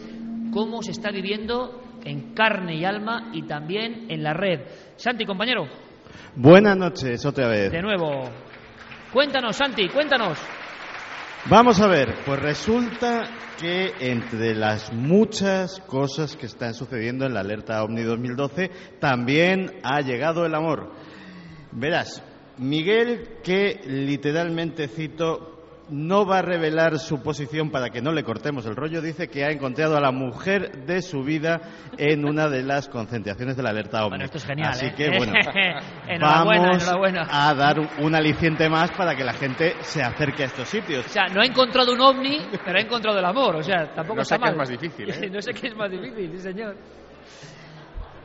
cómo 0.53 0.84
se 0.84 0.91
está 0.91 1.10
viviendo 1.10 1.82
en 2.06 2.34
carne 2.34 2.76
y 2.76 2.86
alma 2.86 3.30
y 3.34 3.44
también 3.44 4.07
en 4.10 4.23
la 4.23 4.34
red. 4.34 4.61
Santi, 4.95 5.26
compañero. 5.26 5.68
Buenas 6.36 6.78
noches, 6.78 7.26
otra 7.26 7.48
vez. 7.48 7.72
De 7.72 7.82
nuevo. 7.82 8.30
Cuéntanos, 9.11 9.56
Santi, 9.56 9.90
cuéntanos. 9.90 10.40
Vamos 11.49 11.82
a 11.82 11.88
ver, 11.88 12.15
pues 12.26 12.40
resulta 12.40 13.23
que 13.60 13.94
entre 13.99 14.56
las 14.56 14.94
muchas 14.94 15.80
cosas 15.82 16.36
que 16.36 16.45
están 16.45 16.73
sucediendo 16.73 17.26
en 17.26 17.34
la 17.34 17.41
alerta 17.41 17.84
OVNI 17.84 18.03
2012, 18.03 18.72
también 18.99 19.80
ha 19.84 20.02
llegado 20.02 20.45
el 20.45 20.56
amor. 20.56 20.91
Verás, 21.72 22.23
Miguel, 22.57 23.40
que 23.44 23.82
literalmente 23.86 24.88
cito, 24.88 25.61
no 25.91 26.26
va 26.26 26.39
a 26.39 26.41
revelar 26.41 26.97
su 26.99 27.22
posición 27.22 27.69
para 27.69 27.89
que 27.89 28.01
no 28.01 28.11
le 28.13 28.23
cortemos 28.23 28.65
el 28.65 28.76
rollo. 28.76 29.01
Dice 29.01 29.27
que 29.27 29.43
ha 29.43 29.51
encontrado 29.51 29.97
a 29.97 30.01
la 30.01 30.11
mujer 30.11 30.85
de 30.85 31.01
su 31.01 31.23
vida 31.23 31.61
en 31.97 32.26
una 32.26 32.47
de 32.49 32.63
las 32.63 32.88
concentraciones 32.88 33.57
de 33.57 33.63
la 33.63 33.69
alerta 33.69 33.99
OVNI. 34.05 34.09
Bueno, 34.09 34.26
esto 34.26 34.38
es 34.38 34.45
genial. 34.45 34.69
Así 34.69 34.85
¿eh? 34.88 34.93
que, 34.95 35.09
bueno, 35.18 35.34
enhorabuena, 36.07 36.61
vamos 36.63 36.84
enhorabuena. 36.84 37.27
a 37.30 37.53
dar 37.53 37.80
un 37.99 38.15
aliciente 38.15 38.69
más 38.69 38.91
para 38.91 39.15
que 39.15 39.23
la 39.23 39.34
gente 39.34 39.76
se 39.81 40.01
acerque 40.01 40.43
a 40.43 40.45
estos 40.47 40.68
sitios. 40.69 41.05
O 41.05 41.09
sea, 41.09 41.27
no 41.27 41.41
ha 41.41 41.45
encontrado 41.45 41.93
un 41.93 42.01
ovni, 42.01 42.39
pero 42.63 42.77
ha 42.77 42.81
encontrado 42.81 43.19
el 43.19 43.26
amor. 43.26 43.57
O 43.57 43.63
sea, 43.63 43.93
tampoco 43.93 44.19
No 44.19 44.23
sé 44.26 44.35
está 44.35 44.38
qué 44.38 44.41
mal. 44.41 44.51
es 44.51 44.57
más 44.57 44.69
difícil, 44.69 45.09
¿eh? 45.09 45.30
no 45.34 45.41
sé 45.41 45.53
qué 45.53 45.68
es 45.68 45.76
más 45.76 45.91
difícil, 45.91 46.31
sí, 46.31 46.39
señor. 46.39 46.76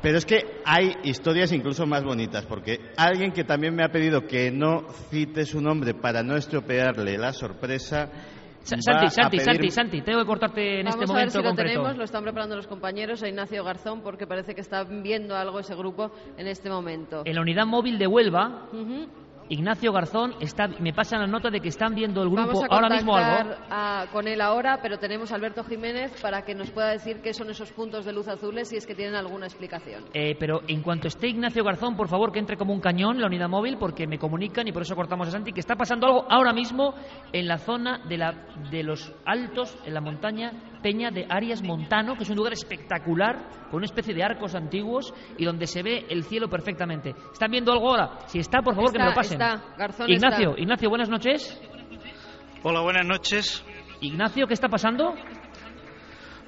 Pero 0.02 0.18
es 0.18 0.26
que 0.26 0.60
hay 0.64 0.92
historias 1.04 1.52
incluso 1.52 1.86
más 1.86 2.04
bonitas, 2.04 2.46
porque 2.46 2.78
alguien 2.96 3.32
que 3.32 3.44
también 3.44 3.74
me 3.74 3.82
ha 3.84 3.88
pedido 3.88 4.26
que 4.26 4.50
no 4.50 4.88
cite 5.10 5.44
su 5.44 5.60
nombre 5.60 5.94
para 5.94 6.22
no 6.22 6.36
estropearle 6.36 7.18
la 7.18 7.32
sorpresa. 7.32 8.08
Sa- 8.62 8.76
Santi, 8.80 9.08
Santi, 9.10 9.36
pedir- 9.38 9.44
Santi, 9.44 9.70
Santi, 9.70 10.02
tengo 10.02 10.18
que 10.20 10.26
cortarte 10.26 10.80
en 10.80 10.86
Vamos 10.86 11.00
este 11.00 11.04
a 11.04 11.06
ver 11.06 11.08
momento 11.14 11.30
si 11.32 11.38
lo 11.38 11.44
concreto. 11.50 11.70
tenemos, 11.80 11.96
lo 11.96 12.04
están 12.04 12.22
preparando 12.24 12.56
los 12.56 12.66
compañeros, 12.66 13.22
a 13.22 13.28
Ignacio 13.28 13.62
Garzón, 13.62 14.02
porque 14.02 14.26
parece 14.26 14.54
que 14.56 14.60
están 14.60 15.04
viendo 15.04 15.36
algo 15.36 15.60
ese 15.60 15.74
grupo 15.76 16.10
en 16.36 16.48
este 16.48 16.68
momento. 16.68 17.22
En 17.24 17.34
la 17.36 17.42
unidad 17.42 17.64
móvil 17.64 17.96
de 17.98 18.08
Huelva. 18.08 18.66
Ignacio 19.48 19.92
Garzón 19.92 20.34
está, 20.40 20.66
me 20.68 20.92
pasa 20.92 21.16
la 21.18 21.26
nota 21.26 21.50
de 21.50 21.60
que 21.60 21.68
están 21.68 21.94
viendo 21.94 22.22
el 22.22 22.28
Vamos 22.30 22.50
grupo 22.58 22.64
a 22.64 22.76
ahora 22.76 22.88
mismo 22.88 23.16
algo. 23.16 23.54
a- 23.70 24.06
con 24.12 24.26
él 24.26 24.40
ahora, 24.40 24.80
pero 24.82 24.98
tenemos 24.98 25.30
a 25.30 25.36
Alberto 25.36 25.62
Jiménez 25.64 26.20
para 26.20 26.42
que 26.42 26.54
nos 26.54 26.70
pueda 26.70 26.88
decir 26.90 27.20
qué 27.22 27.32
son 27.32 27.50
esos 27.50 27.70
puntos 27.72 28.04
de 28.04 28.12
luz 28.12 28.26
azules 28.28 28.72
y 28.72 28.76
es 28.76 28.86
que 28.86 28.94
tienen 28.94 29.14
alguna 29.14 29.46
explicación. 29.46 30.04
Eh, 30.14 30.36
pero 30.38 30.62
en 30.66 30.82
cuanto 30.82 31.08
esté 31.08 31.28
Ignacio 31.28 31.62
Garzón, 31.64 31.96
por 31.96 32.08
favor, 32.08 32.32
que 32.32 32.38
entre 32.40 32.56
como 32.56 32.72
un 32.72 32.80
cañón 32.80 33.20
la 33.20 33.26
unidad 33.28 33.48
móvil, 33.48 33.76
porque 33.78 34.06
me 34.06 34.18
comunican 34.18 34.66
y 34.66 34.72
por 34.72 34.82
eso 34.82 34.96
cortamos 34.96 35.28
a 35.28 35.30
Santi, 35.30 35.52
que 35.52 35.60
está 35.60 35.76
pasando 35.76 36.06
algo 36.06 36.26
ahora 36.28 36.52
mismo 36.52 36.94
en 37.32 37.46
la 37.46 37.58
zona 37.58 38.00
de, 38.08 38.18
la, 38.18 38.32
de 38.70 38.82
los 38.82 39.12
altos, 39.24 39.76
en 39.84 39.94
la 39.94 40.00
montaña 40.00 40.50
Peña 40.82 41.10
de 41.10 41.26
Arias 41.28 41.62
Montano, 41.62 42.16
que 42.16 42.22
es 42.24 42.30
un 42.30 42.36
lugar 42.36 42.52
espectacular, 42.52 43.48
con 43.70 43.78
una 43.78 43.86
especie 43.86 44.14
de 44.14 44.22
arcos 44.22 44.54
antiguos 44.54 45.12
y 45.36 45.44
donde 45.44 45.66
se 45.66 45.82
ve 45.82 46.06
el 46.08 46.24
cielo 46.24 46.48
perfectamente. 46.48 47.14
¿Están 47.32 47.50
viendo 47.50 47.72
algo 47.72 47.90
ahora? 47.90 48.18
Si 48.26 48.38
está, 48.38 48.60
por 48.62 48.74
favor, 48.74 48.92
que 48.92 48.98
me 48.98 49.06
lo 49.06 49.14
pasen. 49.14 49.40
está. 49.40 49.62
Garzón 49.76 50.10
Ignacio, 50.10 50.50
está. 50.50 50.60
Ignacio, 50.62 50.88
buenas 50.88 51.08
noches. 51.08 51.60
Hola, 52.62 52.80
buenas 52.80 53.06
noches. 53.06 53.64
Ignacio, 54.00 54.46
¿qué 54.46 54.54
está 54.54 54.68
pasando? 54.68 55.14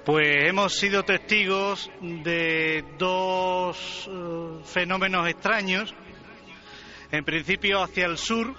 Pues 0.04 0.48
hemos 0.48 0.72
sido 0.74 1.02
testigos 1.02 1.90
de 2.00 2.84
dos 2.98 4.08
eh, 4.10 4.60
fenómenos 4.64 5.28
extraños. 5.28 5.94
En 7.10 7.24
principio 7.24 7.82
hacia 7.82 8.06
el 8.06 8.16
sur. 8.18 8.54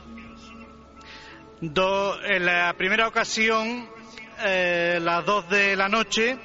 Do- 1.61 2.23
en 2.23 2.45
la 2.45 2.73
primera 2.77 3.07
ocasión, 3.07 3.89
eh, 4.45 4.99
las 5.01 5.25
dos 5.25 5.49
de 5.49 5.75
la 5.75 5.89
noche, 5.89 6.37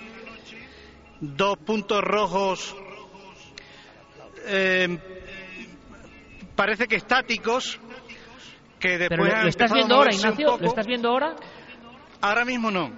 dos 1.21 1.57
puntos 1.59 2.03
rojos, 2.03 2.75
eh, 4.47 4.99
parece 6.55 6.87
que 6.87 6.97
estáticos, 6.97 7.79
que 8.79 8.99
después 8.99 9.09
Pero 9.21 9.25
lo, 9.25 9.35
han 9.37 9.43
lo 9.45 9.49
estás 9.49 9.73
viendo 9.73 9.95
ahora, 9.95 10.13
Ignacio. 10.15 10.47
¿Lo 10.47 10.53
poco. 10.55 10.65
estás 10.67 10.87
viendo 10.87 11.09
ahora? 11.09 11.37
Ahora 12.21 12.45
mismo 12.45 12.71
no. 12.71 12.91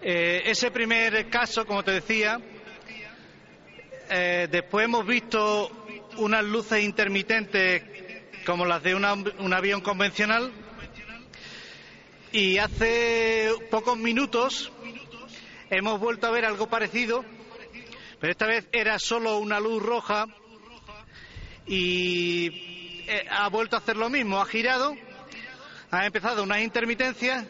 Eh, 0.00 0.42
ese 0.46 0.70
primer 0.70 1.28
caso, 1.30 1.64
como 1.64 1.82
te 1.84 1.92
decía, 1.92 2.40
eh, 4.10 4.48
después 4.50 4.84
hemos 4.84 5.06
visto 5.06 5.70
unas 6.18 6.44
luces 6.44 6.82
intermitentes 6.82 7.82
como 8.44 8.64
las 8.66 8.82
de 8.82 8.94
una- 8.94 9.12
un 9.14 9.52
avión 9.54 9.80
convencional 9.80 10.50
y 12.32 12.56
hace 12.58 13.50
pocos 13.70 13.96
minutos 13.98 14.72
hemos 15.70 16.00
vuelto 16.00 16.26
a 16.26 16.30
ver 16.30 16.46
algo 16.46 16.66
parecido, 16.68 17.24
pero 18.18 18.30
esta 18.30 18.46
vez 18.46 18.66
era 18.72 18.98
solo 18.98 19.38
una 19.38 19.60
luz 19.60 19.82
roja 19.82 20.26
y 21.66 23.04
eh, 23.06 23.26
ha 23.30 23.48
vuelto 23.48 23.76
a 23.76 23.80
hacer 23.80 23.96
lo 23.96 24.08
mismo, 24.08 24.40
ha 24.40 24.46
girado, 24.46 24.96
ha 25.90 26.06
empezado 26.06 26.42
unas 26.42 26.60
intermitencias 26.60 27.46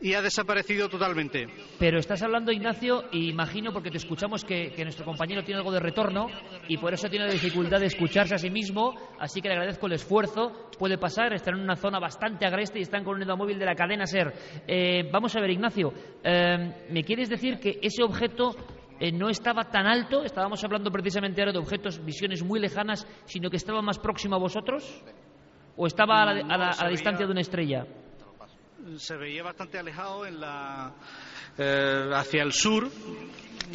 y 0.00 0.14
ha 0.14 0.22
desaparecido 0.22 0.88
totalmente. 0.88 1.46
Pero 1.78 1.98
estás 1.98 2.22
hablando, 2.22 2.52
Ignacio, 2.52 3.04
y 3.12 3.30
imagino, 3.30 3.72
porque 3.72 3.90
te 3.90 3.96
escuchamos 3.98 4.44
que, 4.44 4.72
que 4.72 4.82
nuestro 4.84 5.04
compañero 5.04 5.42
tiene 5.42 5.58
algo 5.58 5.72
de 5.72 5.80
retorno 5.80 6.26
y 6.68 6.76
por 6.78 6.92
eso 6.94 7.08
tiene 7.08 7.26
la 7.26 7.32
dificultad 7.32 7.80
de 7.80 7.86
escucharse 7.86 8.34
a 8.34 8.38
sí 8.38 8.50
mismo, 8.50 8.94
así 9.18 9.40
que 9.40 9.48
le 9.48 9.54
agradezco 9.54 9.86
el 9.86 9.92
esfuerzo. 9.94 10.68
Puede 10.78 10.98
pasar, 10.98 11.32
están 11.32 11.54
en 11.54 11.60
una 11.62 11.76
zona 11.76 11.98
bastante 11.98 12.44
agreste 12.46 12.78
y 12.78 12.82
están 12.82 13.04
con 13.04 13.14
un 13.14 13.22
unidad 13.22 13.36
móvil 13.36 13.58
de 13.58 13.64
la 13.66 13.74
cadena 13.74 14.06
SER. 14.06 14.32
Eh, 14.66 15.08
vamos 15.12 15.34
a 15.36 15.40
ver, 15.40 15.50
Ignacio, 15.50 15.92
eh, 16.22 16.86
¿me 16.90 17.04
quieres 17.04 17.28
decir 17.28 17.58
que 17.58 17.78
ese 17.82 18.02
objeto 18.02 18.54
eh, 19.00 19.10
no 19.12 19.28
estaba 19.28 19.64
tan 19.70 19.86
alto? 19.86 20.24
Estábamos 20.24 20.62
hablando 20.64 20.90
precisamente 20.90 21.40
ahora 21.40 21.52
de 21.52 21.58
objetos, 21.58 22.04
visiones 22.04 22.42
muy 22.42 22.60
lejanas, 22.60 23.06
sino 23.24 23.50
que 23.50 23.56
estaba 23.56 23.82
más 23.82 23.98
próximo 23.98 24.36
a 24.36 24.38
vosotros? 24.38 25.02
¿O 25.76 25.86
estaba 25.86 26.22
a 26.22 26.34
la, 26.34 26.54
a 26.54 26.58
la- 26.58 26.70
a 26.70 26.84
la 26.84 26.90
distancia 26.90 27.26
de 27.26 27.32
una 27.32 27.40
estrella? 27.40 27.86
Se 28.98 29.16
veía 29.16 29.42
bastante 29.42 29.78
alejado 29.78 30.26
en 30.26 30.40
la, 30.40 30.92
eh, 31.58 32.10
hacia 32.14 32.42
el 32.42 32.52
sur, 32.52 32.88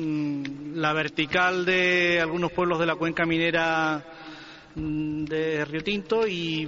mm, 0.01 0.75
la 0.75 0.93
vertical 0.93 1.65
de 1.65 2.19
algunos 2.21 2.51
pueblos 2.51 2.79
de 2.79 2.85
la 2.85 2.95
cuenca 2.95 3.25
minera 3.25 4.03
mm, 4.75 5.23
de 5.25 5.65
Río 5.65 5.83
Tinto 5.83 6.27
y 6.27 6.65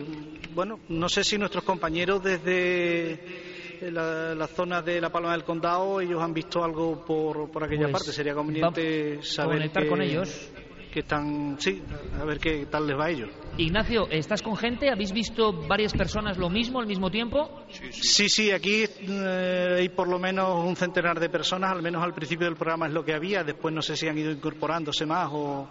bueno, 0.53 0.79
no 0.89 1.07
sé 1.07 1.23
si 1.23 1.37
nuestros 1.37 1.63
compañeros 1.63 2.23
desde 2.23 3.79
la, 3.91 4.35
la 4.35 4.47
zona 4.47 4.81
de 4.81 4.99
la 4.99 5.09
Palma 5.11 5.31
del 5.33 5.43
Condado 5.43 6.01
ellos 6.01 6.21
han 6.21 6.33
visto 6.33 6.63
algo 6.63 7.05
por, 7.05 7.49
por 7.51 7.63
aquella 7.63 7.83
Pues, 7.83 7.93
parte. 7.93 8.11
Sería 8.11 8.33
conveniente 8.33 9.21
saber 9.23 9.57
conectar 9.59 9.83
que- 9.83 9.89
con 9.89 10.01
ellos. 10.01 10.49
Que 10.91 10.99
están, 10.99 11.57
sí, 11.59 11.81
a 12.19 12.25
ver 12.25 12.39
qué 12.39 12.65
tal 12.67 12.85
les 12.85 12.97
va 12.97 13.05
a 13.05 13.09
ellos. 13.09 13.29
Ignacio, 13.57 14.07
¿estás 14.09 14.41
con 14.41 14.55
gente? 14.55 14.89
¿Habéis 14.89 15.11
visto 15.11 15.53
varias 15.67 15.93
personas 15.93 16.37
lo 16.37 16.49
mismo 16.49 16.79
al 16.79 16.87
mismo 16.87 17.09
tiempo? 17.09 17.63
Sí, 17.69 18.29
sí, 18.29 18.51
aquí 18.51 18.85
eh, 18.99 19.75
hay 19.79 19.89
por 19.89 20.07
lo 20.07 20.19
menos 20.19 20.65
un 20.65 20.75
centenar 20.75 21.19
de 21.19 21.29
personas, 21.29 21.71
al 21.71 21.81
menos 21.81 22.03
al 22.03 22.13
principio 22.13 22.45
del 22.45 22.55
programa 22.55 22.87
es 22.87 22.93
lo 22.93 23.03
que 23.03 23.13
había, 23.13 23.43
después 23.43 23.73
no 23.73 23.81
sé 23.81 23.95
si 23.95 24.07
han 24.07 24.17
ido 24.17 24.31
incorporándose 24.31 25.05
más 25.05 25.29
o... 25.31 25.67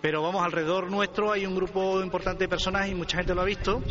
Pero 0.00 0.22
vamos, 0.22 0.44
alrededor 0.44 0.90
nuestro 0.90 1.32
hay 1.32 1.44
un 1.44 1.56
grupo 1.56 2.00
importante 2.00 2.44
de 2.44 2.48
personas 2.48 2.88
y 2.88 2.94
mucha 2.94 3.18
gente 3.18 3.34
lo 3.34 3.40
ha 3.40 3.44
visto. 3.44 3.82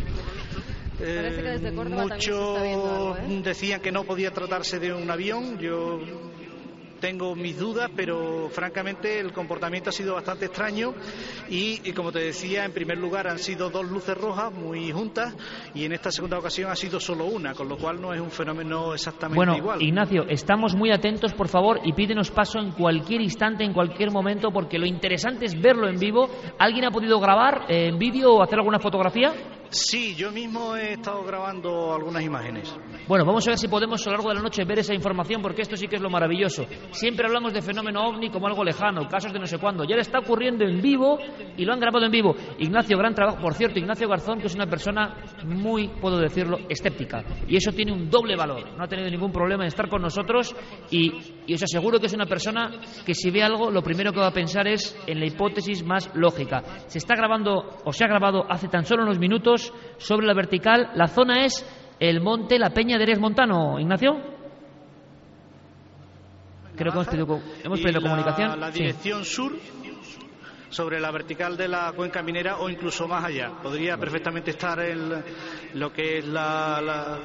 Parece 0.97 1.41
que 1.41 1.49
desde 1.49 1.75
Córdoba 1.75 2.07
también 2.07 2.21
se 2.21 2.31
Muchos 2.31 3.19
¿eh? 3.19 3.41
decían 3.43 3.81
que 3.81 3.91
no 3.91 4.03
podía 4.03 4.31
tratarse 4.31 4.79
de 4.79 4.93
un 4.93 5.09
avión, 5.11 5.59
yo 5.59 5.99
tengo 6.99 7.35
mis 7.35 7.57
dudas, 7.57 7.89
pero 7.95 8.49
francamente 8.49 9.19
el 9.19 9.31
comportamiento 9.31 9.89
ha 9.89 9.93
sido 9.93 10.15
bastante 10.15 10.45
extraño 10.45 10.93
y, 11.49 11.81
y 11.87 11.93
como 11.93 12.11
te 12.11 12.19
decía, 12.19 12.65
en 12.65 12.71
primer 12.71 12.97
lugar 12.97 13.27
han 13.27 13.39
sido 13.39 13.69
dos 13.69 13.85
luces 13.89 14.17
rojas 14.17 14.53
muy 14.53 14.91
juntas 14.91 15.35
y 15.73 15.85
en 15.85 15.93
esta 15.93 16.11
segunda 16.11 16.37
ocasión 16.39 16.71
ha 16.71 16.75
sido 16.75 16.99
solo 16.99 17.25
una, 17.25 17.53
con 17.53 17.67
lo 17.69 17.77
cual 17.77 18.01
no 18.01 18.13
es 18.13 18.21
un 18.21 18.31
fenómeno 18.31 18.93
exactamente 18.93 19.37
Bueno, 19.37 19.57
igual. 19.57 19.81
Ignacio, 19.81 20.25
estamos 20.27 20.75
muy 20.75 20.91
atentos, 20.91 21.33
por 21.33 21.47
favor, 21.47 21.79
y 21.83 21.93
pídenos 21.93 22.31
paso 22.31 22.59
en 22.59 22.71
cualquier 22.71 23.21
instante, 23.21 23.63
en 23.63 23.73
cualquier 23.73 24.11
momento, 24.11 24.51
porque 24.51 24.77
lo 24.77 24.85
interesante 24.85 25.45
es 25.45 25.59
verlo 25.59 25.87
en 25.87 25.99
vivo. 25.99 26.29
¿Alguien 26.59 26.85
ha 26.85 26.91
podido 26.91 27.19
grabar 27.19 27.65
eh, 27.69 27.87
en 27.87 27.97
vídeo 27.97 28.33
o 28.33 28.43
hacer 28.43 28.59
alguna 28.59 28.79
fotografía? 28.79 29.33
Sí, 29.69 30.15
yo 30.15 30.31
mismo 30.31 30.75
he 30.75 30.93
estado 30.93 31.23
grabando 31.23 31.93
algunas 31.93 32.23
imágenes. 32.23 32.73
Bueno, 33.07 33.25
vamos 33.25 33.45
a 33.47 33.51
ver 33.51 33.57
si 33.57 33.67
podemos 33.67 34.05
a 34.05 34.09
lo 34.09 34.15
largo 34.15 34.29
de 34.29 34.35
la 34.35 34.41
noche 34.41 34.63
ver 34.63 34.79
esa 34.79 34.93
información, 34.93 35.41
porque 35.41 35.61
esto 35.61 35.75
sí 35.75 35.87
que 35.87 35.97
es 35.97 36.01
lo 36.01 36.09
maravilloso. 36.09 36.65
Siempre 36.91 37.27
hablamos 37.27 37.53
de 37.53 37.61
fenómeno 37.61 38.07
ovni 38.07 38.29
como 38.29 38.47
algo 38.47 38.63
lejano, 38.63 39.07
casos 39.09 39.33
de 39.33 39.39
no 39.39 39.45
sé 39.45 39.57
cuándo. 39.57 39.83
Ya 39.83 39.95
le 39.95 40.01
está 40.01 40.19
ocurriendo 40.19 40.63
en 40.63 40.81
vivo 40.81 41.17
y 41.57 41.65
lo 41.65 41.73
han 41.73 41.79
grabado 41.79 42.05
en 42.05 42.11
vivo. 42.11 42.35
Ignacio, 42.59 42.97
gran 42.97 43.13
trabajo. 43.13 43.39
Por 43.39 43.53
cierto, 43.53 43.79
Ignacio 43.79 44.07
Garzón, 44.07 44.39
que 44.39 44.47
es 44.47 44.55
una 44.55 44.67
persona 44.67 45.17
muy, 45.45 45.89
puedo 45.89 46.17
decirlo, 46.17 46.59
escéptica. 46.69 47.23
Y 47.47 47.57
eso 47.57 47.71
tiene 47.71 47.91
un 47.91 48.09
doble 48.09 48.35
valor. 48.35 48.77
No 48.77 48.83
ha 48.83 48.87
tenido 48.87 49.09
ningún 49.09 49.31
problema 49.31 49.63
en 49.63 49.67
estar 49.67 49.89
con 49.89 50.01
nosotros 50.01 50.55
y, 50.91 51.11
y 51.47 51.53
os 51.55 51.63
aseguro 51.63 51.99
que 51.99 52.05
es 52.07 52.13
una 52.13 52.25
persona 52.27 52.69
que 53.05 53.15
si 53.15 53.31
ve 53.31 53.41
algo, 53.41 53.71
lo 53.71 53.81
primero 53.81 54.11
que 54.11 54.19
va 54.19 54.27
a 54.27 54.33
pensar 54.33 54.67
es 54.67 54.95
en 55.07 55.19
la 55.19 55.25
hipótesis 55.25 55.83
más 55.83 56.11
lógica. 56.13 56.61
Se 56.87 56.97
está 56.99 57.15
grabando, 57.15 57.79
o 57.85 57.91
se 57.93 58.03
ha 58.03 58.07
grabado 58.07 58.45
hace 58.51 58.67
tan 58.67 58.85
solo 58.85 59.03
unos 59.03 59.17
minutos, 59.17 59.73
sobre 59.97 60.27
la 60.27 60.33
vertical. 60.33 60.91
La 60.95 61.07
zona 61.07 61.45
es 61.45 61.65
el 61.99 62.21
monte 62.21 62.59
La 62.59 62.69
Peña 62.71 62.97
de 62.97 63.03
Eres 63.03 63.19
Montano. 63.19 63.79
Ignacio. 63.79 64.35
Creo 66.75 66.91
que 66.91 66.97
hemos 66.99 67.07
pedido, 67.07 67.25
co- 67.27 67.41
hemos 67.63 67.79
Y 67.79 67.83
pedido 67.83 68.01
la- 68.01 68.09
comunicación. 68.09 68.59
La 68.59 68.71
Sí. 68.71 68.79
dirección 68.79 69.25
sur 69.25 69.51
sobre 70.69 70.99
la 70.99 71.11
vertical 71.11 71.55
de 71.57 71.67
la 71.67 71.91
cuenca 71.95 72.21
minera 72.21 72.57
o 72.57 72.69
incluso 72.69 73.07
más 73.07 73.23
allá. 73.23 73.51
Podría 73.61 73.97
perfectamente 73.97 74.51
estar 74.51 74.79
en 74.79 75.23
lo 75.73 75.91
que 75.91 76.19
es 76.19 76.27
la, 76.27 76.81
la 76.81 77.19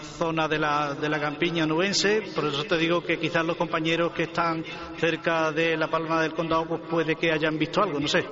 zona 0.00 0.48
de 0.48 0.58
la, 0.58 0.94
de 0.94 1.08
la 1.08 1.20
campiña 1.20 1.66
nubense. 1.66 2.22
Por 2.34 2.46
eso 2.46 2.64
te 2.64 2.76
digo 2.76 3.02
que 3.02 3.18
quizás 3.18 3.44
los 3.44 3.56
compañeros 3.56 4.12
que 4.12 4.24
están 4.24 4.64
cerca 4.96 5.52
de 5.52 5.76
la 5.76 5.88
palma 5.88 6.22
del 6.22 6.34
condado 6.34 6.66
pues 6.66 6.80
puede 6.88 7.16
que 7.16 7.32
hayan 7.32 7.58
visto 7.58 7.82
algo, 7.82 8.00
no 8.00 8.08
sé. 8.08 8.24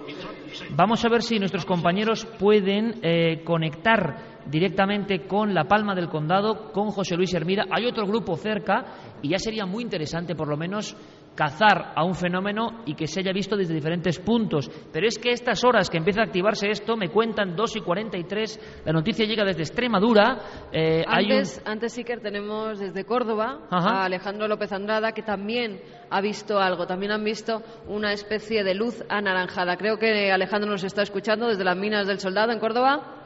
Vamos 0.71 1.05
a 1.05 1.09
ver 1.09 1.23
si 1.23 1.39
nuestros 1.39 1.65
compañeros 1.65 2.27
pueden 2.39 3.01
eh, 3.03 3.43
conectar 3.45 4.35
directamente 4.47 5.27
con 5.27 5.55
La 5.55 5.65
Palma 5.65 5.95
del 5.95 6.09
Condado, 6.09 6.71
con 6.73 6.91
José 6.91 7.17
Luis 7.17 7.33
Hermida. 7.35 7.65
Hay 7.71 7.87
otro 7.87 8.07
grupo 8.07 8.37
cerca 8.37 8.85
y 9.23 9.31
ya 9.31 9.39
sería 9.39 9.67
muy 9.67 9.83
interesante, 9.83 10.35
por 10.35 10.49
lo 10.49 10.57
menos, 10.57 10.97
cazar 11.35 11.93
a 11.97 12.05
un 12.05 12.15
fenómeno 12.15 12.83
y 12.87 12.95
que 12.95 13.07
se 13.07 13.21
haya 13.21 13.33
visto 13.33 13.57
desde 13.57 13.75
diferentes 13.75 14.19
puntos. 14.21 14.71
Pero 14.93 15.07
es 15.07 15.19
que 15.19 15.31
estas 15.31 15.65
horas 15.65 15.91
que 15.91 15.99
empieza 15.99 16.21
a 16.21 16.25
activarse 16.25 16.71
esto, 16.71 16.97
me 16.97 17.09
cuentan 17.09 17.57
2 17.57 17.77
y 17.77 17.81
43, 17.81 18.83
la 18.85 18.93
noticia 18.93 19.27
llega 19.27 19.45
desde 19.45 19.63
Extremadura. 19.63 20.39
Eh, 20.73 21.05
antes, 21.07 21.63
antes, 21.67 21.99
Iker, 21.99 22.21
tenemos 22.21 22.79
desde 22.79 23.05
Córdoba 23.05 23.61
a 23.71 24.05
Alejandro 24.05 24.49
López 24.49 24.73
Andrada, 24.73 25.13
que 25.13 25.23
también 25.23 25.81
ha 26.11 26.21
visto 26.21 26.59
algo, 26.59 26.87
también 26.87 27.13
han 27.13 27.25
visto 27.25 27.63
una 27.89 28.13
especie 28.13 28.63
de 28.63 28.75
luz 28.75 29.05
anaranjada. 29.09 29.77
Creo 29.77 29.99
que 29.99 30.31
Alejandro 30.31 30.71
nos 30.71 30.85
está 30.85 31.03
escuchando 31.03 31.49
desde 31.49 31.65
las 31.65 31.77
minas 31.77 32.07
del 32.07 32.19
Soldado 32.19 32.53
en 32.53 32.61
Córdoba. 32.61 33.21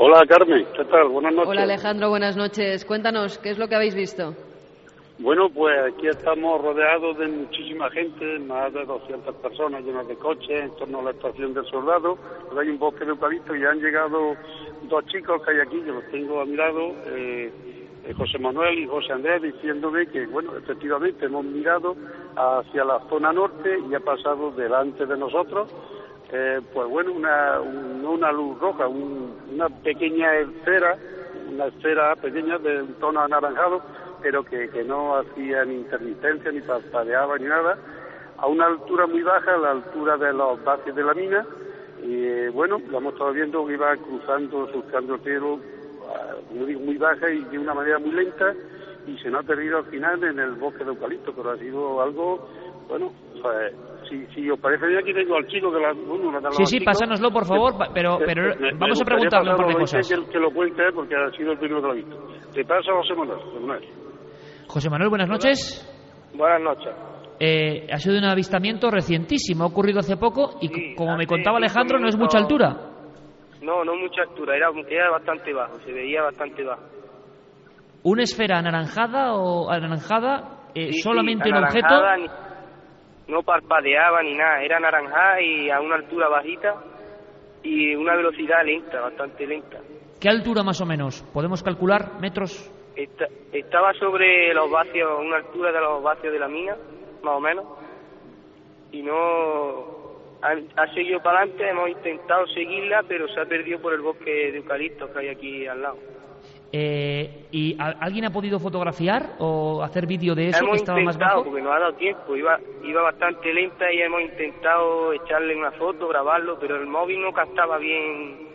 Hola 0.00 0.22
Carmen, 0.28 0.64
¿qué 0.76 0.84
tal? 0.84 1.08
Buenas 1.08 1.32
noches. 1.34 1.48
Hola 1.48 1.62
Alejandro, 1.62 2.08
buenas 2.08 2.36
noches. 2.36 2.84
Cuéntanos, 2.84 3.38
¿qué 3.38 3.50
es 3.50 3.58
lo 3.58 3.66
que 3.66 3.74
habéis 3.74 3.96
visto? 3.96 4.36
Bueno, 5.20 5.50
pues 5.50 5.76
aquí 5.80 6.06
estamos 6.06 6.62
rodeados 6.62 7.18
de 7.18 7.26
muchísima 7.26 7.90
gente, 7.90 8.38
más 8.38 8.72
de 8.72 8.84
200 8.84 9.34
personas 9.36 9.82
llenas 9.82 10.06
de 10.06 10.14
coches 10.14 10.62
en 10.62 10.70
torno 10.76 11.00
a 11.00 11.02
la 11.02 11.10
estación 11.10 11.52
del 11.54 11.66
soldado. 11.66 12.16
Pues 12.46 12.58
hay 12.58 12.68
un 12.68 12.78
bosque 12.78 13.04
de 13.04 13.10
eucalipto 13.10 13.56
y 13.56 13.64
han 13.64 13.80
llegado 13.80 14.36
dos 14.84 15.06
chicos 15.06 15.42
que 15.42 15.50
hay 15.50 15.58
aquí, 15.58 15.82
yo 15.84 15.94
los 15.94 16.04
tengo 16.12 16.40
a 16.40 16.44
mi 16.44 16.54
lado, 16.54 16.92
eh, 17.06 17.52
eh, 18.04 18.14
José 18.16 18.38
Manuel 18.38 18.78
y 18.78 18.86
José 18.86 19.12
Andrés, 19.12 19.42
diciéndome 19.42 20.06
que, 20.06 20.24
bueno, 20.26 20.56
efectivamente 20.56 21.26
hemos 21.26 21.44
mirado 21.44 21.96
hacia 22.36 22.84
la 22.84 23.00
zona 23.08 23.32
norte 23.32 23.76
y 23.90 23.94
ha 23.96 24.00
pasado 24.00 24.52
delante 24.52 25.04
de 25.04 25.16
nosotros, 25.16 25.68
eh, 26.30 26.60
pues 26.72 26.88
bueno, 26.88 27.10
una, 27.10 27.60
una 27.60 28.30
luz 28.30 28.56
roja, 28.60 28.86
una 28.86 29.68
pequeña 29.82 30.36
esfera, 30.36 30.96
una 31.52 31.66
esfera 31.66 32.14
pequeña 32.14 32.58
de 32.58 32.82
un 32.82 32.94
tono 33.00 33.20
anaranjado 33.20 33.82
pero 34.22 34.42
que, 34.44 34.68
que 34.68 34.84
no 34.84 35.16
hacía 35.16 35.64
ni 35.64 35.76
intermitencia, 35.76 36.50
ni 36.50 36.60
parpadeaba, 36.60 37.36
ni 37.38 37.46
nada, 37.46 37.78
a 38.38 38.46
una 38.46 38.66
altura 38.66 39.06
muy 39.06 39.22
baja, 39.22 39.54
a 39.54 39.58
la 39.58 39.70
altura 39.72 40.16
de 40.16 40.32
los 40.32 40.62
bases 40.64 40.94
de 40.94 41.02
la 41.02 41.14
mina, 41.14 41.44
y 42.02 42.24
eh, 42.24 42.48
bueno, 42.50 42.78
lo 42.90 42.98
hemos 42.98 43.12
estado 43.14 43.32
viendo 43.32 43.66
que 43.66 43.74
iba 43.74 43.96
cruzando, 43.96 44.70
surcando 44.72 45.14
el 45.14 45.20
cielo, 45.20 45.58
ah, 46.08 46.36
muy, 46.52 46.76
muy 46.76 46.96
baja 46.96 47.28
y 47.30 47.44
de 47.44 47.58
una 47.58 47.74
manera 47.74 47.98
muy 47.98 48.12
lenta, 48.12 48.54
y 49.06 49.18
se 49.18 49.30
nos 49.30 49.42
ha 49.42 49.46
perdido 49.46 49.78
al 49.78 49.86
final 49.86 50.22
en 50.22 50.38
el 50.38 50.52
bosque 50.52 50.84
de 50.84 50.90
eucalipto, 50.90 51.32
pero 51.34 51.50
ha 51.50 51.56
sido 51.56 52.00
algo, 52.00 52.48
bueno, 52.88 53.12
pues, 53.42 53.74
si, 54.08 54.24
si 54.26 54.50
os 54.50 54.58
parece 54.60 54.86
bien, 54.86 55.00
aquí 55.00 55.12
tengo 55.12 55.36
al 55.36 55.46
chico 55.48 55.72
que 55.72 55.80
la... 55.80 55.92
Bueno, 55.92 56.40
sí, 56.52 56.64
sí, 56.66 56.80
pásanoslo, 56.80 57.30
por 57.30 57.46
favor, 57.46 57.74
pero, 57.92 58.18
pero 58.24 58.54
vamos 58.78 59.00
a 59.00 59.04
preguntarle 59.04 59.50
un 59.50 59.56
par 59.56 59.68
de 59.68 59.74
cosas. 59.74 60.08
Que, 60.08 60.30
que, 60.30 60.38
lo 60.38 60.50
cuente, 60.50 60.82
porque 60.94 61.16
ha 61.16 61.30
sido 61.32 61.52
el 61.52 61.58
primero 61.58 61.80
que 61.80 61.86
lo 61.86 61.92
ha 61.92 61.96
visto. 61.96 62.16
Te 62.54 62.64
pasa, 62.64 62.92
José 62.92 63.14
Manuel. 63.14 63.38
José 63.38 63.60
Manuel, 63.60 63.84
buenas 65.08 65.28
noches. 65.28 65.84
Buenas 66.34 66.60
noches. 66.60 66.94
Eh, 67.40 67.86
ha 67.92 67.98
sido 67.98 68.18
un 68.18 68.24
avistamiento 68.24 68.90
recientísimo, 68.90 69.64
ha 69.64 69.68
ocurrido 69.68 70.00
hace 70.00 70.16
poco 70.16 70.58
y 70.60 70.94
como 70.94 71.16
me 71.16 71.26
contaba 71.26 71.58
Alejandro, 71.58 71.98
no 71.98 72.08
es 72.08 72.16
mucha 72.16 72.38
altura. 72.38 72.76
No, 73.62 73.84
no 73.84 73.96
mucha 73.96 74.22
altura, 74.22 74.56
era, 74.56 74.68
era 74.88 75.10
bastante 75.10 75.52
bajo, 75.52 75.78
se 75.80 75.92
veía 75.92 76.22
bastante 76.22 76.64
bajo. 76.64 76.82
¿Una 78.02 78.22
esfera 78.22 78.58
anaranjada 78.58 79.34
o 79.34 79.70
anaranjada? 79.70 80.68
Eh, 80.74 80.92
¿Solamente 80.92 81.48
un 81.48 81.56
objeto? 81.56 81.94
no 83.28 83.42
parpadeaba 83.42 84.22
ni 84.22 84.34
nada, 84.34 84.62
era 84.62 84.78
anaranjada 84.78 85.42
y 85.42 85.70
a 85.70 85.80
una 85.80 85.96
altura 85.96 86.28
bajita 86.28 86.74
y 87.62 87.94
una 87.94 88.16
velocidad 88.16 88.64
lenta, 88.64 89.00
bastante 89.00 89.46
lenta. 89.46 89.78
¿Qué 90.20 90.28
altura 90.28 90.62
más 90.62 90.80
o 90.80 90.86
menos? 90.86 91.22
¿Podemos 91.32 91.62
calcular 91.62 92.20
metros? 92.20 92.72
Estaba 93.52 93.92
sobre 93.94 94.52
los 94.54 94.70
vacios, 94.70 95.10
una 95.20 95.36
altura 95.36 95.72
de 95.72 95.80
los 95.80 96.02
vacios 96.02 96.32
de 96.32 96.38
la 96.38 96.48
mina, 96.48 96.76
más 97.22 97.34
o 97.34 97.40
menos, 97.40 97.64
y 98.90 99.02
no 99.02 99.98
ha, 100.42 100.94
seguido 100.94 101.20
para 101.20 101.40
adelante, 101.40 101.68
hemos 101.68 101.90
intentado 101.90 102.46
seguirla, 102.48 103.02
pero 103.06 103.28
se 103.28 103.40
ha 103.40 103.44
perdido 103.44 103.80
por 103.80 103.92
el 103.92 104.00
bosque 104.00 104.52
de 104.52 104.58
eucaliptos 104.58 105.10
que 105.10 105.18
hay 105.18 105.28
aquí 105.28 105.66
al 105.66 105.82
lado. 105.82 105.98
Eh, 106.70 107.46
¿Y 107.50 107.76
alguien 107.78 108.26
ha 108.26 108.30
podido 108.30 108.58
fotografiar 108.58 109.36
o 109.38 109.82
hacer 109.82 110.06
vídeo 110.06 110.34
de 110.34 110.50
eso 110.50 110.58
hemos 110.58 110.72
que 110.72 110.76
estaba 110.78 111.00
más 111.00 111.16
bajo? 111.16 111.44
porque 111.44 111.62
no 111.62 111.72
ha 111.72 111.78
dado 111.78 111.94
tiempo, 111.94 112.36
iba, 112.36 112.60
iba 112.84 113.02
bastante 113.02 113.54
lenta 113.54 113.90
y 113.90 114.02
hemos 114.02 114.20
intentado 114.20 115.14
echarle 115.14 115.56
una 115.56 115.72
foto, 115.72 116.08
grabarlo, 116.08 116.58
pero 116.58 116.76
el 116.76 116.86
móvil 116.86 117.22
no 117.22 117.32
captaba 117.32 117.78
bien 117.78 118.48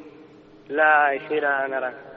la 0.67 1.15
esfera 1.15 1.67
naranja. 1.67 2.12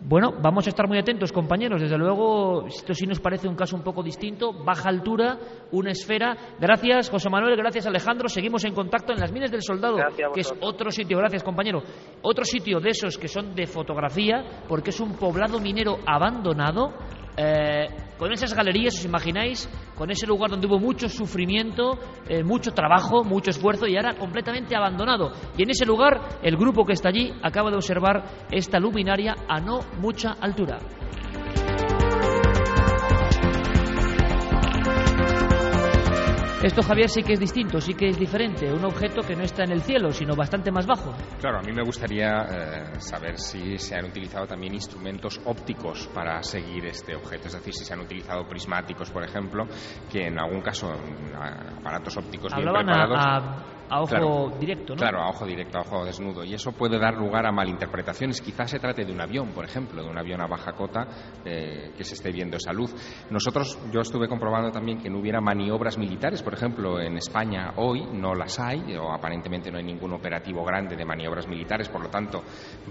Bueno, 0.00 0.32
vamos 0.40 0.66
a 0.66 0.70
estar 0.70 0.86
muy 0.88 0.98
atentos, 0.98 1.32
compañeros. 1.32 1.82
Desde 1.82 1.98
luego, 1.98 2.66
esto 2.66 2.94
sí 2.94 3.06
nos 3.06 3.20
parece 3.20 3.48
un 3.48 3.56
caso 3.56 3.76
un 3.76 3.82
poco 3.82 4.02
distinto. 4.02 4.52
Baja 4.52 4.88
altura, 4.88 5.38
una 5.72 5.90
esfera. 5.90 6.36
Gracias, 6.58 7.10
José 7.10 7.28
Manuel. 7.28 7.56
Gracias, 7.56 7.86
Alejandro. 7.86 8.28
Seguimos 8.28 8.64
en 8.64 8.74
contacto 8.74 9.12
en 9.12 9.20
las 9.20 9.32
Minas 9.32 9.50
del 9.50 9.62
Soldado, 9.62 9.96
que 10.32 10.40
es 10.40 10.54
otro 10.60 10.90
sitio. 10.90 11.18
Gracias, 11.18 11.42
compañero. 11.42 11.82
Otro 12.22 12.44
sitio 12.44 12.80
de 12.80 12.90
esos 12.90 13.18
que 13.18 13.28
son 13.28 13.54
de 13.54 13.66
fotografía, 13.66 14.62
porque 14.68 14.90
es 14.90 15.00
un 15.00 15.14
poblado 15.14 15.58
minero 15.58 15.98
abandonado 16.06 16.94
eh, 17.38 17.86
con 18.18 18.32
esas 18.32 18.52
galerías, 18.52 18.98
os 18.98 19.04
imagináis, 19.04 19.68
con 19.94 20.10
ese 20.10 20.26
lugar 20.26 20.50
donde 20.50 20.66
hubo 20.66 20.80
mucho 20.80 21.08
sufrimiento, 21.08 21.96
eh, 22.28 22.42
mucho 22.42 22.72
trabajo, 22.72 23.22
mucho 23.22 23.50
esfuerzo 23.50 23.86
y 23.86 23.96
ahora 23.96 24.14
completamente 24.18 24.74
abandonado. 24.74 25.30
Y 25.56 25.62
en 25.62 25.70
ese 25.70 25.86
lugar, 25.86 26.40
el 26.42 26.56
grupo 26.56 26.84
que 26.84 26.94
está 26.94 27.10
allí 27.10 27.32
acaba 27.42 27.70
de 27.70 27.76
observar 27.76 28.24
esta 28.50 28.80
luminaria 28.80 29.36
a 29.48 29.60
no 29.60 29.80
mucha 30.00 30.32
altura. 30.40 30.80
Esto, 36.62 36.82
Javier, 36.82 37.08
sí 37.08 37.22
que 37.22 37.34
es 37.34 37.40
distinto, 37.40 37.80
sí 37.80 37.94
que 37.94 38.08
es 38.08 38.18
diferente. 38.18 38.72
Un 38.72 38.84
objeto 38.84 39.22
que 39.22 39.36
no 39.36 39.44
está 39.44 39.62
en 39.62 39.70
el 39.70 39.80
cielo, 39.80 40.10
sino 40.10 40.34
bastante 40.34 40.72
más 40.72 40.86
bajo. 40.86 41.14
Claro, 41.38 41.58
a 41.58 41.62
mí 41.62 41.72
me 41.72 41.84
gustaría 41.84 42.30
eh, 42.30 43.00
saber 43.00 43.38
si 43.38 43.78
se 43.78 43.94
han 43.94 44.06
utilizado 44.06 44.44
también 44.44 44.74
instrumentos 44.74 45.40
ópticos 45.44 46.08
para 46.12 46.42
seguir 46.42 46.86
este 46.86 47.14
objeto. 47.14 47.46
Es 47.46 47.54
decir, 47.54 47.72
si 47.72 47.84
se 47.84 47.94
han 47.94 48.00
utilizado 48.00 48.44
prismáticos, 48.48 49.08
por 49.10 49.22
ejemplo, 49.22 49.66
que 50.10 50.26
en 50.26 50.36
algún 50.40 50.60
caso, 50.60 50.90
aparatos 51.78 52.16
ópticos 52.16 52.52
bien 52.52 52.68
preparados 52.72 53.18
a 53.20 53.77
ojo 53.90 54.50
directo, 54.58 54.94
¿no? 54.94 54.98
Claro, 54.98 55.20
a 55.20 55.28
ojo 55.30 55.46
directo, 55.46 55.78
a 55.78 55.82
ojo 55.82 56.04
desnudo. 56.04 56.44
Y 56.44 56.54
eso 56.54 56.72
puede 56.72 56.98
dar 56.98 57.14
lugar 57.14 57.46
a 57.46 57.52
malinterpretaciones. 57.52 58.40
Quizás 58.40 58.70
se 58.70 58.78
trate 58.78 59.04
de 59.04 59.12
un 59.12 59.20
avión, 59.20 59.52
por 59.52 59.64
ejemplo, 59.64 60.02
de 60.02 60.08
un 60.08 60.18
avión 60.18 60.40
a 60.40 60.46
baja 60.46 60.72
cota 60.72 61.06
eh, 61.44 61.92
que 61.96 62.04
se 62.04 62.14
esté 62.14 62.30
viendo 62.30 62.56
esa 62.56 62.72
luz. 62.72 62.94
Nosotros, 63.30 63.78
yo 63.92 64.00
estuve 64.00 64.28
comprobando 64.28 64.70
también 64.70 64.98
que 64.98 65.10
no 65.10 65.18
hubiera 65.18 65.40
maniobras 65.40 65.98
militares, 65.98 66.42
por 66.42 66.54
ejemplo, 66.54 67.00
en 67.00 67.16
España 67.16 67.72
hoy 67.76 68.06
no 68.12 68.34
las 68.34 68.58
hay, 68.58 68.96
o 68.96 69.12
aparentemente 69.12 69.70
no 69.70 69.78
hay 69.78 69.84
ningún 69.84 70.12
operativo 70.12 70.64
grande 70.64 70.96
de 70.96 71.04
maniobras 71.04 71.46
militares, 71.48 71.88
por 71.88 72.02
lo 72.02 72.08
tanto, 72.08 72.42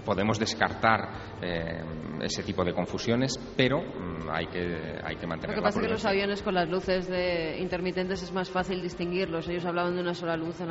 podemos 0.04 0.38
descartar 0.38 1.36
eh, 1.42 1.82
ese 2.20 2.42
tipo 2.42 2.64
de 2.64 2.72
confusiones, 2.72 3.38
pero 3.56 3.80
mm, 3.80 4.28
hay 4.30 4.46
que, 4.46 5.00
hay 5.04 5.16
que 5.16 5.26
mantener 5.26 5.56
Lo 5.56 5.62
que 5.62 5.66
pasa 5.66 5.80
es 5.80 5.86
que 5.86 5.92
los 5.92 6.04
aviones 6.04 6.42
con 6.42 6.54
las 6.54 6.68
luces 6.68 7.08
de 7.08 7.58
intermitentes 7.60 8.22
es 8.22 8.32
más 8.32 8.50
fácil 8.50 8.82
distinguirlos. 8.82 9.48
Ellos 9.48 9.64
hablaban 9.64 9.94
de 9.94 10.00
una 10.00 10.14
sola 10.14 10.36
luz 10.36 10.60
en 10.60 10.70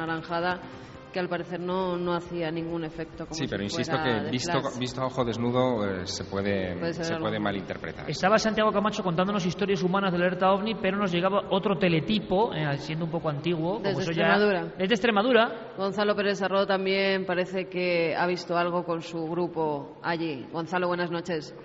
que 1.11 1.19
al 1.19 1.29
parecer 1.29 1.59
no, 1.59 1.97
no 1.97 2.13
hacía 2.13 2.51
ningún 2.51 2.83
efecto. 2.83 3.25
Como 3.25 3.33
sí, 3.33 3.47
pero 3.49 3.63
insisto 3.63 3.97
que 4.03 4.29
visto, 4.29 4.59
visto 4.79 5.01
a 5.01 5.05
ojo 5.05 5.23
desnudo 5.23 5.85
eh, 5.85 6.05
se 6.05 6.25
puede, 6.25 6.93
se 6.93 7.15
puede 7.17 7.39
malinterpretar. 7.39 8.09
Estaba 8.09 8.37
Santiago 8.37 8.71
Camacho 8.71 9.03
contándonos 9.03 9.45
historias 9.45 9.83
humanas 9.83 10.11
de 10.11 10.17
alerta 10.17 10.51
ovni, 10.51 10.75
pero 10.75 10.97
nos 10.97 11.11
llegaba 11.11 11.43
otro 11.49 11.77
teletipo, 11.77 12.53
eh, 12.53 12.77
siendo 12.77 13.05
un 13.05 13.11
poco 13.11 13.29
antiguo. 13.29 13.79
Desde 13.79 14.03
Extremadura. 14.03 14.65
desde 14.77 14.93
Extremadura. 14.93 15.51
Gonzalo 15.77 16.15
Pérez 16.15 16.41
Arrodo 16.41 16.67
también 16.67 17.25
parece 17.25 17.69
que 17.69 18.15
ha 18.15 18.27
visto 18.27 18.57
algo 18.57 18.83
con 18.83 19.01
su 19.01 19.27
grupo 19.27 19.97
allí. 20.03 20.45
Gonzalo, 20.51 20.87
buenas 20.87 21.11
noches. 21.11 21.55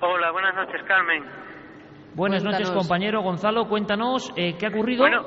Hola, 0.00 0.32
buenas 0.32 0.54
noches, 0.54 0.82
Carmen. 0.86 1.22
Buenas 2.14 2.42
noches, 2.42 2.70
compañero. 2.70 3.22
Gonzalo, 3.22 3.68
cuéntanos 3.68 4.32
eh, 4.36 4.56
qué 4.58 4.66
ha 4.66 4.68
ocurrido. 4.70 5.02
Bueno, 5.02 5.26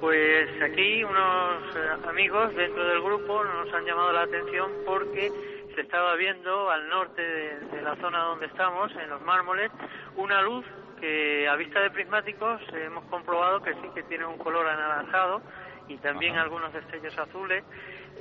pues 0.00 0.48
aquí 0.62 1.04
unos 1.04 1.76
eh, 1.76 2.08
amigos 2.08 2.54
dentro 2.56 2.84
del 2.84 3.02
grupo 3.02 3.44
nos 3.44 3.72
han 3.74 3.84
llamado 3.84 4.12
la 4.12 4.22
atención 4.22 4.70
porque 4.86 5.30
se 5.74 5.82
estaba 5.82 6.14
viendo 6.16 6.70
al 6.70 6.88
norte 6.88 7.22
de, 7.22 7.82
la 7.82 7.94
zona 7.96 8.20
donde 8.24 8.46
estamos, 8.46 8.90
en 8.96 9.10
los 9.10 9.20
mármoles, 9.22 9.70
una 10.16 10.40
luz 10.42 10.64
que 11.00 11.46
a 11.46 11.54
vista 11.56 11.80
de 11.80 11.90
prismáticos 11.90 12.60
hemos 12.72 13.04
comprobado 13.04 13.62
que 13.62 13.74
sí 13.74 13.90
que 13.94 14.02
tiene 14.04 14.24
un 14.24 14.38
color 14.38 14.66
anaranjado 14.66 15.42
y 15.88 15.96
también 15.98 16.36
algunos 16.36 16.72
destellos 16.72 17.16
azules. 17.18 17.62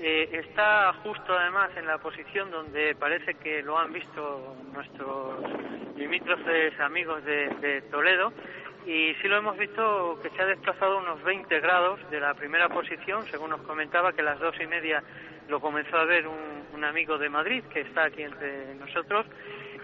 Eh, 0.01 0.29
está 0.31 0.93
justo 1.03 1.37
además 1.37 1.71
en 1.77 1.85
la 1.85 1.97
posición 1.97 2.51
donde 2.51 2.95
parece 2.95 3.35
que 3.35 3.61
lo 3.61 3.77
han 3.77 3.91
visto 3.93 4.55
nuestros 4.73 5.43
limítrofes 5.95 6.79
amigos 6.79 7.23
de 7.25 7.83
Toledo 7.89 8.31
y 8.85 9.13
sí 9.21 9.27
lo 9.27 9.37
hemos 9.37 9.57
visto 9.57 10.19
que 10.21 10.29
se 10.31 10.41
ha 10.41 10.45
desplazado 10.45 10.97
unos 10.97 11.21
20 11.23 11.59
grados 11.59 11.99
de 12.09 12.19
la 12.19 12.33
primera 12.33 12.69
posición, 12.69 13.25
según 13.29 13.51
nos 13.51 13.61
comentaba 13.61 14.13
que 14.13 14.21
a 14.21 14.25
las 14.25 14.39
dos 14.39 14.55
y 14.59 14.67
media 14.67 15.03
lo 15.47 15.59
comenzó 15.59 15.97
a 15.97 16.05
ver 16.05 16.27
un, 16.27 16.63
un 16.73 16.83
amigo 16.83 17.17
de 17.17 17.29
Madrid 17.29 17.63
que 17.73 17.81
está 17.81 18.05
aquí 18.05 18.23
entre 18.23 18.75
nosotros. 18.75 19.25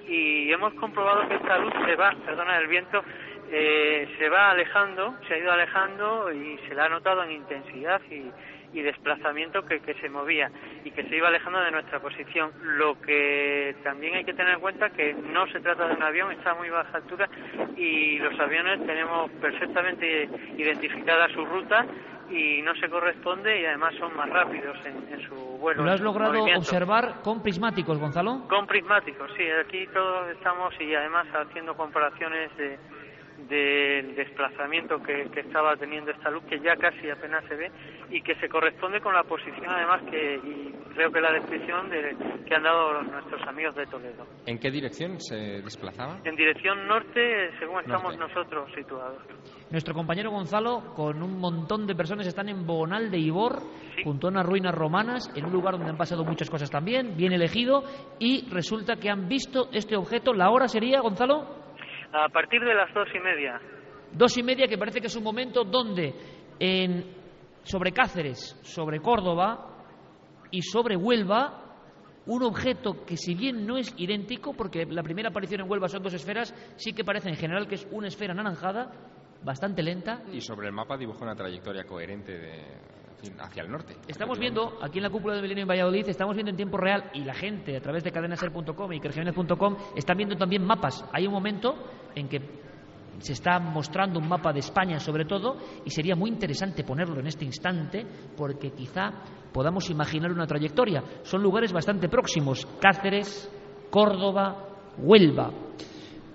Y 0.08 0.52
hemos 0.52 0.74
comprobado 0.76 1.28
que 1.28 1.36
esta 1.36 1.58
luz 1.58 1.74
se 1.86 1.96
va, 1.96 2.16
perdona 2.26 2.58
el 2.58 2.68
viento, 2.68 3.04
eh, 3.52 4.08
se 4.18 4.30
va 4.30 4.52
alejando, 4.52 5.16
se 5.28 5.34
ha 5.34 5.38
ido 5.38 5.52
alejando 5.52 6.32
y 6.32 6.58
se 6.68 6.76
la 6.76 6.86
ha 6.86 6.90
notado 6.90 7.24
en 7.24 7.32
intensidad 7.32 8.02
y, 8.10 8.32
y 8.76 8.82
desplazamiento 8.82 9.66
que, 9.66 9.80
que 9.80 9.94
se 9.96 10.10
movía 10.10 10.52
y 10.84 10.92
que 10.92 11.04
se 11.04 11.16
iba 11.16 11.30
alejando 11.30 11.62
de 11.62 11.72
nuestra 11.72 12.00
posición. 12.00 12.52
Lo 12.62 13.00
que 13.02 13.76
también 13.84 14.16
hay 14.16 14.26
que 14.26 14.34
tener 14.34 14.56
en 14.56 14.60
cuenta 14.60 14.90
que 14.90 15.14
no 15.14 15.48
se 15.48 15.62
trata 15.62 15.88
de 15.88 15.96
un 15.96 16.04
avión, 16.04 16.32
está 16.34 16.52
a 16.52 16.56
muy 16.56 16.70
baja 16.70 16.98
altura 16.98 17.30
y 17.78 18.20
los 18.20 18.38
aviones 18.40 18.86
tenemos 18.86 19.32
perfectamente 19.42 20.30
identificada 20.58 21.30
su 21.30 21.46
ruta 21.46 21.86
y 22.30 22.62
no 22.64 22.76
se 22.76 22.90
corresponde 22.90 23.62
y 23.62 23.66
además 23.66 23.94
son 24.00 24.16
más 24.16 24.30
rápidos 24.30 24.78
en, 24.86 25.14
en 25.14 25.22
su 25.28 25.36
vuelo. 25.36 25.84
Lo 25.84 25.92
has 25.92 26.02
logrado 26.02 26.34
movimiento. 26.34 26.60
observar 26.60 27.22
con 27.24 27.42
prismáticos, 27.42 27.98
Gonzalo. 27.98 28.48
Con 28.50 28.68
prismáticos, 28.68 29.32
sí, 29.38 29.44
aquí 29.64 29.88
todos 29.94 30.30
estamos 30.32 30.74
y 30.82 30.94
además 30.96 31.28
haciendo 31.34 31.76
comparaciones 31.78 32.56
de 32.58 32.78
del 33.50 34.16
desplazamiento 34.16 34.98
que, 35.04 35.30
que 35.32 35.42
estaba 35.42 35.76
teniendo 35.76 36.12
esta 36.12 36.30
luz 36.30 36.44
que 36.46 36.60
ya 36.62 36.76
casi 36.78 37.10
apenas 37.10 37.44
se 37.48 37.56
ve 37.56 37.72
y 38.10 38.22
que 38.22 38.34
se 38.36 38.48
corresponde 38.48 39.02
con 39.02 39.14
la 39.14 39.24
posición 39.24 39.66
además 39.68 40.02
que 40.10 40.36
y 40.38 40.72
creo 40.94 41.12
que 41.12 41.20
la 41.22 41.32
descripción 41.34 41.90
de, 41.90 42.16
que 42.48 42.56
han 42.56 42.64
dado 42.64 42.94
los- 42.94 43.12
nuestros 43.12 43.42
amigos 43.48 43.76
de 43.76 43.86
Toledo. 43.88 44.26
¿En 44.46 44.58
qué 44.58 44.72
dirección 44.72 45.20
se 45.20 45.36
desplazaba? 45.62 46.20
En 46.24 46.36
dirección 46.36 46.88
norte, 46.88 47.52
según 47.60 47.82
estamos 47.82 48.18
Norte. 48.18 48.34
nosotros 48.34 48.72
situados. 48.74 49.22
Nuestro 49.70 49.94
compañero 49.94 50.32
Gonzalo, 50.32 50.94
con 50.96 51.22
un 51.22 51.38
montón 51.40 51.86
de 51.88 51.96
personas, 51.96 52.28
están 52.28 52.48
en 52.50 52.66
Bonal 52.66 53.12
de 53.12 53.18
Ibor, 53.18 53.60
junto 54.04 54.28
a 54.28 54.30
unas 54.30 54.46
ruinas 54.46 54.74
romanas, 54.74 55.30
en 55.36 55.46
un 55.46 55.52
lugar 55.52 55.74
donde 55.74 55.90
han 55.90 55.98
pasado 55.98 56.24
muchas 56.24 56.50
cosas 56.50 56.70
también, 56.72 57.18
bien 57.18 57.34
elegido, 57.34 57.84
y 58.20 58.48
resulta 58.50 58.96
que 58.96 59.10
han 59.10 59.28
visto 59.28 59.68
este 59.74 59.98
objeto. 59.98 60.34
¿La 60.34 60.50
hora 60.52 60.68
sería, 60.68 61.02
Gonzalo? 61.02 61.65
A 62.24 62.30
partir 62.30 62.62
de 62.62 62.74
las 62.74 62.94
dos 62.94 63.08
y 63.14 63.20
media, 63.20 63.60
Dos 64.12 64.38
y 64.38 64.44
media, 64.44 64.68
que 64.68 64.78
parece 64.78 65.02
que 65.02 65.08
es 65.08 65.16
un 65.18 65.24
momento 65.24 65.66
donde 65.66 66.14
en, 66.58 67.04
sobre 67.64 67.92
Cáceres, 67.92 68.58
sobre 68.64 69.02
Córdoba 69.02 69.84
y 70.52 70.62
sobre 70.62 70.96
Huelva, 70.96 71.62
un 72.26 72.44
objeto 72.44 73.06
que 73.06 73.18
si 73.18 73.36
bien 73.36 73.68
no 73.68 73.78
es 73.78 73.94
idéntico, 73.98 74.54
porque 74.54 74.86
la 74.86 75.04
primera 75.04 75.30
aparición 75.30 75.62
en 75.62 75.70
Huelva 75.70 75.90
son 75.90 76.02
dos 76.02 76.14
esferas, 76.14 76.54
sí 76.78 76.94
que 76.94 77.04
parece 77.04 77.28
en 77.28 77.36
general 77.36 77.68
que 77.68 77.76
es 77.76 77.88
una 77.92 78.08
esfera 78.08 78.32
anaranjada, 78.32 78.90
bastante 79.44 79.84
lenta, 79.84 80.24
Y 80.32 80.40
sobre 80.40 80.68
el 80.68 80.74
mapa 80.74 80.98
dibuja 80.98 81.26
una 81.26 81.36
trayectoria 81.36 81.84
coherente 81.84 82.32
de, 82.32 82.64
hacia 83.40 83.64
el 83.64 83.72
norte. 83.72 83.96
Estamos 84.08 84.40
viendo 84.40 84.78
aquí 84.82 85.00
en 85.00 85.04
la 85.04 85.10
cúpula 85.10 85.34
del 85.34 85.44
Milenio 85.44 85.64
en 85.64 85.70
Valladolid, 85.70 86.08
estamos 86.08 86.36
viendo 86.36 86.52
en 86.52 86.58
tiempo 86.58 86.78
real 86.78 87.10
y 87.14 87.24
la 87.24 87.34
gente 87.34 87.76
a 87.78 87.82
través 87.82 88.04
de 88.04 88.12
cadenaser.com 88.12 88.94
y 88.94 89.00
kerjiménez.com 89.00 89.78
están 89.96 90.18
viendo 90.18 90.36
también 90.36 90.64
mapas. 90.64 91.06
Hay 91.12 91.28
un 91.28 91.34
momento 91.34 91.76
en 92.16 92.28
que 92.28 92.42
se 93.20 93.34
está 93.34 93.60
mostrando 93.60 94.20
un 94.20 94.28
mapa 94.28 94.52
de 94.52 94.60
España 94.60 95.00
sobre 95.00 95.26
todo 95.26 95.58
y 95.86 95.90
sería 95.90 96.16
muy 96.16 96.30
interesante 96.30 96.84
ponerlo 96.84 97.20
en 97.20 97.28
este 97.28 97.46
instante 97.46 98.06
porque 98.36 98.72
quizá 98.72 99.12
podamos 99.54 99.90
imaginar 99.90 100.32
una 100.32 100.48
trayectoria. 100.48 101.04
Son 101.24 101.42
lugares 101.42 101.72
bastante 101.72 102.10
próximos, 102.10 102.68
Cáceres, 102.80 103.50
Córdoba, 103.90 104.70
Huelva. 104.98 105.52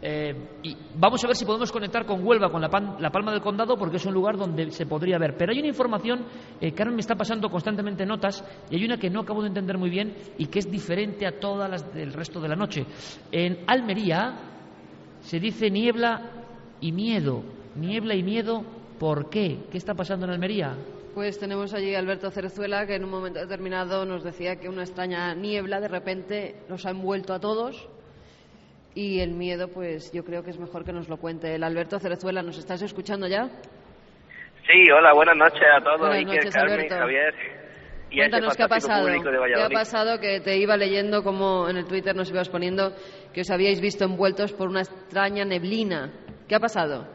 Eh, 0.02 0.34
y 0.62 0.74
vamos 0.94 1.22
a 1.22 1.26
ver 1.26 1.36
si 1.36 1.44
podemos 1.44 1.70
conectar 1.70 2.06
con 2.06 2.26
Huelva, 2.26 2.50
con 2.50 2.62
la, 2.62 2.70
Pan- 2.70 2.96
la 3.00 3.10
Palma 3.10 3.32
del 3.32 3.42
Condado, 3.42 3.76
porque 3.76 3.96
es 3.98 4.06
un 4.06 4.14
lugar 4.14 4.36
donde 4.38 4.70
se 4.70 4.86
podría 4.86 5.18
ver. 5.18 5.36
Pero 5.36 5.52
hay 5.52 5.58
una 5.58 5.68
información 5.68 6.24
eh, 6.60 6.72
ahora 6.78 6.90
me 6.92 7.00
está 7.00 7.14
pasando 7.16 7.50
constantemente 7.50 8.06
notas 8.06 8.42
y 8.70 8.76
hay 8.76 8.84
una 8.84 8.96
que 8.96 9.10
no 9.10 9.20
acabo 9.20 9.42
de 9.42 9.48
entender 9.48 9.76
muy 9.76 9.90
bien 9.90 10.14
y 10.38 10.46
que 10.46 10.58
es 10.60 10.70
diferente 10.70 11.26
a 11.26 11.38
todas 11.38 11.70
las 11.70 11.92
del 11.94 12.12
resto 12.14 12.40
de 12.40 12.48
la 12.48 12.56
noche. 12.56 12.86
En 13.30 13.58
Almería 13.66 14.40
se 15.20 15.38
dice 15.38 15.70
niebla 15.70 16.30
y 16.80 16.92
miedo. 16.92 17.42
Niebla 17.76 18.14
y 18.14 18.22
miedo, 18.22 18.64
¿por 18.98 19.28
qué? 19.28 19.58
¿Qué 19.70 19.76
está 19.78 19.94
pasando 19.94 20.24
en 20.26 20.32
Almería? 20.32 20.76
Pues 21.14 21.38
tenemos 21.38 21.74
allí 21.74 21.94
a 21.94 21.98
Alberto 21.98 22.30
Cerezuela 22.30 22.86
que 22.86 22.94
en 22.94 23.04
un 23.04 23.10
momento 23.10 23.38
determinado 23.40 24.06
nos 24.06 24.22
decía 24.24 24.56
que 24.56 24.68
una 24.68 24.82
extraña 24.82 25.34
niebla 25.34 25.80
de 25.80 25.88
repente 25.88 26.56
nos 26.68 26.86
ha 26.86 26.90
envuelto 26.90 27.34
a 27.34 27.40
todos 27.40 27.86
y 28.94 29.20
el 29.20 29.32
miedo 29.32 29.68
pues 29.68 30.12
yo 30.12 30.24
creo 30.24 30.42
que 30.42 30.50
es 30.50 30.58
mejor 30.58 30.84
que 30.84 30.92
nos 30.92 31.08
lo 31.08 31.16
cuente 31.16 31.54
el 31.54 31.62
Alberto 31.62 31.98
Cerezuela. 31.98 32.42
¿Nos 32.42 32.58
estás 32.58 32.82
escuchando 32.82 33.26
ya? 33.26 33.48
Sí, 34.66 34.90
hola, 34.96 35.12
buenas 35.14 35.36
noches 35.36 35.62
a 35.76 35.82
todos, 35.82 36.00
Buenas 36.00 36.18
Iker, 36.18 36.34
noches, 36.36 36.54
Carmen, 36.54 36.74
Alberto. 36.74 36.94
Javier 36.96 37.34
y 38.10 38.20
a 38.20 38.24
ese 38.24 38.30
Cuéntanos 38.30 38.56
qué 38.56 38.62
ha 38.64 38.68
pasado. 38.68 39.06
¿Qué 39.06 39.62
ha 39.62 39.68
pasado? 39.68 40.20
Que 40.20 40.40
te 40.40 40.56
iba 40.56 40.76
leyendo 40.76 41.22
como 41.22 41.68
en 41.68 41.76
el 41.76 41.86
Twitter 41.86 42.14
nos 42.14 42.30
ibas 42.30 42.48
poniendo 42.48 42.92
que 43.32 43.42
os 43.42 43.50
habíais 43.50 43.80
visto 43.80 44.04
envueltos 44.04 44.52
por 44.52 44.68
una 44.68 44.80
extraña 44.80 45.44
neblina. 45.44 46.10
¿Qué 46.48 46.56
ha 46.56 46.60
pasado? 46.60 47.06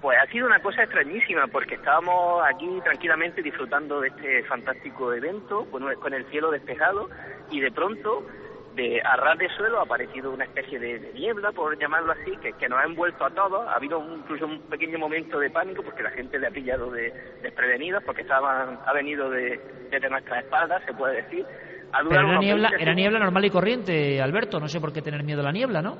Pues 0.00 0.18
ha 0.20 0.26
sido 0.32 0.46
una 0.46 0.60
cosa 0.60 0.82
extrañísima 0.82 1.46
porque 1.46 1.76
estábamos 1.76 2.42
aquí 2.52 2.66
tranquilamente 2.82 3.40
disfrutando 3.40 4.00
de 4.00 4.08
este 4.08 4.42
fantástico 4.44 5.12
evento 5.12 5.66
con 5.70 6.14
el 6.14 6.24
cielo 6.30 6.50
despejado 6.50 7.08
y 7.50 7.60
de 7.60 7.70
pronto 7.70 8.26
de 8.74 9.00
a 9.04 9.16
ras 9.16 9.36
de 9.38 9.48
suelo 9.50 9.80
ha 9.80 9.82
aparecido 9.82 10.30
una 10.30 10.44
especie 10.44 10.78
de, 10.78 10.98
de 10.98 11.12
niebla, 11.12 11.52
por 11.52 11.78
llamarlo 11.78 12.12
así, 12.12 12.32
que, 12.42 12.52
que 12.54 12.68
nos 12.68 12.78
ha 12.78 12.84
envuelto 12.84 13.24
a 13.24 13.30
todos. 13.30 13.68
Ha 13.68 13.74
habido 13.76 13.98
un- 13.98 14.20
incluso 14.20 14.46
un 14.46 14.60
pequeño 14.62 14.98
momento 14.98 15.38
de 15.38 15.50
pánico 15.50 15.82
porque 15.82 16.02
la 16.02 16.10
gente 16.10 16.38
le 16.38 16.46
ha 16.46 16.50
pillado 16.50 16.90
de, 16.90 17.12
desprevenidos 17.42 18.02
porque 18.04 18.22
estaban, 18.22 18.78
ha 18.86 18.92
venido 18.92 19.28
de, 19.30 19.60
desde 19.90 20.08
nuestras 20.08 20.44
espaldas, 20.44 20.82
se 20.86 20.94
puede 20.94 21.22
decir. 21.22 21.44
Ha 21.92 21.98
Pero 21.98 22.04
durado 22.08 22.28
era 22.30 22.38
niebla, 22.40 22.68
20 22.70 22.82
era 22.82 22.94
niebla 22.94 23.18
normal 23.18 23.44
y 23.44 23.50
corriente, 23.50 24.22
Alberto. 24.22 24.58
No 24.58 24.68
sé 24.68 24.80
por 24.80 24.92
qué 24.92 25.02
tener 25.02 25.22
miedo 25.22 25.40
a 25.40 25.44
la 25.44 25.52
niebla, 25.52 25.82
¿no? 25.82 25.96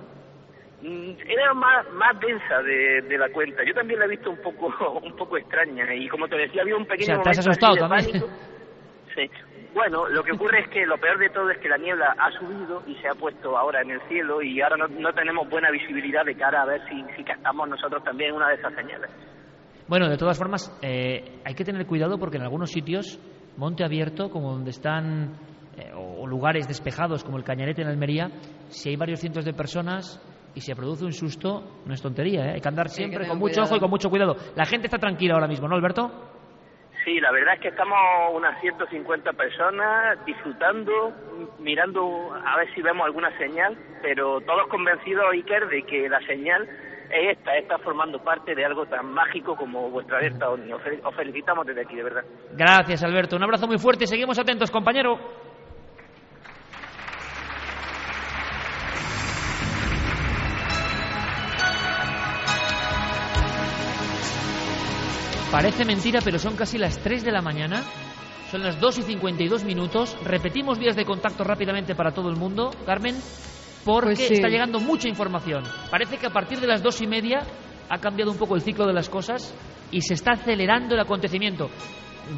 Mm, 0.81 1.13
era 1.29 1.53
más 1.55 1.89
más 1.93 2.19
densa 2.19 2.63
de, 2.63 3.03
de 3.03 3.19
la 3.19 3.29
cuenta. 3.29 3.63
Yo 3.65 3.75
también 3.75 4.01
la 4.01 4.07
he 4.07 4.09
visto 4.09 4.31
un 4.31 4.39
poco 4.39 4.67
un 5.05 5.15
poco 5.17 5.37
extraña 5.37 5.95
y 5.95 6.09
como 6.09 6.27
te 6.27 6.37
decía 6.37 6.63
había 6.63 6.77
un 6.77 6.83
O 6.83 6.87
pequeño 6.87 7.07
sea, 7.07 7.17
momento 7.19 7.41
asustado 7.41 7.73
así 7.75 7.83
de 7.83 7.89
también. 7.89 8.11
pánico. 8.23 8.29
Sí. 9.15 9.31
Bueno, 9.75 10.07
lo 10.09 10.23
que 10.23 10.33
ocurre 10.33 10.61
es 10.61 10.69
que 10.69 10.85
lo 10.85 10.99
peor 10.99 11.19
de 11.19 11.31
todo 11.31 11.51
es 11.51 11.59
que 11.59 11.69
la 11.69 11.79
niebla 11.79 12.15
ha 12.19 12.31
subido 12.33 12.83
y 12.87 12.95
se 12.97 13.09
ha 13.09 13.15
puesto 13.15 13.57
ahora 13.57 13.81
en 13.81 13.93
el 13.93 14.01
cielo 14.09 14.43
y 14.43 14.61
ahora 14.61 14.77
no, 14.77 14.89
no 14.89 15.13
tenemos 15.15 15.49
buena 15.49 15.71
visibilidad 15.71 16.25
de 16.25 16.35
cara 16.37 16.63
a 16.63 16.67
ver 16.67 16.83
si, 16.89 17.03
si 17.17 17.25
captamos 17.25 17.69
nosotros 17.69 18.05
también 18.05 18.35
una 18.35 18.49
de 18.49 18.57
esas 18.57 18.75
señales. 18.75 19.11
Bueno, 19.89 20.09
de 20.09 20.17
todas 20.17 20.39
formas, 20.39 20.79
eh, 20.83 21.41
hay 21.45 21.55
que 21.55 21.65
tener 21.65 21.87
cuidado 21.87 22.19
porque 22.19 22.37
en 22.37 22.43
algunos 22.43 22.71
sitios, 22.71 23.19
monte 23.57 23.85
abierto, 23.85 24.31
como 24.31 24.53
donde 24.53 24.71
están, 24.71 25.35
eh, 25.77 25.91
o, 25.95 26.27
lugares 26.27 26.69
despejados 26.69 27.25
como 27.25 27.39
el 27.39 27.45
Cañarete 27.45 27.83
en 27.83 27.89
Almería, 27.89 28.31
si 28.69 28.91
hay 28.91 28.97
varios 28.97 29.21
cientos 29.21 29.45
de 29.45 29.53
personas 29.53 30.21
y 30.55 30.61
se 30.61 30.75
produce 30.75 31.05
un 31.05 31.13
susto, 31.13 31.83
no 31.87 31.95
es 31.95 32.01
tontería, 32.01 32.45
¿eh? 32.47 32.53
hay 32.55 32.61
que 32.61 32.69
andar 32.69 32.89
Sí, 32.89 33.03
hay 33.03 33.09
que 33.09 33.17
siempre 33.17 33.29
con 33.29 33.39
mucho 33.39 33.55
cuidado. 33.55 33.69
ojo 33.69 33.77
y 33.77 33.81
con 33.81 33.91
mucho 33.91 34.11
cuidado. 34.11 34.37
La 34.55 34.65
gente 34.65 34.87
está 34.87 34.99
tranquila 34.99 35.35
ahora 35.35 35.49
mismo, 35.49 35.67
¿no, 35.67 35.75
Alberto? 35.75 36.32
Sí, 37.05 37.19
la 37.21 37.33
verdad 37.33 37.55
es 37.55 37.61
que 37.61 37.69
estamos 37.69 37.99
unas 38.33 38.61
150 38.61 39.33
personas 39.33 40.25
disfrutando, 40.25 41.13
mirando 41.59 42.33
a 42.33 42.57
ver 42.59 42.73
si 42.75 42.83
vemos 42.83 43.05
alguna 43.07 43.37
señal, 43.39 43.77
pero 44.03 44.41
todos 44.43 44.69
convencidos, 44.69 45.25
Iker, 45.33 45.67
de 45.69 45.83
que 45.83 46.09
la 46.09 46.21
señal 46.27 46.63
es 47.11 47.37
esta, 47.37 47.57
está 47.57 47.79
formando 47.79 48.23
parte 48.23 48.55
de 48.55 48.65
algo 48.65 48.87
tan 48.87 49.13
mágico 49.13 49.57
como 49.57 49.91
vuestra 49.91 50.19
alerta 50.19 50.49
OVNI. 50.51 50.73
Os 50.73 50.83
fel- 50.83 51.01
os 51.05 51.15
felicitamos 51.15 51.67
desde 51.67 51.83
aquí, 51.83 51.97
de 51.97 52.03
verdad. 52.05 52.25
Gracias, 52.53 53.03
Alberto. 53.03 53.37
Un 53.37 53.43
abrazo 53.43 53.67
muy 53.67 53.79
fuerte 53.79 54.05
y 54.05 54.07
seguimos 54.07 54.39
atentos, 54.39 54.71
compañero. 54.71 55.19
Parece 65.53 65.85
mentira, 65.85 66.21
pero 66.25 66.39
son 66.39 66.57
casi 66.57 66.79
las 66.79 66.99
3 66.99 67.25
de 67.25 67.31
la 67.31 67.43
mañana. 67.43 67.83
Son 68.51 68.63
las 68.63 68.81
2 68.81 68.99
y 68.99 69.03
52 69.03 69.65
minutos. 69.65 70.17
Repetimos 70.25 70.79
vías 70.79 70.97
de 70.97 71.05
contacto 71.05 71.45
rápidamente 71.45 71.95
para 71.95 72.13
todo 72.13 72.31
el 72.31 72.37
mundo, 72.37 72.71
Carmen, 72.87 73.15
porque 73.85 74.07
Pues 74.15 74.19
sí. 74.29 74.35
está 74.35 74.49
llegando 74.49 74.81
mucha 74.81 75.09
información. 75.09 75.63
Parece 75.91 76.17
que 76.17 76.27
a 76.27 76.31
partir 76.31 76.59
de 76.59 76.67
las 76.67 76.83
2 76.83 77.03
y 77.03 77.07
media 77.07 77.41
ha 77.91 77.99
cambiado 77.99 78.31
un 78.31 78.39
poco 78.39 78.55
el 78.55 78.63
ciclo 78.63 78.87
de 78.87 78.95
las 78.95 79.11
cosas 79.11 79.55
y 79.91 80.01
se 80.01 80.15
está 80.15 80.33
acelerando 80.33 80.95
el 80.95 81.01
acontecimiento. 81.01 81.69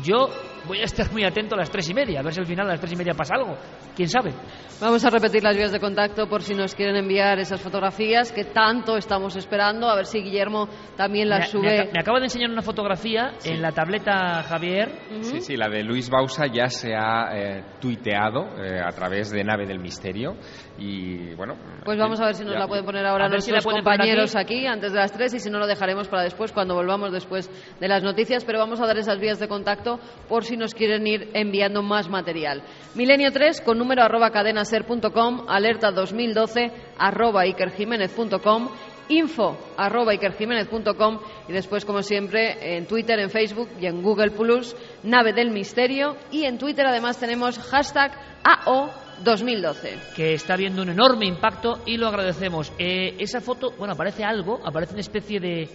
Yo 0.02 0.28
voy 0.66 0.80
a 0.80 0.84
estar 0.84 1.10
muy 1.12 1.24
atento 1.24 1.54
a 1.54 1.58
las 1.58 1.70
tres 1.70 1.88
y 1.90 1.94
media, 1.94 2.20
a 2.20 2.22
ver 2.22 2.32
si 2.32 2.40
al 2.40 2.46
final 2.46 2.66
a 2.66 2.70
las 2.70 2.80
tres 2.80 2.92
y 2.92 2.96
media 2.96 3.14
pasa 3.14 3.34
algo. 3.36 3.56
¿Quién 3.94 4.08
sabe? 4.08 4.32
Vamos 4.80 5.04
a 5.04 5.10
repetir 5.10 5.42
las 5.42 5.56
vías 5.56 5.70
de 5.72 5.78
contacto 5.80 6.28
por 6.28 6.42
si 6.42 6.54
nos 6.54 6.74
quieren 6.74 6.96
enviar 6.96 7.38
esas 7.38 7.60
fotografías 7.60 8.32
que 8.32 8.44
tanto 8.46 8.96
estamos 8.96 9.36
esperando. 9.36 9.88
A 9.88 9.94
ver 9.96 10.06
si 10.06 10.20
Guillermo 10.20 10.68
también 10.96 11.28
las 11.28 11.40
Me, 11.40 11.46
sube. 11.46 11.84
me 11.86 11.92
me 11.92 12.00
acaba 12.00 12.18
de 12.18 12.24
enseñar 12.26 12.50
una 12.50 12.62
fotografía 12.62 13.32
en 13.44 13.62
la 13.62 13.70
tableta 13.72 14.42
Javier. 14.42 14.90
Sí, 15.20 15.40
sí, 15.40 15.56
la 15.56 15.68
de 15.68 15.84
Luis 15.84 16.10
Bausa 16.10 16.46
ya 16.46 16.68
se 16.68 16.94
ha 16.94 17.28
eh, 17.36 17.64
tuiteado 17.80 18.46
eh, 18.62 18.80
a 18.84 18.90
través 18.90 19.30
de 19.30 19.44
Nave 19.44 19.66
del 19.66 19.78
Misterio 19.78 20.34
y 20.78 21.34
bueno... 21.34 21.54
Pues 21.84 21.96
vamos 21.98 22.20
a 22.20 22.26
ver 22.26 22.34
si 22.34 22.42
nos 22.44 22.54
ya- 22.54 22.58
la 22.58 22.66
pueden 22.66 22.84
poner 22.84 23.06
ahora 23.06 23.26
A 23.26 23.28
ver 23.28 23.40
si 23.42 23.50
la 23.50 23.56
nuestros 23.56 23.74
poner 23.74 23.84
compañeros 23.84 24.34
aquí. 24.34 24.66
antes 24.66 24.92
de 24.92 24.98
las 24.98 25.12
tres 25.12 25.34
y 25.34 25.38
si 25.38 25.50
no 25.50 25.58
lo 25.60 25.66
dejaremos 25.66 26.08
para 26.08 26.22
después 26.24 26.50
cuando 26.52 26.74
volvamos 26.74 27.12
después 27.12 27.48
de 27.80 27.88
las 27.88 28.02
noticias. 28.02 28.44
Pero 28.44 28.58
vamos 28.58 28.80
a 28.80 28.86
dar 28.86 28.98
esas 28.98 29.20
vías 29.20 29.38
de 29.38 29.46
contacto 29.48 30.00
por 30.28 30.44
si 30.44 30.53
nos 30.56 30.74
quieren 30.74 31.06
ir 31.06 31.30
enviando 31.34 31.82
más 31.82 32.08
material. 32.08 32.62
Milenio 32.94 33.32
3 33.32 33.60
con 33.60 33.78
número 33.78 34.02
arroba 34.02 34.30
cadenaser.com, 34.30 35.46
alerta 35.48 35.90
2012 35.90 36.70
arroba 36.98 37.46
ikerjiménez.com 37.46 38.68
info 39.08 39.56
arroba 39.76 40.14
ikerjiménez.com 40.14 41.18
y 41.48 41.52
después 41.52 41.84
como 41.84 42.02
siempre 42.02 42.76
en 42.76 42.86
Twitter, 42.86 43.18
en 43.18 43.30
Facebook 43.30 43.68
y 43.80 43.86
en 43.86 44.02
Google 44.02 44.30
Plus 44.30 44.74
Nave 45.02 45.32
del 45.32 45.50
Misterio 45.50 46.16
y 46.30 46.44
en 46.44 46.58
Twitter 46.58 46.86
además 46.86 47.18
tenemos 47.18 47.58
hashtag 47.58 48.12
AO 48.42 48.90
2012. 49.22 49.98
que 50.16 50.34
está 50.34 50.56
viendo 50.56 50.82
un 50.82 50.90
enorme 50.90 51.26
impacto 51.26 51.80
y 51.86 51.96
lo 51.96 52.08
agradecemos. 52.08 52.72
Eh, 52.78 53.14
esa 53.18 53.40
foto, 53.40 53.72
bueno, 53.78 53.94
aparece 53.94 54.24
algo, 54.24 54.60
aparece 54.64 54.94
una 54.94 55.00
especie 55.00 55.38
de 55.38 55.68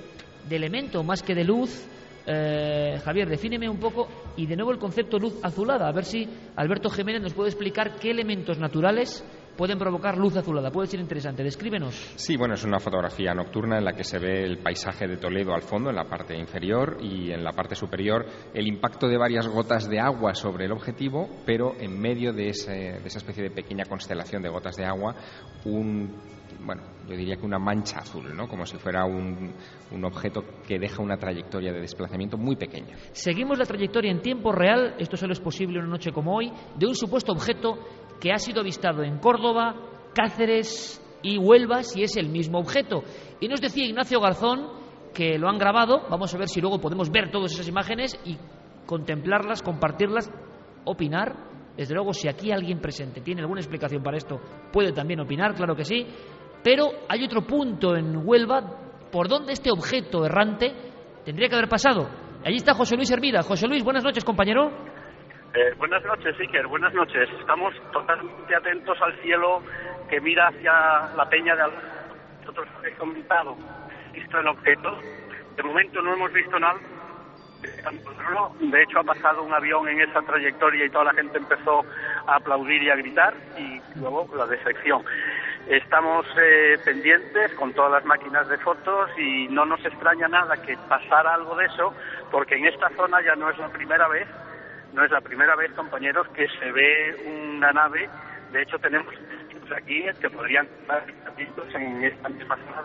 elemento 0.50 1.04
más 1.04 1.22
que 1.22 1.36
de 1.36 1.44
luz. 1.44 1.88
Eh, 2.28 3.00
Javier, 3.04 3.28
defíneme 3.30 3.70
un 3.70 3.80
poco 3.80 4.08
y 4.38 4.46
de 4.46 4.56
nuevo 4.56 4.72
el 4.72 4.78
concepto 4.78 5.18
luz 5.18 5.34
azulada, 5.44 5.88
a 5.88 5.92
ver 5.92 6.06
si 6.06 6.28
Alberto 6.56 6.90
Jiménez 6.90 7.22
nos 7.22 7.34
puede 7.34 7.50
explicar 7.50 7.96
qué 8.00 8.12
elementos 8.12 8.60
naturales 8.60 9.24
pueden 9.58 9.78
provocar 9.78 10.18
luz 10.18 10.38
azulada. 10.38 10.72
Puede 10.72 10.88
ser 10.88 11.02
interesante, 11.02 11.44
descríbenos. 11.44 11.94
Sí, 12.16 12.38
bueno, 12.38 12.54
es 12.54 12.64
una 12.64 12.80
fotografía 12.80 13.34
nocturna 13.34 13.78
en 13.78 13.84
la 13.84 13.92
que 13.92 14.06
se 14.06 14.18
ve 14.18 14.44
el 14.46 14.60
paisaje 14.60 15.06
de 15.06 15.18
Toledo 15.18 15.54
al 15.54 15.64
fondo, 15.64 15.90
en 15.90 15.98
la 15.98 16.06
parte 16.06 16.34
inferior, 16.38 16.98
y 17.02 17.32
en 17.32 17.44
la 17.44 17.52
parte 17.52 17.76
superior 17.76 18.26
el 18.54 18.68
impacto 18.68 19.08
de 19.10 19.18
varias 19.18 19.48
gotas 19.50 19.90
de 19.90 20.00
agua 20.00 20.34
sobre 20.34 20.64
el 20.66 20.72
objetivo, 20.72 21.28
pero 21.46 21.74
en 21.78 22.00
medio 22.00 22.32
de, 22.32 22.50
ese- 22.50 23.00
de 23.02 23.08
esa 23.08 23.18
especie 23.18 23.44
de 23.44 23.52
pequeña 23.52 23.84
constelación 23.84 24.42
de 24.42 24.48
gotas 24.50 24.78
de 24.78 24.86
agua, 24.86 25.14
un, 25.66 26.16
bueno, 26.62 26.84
yo 27.08 27.16
diría 27.16 27.36
que 27.36 27.46
una 27.46 27.60
mancha 27.60 28.00
azul, 28.00 28.36
¿no? 28.36 28.48
Como 28.48 28.66
si 28.66 28.78
fuera 28.78 29.06
un, 29.06 29.54
un 29.92 30.06
objeto 30.06 30.44
que 30.68 30.80
deja 30.80 31.02
una 31.02 31.18
trayectoria 31.18 31.72
de 31.72 31.80
desplazamiento 31.80 32.38
muy 32.38 32.56
pequeña. 32.56 32.96
Seguimos 33.12 33.58
la 33.58 33.66
trayectoria 33.66 34.12
en 34.12 34.22
tiempo 34.22 34.52
real, 34.52 34.96
esto 35.00 35.18
solo 35.18 35.34
es 35.34 35.40
posible 35.40 35.80
una 35.80 35.88
noche 35.88 36.12
como 36.12 36.36
hoy, 36.36 36.52
de 36.78 36.88
un 36.88 36.96
supuesto 36.96 37.32
objeto 37.32 37.80
que 38.20 38.32
ha 38.32 38.38
sido 38.38 38.62
avistado 38.62 39.04
en 39.04 39.20
Córdoba, 39.20 39.76
Cáceres 40.14 41.02
y 41.22 41.38
Huelva, 41.38 41.84
si 41.84 42.04
es 42.04 42.18
el 42.18 42.30
mismo 42.30 42.60
objeto. 42.60 43.04
Y 43.40 43.48
nos 43.48 43.62
decía 43.62 43.86
Ignacio 43.86 44.20
Garzón 44.20 44.80
que 45.14 45.38
lo 45.38 45.50
han 45.50 45.58
grabado, 45.58 46.04
vamos 46.10 46.34
a 46.34 46.38
ver 46.38 46.48
si 46.48 46.62
luego 46.62 46.80
podemos 46.80 47.10
ver 47.10 47.32
todas 47.32 47.52
esas 47.52 47.68
imágenes 47.68 48.20
y 48.26 48.38
contemplarlas, 48.86 49.62
compartirlas, 49.62 50.32
opinar. 50.86 51.48
Desde 51.78 51.94
luego, 51.94 52.14
si 52.14 52.28
aquí 52.28 52.52
alguien 52.52 52.82
presente 52.82 53.22
tiene 53.22 53.42
alguna 53.42 53.62
explicación 53.62 54.04
para 54.04 54.18
esto, 54.18 54.40
puede 54.72 54.92
también 54.92 55.22
opinar, 55.22 55.56
claro 55.56 55.76
que 55.76 55.86
sí. 55.86 56.06
Pero 56.64 56.90
hay 57.08 57.24
otro 57.24 57.42
punto 57.42 57.96
en 57.96 58.26
Huelva 58.26 58.62
por 59.12 59.28
donde 59.28 59.54
este 59.54 59.72
objeto 59.72 60.26
errante 60.26 60.74
tendría 61.26 61.50
que 61.50 61.56
haber 61.56 61.70
pasado. 61.70 62.10
Allí 62.46 62.56
está 62.56 62.74
José 62.74 62.96
Luis 62.96 63.12
Hermida. 63.12 63.42
José 63.44 63.68
Luis, 63.68 63.84
buenas 63.84 64.04
noches, 64.04 64.24
compañero. 64.24 64.72
Eh, 65.54 65.74
buenas 65.78 66.04
noches, 66.06 66.40
Iker, 66.40 66.68
buenas 66.68 66.94
noches. 66.94 67.28
Estamos 67.40 67.74
totalmente 67.92 68.56
atentos 68.56 68.98
al 69.02 69.20
cielo 69.22 69.64
que 70.10 70.22
mira 70.22 70.48
hacia 70.48 71.16
la 71.16 71.28
peña 71.30 71.56
de 71.56 71.62
Al... 71.64 71.72
Nosotros 72.42 72.68
habéis 72.78 72.98
comentado, 72.98 73.56
visto 74.14 74.40
el 74.40 74.48
objeto. 74.48 74.98
De 75.56 75.64
momento 75.64 76.02
no 76.02 76.14
hemos 76.14 76.32
visto 76.34 76.60
nada. 76.60 76.80
De 78.60 78.84
hecho, 78.84 79.00
ha 79.00 79.04
pasado 79.04 79.44
un 79.44 79.54
avión 79.54 79.88
en 79.90 80.02
esa 80.02 80.22
trayectoria 80.22 80.86
y 80.86 80.90
toda 80.90 81.06
la 81.06 81.14
gente 81.14 81.38
empezó 81.38 81.82
a 82.28 82.36
aplaudir 82.36 82.84
y 82.84 82.90
a 82.90 82.96
gritar 82.96 83.34
y 83.58 83.82
luego 84.00 84.28
la 84.36 84.46
decepción. 84.46 85.04
Estamos 85.68 86.26
eh, 86.38 86.78
pendientes 86.84 87.54
con 87.54 87.74
todas 87.74 87.92
las 87.92 88.06
máquinas 88.06 88.48
de 88.48 88.58
fotos 88.58 89.10
y 89.18 89.48
no 89.50 89.66
nos 89.66 89.84
extraña 89.86 90.28
nada 90.28 90.56
que 90.58 90.76
pasara 90.88 91.36
algo 91.36 91.56
de 91.56 91.66
eso 91.66 91.94
porque 92.32 92.56
en 92.56 92.66
esta 92.66 92.90
zona 92.96 93.22
ya 93.22 93.36
no 93.36 93.50
es 93.50 93.58
la 93.58 93.70
primera 93.70 94.08
vez 94.08 94.28
no 94.94 95.04
es 95.04 95.12
la 95.12 95.22
primera 95.22 95.56
vez, 95.56 95.72
compañeros, 95.74 96.28
que 96.30 96.48
se 96.60 96.72
ve 96.72 97.16
una 97.26 97.72
nave. 97.72 98.10
De 98.52 98.62
hecho, 98.62 98.78
tenemos 98.80 99.14
aquí 99.76 100.04
que 100.20 100.30
podrían 100.30 100.66
estar 100.66 101.04
en 101.76 102.04
esta 102.04 102.30
misma 102.30 102.56
zona. 102.58 102.84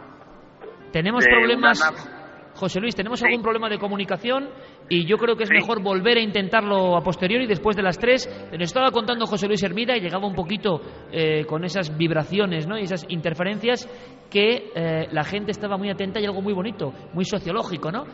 Tenemos 0.93 1.25
problemas. 1.27 2.24
José 2.55 2.81
Luis, 2.81 2.95
tenemos 2.95 3.23
algún 3.23 3.43
problema 3.43 3.69
de 3.69 3.79
comunicación 3.79 4.49
y 4.89 5.07
yo 5.07 5.17
creo 5.17 5.37
que 5.37 5.45
es 5.45 5.51
mejor 5.51 5.83
volver 5.83 6.19
a 6.19 6.21
intentarlo 6.21 6.97
a 6.97 7.03
posteriori 7.03 7.47
después 7.47 7.77
de 7.77 7.83
las 7.83 7.99
tres. 7.99 8.29
Nos 8.53 8.63
estaba 8.63 8.91
contando 8.91 9.27
José 9.27 9.49
Luis 9.49 9.63
Hermida 9.63 9.97
y 9.97 10.01
llegaba 10.01 10.27
un 10.27 10.35
poquito 10.35 10.81
eh, 11.11 11.45
con 11.47 11.65
esas 11.65 11.97
vibraciones 11.97 12.67
¿no? 12.67 12.79
y 12.79 12.83
esas 12.83 13.05
interferencias 13.09 13.89
que 14.31 14.71
eh, 14.75 15.09
la 15.11 15.25
gente 15.25 15.51
estaba 15.51 15.77
muy 15.77 15.91
atenta 15.91 16.21
y 16.21 16.25
algo 16.25 16.43
muy 16.43 16.53
bonito, 16.53 16.93
muy 17.13 17.25
sociológico, 17.25 17.91
¿no? 17.91 18.05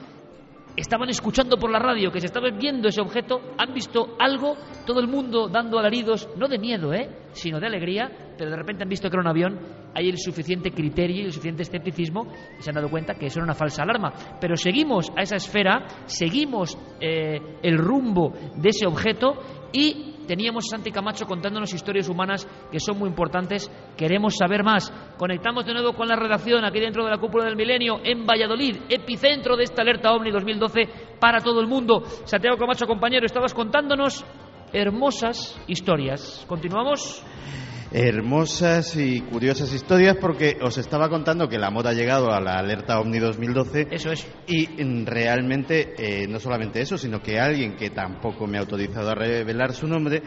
Estaban 0.76 1.08
escuchando 1.08 1.56
por 1.56 1.70
la 1.70 1.78
radio 1.78 2.10
que 2.10 2.20
se 2.20 2.26
estaba 2.26 2.50
viendo 2.50 2.88
ese 2.88 3.00
objeto, 3.00 3.40
han 3.58 3.74
visto 3.74 4.16
algo, 4.18 4.56
todo 4.86 5.00
el 5.00 5.08
mundo 5.08 5.48
dando 5.48 5.78
alaridos, 5.78 6.28
no 6.36 6.48
de 6.48 6.58
miedo, 6.58 6.92
¿eh? 6.92 7.08
sino 7.32 7.60
de 7.60 7.66
alegría, 7.66 8.10
pero 8.36 8.50
de 8.50 8.56
repente 8.56 8.82
han 8.82 8.88
visto 8.88 9.08
que 9.08 9.16
era 9.16 9.22
un 9.22 9.28
avión, 9.28 9.58
hay 9.94 10.08
el 10.08 10.18
suficiente 10.18 10.70
criterio 10.70 11.22
y 11.22 11.26
el 11.26 11.32
suficiente 11.32 11.62
escepticismo 11.62 12.32
y 12.58 12.62
se 12.62 12.70
han 12.70 12.76
dado 12.76 12.88
cuenta 12.88 13.14
que 13.14 13.26
eso 13.26 13.38
era 13.38 13.44
una 13.44 13.54
falsa 13.54 13.82
alarma. 13.82 14.12
Pero 14.40 14.56
seguimos 14.56 15.10
a 15.16 15.22
esa 15.22 15.36
esfera, 15.36 15.86
seguimos 16.06 16.78
eh, 17.00 17.38
el 17.62 17.78
rumbo 17.78 18.32
de 18.56 18.68
ese 18.68 18.86
objeto 18.86 19.34
y 19.72 20.19
teníamos 20.30 20.66
a 20.66 20.76
Santi 20.76 20.92
Camacho 20.92 21.26
contándonos 21.26 21.74
historias 21.74 22.08
humanas 22.08 22.46
que 22.70 22.78
son 22.78 22.96
muy 22.96 23.08
importantes. 23.08 23.68
Queremos 23.96 24.36
saber 24.36 24.62
más. 24.62 24.88
Conectamos 25.18 25.66
de 25.66 25.72
nuevo 25.72 25.92
con 25.92 26.06
la 26.06 26.14
redacción 26.14 26.64
aquí 26.64 26.78
dentro 26.78 27.04
de 27.04 27.10
la 27.10 27.18
cúpula 27.18 27.46
del 27.46 27.56
milenio 27.56 27.98
en 28.04 28.24
Valladolid, 28.24 28.76
epicentro 28.88 29.56
de 29.56 29.64
esta 29.64 29.82
alerta 29.82 30.12
OVNI 30.12 30.30
2012 30.30 30.80
para 31.18 31.40
todo 31.40 31.60
el 31.60 31.66
mundo. 31.66 32.02
Santiago 32.26 32.56
Camacho, 32.56 32.86
compañero, 32.86 33.26
estabas 33.26 33.52
contándonos 33.52 34.24
hermosas 34.72 35.60
historias. 35.66 36.44
¿Continuamos? 36.46 37.24
Hermosas 37.92 38.94
y 38.94 39.20
curiosas 39.20 39.72
historias 39.72 40.16
porque 40.20 40.58
os 40.62 40.78
estaba 40.78 41.08
contando 41.08 41.48
que 41.48 41.58
la 41.58 41.70
moda 41.70 41.90
ha 41.90 41.94
llegado 41.94 42.30
a 42.30 42.40
la 42.40 42.56
alerta 42.56 43.00
OVNI 43.00 43.18
2012. 43.18 43.88
Eso 43.90 44.12
es. 44.12 44.28
Y 44.46 44.68
mm, 44.68 45.06
realmente 45.06 45.94
eh, 45.98 46.28
no 46.28 46.38
solamente 46.38 46.80
eso, 46.80 46.96
sino 46.96 47.20
que 47.20 47.40
alguien 47.40 47.74
que 47.74 47.90
tampoco 47.90 48.46
me 48.46 48.58
ha 48.58 48.60
autorizado 48.60 49.10
a 49.10 49.16
revelar 49.16 49.72
su 49.72 49.88
nombre, 49.88 50.22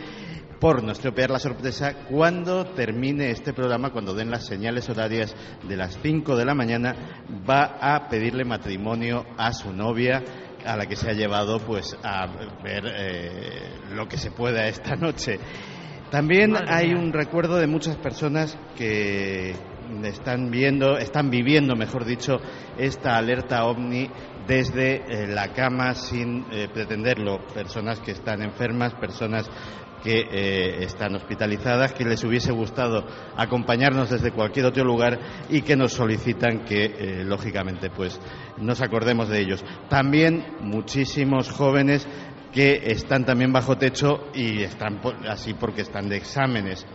por 0.60 0.84
no 0.84 0.92
estropear 0.92 1.30
la 1.30 1.40
sorpresa, 1.40 2.06
cuando 2.10 2.66
termine 2.66 3.32
este 3.32 3.54
programa, 3.54 3.92
cuando 3.92 4.14
den 4.14 4.30
las 4.30 4.46
señales 4.46 4.90
horarias 4.90 5.34
de 5.68 5.78
las 5.78 5.98
5 6.02 6.36
de 6.36 6.46
la 6.46 6.56
mañana, 6.56 6.96
va 7.50 7.78
a 7.80 8.10
pedirle 8.10 8.44
matrimonio 8.44 9.26
a 9.38 9.54
su 9.54 9.72
novia 9.72 10.22
a 10.66 10.78
la 10.78 10.86
que 10.86 10.96
se 10.96 11.10
ha 11.10 11.14
llevado 11.14 11.60
pues 11.60 11.98
a 12.04 12.28
ver 12.62 12.84
eh, 12.88 13.70
lo 13.94 14.08
que 14.08 14.18
se 14.18 14.32
pueda 14.32 14.68
esta 14.68 14.96
noche. 14.96 15.40
También 16.14 16.54
hay 16.68 16.94
un 16.94 17.12
recuerdo 17.12 17.56
de 17.56 17.66
muchas 17.66 17.98
personas 17.98 18.56
que 18.78 19.56
están 20.04 20.52
viendo, 20.52 20.96
están 20.96 21.32
viviendo, 21.32 21.76
mejor 21.76 22.06
dicho, 22.06 22.38
esta 22.78 23.18
alerta 23.18 23.66
ovni 23.66 24.08
desde 24.46 24.98
eh, 24.98 25.28
la 25.28 25.54
cama 25.54 25.96
sin 25.96 26.46
eh, 26.52 26.68
pretenderlo. 26.72 27.40
Personas 27.56 28.00
que 28.00 28.12
están 28.12 28.44
enfermas, 28.44 28.94
personas 28.94 29.50
que 30.04 30.20
eh, 30.20 30.84
están 30.84 31.16
hospitalizadas, 31.16 31.94
que 31.94 32.04
les 32.04 32.24
hubiese 32.24 32.52
gustado 32.52 33.08
acompañarnos 33.38 34.10
desde 34.10 34.32
cualquier 34.32 34.66
otro 34.66 34.84
lugar 34.84 35.18
y 35.50 35.62
que 35.62 35.78
nos 35.78 35.94
solicitan 35.94 36.66
que, 36.66 36.86
eh, 36.86 37.24
lógicamente, 37.24 37.90
pues 37.90 38.20
nos 38.58 38.82
acordemos 38.82 39.30
de 39.30 39.40
ellos. 39.40 39.64
También 39.90 40.46
muchísimos 40.60 41.50
jóvenes 41.50 42.06
que 42.54 42.92
están 42.92 43.26
también 43.26 43.52
bajo 43.52 43.78
techo 43.78 44.30
y 44.34 44.62
están 44.62 45.02
así 45.28 45.54
porque 45.56 45.82
están 45.82 46.08
de 46.08 46.18
exámenes. 46.18 46.86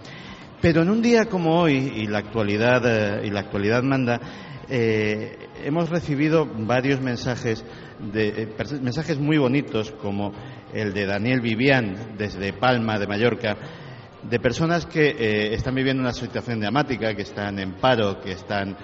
Pero 0.61 0.83
en 0.83 0.91
un 0.91 1.03
día 1.03 1.27
como 1.27 1.61
hoy 1.61 1.93
y 1.97 2.07
la 2.07 2.19
actualidad 2.19 2.83
eh, 2.87 3.27
y 3.27 3.31
la 3.31 3.41
actualidad 3.41 3.83
manda, 3.83 4.21
eh, 4.69 5.37
hemos 5.65 5.91
recibido 5.91 6.47
varios 6.47 7.01
mensajes 7.01 7.65
de 7.99 8.29
eh, 8.29 8.49
mensajes 8.81 9.19
muy 9.19 9.39
bonitos 9.39 9.91
como 9.93 10.33
el 10.73 10.93
de 10.93 11.07
Daniel 11.07 11.41
Vivian 11.41 12.17
desde 12.17 12.53
Palma 12.53 12.99
de 12.99 13.07
Mallorca 13.07 13.57
de 14.23 14.41
personas 14.41 14.85
que 14.85 15.55
están 15.55 15.77
viviendo 15.77 16.03
una 16.03 16.13
situación 16.13 16.59
dramática, 16.59 17.15
que 17.15 17.23
están 17.23 17.61
en 17.61 17.75
paro, 17.75 18.21
que 18.21 18.33
están 18.33 18.77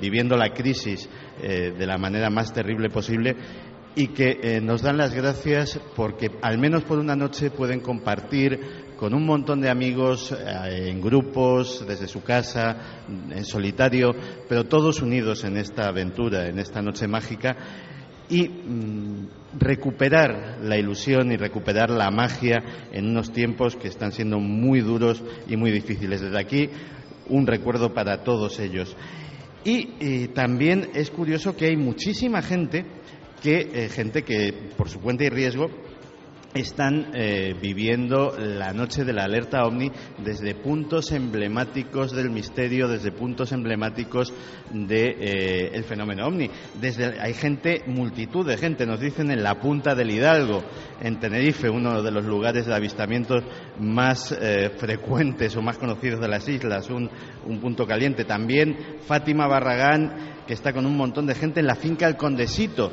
viviendo 0.00 0.38
la 0.38 0.54
crisis 0.54 1.06
de 1.38 1.86
la 1.86 1.98
manera 1.98 2.30
más 2.30 2.50
terrible 2.50 2.88
posible 2.88 3.36
y 3.96 4.08
que 4.08 4.38
eh, 4.42 4.60
nos 4.60 4.82
dan 4.82 4.98
las 4.98 5.14
gracias 5.14 5.80
porque 5.96 6.30
al 6.42 6.58
menos 6.58 6.84
por 6.84 6.98
una 6.98 7.16
noche 7.16 7.50
pueden 7.50 7.80
compartir 7.80 8.84
con 8.98 9.14
un 9.14 9.24
montón 9.24 9.62
de 9.62 9.70
amigos 9.70 10.32
eh, 10.32 10.90
en 10.90 11.00
grupos, 11.00 11.84
desde 11.88 12.06
su 12.06 12.22
casa, 12.22 13.04
en 13.08 13.44
solitario, 13.46 14.14
pero 14.48 14.64
todos 14.64 15.00
unidos 15.00 15.44
en 15.44 15.56
esta 15.56 15.88
aventura, 15.88 16.46
en 16.46 16.58
esta 16.58 16.82
noche 16.82 17.08
mágica 17.08 17.56
y 18.28 18.48
mm, 18.48 19.28
recuperar 19.58 20.58
la 20.62 20.76
ilusión 20.76 21.32
y 21.32 21.36
recuperar 21.36 21.88
la 21.88 22.10
magia 22.10 22.62
en 22.92 23.08
unos 23.08 23.32
tiempos 23.32 23.76
que 23.76 23.88
están 23.88 24.12
siendo 24.12 24.38
muy 24.38 24.80
duros 24.80 25.24
y 25.48 25.56
muy 25.56 25.70
difíciles. 25.70 26.20
Desde 26.20 26.38
aquí, 26.38 26.68
un 27.30 27.46
recuerdo 27.46 27.94
para 27.94 28.24
todos 28.24 28.60
ellos. 28.60 28.94
Y 29.64 29.94
eh, 30.00 30.28
también 30.28 30.90
es 30.94 31.10
curioso 31.10 31.56
que 31.56 31.66
hay 31.66 31.76
muchísima 31.76 32.42
gente 32.42 32.84
que, 33.46 33.84
eh, 33.84 33.88
gente 33.88 34.24
que 34.24 34.72
por 34.76 34.88
su 34.88 35.00
cuenta 35.00 35.22
y 35.22 35.28
riesgo 35.28 35.70
están 36.52 37.12
eh, 37.14 37.54
viviendo 37.60 38.34
la 38.36 38.72
noche 38.72 39.04
de 39.04 39.12
la 39.12 39.22
alerta 39.22 39.62
ovni 39.62 39.92
desde 40.18 40.56
puntos 40.56 41.12
emblemáticos 41.12 42.10
del 42.10 42.30
misterio, 42.30 42.88
desde 42.88 43.12
puntos 43.12 43.52
emblemáticos 43.52 44.34
del 44.72 44.88
de, 44.88 45.70
el 45.74 45.84
fenómeno 45.84 46.26
ovni. 46.26 46.50
Desde, 46.80 47.20
hay 47.20 47.34
gente, 47.34 47.84
multitud 47.86 48.44
de 48.44 48.56
gente, 48.56 48.84
nos 48.84 48.98
dicen 48.98 49.30
en 49.30 49.44
la 49.44 49.60
punta 49.60 49.94
del 49.94 50.10
Hidalgo, 50.10 50.64
en 51.00 51.20
Tenerife, 51.20 51.70
uno 51.70 52.02
de 52.02 52.10
los 52.10 52.24
lugares 52.24 52.66
de 52.66 52.74
avistamientos 52.74 53.44
más 53.78 54.32
eh, 54.32 54.70
frecuentes 54.76 55.54
o 55.56 55.62
más 55.62 55.78
conocidos 55.78 56.20
de 56.20 56.28
las 56.28 56.48
islas, 56.48 56.90
un, 56.90 57.08
un 57.44 57.60
punto 57.60 57.86
caliente. 57.86 58.24
También 58.24 58.96
Fátima 59.06 59.46
Barragán, 59.46 60.34
que 60.48 60.54
está 60.54 60.72
con 60.72 60.84
un 60.84 60.96
montón 60.96 61.26
de 61.26 61.36
gente 61.36 61.60
en 61.60 61.66
la 61.66 61.76
finca 61.76 62.08
El 62.08 62.16
Condesito 62.16 62.90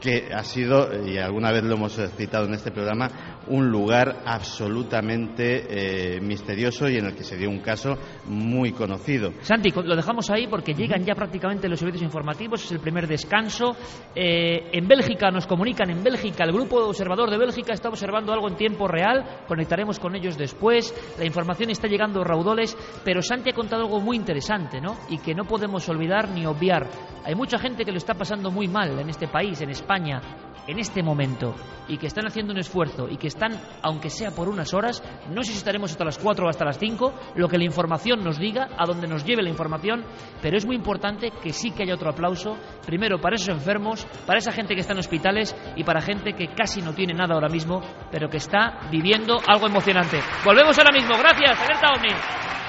que 0.00 0.28
ha 0.32 0.44
sido, 0.44 0.88
y 1.06 1.18
alguna 1.18 1.52
vez 1.52 1.64
lo 1.64 1.74
hemos 1.74 1.92
citado 2.16 2.46
en 2.46 2.54
este 2.54 2.70
programa, 2.70 3.36
un 3.48 3.70
lugar 3.70 4.22
absolutamente 4.24 6.16
eh, 6.16 6.20
misterioso 6.20 6.88
y 6.88 6.96
en 6.96 7.06
el 7.06 7.14
que 7.14 7.24
se 7.24 7.36
dio 7.36 7.48
un 7.48 7.60
caso 7.60 7.96
muy 8.26 8.72
conocido. 8.72 9.32
Santi, 9.40 9.70
lo 9.70 9.96
dejamos 9.96 10.30
ahí 10.30 10.46
porque 10.48 10.74
llegan 10.74 11.04
ya 11.04 11.14
prácticamente 11.14 11.68
los 11.68 11.78
servicios 11.78 12.02
informativos, 12.02 12.64
es 12.64 12.72
el 12.72 12.80
primer 12.80 13.06
descanso. 13.06 13.76
Eh, 14.14 14.70
en 14.72 14.88
Bélgica 14.88 15.30
nos 15.30 15.46
comunican, 15.46 15.90
en 15.90 16.02
Bélgica, 16.02 16.44
el 16.44 16.52
grupo 16.52 16.76
observador 16.86 17.30
de 17.30 17.38
Bélgica 17.38 17.72
está 17.72 17.88
observando 17.88 18.32
algo 18.32 18.48
en 18.48 18.56
tiempo 18.56 18.88
real, 18.88 19.42
conectaremos 19.46 19.98
con 19.98 20.14
ellos 20.14 20.36
después, 20.36 20.94
la 21.18 21.24
información 21.24 21.70
está 21.70 21.88
llegando 21.88 22.24
raudoles, 22.24 22.76
pero 23.04 23.22
Santi 23.22 23.50
ha 23.50 23.54
contado 23.54 23.82
algo 23.82 24.00
muy 24.00 24.16
interesante, 24.16 24.80
¿no? 24.80 24.96
Y 25.08 25.18
que 25.18 25.34
no 25.34 25.44
podemos 25.44 25.88
olvidar 25.88 26.30
ni 26.30 26.46
obviar. 26.46 26.88
Hay 27.26 27.34
mucha 27.34 27.58
gente 27.58 27.84
que 27.84 27.90
lo 27.90 27.98
está 27.98 28.14
pasando 28.14 28.52
muy 28.52 28.68
mal 28.68 29.00
en 29.00 29.10
este 29.10 29.26
país, 29.26 29.60
en 29.60 29.70
España, 29.70 30.20
en 30.64 30.78
este 30.78 31.02
momento 31.02 31.56
y 31.88 31.98
que 31.98 32.06
están 32.06 32.24
haciendo 32.24 32.52
un 32.52 32.60
esfuerzo 32.60 33.08
y 33.08 33.16
que 33.16 33.26
están, 33.26 33.50
aunque 33.82 34.10
sea 34.10 34.30
por 34.30 34.48
unas 34.48 34.72
horas, 34.72 35.02
no 35.28 35.42
sé 35.42 35.50
si 35.50 35.58
estaremos 35.58 35.90
hasta 35.90 36.04
las 36.04 36.18
4 36.18 36.46
o 36.46 36.48
hasta 36.48 36.64
las 36.64 36.78
5, 36.78 37.14
lo 37.34 37.48
que 37.48 37.58
la 37.58 37.64
información 37.64 38.22
nos 38.22 38.38
diga, 38.38 38.68
a 38.78 38.86
donde 38.86 39.08
nos 39.08 39.24
lleve 39.24 39.42
la 39.42 39.50
información, 39.50 40.04
pero 40.40 40.56
es 40.56 40.64
muy 40.64 40.76
importante 40.76 41.32
que 41.42 41.52
sí 41.52 41.72
que 41.72 41.82
haya 41.82 41.94
otro 41.94 42.10
aplauso, 42.10 42.56
primero 42.86 43.20
para 43.20 43.34
esos 43.34 43.48
enfermos, 43.48 44.06
para 44.24 44.38
esa 44.38 44.52
gente 44.52 44.76
que 44.76 44.82
está 44.82 44.92
en 44.92 45.00
hospitales 45.00 45.56
y 45.74 45.82
para 45.82 46.00
gente 46.00 46.32
que 46.34 46.54
casi 46.54 46.80
no 46.80 46.94
tiene 46.94 47.12
nada 47.12 47.34
ahora 47.34 47.48
mismo, 47.48 47.80
pero 48.12 48.28
que 48.28 48.36
está 48.36 48.88
viviendo 48.88 49.40
algo 49.48 49.66
emocionante. 49.66 50.20
Volvemos 50.44 50.78
ahora 50.78 50.92
mismo, 50.92 51.16
gracias, 51.18 51.58
Alerta 51.58 51.92
OVNI. 51.92 52.65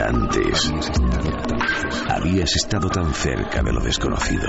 Antes 0.00 0.72
habías 2.08 2.54
estado 2.56 2.88
tan 2.88 3.12
cerca 3.12 3.62
de 3.62 3.72
lo 3.72 3.80
desconocido. 3.80 4.48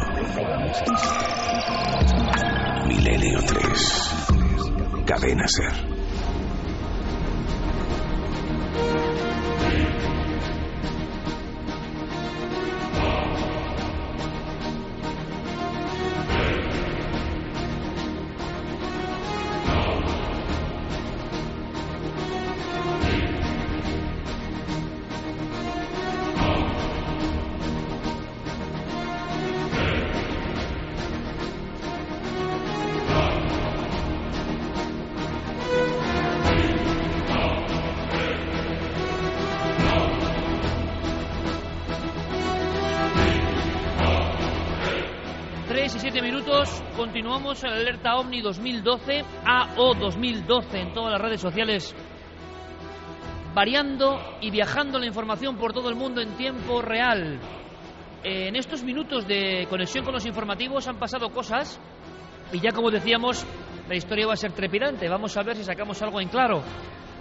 Milenio 2.88 3.40
3. 3.46 5.06
Cadena 5.06 5.48
Ser. 5.48 5.99
Continuamos 47.60 47.64
en 47.64 47.88
alerta 47.88 48.16
OVNI 48.16 48.42
2012, 48.42 49.26
AO 49.46 49.94
2012 49.96 50.80
en 50.80 50.94
todas 50.94 51.12
las 51.12 51.22
redes 51.22 51.42
sociales, 51.42 51.96
variando 53.54 54.20
y 54.42 54.50
viajando 54.52 55.00
la 55.00 55.06
información 55.06 55.58
por 55.58 55.74
todo 55.74 55.90
el 55.90 55.96
mundo 55.96 56.22
en 56.22 56.36
tiempo 56.38 56.82
real. 56.82 57.40
En 58.24 58.56
estos 58.56 58.84
minutos 58.84 59.28
de 59.28 59.66
conexión 59.70 60.04
con 60.04 60.14
los 60.14 60.26
informativos 60.26 60.88
han 60.88 61.00
pasado 61.00 61.30
cosas 61.30 61.80
y 62.52 62.60
ya 62.60 62.72
como 62.72 62.92
decíamos, 62.92 63.46
la 63.88 63.96
historia 63.96 64.28
va 64.28 64.34
a 64.34 64.38
ser 64.38 64.52
trepidante. 64.52 65.10
Vamos 65.10 65.36
a 65.38 65.44
ver 65.44 65.56
si 65.56 65.64
sacamos 65.64 66.02
algo 66.02 66.22
en 66.22 66.30
claro. 66.30 66.62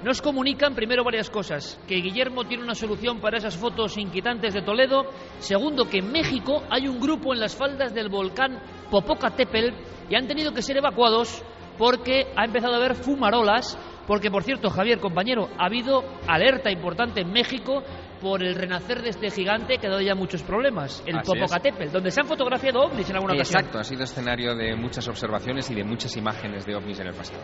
Nos 0.05 0.23
comunican 0.23 0.75
primero 0.75 1.03
varias 1.03 1.29
cosas, 1.29 1.81
que 1.89 1.97
Guillermo 1.97 2.45
tiene 2.45 2.63
una 2.63 2.77
solución 2.77 3.21
para 3.21 3.39
esas 3.39 3.57
fotos 3.57 3.99
inquietantes 3.99 4.55
de 4.55 4.63
Toledo, 4.63 5.07
segundo 5.39 5.89
que 5.89 5.99
en 5.99 6.13
México 6.13 6.63
hay 6.71 6.87
un 6.87 7.01
grupo 7.01 7.35
en 7.35 7.41
las 7.41 7.57
faldas 7.57 7.93
del 7.93 8.09
volcán 8.09 8.61
Popocatépetl 8.91 9.88
y 10.09 10.15
han 10.15 10.27
tenido 10.27 10.53
que 10.53 10.63
ser 10.63 10.77
evacuados 10.77 11.45
porque 11.79 12.27
ha 12.37 12.45
empezado 12.45 12.75
a 12.75 12.77
haber 12.79 12.97
fumarolas, 12.97 13.79
porque 14.07 14.31
por 14.31 14.43
cierto, 14.43 14.69
Javier, 14.69 14.99
compañero, 14.99 15.49
ha 15.59 15.67
habido 15.67 16.03
alerta 16.27 16.71
importante 16.71 17.21
en 17.21 17.31
México 17.31 17.83
por 18.21 18.43
el 18.43 18.57
renacer 18.57 19.01
de 19.01 19.11
este 19.11 19.31
gigante 19.31 19.79
que 19.79 19.87
ha 19.87 19.91
dado 19.91 20.03
ya 20.03 20.15
muchos 20.17 20.43
problemas, 20.43 21.03
el 21.07 21.21
Popocatépetl, 21.21 21.93
donde 21.93 22.11
se 22.11 22.21
han 22.21 22.27
fotografiado 22.27 22.81
ovnis 22.81 23.09
en 23.09 23.17
alguna 23.17 23.35
ocasión. 23.35 23.61
Exacto, 23.61 23.79
ha 23.79 23.85
sido 23.85 24.03
escenario 24.03 24.57
de 24.57 24.75
muchas 24.75 25.07
observaciones 25.09 25.71
y 25.71 25.75
de 25.75 25.85
muchas 25.85 26.17
imágenes 26.17 26.67
de 26.67 26.75
ovnis 26.75 26.99
en 26.99 27.07
el 27.07 27.15
pasado. 27.15 27.43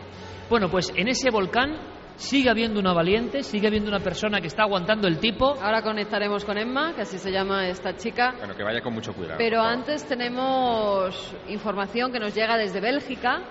Bueno, 0.49 0.69
pues 0.69 0.91
en 0.95 1.07
ese 1.07 1.29
volcán 1.31 1.77
Sigue 2.15 2.49
habiendo 2.49 2.79
una 2.79 2.93
valiente, 2.93 3.43
sigue 3.43 3.67
habiendo 3.67 3.89
una 3.89 3.99
persona 3.99 4.39
que 4.39 4.47
está 4.47 4.63
aguantando 4.63 5.07
el 5.07 5.19
tipo. 5.19 5.55
Ahora 5.61 5.81
conectaremos 5.81 6.45
con 6.45 6.57
Emma, 6.57 6.93
que 6.95 7.01
así 7.01 7.17
se 7.17 7.31
llama 7.31 7.67
esta 7.67 7.95
chica. 7.95 8.33
Bueno, 8.37 8.55
que 8.55 8.63
vaya 8.63 8.81
con 8.81 8.93
mucho 8.93 9.13
cuidado. 9.13 9.37
Pero 9.37 9.61
antes 9.61 10.05
tenemos 10.07 11.35
información 11.49 12.13
que 12.13 12.19
nos 12.19 12.33
llega 12.33 12.57
desde 12.57 12.79
Bélgica. 12.79 13.41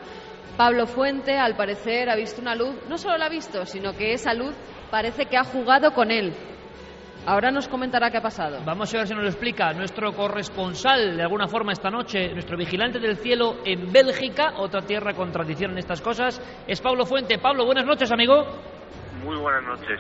Pablo 0.57 0.87
Fuente, 0.87 1.37
al 1.37 1.57
parecer, 1.57 2.09
ha 2.09 2.17
visto 2.17 2.41
una 2.41 2.55
luz, 2.55 2.77
no 2.89 2.97
solo 2.97 3.19
la 3.19 3.27
ha 3.27 3.29
visto, 3.29 3.67
sino 3.67 3.93
que 3.93 4.13
esa 4.13 4.33
luz 4.33 4.55
parece 4.91 5.27
que 5.27 5.37
ha 5.37 5.45
jugado 5.45 5.93
con 5.93 6.11
él. 6.11 6.33
Ahora 7.27 7.51
nos 7.51 7.69
comentará 7.69 8.11
qué 8.11 8.19
ha 8.19 8.23
pasado. 8.23 8.59
Vamos 8.67 8.93
a 8.93 8.99
ver 8.99 9.07
si 9.07 9.15
nos 9.15 9.23
lo 9.23 9.31
explica 9.31 9.73
nuestro 9.73 10.13
corresponsal 10.13 11.17
de 11.17 11.23
alguna 11.23 11.49
forma 11.49 11.73
esta 11.73 11.89
noche, 11.89 12.35
nuestro 12.35 12.59
vigilante 12.59 12.99
del 12.99 13.17
cielo 13.17 13.61
en 13.65 13.91
Bélgica, 13.91 14.53
otra 14.59 14.83
tierra 14.83 15.15
con 15.15 15.33
tradición 15.33 15.71
en 15.73 15.79
estas 15.79 16.03
cosas, 16.03 16.39
es 16.69 16.83
Pablo 16.83 17.07
Fuente. 17.07 17.39
Pablo, 17.39 17.65
buenas 17.65 17.87
noches, 17.87 18.13
amigo. 18.13 18.45
Muy 19.25 19.39
buenas 19.39 19.63
noches. 19.63 19.99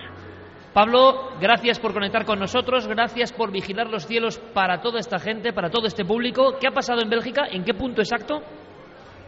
Pablo, 0.74 1.30
gracias 1.40 1.80
por 1.80 1.94
conectar 1.94 2.26
con 2.26 2.38
nosotros, 2.38 2.86
gracias 2.86 3.32
por 3.32 3.50
vigilar 3.50 3.88
los 3.88 4.06
cielos 4.06 4.38
para 4.52 4.82
toda 4.82 5.00
esta 5.00 5.18
gente, 5.18 5.54
para 5.54 5.70
todo 5.70 5.86
este 5.86 6.04
público. 6.04 6.58
¿Qué 6.60 6.66
ha 6.66 6.72
pasado 6.72 7.00
en 7.00 7.08
Bélgica? 7.08 7.46
¿En 7.50 7.64
qué 7.64 7.72
punto 7.72 8.02
exacto? 8.02 8.42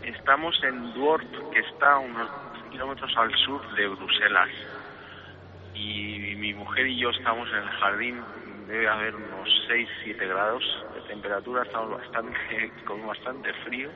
Estamos 0.02 0.55
en 0.64 0.93
Duort, 0.93 1.31
que 1.51 1.60
está 1.60 1.94
a 1.94 1.98
unos 2.01 2.28
kilómetros 2.70 3.10
al 3.16 3.35
sur 3.39 3.74
de 3.74 3.89
Bruselas 3.89 4.51
y 5.77 6.35
mi 6.36 6.55
mujer 6.55 6.86
y 6.86 6.98
yo 6.98 7.11
estamos 7.11 7.48
en 7.51 7.57
el 7.57 7.69
jardín, 7.69 8.23
debe 8.66 8.89
haber 8.89 9.15
unos 9.15 9.48
6, 9.69 9.89
7 10.05 10.27
grados 10.27 10.65
de 10.94 11.01
temperatura, 11.03 11.62
estamos 11.62 11.98
bastante, 11.98 12.73
con 12.86 13.07
bastante 13.07 13.53
frío, 13.65 13.90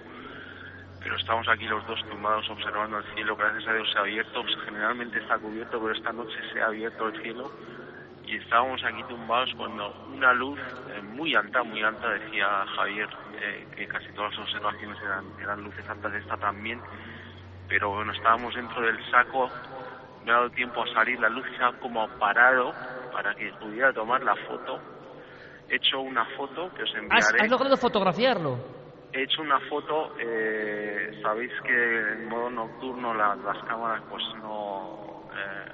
pero 1.03 1.17
estamos 1.17 1.49
aquí 1.49 1.65
los 1.67 1.85
dos 1.87 1.99
tumbados 2.11 2.49
observando 2.51 2.99
el 2.99 3.05
cielo, 3.15 3.35
gracias 3.35 3.67
a 3.67 3.73
Dios 3.73 3.91
se 3.91 3.99
ha 3.99 4.03
abierto, 4.03 4.43
pues 4.43 4.57
generalmente 4.65 5.19
está 5.19 5.39
cubierto, 5.39 5.81
pero 5.81 5.95
esta 5.95 6.13
noche 6.13 6.37
se 6.53 6.61
ha 6.61 6.67
abierto 6.67 7.09
el 7.09 7.23
cielo 7.23 7.51
y 8.27 8.37
estábamos 8.37 8.85
aquí 8.85 9.03
tumbados 9.05 9.51
cuando 9.57 9.91
una 10.15 10.33
luz 10.35 10.61
eh, 10.61 11.03
muy 11.03 11.35
alta, 11.35 11.63
muy 11.63 11.83
alta, 11.83 12.11
decía 12.11 12.65
Javier, 12.77 13.09
eh, 13.41 13.67
que 13.75 13.89
casi 13.89 14.13
todas 14.13 14.37
las 14.37 14.47
observaciones 14.47 14.99
eran, 15.03 15.25
eran 15.41 15.65
luces 15.65 15.89
altas, 15.89 16.13
esta 16.15 16.37
también, 16.37 16.81
pero 17.69 17.91
bueno, 17.91 18.13
estábamos 18.13 18.55
dentro 18.55 18.83
del 18.83 18.99
saco 19.11 19.51
me 20.25 20.33
ha 20.33 20.35
dado 20.37 20.51
tiempo 20.51 20.83
a 20.83 20.87
salir, 20.95 21.19
la 21.19 21.29
luz 21.29 21.47
se 21.57 21.65
ha 21.65 21.73
como 21.81 22.07
parado 22.19 22.73
para 23.13 23.35
que 23.35 23.53
pudiera 23.61 23.93
tomar 23.93 24.23
la 24.23 24.37
foto. 24.47 24.79
He 25.69 25.77
hecho 25.77 26.01
una 26.01 26.25
foto 26.37 26.71
que 26.75 26.83
os 26.83 26.91
¿Has, 26.91 26.97
enviaré. 26.97 27.41
has 27.45 27.51
logrado 27.51 27.77
fotografiarlo? 27.77 28.57
He 29.13 29.23
hecho 29.23 29.43
una 29.43 29.59
foto, 29.69 30.13
eh, 30.21 31.11
sabéis 31.23 31.53
que 31.65 31.73
en 32.13 32.29
modo 32.29 32.49
nocturno 32.51 33.13
la- 33.15 33.35
las 33.37 33.59
cámaras 33.65 34.03
pues 34.09 34.23
no, 34.37 35.27
eh, 35.37 35.67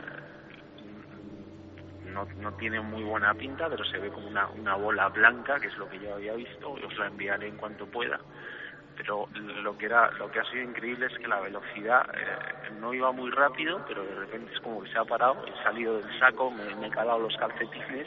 no 2.06 2.26
no 2.38 2.52
tienen 2.52 2.84
muy 2.86 3.02
buena 3.02 3.34
pinta, 3.34 3.68
pero 3.68 3.84
se 3.84 3.98
ve 3.98 4.10
como 4.10 4.28
una, 4.28 4.48
una 4.48 4.74
bola 4.76 5.08
blanca, 5.08 5.60
que 5.60 5.66
es 5.66 5.76
lo 5.76 5.88
que 5.88 5.98
yo 5.98 6.14
había 6.14 6.34
visto, 6.34 6.70
os 6.72 6.96
la 6.98 7.06
enviaré 7.08 7.48
en 7.48 7.56
cuanto 7.56 7.86
pueda. 7.86 8.18
Pero 8.96 9.28
lo 9.34 9.76
que 9.76 9.86
era 9.86 10.10
lo 10.12 10.30
que 10.30 10.40
ha 10.40 10.44
sido 10.44 10.62
increíble 10.62 11.06
es 11.06 11.18
que 11.18 11.28
la 11.28 11.40
velocidad 11.40 12.06
eh, 12.14 12.70
no 12.80 12.94
iba 12.94 13.12
muy 13.12 13.30
rápido, 13.30 13.84
pero 13.86 14.04
de 14.04 14.14
repente 14.14 14.52
es 14.52 14.60
como 14.60 14.82
que 14.82 14.90
se 14.90 14.98
ha 14.98 15.04
parado, 15.04 15.44
he 15.46 15.62
salido 15.62 15.98
del 15.98 16.18
saco, 16.18 16.50
me, 16.50 16.74
me 16.76 16.86
he 16.86 16.90
calado 16.90 17.18
los 17.18 17.36
calcetines 17.36 18.06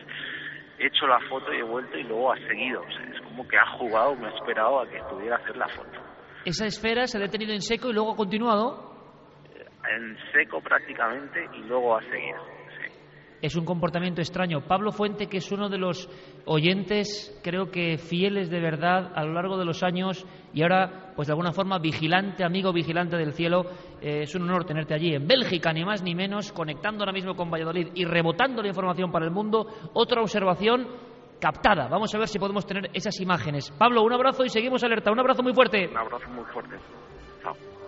he 0.79 0.87
hecho 0.87 1.05
la 1.07 1.19
foto 1.27 1.53
y 1.53 1.57
he 1.57 1.63
vuelto 1.63 1.97
y 1.97 2.03
luego 2.03 2.31
ha 2.31 2.37
seguido. 2.47 2.81
O 2.81 2.91
sea, 2.91 3.03
es 3.13 3.21
como 3.21 3.47
que 3.47 3.57
ha 3.57 3.65
jugado, 3.77 4.15
me 4.15 4.27
ha 4.27 4.31
esperado 4.31 4.79
a 4.79 4.89
que 4.89 4.99
pudiera 5.09 5.35
hacer 5.35 5.57
la 5.57 5.67
foto. 5.67 5.99
Esa 6.45 6.65
esfera 6.65 7.05
se 7.05 7.17
ha 7.17 7.21
detenido 7.21 7.53
en 7.53 7.61
seco 7.61 7.89
y 7.89 7.93
luego 7.93 8.13
ha 8.13 8.15
continuado. 8.15 8.89
En 9.89 10.17
seco 10.31 10.61
prácticamente 10.61 11.49
y 11.53 11.63
luego 11.63 11.97
ha 11.97 12.01
seguido. 12.03 12.58
Es 13.41 13.55
un 13.55 13.65
comportamiento 13.65 14.21
extraño. 14.21 14.61
Pablo 14.67 14.91
Fuente, 14.91 15.27
que 15.27 15.37
es 15.37 15.51
uno 15.51 15.69
de 15.69 15.77
los 15.77 16.09
oyentes, 16.45 17.39
creo 17.43 17.71
que 17.71 17.97
fieles 17.97 18.49
de 18.49 18.59
verdad 18.59 19.11
a 19.15 19.23
lo 19.23 19.33
largo 19.33 19.57
de 19.57 19.65
los 19.65 19.81
años 19.81 20.25
y 20.53 20.61
ahora, 20.61 21.13
pues 21.15 21.27
de 21.27 21.33
alguna 21.33 21.53
forma, 21.53 21.79
vigilante, 21.79 22.43
amigo 22.43 22.73
vigilante 22.73 23.15
del 23.15 23.33
cielo. 23.33 23.65
Eh, 24.01 24.23
es 24.23 24.35
un 24.35 24.43
honor 24.43 24.65
tenerte 24.65 24.93
allí 24.93 25.13
en 25.13 25.27
Bélgica, 25.27 25.71
ni 25.71 25.85
más 25.85 26.03
ni 26.03 26.15
menos, 26.15 26.51
conectando 26.51 27.03
ahora 27.03 27.13
mismo 27.13 27.35
con 27.35 27.49
Valladolid 27.49 27.89
y 27.95 28.03
rebotando 28.05 28.61
la 28.61 28.67
información 28.67 29.11
para 29.11 29.25
el 29.25 29.31
mundo. 29.31 29.67
Otra 29.93 30.21
observación 30.21 30.87
captada. 31.39 31.87
Vamos 31.87 32.13
a 32.13 32.17
ver 32.17 32.27
si 32.27 32.39
podemos 32.39 32.65
tener 32.65 32.89
esas 32.93 33.19
imágenes. 33.21 33.71
Pablo, 33.71 34.03
un 34.03 34.13
abrazo 34.13 34.43
y 34.43 34.49
seguimos 34.49 34.83
alerta. 34.83 35.11
Un 35.11 35.19
abrazo 35.19 35.43
muy 35.43 35.53
fuerte. 35.53 35.87
Un 35.87 35.97
abrazo 35.97 36.29
muy 36.29 36.45
fuerte. 36.45 36.75
Chao. 37.41 37.78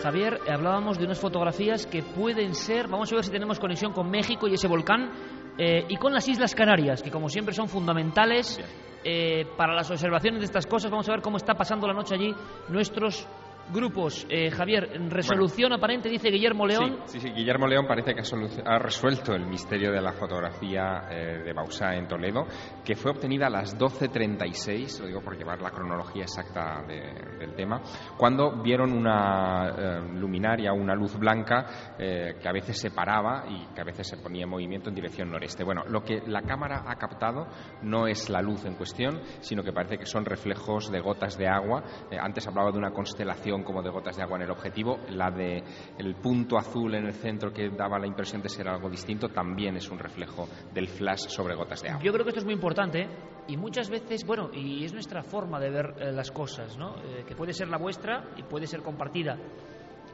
Javier, 0.00 0.40
hablábamos 0.50 0.98
de 0.98 1.04
unas 1.04 1.20
fotografías 1.20 1.86
que 1.86 2.02
pueden 2.02 2.54
ser, 2.54 2.88
vamos 2.88 3.12
a 3.12 3.16
ver 3.16 3.24
si 3.24 3.30
tenemos 3.30 3.60
conexión 3.60 3.92
con 3.92 4.10
México 4.10 4.48
y 4.48 4.54
ese 4.54 4.66
volcán, 4.66 5.10
eh, 5.58 5.84
y 5.88 5.96
con 5.96 6.14
las 6.14 6.26
Islas 6.26 6.54
Canarias, 6.54 7.02
que 7.02 7.10
como 7.10 7.28
siempre 7.28 7.54
son 7.54 7.68
fundamentales 7.68 8.58
eh, 9.04 9.44
para 9.56 9.74
las 9.74 9.90
observaciones 9.90 10.40
de 10.40 10.46
estas 10.46 10.66
cosas. 10.66 10.90
Vamos 10.90 11.08
a 11.08 11.12
ver 11.12 11.20
cómo 11.20 11.36
está 11.36 11.54
pasando 11.54 11.86
la 11.86 11.92
noche 11.92 12.14
allí 12.14 12.34
nuestros 12.68 13.28
grupos. 13.72 14.26
Eh, 14.28 14.50
Javier, 14.50 14.88
resolución 15.08 15.72
aparente, 15.72 16.08
dice 16.08 16.30
Guillermo 16.30 16.66
León. 16.66 16.98
Sí, 17.06 17.18
sí, 17.18 17.28
sí, 17.28 17.32
Guillermo 17.34 17.66
León 17.66 17.86
parece 17.86 18.14
que 18.14 18.20
ha, 18.20 18.74
ha 18.74 18.78
resuelto 18.78 19.34
el 19.34 19.46
misterio 19.46 19.92
de 19.92 20.00
la 20.00 20.12
fotografía 20.12 21.02
eh, 21.10 21.42
de 21.44 21.52
Bausá 21.52 21.94
en 21.94 22.06
Toledo, 22.08 22.46
que 22.84 22.94
fue 22.96 23.10
obtenida 23.12 23.46
a 23.46 23.50
las 23.50 23.76
12.36, 23.78 25.00
lo 25.00 25.06
digo 25.06 25.20
por 25.20 25.36
llevar 25.36 25.60
la 25.62 25.70
cronología 25.70 26.22
exacta 26.24 26.82
de- 26.86 27.38
del 27.38 27.54
tema, 27.54 27.80
cuando 28.16 28.62
vieron 28.62 28.92
una 28.92 29.68
eh, 29.70 30.00
luminaria, 30.14 30.72
una 30.72 30.94
luz 30.94 31.16
blanca 31.18 31.66
que 31.98 32.48
a 32.48 32.52
veces 32.52 32.78
se 32.80 32.90
paraba 32.90 33.44
y 33.48 33.66
que 33.74 33.80
a 33.80 33.84
veces 33.84 34.06
se 34.08 34.16
ponía 34.16 34.44
en 34.44 34.50
movimiento 34.50 34.88
en 34.88 34.94
dirección 34.94 35.30
noreste. 35.30 35.64
Bueno, 35.64 35.82
lo 35.88 36.02
que 36.02 36.20
la 36.26 36.42
cámara 36.42 36.84
ha 36.86 36.96
captado 36.96 37.46
no 37.82 38.06
es 38.06 38.28
la 38.30 38.40
luz 38.40 38.64
en 38.64 38.74
cuestión, 38.74 39.20
sino 39.40 39.62
que 39.62 39.72
parece 39.72 39.98
que 39.98 40.06
son 40.06 40.24
reflejos 40.24 40.90
de 40.90 41.00
gotas 41.00 41.36
de 41.36 41.48
agua. 41.48 41.82
Antes 42.20 42.46
hablaba 42.46 42.70
de 42.72 42.78
una 42.78 42.90
constelación 42.90 43.59
como 43.62 43.82
de 43.82 43.90
gotas 43.90 44.16
de 44.16 44.22
agua 44.22 44.36
en 44.36 44.42
el 44.42 44.50
objetivo, 44.50 44.98
la 45.10 45.30
de 45.30 45.62
el 45.98 46.14
punto 46.16 46.56
azul 46.56 46.94
en 46.94 47.06
el 47.06 47.12
centro 47.14 47.52
que 47.52 47.70
daba 47.70 47.98
la 47.98 48.06
impresión 48.06 48.42
de 48.42 48.48
ser 48.48 48.68
algo 48.68 48.88
distinto 48.88 49.28
también 49.28 49.76
es 49.76 49.90
un 49.90 49.98
reflejo 49.98 50.48
del 50.72 50.88
flash 50.88 51.28
sobre 51.28 51.54
gotas 51.54 51.82
de 51.82 51.90
agua. 51.90 52.02
Yo 52.02 52.12
creo 52.12 52.24
que 52.24 52.30
esto 52.30 52.40
es 52.40 52.44
muy 52.44 52.54
importante 52.54 53.08
y 53.48 53.56
muchas 53.56 53.90
veces, 53.90 54.24
bueno, 54.24 54.50
y 54.52 54.84
es 54.84 54.92
nuestra 54.92 55.22
forma 55.22 55.58
de 55.58 55.70
ver 55.70 55.94
eh, 55.98 56.12
las 56.12 56.30
cosas, 56.30 56.76
¿no? 56.76 56.96
Eh, 57.02 57.24
que 57.26 57.34
puede 57.34 57.52
ser 57.52 57.68
la 57.68 57.78
vuestra 57.78 58.30
y 58.36 58.42
puede 58.42 58.66
ser 58.66 58.82
compartida. 58.82 59.36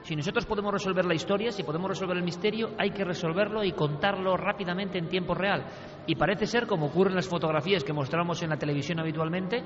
Si 0.02 0.14
nosotros 0.14 0.46
podemos 0.46 0.72
resolver 0.72 1.04
la 1.04 1.14
historia, 1.14 1.50
si 1.50 1.64
podemos 1.64 1.90
resolver 1.90 2.16
el 2.16 2.22
misterio, 2.22 2.70
hay 2.78 2.90
que 2.90 3.04
resolverlo 3.04 3.64
y 3.64 3.72
contarlo 3.72 4.36
rápidamente 4.36 4.98
en 4.98 5.08
tiempo 5.08 5.34
real. 5.34 5.64
Y 6.06 6.14
parece 6.14 6.46
ser, 6.46 6.66
como 6.66 6.86
ocurre 6.86 7.10
en 7.10 7.16
las 7.16 7.28
fotografías 7.28 7.82
que 7.82 7.92
mostramos 7.92 8.40
en 8.42 8.50
la 8.50 8.56
televisión 8.56 9.00
habitualmente, 9.00 9.64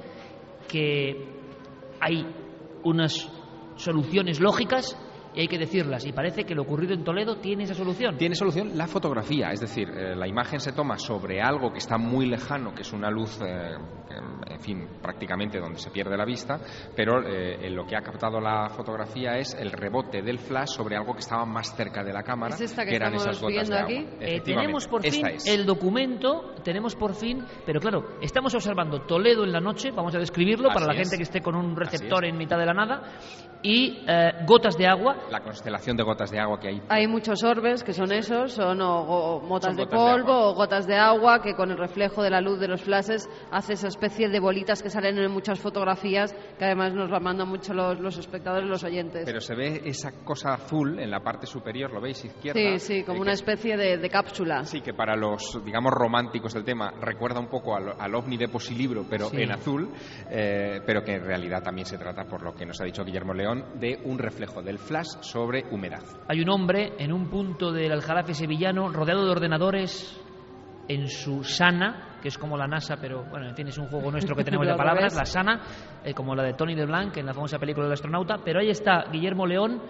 que 0.66 1.28
hay 2.00 2.26
unas 2.84 3.30
soluciones 3.80 4.40
lógicas 4.40 4.96
y 5.34 5.40
hay 5.40 5.48
que 5.48 5.58
decirlas. 5.58 6.04
Y 6.06 6.12
parece 6.12 6.44
que 6.44 6.54
lo 6.54 6.62
ocurrido 6.62 6.94
en 6.94 7.04
Toledo 7.04 7.36
tiene 7.36 7.64
esa 7.64 7.74
solución. 7.74 8.16
Tiene 8.16 8.34
solución 8.34 8.76
la 8.76 8.86
fotografía, 8.86 9.50
es 9.50 9.60
decir, 9.60 9.88
eh, 9.90 10.14
la 10.16 10.26
imagen 10.28 10.60
se 10.60 10.72
toma 10.72 10.98
sobre 10.98 11.40
algo 11.40 11.70
que 11.72 11.78
está 11.78 11.98
muy 11.98 12.26
lejano, 12.26 12.74
que 12.74 12.82
es 12.82 12.92
una 12.92 13.10
luz, 13.10 13.38
eh, 13.40 13.76
que, 14.08 14.52
en 14.54 14.60
fin, 14.60 14.88
prácticamente 15.00 15.58
donde 15.60 15.78
se 15.78 15.90
pierde 15.90 16.16
la 16.16 16.24
vista, 16.24 16.58
pero 16.96 17.22
eh, 17.26 17.66
en 17.66 17.74
lo 17.76 17.86
que 17.86 17.96
ha 17.96 18.02
captado 18.02 18.40
la 18.40 18.68
fotografía 18.70 19.38
es 19.38 19.54
el 19.54 19.70
rebote 19.72 20.22
del 20.22 20.38
flash 20.38 20.68
sobre 20.70 20.96
algo 20.96 21.12
que 21.12 21.20
estaba 21.20 21.44
más 21.46 21.74
cerca 21.76 22.02
de 22.02 22.12
la 22.12 22.22
cámara, 22.22 22.54
¿Es 22.54 22.60
esta 22.60 22.84
que 22.84 22.96
eran 22.96 23.14
estamos 23.14 23.38
esas 23.38 23.42
gotas 23.42 23.68
viendo 23.68 23.74
de 23.76 23.82
aquí? 23.82 24.06
agua. 24.06 24.26
Eh, 24.26 24.40
tenemos 24.40 24.88
por 24.88 25.02
fin 25.02 25.26
es. 25.26 25.46
el 25.46 25.64
documento, 25.66 26.54
tenemos 26.64 26.96
por 26.96 27.14
fin, 27.14 27.44
pero 27.64 27.80
claro, 27.80 28.16
estamos 28.20 28.54
observando 28.54 29.02
Toledo 29.02 29.44
en 29.44 29.52
la 29.52 29.60
noche, 29.60 29.90
vamos 29.92 30.14
a 30.14 30.18
describirlo 30.18 30.68
para 30.68 30.86
la 30.86 30.92
es. 30.94 30.98
gente 30.98 31.16
que 31.16 31.22
esté 31.22 31.40
con 31.40 31.54
un 31.54 31.76
receptor 31.76 32.24
en 32.24 32.36
mitad 32.36 32.58
de 32.58 32.66
la 32.66 32.74
nada, 32.74 33.02
y 33.62 34.04
eh, 34.08 34.32
gotas 34.46 34.76
de 34.76 34.86
agua. 34.86 35.16
La 35.30 35.40
constelación 35.40 35.96
de 35.96 36.02
gotas 36.02 36.30
de 36.30 36.38
agua 36.40 36.58
que 36.60 36.68
hay 36.68 36.82
Hay 36.88 37.06
muchos 37.06 37.42
orbes 37.44 37.82
que 37.84 37.92
son 37.92 38.12
esos, 38.12 38.52
son 38.52 38.80
o, 38.80 39.00
o 39.02 39.40
motas 39.40 39.74
Son 39.74 39.76
de 39.76 39.84
gotas 39.84 39.98
de 40.00 40.12
polvo 40.22 40.50
o 40.50 40.54
gotas 40.54 40.86
de 40.86 40.96
agua 40.96 41.42
que 41.42 41.54
con 41.54 41.70
el 41.70 41.78
reflejo 41.78 42.22
de 42.22 42.30
la 42.30 42.40
luz 42.40 42.58
de 42.60 42.68
los 42.68 42.82
flashes 42.82 43.28
hace 43.50 43.74
esa 43.74 43.88
especie 43.88 44.28
de 44.28 44.40
bolitas 44.40 44.82
que 44.82 44.90
salen 44.90 45.18
en 45.18 45.30
muchas 45.30 45.58
fotografías 45.60 46.32
que 46.58 46.64
además 46.64 46.92
nos 46.94 47.10
la 47.10 47.20
mandan 47.20 47.48
mucho 47.48 47.72
los, 47.74 47.98
los 48.00 48.16
espectadores, 48.18 48.68
los 48.68 48.82
oyentes. 48.84 49.24
Pero 49.24 49.40
se 49.40 49.54
ve 49.54 49.82
esa 49.84 50.12
cosa 50.24 50.54
azul 50.54 50.98
en 50.98 51.10
la 51.10 51.20
parte 51.20 51.46
superior, 51.46 51.92
¿lo 51.92 52.00
veis? 52.00 52.24
Izquierda. 52.24 52.60
sí, 52.60 52.78
sí, 52.78 53.02
como 53.04 53.18
eh, 53.18 53.22
una 53.22 53.32
especie 53.32 53.76
de, 53.76 53.98
de 53.98 54.08
cápsula. 54.10 54.64
Sí, 54.64 54.80
que 54.80 54.94
para 54.94 55.16
los, 55.16 55.60
digamos, 55.64 55.92
románticos 55.92 56.54
del 56.54 56.64
tema 56.64 56.92
recuerda 57.00 57.40
un 57.40 57.48
poco 57.48 57.74
al, 57.76 57.94
al 57.98 58.14
ovni 58.14 58.36
de 58.36 58.48
Posilibro, 58.48 59.04
pero 59.08 59.28
Sí. 59.30 59.42
en 59.42 59.52
azul, 59.52 59.90
eh, 60.30 60.80
pero 60.84 61.02
que 61.02 61.14
en 61.14 61.24
realidad 61.24 61.62
también 61.62 61.86
se 61.86 61.98
trata, 61.98 62.24
por 62.24 62.42
lo 62.42 62.52
que 62.54 62.66
nos 62.66 62.80
ha 62.80 62.84
dicho 62.84 63.04
Guillermo 63.04 63.32
León, 63.34 63.64
de 63.80 64.00
un 64.04 64.18
reflejo 64.18 64.62
del 64.62 64.78
flash 64.78 65.09
sobre 65.20 65.64
humedad. 65.70 66.02
Hay 66.28 66.40
un 66.40 66.48
hombre 66.50 66.94
en 66.98 67.12
un 67.12 67.28
punto 67.28 67.72
del 67.72 67.92
Aljarafe 67.92 68.34
sevillano 68.34 68.90
rodeado 68.92 69.24
de 69.24 69.30
ordenadores 69.30 70.20
en 70.88 71.06
su 71.08 71.44
sana, 71.44 72.18
que 72.20 72.28
es 72.28 72.38
como 72.38 72.56
la 72.56 72.66
NASA, 72.66 72.96
pero 73.00 73.24
bueno, 73.24 73.48
en 73.48 73.54
fin, 73.54 73.68
es 73.68 73.78
un 73.78 73.86
juego 73.86 74.10
nuestro 74.10 74.34
que 74.34 74.44
tenemos 74.44 74.66
de 74.66 74.72
Al 74.74 74.78
palabras, 74.78 75.14
la 75.14 75.24
sana, 75.24 75.60
eh, 76.04 76.12
como 76.12 76.34
la 76.34 76.42
de 76.42 76.54
Tony 76.54 76.74
LeBlanc 76.74 77.16
en 77.16 77.26
la 77.26 77.32
famosa 77.32 77.58
película 77.58 77.86
del 77.86 77.92
astronauta, 77.92 78.38
pero 78.44 78.60
ahí 78.60 78.70
está 78.70 79.04
Guillermo 79.10 79.46
León 79.46 79.80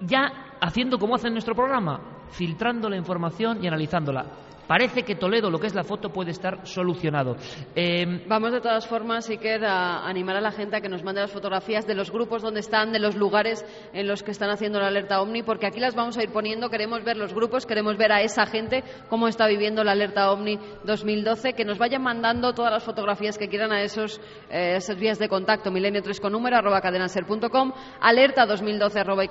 ya 0.00 0.54
haciendo 0.60 0.98
como 0.98 1.16
hace 1.16 1.28
en 1.28 1.34
nuestro 1.34 1.54
programa, 1.54 2.00
filtrando 2.30 2.88
la 2.88 2.96
información 2.96 3.62
y 3.62 3.68
analizándola. 3.68 4.24
Parece 4.68 5.02
que 5.02 5.14
Toledo, 5.14 5.50
lo 5.50 5.58
que 5.58 5.66
es 5.66 5.74
la 5.74 5.82
foto, 5.82 6.10
puede 6.10 6.30
estar 6.30 6.66
solucionado. 6.66 7.36
Eh, 7.74 8.24
Vamos 8.28 8.52
de 8.52 8.60
todas 8.60 8.86
formas, 8.86 9.28
Iker, 9.30 9.64
a 9.64 10.06
animar 10.06 10.36
a 10.36 10.42
la 10.42 10.52
gente 10.52 10.76
a 10.76 10.80
que 10.82 10.90
nos 10.90 11.02
mande 11.02 11.22
las 11.22 11.32
fotografías 11.32 11.86
de 11.86 11.94
los 11.94 12.10
grupos 12.10 12.42
donde 12.42 12.60
están, 12.60 12.92
de 12.92 12.98
los 12.98 13.16
lugares 13.16 13.64
en 13.94 14.06
los 14.06 14.22
que 14.22 14.30
están 14.30 14.50
haciendo 14.50 14.78
la 14.78 14.88
alerta 14.88 15.22
OVNI, 15.22 15.42
porque 15.42 15.66
aquí 15.66 15.80
las 15.80 15.94
vamos 15.94 16.18
a 16.18 16.22
ir 16.22 16.30
poniendo. 16.30 16.68
Queremos 16.68 17.02
ver 17.02 17.16
los 17.16 17.32
grupos, 17.32 17.64
queremos 17.64 17.96
ver 17.96 18.12
a 18.12 18.20
esa 18.20 18.44
gente 18.44 18.84
cómo 19.08 19.26
está 19.26 19.46
viviendo 19.46 19.82
la 19.84 19.92
alerta 19.92 20.30
OVNI 20.32 20.58
2012, 20.84 21.54
que 21.54 21.64
nos 21.64 21.78
vayan 21.78 22.02
mandando 22.02 22.52
todas 22.52 22.72
las 22.72 22.84
fotografías 22.84 23.38
que 23.38 23.48
quieran 23.48 23.72
a 23.72 23.80
esos, 23.80 24.20
eh, 24.50 24.74
esas 24.76 24.98
vías 24.98 25.18
de 25.18 25.30
contacto, 25.30 25.70
milenio 25.70 26.02
3 26.02 26.20
con 26.20 26.32
número, 26.32 26.58
arroba 26.58 26.82
cadenaser.com, 26.82 27.72
alerta 28.00 28.44
2012 28.44 29.00
arroba 29.00 29.24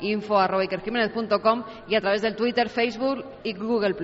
info 0.00 0.38
arroba 0.38 0.64
y 0.64 1.94
a 1.94 2.00
través 2.00 2.22
del 2.22 2.36
Twitter, 2.36 2.70
Facebook 2.70 3.22
y 3.42 3.52
Google. 3.52 3.94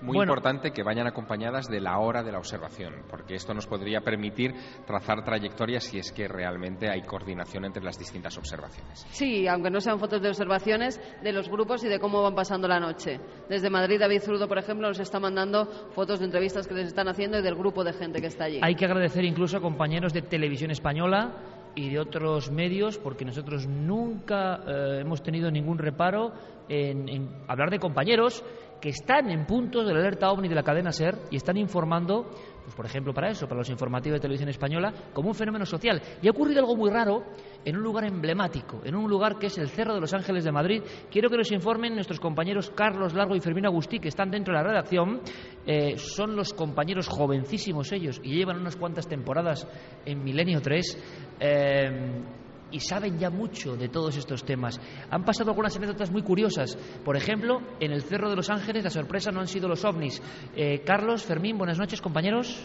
Muy 0.00 0.18
importante 0.18 0.70
que 0.70 0.82
vayan 0.82 1.06
acompañadas 1.06 1.68
de 1.68 1.80
la 1.80 1.98
hora 1.98 2.22
de 2.22 2.32
la 2.32 2.38
observación, 2.38 2.94
porque 3.10 3.34
esto 3.34 3.54
nos 3.54 3.66
podría 3.66 4.00
permitir 4.00 4.54
trazar 4.86 5.24
trayectorias 5.24 5.84
si 5.84 5.98
es 5.98 6.12
que 6.12 6.28
realmente 6.28 6.88
hay 6.90 7.02
coordinación 7.02 7.64
entre 7.64 7.82
las 7.82 7.98
distintas 7.98 8.36
observaciones. 8.36 9.06
Sí, 9.10 9.46
aunque 9.46 9.70
no 9.70 9.80
sean 9.80 9.98
fotos 9.98 10.22
de 10.22 10.28
observaciones 10.28 11.00
de 11.22 11.32
los 11.32 11.48
grupos 11.48 11.84
y 11.84 11.88
de 11.88 11.98
cómo 11.98 12.22
van 12.22 12.34
pasando 12.34 12.68
la 12.68 12.80
noche. 12.80 13.20
Desde 13.48 13.70
Madrid, 13.70 13.98
David 14.00 14.20
Zurdo, 14.20 14.48
por 14.48 14.58
ejemplo, 14.58 14.88
nos 14.88 15.00
está 15.00 15.20
mandando 15.20 15.66
fotos 15.92 16.18
de 16.20 16.26
entrevistas 16.26 16.66
que 16.66 16.74
les 16.74 16.88
están 16.88 17.08
haciendo 17.08 17.38
y 17.38 17.42
del 17.42 17.54
grupo 17.54 17.84
de 17.84 17.92
gente 17.92 18.20
que 18.20 18.26
está 18.28 18.44
allí. 18.44 18.60
Hay 18.62 18.74
que 18.74 18.84
agradecer 18.84 19.24
incluso 19.24 19.56
a 19.56 19.60
compañeros 19.60 20.12
de 20.12 20.22
televisión 20.22 20.70
española 20.70 21.32
y 21.74 21.90
de 21.90 22.00
otros 22.00 22.50
medios, 22.50 22.98
porque 22.98 23.24
nosotros 23.24 23.66
nunca 23.66 24.60
eh, 24.66 24.98
hemos 25.00 25.22
tenido 25.22 25.50
ningún 25.50 25.78
reparo 25.78 26.32
en, 26.68 27.08
en 27.08 27.28
hablar 27.46 27.70
de 27.70 27.78
compañeros 27.78 28.44
que 28.80 28.90
están 28.90 29.30
en 29.30 29.46
puntos 29.46 29.86
de 29.86 29.92
la 29.92 30.00
alerta 30.00 30.30
OVNI 30.30 30.48
de 30.48 30.54
la 30.54 30.62
cadena 30.62 30.92
SER 30.92 31.16
y 31.30 31.36
están 31.36 31.56
informando, 31.56 32.30
pues 32.62 32.74
por 32.74 32.86
ejemplo 32.86 33.12
para 33.12 33.30
eso, 33.30 33.46
para 33.46 33.58
los 33.58 33.70
informativos 33.70 34.18
de 34.18 34.22
televisión 34.22 34.48
española, 34.48 34.92
como 35.12 35.28
un 35.28 35.34
fenómeno 35.34 35.64
social. 35.66 36.00
Y 36.22 36.28
ha 36.28 36.30
ocurrido 36.30 36.60
algo 36.60 36.76
muy 36.76 36.90
raro 36.90 37.24
en 37.64 37.76
un 37.76 37.82
lugar 37.82 38.04
emblemático, 38.04 38.80
en 38.84 38.94
un 38.94 39.08
lugar 39.08 39.38
que 39.38 39.46
es 39.46 39.58
el 39.58 39.68
Cerro 39.68 39.94
de 39.94 40.00
los 40.00 40.14
Ángeles 40.14 40.44
de 40.44 40.52
Madrid. 40.52 40.82
Quiero 41.10 41.28
que 41.28 41.36
nos 41.36 41.50
informen 41.52 41.94
nuestros 41.94 42.20
compañeros 42.20 42.70
Carlos 42.70 43.14
Largo 43.14 43.34
y 43.34 43.40
Fermín 43.40 43.66
Agustí, 43.66 43.98
que 43.98 44.08
están 44.08 44.30
dentro 44.30 44.54
de 44.54 44.62
la 44.62 44.68
redacción. 44.68 45.20
Eh, 45.66 45.96
son 45.96 46.36
los 46.36 46.52
compañeros 46.54 47.08
jovencísimos 47.08 47.92
ellos 47.92 48.20
y 48.22 48.36
llevan 48.36 48.60
unas 48.60 48.76
cuantas 48.76 49.08
temporadas 49.08 49.66
en 50.04 50.22
Milenio 50.22 50.60
3. 50.60 51.36
Eh, 51.40 52.22
y 52.70 52.80
saben 52.80 53.18
ya 53.18 53.30
mucho 53.30 53.76
de 53.76 53.88
todos 53.88 54.16
estos 54.16 54.44
temas. 54.44 54.80
Han 55.10 55.24
pasado 55.24 55.50
algunas 55.50 55.76
anécdotas 55.76 56.10
muy 56.10 56.22
curiosas. 56.22 56.76
Por 57.04 57.16
ejemplo, 57.16 57.60
en 57.80 57.92
el 57.92 58.02
Cerro 58.02 58.30
de 58.30 58.36
los 58.36 58.50
Ángeles 58.50 58.84
la 58.84 58.90
sorpresa 58.90 59.30
no 59.30 59.40
han 59.40 59.46
sido 59.46 59.68
los 59.68 59.84
ovnis. 59.84 60.22
Eh, 60.54 60.82
Carlos, 60.84 61.24
Fermín, 61.24 61.58
buenas 61.58 61.78
noches, 61.78 62.00
compañeros. 62.00 62.58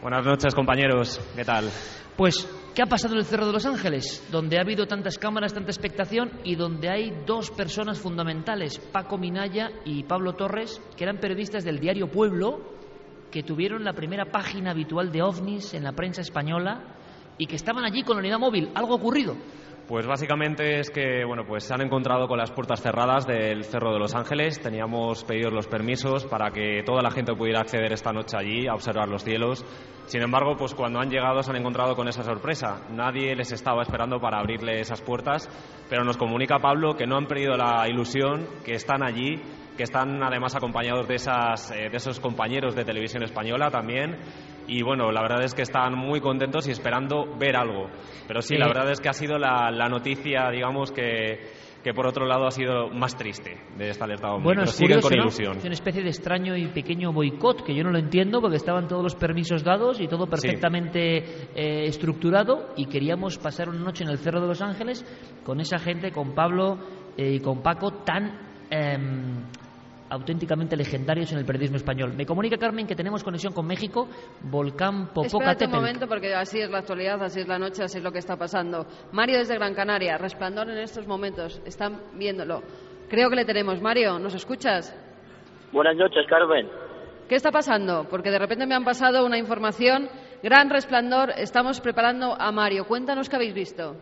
Buenas 0.00 0.24
noches, 0.24 0.54
compañeros. 0.54 1.20
¿Qué 1.34 1.44
tal? 1.44 1.68
Pues, 2.16 2.48
¿qué 2.74 2.82
ha 2.82 2.86
pasado 2.86 3.14
en 3.14 3.20
el 3.20 3.26
Cerro 3.26 3.46
de 3.46 3.52
los 3.52 3.66
Ángeles? 3.66 4.24
Donde 4.30 4.58
ha 4.58 4.62
habido 4.62 4.86
tantas 4.86 5.18
cámaras, 5.18 5.54
tanta 5.54 5.70
expectación 5.70 6.30
y 6.44 6.54
donde 6.54 6.88
hay 6.88 7.12
dos 7.26 7.50
personas 7.50 7.98
fundamentales, 7.98 8.78
Paco 8.78 9.18
Minaya 9.18 9.70
y 9.84 10.04
Pablo 10.04 10.34
Torres, 10.34 10.80
que 10.96 11.04
eran 11.04 11.18
periodistas 11.18 11.64
del 11.64 11.80
diario 11.80 12.08
Pueblo, 12.10 12.76
que 13.30 13.42
tuvieron 13.42 13.84
la 13.84 13.92
primera 13.92 14.26
página 14.26 14.70
habitual 14.70 15.12
de 15.12 15.22
ovnis 15.22 15.74
en 15.74 15.84
la 15.84 15.92
prensa 15.92 16.22
española 16.22 16.97
y 17.38 17.46
que 17.46 17.56
estaban 17.56 17.84
allí 17.84 18.02
con 18.02 18.16
la 18.16 18.20
unidad 18.20 18.38
móvil. 18.38 18.70
¿Algo 18.74 18.94
ocurrido? 18.94 19.36
Pues 19.88 20.06
básicamente 20.06 20.80
es 20.80 20.90
que 20.90 21.24
bueno, 21.24 21.44
pues 21.46 21.64
se 21.64 21.72
han 21.72 21.80
encontrado 21.80 22.28
con 22.28 22.36
las 22.36 22.50
puertas 22.50 22.82
cerradas 22.82 23.26
del 23.26 23.64
Cerro 23.64 23.90
de 23.90 23.98
los 23.98 24.14
Ángeles. 24.14 24.60
Teníamos 24.60 25.24
pedido 25.24 25.50
los 25.50 25.66
permisos 25.66 26.26
para 26.26 26.50
que 26.50 26.82
toda 26.84 27.00
la 27.00 27.10
gente 27.10 27.34
pudiera 27.34 27.60
acceder 27.60 27.90
esta 27.94 28.12
noche 28.12 28.36
allí 28.36 28.66
a 28.66 28.74
observar 28.74 29.08
los 29.08 29.24
cielos. 29.24 29.64
Sin 30.04 30.20
embargo, 30.20 30.56
pues 30.58 30.74
cuando 30.74 31.00
han 31.00 31.08
llegado 31.08 31.42
se 31.42 31.50
han 31.50 31.56
encontrado 31.56 31.96
con 31.96 32.06
esa 32.06 32.22
sorpresa. 32.22 32.82
Nadie 32.90 33.34
les 33.34 33.50
estaba 33.50 33.80
esperando 33.80 34.20
para 34.20 34.40
abrirle 34.40 34.78
esas 34.78 35.00
puertas, 35.00 35.48
pero 35.88 36.04
nos 36.04 36.18
comunica 36.18 36.58
Pablo 36.58 36.94
que 36.94 37.06
no 37.06 37.16
han 37.16 37.26
perdido 37.26 37.56
la 37.56 37.88
ilusión, 37.88 38.46
que 38.66 38.72
están 38.72 39.02
allí, 39.02 39.40
que 39.78 39.84
están 39.84 40.22
además 40.22 40.54
acompañados 40.54 41.08
de, 41.08 41.14
esas, 41.14 41.70
eh, 41.70 41.88
de 41.88 41.96
esos 41.96 42.20
compañeros 42.20 42.74
de 42.74 42.84
televisión 42.84 43.22
española 43.22 43.70
también 43.70 44.18
y 44.68 44.82
bueno, 44.82 45.10
la 45.10 45.22
verdad 45.22 45.42
es 45.42 45.54
que 45.54 45.62
están 45.62 45.94
muy 45.96 46.20
contentos 46.20 46.68
y 46.68 46.70
esperando 46.70 47.24
ver 47.38 47.56
algo. 47.56 47.88
Pero 48.26 48.40
sí, 48.42 48.56
la 48.56 48.66
Eh, 48.66 48.68
verdad 48.68 48.90
es 48.92 49.00
que 49.00 49.08
ha 49.08 49.12
sido 49.14 49.38
la, 49.38 49.70
la 49.70 49.88
noticia, 49.88 50.50
digamos, 50.50 50.92
que, 50.92 51.40
que 51.82 51.94
por 51.94 52.06
otro 52.06 52.26
lado 52.26 52.46
ha 52.46 52.50
sido 52.50 52.88
más 52.90 53.16
triste 53.16 53.56
de 53.76 53.88
esta 53.88 54.04
alerta 54.04 54.28
OVNI. 54.32 54.44
Bueno, 54.44 54.60
pero 54.62 54.70
es 54.70 54.76
siguen 54.76 55.00
curioso, 55.00 55.08
con 55.08 55.16
¿no? 55.16 55.22
ilusión. 55.24 55.56
Es 55.58 55.64
una 55.64 55.72
especie 55.72 56.02
de 56.02 56.08
extraño 56.08 56.56
y 56.56 56.68
pequeño 56.68 57.12
boicot 57.12 57.64
que 57.64 57.74
yo 57.74 57.82
no 57.82 57.90
lo 57.90 57.98
entiendo 57.98 58.40
porque 58.40 58.56
estaban 58.56 58.86
todos 58.88 59.02
los 59.02 59.14
permisos 59.14 59.64
dados 59.64 60.00
y 60.00 60.06
todo 60.08 60.26
perfectamente 60.26 61.16
eh, 61.54 61.84
estructurado 61.86 62.74
y 62.76 62.86
queríamos 62.86 63.38
pasar 63.38 63.68
una 63.68 63.80
noche 63.80 64.04
en 64.04 64.10
el 64.10 64.18
Cerro 64.18 64.40
de 64.40 64.48
los 64.48 64.60
Ángeles 64.60 65.04
con 65.44 65.60
esa 65.60 65.78
gente, 65.78 66.10
con 66.12 66.34
Pablo 66.34 66.78
eh, 67.16 67.32
y 67.34 67.40
con 67.40 67.62
Paco 67.62 68.02
tan 68.04 68.66
em, 68.70 69.44
auténticamente 70.10 70.76
legendarios 70.76 71.32
en 71.32 71.38
el 71.38 71.44
periodismo 71.44 71.76
español. 71.76 72.14
Me 72.16 72.26
comunica 72.26 72.56
Carmen 72.56 72.86
que 72.86 72.94
tenemos 72.96 73.22
conexión 73.24 73.52
con 73.52 73.66
México, 73.66 74.08
Volcán 74.42 75.02
Espérate 75.02 75.20
un 75.20 75.30
Popocatépetl. 75.32 75.74
momento 75.76 76.06
porque 76.08 76.34
así 76.34 76.60
es 76.60 76.70
la 76.70 76.78
actualidad, 76.78 77.22
así 77.22 77.40
es 77.40 77.48
la 77.48 77.58
noche, 77.58 77.82
así 77.82 77.98
es 77.98 78.04
lo 78.04 78.12
que 78.12 78.18
está 78.18 78.36
pasando. 78.36 78.86
Mario 79.12 79.38
desde 79.38 79.54
Gran 79.54 79.74
Canaria, 79.74 80.16
resplandor 80.18 80.70
en 80.70 80.78
estos 80.78 81.06
momentos, 81.06 81.60
están 81.66 82.00
viéndolo. 82.14 82.62
Creo 83.08 83.30
que 83.30 83.36
le 83.36 83.44
tenemos. 83.44 83.80
Mario, 83.80 84.18
¿nos 84.18 84.34
escuchas? 84.34 84.94
Buenas 85.72 85.96
noches, 85.96 86.26
Carmen. 86.28 86.68
¿Qué 87.28 87.34
está 87.34 87.50
pasando? 87.50 88.06
Porque 88.08 88.30
de 88.30 88.38
repente 88.38 88.66
me 88.66 88.74
han 88.74 88.84
pasado 88.84 89.24
una 89.26 89.36
información. 89.38 90.08
Gran 90.42 90.70
resplandor, 90.70 91.30
estamos 91.36 91.80
preparando 91.80 92.34
a 92.38 92.50
Mario. 92.52 92.86
Cuéntanos 92.86 93.28
qué 93.28 93.36
habéis 93.36 93.54
visto. 93.54 93.96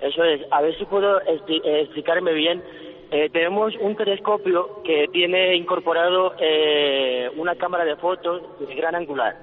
Eso 0.00 0.24
es, 0.24 0.40
a 0.50 0.62
ver 0.62 0.74
si 0.78 0.86
puedo 0.86 1.20
expli- 1.20 1.60
eh, 1.64 1.82
explicarme 1.82 2.32
bien. 2.32 2.62
Eh, 3.12 3.28
tenemos 3.30 3.74
un 3.80 3.96
telescopio 3.96 4.82
que 4.84 5.08
tiene 5.08 5.56
incorporado 5.56 6.34
eh, 6.38 7.28
una 7.36 7.56
cámara 7.56 7.84
de 7.84 7.96
fotos 7.96 8.42
de 8.60 8.72
gran 8.76 8.94
angular, 8.94 9.34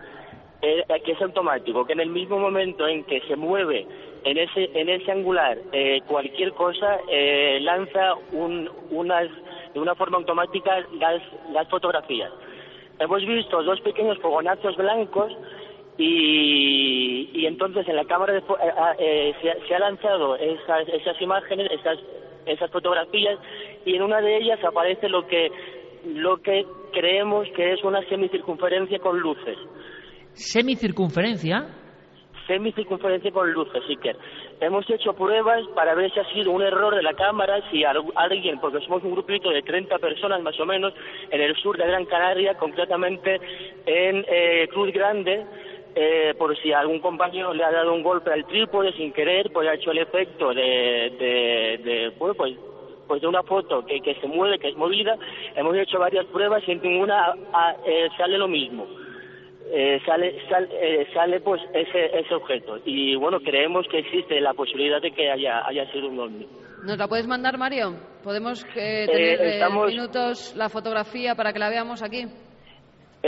eh, 0.62 0.84
que 1.04 1.12
es 1.12 1.22
automático, 1.22 1.86
que 1.86 1.92
en 1.94 2.00
el 2.00 2.10
mismo 2.10 2.40
momento 2.40 2.88
en 2.88 3.04
que 3.04 3.20
se 3.28 3.36
mueve 3.36 3.86
en 4.24 4.38
ese, 4.38 4.70
en 4.74 4.88
ese 4.90 5.12
angular 5.12 5.58
eh, 5.74 6.00
cualquier 6.08 6.54
cosa, 6.54 6.98
eh, 7.10 7.60
lanza 7.62 8.16
un- 8.32 8.70
unas, 8.92 9.28
de 9.74 9.80
una 9.82 9.96
forma 9.96 10.18
automática 10.18 10.80
las, 10.94 11.22
las 11.52 11.68
fotografías. 11.68 12.32
Hemos 13.00 13.26
visto 13.26 13.62
dos 13.64 13.82
pequeños 13.82 14.18
fogonazos 14.20 14.78
blancos 14.78 15.32
y, 15.98 17.30
y 17.34 17.46
entonces 17.46 17.88
en 17.88 17.96
la 17.96 18.06
cámara 18.06 18.34
de 18.34 18.40
eh, 18.40 18.44
ah, 18.78 18.94
eh, 19.00 19.34
se, 19.42 19.52
ha- 19.52 19.68
se 19.68 19.76
ha 19.76 19.80
lanzado 19.80 20.36
esas, 20.36 20.88
esas 20.90 21.22
imágenes, 21.22 21.72
esas, 21.72 21.98
esas 22.46 22.70
fotografías 22.72 23.40
y 23.86 23.96
en 23.96 24.02
una 24.04 24.22
de 24.22 24.38
ellas 24.38 24.64
aparece 24.64 25.10
lo 25.10 25.28
que 25.28 25.52
lo 26.06 26.38
que 26.38 26.66
creemos 26.94 27.48
que 27.56 27.74
es 27.74 27.84
una 27.84 28.02
semicircunferencia 28.08 29.00
con 29.00 29.20
luces. 29.20 29.58
Semicircunferencia. 30.34 31.68
Semicircunferencia 32.46 33.30
con 33.32 33.52
luces, 33.52 33.84
sí 33.88 33.98
que 33.98 34.16
hemos 34.62 34.90
hecho 34.90 35.14
pruebas 35.14 35.62
para 35.76 35.94
ver 35.96 36.10
si 36.14 36.20
ha 36.22 36.26
sido 36.32 36.52
un 36.52 36.62
error 36.62 36.96
de 36.96 37.04
la 37.04 37.14
cámara, 37.14 37.60
si 37.70 37.84
al- 37.84 38.02
alguien, 38.16 38.58
porque 38.62 38.80
somos 38.86 39.04
un 39.04 39.12
grupito 39.12 39.50
de 39.50 39.62
30 39.64 39.98
personas 40.00 40.42
más 40.42 40.58
o 40.60 40.66
menos 40.66 40.94
en 41.30 41.42
el 41.42 41.54
sur 41.58 41.78
de 41.78 41.86
Gran 41.86 42.06
Canaria, 42.06 42.54
concretamente 42.56 43.36
en 43.86 44.24
eh, 44.30 44.68
Cruz 44.72 44.94
Grande, 44.94 45.46
eh, 46.00 46.34
por 46.38 46.56
si 46.58 46.72
algún 46.72 47.00
compañero 47.00 47.54
le 47.54 47.64
ha 47.64 47.72
dado 47.72 47.94
un 47.94 48.04
golpe 48.04 48.32
al 48.32 48.46
trípode 48.46 48.94
sin 48.94 49.12
querer, 49.12 49.50
pues 49.52 49.68
ha 49.68 49.74
hecho 49.74 49.92
el 49.92 49.98
efecto 49.98 50.54
de, 50.54 50.62
de, 51.20 51.82
de, 51.84 52.10
bueno, 52.20 52.36
pues, 52.36 52.54
pues 53.08 53.22
de 53.22 53.28
una 53.28 53.42
foto 53.44 53.84
que, 53.86 54.00
que 54.02 54.16
se 54.16 54.28
mueve, 54.28 54.60
que 54.60 54.70
es 54.70 54.76
movida. 54.76 55.16
Hemos 55.56 55.76
hecho 55.78 55.98
varias 56.00 56.26
pruebas 56.28 56.62
y 56.68 56.72
en 56.74 56.82
ninguna 56.82 57.34
ah, 57.54 57.76
eh, 57.86 58.08
sale 58.18 58.38
lo 58.38 58.48
mismo. 58.48 58.86
Eh, 59.70 60.00
sale 60.06 60.40
sal- 60.50 60.70
eh, 60.72 61.08
sale 61.14 61.42
pues 61.42 61.62
ese, 61.74 62.18
ese 62.20 62.34
objeto 62.34 62.80
y 62.86 63.16
bueno 63.18 63.42
creemos 63.42 63.86
que 63.92 64.00
existe 64.00 64.40
la 64.40 64.54
posibilidad 64.54 65.02
de 65.02 65.12
que 65.12 65.30
haya 65.30 65.68
haya 65.68 65.86
sido 65.92 66.08
un 66.08 66.18
ovni 66.22 66.48
¿Nos 66.86 66.98
la 66.98 67.06
puedes 67.10 67.28
mandar, 67.28 67.58
Mario? 67.58 67.98
¿Podemos 68.24 68.64
eh, 68.78 69.04
Eh, 69.04 69.08
tener 69.08 69.42
estamos- 69.42 69.88
minutos 69.92 70.54
la 70.56 70.70
fotografía 70.70 71.36
para 71.36 71.52
que 71.52 71.60
la 71.60 71.70
veamos 71.70 72.02
aquí? 72.02 72.24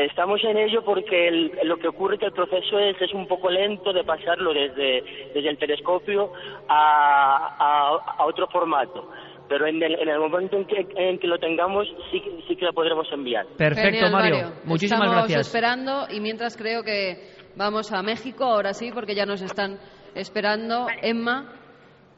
Estamos 0.06 0.44
en 0.44 0.58
ello 0.58 0.84
porque 0.84 1.28
el- 1.28 1.52
lo 1.64 1.78
que 1.78 1.88
ocurre 1.88 2.18
que 2.18 2.26
el 2.28 2.32
proceso 2.34 2.78
es, 2.80 3.00
es 3.02 3.14
un 3.14 3.28
poco 3.28 3.50
lento 3.50 3.92
de 3.94 4.04
pasarlo 4.04 4.54
desde, 4.54 5.04
desde 5.34 5.50
el 5.50 5.58
telescopio 5.58 6.32
a, 6.68 7.56
a- 7.60 8.16
a 8.18 8.26
otro 8.26 8.48
formato. 8.48 9.10
Pero 9.48 9.66
en 9.66 9.82
el, 9.82 9.96
en 10.00 10.10
el 10.10 10.20
momento 10.20 10.58
en 10.58 10.66
que, 10.66 10.88
en 10.96 11.18
que 11.18 11.28
lo 11.28 11.40
tengamos, 11.40 11.88
sí, 12.12 12.22
que- 12.22 12.44
sí 12.48 12.56
que 12.56 12.66
lo 12.66 12.74
podremos 12.74 13.12
enviar. 13.12 13.46
Perfecto, 13.58 13.92
Genial, 14.06 14.12
Mario. 14.12 14.52
Muchísimas 14.66 15.02
Estamos 15.06 15.16
gracias. 15.28 15.48
esperando 15.48 16.06
y 16.12 16.20
mientras 16.20 16.56
creo 16.56 16.84
que 16.84 17.32
vamos 17.56 17.92
a 17.92 18.04
México, 18.04 18.44
ahora 18.46 18.74
sí, 18.74 18.92
porque 18.94 19.16
ya 19.16 19.26
nos 19.26 19.42
están 19.42 19.80
esperando. 20.14 20.86
Emma, 21.02 21.52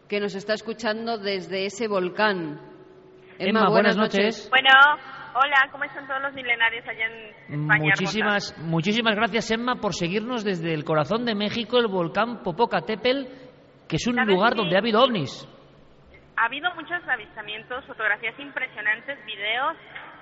que 0.10 0.20
nos 0.20 0.36
está 0.36 0.54
escuchando 0.56 1.18
desde 1.18 1.66
ese 1.68 1.88
volcán. 1.88 2.60
Emma, 3.40 3.70
buenas 3.70 3.96
noches. 3.98 4.50
Bueno, 4.52 4.70
hola, 5.34 5.70
¿cómo 5.72 5.84
están 5.84 6.08
todos 6.08 6.22
los 6.22 6.34
milenarios 6.34 6.86
allá 6.88 7.06
en 7.06 7.62
España? 7.62 7.84
Muchísimas, 7.84 8.58
muchísimas 8.60 9.16
gracias, 9.16 9.52
Emma, 9.52 9.76
por 9.76 9.94
seguirnos 9.94 10.44
desde 10.44 10.74
el 10.74 10.84
corazón 10.84 11.26
de 11.26 11.36
México, 11.36 11.78
el 11.78 11.88
volcán 11.88 12.44
Popocatépetl, 12.44 13.26
que 13.88 13.96
es 13.96 14.08
un 14.08 14.16
¿Sabes 14.16 14.36
lugar 14.36 14.56
donde 14.56 14.76
ha 14.76 14.80
habido 14.80 15.02
ovnis. 15.02 15.48
Ha 16.38 16.46
habido 16.46 16.74
muchos 16.76 17.02
avistamientos, 17.08 17.86
fotografías 17.86 18.38
impresionantes, 18.40 19.24
videos, 19.26 19.76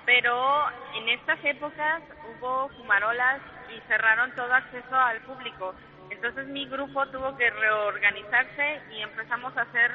pero 0.04 0.68
en 0.96 1.08
estas 1.08 1.38
épocas 1.44 2.02
hubo 2.28 2.68
fumarolas 2.76 3.40
y 3.74 3.80
cerraron 3.86 4.34
todo 4.34 4.52
acceso 4.52 4.94
al 4.94 5.20
público. 5.22 5.74
Entonces 6.10 6.48
mi 6.48 6.66
grupo 6.66 7.06
tuvo 7.06 7.36
que 7.36 7.48
reorganizarse 7.48 8.82
y 8.90 9.02
empezamos 9.02 9.56
a 9.56 9.62
hacer 9.62 9.92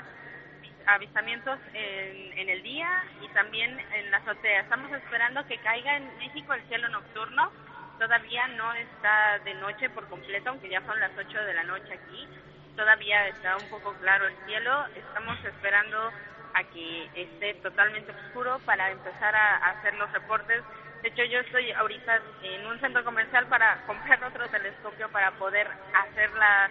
avistamientos 0.88 1.60
en, 1.74 2.38
en 2.38 2.50
el 2.50 2.64
día 2.64 3.04
y 3.22 3.28
también 3.30 3.80
en 3.94 4.12
la 4.12 4.18
azotea. 4.18 4.62
Estamos 4.62 4.92
esperando 4.92 5.46
que 5.48 5.58
caiga 5.58 5.98
en 5.98 6.18
México 6.18 6.54
el 6.54 6.62
cielo 6.68 6.90
nocturno. 6.90 7.52
Todavía 8.00 8.48
no 8.50 8.74
está 8.74 9.40
de 9.40 9.54
noche 9.56 9.90
por 9.90 10.08
completo, 10.10 10.50
aunque 10.50 10.70
ya 10.70 10.82
son 10.86 11.00
las 11.00 11.12
8 11.18 11.46
de 11.46 11.54
la 11.54 11.64
noche 11.64 11.94
aquí. 11.94 12.28
Todavía 12.76 13.28
está 13.30 13.56
un 13.58 13.70
poco 13.70 13.94
claro 13.96 14.28
el 14.28 14.36
cielo. 14.46 14.86
Estamos 14.96 15.38
esperando 15.46 16.12
a 16.54 16.64
que 16.64 17.10
esté 17.16 17.54
totalmente 17.56 18.12
oscuro 18.12 18.60
para 18.66 18.92
empezar 18.92 19.36
a, 19.36 19.58
a 19.58 19.70
hacer 19.72 19.94
los 19.96 20.12
reportes. 20.12 20.62
De 21.02 21.10
hecho, 21.10 21.24
yo 21.24 21.40
estoy 21.40 21.72
ahorita 21.72 22.20
en 22.44 22.66
un 22.66 22.80
centro 22.80 23.04
comercial 23.04 23.46
para 23.48 23.78
comprar 23.88 24.24
otro 24.24 24.48
telescopio 24.50 25.10
para 25.10 25.32
poder 25.32 25.68
hacer 25.94 26.32
la, 26.34 26.70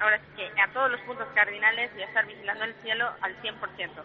ahora 0.00 0.18
sí 0.18 0.26
que 0.36 0.44
a 0.60 0.72
todos 0.72 0.90
los 0.90 1.00
puntos 1.02 1.26
cardinales 1.34 1.90
y 1.98 2.02
estar 2.02 2.26
vigilando 2.26 2.64
el 2.64 2.74
cielo 2.82 3.06
al 3.20 3.34
100%. 3.42 4.02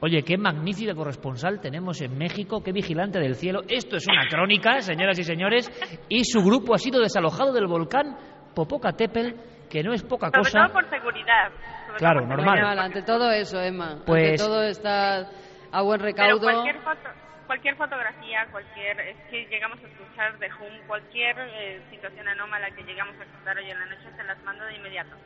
Oye, 0.00 0.22
qué 0.22 0.36
magnífica 0.36 0.94
corresponsal 0.94 1.58
tenemos 1.60 2.00
en 2.02 2.18
México, 2.18 2.62
qué 2.62 2.70
vigilante 2.72 3.18
del 3.18 3.34
cielo. 3.34 3.62
Esto 3.68 3.96
es 3.96 4.06
una 4.06 4.26
crónica, 4.28 4.80
señoras 4.80 5.18
y 5.18 5.22
señores, 5.24 5.70
y 6.08 6.22
su 6.24 6.42
grupo 6.44 6.74
ha 6.74 6.78
sido 6.78 7.00
desalojado 7.00 7.52
del 7.52 7.66
volcán 7.66 8.16
Popocatépetl, 8.54 9.34
que 9.70 9.82
no 9.82 9.92
es 9.92 10.02
poca 10.02 10.28
Sobre 10.28 10.38
cosa. 10.40 10.58
todo 10.66 10.72
por 10.74 10.90
seguridad. 10.90 11.50
sobre 11.86 11.98
Claro, 11.98 12.20
todo 12.20 12.28
por 12.28 12.36
normal. 12.36 12.56
seguridad. 12.58 12.84
Ante 12.84 13.02
todo 13.02 13.30
eso, 13.30 13.60
Emma. 13.60 13.98
Pues- 14.06 14.40
Ante 14.40 14.44
todo 14.52 14.62
está 14.64 15.30
a 15.72 15.82
buen 15.82 16.00
Pero 16.00 16.04
recaudo. 16.12 16.40
cualquier, 16.40 16.76
foto, 16.82 17.08
cualquier 17.46 17.76
fotografía, 17.76 18.46
cualquier 18.50 19.00
eh, 19.00 19.16
que 19.30 19.46
llegamos 19.46 19.78
a 19.82 19.86
escuchar 19.86 20.38
de 20.38 20.46
Hum, 20.46 20.86
cualquier 20.86 21.36
eh, 21.38 21.80
situación 21.90 22.26
anómala 22.28 22.70
que 22.70 22.82
llegamos 22.82 23.14
a 23.20 23.24
escuchar 23.24 23.56
hoy 23.56 23.70
en 23.70 23.78
la 23.78 23.86
noche, 23.86 24.08
se 24.16 24.24
las 24.24 24.42
mando 24.44 24.64
de 24.64 24.74
inmediato. 24.74 25.16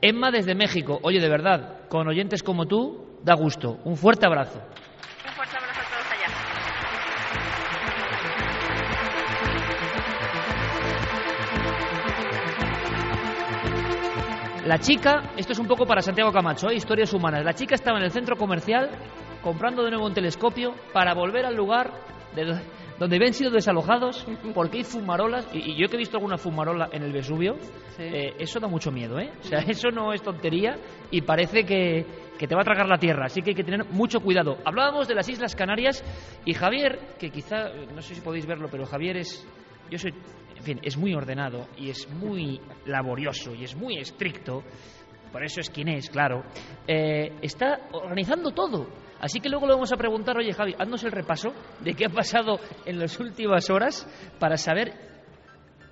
Emma 0.00 0.30
desde 0.30 0.54
México. 0.54 0.98
Oye, 1.02 1.20
de 1.20 1.28
verdad, 1.28 1.88
con 1.88 2.08
oyentes 2.08 2.42
como 2.42 2.66
tú, 2.66 3.18
da 3.22 3.34
gusto. 3.34 3.78
Un 3.84 3.96
fuerte 3.96 4.26
abrazo. 4.26 4.58
Un 4.58 5.32
fuerte 5.32 5.56
abrazo 5.56 5.80
a 5.80 5.84
todos 5.84 6.12
allá. 6.12 6.26
La 14.66 14.78
chica, 14.78 15.22
esto 15.36 15.52
es 15.52 15.58
un 15.58 15.66
poco 15.66 15.86
para 15.86 16.00
Santiago 16.02 16.32
Camacho, 16.32 16.70
¿eh? 16.70 16.74
historias 16.74 17.12
humanas. 17.12 17.44
La 17.44 17.54
chica 17.54 17.74
estaba 17.74 17.98
en 17.98 18.04
el 18.04 18.10
centro 18.10 18.36
comercial 18.36 18.90
comprando 19.42 19.82
de 19.84 19.90
nuevo 19.90 20.06
un 20.06 20.14
telescopio 20.14 20.74
para 20.92 21.14
volver 21.14 21.44
al 21.46 21.54
lugar 21.56 21.92
de 22.34 22.44
do- 22.44 22.60
donde 22.98 23.16
habían 23.16 23.32
sido 23.32 23.50
desalojados 23.50 24.26
porque 24.54 24.78
hay 24.78 24.84
fumarolas. 24.84 25.48
Y, 25.54 25.72
y 25.72 25.76
yo 25.80 25.88
que 25.88 25.96
he 25.96 25.98
visto 25.98 26.16
alguna 26.18 26.36
fumarola 26.36 26.88
en 26.92 27.02
el 27.02 27.12
Vesubio, 27.12 27.56
eh, 27.98 28.34
eso 28.38 28.60
da 28.60 28.68
mucho 28.68 28.90
miedo, 28.92 29.18
¿eh? 29.18 29.30
O 29.40 29.42
sea, 29.44 29.58
eso 29.66 29.90
no 29.90 30.12
es 30.12 30.22
tontería 30.22 30.76
y 31.10 31.22
parece 31.22 31.64
que, 31.64 32.04
que 32.38 32.46
te 32.46 32.54
va 32.54 32.60
a 32.60 32.64
tragar 32.64 32.86
la 32.88 32.98
tierra. 32.98 33.26
Así 33.26 33.40
que 33.42 33.50
hay 33.50 33.54
que 33.56 33.64
tener 33.64 33.84
mucho 33.86 34.20
cuidado. 34.20 34.58
Hablábamos 34.64 35.08
de 35.08 35.14
las 35.14 35.28
Islas 35.28 35.56
Canarias 35.56 36.04
y 36.44 36.52
Javier, 36.54 36.98
que 37.18 37.30
quizá, 37.30 37.70
no 37.94 38.02
sé 38.02 38.14
si 38.14 38.20
podéis 38.20 38.46
verlo, 38.46 38.68
pero 38.70 38.84
Javier 38.86 39.16
es. 39.16 39.46
Yo 39.90 39.98
soy. 39.98 40.12
En 40.56 40.62
fin, 40.62 40.80
es 40.82 40.98
muy 40.98 41.14
ordenado 41.14 41.66
y 41.78 41.88
es 41.88 42.06
muy 42.12 42.60
laborioso 42.84 43.54
y 43.54 43.64
es 43.64 43.74
muy 43.74 43.96
estricto. 43.96 44.62
Por 45.32 45.42
eso 45.42 45.60
es 45.60 45.70
quien 45.70 45.88
es, 45.88 46.10
claro. 46.10 46.42
Eh, 46.86 47.32
está 47.40 47.88
organizando 47.92 48.50
todo. 48.50 48.86
Así 49.20 49.40
que 49.40 49.48
luego 49.48 49.66
le 49.66 49.74
vamos 49.74 49.92
a 49.92 49.96
preguntar, 49.96 50.36
oye 50.36 50.52
Javi, 50.52 50.74
haznos 50.78 51.04
el 51.04 51.12
repaso 51.12 51.52
de 51.80 51.94
qué 51.94 52.06
ha 52.06 52.08
pasado 52.08 52.58
en 52.86 52.98
las 52.98 53.18
últimas 53.20 53.68
horas 53.70 54.06
para 54.38 54.56
saber 54.56 54.92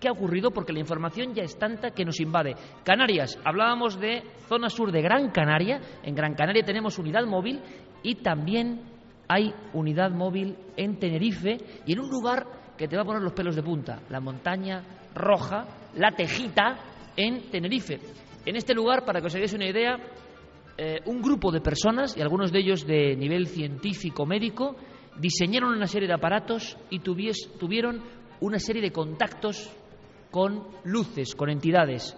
qué 0.01 0.09
ha 0.09 0.13
ocurrido, 0.13 0.51
porque 0.51 0.73
la 0.73 0.81
información 0.81 1.35
ya 1.35 1.43
es 1.43 1.59
tanta 1.59 1.91
que 1.91 2.05
nos 2.05 2.21
invade. 2.21 2.55
Canarias, 2.85 3.39
hablábamos 3.45 3.99
de 4.01 4.23
zona 4.49 4.69
sur 4.69 4.93
de 4.93 5.03
Gran 5.03 5.31
Canaria. 5.31 5.81
En 6.03 6.15
Gran 6.15 6.35
Canaria 6.35 6.63
tenemos 6.65 6.99
unidad 6.99 7.25
móvil 7.27 7.61
y 8.03 8.17
también 8.17 8.81
hay 9.29 9.53
unidad 9.75 10.11
móvil 10.11 10.57
en 10.77 10.99
Tenerife 10.99 11.59
y 11.85 11.93
en 11.93 12.01
un 12.01 12.09
lugar 12.09 12.47
que 12.77 12.89
te 12.89 12.97
va 12.97 13.03
a 13.03 13.05
poner 13.05 13.23
los 13.23 13.33
pelos 13.33 13.57
de 13.57 13.63
punta, 13.63 14.01
la 14.09 14.21
montaña 14.21 14.83
roja, 15.15 15.67
la 15.95 16.13
Tejita, 16.13 16.79
en 17.17 17.51
Tenerife. 17.51 17.99
En 18.47 18.57
este 18.57 18.73
lugar, 18.73 19.05
para 19.05 19.21
que 19.21 19.27
os 19.27 19.35
hagáis 19.35 19.53
una 19.53 19.67
idea, 19.67 19.99
eh, 20.79 21.01
un 21.07 21.21
grupo 21.21 21.51
de 21.51 21.61
personas, 21.61 22.17
y 22.17 22.23
algunos 22.23 22.53
de 22.53 22.61
ellos 22.61 22.87
de 22.87 23.17
nivel 23.17 23.47
científico 23.49 24.25
médico, 24.25 24.77
diseñaron 25.19 25.75
una 25.75 25.87
serie 25.89 26.07
de 26.09 26.15
aparatos 26.15 26.77
y 26.91 27.01
tuvies- 27.01 27.51
tuvieron 27.59 28.01
una 28.41 28.59
serie 28.61 28.81
de 28.81 28.93
contactos 28.93 29.69
con 30.31 30.63
luces, 30.85 31.35
con 31.35 31.51
entidades. 31.51 32.17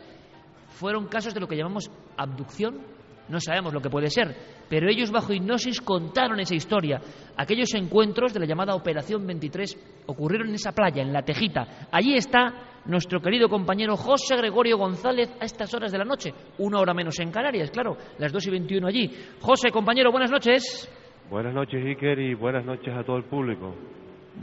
Fueron 0.68 1.08
casos 1.08 1.32
de 1.34 1.40
lo 1.40 1.48
que 1.48 1.56
llamamos 1.56 1.90
abducción, 2.16 2.80
no 3.28 3.40
sabemos 3.40 3.72
lo 3.72 3.80
que 3.80 3.88
puede 3.88 4.10
ser, 4.10 4.36
pero 4.68 4.90
ellos 4.90 5.10
bajo 5.10 5.32
hipnosis 5.32 5.80
contaron 5.80 6.40
esa 6.40 6.54
historia. 6.54 7.00
Aquellos 7.36 7.72
encuentros 7.74 8.34
de 8.34 8.40
la 8.40 8.46
llamada 8.46 8.74
Operación 8.74 9.26
23 9.26 10.02
ocurrieron 10.06 10.48
en 10.48 10.56
esa 10.56 10.72
playa, 10.72 11.00
en 11.02 11.12
La 11.12 11.22
Tejita. 11.22 11.88
Allí 11.92 12.14
está 12.14 12.69
nuestro 12.86 13.20
querido 13.20 13.48
compañero 13.48 13.96
José 13.96 14.36
Gregorio 14.36 14.78
González 14.78 15.30
a 15.40 15.44
estas 15.44 15.72
horas 15.74 15.92
de 15.92 15.98
la 15.98 16.04
noche, 16.04 16.32
una 16.58 16.78
hora 16.78 16.94
menos 16.94 17.18
en 17.20 17.30
Canarias, 17.30 17.70
claro, 17.70 17.96
las 18.18 18.32
2 18.32 18.46
y 18.46 18.50
21 18.50 18.86
allí. 18.86 19.10
José, 19.40 19.70
compañero, 19.70 20.10
buenas 20.10 20.30
noches. 20.30 20.90
Buenas 21.30 21.54
noches, 21.54 21.84
Iker, 21.84 22.18
y 22.18 22.34
buenas 22.34 22.64
noches 22.64 22.92
a 22.96 23.04
todo 23.04 23.16
el 23.16 23.24
público. 23.24 23.74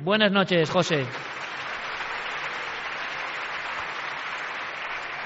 Buenas 0.03 0.31
noches, 0.31 0.69
José. 0.69 1.03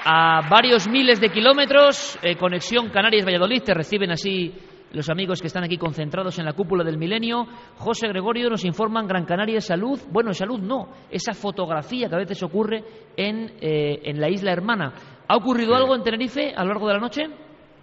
A 0.04 0.40
varios 0.50 0.88
miles 0.88 1.20
de 1.20 1.28
kilómetros, 1.28 2.18
eh, 2.22 2.34
conexión 2.34 2.90
Canarias-Valladolid, 2.90 3.62
te 3.62 3.74
reciben 3.74 4.10
así 4.10 4.52
los 4.92 5.08
amigos 5.10 5.40
que 5.40 5.46
están 5.46 5.64
aquí 5.64 5.76
concentrados 5.76 6.38
en 6.38 6.44
la 6.44 6.52
cúpula 6.52 6.84
del 6.84 6.98
milenio. 6.98 7.46
José 7.76 8.08
Gregorio 8.08 8.50
nos 8.50 8.64
informan 8.64 9.06
Gran 9.06 9.24
Canaria 9.24 9.60
Salud. 9.60 9.98
Bueno, 10.10 10.32
Salud 10.32 10.60
no, 10.60 10.88
esa 11.10 11.34
fotografía 11.34 12.08
que 12.08 12.14
a 12.14 12.18
veces 12.18 12.42
ocurre 12.42 12.84
en, 13.16 13.52
eh, 13.60 14.00
en 14.04 14.20
la 14.20 14.28
isla 14.28 14.52
hermana. 14.52 14.92
¿Ha 15.28 15.36
ocurrido 15.36 15.74
algo 15.74 15.94
en 15.94 16.02
Tenerife 16.02 16.52
a 16.54 16.62
lo 16.62 16.70
largo 16.70 16.88
de 16.88 16.94
la 16.94 17.00
noche? 17.00 17.22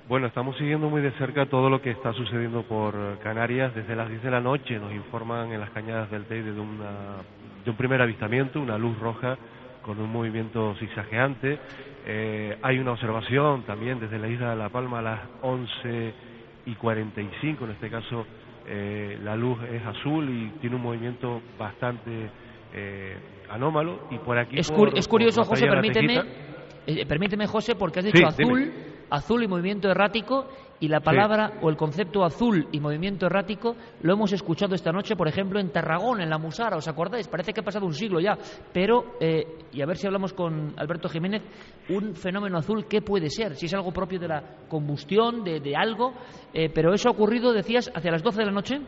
Bueno, 0.07 0.25
estamos 0.25 0.57
siguiendo 0.57 0.89
muy 0.89 1.03
de 1.03 1.11
cerca 1.19 1.45
todo 1.45 1.69
lo 1.69 1.81
que 1.81 1.91
está 1.91 2.13
sucediendo 2.13 2.63
por 2.63 3.19
Canarias. 3.19 3.75
Desde 3.75 3.95
las 3.95 4.09
10 4.09 4.23
de 4.23 4.31
la 4.31 4.41
noche 4.41 4.79
nos 4.79 4.91
informan 4.91 5.51
en 5.51 5.59
las 5.59 5.69
cañadas 5.69 6.09
del 6.09 6.25
Teide 6.25 6.51
de, 6.51 6.59
una, 6.59 7.17
de 7.63 7.69
un 7.69 7.77
primer 7.77 8.01
avistamiento, 8.01 8.59
una 8.59 8.77
luz 8.77 8.97
roja 8.97 9.37
con 9.83 9.99
un 9.99 10.11
movimiento 10.11 10.73
zigzagueante. 10.79 11.59
Eh, 12.07 12.57
hay 12.61 12.79
una 12.79 12.93
observación 12.93 13.63
también 13.63 13.99
desde 13.99 14.17
la 14.17 14.27
isla 14.27 14.49
de 14.49 14.55
La 14.55 14.69
Palma 14.69 14.99
a 14.99 15.01
las 15.03 15.19
11 15.41 16.13
y 16.69 16.75
45, 16.75 17.65
en 17.65 17.71
este 17.71 17.89
caso 17.89 18.25
eh, 18.67 19.17
la 19.23 19.35
luz 19.35 19.57
es 19.63 19.83
azul 19.85 20.29
y 20.29 20.59
tiene 20.59 20.75
un 20.75 20.81
movimiento 20.83 21.41
bastante 21.57 22.29
eh, 22.73 23.17
anómalo. 23.49 23.99
Y 24.11 24.17
por 24.19 24.37
aquí 24.37 24.59
Es, 24.59 24.69
por- 24.71 24.97
es 24.97 25.07
curioso, 25.07 25.41
por 25.41 25.49
José, 25.49 25.67
permíteme, 25.67 26.21
eh, 26.85 27.05
permíteme, 27.07 27.47
José, 27.47 27.75
porque 27.75 27.99
has 27.99 28.05
dicho 28.05 28.17
Sí, 28.17 28.23
azul, 28.23 28.59
dime. 28.59 28.71
azul 29.09 29.43
y 29.43 29.47
movimiento 29.47 29.89
errático, 29.89 30.47
y 30.79 30.87
la 30.87 31.01
palabra 31.01 31.53
o 31.61 31.69
el 31.69 31.75
concepto 31.75 32.23
azul 32.23 32.67
y 32.71 32.79
movimiento 32.79 33.25
errático 33.25 33.75
lo 34.01 34.13
hemos 34.13 34.31
escuchado 34.31 34.75
esta 34.75 34.91
noche, 34.91 35.15
por 35.15 35.27
ejemplo, 35.27 35.59
en 35.59 35.71
Tarragona, 35.71 36.23
en 36.23 36.29
la 36.29 36.37
Musara, 36.37 36.77
¿os 36.77 36.87
acordáis? 36.87 37.27
Parece 37.27 37.53
que 37.53 37.61
ha 37.61 37.63
pasado 37.63 37.85
un 37.85 37.93
siglo 37.93 38.19
ya, 38.19 38.37
pero, 38.73 39.15
eh, 39.19 39.43
y 39.73 39.81
a 39.81 39.85
ver 39.85 39.97
si 39.97 40.07
hablamos 40.07 40.33
con 40.33 40.73
Alberto 40.77 41.09
Jiménez, 41.09 41.43
un 41.89 42.15
fenómeno 42.15 42.57
azul, 42.57 42.85
¿qué 42.89 43.01
puede 43.01 43.29
ser? 43.29 43.55
Si 43.55 43.65
es 43.65 43.73
algo 43.73 43.91
propio 43.91 44.19
de 44.19 44.27
la 44.27 44.43
combustión, 44.67 45.43
de, 45.43 45.59
de 45.59 45.75
algo, 45.75 46.13
eh, 46.53 46.69
pero 46.73 46.93
eso 46.93 47.09
ha 47.09 47.11
ocurrido, 47.11 47.51
decías, 47.51 47.91
hacia 47.93 48.11
las 48.11 48.23
12 48.23 48.39
de 48.39 48.45
la 48.45 48.51
noche. 48.51 48.79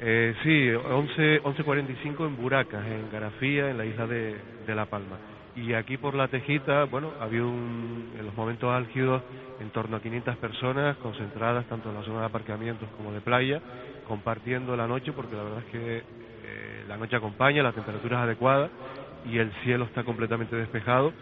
Eh, 0.00 0.32
sí, 0.42 0.70
11, 0.70 1.42
11.45 1.42 2.26
en 2.26 2.36
Buracas, 2.36 2.86
en 2.86 3.10
Garafía, 3.10 3.70
en 3.70 3.78
la 3.78 3.84
isla 3.84 4.06
de, 4.06 4.36
de 4.66 4.74
La 4.74 4.86
Palma. 4.86 5.18
Y 5.64 5.74
aquí 5.74 5.96
por 5.96 6.14
la 6.14 6.28
Tejita, 6.28 6.84
bueno, 6.84 7.12
había 7.20 7.42
un, 7.42 8.12
en 8.16 8.24
los 8.24 8.34
momentos 8.36 8.72
álgidos 8.72 9.22
en 9.60 9.70
torno 9.70 9.96
a 9.96 10.00
500 10.00 10.36
personas 10.36 10.96
concentradas 10.98 11.66
tanto 11.66 11.88
en 11.88 11.96
la 11.96 12.02
zona 12.02 12.20
de 12.20 12.26
aparcamientos 12.26 12.88
como 12.96 13.12
de 13.12 13.20
playa, 13.20 13.60
compartiendo 14.06 14.76
la 14.76 14.86
noche, 14.86 15.12
porque 15.12 15.34
la 15.34 15.42
verdad 15.42 15.58
es 15.66 15.72
que 15.72 15.96
eh, 15.98 16.84
la 16.86 16.96
noche 16.96 17.16
acompaña, 17.16 17.62
la 17.62 17.72
temperatura 17.72 18.18
es 18.18 18.22
adecuada 18.24 18.70
y 19.26 19.38
el 19.38 19.50
cielo 19.64 19.84
está 19.84 20.04
completamente 20.04 20.54
despejado. 20.54 21.12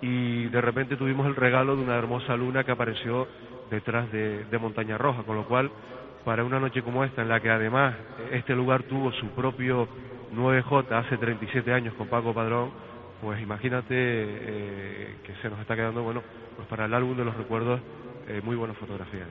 Y 0.00 0.46
de 0.46 0.60
repente 0.62 0.96
tuvimos 0.96 1.26
el 1.26 1.36
regalo 1.36 1.76
de 1.76 1.82
una 1.82 1.96
hermosa 1.96 2.34
luna 2.34 2.64
que 2.64 2.72
apareció 2.72 3.28
detrás 3.70 4.10
de, 4.10 4.44
de 4.46 4.58
Montaña 4.58 4.96
Roja, 4.96 5.22
con 5.22 5.36
lo 5.36 5.44
cual 5.44 5.70
para 6.24 6.44
una 6.44 6.58
noche 6.58 6.82
como 6.82 7.04
esta, 7.04 7.22
en 7.22 7.28
la 7.28 7.40
que 7.40 7.50
además 7.50 7.94
este 8.30 8.54
lugar 8.54 8.84
tuvo 8.84 9.12
su 9.12 9.26
propio 9.28 9.86
9J 10.34 10.92
hace 10.92 11.18
37 11.18 11.72
años 11.72 11.94
con 11.94 12.08
Paco 12.08 12.32
Padrón, 12.32 12.70
pues 13.22 13.40
imagínate 13.40 13.94
eh, 13.94 15.16
que 15.22 15.32
se 15.40 15.48
nos 15.48 15.60
está 15.60 15.76
quedando, 15.76 16.02
bueno, 16.02 16.22
pues 16.56 16.66
para 16.66 16.86
el 16.86 16.92
álbum 16.92 17.16
de 17.16 17.24
los 17.24 17.36
recuerdos, 17.36 17.80
eh, 18.26 18.40
muy 18.42 18.56
buenas 18.56 18.76
fotografías. 18.76 19.28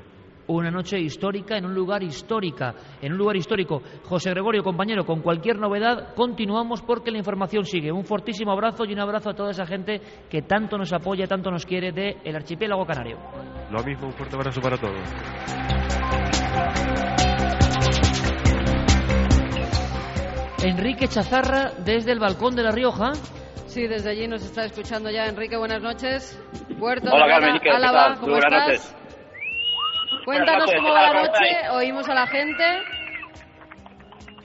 Una 0.48 0.72
noche 0.72 0.98
histórica 0.98 1.58
en 1.58 1.66
un 1.66 1.76
lugar 1.76 2.02
histórica, 2.02 2.74
en 3.02 3.12
un 3.12 3.18
lugar 3.18 3.36
histórico. 3.36 3.82
José 4.04 4.32
Gregorio, 4.32 4.64
compañero, 4.64 5.06
con 5.06 5.22
cualquier 5.22 5.60
novedad 5.60 6.16
continuamos 6.16 6.82
porque 6.82 7.12
la 7.12 7.18
información 7.18 7.66
sigue. 7.66 7.92
Un 7.92 8.06
fortísimo 8.06 8.52
abrazo 8.52 8.86
y 8.86 8.94
un 8.94 9.00
abrazo 9.00 9.30
a 9.30 9.34
toda 9.34 9.52
esa 9.52 9.66
gente 9.66 10.02
que 10.30 10.42
tanto 10.42 10.78
nos 10.78 10.92
apoya, 10.94 11.28
tanto 11.28 11.52
nos 11.52 11.66
quiere 11.66 11.92
del 11.92 12.16
el 12.24 12.36
archipiélago 12.36 12.86
canario. 12.86 13.18
Lo 13.70 13.84
mismo, 13.84 14.08
un 14.08 14.14
fuerte 14.14 14.36
abrazo 14.36 14.62
para 14.62 14.78
todos. 14.78 15.00
Enrique 20.64 21.08
Chazarra 21.08 21.72
desde 21.84 22.12
el 22.12 22.20
balcón 22.20 22.56
de 22.56 22.64
La 22.64 22.72
Rioja. 22.72 23.14
Sí, 23.72 23.88
desde 23.88 24.10
allí 24.10 24.28
nos 24.28 24.44
está 24.44 24.66
escuchando 24.66 25.10
ya 25.10 25.28
Enrique. 25.28 25.56
Buenas 25.56 25.82
noches. 25.82 26.38
Puerto 26.78 27.10
Hola, 27.10 27.26
Carmen, 27.26 27.58
¿qué 27.62 27.70
tal? 27.70 27.86
Álava, 27.86 28.16
¿cómo 28.20 28.34
buenas 28.34 28.52
estás? 28.52 28.68
noches. 28.68 28.96
Cuéntanos 30.26 30.26
Buenas 30.26 30.58
noches, 30.60 30.76
cómo 30.76 30.88
¿qué 30.90 30.94
va 30.94 31.02
la 31.02 31.14
¿Cómo 31.14 31.26
noche. 31.26 31.70
Oímos 31.72 32.10
a 32.10 32.14
la 32.14 32.28
gente. 32.28 32.64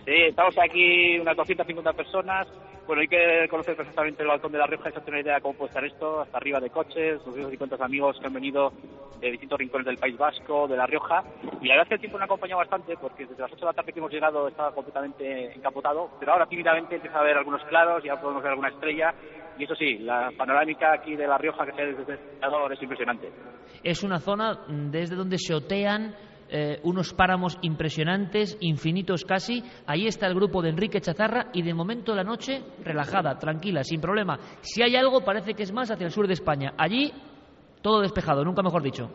Sí, 0.05 0.13
estamos 0.29 0.55
aquí 0.63 1.19
unas 1.19 1.37
250 1.37 1.93
personas 1.95 2.47
Bueno, 2.87 3.03
hay 3.03 3.09
que 3.09 3.49
conocer 3.51 3.75
perfectamente 3.75 4.23
el 4.23 4.29
balcón 4.29 4.53
de 4.53 4.59
La 4.59 4.67
Rioja 4.67 4.91
y 4.91 4.93
tener 4.93 5.09
una 5.09 5.21
idea 5.21 5.35
de 5.35 5.41
cómo 5.41 5.55
puede 5.55 5.71
estar 5.71 5.85
esto, 5.85 6.21
hasta 6.21 6.37
arriba 6.37 6.61
de 6.61 6.71
coches, 6.71 7.19
250 7.25 7.85
amigos 7.85 8.17
que 8.21 8.27
han 8.29 8.33
venido 8.33 8.73
de 9.21 9.31
distintos 9.33 9.59
rincones 9.59 9.87
del 9.87 9.97
País 9.97 10.17
Vasco, 10.17 10.69
de 10.69 10.77
La 10.77 10.87
Rioja, 10.87 11.25
y 11.61 11.67
la 11.67 11.75
verdad 11.75 11.83
es 11.83 11.89
que 11.89 11.95
el 11.95 12.01
tiempo 12.01 12.19
me 12.19 12.25
ha 12.25 12.27
acompañado 12.27 12.59
bastante, 12.59 12.97
porque 12.97 13.27
desde 13.27 13.43
las 13.43 13.51
8 13.51 13.61
de 13.61 13.67
la 13.67 13.73
tarde 13.73 13.93
que 13.93 13.99
hemos 13.99 14.13
llegado 14.13 14.47
estaba 14.47 14.73
completamente 14.73 15.53
encapotado, 15.53 16.11
pero 16.21 16.33
ahora 16.33 16.47
tímidamente 16.47 16.95
empieza 16.95 17.19
a 17.19 17.25
ver 17.25 17.37
algunos 17.37 17.65
claros, 17.65 18.05
ya 18.05 18.21
podemos 18.21 18.43
ver 18.43 18.53
alguna 18.53 18.69
estrella, 18.69 19.13
y 19.59 19.65
eso 19.65 19.75
sí, 19.75 19.99
la 19.99 20.31
panorámica 20.37 20.93
aquí 20.93 21.17
de 21.17 21.27
La 21.27 21.39
Rioja 21.39 21.67
que 21.67 21.73
se 21.73 21.87
ve 21.87 21.95
desde 21.95 22.13
el 22.13 22.73
es 22.73 22.83
impresionante. 22.83 23.33
Es 23.83 24.05
una 24.05 24.21
zona 24.21 24.65
desde 24.69 25.17
donde 25.17 25.39
se 25.39 25.55
otean 25.55 26.15
eh, 26.49 26.81
unos 26.85 27.13
páramos 27.13 27.59
impresionantes, 27.63 28.57
infinitos 28.61 29.25
casi. 29.25 29.63
Ahí 29.87 30.07
está 30.07 30.27
el 30.27 30.35
grupo 30.35 30.63
de 30.63 30.71
Enrique 30.71 31.01
Chazarra 31.01 31.47
y 31.53 31.63
de 31.63 31.75
momento 31.75 32.15
la 32.15 32.25
noche 32.25 32.63
relajada, 32.85 33.39
tranquila, 33.39 33.83
sin 33.83 34.01
problema. 34.01 34.39
Si 34.61 34.83
hay 34.83 34.97
algo, 34.97 35.25
parece 35.25 35.55
que 35.55 35.63
es 35.63 35.73
más 35.73 35.91
hacia 35.91 36.07
el 36.07 36.13
sur 36.13 36.27
de 36.27 36.35
España. 36.35 36.75
Allí, 36.79 37.13
todo 37.83 38.01
despejado, 38.01 38.45
nunca 38.45 38.63
mejor 38.63 38.83
dicho. 38.83 39.11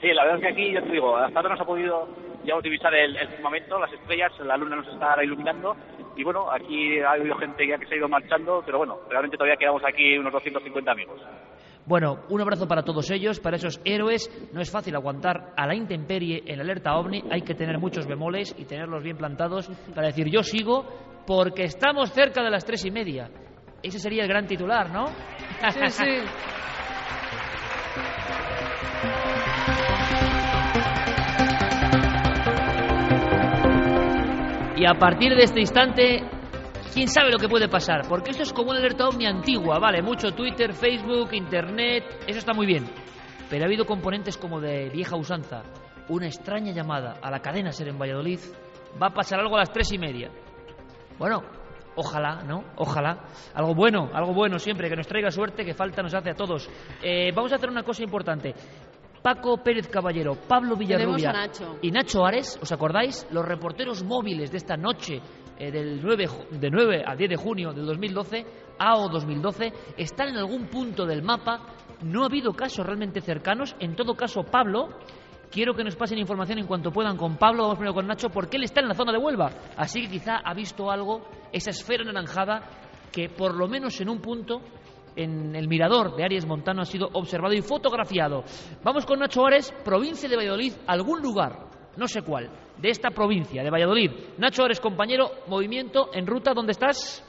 Sí, 0.00 0.08
la 0.12 0.24
verdad 0.24 0.40
que 0.40 0.48
aquí, 0.48 0.72
ya 0.72 0.82
te 0.82 0.92
digo, 0.92 1.16
hasta 1.16 1.38
ahora 1.38 1.50
no 1.50 1.56
se 1.56 1.62
ha 1.62 1.66
podido 1.66 2.08
ya 2.46 2.56
utilizar 2.56 2.94
el, 2.94 3.16
el 3.16 3.28
firmamento, 3.28 3.78
las 3.78 3.92
estrellas, 3.92 4.32
la 4.40 4.56
luna 4.56 4.76
nos 4.76 4.88
está 4.88 5.22
iluminando 5.22 5.76
y 6.16 6.24
bueno, 6.24 6.50
aquí 6.50 6.98
ha 7.00 7.12
habido 7.12 7.36
gente 7.36 7.66
ya 7.66 7.76
que 7.78 7.86
se 7.86 7.94
ha 7.94 7.98
ido 7.98 8.08
marchando, 8.08 8.62
pero 8.64 8.78
bueno, 8.78 8.98
realmente 9.10 9.36
todavía 9.36 9.58
quedamos 9.58 9.82
aquí 9.84 10.16
unos 10.16 10.32
250 10.32 10.90
amigos. 10.90 11.20
Bueno, 11.84 12.24
un 12.30 12.40
abrazo 12.40 12.66
para 12.66 12.82
todos 12.82 13.10
ellos, 13.10 13.38
para 13.38 13.56
esos 13.56 13.80
héroes. 13.84 14.28
No 14.52 14.60
es 14.60 14.72
fácil 14.72 14.96
aguantar 14.96 15.52
a 15.56 15.66
la 15.66 15.74
intemperie 15.74 16.42
en 16.46 16.60
alerta 16.60 16.96
ovni. 16.96 17.22
Hay 17.30 17.42
que 17.42 17.54
tener 17.54 17.78
muchos 17.78 18.06
bemoles 18.06 18.56
y 18.58 18.64
tenerlos 18.64 19.04
bien 19.04 19.18
plantados 19.18 19.68
para 19.94 20.08
decir 20.08 20.28
yo 20.28 20.42
sigo 20.42 20.86
porque 21.26 21.64
estamos 21.64 22.10
cerca 22.12 22.42
de 22.42 22.50
las 22.50 22.64
tres 22.64 22.84
y 22.86 22.90
media. 22.90 23.30
Ese 23.82 23.98
sería 23.98 24.22
el 24.22 24.28
gran 24.28 24.46
titular, 24.46 24.90
¿no? 24.90 25.06
Sí, 25.70 25.86
sí. 25.88 26.04
Y 34.76 34.84
a 34.84 34.92
partir 34.92 35.34
de 35.34 35.44
este 35.44 35.60
instante, 35.60 36.22
quién 36.92 37.08
sabe 37.08 37.30
lo 37.30 37.38
que 37.38 37.48
puede 37.48 37.66
pasar, 37.66 38.02
porque 38.06 38.32
esto 38.32 38.42
es 38.42 38.52
como 38.52 38.72
una 38.72 38.78
alerta 38.78 39.08
ovni 39.08 39.24
antigua, 39.24 39.78
vale, 39.78 40.02
mucho 40.02 40.32
Twitter, 40.32 40.74
Facebook, 40.74 41.32
Internet, 41.32 42.04
eso 42.26 42.38
está 42.38 42.52
muy 42.52 42.66
bien. 42.66 42.84
Pero 43.48 43.64
ha 43.64 43.66
habido 43.68 43.86
componentes 43.86 44.36
como 44.36 44.60
de 44.60 44.90
vieja 44.90 45.16
usanza, 45.16 45.62
una 46.10 46.26
extraña 46.26 46.72
llamada 46.72 47.14
a 47.22 47.30
la 47.30 47.40
cadena 47.40 47.72
Ser 47.72 47.88
en 47.88 47.98
Valladolid, 47.98 48.38
va 49.02 49.06
a 49.06 49.14
pasar 49.14 49.40
algo 49.40 49.56
a 49.56 49.60
las 49.60 49.72
tres 49.72 49.90
y 49.92 49.98
media. 49.98 50.30
Bueno, 51.18 51.42
ojalá, 51.94 52.42
¿no? 52.44 52.64
Ojalá. 52.76 53.24
Algo 53.54 53.74
bueno, 53.74 54.10
algo 54.12 54.34
bueno 54.34 54.58
siempre, 54.58 54.90
que 54.90 54.96
nos 54.96 55.06
traiga 55.06 55.30
suerte, 55.30 55.64
que 55.64 55.72
falta 55.72 56.02
nos 56.02 56.12
hace 56.12 56.30
a 56.30 56.34
todos. 56.34 56.68
Eh, 57.02 57.32
vamos 57.34 57.50
a 57.52 57.56
hacer 57.56 57.70
una 57.70 57.82
cosa 57.82 58.02
importante. 58.02 58.54
Paco 59.26 59.56
Pérez 59.58 59.88
Caballero, 59.88 60.36
Pablo 60.46 60.76
Villarrubia 60.76 61.32
Nacho. 61.32 61.78
y 61.82 61.90
Nacho 61.90 62.24
Ares, 62.24 62.56
¿os 62.62 62.70
acordáis? 62.70 63.26
Los 63.32 63.44
reporteros 63.44 64.04
móviles 64.04 64.52
de 64.52 64.58
esta 64.58 64.76
noche 64.76 65.20
eh, 65.58 65.72
del 65.72 66.00
9, 66.00 66.28
ju- 66.28 66.48
de 66.50 66.70
9 66.70 67.02
a 67.04 67.16
10 67.16 67.30
de 67.30 67.34
junio 67.36 67.72
del 67.72 67.86
2012, 67.86 68.46
AO 68.78 69.08
2012, 69.08 69.72
están 69.96 70.28
en 70.28 70.36
algún 70.36 70.66
punto 70.68 71.04
del 71.04 71.22
mapa. 71.24 71.74
No 72.04 72.22
ha 72.22 72.26
habido 72.26 72.52
casos 72.52 72.86
realmente 72.86 73.20
cercanos. 73.20 73.74
En 73.80 73.96
todo 73.96 74.14
caso, 74.14 74.44
Pablo, 74.44 74.90
quiero 75.50 75.74
que 75.74 75.82
nos 75.82 75.96
pasen 75.96 76.18
información 76.18 76.60
en 76.60 76.66
cuanto 76.68 76.92
puedan 76.92 77.16
con 77.16 77.36
Pablo. 77.36 77.62
Vamos 77.64 77.78
primero 77.78 77.94
con 77.94 78.06
Nacho, 78.06 78.28
porque 78.28 78.58
él 78.58 78.62
está 78.62 78.80
en 78.80 78.86
la 78.86 78.94
zona 78.94 79.10
de 79.10 79.18
Huelva. 79.18 79.50
Así 79.76 80.02
que 80.02 80.08
quizá 80.08 80.36
ha 80.36 80.54
visto 80.54 80.88
algo, 80.88 81.26
esa 81.52 81.70
esfera 81.70 82.04
anaranjada, 82.04 82.62
que 83.10 83.28
por 83.28 83.56
lo 83.56 83.66
menos 83.66 84.00
en 84.00 84.08
un 84.08 84.20
punto 84.20 84.60
en 85.16 85.56
el 85.56 85.66
mirador 85.68 86.14
de 86.14 86.24
Aries 86.24 86.46
Montano 86.46 86.82
ha 86.82 86.84
sido 86.84 87.08
observado 87.12 87.54
y 87.54 87.62
fotografiado. 87.62 88.44
Vamos 88.84 89.06
con 89.06 89.18
Nacho 89.18 89.46
Ares, 89.46 89.72
provincia 89.84 90.28
de 90.28 90.36
Valladolid, 90.36 90.72
algún 90.86 91.22
lugar, 91.22 91.52
no 91.96 92.06
sé 92.06 92.22
cuál, 92.22 92.50
de 92.76 92.90
esta 92.90 93.10
provincia 93.10 93.62
de 93.62 93.70
Valladolid. 93.70 94.10
Nacho 94.38 94.64
Ares, 94.64 94.80
compañero, 94.80 95.30
movimiento 95.48 96.10
en 96.12 96.26
ruta, 96.26 96.52
¿dónde 96.54 96.72
estás? 96.72 97.22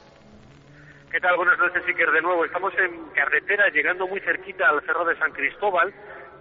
¿Qué 1.10 1.20
tal? 1.20 1.36
Buenas 1.36 1.58
noches, 1.58 1.82
Iker, 1.86 2.10
de 2.10 2.20
nuevo. 2.20 2.44
Estamos 2.44 2.72
en 2.78 3.08
carretera, 3.14 3.70
llegando 3.70 4.06
muy 4.06 4.20
cerquita 4.20 4.68
al 4.68 4.82
Cerro 4.82 5.06
de 5.06 5.16
San 5.16 5.32
Cristóbal, 5.32 5.92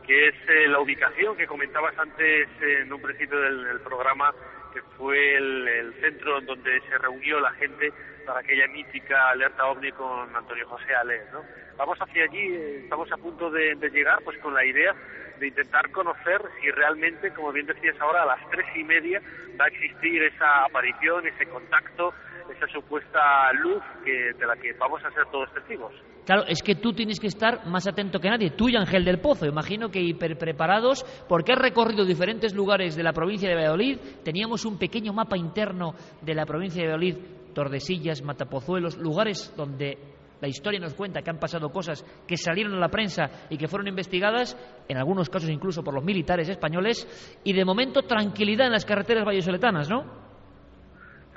que 0.06 0.28
es 0.28 0.36
eh, 0.50 0.68
la 0.68 0.82
ubicación 0.82 1.38
que 1.38 1.48
comentabas 1.48 1.98
antes 1.98 2.50
eh, 2.62 2.82
en 2.82 2.92
un 2.92 3.02
principio 3.02 3.40
del, 3.40 3.64
del 3.64 3.80
programa, 3.80 4.30
que 4.74 4.82
fue 4.98 5.36
el, 5.36 5.68
el 5.68 5.94
centro 6.02 6.40
en 6.40 6.46
donde 6.46 6.82
se 6.82 6.98
reunió 6.98 7.40
la 7.40 7.52
gente 7.54 7.92
para 8.26 8.40
aquella 8.40 8.68
mítica 8.68 9.30
alerta 9.30 9.66
ovni 9.66 9.92
con 9.92 10.36
Antonio 10.36 10.68
José 10.68 10.94
Alés, 10.96 11.24
¿no? 11.32 11.44
Vamos 11.78 11.98
hacia 12.00 12.24
allí, 12.24 12.56
estamos 12.84 13.12
a 13.12 13.18
punto 13.18 13.50
de, 13.50 13.76
de 13.76 13.90
llegar, 13.90 14.20
pues 14.24 14.38
con 14.40 14.54
la 14.54 14.66
idea 14.66 14.94
de 15.40 15.48
intentar 15.48 15.90
conocer 15.92 16.42
si 16.60 16.72
realmente, 16.72 17.32
como 17.34 17.52
bien 17.52 17.68
decías 17.68 18.00
ahora, 18.02 18.24
a 18.24 18.26
las 18.26 18.50
tres 18.50 18.66
y 18.76 18.84
media 18.84 19.22
va 19.60 19.66
a 19.66 19.70
existir 19.70 20.24
esa 20.24 20.66
aparición, 20.66 21.26
ese 21.28 21.46
contacto, 21.48 22.14
esa 22.54 22.68
supuesta 22.68 23.54
luz 23.54 23.84
que, 24.04 24.34
de 24.34 24.46
la 24.46 24.56
que 24.58 24.74
vamos 24.74 25.04
a 25.06 25.12
ser 25.12 25.26
todos 25.28 25.54
testigos. 25.54 25.94
Claro, 26.28 26.44
es 26.46 26.62
que 26.62 26.76
tú 26.76 26.92
tienes 26.92 27.22
que 27.22 27.28
estar 27.28 27.66
más 27.68 27.88
atento 27.88 28.20
que 28.20 28.30
nadie. 28.30 28.50
Tú 28.50 28.68
y 28.68 28.76
Ángel 28.76 29.06
del 29.06 29.22
Pozo, 29.22 29.46
imagino 29.46 29.90
que 29.90 30.02
hiperpreparados, 30.02 31.06
porque 31.26 31.54
has 31.54 31.58
recorrido 31.58 32.04
diferentes 32.04 32.54
lugares 32.54 32.98
de 32.98 33.04
la 33.04 33.14
provincia 33.14 33.48
de 33.48 33.56
Valladolid. 33.56 33.98
Teníamos 34.26 34.66
un 34.66 34.78
pequeño 34.78 35.14
mapa 35.14 35.38
interno 35.38 35.96
de 36.22 36.36
la 36.36 36.46
provincia 36.46 36.82
de 36.82 36.90
Valladolid, 36.90 37.16
Tordesillas, 37.54 38.22
Matapozuelos, 38.24 38.98
lugares 38.98 39.54
donde 39.56 39.98
la 40.42 40.50
historia 40.50 40.82
nos 40.82 40.96
cuenta 40.96 41.22
que 41.22 41.30
han 41.30 41.40
pasado 41.40 41.70
cosas 41.70 42.04
que 42.28 42.36
salieron 42.36 42.74
a 42.74 42.80
la 42.80 42.90
prensa 42.90 43.48
y 43.50 43.58
que 43.58 43.70
fueron 43.70 43.88
investigadas, 43.88 44.58
en 44.90 44.98
algunos 44.98 45.30
casos 45.30 45.50
incluso 45.50 45.82
por 45.82 45.94
los 45.94 46.04
militares 46.04 46.50
españoles, 46.50 47.08
y 47.46 47.54
de 47.54 47.64
momento 47.64 48.02
tranquilidad 48.02 48.68
en 48.68 48.74
las 48.74 48.84
carreteras 48.84 49.24
vallesoletanas, 49.24 49.90
¿no? 49.90 50.27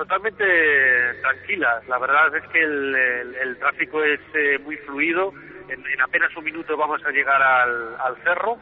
Totalmente 0.00 0.46
tranquilas. 1.20 1.86
La 1.86 1.98
verdad 1.98 2.34
es 2.34 2.42
que 2.48 2.58
el, 2.62 2.94
el- 2.94 3.58
tráfico 3.58 4.02
es 4.02 4.18
eh, 4.32 4.58
muy 4.60 4.78
fluido. 4.78 5.30
En, 5.68 5.84
en 5.86 6.00
apenas 6.00 6.34
un 6.38 6.44
minuto 6.44 6.74
vamos 6.74 7.04
a 7.04 7.10
llegar 7.10 7.42
al, 7.42 7.96
al 8.00 8.16
cerro 8.24 8.56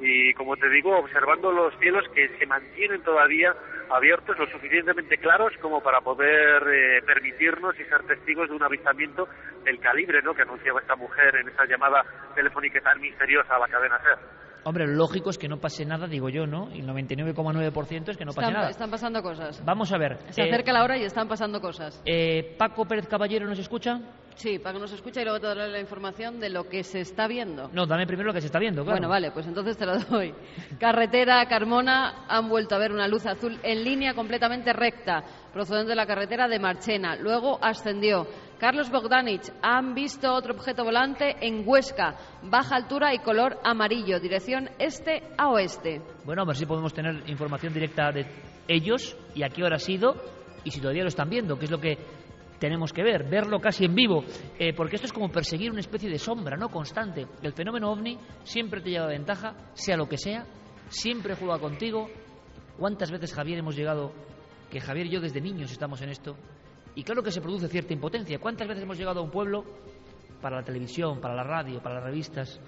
y, 0.00 0.34
como 0.34 0.54
te 0.58 0.68
digo, 0.68 0.94
observando 0.98 1.50
los 1.50 1.74
cielos 1.78 2.04
que 2.14 2.28
se 2.38 2.44
mantienen 2.44 3.02
todavía 3.04 3.54
abiertos, 3.88 4.38
lo 4.38 4.46
suficientemente 4.48 5.16
claros 5.16 5.54
como 5.62 5.82
para 5.82 6.02
poder 6.02 6.62
eh, 6.70 7.02
permitirnos 7.06 7.74
y 7.80 7.84
ser 7.84 8.02
testigos 8.02 8.50
de 8.50 8.56
un 8.56 8.62
avistamiento 8.62 9.26
del 9.64 9.80
calibre 9.80 10.20
¿no? 10.20 10.34
que 10.34 10.42
anunciaba 10.42 10.80
esta 10.80 10.96
mujer 10.96 11.36
en 11.36 11.48
esa 11.48 11.64
llamada 11.64 12.04
telefónica 12.34 12.82
tan 12.82 13.00
misteriosa 13.00 13.56
a 13.56 13.60
la 13.60 13.68
cadena 13.68 13.98
SER. 14.02 14.18
Hombre, 14.64 14.86
lo 14.86 14.94
lógico 14.94 15.30
es 15.30 15.38
que 15.38 15.48
no 15.48 15.58
pase 15.58 15.84
nada, 15.84 16.06
digo 16.06 16.28
yo, 16.28 16.46
¿no? 16.46 16.68
Y 16.74 16.80
el 16.80 16.86
99,9% 16.86 18.10
es 18.10 18.16
que 18.16 18.24
no 18.24 18.32
pase 18.32 18.52
nada. 18.52 18.70
están 18.70 18.90
pasando 18.90 19.22
cosas. 19.22 19.62
Vamos 19.64 19.92
a 19.92 19.98
ver. 19.98 20.18
Se 20.30 20.42
eh, 20.42 20.48
acerca 20.48 20.72
la 20.72 20.84
hora 20.84 20.96
y 20.96 21.02
están 21.02 21.28
pasando 21.28 21.60
cosas. 21.60 22.00
eh, 22.04 22.54
Paco 22.58 22.84
Pérez 22.84 23.06
Caballero 23.08 23.46
nos 23.46 23.58
escucha. 23.58 24.00
Sí, 24.34 24.58
para 24.58 24.74
que 24.74 24.80
nos 24.80 24.92
escuche 24.92 25.20
y 25.20 25.24
luego 25.24 25.40
te 25.40 25.46
daré 25.46 25.68
la 25.68 25.80
información 25.80 26.40
de 26.40 26.48
lo 26.50 26.68
que 26.68 26.82
se 26.84 27.00
está 27.00 27.26
viendo. 27.26 27.70
No, 27.72 27.86
dame 27.86 28.06
primero 28.06 28.28
lo 28.28 28.34
que 28.34 28.40
se 28.40 28.46
está 28.46 28.58
viendo, 28.58 28.82
claro. 28.82 28.96
Bueno, 28.96 29.08
vale, 29.08 29.30
pues 29.30 29.46
entonces 29.46 29.76
te 29.76 29.86
lo 29.86 29.98
doy. 29.98 30.34
Carretera 30.78 31.44
Carmona 31.46 32.24
han 32.28 32.48
vuelto 32.48 32.74
a 32.74 32.78
ver 32.78 32.92
una 32.92 33.08
luz 33.08 33.26
azul 33.26 33.58
en 33.62 33.84
línea 33.84 34.14
completamente 34.14 34.72
recta, 34.72 35.22
procedente 35.52 35.90
de 35.90 35.96
la 35.96 36.06
carretera 36.06 36.48
de 36.48 36.58
Marchena. 36.58 37.16
Luego 37.16 37.58
ascendió. 37.62 38.26
Carlos 38.58 38.90
Bogdanich 38.90 39.50
han 39.60 39.92
visto 39.92 40.32
otro 40.32 40.54
objeto 40.54 40.84
volante 40.84 41.34
en 41.40 41.64
Huesca, 41.66 42.14
baja 42.42 42.76
altura 42.76 43.12
y 43.12 43.18
color 43.18 43.58
amarillo, 43.64 44.20
dirección 44.20 44.70
este 44.78 45.22
a 45.36 45.48
oeste. 45.48 46.00
Bueno, 46.24 46.42
a 46.42 46.44
ver 46.44 46.56
si 46.56 46.64
podemos 46.64 46.94
tener 46.94 47.28
información 47.28 47.74
directa 47.74 48.12
de 48.12 48.24
ellos 48.68 49.16
y 49.34 49.42
a 49.42 49.48
qué 49.48 49.64
hora 49.64 49.76
ha 49.76 49.80
sido 49.80 50.14
y 50.64 50.70
si 50.70 50.80
todavía 50.80 51.02
lo 51.02 51.08
están 51.08 51.28
viendo, 51.28 51.58
que 51.58 51.64
es 51.64 51.70
lo 51.72 51.80
que 51.80 51.98
tenemos 52.62 52.92
que 52.92 53.02
ver, 53.02 53.28
verlo 53.28 53.58
casi 53.58 53.86
en 53.86 53.92
vivo, 53.92 54.22
eh, 54.56 54.72
porque 54.72 54.94
esto 54.94 55.08
es 55.08 55.12
como 55.12 55.28
perseguir 55.32 55.72
una 55.72 55.80
especie 55.80 56.08
de 56.08 56.16
sombra, 56.16 56.56
¿no? 56.56 56.68
Constante. 56.68 57.26
El 57.42 57.52
fenómeno 57.54 57.90
ovni 57.90 58.16
siempre 58.44 58.80
te 58.80 58.90
lleva 58.90 59.08
ventaja, 59.08 59.56
sea 59.72 59.96
lo 59.96 60.08
que 60.08 60.16
sea, 60.16 60.46
siempre 60.88 61.34
juega 61.34 61.58
contigo. 61.58 62.08
¿Cuántas 62.78 63.10
veces, 63.10 63.34
Javier, 63.34 63.58
hemos 63.58 63.74
llegado, 63.74 64.12
que 64.70 64.78
Javier 64.78 65.06
y 65.06 65.10
yo 65.10 65.20
desde 65.20 65.40
niños 65.40 65.72
estamos 65.72 66.00
en 66.02 66.10
esto, 66.10 66.36
y 66.94 67.02
claro 67.02 67.24
que 67.24 67.32
se 67.32 67.40
produce 67.40 67.66
cierta 67.66 67.94
impotencia. 67.94 68.38
¿Cuántas 68.38 68.68
veces 68.68 68.84
hemos 68.84 68.96
llegado 68.96 69.18
a 69.18 69.24
un 69.24 69.32
pueblo 69.32 69.64
para 70.40 70.58
la 70.58 70.62
televisión, 70.62 71.20
para 71.20 71.34
la 71.34 71.42
radio, 71.42 71.82
para 71.82 71.96
las 71.96 72.04
revistas, 72.04 72.60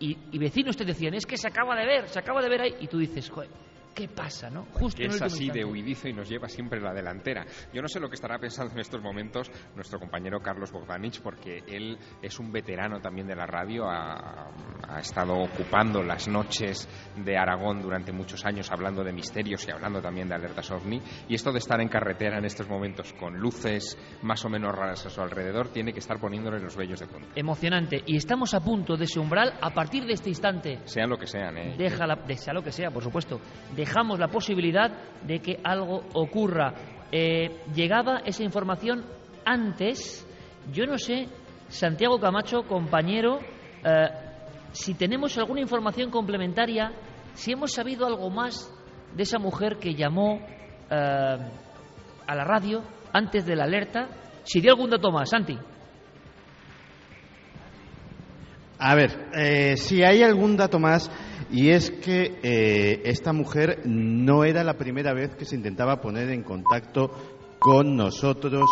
y, 0.00 0.16
y 0.32 0.38
vecinos 0.38 0.74
te 0.74 0.86
decían, 0.86 1.12
es 1.12 1.26
que 1.26 1.36
se 1.36 1.48
acaba 1.48 1.76
de 1.76 1.84
ver, 1.84 2.08
se 2.08 2.18
acaba 2.18 2.40
de 2.40 2.48
ver 2.48 2.62
ahí, 2.62 2.74
y 2.80 2.86
tú 2.86 2.96
dices, 2.96 3.28
joder, 3.28 3.50
¿Qué 3.94 4.08
pasa, 4.08 4.50
no? 4.50 4.66
Justo 4.72 4.98
que 4.98 5.04
en 5.04 5.10
el 5.10 5.16
es 5.16 5.22
así 5.22 5.50
de 5.50 5.64
huidizo 5.64 6.08
y 6.08 6.12
nos 6.12 6.28
lleva 6.28 6.48
siempre 6.48 6.80
la 6.80 6.92
delantera. 6.92 7.46
Yo 7.72 7.80
no 7.80 7.88
sé 7.88 8.00
lo 8.00 8.08
que 8.08 8.16
estará 8.16 8.38
pensando 8.38 8.72
en 8.72 8.80
estos 8.80 9.00
momentos 9.00 9.50
nuestro 9.76 10.00
compañero 10.00 10.40
Carlos 10.40 10.72
Bogdanich, 10.72 11.20
porque 11.20 11.62
él 11.68 11.96
es 12.20 12.38
un 12.40 12.50
veterano 12.50 13.00
también 13.00 13.28
de 13.28 13.36
la 13.36 13.46
radio, 13.46 13.88
ha, 13.88 14.50
ha 14.88 14.98
estado 14.98 15.34
ocupando 15.34 16.02
las 16.02 16.26
noches 16.26 16.88
de 17.16 17.36
Aragón 17.36 17.82
durante 17.82 18.12
muchos 18.12 18.44
años 18.44 18.70
hablando 18.72 19.04
de 19.04 19.12
misterios 19.12 19.66
y 19.68 19.70
hablando 19.70 20.02
también 20.02 20.28
de 20.28 20.34
alertas 20.34 20.70
ovni, 20.70 21.00
y 21.28 21.34
esto 21.34 21.52
de 21.52 21.58
estar 21.58 21.80
en 21.80 21.88
carretera 21.88 22.38
en 22.38 22.44
estos 22.44 22.68
momentos 22.68 23.12
con 23.12 23.38
luces 23.38 23.96
más 24.22 24.44
o 24.44 24.48
menos 24.48 24.74
raras 24.74 25.06
a 25.06 25.10
su 25.10 25.20
alrededor 25.20 25.68
tiene 25.68 25.92
que 25.92 26.00
estar 26.00 26.18
poniéndole 26.18 26.58
los 26.60 26.76
vellos 26.76 27.00
de 27.00 27.06
punta. 27.06 27.28
Emocionante. 27.36 28.02
Y 28.06 28.16
estamos 28.16 28.54
a 28.54 28.60
punto 28.60 28.96
de 28.96 29.04
ese 29.04 29.20
umbral 29.20 29.54
a 29.60 29.70
partir 29.70 30.04
de 30.04 30.14
este 30.14 30.30
instante. 30.30 30.80
Sean 30.84 31.08
lo 31.08 31.16
que 31.16 31.26
sean, 31.26 31.56
¿eh? 31.58 31.76
Sea 32.36 32.52
lo 32.52 32.62
que 32.62 32.72
sea, 32.72 32.90
por 32.90 33.02
supuesto. 33.02 33.40
Dejamos 33.84 34.18
la 34.18 34.28
posibilidad 34.28 34.90
de 35.26 35.40
que 35.40 35.60
algo 35.62 36.04
ocurra. 36.14 36.72
Eh, 37.12 37.64
llegaba 37.74 38.22
esa 38.24 38.42
información 38.42 39.04
antes. 39.44 40.26
Yo 40.72 40.86
no 40.86 40.96
sé, 40.96 41.28
Santiago 41.68 42.18
Camacho, 42.18 42.62
compañero, 42.62 43.40
eh, 43.84 44.08
si 44.72 44.94
tenemos 44.94 45.36
alguna 45.36 45.60
información 45.60 46.10
complementaria, 46.10 46.92
si 47.34 47.52
hemos 47.52 47.72
sabido 47.72 48.06
algo 48.06 48.30
más 48.30 48.72
de 49.14 49.22
esa 49.22 49.38
mujer 49.38 49.76
que 49.76 49.94
llamó 49.94 50.38
eh, 50.90 51.38
a 52.26 52.34
la 52.34 52.44
radio 52.44 52.82
antes 53.12 53.44
de 53.44 53.54
la 53.54 53.64
alerta. 53.64 54.08
Si 54.44 54.62
dio 54.62 54.70
algún 54.70 54.88
dato 54.88 55.10
más, 55.12 55.28
Santi. 55.28 55.58
A 58.78 58.94
ver, 58.94 59.76
si 59.76 60.02
hay 60.02 60.22
algún 60.22 60.56
dato 60.56 60.78
más, 60.78 61.10
y 61.50 61.70
es 61.70 61.90
que 61.90 62.38
eh, 62.42 63.02
esta 63.04 63.32
mujer 63.32 63.82
no 63.84 64.44
era 64.44 64.64
la 64.64 64.74
primera 64.74 65.12
vez 65.12 65.34
que 65.34 65.44
se 65.44 65.56
intentaba 65.56 66.00
poner 66.00 66.30
en 66.30 66.42
contacto 66.42 67.10
con 67.58 67.96
nosotros 67.96 68.68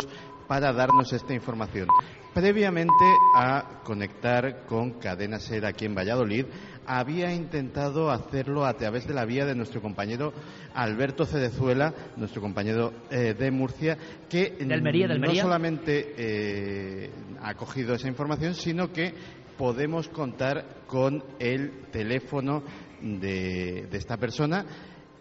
para 0.46 0.72
darnos 0.72 1.12
esta 1.12 1.32
información. 1.32 1.88
Previamente 2.34 3.04
a 3.34 3.82
conectar 3.84 4.64
con 4.66 4.92
Cadena 4.92 5.38
Ser 5.38 5.66
aquí 5.66 5.84
en 5.84 5.94
Valladolid, 5.94 6.46
había 6.86 7.32
intentado 7.32 8.10
hacerlo 8.10 8.64
a 8.64 8.74
través 8.74 9.06
de 9.06 9.14
la 9.14 9.24
vía 9.24 9.44
de 9.44 9.54
nuestro 9.54 9.82
compañero 9.82 10.32
Alberto 10.74 11.26
Cedezuela, 11.26 11.94
nuestro 12.16 12.40
compañero 12.40 12.92
eh, 13.10 13.34
de 13.34 13.50
Murcia, 13.50 13.98
que 14.28 14.56
De 14.58 14.74
Almería, 14.74 15.08
de 15.08 15.18
no 15.18 15.34
solamente 15.34 16.14
eh, 16.16 17.10
ha 17.40 17.54
cogido 17.54 17.94
esa 17.94 18.08
información, 18.08 18.54
sino 18.54 18.92
que 18.92 19.14
podemos 19.62 20.08
contar 20.08 20.64
con 20.88 21.22
el 21.38 21.82
teléfono 21.92 22.64
de, 23.00 23.86
de 23.88 23.96
esta 23.96 24.16
persona 24.16 24.66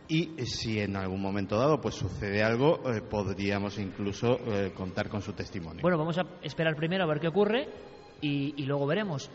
y 0.08 0.32
si 0.46 0.80
en 0.80 0.96
algún 0.96 1.22
momento 1.22 1.60
dado 1.60 1.80
pues 1.80 1.94
sucede 1.94 2.42
algo, 2.42 2.82
eh, 2.92 3.04
podríamos 3.08 3.78
incluso 3.78 4.40
eh, 4.48 4.72
contar 4.76 5.10
con 5.10 5.22
su 5.22 5.34
testimonio. 5.34 5.84
Bueno, 5.84 6.00
vamos 6.00 6.18
a 6.18 6.24
esperar 6.42 6.76
primero 6.76 7.04
a 7.04 7.08
ver 7.08 7.20
qué 7.20 7.28
ocurre 7.28 7.70
y, 8.20 8.60
y 8.60 8.66
luego 8.66 8.88
veremos. 8.88 9.30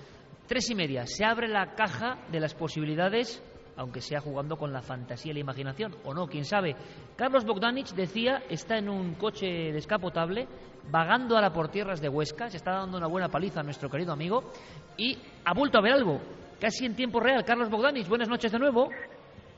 Tres 0.48 0.68
y 0.70 0.74
media, 0.74 1.06
se 1.06 1.24
abre 1.24 1.46
la 1.46 1.76
caja 1.76 2.18
de 2.32 2.40
las 2.40 2.54
posibilidades, 2.54 3.40
aunque 3.76 4.00
sea 4.00 4.18
jugando 4.18 4.56
con 4.56 4.72
la 4.72 4.82
fantasía 4.82 5.30
y 5.30 5.34
la 5.34 5.40
imaginación, 5.40 5.94
o 6.02 6.14
no, 6.14 6.26
quién 6.26 6.44
sabe. 6.44 6.74
Carlos 7.14 7.44
Bogdanich 7.44 7.94
decía, 7.94 8.42
está 8.50 8.76
en 8.76 8.88
un 8.88 9.14
coche 9.14 9.46
descapotable, 9.70 10.48
vagando 10.90 11.36
ahora 11.36 11.52
por 11.52 11.68
tierras 11.68 12.00
de 12.00 12.08
Huesca, 12.08 12.48
se 12.48 12.56
está 12.56 12.72
dando 12.72 12.98
una 12.98 13.06
buena 13.06 13.28
paliza 13.28 13.60
a 13.60 13.62
nuestro 13.62 13.88
querido 13.88 14.12
amigo, 14.12 14.52
y 14.96 15.18
ha 15.44 15.54
vuelto 15.54 15.78
a 15.78 15.82
ver 15.82 15.92
algo, 15.92 16.20
casi 16.60 16.86
en 16.86 16.96
tiempo 16.96 17.20
real. 17.20 17.44
Carlos 17.44 17.70
Bogdanich, 17.70 18.08
buenas 18.08 18.28
noches 18.28 18.52
de 18.52 18.58
nuevo. 18.58 18.88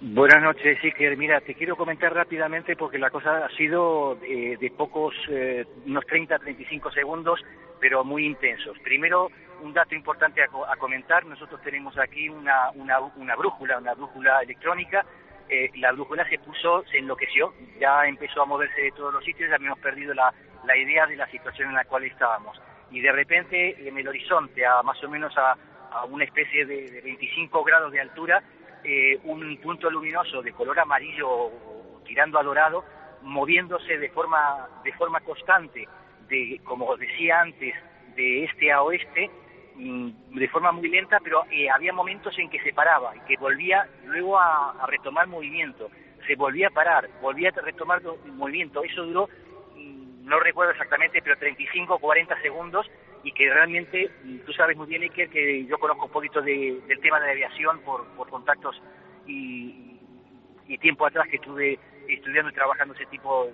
Buenas 0.00 0.40
noches, 0.40 0.78
Iker. 0.80 1.16
Mira, 1.16 1.40
te 1.40 1.54
quiero 1.54 1.74
comentar 1.74 2.14
rápidamente 2.14 2.76
porque 2.76 2.98
la 2.98 3.10
cosa 3.10 3.44
ha 3.44 3.48
sido 3.56 4.16
eh, 4.22 4.56
de 4.56 4.70
pocos, 4.70 5.12
eh, 5.28 5.64
unos 5.86 6.06
30, 6.06 6.38
35 6.38 6.92
segundos, 6.92 7.40
pero 7.80 8.04
muy 8.04 8.24
intensos. 8.24 8.78
Primero, 8.84 9.28
un 9.60 9.72
dato 9.72 9.96
importante 9.96 10.40
a, 10.40 10.44
a 10.44 10.76
comentar. 10.76 11.26
Nosotros 11.26 11.60
tenemos 11.62 11.98
aquí 11.98 12.28
una, 12.28 12.70
una, 12.76 13.00
una 13.00 13.34
brújula, 13.34 13.78
una 13.78 13.94
brújula 13.94 14.40
electrónica. 14.40 15.04
Eh, 15.48 15.70
la 15.76 15.92
brújula 15.92 16.28
se 16.28 16.38
puso, 16.38 16.84
se 16.90 16.98
enloqueció, 16.98 17.54
ya 17.80 18.06
empezó 18.06 18.42
a 18.42 18.46
moverse 18.46 18.80
de 18.80 18.92
todos 18.92 19.14
los 19.14 19.24
sitios, 19.24 19.48
ya 19.48 19.56
habíamos 19.56 19.78
perdido 19.78 20.12
la, 20.14 20.32
la 20.64 20.76
idea 20.76 21.06
de 21.06 21.16
la 21.16 21.26
situación 21.30 21.70
en 21.70 21.76
la 21.76 21.84
cual 21.84 22.04
estábamos. 22.04 22.60
Y 22.90 23.00
de 23.00 23.12
repente, 23.12 23.88
en 23.88 23.96
el 23.96 24.08
horizonte, 24.08 24.64
a 24.66 24.82
más 24.82 25.02
o 25.02 25.08
menos 25.08 25.36
a, 25.36 25.56
a 25.90 26.04
una 26.04 26.24
especie 26.24 26.66
de, 26.66 26.90
de 26.90 27.00
25 27.00 27.64
grados 27.64 27.92
de 27.92 28.00
altura, 28.00 28.42
eh, 28.84 29.18
un 29.24 29.56
punto 29.58 29.90
luminoso 29.90 30.42
de 30.42 30.52
color 30.52 30.78
amarillo 30.78 31.50
tirando 32.06 32.38
a 32.38 32.42
dorado, 32.42 32.84
moviéndose 33.22 33.98
de 33.98 34.08
forma, 34.10 34.68
de 34.84 34.92
forma 34.92 35.20
constante, 35.20 35.88
de, 36.28 36.60
como 36.64 36.96
decía 36.96 37.40
antes, 37.40 37.74
de 38.16 38.44
este 38.44 38.72
a 38.72 38.82
oeste, 38.82 39.30
de 39.78 40.48
forma 40.48 40.72
muy 40.72 40.88
lenta, 40.88 41.18
pero 41.22 41.44
eh, 41.50 41.70
había 41.70 41.92
momentos 41.92 42.36
en 42.38 42.50
que 42.50 42.60
se 42.60 42.72
paraba 42.72 43.14
y 43.16 43.20
que 43.20 43.36
volvía 43.36 43.88
luego 44.06 44.38
a, 44.38 44.86
retomar 44.88 45.26
movimiento. 45.28 45.88
Se 46.26 46.34
volvía 46.34 46.66
a 46.68 46.70
parar, 46.70 47.08
volvía 47.20 47.50
a 47.50 47.60
retomar 47.60 48.02
movimiento. 48.26 48.82
Eso 48.82 49.04
duró, 49.04 49.28
mm, 49.76 50.26
no 50.26 50.40
recuerdo 50.40 50.72
exactamente, 50.72 51.22
pero 51.22 51.36
35 51.36 51.94
o 51.94 51.98
40 51.98 52.40
segundos 52.42 52.90
y 53.22 53.32
que 53.32 53.48
realmente, 53.52 54.10
mm, 54.24 54.38
tú 54.40 54.52
sabes 54.52 54.76
muy 54.76 54.88
bien, 54.88 55.02
Iker, 55.02 55.30
que 55.30 55.64
yo 55.66 55.78
conozco 55.78 56.06
un 56.06 56.12
poquito 56.12 56.42
de- 56.42 56.80
del 56.86 57.00
tema 57.00 57.20
de 57.20 57.26
la 57.26 57.32
aviación 57.32 57.80
por, 57.80 58.04
por 58.16 58.28
contactos 58.28 58.80
y, 59.26 60.00
y 60.66 60.78
tiempo 60.78 61.06
atrás 61.06 61.28
que 61.28 61.36
estuve 61.36 61.78
estudiando 62.08 62.50
y 62.50 62.54
trabajando 62.54 62.94
ese 62.94 63.06
tipo, 63.06 63.46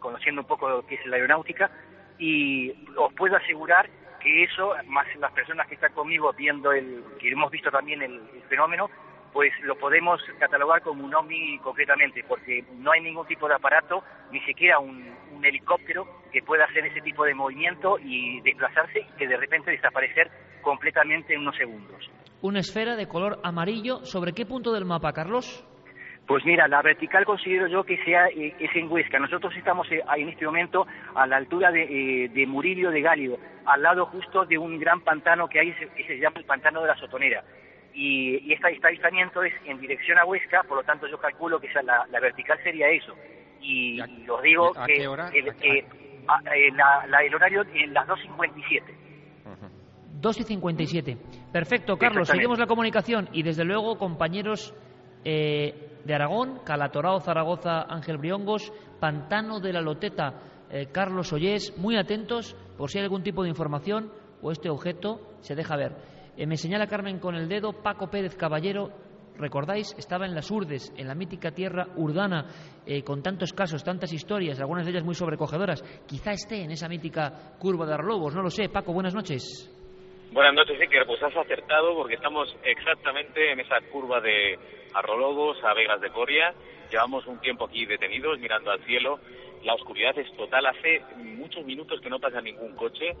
conociendo 0.00 0.42
un 0.42 0.46
poco 0.46 0.68
lo 0.68 0.86
que 0.86 0.96
es 0.96 1.06
la 1.06 1.16
aeronáutica, 1.16 1.70
y 2.18 2.70
os 2.96 3.12
puedo 3.14 3.36
asegurar 3.36 3.88
que 4.24 4.44
eso, 4.44 4.72
más 4.86 5.06
las 5.16 5.32
personas 5.32 5.68
que 5.68 5.74
están 5.74 5.92
conmigo 5.92 6.32
viendo 6.32 6.72
el, 6.72 7.04
que 7.20 7.30
hemos 7.30 7.50
visto 7.50 7.70
también 7.70 8.02
el, 8.02 8.20
fenómeno, 8.48 8.88
pues 9.32 9.52
lo 9.62 9.76
podemos 9.76 10.20
catalogar 10.38 10.80
como 10.82 11.04
un 11.04 11.14
ovni 11.14 11.58
concretamente, 11.58 12.24
porque 12.26 12.64
no 12.78 12.92
hay 12.92 13.02
ningún 13.02 13.26
tipo 13.26 13.46
de 13.46 13.54
aparato, 13.54 14.02
ni 14.30 14.40
siquiera 14.40 14.78
un, 14.78 15.14
un 15.32 15.44
helicóptero 15.44 16.06
que 16.32 16.42
pueda 16.42 16.64
hacer 16.64 16.86
ese 16.86 17.00
tipo 17.00 17.24
de 17.24 17.34
movimiento 17.34 17.98
y 17.98 18.40
desplazarse 18.40 19.00
y 19.00 19.18
que 19.18 19.28
de 19.28 19.36
repente 19.36 19.70
desaparecer 19.70 20.30
completamente 20.62 21.34
en 21.34 21.40
unos 21.40 21.56
segundos. 21.56 22.10
Una 22.40 22.60
esfera 22.60 22.96
de 22.96 23.06
color 23.06 23.40
amarillo. 23.42 24.04
¿Sobre 24.04 24.32
qué 24.32 24.46
punto 24.46 24.72
del 24.72 24.84
mapa, 24.84 25.12
Carlos? 25.12 25.66
Pues 26.26 26.42
mira, 26.46 26.66
la 26.68 26.80
vertical 26.80 27.26
considero 27.26 27.66
yo 27.66 27.84
que 27.84 28.02
sea 28.04 28.28
eh, 28.28 28.54
es 28.58 28.74
en 28.74 28.90
Huesca. 28.90 29.18
Nosotros 29.18 29.54
estamos 29.56 29.90
eh, 29.92 30.02
en 30.16 30.28
este 30.30 30.46
momento 30.46 30.86
a 31.14 31.26
la 31.26 31.36
altura 31.36 31.70
de, 31.70 31.82
eh, 32.24 32.28
de 32.30 32.46
Murillo 32.46 32.90
de 32.90 33.02
Gálido, 33.02 33.38
al 33.66 33.82
lado 33.82 34.06
justo 34.06 34.46
de 34.46 34.56
un 34.56 34.78
gran 34.78 35.02
pantano 35.02 35.48
que 35.48 35.60
hay, 35.60 35.72
se- 35.74 35.88
que 35.88 36.04
se 36.06 36.18
llama 36.18 36.38
el 36.38 36.46
pantano 36.46 36.80
de 36.80 36.86
la 36.88 36.96
Sotonera. 36.96 37.44
Y, 37.92 38.38
y 38.38 38.52
este 38.54 38.72
este 38.72 38.86
avistamiento 38.88 39.42
es 39.42 39.52
en 39.66 39.78
dirección 39.80 40.18
a 40.18 40.24
Huesca, 40.24 40.62
por 40.62 40.78
lo 40.78 40.82
tanto 40.82 41.06
yo 41.06 41.18
calculo 41.18 41.60
que 41.60 41.66
esa- 41.66 41.82
la, 41.82 42.06
la 42.10 42.20
vertical 42.20 42.58
sería 42.62 42.88
eso. 42.88 43.14
Y, 43.60 44.00
y 44.02 44.28
os 44.28 44.42
digo 44.42 44.72
a 44.76 44.86
que 44.86 44.94
qué 44.94 45.06
hora? 45.06 45.28
el, 45.34 45.48
¿A- 46.26 46.40
a- 46.42 46.56
eh, 46.56 46.70
la- 46.72 47.06
la- 47.06 47.22
el 47.22 47.34
horario 47.34 47.64
en 47.74 47.92
las 47.92 48.06
2.57. 48.08 48.82
2 50.20 50.40
y 50.40 50.42
57. 50.44 51.18
Perfecto, 51.52 51.98
Carlos. 51.98 52.26
Seguimos 52.28 52.58
la 52.58 52.66
comunicación 52.66 53.28
y 53.34 53.42
desde 53.42 53.64
luego, 53.64 53.98
compañeros 53.98 54.74
eh, 55.26 55.83
de 56.04 56.14
Aragón, 56.14 56.60
Calatorao, 56.64 57.20
Zaragoza, 57.20 57.82
Ángel 57.88 58.18
Briongos, 58.18 58.72
Pantano 59.00 59.60
de 59.60 59.72
la 59.72 59.80
Loteta, 59.80 60.40
eh, 60.70 60.86
Carlos 60.92 61.32
Ollés, 61.32 61.76
muy 61.78 61.96
atentos 61.96 62.56
por 62.76 62.90
si 62.90 62.98
hay 62.98 63.04
algún 63.04 63.22
tipo 63.22 63.42
de 63.42 63.48
información 63.48 64.12
o 64.42 64.50
este 64.50 64.70
objeto 64.70 65.20
se 65.40 65.54
deja 65.54 65.76
ver. 65.76 65.92
Eh, 66.36 66.46
me 66.46 66.56
señala 66.56 66.86
Carmen 66.86 67.18
con 67.18 67.34
el 67.34 67.48
dedo 67.48 67.72
Paco 67.82 68.08
Pérez 68.10 68.36
Caballero. 68.36 68.90
Recordáis, 69.36 69.94
estaba 69.98 70.26
en 70.26 70.34
las 70.34 70.50
Urdes, 70.50 70.92
en 70.96 71.08
la 71.08 71.14
mítica 71.14 71.50
tierra 71.50 71.88
urdana, 71.96 72.46
eh, 72.86 73.02
con 73.02 73.22
tantos 73.22 73.52
casos, 73.52 73.82
tantas 73.82 74.12
historias, 74.12 74.60
algunas 74.60 74.84
de 74.84 74.92
ellas 74.92 75.04
muy 75.04 75.14
sobrecogedoras. 75.14 75.82
Quizá 76.06 76.32
esté 76.32 76.62
en 76.62 76.70
esa 76.70 76.88
mítica 76.88 77.56
curva 77.58 77.84
de 77.86 77.94
Arlobos, 77.94 78.34
no 78.34 78.42
lo 78.42 78.50
sé. 78.50 78.68
Paco, 78.68 78.92
buenas 78.92 79.14
noches. 79.14 79.70
Buenas 80.32 80.54
noches, 80.54 80.80
Iker. 80.80 81.06
Pues 81.06 81.22
has 81.22 81.36
acertado 81.36 81.94
porque 81.94 82.14
estamos 82.14 82.48
exactamente 82.64 83.52
en 83.52 83.60
esa 83.60 83.80
curva 83.92 84.20
de 84.20 84.58
Arrolobos 84.94 85.62
a 85.64 85.74
Vegas 85.74 86.00
de 86.00 86.10
Coria. 86.10 86.54
Llevamos 86.90 87.26
un 87.26 87.40
tiempo 87.40 87.64
aquí 87.64 87.86
detenidos 87.86 88.38
mirando 88.38 88.70
al 88.70 88.84
cielo. 88.84 89.20
La 89.62 89.74
oscuridad 89.74 90.16
es 90.18 90.30
total. 90.36 90.66
Hace 90.66 91.02
muchos 91.16 91.64
minutos 91.64 92.00
que 92.00 92.10
no 92.10 92.20
pasa 92.20 92.40
ningún 92.40 92.74
coche 92.76 93.16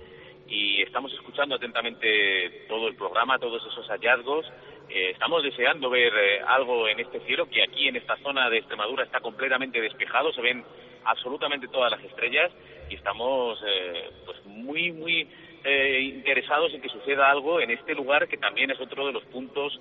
y 0.46 0.82
estamos 0.82 1.12
escuchando 1.12 1.54
atentamente 1.56 2.66
todo 2.68 2.88
el 2.88 2.96
programa, 2.96 3.38
todos 3.38 3.66
esos 3.66 3.86
hallazgos. 3.88 4.46
Eh, 4.88 5.10
estamos 5.10 5.42
deseando 5.42 5.88
ver 5.88 6.12
eh, 6.14 6.40
algo 6.46 6.86
en 6.88 7.00
este 7.00 7.20
cielo 7.20 7.48
que 7.48 7.62
aquí 7.62 7.88
en 7.88 7.96
esta 7.96 8.16
zona 8.18 8.50
de 8.50 8.58
Extremadura 8.58 9.04
está 9.04 9.20
completamente 9.20 9.80
despejado. 9.80 10.32
Se 10.32 10.42
ven 10.42 10.64
absolutamente 11.04 11.68
todas 11.68 11.90
las 11.90 12.02
estrellas 12.02 12.50
y 12.90 12.94
estamos 12.94 13.58
eh, 13.66 14.10
pues 14.24 14.44
muy, 14.44 14.92
muy 14.92 15.28
eh, 15.64 16.00
interesados 16.02 16.72
en 16.74 16.80
que 16.80 16.88
suceda 16.88 17.30
algo 17.30 17.60
en 17.60 17.70
este 17.70 17.94
lugar 17.94 18.28
que 18.28 18.36
también 18.36 18.70
es 18.70 18.80
otro 18.80 19.06
de 19.06 19.12
los 19.12 19.24
puntos 19.24 19.80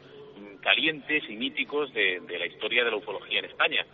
calientes 0.64 1.24
y 1.30 1.36
míticos 1.36 1.94
de, 1.94 2.22
de 2.28 2.40
la 2.40 2.46
historia 2.48 2.84
de 2.84 2.92
la 2.92 2.98
ufología 2.98 3.40
en 3.40 3.46
España. 3.46 3.86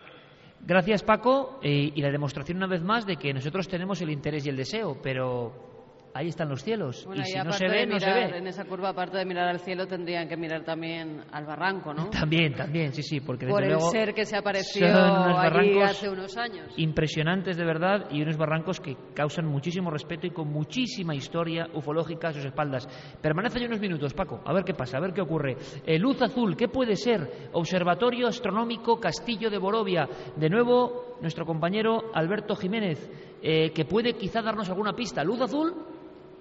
Gracias, 0.61 1.03
Paco, 1.03 1.59
eh, 1.63 1.91
y 1.95 2.01
la 2.01 2.11
demostración 2.11 2.57
una 2.57 2.67
vez 2.67 2.81
más 2.81 3.05
de 3.05 3.15
que 3.15 3.33
nosotros 3.33 3.67
tenemos 3.67 4.01
el 4.01 4.09
interés 4.09 4.45
y 4.45 4.49
el 4.49 4.57
deseo, 4.57 4.97
pero 5.01 5.78
ahí 6.13 6.27
están 6.27 6.49
los 6.49 6.63
cielos. 6.63 7.05
Bueno, 7.05 7.21
y 7.21 7.25
si 7.25 7.37
no 7.37 7.51
se 7.51 7.67
ve, 7.67 7.79
de 7.79 7.87
no 7.87 7.99
se 7.99 8.05
mirar 8.07 8.31
ve. 8.31 8.37
En 8.37 8.47
esa 8.47 8.65
curva, 8.65 8.89
aparte 8.89 9.17
de 9.17 9.25
mirar 9.25 9.47
al 9.47 9.59
cielo, 9.59 9.87
tendrían 9.87 10.27
que 10.27 10.35
mirar 10.37 10.63
también 10.63 11.23
al 11.31 11.45
barranco, 11.45 11.93
¿no? 11.93 12.09
También, 12.19 12.53
también, 12.53 12.93
sí, 12.93 13.03
sí, 13.03 13.19
porque 13.21 13.47
Por 13.47 13.63
el 13.63 13.69
luego 13.69 13.89
ser 13.91 14.13
que 14.13 14.25
se 14.25 14.35
apareció 14.37 14.85
allí 14.85 15.33
barrancos 15.33 15.89
hace 15.91 16.09
unos 16.09 16.37
años. 16.37 16.73
impresionantes 16.77 17.57
de 17.57 17.65
verdad 17.65 18.07
y 18.11 18.21
unos 18.21 18.37
barrancos 18.37 18.79
que 18.79 18.95
causan 19.13 19.45
muchísimo 19.45 19.89
respeto 19.89 20.27
y 20.27 20.31
con 20.31 20.47
muchísima 20.51 21.15
historia 21.15 21.67
ufológica 21.73 22.29
a 22.29 22.33
sus 22.33 22.45
espaldas. 22.45 22.87
Permanece 23.21 23.59
ahí 23.59 23.65
unos 23.65 23.79
minutos, 23.79 24.13
Paco, 24.13 24.41
a 24.45 24.53
ver 24.53 24.63
qué 24.63 24.73
pasa, 24.73 24.97
a 24.97 25.01
ver 25.01 25.13
qué 25.13 25.21
ocurre. 25.21 25.55
Eh, 25.85 25.97
luz 25.99 26.21
azul, 26.21 26.55
¿qué 26.57 26.67
puede 26.67 26.95
ser? 26.95 27.49
Observatorio 27.53 28.27
Astronómico 28.27 28.99
Castillo 28.99 29.49
de 29.49 29.57
Borovia. 29.57 30.07
De 30.35 30.49
nuevo, 30.49 31.17
nuestro 31.21 31.45
compañero 31.45 32.11
Alberto 32.13 32.55
Jiménez, 32.55 33.09
eh, 33.41 33.71
que 33.71 33.85
puede 33.85 34.13
quizá 34.13 34.41
darnos 34.41 34.69
alguna 34.69 34.93
pista. 34.93 35.23
Luz 35.23 35.41
azul. 35.41 35.73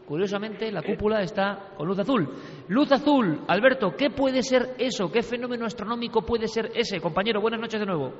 Curiosamente, 0.08 0.72
la 0.72 0.80
cúpula 0.80 1.20
está 1.20 1.74
con 1.76 1.86
luz 1.86 1.98
azul. 1.98 2.26
Luz 2.68 2.90
azul, 2.90 3.40
Alberto, 3.46 3.94
¿qué 3.94 4.08
puede 4.08 4.42
ser 4.42 4.74
eso? 4.78 5.12
¿Qué 5.12 5.20
fenómeno 5.20 5.66
astronómico 5.66 6.22
puede 6.22 6.48
ser 6.48 6.70
ese? 6.74 6.98
Compañero, 6.98 7.42
buenas 7.42 7.60
noches 7.60 7.78
de 7.78 7.84
nuevo. 7.84 8.14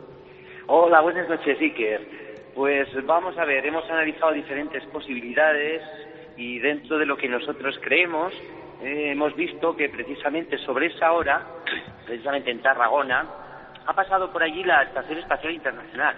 Hola, 0.67 1.01
buenas 1.01 1.27
noches, 1.31 1.59
Iker. 1.59 2.07
Pues 2.55 2.89
vamos 3.07 3.39
a 3.39 3.47
ver, 3.47 3.65
hemos 3.65 3.89
analizado 3.89 4.33
diferentes 4.33 4.85
posibilidades 4.93 5.81
y 6.37 6.59
dentro 6.59 6.99
de 6.99 7.07
lo 7.07 7.17
que 7.17 7.27
nosotros 7.27 7.79
creemos, 7.81 8.35
eh, 8.83 9.13
hemos 9.13 9.35
visto 9.35 9.75
que 9.75 9.89
precisamente 9.89 10.59
sobre 10.59 10.89
esa 10.89 11.13
hora, 11.13 11.47
precisamente 12.05 12.51
en 12.51 12.61
Tarragona, 12.61 13.27
ha 13.87 13.95
pasado 13.95 14.31
por 14.31 14.43
allí 14.43 14.63
la 14.63 14.83
Estación 14.83 15.21
Espacial 15.21 15.55
Internacional, 15.55 16.17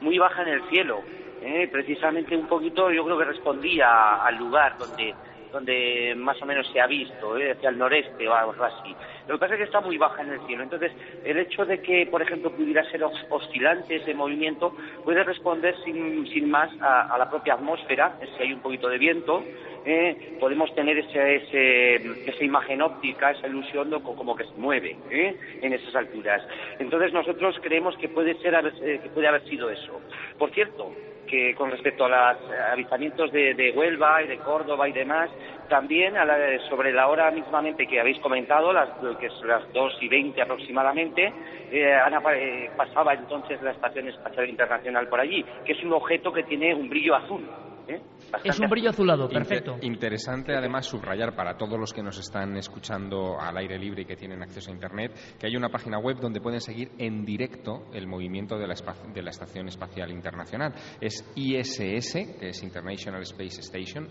muy 0.00 0.18
baja 0.18 0.42
en 0.42 0.48
el 0.48 0.62
cielo, 0.70 1.02
eh, 1.44 1.68
precisamente 1.70 2.36
un 2.36 2.46
poquito 2.46 2.90
yo 2.90 3.04
creo 3.04 3.18
que 3.18 3.24
respondía 3.26 4.14
al 4.16 4.36
lugar 4.36 4.76
donde 4.78 5.16
donde 5.52 6.14
más 6.16 6.42
o 6.42 6.46
menos 6.46 6.68
se 6.72 6.80
ha 6.80 6.86
visto, 6.88 7.38
eh, 7.38 7.52
hacia 7.52 7.68
el 7.68 7.78
noreste 7.78 8.26
o 8.26 8.34
algo 8.34 8.64
así. 8.64 8.96
Lo 9.28 9.36
que 9.36 9.38
pasa 9.38 9.54
es 9.54 9.58
que 9.58 9.64
está 9.66 9.80
muy 9.80 9.96
baja 9.96 10.22
en 10.22 10.30
el 10.32 10.40
cielo. 10.40 10.64
Entonces, 10.64 10.90
el 11.22 11.38
hecho 11.38 11.64
de 11.64 11.80
que, 11.80 12.06
por 12.06 12.20
ejemplo, 12.20 12.50
pudiera 12.50 12.82
ser 12.90 13.04
os- 13.04 13.24
oscilante 13.28 13.94
ese 13.94 14.14
movimiento 14.14 14.74
puede 15.04 15.22
responder 15.22 15.76
sin, 15.84 16.26
sin 16.26 16.50
más 16.50 16.72
a, 16.80 17.16
la 17.16 17.30
propia 17.30 17.54
atmósfera, 17.54 18.16
si 18.36 18.42
hay 18.42 18.52
un 18.52 18.62
poquito 18.62 18.88
de 18.88 18.98
viento, 18.98 19.46
eh, 19.84 20.16
podemos 20.40 20.74
tener 20.74 20.98
ese, 20.98 21.36
ese- 21.36 22.16
esa 22.24 22.42
imagen 22.42 22.82
óptica, 22.82 23.30
esa 23.30 23.46
ilusión 23.46 23.90
de 23.90 24.02
co- 24.02 24.16
como 24.16 24.34
que 24.34 24.42
se 24.46 24.56
mueve 24.56 24.98
eh, 25.08 25.36
en 25.60 25.72
esas 25.72 25.94
alturas. 25.94 26.42
Entonces, 26.80 27.12
nosotros 27.12 27.56
creemos 27.62 27.96
que 27.96 28.08
puede, 28.08 28.34
ser, 28.40 28.54
eh, 28.82 28.98
que 29.00 29.08
puede 29.10 29.28
haber 29.28 29.44
sido 29.44 29.70
eso. 29.70 30.02
Por 30.36 30.50
cierto, 30.50 30.96
que 31.34 31.54
con 31.56 31.70
respecto 31.70 32.04
a 32.04 32.08
los 32.08 32.50
avistamientos 32.72 33.32
de, 33.32 33.54
de 33.54 33.72
Huelva 33.72 34.22
y 34.22 34.28
de 34.28 34.38
Córdoba 34.38 34.88
y 34.88 34.92
demás, 34.92 35.28
también 35.68 36.16
a 36.16 36.24
la- 36.24 36.58
sobre 36.68 36.92
la 36.92 37.08
hora 37.08 37.30
mismamente 37.32 37.86
que 37.88 37.98
habéis 37.98 38.18
comentado, 38.20 38.72
las, 38.72 38.88
que 39.18 39.26
es 39.26 39.42
las 39.42 39.62
2 39.72 39.96
y 40.00 40.08
20 40.08 40.40
aproximadamente, 40.40 41.32
eh, 41.72 41.98
eh, 42.36 42.70
pasaba 42.76 43.14
entonces 43.14 43.60
la 43.62 43.72
Estación 43.72 44.06
Espacial 44.08 44.48
Internacional 44.48 45.08
por 45.08 45.18
allí, 45.20 45.44
que 45.64 45.72
es 45.72 45.82
un 45.82 45.92
objeto 45.92 46.32
que 46.32 46.44
tiene 46.44 46.72
un 46.74 46.88
brillo 46.88 47.16
azul. 47.16 47.44
¿Eh? 47.88 48.00
Es 48.42 48.58
un 48.58 48.68
brillo 48.68 48.90
azulado, 48.90 49.24
Inter- 49.24 49.38
perfecto. 49.38 49.76
interesante 49.82 50.56
además 50.56 50.86
subrayar 50.86 51.34
para 51.36 51.56
todos 51.56 51.78
los 51.78 51.92
que 51.92 52.02
nos 52.02 52.18
están 52.18 52.56
escuchando 52.56 53.38
al 53.40 53.56
aire 53.58 53.78
libre 53.78 54.02
y 54.02 54.04
que 54.06 54.16
tienen 54.16 54.42
acceso 54.42 54.70
a 54.70 54.74
Internet 54.74 55.12
que 55.38 55.46
hay 55.46 55.56
una 55.56 55.68
página 55.68 55.98
web 55.98 56.18
donde 56.18 56.40
pueden 56.40 56.60
seguir 56.60 56.90
en 56.98 57.24
directo 57.24 57.86
el 57.92 58.06
movimiento 58.06 58.56
de 58.58 58.66
la, 58.66 58.74
de 59.12 59.22
la 59.22 59.30
Estación 59.30 59.68
Espacial 59.68 60.10
Internacional. 60.10 60.72
Es 61.00 61.24
ISS, 61.36 62.12
que 62.40 62.48
es 62.48 62.62
International 62.62 63.22
Space 63.22 63.60
Station, 63.60 64.08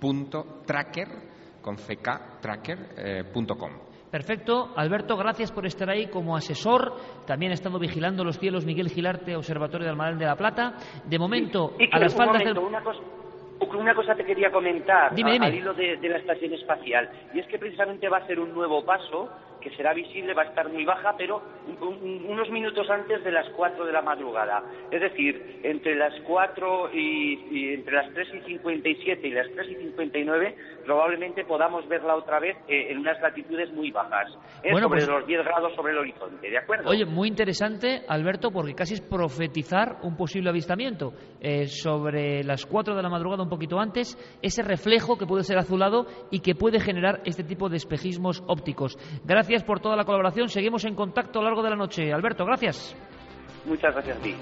ISS.tracker, 0.00 1.08
con 1.60 1.76
CK, 1.76 2.40
tracker, 2.40 2.88
eh, 2.96 3.24
punto 3.32 3.54
com. 3.56 3.72
Perfecto. 4.12 4.68
Alberto, 4.76 5.16
gracias 5.16 5.50
por 5.50 5.66
estar 5.66 5.88
ahí 5.90 6.06
como 6.08 6.36
asesor. 6.36 6.92
También 7.26 7.50
ha 7.50 7.54
estado 7.54 7.78
vigilando 7.78 8.22
los 8.22 8.38
cielos 8.38 8.64
Miguel 8.66 8.90
Gilarte, 8.90 9.34
Observatorio 9.34 9.86
de 9.86 9.90
Almadén 9.90 10.18
de 10.18 10.26
la 10.26 10.36
Plata. 10.36 10.74
De 11.04 11.18
momento, 11.18 11.72
Y 11.78 11.88
que 11.88 11.96
a 11.96 11.98
las 12.00 12.14
momento, 12.16 12.44
del... 12.50 12.58
una 12.58 12.82
cosa, 12.82 13.00
una 13.78 13.94
cosa 13.94 14.14
te 14.14 14.24
quería 14.24 14.50
comentar 14.52 15.14
Dime, 15.14 15.30
a- 15.30 15.32
dime. 15.32 15.46
al 15.46 15.54
hilo 15.54 15.72
de, 15.74 15.96
de 15.96 16.08
la 16.10 16.18
estación 16.18 16.52
espacial 16.52 17.08
y 17.32 17.38
es 17.40 17.46
que 17.46 17.58
precisamente 17.58 18.06
va 18.08 18.18
a 18.18 18.26
ser 18.26 18.38
un 18.38 18.52
nuevo 18.52 18.84
paso 18.84 19.30
que 19.62 19.70
será 19.76 19.94
visible, 19.94 20.34
va 20.34 20.42
a 20.42 20.46
estar 20.46 20.68
muy 20.68 20.84
baja, 20.84 21.14
pero 21.16 21.42
un- 21.80 21.98
un- 22.02 22.24
unos 22.26 22.50
minutos 22.50 22.88
antes 22.90 23.22
de 23.24 23.30
las 23.32 23.48
4 23.50 23.84
de 23.86 23.92
la 23.92 24.02
madrugada. 24.02 24.62
Es 24.90 25.00
decir, 25.00 25.60
entre 25.62 25.94
las 25.94 26.12
4 26.26 26.90
y, 26.92 27.38
y 27.50 27.74
entre 27.74 27.94
las 27.94 28.12
3 28.12 28.28
y 28.34 28.40
57 28.46 29.26
y 29.26 29.30
las 29.30 29.46
3 29.54 29.68
y 29.70 29.74
59 29.76 30.56
probablemente 30.84 31.44
podamos 31.44 31.86
verla 31.88 32.16
otra 32.16 32.40
vez 32.40 32.56
eh, 32.68 32.88
en 32.90 32.98
unas 32.98 33.20
latitudes 33.22 33.72
muy 33.72 33.90
bajas, 33.92 34.28
eh, 34.64 34.72
Bueno, 34.72 34.88
sobre 34.88 35.00
pues- 35.00 35.08
los 35.08 35.26
10 35.26 35.44
grados 35.44 35.74
sobre 35.76 35.92
el 35.92 35.98
horizonte, 35.98 36.50
¿de 36.50 36.58
acuerdo? 36.58 36.90
Oye, 36.90 37.04
muy 37.04 37.28
interesante, 37.28 38.02
Alberto, 38.08 38.50
porque 38.50 38.74
casi 38.74 38.94
es 38.94 39.00
profetizar 39.00 39.98
un 40.02 40.16
posible 40.16 40.50
avistamiento 40.50 41.12
eh, 41.40 41.66
sobre 41.66 42.42
las 42.44 42.66
4 42.66 42.94
de 42.96 43.02
la 43.02 43.08
madrugada, 43.08 43.42
un 43.42 43.48
poquito 43.48 43.78
antes, 43.78 44.16
ese 44.42 44.62
reflejo 44.62 45.16
que 45.16 45.26
puede 45.26 45.44
ser 45.44 45.58
azulado 45.58 46.06
y 46.30 46.40
que 46.40 46.54
puede 46.54 46.80
generar 46.80 47.20
este 47.24 47.44
tipo 47.44 47.68
de 47.68 47.76
espejismos 47.76 48.42
ópticos. 48.48 48.96
Gracias 49.24 49.51
por 49.62 49.80
toda 49.80 49.96
la 49.96 50.04
colaboración. 50.04 50.48
Seguimos 50.48 50.84
en 50.84 50.94
contacto 50.94 51.38
a 51.38 51.42
lo 51.42 51.48
largo 51.48 51.62
de 51.62 51.70
la 51.70 51.76
noche. 51.76 52.12
Alberto, 52.12 52.44
gracias. 52.46 52.96
Muchas 53.66 53.92
gracias 53.94 54.16
a 54.16 54.20
ti. 54.20 54.34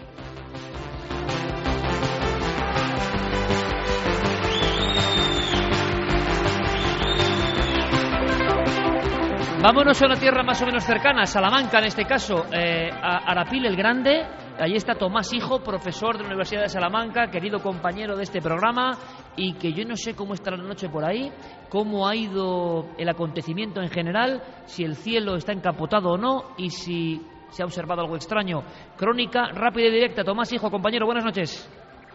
Vámonos 9.63 10.01
a 10.01 10.07
una 10.07 10.17
tierra 10.17 10.43
más 10.43 10.63
o 10.63 10.67
menos 10.67 10.85
cercana, 10.85 11.27
Salamanca 11.27 11.81
en 11.81 11.85
este 11.85 12.07
caso, 12.07 12.47
eh, 12.51 12.89
a 12.91 13.31
Arapil 13.31 13.67
el 13.67 13.77
Grande. 13.77 14.27
Allí 14.59 14.77
está 14.77 14.95
Tomás 14.95 15.35
Hijo, 15.35 15.63
profesor 15.63 16.17
de 16.17 16.23
la 16.23 16.29
Universidad 16.29 16.63
de 16.63 16.71
Salamanca, 16.71 17.31
querido 17.31 17.61
compañero 17.61 18.17
de 18.17 18.23
este 18.23 18.41
programa, 18.41 18.97
y 19.43 19.55
que 19.55 19.73
yo 19.73 19.85
no 19.87 19.97
sé 19.97 20.15
cómo 20.15 20.35
está 20.35 20.51
la 20.51 20.59
noche 20.59 20.91
por 20.91 21.03
ahí, 21.03 21.33
cómo 21.71 22.07
ha 22.07 22.15
ido 22.15 22.85
el 22.99 23.09
acontecimiento 23.09 23.81
en 23.81 23.89
general, 23.89 24.43
si 24.67 24.85
el 24.85 24.97
cielo 24.97 25.35
está 25.37 25.53
encapotado 25.53 26.11
o 26.11 26.19
no, 26.19 26.53
y 26.59 26.69
si 26.69 27.23
se 27.49 27.63
ha 27.63 27.65
observado 27.65 28.03
algo 28.03 28.17
extraño. 28.17 28.63
Crónica 28.99 29.47
rápida 29.55 29.89
y 29.89 29.93
directa. 29.93 30.25
Tomás 30.25 30.53
Hijo, 30.53 30.71
compañero, 30.71 31.07
buenas 31.07 31.25
noches. 31.25 31.67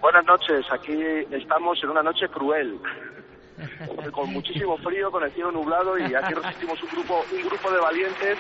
Buenas 0.02 0.24
noches, 0.26 0.64
aquí 0.72 0.94
estamos 1.32 1.84
en 1.84 1.90
una 1.90 2.04
noche 2.04 2.28
cruel, 2.30 2.78
con 4.14 4.32
muchísimo 4.32 4.78
frío, 4.78 5.10
con 5.10 5.24
el 5.24 5.32
cielo 5.32 5.52
nublado 5.52 5.98
y 5.98 6.04
aquí 6.14 6.34
resistimos 6.36 6.82
un 6.84 6.90
grupo, 6.90 7.24
un 7.34 7.42
grupo 7.50 7.72
de 7.72 7.80
valientes. 7.80 8.38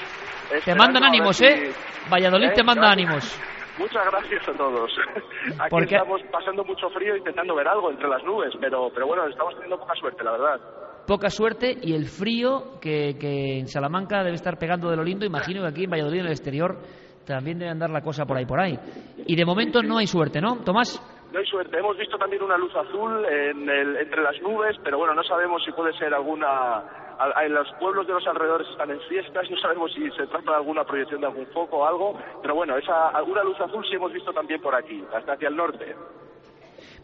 Te 0.63 0.75
mandan 0.75 1.03
ánimos, 1.05 1.37
si- 1.37 1.45
¿eh? 1.45 1.71
Valladolid 2.11 2.49
¿Eh? 2.49 2.53
te 2.53 2.63
manda 2.63 2.83
Gracias. 2.83 3.07
ánimos. 3.09 3.41
Muchas 3.77 4.05
gracias 4.11 4.47
a 4.49 4.53
todos. 4.53 4.91
Aquí 5.59 5.69
Porque- 5.69 5.95
estamos 5.95 6.21
pasando 6.31 6.63
mucho 6.63 6.89
frío 6.91 7.15
intentando 7.17 7.55
ver 7.55 7.67
algo 7.67 7.91
entre 7.91 8.07
las 8.07 8.23
nubes, 8.23 8.53
pero, 8.59 8.89
pero 8.93 9.07
bueno, 9.07 9.25
estamos 9.27 9.53
teniendo 9.55 9.77
poca 9.79 9.93
suerte, 9.95 10.23
la 10.23 10.31
verdad. 10.31 10.59
poca 11.07 11.29
suerte 11.29 11.77
y 11.81 11.93
el 11.93 12.05
frío 12.05 12.79
que, 12.81 13.17
que 13.19 13.59
en 13.59 13.67
Salamanca 13.67 14.23
debe 14.23 14.35
estar 14.35 14.57
pegando 14.57 14.89
de 14.89 14.95
lo 14.97 15.03
lindo. 15.03 15.25
Imagino 15.25 15.61
que 15.61 15.67
aquí 15.67 15.83
en 15.83 15.91
Valladolid, 15.91 16.19
en 16.21 16.25
el 16.27 16.31
exterior, 16.31 16.77
también 17.25 17.59
debe 17.59 17.71
andar 17.71 17.89
la 17.89 18.01
cosa 18.01 18.25
por 18.25 18.37
ahí, 18.37 18.45
por 18.45 18.59
ahí. 18.59 18.77
Y 19.25 19.35
de 19.35 19.45
momento 19.45 19.81
no 19.83 19.97
hay 19.97 20.07
suerte, 20.07 20.39
¿no, 20.41 20.63
Tomás? 20.63 21.01
No 21.33 21.39
hay 21.39 21.45
suerte. 21.47 21.77
Hemos 21.77 21.97
visto 21.97 22.17
también 22.17 22.41
una 22.43 22.57
luz 22.57 22.73
azul 22.75 23.25
en 23.25 23.69
el- 23.69 23.97
entre 23.97 24.21
las 24.21 24.39
nubes, 24.41 24.77
pero 24.83 24.97
bueno, 24.97 25.13
no 25.13 25.23
sabemos 25.23 25.61
si 25.65 25.71
puede 25.73 25.91
ser 25.97 26.13
alguna. 26.13 26.83
En 27.43 27.53
los 27.53 27.71
pueblos 27.79 28.07
de 28.07 28.13
los 28.13 28.27
alrededores 28.27 28.67
están 28.69 28.91
en 28.91 28.99
fiestas, 29.01 29.49
no 29.49 29.57
sabemos 29.57 29.93
si 29.93 30.09
se 30.11 30.27
trata 30.27 30.51
de 30.51 30.57
alguna 30.57 30.83
proyección 30.83 31.21
de 31.21 31.27
algún 31.27 31.45
foco 31.47 31.77
o 31.77 31.85
algo, 31.85 32.17
pero 32.41 32.55
bueno, 32.55 32.77
esa 32.77 33.09
alguna 33.09 33.43
luz 33.43 33.59
azul 33.59 33.85
sí 33.89 33.95
hemos 33.95 34.11
visto 34.11 34.33
también 34.33 34.61
por 34.61 34.75
aquí, 34.75 35.03
hasta 35.13 35.33
hacia 35.33 35.47
el 35.47 35.55
norte. 35.55 35.95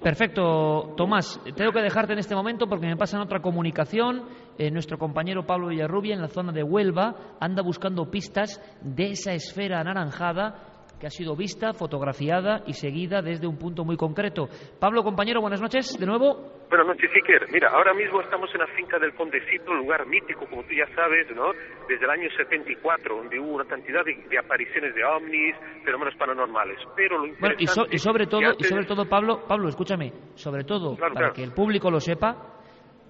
Perfecto, 0.01 0.93
Tomás. 0.97 1.39
Tengo 1.55 1.71
que 1.71 1.81
dejarte 1.81 2.13
en 2.13 2.19
este 2.19 2.33
momento 2.33 2.67
porque 2.67 2.87
me 2.87 2.97
pasan 2.97 3.21
otra 3.21 3.39
comunicación. 3.39 4.25
Eh, 4.57 4.71
nuestro 4.71 4.97
compañero 4.97 5.45
Pablo 5.45 5.67
Villarrubia 5.67 6.15
en 6.15 6.21
la 6.21 6.27
zona 6.27 6.51
de 6.51 6.63
Huelva 6.63 7.15
anda 7.39 7.61
buscando 7.61 8.09
pistas 8.09 8.59
de 8.81 9.11
esa 9.11 9.33
esfera 9.33 9.79
anaranjada 9.79 10.70
que 11.01 11.07
ha 11.07 11.09
sido 11.09 11.35
vista, 11.35 11.73
fotografiada 11.73 12.61
y 12.67 12.73
seguida 12.73 13.23
desde 13.23 13.47
un 13.47 13.57
punto 13.57 13.83
muy 13.83 13.97
concreto. 13.97 14.47
Pablo, 14.79 15.01
compañero, 15.03 15.41
buenas 15.41 15.59
noches 15.59 15.97
de 15.99 16.05
nuevo. 16.05 16.61
Buenas 16.69 16.85
noches, 16.85 17.09
Iker. 17.15 17.47
Mira, 17.51 17.69
ahora 17.71 17.91
mismo 17.95 18.21
estamos 18.21 18.49
en 18.53 18.59
la 18.61 18.67
finca 18.67 18.99
del 18.99 19.15
Condecito, 19.15 19.73
lugar 19.73 20.05
mítico, 20.05 20.45
como 20.47 20.61
tú 20.61 20.69
ya 20.77 20.85
sabes, 20.93 21.25
¿no? 21.35 21.53
Desde 21.89 22.05
el 22.05 22.09
año 22.11 22.29
74, 22.37 23.17
donde 23.17 23.39
hubo 23.39 23.55
una 23.55 23.65
cantidad 23.65 24.05
de, 24.05 24.13
de 24.29 24.37
apariciones 24.37 24.93
de 24.93 25.03
ovnis, 25.03 25.55
fenómenos 25.83 26.13
paranormales. 26.19 26.77
Pero 26.95 27.17
lo 27.25 27.33
Bueno, 27.39 27.55
y, 27.57 27.65
so- 27.65 27.87
y 27.89 27.97
sobre 27.97 28.27
todo, 28.27 28.53
y 28.59 28.63
sobre 28.63 28.85
todo, 28.85 29.09
Pablo, 29.09 29.41
Pablo, 29.47 29.69
escúchame, 29.69 30.13
sobre 30.35 30.63
todo, 30.63 30.95
Claro, 30.97 31.13
para 31.15 31.25
claro. 31.29 31.33
que 31.33 31.43
el 31.43 31.51
público 31.51 31.89
lo 31.89 31.99
sepa, 31.99 32.59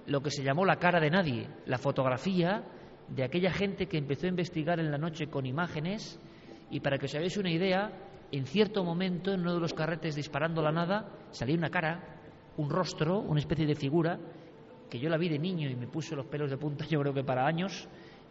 lo 0.06 0.22
que 0.22 0.30
se 0.30 0.42
llamó 0.42 0.64
la 0.64 0.76
cara 0.76 0.98
de 0.98 1.10
nadie, 1.10 1.46
la 1.66 1.76
fotografía 1.76 2.64
de 3.08 3.22
aquella 3.22 3.52
gente 3.52 3.86
que 3.86 3.98
empezó 3.98 4.24
a 4.26 4.30
investigar 4.30 4.80
en 4.80 4.90
la 4.90 4.96
noche 4.96 5.28
con 5.28 5.44
imágenes 5.44 6.18
y 6.72 6.80
para 6.80 6.98
que 6.98 7.04
os 7.06 7.14
hagáis 7.14 7.36
una 7.36 7.50
idea, 7.50 7.92
en 8.32 8.46
cierto 8.46 8.82
momento 8.82 9.30
en 9.32 9.40
uno 9.40 9.54
de 9.54 9.60
los 9.60 9.74
carretes 9.74 10.16
disparando 10.16 10.62
la 10.62 10.72
nada 10.72 11.06
salía 11.30 11.54
una 11.54 11.70
cara, 11.70 12.02
un 12.56 12.70
rostro, 12.70 13.20
una 13.20 13.38
especie 13.38 13.66
de 13.66 13.74
figura 13.74 14.18
que 14.88 14.98
yo 14.98 15.10
la 15.10 15.18
vi 15.18 15.28
de 15.28 15.38
niño 15.38 15.68
y 15.68 15.76
me 15.76 15.86
puso 15.86 16.16
los 16.16 16.26
pelos 16.26 16.50
de 16.50 16.56
punta 16.56 16.86
yo 16.90 16.98
creo 17.00 17.12
que 17.12 17.22
para 17.22 17.46
años 17.46 17.86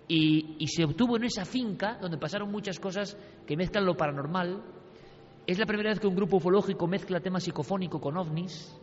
y, 0.07 0.55
y 0.57 0.67
se 0.67 0.83
obtuvo 0.83 1.17
en 1.17 1.25
esa 1.25 1.45
finca 1.45 1.99
donde 2.01 2.17
pasaron 2.17 2.51
muchas 2.51 2.79
cosas 2.79 3.15
que 3.45 3.55
mezclan 3.55 3.85
lo 3.85 3.95
paranormal. 3.95 4.61
Es 5.45 5.59
la 5.59 5.65
primera 5.65 5.91
vez 5.91 5.99
que 5.99 6.07
un 6.07 6.15
grupo 6.15 6.37
ufológico 6.37 6.87
mezcla 6.87 7.19
tema 7.19 7.39
psicofónico 7.39 8.01
con 8.01 8.17
ovnis. 8.17 8.75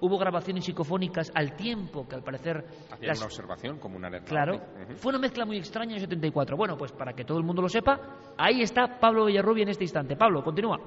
Hubo 0.00 0.18
grabaciones 0.18 0.64
psicofónicas 0.64 1.30
al 1.34 1.56
tiempo 1.56 2.06
que 2.08 2.14
al 2.16 2.22
parecer 2.22 2.64
Hacían 2.90 3.08
las- 3.08 3.18
una 3.18 3.26
observación 3.26 3.78
como 3.78 3.96
una 3.96 4.08
alerta. 4.08 4.28
Claro, 4.28 4.54
ovni. 4.56 4.84
Ujú. 4.84 4.92
fue 4.94 5.10
una 5.10 5.18
mezcla 5.18 5.44
muy 5.46 5.56
extraña 5.58 5.90
en 5.92 5.96
el 5.96 6.00
74. 6.02 6.56
Bueno, 6.56 6.76
pues 6.76 6.92
para 6.92 7.12
que 7.14 7.24
todo 7.24 7.38
el 7.38 7.44
mundo 7.44 7.62
lo 7.62 7.68
sepa, 7.68 7.98
ahí 8.36 8.62
está 8.62 8.98
Pablo 9.00 9.24
Villarrubia 9.26 9.62
en 9.62 9.70
este 9.70 9.84
instante. 9.84 10.16
Pablo, 10.16 10.42
continúa. 10.44 10.78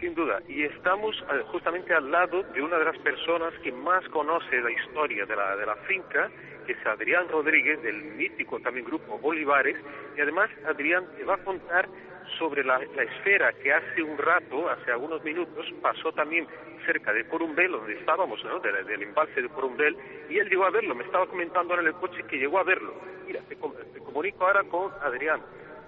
Sin 0.00 0.14
duda, 0.14 0.38
y 0.48 0.64
estamos 0.64 1.14
eh, 1.32 1.42
justamente 1.52 1.94
al 1.94 2.10
lado 2.10 2.42
de 2.52 2.60
una 2.60 2.76
de 2.78 2.84
las 2.84 2.98
personas 2.98 3.54
que 3.62 3.72
más 3.72 4.06
conoce 4.08 4.60
la 4.60 4.70
historia 4.70 5.24
de 5.24 5.34
la, 5.36 5.56
de 5.56 5.64
la 5.64 5.76
finca, 5.88 6.28
que 6.66 6.72
es 6.72 6.86
Adrián 6.86 7.28
Rodríguez, 7.28 7.80
del 7.82 8.02
mítico 8.16 8.58
también 8.60 8.84
grupo 8.84 9.18
Olivares, 9.22 9.76
y 10.16 10.20
además 10.20 10.50
Adrián 10.68 11.06
te 11.16 11.24
va 11.24 11.34
a 11.36 11.44
contar 11.44 11.88
sobre 12.38 12.64
la, 12.64 12.78
la 12.78 13.02
esfera 13.02 13.52
que 13.52 13.72
hace 13.72 14.02
un 14.02 14.16
rato, 14.18 14.68
hace 14.68 14.92
algunos 14.92 15.22
minutos, 15.24 15.66
pasó 15.82 16.12
también 16.12 16.46
cerca 16.86 17.12
de 17.12 17.26
Corumbel, 17.28 17.72
donde 17.72 17.94
estábamos, 17.98 18.42
¿no? 18.44 18.60
Del, 18.60 18.84
del 18.86 19.02
embalse 19.02 19.40
de 19.42 19.48
Corumbel, 19.48 19.96
y 20.28 20.38
él 20.38 20.48
llegó 20.48 20.64
a 20.66 20.70
verlo, 20.70 20.94
me 20.94 21.04
estaba 21.04 21.26
comentando 21.26 21.72
ahora 21.72 21.82
en 21.82 21.94
el 21.94 22.00
coche 22.00 22.22
que 22.28 22.36
llegó 22.36 22.58
a 22.58 22.64
verlo. 22.64 22.94
Mira, 23.26 23.40
te, 23.48 23.56
te 23.56 24.00
comunico 24.00 24.46
ahora 24.46 24.62
con 24.64 24.92
Adrián. 25.02 25.40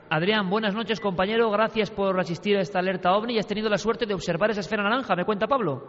Adrián, 0.09 0.48
buenas 0.48 0.74
noches, 0.74 1.01
compañero. 1.01 1.51
Gracias 1.51 1.90
por 1.90 2.18
asistir 2.20 2.56
a 2.56 2.60
esta 2.60 2.78
alerta 2.78 3.12
ovni 3.12 3.35
y 3.35 3.39
has 3.39 3.47
tenido 3.47 3.68
la 3.68 3.77
suerte 3.77 4.06
de 4.06 4.14
observar 4.14 4.51
esa 4.51 4.60
esfera 4.60 4.82
naranja. 4.85 5.16
¿Me 5.16 5.24
cuenta 5.24 5.48
Pablo? 5.48 5.82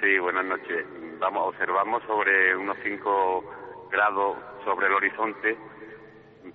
Sí, 0.00 0.18
buenas 0.18 0.46
noches. 0.46 0.86
Vamos, 1.20 1.48
observamos 1.48 2.02
sobre 2.04 2.56
unos 2.56 2.76
5 2.82 3.88
grados 3.90 4.38
sobre 4.64 4.86
el 4.86 4.94
horizonte. 4.94 5.56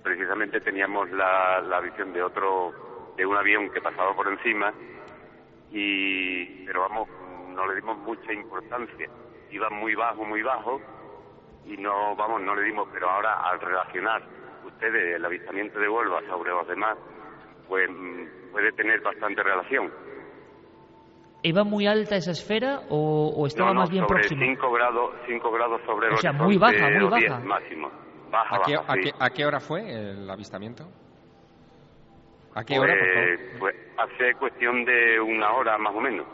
Precisamente 0.02 0.60
teníamos 0.60 1.08
la, 1.12 1.60
la 1.60 1.80
visión 1.80 2.12
de 2.12 2.22
otro, 2.22 2.72
de 3.18 3.26
un 3.26 3.36
avión 3.36 3.68
que 3.70 3.80
pasaba 3.82 4.14
por 4.16 4.28
encima, 4.28 4.72
y, 5.70 6.64
pero 6.64 6.82
vamos, 6.88 7.08
no 7.50 7.66
le 7.66 7.74
dimos 7.74 7.98
mucha 7.98 8.32
importancia. 8.32 9.08
Iba 9.50 9.68
muy 9.70 9.94
bajo, 9.94 10.24
muy 10.24 10.40
bajo, 10.42 10.80
y 11.66 11.76
no, 11.76 12.16
vamos, 12.16 12.40
no 12.42 12.54
le 12.54 12.62
dimos, 12.62 12.88
pero 12.92 13.10
ahora 13.10 13.34
al 13.42 13.60
relacionar 13.60 14.22
ustedes 14.66 15.16
el 15.16 15.24
avistamiento 15.24 15.78
de 15.78 15.88
Huelva 15.88 16.20
sobre 16.28 16.50
los 16.50 16.66
demás, 16.68 16.96
pues 17.68 17.90
mm, 17.90 18.52
puede 18.52 18.72
tener 18.72 19.00
bastante 19.02 19.42
relación. 19.42 19.92
¿Iba 21.42 21.62
muy 21.64 21.86
alta 21.86 22.16
esa 22.16 22.32
esfera 22.32 22.80
o, 22.90 23.32
o 23.36 23.46
estaba 23.46 23.68
no, 23.70 23.74
no, 23.74 23.80
más 23.80 23.90
bien 23.90 24.02
sobre 24.06 24.20
próxima? 24.20 24.42
5 24.44 24.72
grados, 24.72 25.10
5 25.26 25.50
grados 25.52 25.80
sobre 25.86 26.08
el 26.08 26.14
O 26.14 26.16
sea, 26.16 26.32
muy 26.32 26.56
baja, 26.56 26.88
muy 26.90 27.04
o 27.04 27.10
10 27.16 27.30
baja. 27.30 27.44
máximo. 27.44 27.90
Baja, 28.30 28.56
¿A 28.56 28.60
qué, 28.66 28.76
baja, 28.76 28.92
a 28.92 28.94
sí. 28.96 29.00
qué- 29.02 29.12
a 29.18 29.30
qué 29.30 29.46
hora 29.46 29.60
fue 29.60 29.80
el 29.90 30.28
avistamiento? 30.28 30.84
¿A 32.58 32.64
qué 32.64 32.76
hora, 32.76 32.92
por 32.98 33.14
favor? 33.14 33.38
Pues, 33.38 33.58
pues 33.60 33.76
hace 33.98 34.34
cuestión 34.34 34.84
de 34.84 35.20
una 35.20 35.52
hora 35.52 35.78
más 35.78 35.94
o 35.94 36.00
menos. 36.00 36.26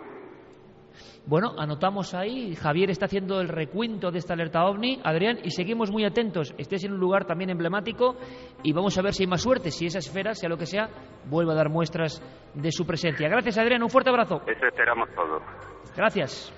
Bueno, 1.27 1.53
anotamos 1.59 2.15
ahí. 2.15 2.55
Javier 2.55 2.89
está 2.91 3.05
haciendo 3.05 3.43
el 3.43 3.49
recuento 3.49 4.11
de 4.11 4.19
esta 4.19 4.33
alerta 4.33 4.65
ovni. 4.65 5.01
Adrián, 5.05 5.39
y 5.43 5.51
seguimos 5.51 5.91
muy 5.91 6.07
atentos. 6.07 6.55
Estés 6.57 6.85
en 6.85 6.93
un 6.93 7.01
lugar 7.01 7.27
también 7.27 7.51
emblemático 7.51 8.17
y 8.63 8.73
vamos 8.73 8.97
a 8.97 9.03
ver 9.03 9.13
si 9.13 9.25
hay 9.25 9.27
más 9.27 9.43
suerte. 9.43 9.71
Si 9.71 9.85
esa 9.85 9.99
esfera, 9.99 10.35
sea 10.35 10.49
lo 10.49 10.57
que 10.57 10.65
sea, 10.65 10.89
vuelve 11.27 11.53
a 11.53 11.57
dar 11.57 11.69
muestras 11.69 12.23
de 12.55 12.73
su 12.73 12.87
presencia. 12.87 13.29
Gracias, 13.29 13.59
Adrián. 13.59 13.83
Un 13.83 13.91
fuerte 13.91 14.09
abrazo. 14.09 14.41
Eso 14.47 14.67
esperamos 14.67 15.11
todos. 15.15 15.43
Gracias. 15.95 16.53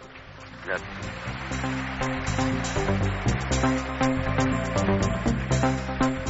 Gracias. 0.64 2.25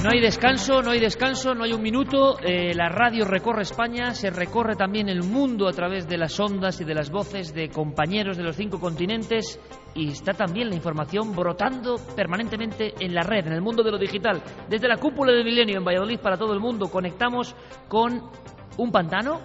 No 0.06 0.12
hay 0.12 0.20
descanso, 0.20 0.82
no 0.82 0.92
hay 0.92 1.00
descanso, 1.00 1.52
no 1.52 1.64
hay 1.64 1.72
un 1.72 1.82
minuto. 1.82 2.38
Eh, 2.38 2.72
la 2.76 2.88
radio 2.88 3.24
recorre 3.24 3.62
España, 3.62 4.14
se 4.14 4.30
recorre 4.30 4.76
también 4.76 5.08
el 5.08 5.24
mundo 5.24 5.66
a 5.66 5.72
través 5.72 6.06
de 6.06 6.16
las 6.16 6.38
ondas 6.38 6.80
y 6.80 6.84
de 6.84 6.94
las 6.94 7.10
voces 7.10 7.52
de 7.52 7.70
compañeros 7.70 8.36
de 8.36 8.44
los 8.44 8.54
cinco 8.54 8.78
continentes 8.78 9.58
y 9.96 10.12
está 10.12 10.32
también 10.32 10.68
la 10.68 10.76
información 10.76 11.34
brotando 11.34 11.96
permanentemente 12.14 12.94
en 13.00 13.16
la 13.16 13.22
red, 13.22 13.48
en 13.48 13.54
el 13.54 13.62
mundo 13.62 13.82
de 13.82 13.90
lo 13.90 13.98
digital. 13.98 14.40
Desde 14.68 14.86
la 14.86 14.96
cúpula 14.96 15.32
del 15.32 15.44
milenio 15.44 15.78
en 15.78 15.84
Valladolid 15.84 16.20
para 16.20 16.36
todo 16.36 16.52
el 16.52 16.60
mundo 16.60 16.86
conectamos 16.88 17.56
con 17.88 18.30
un 18.78 18.92
pantano, 18.92 19.40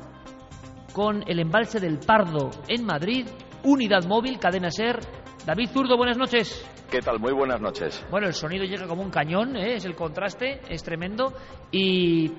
con 0.94 1.24
el 1.28 1.40
embalse 1.40 1.80
del 1.80 1.98
Pardo 1.98 2.52
en 2.68 2.86
Madrid, 2.86 3.26
unidad 3.64 4.04
móvil, 4.06 4.38
cadena 4.38 4.70
ser. 4.70 5.00
David 5.44 5.70
Zurdo, 5.74 5.98
buenas 5.98 6.20
noches. 6.20 6.64
¿Qué 6.92 7.02
tal? 7.02 7.20
Muy 7.20 7.32
buenas 7.32 7.62
noches. 7.62 8.06
Bueno, 8.12 8.28
el 8.28 8.34
sonido 8.34 8.66
llega 8.66 8.86
como 8.86 9.02
un 9.02 9.10
cañón, 9.10 9.56
¿eh? 9.56 9.76
es 9.76 9.86
el 9.86 9.96
contraste, 9.96 10.60
es 10.68 10.84
tremendo. 10.84 11.32
¿Y 11.72 12.34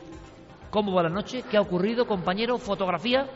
cómo 0.69 0.93
va 0.93 1.03
la 1.03 1.09
noche? 1.09 1.43
¿Qué 1.51 1.57
ha 1.57 1.63
ocurrido, 1.63 2.07
compañero? 2.07 2.59
¿Fotografía? 2.59 3.27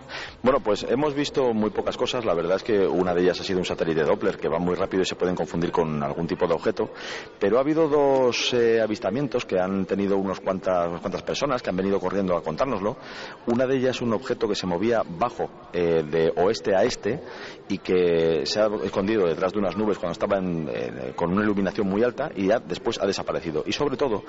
Bueno, 0.43 0.61
pues 0.61 0.85
hemos 0.89 1.15
visto 1.15 1.55
muy 1.55 1.71
pocas 1.71 1.97
cosas. 1.97 2.27
La 2.27 2.35
verdad 2.35 2.57
es 2.57 2.63
que 2.63 2.87
una 2.87 3.15
de 3.15 3.23
ellas 3.23 3.41
ha 3.41 3.45
sido 3.45 3.59
un 3.59 3.65
satélite 3.65 4.03
Doppler 4.03 4.37
que 4.37 4.49
va 4.49 4.59
muy 4.59 4.75
rápido 4.75 5.05
y 5.05 5.07
se 5.07 5.17
pueden 5.17 5.35
confundir 5.35 5.73
con 5.73 6.03
algún 6.03 6.27
tipo 6.27 6.47
de 6.47 6.53
objeto. 6.53 6.91
Pero 7.39 7.57
ha 7.57 7.61
habido 7.61 7.89
dos 7.89 8.53
eh, 8.53 8.83
avistamientos 8.83 9.47
que 9.47 9.59
han 9.59 9.87
tenido 9.87 10.19
unos 10.19 10.41
cuantas, 10.41 10.89
unas 10.89 11.01
cuantas 11.01 11.23
personas 11.23 11.63
que 11.63 11.71
han 11.71 11.77
venido 11.77 11.99
corriendo 11.99 12.37
a 12.37 12.43
contárnoslo. 12.43 12.99
Una 13.47 13.67
de 13.67 13.77
ellas 13.77 14.03
un 14.03 14.13
objeto 14.13 14.47
que 14.47 14.55
se 14.55 14.67
movía 14.67 15.03
bajo 15.03 15.49
eh, 15.73 16.03
de 16.03 16.31
oeste 16.37 16.77
a 16.77 16.85
este 16.85 17.23
y 17.69 17.79
que 17.79 18.47
se 18.47 18.61
ha 18.61 18.69
escondido 18.85 19.27
detrás 19.27 19.53
de 19.53 19.59
unas 19.59 19.77
nubes 19.77 19.99
cuando 19.99 20.13
estaba 20.13 20.39
en, 20.39 20.69
eh, 20.73 21.13
con 21.17 21.33
una 21.33 21.43
iluminación 21.43 21.89
muy 21.89 22.03
alta 22.05 22.31
y 22.35 22.47
ya 22.47 22.61
después 22.61 23.01
ha 23.01 23.07
desaparecido. 23.07 23.65
Y 23.67 23.73
sobre 23.73 23.97
todo 23.97 24.23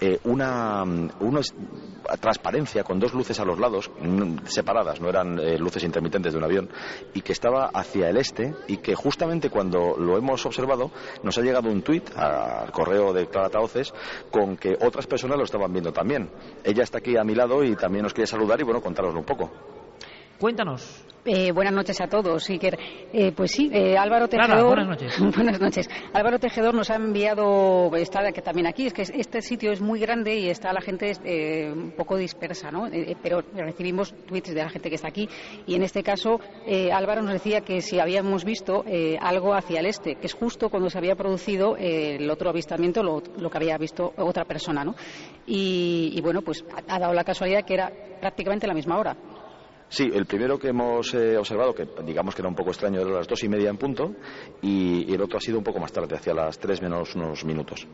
eh, 0.00 0.18
una, 0.24 0.82
una 0.82 1.40
es- 1.40 1.54
transparencia 2.20 2.84
con 2.84 2.98
dos 3.00 3.14
luces 3.14 3.38
a 3.40 3.44
los 3.44 3.58
lados 3.58 3.90
mm, 4.00 4.44
separadas, 4.44 5.00
no 5.00 5.08
eran 5.08 5.38
eh, 5.38 5.58
luces 5.58 5.82
intermitentes 5.84 6.32
de 6.32 6.38
un 6.38 6.44
avión, 6.44 6.68
y 7.14 7.22
que 7.22 7.32
estaba 7.32 7.70
hacia 7.72 8.10
el 8.10 8.16
este 8.18 8.54
y 8.68 8.76
que 8.78 8.94
justamente 8.94 9.48
cuando 9.48 9.96
lo 9.96 10.18
hemos 10.18 10.44
observado 10.44 10.90
nos 11.22 11.38
ha 11.38 11.40
llegado 11.42 11.70
un 11.70 11.82
tuit 11.82 12.10
al 12.16 12.70
correo 12.72 13.12
de 13.12 13.26
Clara 13.28 13.48
Taoces 13.48 13.92
con 14.30 14.56
que 14.56 14.76
otras 14.80 15.06
personas 15.06 15.38
lo 15.38 15.44
estaban 15.44 15.72
viendo 15.72 15.92
también. 15.92 16.28
Ella 16.64 16.82
está 16.82 16.98
aquí 16.98 17.16
a 17.16 17.24
mi 17.24 17.34
lado 17.34 17.64
y 17.64 17.74
también 17.76 18.02
nos 18.02 18.12
quiere 18.12 18.26
saludar 18.26 18.60
y 18.60 18.64
bueno, 18.64 18.80
contároslo 18.82 19.18
un 19.20 19.26
poco. 19.26 19.50
Cuéntanos. 20.38 21.04
Eh, 21.24 21.52
buenas 21.52 21.72
noches 21.72 22.00
a 22.00 22.08
todos, 22.08 22.50
Iker. 22.50 22.76
Eh, 23.12 23.30
pues 23.30 23.52
sí, 23.52 23.70
eh, 23.72 23.96
Álvaro 23.96 24.26
Tejedor. 24.26 24.66
buenas 24.66 24.88
noches. 24.88 25.20
buenas 25.36 25.60
noches. 25.60 25.88
Álvaro 26.12 26.40
Tejedor 26.40 26.74
nos 26.74 26.90
ha 26.90 26.96
enviado, 26.96 27.94
está 27.94 28.32
que 28.32 28.42
también 28.42 28.66
aquí, 28.66 28.86
es 28.86 28.92
que 28.92 29.02
este 29.02 29.40
sitio 29.40 29.70
es 29.70 29.80
muy 29.80 30.00
grande 30.00 30.36
y 30.36 30.48
está 30.48 30.72
la 30.72 30.80
gente 30.80 31.12
eh, 31.24 31.70
un 31.72 31.92
poco 31.92 32.16
dispersa, 32.16 32.72
¿no? 32.72 32.88
Eh, 32.88 33.16
pero 33.22 33.40
recibimos 33.54 34.12
tweets 34.26 34.52
de 34.52 34.64
la 34.64 34.70
gente 34.70 34.88
que 34.88 34.96
está 34.96 35.08
aquí 35.08 35.28
y 35.64 35.76
en 35.76 35.84
este 35.84 36.02
caso 36.02 36.40
eh, 36.66 36.90
Álvaro 36.90 37.22
nos 37.22 37.34
decía 37.34 37.60
que 37.60 37.80
si 37.82 38.00
habíamos 38.00 38.44
visto 38.44 38.82
eh, 38.86 39.16
algo 39.20 39.54
hacia 39.54 39.78
el 39.78 39.86
este, 39.86 40.16
que 40.16 40.26
es 40.26 40.34
justo 40.34 40.70
cuando 40.70 40.90
se 40.90 40.98
había 40.98 41.14
producido 41.14 41.76
eh, 41.76 42.16
el 42.16 42.28
otro 42.30 42.50
avistamiento, 42.50 43.00
lo, 43.04 43.22
lo 43.38 43.48
que 43.48 43.58
había 43.58 43.78
visto 43.78 44.12
otra 44.16 44.44
persona, 44.44 44.84
¿no? 44.84 44.96
Y, 45.46 46.12
y 46.16 46.20
bueno, 46.20 46.42
pues 46.42 46.64
ha, 46.88 46.96
ha 46.96 46.98
dado 46.98 47.14
la 47.14 47.22
casualidad 47.22 47.64
que 47.64 47.74
era 47.74 47.92
prácticamente 48.20 48.66
la 48.66 48.74
misma 48.74 48.98
hora. 48.98 49.16
Sí, 49.92 50.10
el 50.12 50.24
primero 50.24 50.58
que 50.58 50.68
hemos 50.68 51.12
eh, 51.12 51.36
observado, 51.36 51.74
que 51.74 51.86
digamos 52.04 52.34
que 52.34 52.40
era 52.40 52.48
un 52.48 52.54
poco 52.54 52.70
extraño, 52.70 53.00
era 53.02 53.10
a 53.10 53.14
las 53.18 53.28
dos 53.28 53.44
y 53.44 53.48
media 53.48 53.68
en 53.68 53.76
punto, 53.76 54.14
y, 54.62 55.10
y 55.10 55.14
el 55.14 55.20
otro 55.20 55.36
ha 55.36 55.40
sido 55.40 55.58
un 55.58 55.64
poco 55.64 55.78
más 55.80 55.92
tarde, 55.92 56.16
hacia 56.16 56.32
las 56.32 56.58
tres 56.58 56.80
menos 56.80 57.14
unos 57.14 57.44
minutos. 57.44 57.86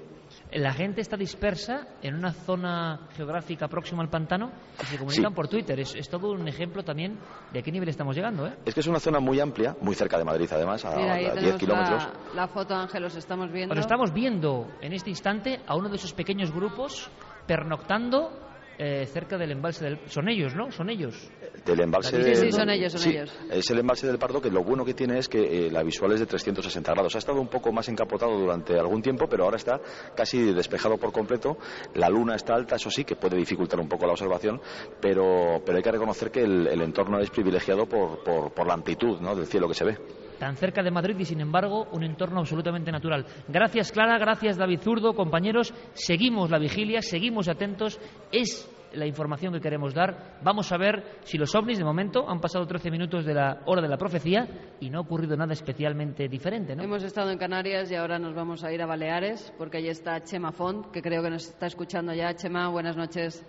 La 0.52 0.72
gente 0.72 1.00
está 1.00 1.16
dispersa 1.16 1.88
en 2.00 2.14
una 2.14 2.32
zona 2.32 3.08
geográfica 3.16 3.66
próxima 3.66 4.02
al 4.02 4.08
pantano 4.10 4.52
y 4.80 4.86
se 4.86 4.96
comunican 4.96 5.32
Sí. 5.32 5.34
por 5.34 5.48
Twitter. 5.48 5.80
Es, 5.80 5.94
es 5.96 6.08
todo 6.08 6.30
un 6.30 6.46
ejemplo 6.46 6.84
también 6.84 7.18
de 7.52 7.58
a 7.58 7.62
qué 7.62 7.72
nivel 7.72 7.88
estamos 7.88 8.14
llegando, 8.14 8.46
¿eh? 8.46 8.54
Es 8.64 8.74
que 8.74 8.80
es 8.80 8.86
una 8.86 9.00
zona 9.00 9.18
muy 9.18 9.40
amplia, 9.40 9.76
muy 9.82 9.94
cerca 9.96 10.16
de 10.18 10.24
Madrid 10.24 10.48
además, 10.52 10.84
a, 10.84 10.96
Mira, 10.96 11.14
ahí 11.14 11.24
a 11.24 11.32
10 11.32 11.34
tenemos 11.34 11.60
kilómetros. 11.60 12.08
la, 12.34 12.42
la 12.42 12.48
foto, 12.48 12.74
Ángel, 12.76 13.04
os 13.04 13.16
estamos 13.16 13.50
viendo. 13.50 13.70
Bueno, 13.70 13.80
estamos 13.80 14.12
viendo 14.14 14.68
en 14.80 14.92
este 14.92 15.10
instante 15.10 15.60
a 15.66 15.74
uno 15.76 15.88
de 15.88 15.96
esos 15.96 16.12
pequeños 16.14 16.52
grupos 16.52 17.10
pernoctando 17.46 18.30
eh, 18.78 19.06
cerca 19.06 19.36
del 19.36 19.50
embalse 19.50 19.84
del... 19.84 19.98
Son 20.08 20.28
ellos, 20.28 20.54
¿no? 20.54 20.70
Son 20.70 20.88
ellos. 20.88 21.28
Del 21.64 21.80
embalse 21.80 22.16
Sí, 22.16 22.22
del- 22.22 22.36
sí, 22.36 22.52
son 22.52 22.70
ellos, 22.70 22.92
son 22.92 23.00
sí, 23.02 23.10
ellos. 23.10 23.30
Es 23.50 23.70
el 23.70 23.78
embalse 23.78 24.06
del 24.06 24.18
Pardo 24.18 24.40
que 24.40 24.50
lo 24.50 24.62
bueno 24.64 24.84
que 24.84 24.94
tiene 24.94 25.18
es 25.18 25.28
que 25.28 25.66
eh, 25.66 25.70
la 25.70 25.82
visual 25.82 26.12
es 26.12 26.20
de 26.20 26.26
360 26.26 26.92
grados. 26.92 27.14
Ha 27.14 27.18
estado 27.18 27.40
un 27.40 27.48
poco 27.48 27.72
más 27.72 27.88
encapotado 27.88 28.38
durante 28.38 28.78
algún 28.78 29.02
tiempo, 29.02 29.26
pero 29.28 29.44
ahora 29.44 29.56
está 29.56 29.80
casi 30.16 30.52
despejado 30.52 30.96
por 30.98 31.12
completo. 31.12 31.58
La 31.94 32.08
luna 32.08 32.36
está 32.36 32.54
alta, 32.54 32.76
eso 32.76 32.90
sí, 32.90 33.04
que 33.04 33.16
puede 33.16 33.36
dificultar 33.36 33.78
un 33.80 33.88
poco 33.88 34.06
la 34.06 34.12
observación, 34.12 34.60
pero, 35.00 35.60
pero 35.64 35.76
hay 35.78 35.82
que 35.82 35.92
reconocer 35.92 36.30
que 36.30 36.42
el, 36.42 36.66
el 36.66 36.80
entorno 36.82 37.18
es 37.20 37.30
privilegiado 37.30 37.86
por, 37.86 38.22
por, 38.22 38.52
por 38.52 38.66
la 38.66 38.74
amplitud 38.74 39.20
¿no? 39.20 39.34
del 39.34 39.46
cielo 39.46 39.68
que 39.68 39.74
se 39.74 39.84
ve. 39.84 39.98
tan 40.38 40.56
cerca 40.56 40.82
de 40.82 40.90
Madrid 40.90 41.16
y 41.18 41.24
sin 41.24 41.40
embargo 41.40 41.88
un 41.92 42.02
entorno 42.04 42.40
absolutamente 42.40 42.90
natural. 42.92 43.26
Gracias 43.48 43.92
Clara, 43.92 44.18
gracias 44.18 44.56
David 44.56 44.80
Zurdo, 44.80 45.14
compañeros. 45.14 45.74
Seguimos 45.94 46.50
la 46.50 46.58
vigilia, 46.58 47.02
seguimos 47.02 47.48
atentos. 47.48 47.98
Es 48.32 48.70
la 48.92 49.06
información 49.06 49.52
que 49.52 49.60
queremos 49.60 49.94
dar. 49.94 50.38
Vamos 50.42 50.70
a 50.72 50.76
ver 50.78 51.02
si 51.22 51.38
los 51.38 51.54
ovnis, 51.54 51.78
de 51.78 51.84
momento, 51.84 52.28
han 52.28 52.40
pasado 52.40 52.66
13 52.66 52.90
minutos 52.90 53.24
de 53.24 53.34
la 53.34 53.60
hora 53.66 53.82
de 53.82 53.88
la 53.88 53.96
profecía 53.96 54.46
y 54.80 54.90
no 54.90 54.98
ha 54.98 55.02
ocurrido 55.02 55.36
nada 55.36 55.52
especialmente 55.52 56.28
diferente. 56.28 56.74
¿no? 56.76 56.82
Hemos 56.82 57.02
estado 57.02 57.30
en 57.30 57.38
Canarias 57.38 57.90
y 57.90 57.94
ahora 57.94 58.18
nos 58.18 58.34
vamos 58.34 58.64
a 58.64 58.72
ir 58.72 58.82
a 58.82 58.86
Baleares 58.86 59.52
porque 59.58 59.78
allí 59.78 59.88
está 59.88 60.20
Chema 60.22 60.52
Font, 60.52 60.90
que 60.90 61.02
creo 61.02 61.22
que 61.22 61.30
nos 61.30 61.48
está 61.48 61.66
escuchando 61.66 62.12
ya. 62.14 62.34
Chema, 62.34 62.68
buenas 62.68 62.96
noches. 62.96 63.44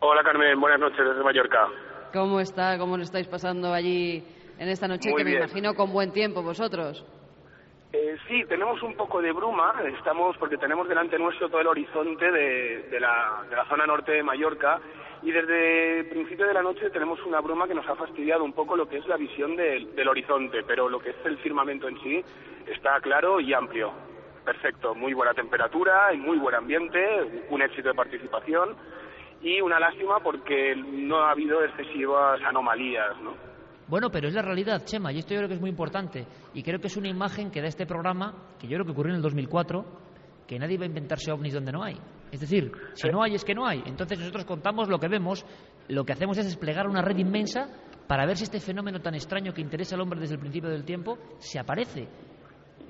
Hola 0.00 0.22
Carmen, 0.24 0.58
buenas 0.60 0.80
noches 0.80 0.98
desde 1.04 1.22
Mallorca. 1.22 1.66
¿Cómo 2.12 2.40
está? 2.40 2.78
¿Cómo 2.78 2.96
lo 2.96 3.02
estáis 3.02 3.28
pasando 3.28 3.72
allí 3.72 4.24
en 4.58 4.68
esta 4.68 4.88
noche 4.88 5.10
Muy 5.10 5.18
que 5.18 5.24
me 5.24 5.30
bien. 5.30 5.42
imagino 5.44 5.74
con 5.74 5.92
buen 5.92 6.10
tiempo 6.12 6.42
vosotros? 6.42 7.04
Eh, 7.92 8.16
sí, 8.28 8.44
tenemos 8.44 8.80
un 8.84 8.94
poco 8.94 9.20
de 9.20 9.32
bruma, 9.32 9.74
estamos 9.98 10.36
porque 10.36 10.56
tenemos 10.56 10.88
delante 10.88 11.18
nuestro 11.18 11.48
todo 11.48 11.60
el 11.60 11.66
horizonte 11.66 12.30
de, 12.30 13.00
la 13.00 13.66
zona 13.68 13.84
norte 13.84 14.12
de 14.12 14.22
Mallorca 14.22 14.80
y 15.22 15.32
desde 15.32 16.00
el 16.00 16.06
principio 16.06 16.46
de 16.46 16.54
la 16.54 16.62
noche 16.62 16.88
tenemos 16.90 17.20
una 17.26 17.40
bruma 17.40 17.66
que 17.66 17.74
nos 17.74 17.88
ha 17.88 17.96
fastidiado 17.96 18.44
un 18.44 18.52
poco 18.52 18.76
lo 18.76 18.88
que 18.88 18.98
es 18.98 19.06
la 19.08 19.16
visión 19.16 19.56
del, 19.56 19.92
del 19.96 20.06
horizonte, 20.06 20.62
pero 20.62 20.88
lo 20.88 21.00
que 21.00 21.10
es 21.10 21.16
el 21.24 21.36
firmamento 21.38 21.88
en 21.88 22.00
sí 22.00 22.24
está 22.68 23.00
claro 23.00 23.40
y 23.40 23.52
amplio. 23.52 23.92
Perfecto, 24.44 24.94
muy 24.94 25.12
buena 25.12 25.34
temperatura 25.34 26.14
y 26.14 26.18
muy 26.18 26.38
buen 26.38 26.54
ambiente, 26.54 27.44
un 27.50 27.60
éxito 27.60 27.88
de 27.88 27.94
participación 27.94 28.76
y 29.42 29.60
una 29.60 29.80
lástima 29.80 30.20
porque 30.20 30.76
no 30.76 31.22
ha 31.22 31.32
habido 31.32 31.64
excesivas 31.64 32.40
anomalías, 32.42 33.18
¿no? 33.20 33.49
Bueno, 33.90 34.08
pero 34.10 34.28
es 34.28 34.34
la 34.34 34.42
realidad, 34.42 34.82
Chema, 34.84 35.12
y 35.12 35.18
esto 35.18 35.34
yo 35.34 35.38
creo 35.40 35.48
que 35.48 35.54
es 35.56 35.60
muy 35.60 35.70
importante. 35.70 36.24
Y 36.54 36.62
creo 36.62 36.78
que 36.80 36.86
es 36.86 36.96
una 36.96 37.08
imagen 37.08 37.50
que 37.50 37.60
da 37.60 37.66
este 37.66 37.86
programa, 37.86 38.54
que 38.58 38.66
yo 38.68 38.74
creo 38.76 38.84
que 38.86 38.92
ocurrió 38.92 39.10
en 39.12 39.16
el 39.16 39.22
2004, 39.22 39.84
que 40.46 40.58
nadie 40.58 40.78
va 40.78 40.84
a 40.84 40.86
inventarse 40.86 41.30
ovnis 41.32 41.54
donde 41.54 41.72
no 41.72 41.82
hay. 41.82 41.96
Es 42.30 42.40
decir, 42.40 42.70
si 42.94 43.08
no 43.08 43.22
hay, 43.22 43.34
es 43.34 43.44
que 43.44 43.54
no 43.54 43.66
hay. 43.66 43.82
Entonces 43.86 44.18
nosotros 44.18 44.44
contamos 44.44 44.88
lo 44.88 44.98
que 44.98 45.08
vemos, 45.08 45.44
lo 45.88 46.04
que 46.04 46.12
hacemos 46.12 46.38
es 46.38 46.44
desplegar 46.46 46.86
una 46.86 47.02
red 47.02 47.16
inmensa 47.18 47.66
para 48.06 48.24
ver 48.26 48.36
si 48.36 48.44
este 48.44 48.60
fenómeno 48.60 49.00
tan 49.00 49.14
extraño 49.14 49.52
que 49.52 49.60
interesa 49.60 49.96
al 49.96 50.00
hombre 50.02 50.20
desde 50.20 50.34
el 50.34 50.40
principio 50.40 50.70
del 50.70 50.84
tiempo 50.84 51.18
se 51.38 51.58
aparece. 51.58 52.08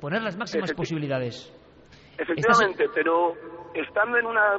Poner 0.00 0.22
las 0.22 0.36
máximas 0.36 0.70
Efecti- 0.70 0.76
posibilidades. 0.76 1.52
Efectivamente, 2.18 2.84
pero 2.94 3.32
estando 3.74 4.18
en 4.18 4.26
una 4.26 4.56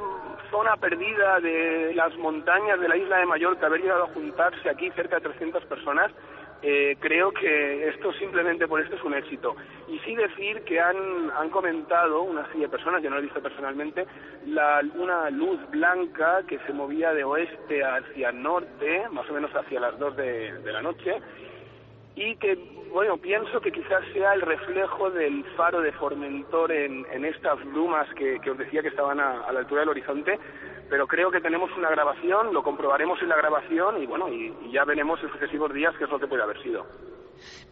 zona 0.50 0.76
perdida 0.80 1.38
de 1.40 1.94
las 1.94 2.16
montañas 2.18 2.80
de 2.80 2.88
la 2.88 2.96
isla 2.96 3.18
de 3.18 3.26
Mallorca, 3.26 3.66
haber 3.66 3.80
llegado 3.80 4.04
a 4.04 4.12
juntarse 4.14 4.68
aquí 4.68 4.90
cerca 4.90 5.16
de 5.16 5.22
300 5.22 5.64
personas, 5.66 6.10
eh, 6.62 6.96
creo 7.00 7.32
que 7.32 7.88
esto 7.88 8.12
simplemente 8.14 8.68
por 8.68 8.80
esto 8.80 8.96
es 8.96 9.02
un 9.02 9.14
éxito. 9.14 9.56
Y 9.88 9.98
sí 10.00 10.14
decir 10.14 10.62
que 10.62 10.80
han, 10.80 11.30
han 11.36 11.50
comentado 11.50 12.22
una 12.22 12.46
serie 12.46 12.62
de 12.62 12.68
personas, 12.68 13.02
yo 13.02 13.10
no 13.10 13.16
lo 13.16 13.20
he 13.20 13.24
visto 13.24 13.42
personalmente, 13.42 14.06
la, 14.46 14.80
una 14.94 15.28
luz 15.30 15.58
blanca 15.70 16.42
que 16.46 16.58
se 16.60 16.72
movía 16.72 17.12
de 17.12 17.24
oeste 17.24 17.82
hacia 17.82 18.30
norte, 18.32 19.08
más 19.10 19.28
o 19.28 19.32
menos 19.32 19.50
hacia 19.54 19.80
las 19.80 19.98
2 19.98 20.16
de, 20.16 20.52
de 20.60 20.72
la 20.72 20.82
noche, 20.82 21.20
y 22.14 22.36
que, 22.36 22.54
bueno, 22.92 23.16
pienso 23.16 23.60
que 23.60 23.72
quizás 23.72 24.02
sea 24.12 24.34
el 24.34 24.42
reflejo 24.42 25.10
del 25.10 25.44
faro 25.56 25.80
de 25.80 25.92
Formentor 25.92 26.72
en, 26.72 27.24
estas 27.24 27.58
brumas 27.72 28.06
que, 28.14 28.38
os 28.50 28.58
decía 28.58 28.82
que 28.82 28.88
estaban 28.88 29.18
a, 29.20 29.50
la 29.50 29.60
altura 29.60 29.80
del 29.80 29.90
horizonte, 29.90 30.38
pero 30.90 31.06
creo 31.06 31.30
que 31.30 31.40
tenemos 31.40 31.70
una 31.76 31.90
grabación, 31.90 32.52
lo 32.52 32.62
comprobaremos 32.62 33.20
en 33.22 33.28
la 33.28 33.36
grabación 33.36 34.02
y, 34.02 34.06
bueno, 34.06 34.28
y, 34.28 34.52
y 34.66 34.72
ya 34.72 34.84
veremos 34.84 35.20
en 35.22 35.30
sucesivos 35.30 35.72
días 35.72 35.94
qué 35.96 36.04
es 36.04 36.10
lo 36.10 36.18
que 36.18 36.26
puede 36.26 36.42
haber 36.42 36.62
sido. 36.62 36.86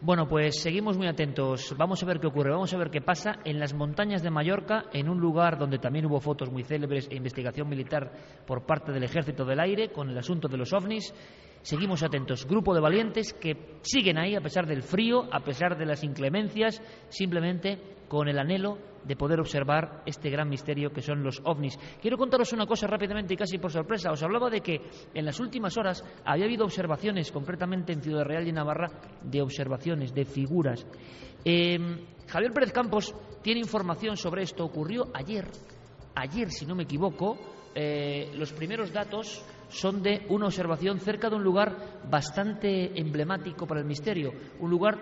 Bueno, 0.01 0.27
pues 0.27 0.61
seguimos 0.61 0.97
muy 0.97 1.07
atentos. 1.07 1.75
Vamos 1.77 2.01
a 2.01 2.05
ver 2.05 2.19
qué 2.19 2.27
ocurre, 2.27 2.51
vamos 2.51 2.73
a 2.73 2.77
ver 2.77 2.89
qué 2.89 3.01
pasa 3.01 3.39
en 3.45 3.59
las 3.59 3.73
montañas 3.73 4.23
de 4.23 4.31
Mallorca, 4.31 4.85
en 4.93 5.09
un 5.09 5.19
lugar 5.19 5.57
donde 5.57 5.79
también 5.79 6.05
hubo 6.05 6.19
fotos 6.19 6.51
muy 6.51 6.63
célebres 6.63 7.07
e 7.09 7.15
investigación 7.15 7.69
militar 7.69 8.11
por 8.45 8.65
parte 8.65 8.91
del 8.91 9.03
Ejército 9.03 9.45
del 9.45 9.59
Aire 9.59 9.91
con 9.91 10.09
el 10.09 10.17
asunto 10.17 10.47
de 10.47 10.57
los 10.57 10.73
ovnis. 10.73 11.13
Seguimos 11.61 12.01
atentos. 12.03 12.45
Grupo 12.47 12.73
de 12.73 12.81
valientes 12.81 13.33
que 13.33 13.79
siguen 13.81 14.17
ahí 14.17 14.35
a 14.35 14.41
pesar 14.41 14.65
del 14.65 14.81
frío, 14.81 15.27
a 15.31 15.41
pesar 15.41 15.77
de 15.77 15.85
las 15.85 16.03
inclemencias, 16.03 16.81
simplemente 17.09 17.79
con 18.07 18.27
el 18.27 18.39
anhelo 18.39 18.77
de 19.05 19.15
poder 19.15 19.39
observar 19.39 20.03
este 20.05 20.29
gran 20.29 20.49
misterio 20.49 20.91
que 20.91 21.01
son 21.01 21.23
los 21.23 21.41
ovnis. 21.43 21.77
Quiero 22.01 22.17
contaros 22.17 22.53
una 22.53 22.65
cosa 22.65 22.87
rápidamente 22.87 23.33
y 23.33 23.37
casi 23.37 23.57
por 23.57 23.71
sorpresa. 23.71 24.11
Os 24.11 24.21
hablaba 24.23 24.49
de 24.49 24.61
que 24.61 24.81
en 25.13 25.25
las 25.25 25.39
últimas 25.39 25.77
horas 25.77 26.03
había 26.25 26.45
habido 26.45 26.65
observaciones, 26.65 27.31
concretamente 27.31 27.93
en 27.93 28.01
Ciudad 28.01 28.25
Real 28.25 28.47
y 28.47 28.51
Navarra, 28.51 28.89
de 29.23 29.41
observaciones, 29.41 30.13
de 30.13 30.25
figuras. 30.25 30.85
Eh, 31.45 31.77
Javier 32.27 32.51
Pérez 32.53 32.71
Campos 32.71 33.15
tiene 33.41 33.59
información 33.59 34.17
sobre 34.17 34.43
esto. 34.43 34.65
Ocurrió 34.65 35.07
ayer, 35.13 35.47
ayer 36.15 36.49
si 36.51 36.65
no 36.65 36.75
me 36.75 36.83
equivoco, 36.83 37.37
eh, 37.73 38.31
los 38.35 38.51
primeros 38.53 38.91
datos 38.91 39.43
son 39.71 40.03
de 40.03 40.25
una 40.29 40.47
observación 40.47 40.99
cerca 40.99 41.29
de 41.29 41.35
un 41.37 41.43
lugar 41.43 41.75
bastante 42.09 42.99
emblemático 42.99 43.65
para 43.65 43.79
el 43.79 43.85
misterio, 43.85 44.31
un 44.59 44.69
lugar 44.69 44.99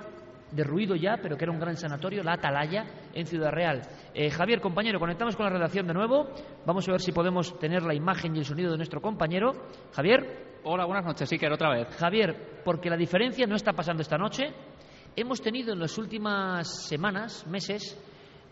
derruido 0.52 0.96
ya, 0.96 1.18
pero 1.22 1.38
que 1.38 1.46
era 1.46 1.52
un 1.52 1.60
gran 1.60 1.76
sanatorio, 1.76 2.24
la 2.24 2.34
Atalaya, 2.34 2.86
en 3.14 3.26
Ciudad 3.26 3.52
Real. 3.52 3.82
Eh, 4.14 4.30
Javier, 4.30 4.62
compañero, 4.62 5.00
conectamos 5.00 5.36
con 5.36 5.46
la 5.46 5.52
redacción 5.52 5.88
de 5.88 5.94
nuevo. 5.94 6.30
Vamos 6.66 6.88
a 6.88 6.91
ver 6.91 7.02
si 7.02 7.12
podemos 7.12 7.58
tener 7.60 7.84
la 7.84 7.94
imagen 7.94 8.36
y 8.36 8.40
el 8.40 8.46
sonido 8.46 8.72
de 8.72 8.78
nuestro 8.78 9.02
compañero. 9.02 9.52
Javier. 9.94 10.50
Hola, 10.64 10.86
buenas 10.86 11.06
noches, 11.06 11.32
Iker, 11.32 11.54
otra 11.54 11.70
vez. 11.70 11.88
Javier, 11.96 12.62
porque 12.66 12.90
la 12.90 12.98
diferencia 12.98 13.48
no 13.48 13.56
está 13.56 13.74
pasando 13.74 14.02
esta 14.02 14.18
noche. 14.18 14.52
Hemos 15.16 15.41
tenido 15.41 15.74
en 15.74 15.80
las 15.80 15.98
últimas 15.98 16.86
semanas, 16.86 17.48
meses, 17.48 17.98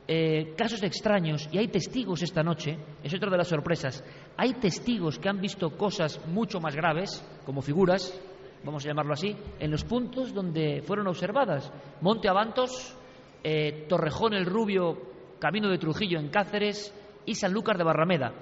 eh, 0.08 0.54
casos 0.58 0.82
extraños 0.84 1.50
y 1.52 1.58
hay 1.58 1.68
testigos 1.68 2.22
esta 2.22 2.42
noche, 2.42 2.78
es 3.04 3.14
otra 3.14 3.30
de 3.30 3.38
las 3.38 3.50
sorpresas, 3.50 4.04
hay 4.38 4.54
testigos 4.54 5.20
que 5.20 5.28
han 5.28 5.42
visto 5.42 5.72
cosas 5.78 6.26
mucho 6.28 6.60
más 6.60 6.76
graves, 6.76 7.24
como 7.46 7.62
figuras, 7.62 8.18
vamos 8.64 8.86
a 8.86 8.88
llamarlo 8.88 9.14
así, 9.14 9.36
en 9.60 9.70
los 9.70 9.84
puntos 9.84 10.34
donde 10.34 10.82
fueron 10.82 11.08
observadas. 11.08 11.72
Monte 12.02 12.30
Avantos, 12.30 12.96
eh, 13.44 13.86
Torrejón 13.90 14.34
el 14.34 14.46
Rubio, 14.46 14.98
Camino 15.40 15.70
de 15.70 15.78
Trujillo 15.78 16.20
en 16.20 16.30
Cáceres 16.30 16.94
y 17.26 17.36
Sanlúcar 17.36 17.78
de 17.78 17.84
Barrameda. 17.84 18.34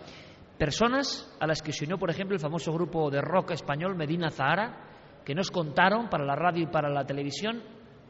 Personas 0.58 1.36
a 1.40 1.48
las 1.48 1.62
que 1.62 1.74
se 1.74 1.86
unió, 1.86 1.98
por 1.98 2.10
ejemplo, 2.10 2.36
el 2.36 2.42
famoso 2.42 2.72
grupo 2.72 3.10
de 3.10 3.22
rock 3.22 3.52
español 3.52 3.96
Medina 3.96 4.30
Zahara, 4.30 5.22
que 5.26 5.36
nos 5.36 5.52
contaron 5.52 6.10
para 6.10 6.26
la 6.26 6.36
radio 6.36 6.64
y 6.64 6.68
para 6.68 6.90
la 6.90 7.06
televisión 7.06 7.62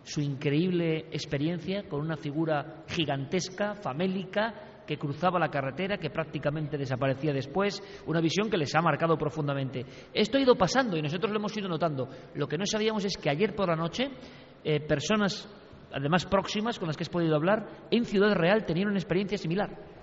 su 0.06 0.22
increíble 0.22 1.08
experiencia 1.12 1.84
con 1.90 2.00
una 2.00 2.16
figura 2.16 2.84
gigantesca, 2.88 3.74
famélica, 3.74 4.54
que 4.86 4.98
cruzaba 4.98 5.40
la 5.40 5.50
carretera, 5.50 5.98
que 5.98 6.12
prácticamente 6.12 6.78
desaparecía 6.78 7.34
después, 7.34 7.82
una 8.06 8.22
visión 8.22 8.50
que 8.50 8.58
les 8.58 8.74
ha 8.76 8.82
marcado 8.82 9.18
profundamente. 9.18 9.84
Esto 10.14 10.38
ha 10.38 10.42
ido 10.42 10.56
pasando 10.56 10.96
y 10.96 11.02
nosotros 11.02 11.32
lo 11.32 11.40
hemos 11.40 11.58
ido 11.58 11.68
notando. 11.68 12.08
Lo 12.36 12.48
que 12.48 12.58
no 12.58 12.68
sabíamos 12.68 13.04
es 13.04 13.18
que 13.18 13.32
ayer 13.32 13.56
por 13.56 13.68
la 13.68 13.76
noche 13.76 14.12
eh, 14.64 14.80
personas, 14.82 15.50
además 15.92 16.28
próximas, 16.28 16.78
con 16.78 16.88
las 16.88 16.96
que 16.96 17.04
has 17.04 17.10
podido 17.10 17.36
hablar, 17.36 17.68
en 17.90 18.06
Ciudad 18.06 18.36
Real 18.36 18.64
tenían 18.64 18.90
una 18.90 19.00
experiencia 19.00 19.40
similar. 19.40 19.95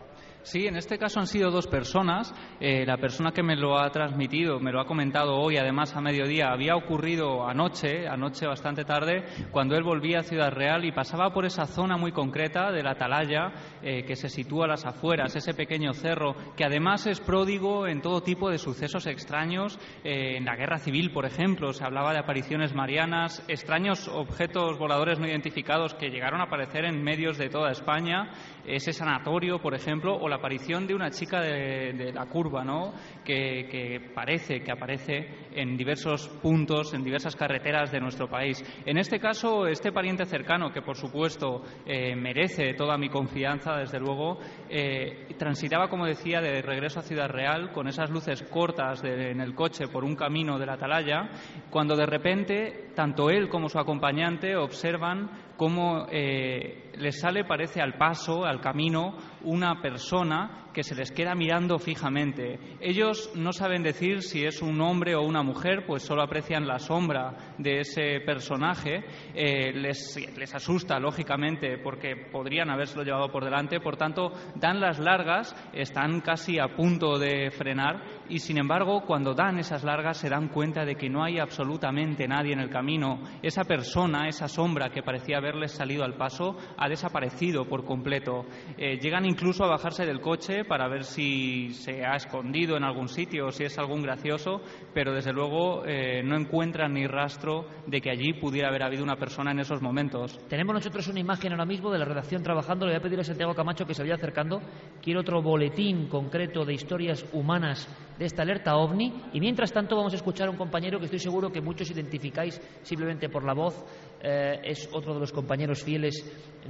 Sí, 0.43 0.66
en 0.66 0.74
este 0.74 0.98
caso 0.98 1.20
han 1.20 1.28
sido 1.28 1.52
dos 1.52 1.69
personas. 1.69 2.35
Eh, 2.59 2.85
la 2.85 2.97
persona 2.97 3.31
que 3.31 3.44
me 3.44 3.55
lo 3.55 3.78
ha 3.78 3.89
transmitido, 3.90 4.59
me 4.59 4.73
lo 4.73 4.81
ha 4.81 4.86
comentado 4.86 5.36
hoy, 5.36 5.56
además 5.56 5.94
a 5.94 6.01
mediodía, 6.01 6.51
había 6.51 6.74
ocurrido 6.74 7.47
anoche, 7.47 8.09
anoche 8.09 8.48
bastante 8.48 8.85
tarde, 8.85 9.24
cuando 9.52 9.77
él 9.77 9.85
volvía 9.85 10.19
a 10.19 10.23
Ciudad 10.24 10.51
Real 10.51 10.85
y 10.85 10.90
pasaba 10.90 11.32
por 11.32 11.44
esa 11.44 11.66
zona 11.66 11.97
muy 11.97 12.10
concreta 12.10 12.73
de 12.73 12.82
la 12.82 12.90
Atalaya, 12.90 13.52
eh, 13.82 14.05
que 14.05 14.16
se 14.16 14.28
sitúa 14.28 14.64
a 14.64 14.69
las 14.69 14.85
afueras, 14.85 15.36
ese 15.36 15.55
pequeño 15.55 15.93
cerro, 15.93 16.35
que 16.56 16.64
además 16.64 17.06
es 17.06 17.20
pródigo 17.20 17.86
en 17.86 18.02
todo 18.02 18.23
tipo 18.23 18.51
de 18.51 18.59
sucesos 18.59 19.06
extraños. 19.06 19.78
Eh, 20.02 20.39
en 20.39 20.44
la 20.44 20.56
guerra 20.56 20.78
civil, 20.78 21.12
por 21.12 21.24
ejemplo, 21.24 21.73
se 21.73 21.85
hablaba 21.85 22.12
de 22.12 22.19
apariciones 22.19 22.74
marianas, 22.74 23.44
extraños 23.47 24.09
objetos 24.09 24.77
voladores 24.77 25.20
no 25.20 25.28
identificados 25.28 25.94
que 25.94 26.10
llegaron 26.10 26.40
a 26.40 26.44
aparecer 26.44 26.85
en 26.85 27.01
medios 27.01 27.39
de 27.39 27.48
toda 27.48 27.70
España, 27.70 28.31
ese 28.66 28.93
sanatorio, 28.93 29.59
por 29.60 29.74
ejemplo, 29.74 30.14
o 30.16 30.28
la 30.28 30.36
aparición 30.36 30.86
de 30.86 30.94
una 30.94 31.10
chica 31.10 31.40
de, 31.40 32.12
la 32.12 32.26
curva, 32.26 32.64
¿no? 32.64 32.93
Que, 33.24 33.68
que 33.70 34.10
parece 34.14 34.60
que 34.62 34.72
aparece 34.72 35.48
en 35.55 35.76
diversos 35.76 36.28
puntos, 36.40 36.94
en 36.94 37.02
diversas 37.02 37.34
carreteras 37.36 37.90
de 37.90 38.01
nuestro 38.01 38.28
país. 38.28 38.62
En 38.86 38.98
este 38.98 39.18
caso, 39.18 39.66
este 39.66 39.93
pariente 39.93 40.24
cercano, 40.26 40.70
que 40.72 40.82
por 40.82 40.97
supuesto 40.97 41.62
eh, 41.86 42.14
merece 42.16 42.74
toda 42.74 42.97
mi 42.98 43.09
confianza, 43.09 43.76
desde 43.76 43.98
luego, 43.98 44.39
eh, 44.68 45.34
transitaba, 45.39 45.89
como 45.89 46.06
decía, 46.06 46.40
de 46.40 46.62
regreso 46.62 47.01
a 47.01 47.02
Ciudad 47.02 47.28
Real 47.28 47.72
con 47.72 47.89
esas 47.89 48.10
luces 48.10 48.43
cortas 48.44 49.02
de- 49.02 49.30
en 49.30 49.40
el 49.40 49.55
coche 49.55 49.89
por 49.89 50.05
un 50.05 50.16
camino 50.16 50.59
de 50.59 50.66
la 50.66 50.74
Atalaya, 50.74 51.30
cuando 51.70 51.97
de 51.97 52.06
repente 52.06 52.90
tanto 52.94 53.30
él 53.30 53.48
como 53.48 53.68
su 53.68 53.78
acompañante 53.78 54.56
observan 54.56 55.30
cómo 55.62 56.06
eh, 56.10 56.90
les 56.94 57.20
sale, 57.20 57.44
parece 57.44 57.80
al 57.80 57.97
paso, 57.97 58.44
al 58.44 58.60
camino, 58.60 59.14
una 59.44 59.81
persona 59.81 60.62
que 60.73 60.82
se 60.82 60.94
les 60.94 61.12
queda 61.12 61.35
mirando 61.35 61.78
fijamente. 61.78 62.59
Ellos 62.81 63.31
no 63.35 63.52
saben 63.52 63.82
decir 63.82 64.23
si 64.23 64.44
es 64.44 64.62
un 64.62 64.81
hombre 64.81 65.14
o 65.14 65.23
una 65.23 65.43
mujer, 65.43 65.85
pues 65.86 66.02
solo 66.02 66.23
aprecian 66.23 66.66
la 66.66 66.78
sombra 66.78 67.55
de 67.59 67.81
ese 67.81 68.20
personaje. 68.24 69.05
Eh, 69.35 69.73
les, 69.73 70.16
les 70.36 70.55
asusta, 70.55 70.98
lógicamente, 70.98 71.78
porque 71.78 72.16
podrían 72.16 72.70
habérselo 72.70 73.05
llevado 73.05 73.31
por 73.31 73.44
delante. 73.44 73.81
Por 73.81 73.97
tanto, 73.97 74.32
dan 74.56 74.81
las 74.81 74.98
largas, 74.98 75.55
están 75.73 76.20
casi 76.20 76.59
a 76.59 76.74
punto 76.74 77.19
de 77.19 77.51
frenar 77.51 78.23
y, 78.28 78.39
sin 78.39 78.59
embargo, 78.59 79.02
cuando 79.06 79.35
dan 79.35 79.59
esas 79.59 79.85
largas 79.85 80.19
se 80.19 80.31
dan 80.31 80.48
cuenta 80.48 80.85
de 80.85 80.97
que 80.97 81.10
no 81.10 81.23
hay 81.23 81.39
absolutamente 81.39 82.27
nadie 82.27 82.52
en 82.52 82.60
el 82.60 82.70
camino. 82.70 83.20
Esa 83.43 83.64
persona, 83.64 84.28
esa 84.28 84.48
sombra 84.48 84.90
que 84.90 85.02
parecía 85.02 85.39
haberles 85.39 85.73
salido 85.73 86.05
al 86.05 86.16
paso, 86.16 86.56
ha 86.77 86.89
desaparecido 86.89 87.66
por 87.66 87.85
completo. 87.85 88.47
Eh, 88.78 88.98
llegan 88.98 89.27
incluso 89.32 89.64
a 89.64 89.68
bajarse 89.68 90.04
del 90.04 90.20
coche 90.20 90.64
para 90.64 90.88
ver 90.88 91.04
si 91.04 91.70
se 91.70 92.04
ha 92.04 92.16
escondido 92.16 92.76
en 92.76 92.84
algún 92.84 93.09
sitio 93.09 93.46
o 93.46 93.50
si 93.50 93.64
es 93.64 93.78
algún 93.78 94.02
gracioso, 94.02 94.60
pero 94.92 95.14
desde 95.14 95.32
luego 95.32 95.86
eh, 95.86 96.22
no 96.22 96.36
encuentran 96.36 96.92
ni 96.92 97.06
rastro 97.06 97.66
de 97.86 98.00
que 98.02 98.10
allí 98.10 98.34
pudiera 98.34 98.68
haber 98.68 98.82
habido 98.82 99.02
una 99.02 99.16
persona 99.16 99.52
en 99.52 99.60
esos 99.60 99.80
momentos. 99.80 100.38
Tenemos 100.48 100.74
nosotros 100.74 101.09
una 101.09 101.20
imagen 101.20 101.52
ahora 101.52 101.64
mismo 101.64 101.90
de 101.90 101.98
la 101.98 102.04
redacción 102.04 102.42
trabajando. 102.42 102.84
Le 102.84 102.92
voy 102.92 102.98
a 102.98 103.02
pedir 103.02 103.20
a 103.20 103.24
Santiago 103.24 103.54
Camacho 103.54 103.86
que 103.86 103.94
se 103.94 104.02
vaya 104.02 104.16
acercando. 104.16 104.60
Quiero 105.00 105.20
otro 105.20 105.40
boletín 105.40 106.09
concreto 106.09 106.66
de 106.66 106.74
historias 106.74 107.24
humanas 107.32 107.88
de 108.18 108.26
esta 108.26 108.42
alerta 108.42 108.76
ovni. 108.76 109.12
Y 109.32 109.40
mientras 109.40 109.72
tanto 109.72 109.96
vamos 109.96 110.12
a 110.12 110.16
escuchar 110.16 110.48
a 110.48 110.50
un 110.50 110.59
compañero 110.59 110.98
que 110.98 111.06
estoy 111.06 111.20
seguro 111.20 111.50
que 111.50 111.62
muchos 111.62 111.90
identificáis 111.90 112.60
simplemente 112.82 113.30
por 113.30 113.44
la 113.44 113.54
voz. 113.54 113.82
Eh, 114.24 114.61
es 114.62 114.89
otro 114.93 115.15
de 115.15 115.20
los 115.20 115.32
compañeros 115.32 115.82
fieles 115.82 116.15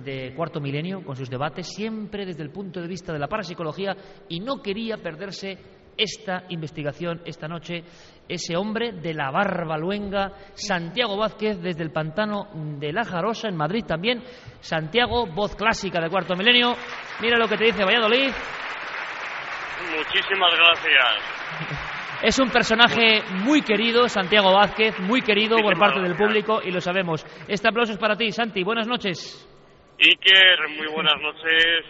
de 0.03 0.35
Cuarto 0.35 0.59
Milenio 0.59 1.05
con 1.05 1.17
sus 1.17 1.29
debates, 1.29 1.69
siempre 1.69 2.25
desde 2.25 2.43
el 2.43 2.51
punto 2.51 2.81
de 2.81 2.89
vista 2.89 3.13
de 3.13 3.19
la 3.19 3.29
parapsicología 3.29 3.95
y 4.29 4.41
no 4.41 4.63
quería 4.63 4.97
perderse 4.97 5.59
esta 5.95 6.45
investigación 6.49 7.21
esta 7.27 7.47
noche 7.47 7.85
ese 8.27 8.57
hombre 8.57 8.93
de 8.93 9.13
la 9.13 9.31
barba 9.31 9.77
luenga, 9.77 10.33
Santiago 10.55 11.19
Vázquez, 11.19 11.61
desde 11.61 11.83
el 11.83 11.93
pantano 11.93 12.49
de 12.55 12.91
La 12.93 13.05
Jarosa, 13.05 13.49
en 13.49 13.57
Madrid 13.57 13.85
también. 13.87 14.23
Santiago, 14.61 15.27
voz 15.27 15.55
clásica 15.55 16.01
de 16.01 16.09
Cuarto 16.09 16.35
Milenio. 16.35 16.75
Mira 17.21 17.37
lo 17.37 17.47
que 17.47 17.59
te 17.59 17.65
dice 17.65 17.85
Valladolid. 17.85 18.31
Muchísimas 19.95 20.55
gracias. 20.57 21.89
Es 22.23 22.39
un 22.39 22.51
personaje 22.51 23.23
muy 23.45 23.63
querido, 23.63 24.09
Santiago 24.09 24.53
Vázquez, 24.55 24.99
muy 25.01 25.23
querido 25.23 25.59
por 25.59 25.77
parte 25.77 26.01
del 26.01 26.15
público 26.17 26.61
y 26.63 26.71
lo 26.71 26.81
sabemos. 26.81 27.25
Este 27.49 27.69
aplauso 27.69 27.93
es 27.93 27.99
para 27.99 28.17
ti, 28.17 28.31
Santi. 28.31 28.63
Buenas 28.63 28.87
noches. 28.87 29.49
Iker, 29.99 30.69
muy 30.77 30.87
buenas 30.95 31.21
noches. 31.21 31.85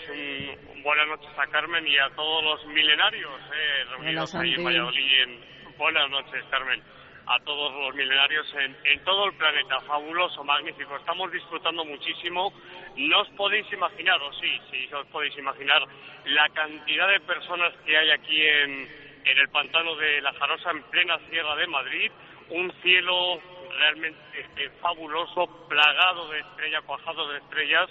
Buenas 0.82 1.06
noches 1.08 1.28
a 1.38 1.46
Carmen 1.48 1.86
y 1.86 1.96
a 1.98 2.08
todos 2.16 2.42
los 2.44 2.66
milenarios 2.74 3.40
eh, 3.54 3.84
reunidos 3.90 4.34
Hola, 4.34 4.42
ahí 4.44 4.54
en. 4.54 4.64
Valladolid. 4.64 5.22
En- 5.22 5.52
Buenas 5.78 6.10
noches, 6.10 6.44
Carmen. 6.50 6.80
A 7.26 7.38
todos 7.44 7.72
los 7.72 7.94
milenarios 7.94 8.46
en, 8.54 8.76
en 8.84 9.04
todo 9.04 9.26
el 9.26 9.34
planeta. 9.36 9.80
Fabuloso, 9.80 10.42
magnífico. 10.44 10.96
Estamos 10.96 11.30
disfrutando 11.32 11.84
muchísimo. 11.84 12.52
No 12.96 13.20
os 13.20 13.28
podéis 13.36 13.66
imaginar, 13.72 14.20
o 14.20 14.32
sí, 14.34 14.50
sí 14.70 14.88
os 14.92 15.06
podéis 15.08 15.36
imaginar, 15.38 15.82
la 16.26 16.48
cantidad 16.50 17.08
de 17.08 17.20
personas 17.20 17.72
que 17.86 17.96
hay 17.96 18.10
aquí 18.10 18.40
en, 18.42 18.88
en 19.24 19.38
el 19.38 19.48
pantano 19.48 19.94
de 19.96 20.20
La 20.20 20.32
Jarosa, 20.34 20.70
en 20.70 20.82
plena 20.84 21.18
Sierra 21.30 21.54
de 21.56 21.66
Madrid. 21.66 22.10
Un 22.50 22.72
cielo 22.82 23.40
realmente 23.78 24.18
eh, 24.56 24.70
fabuloso, 24.80 25.66
plagado 25.68 26.28
de 26.28 26.40
estrellas, 26.40 26.82
cuajado 26.84 27.28
de 27.28 27.38
estrellas. 27.38 27.88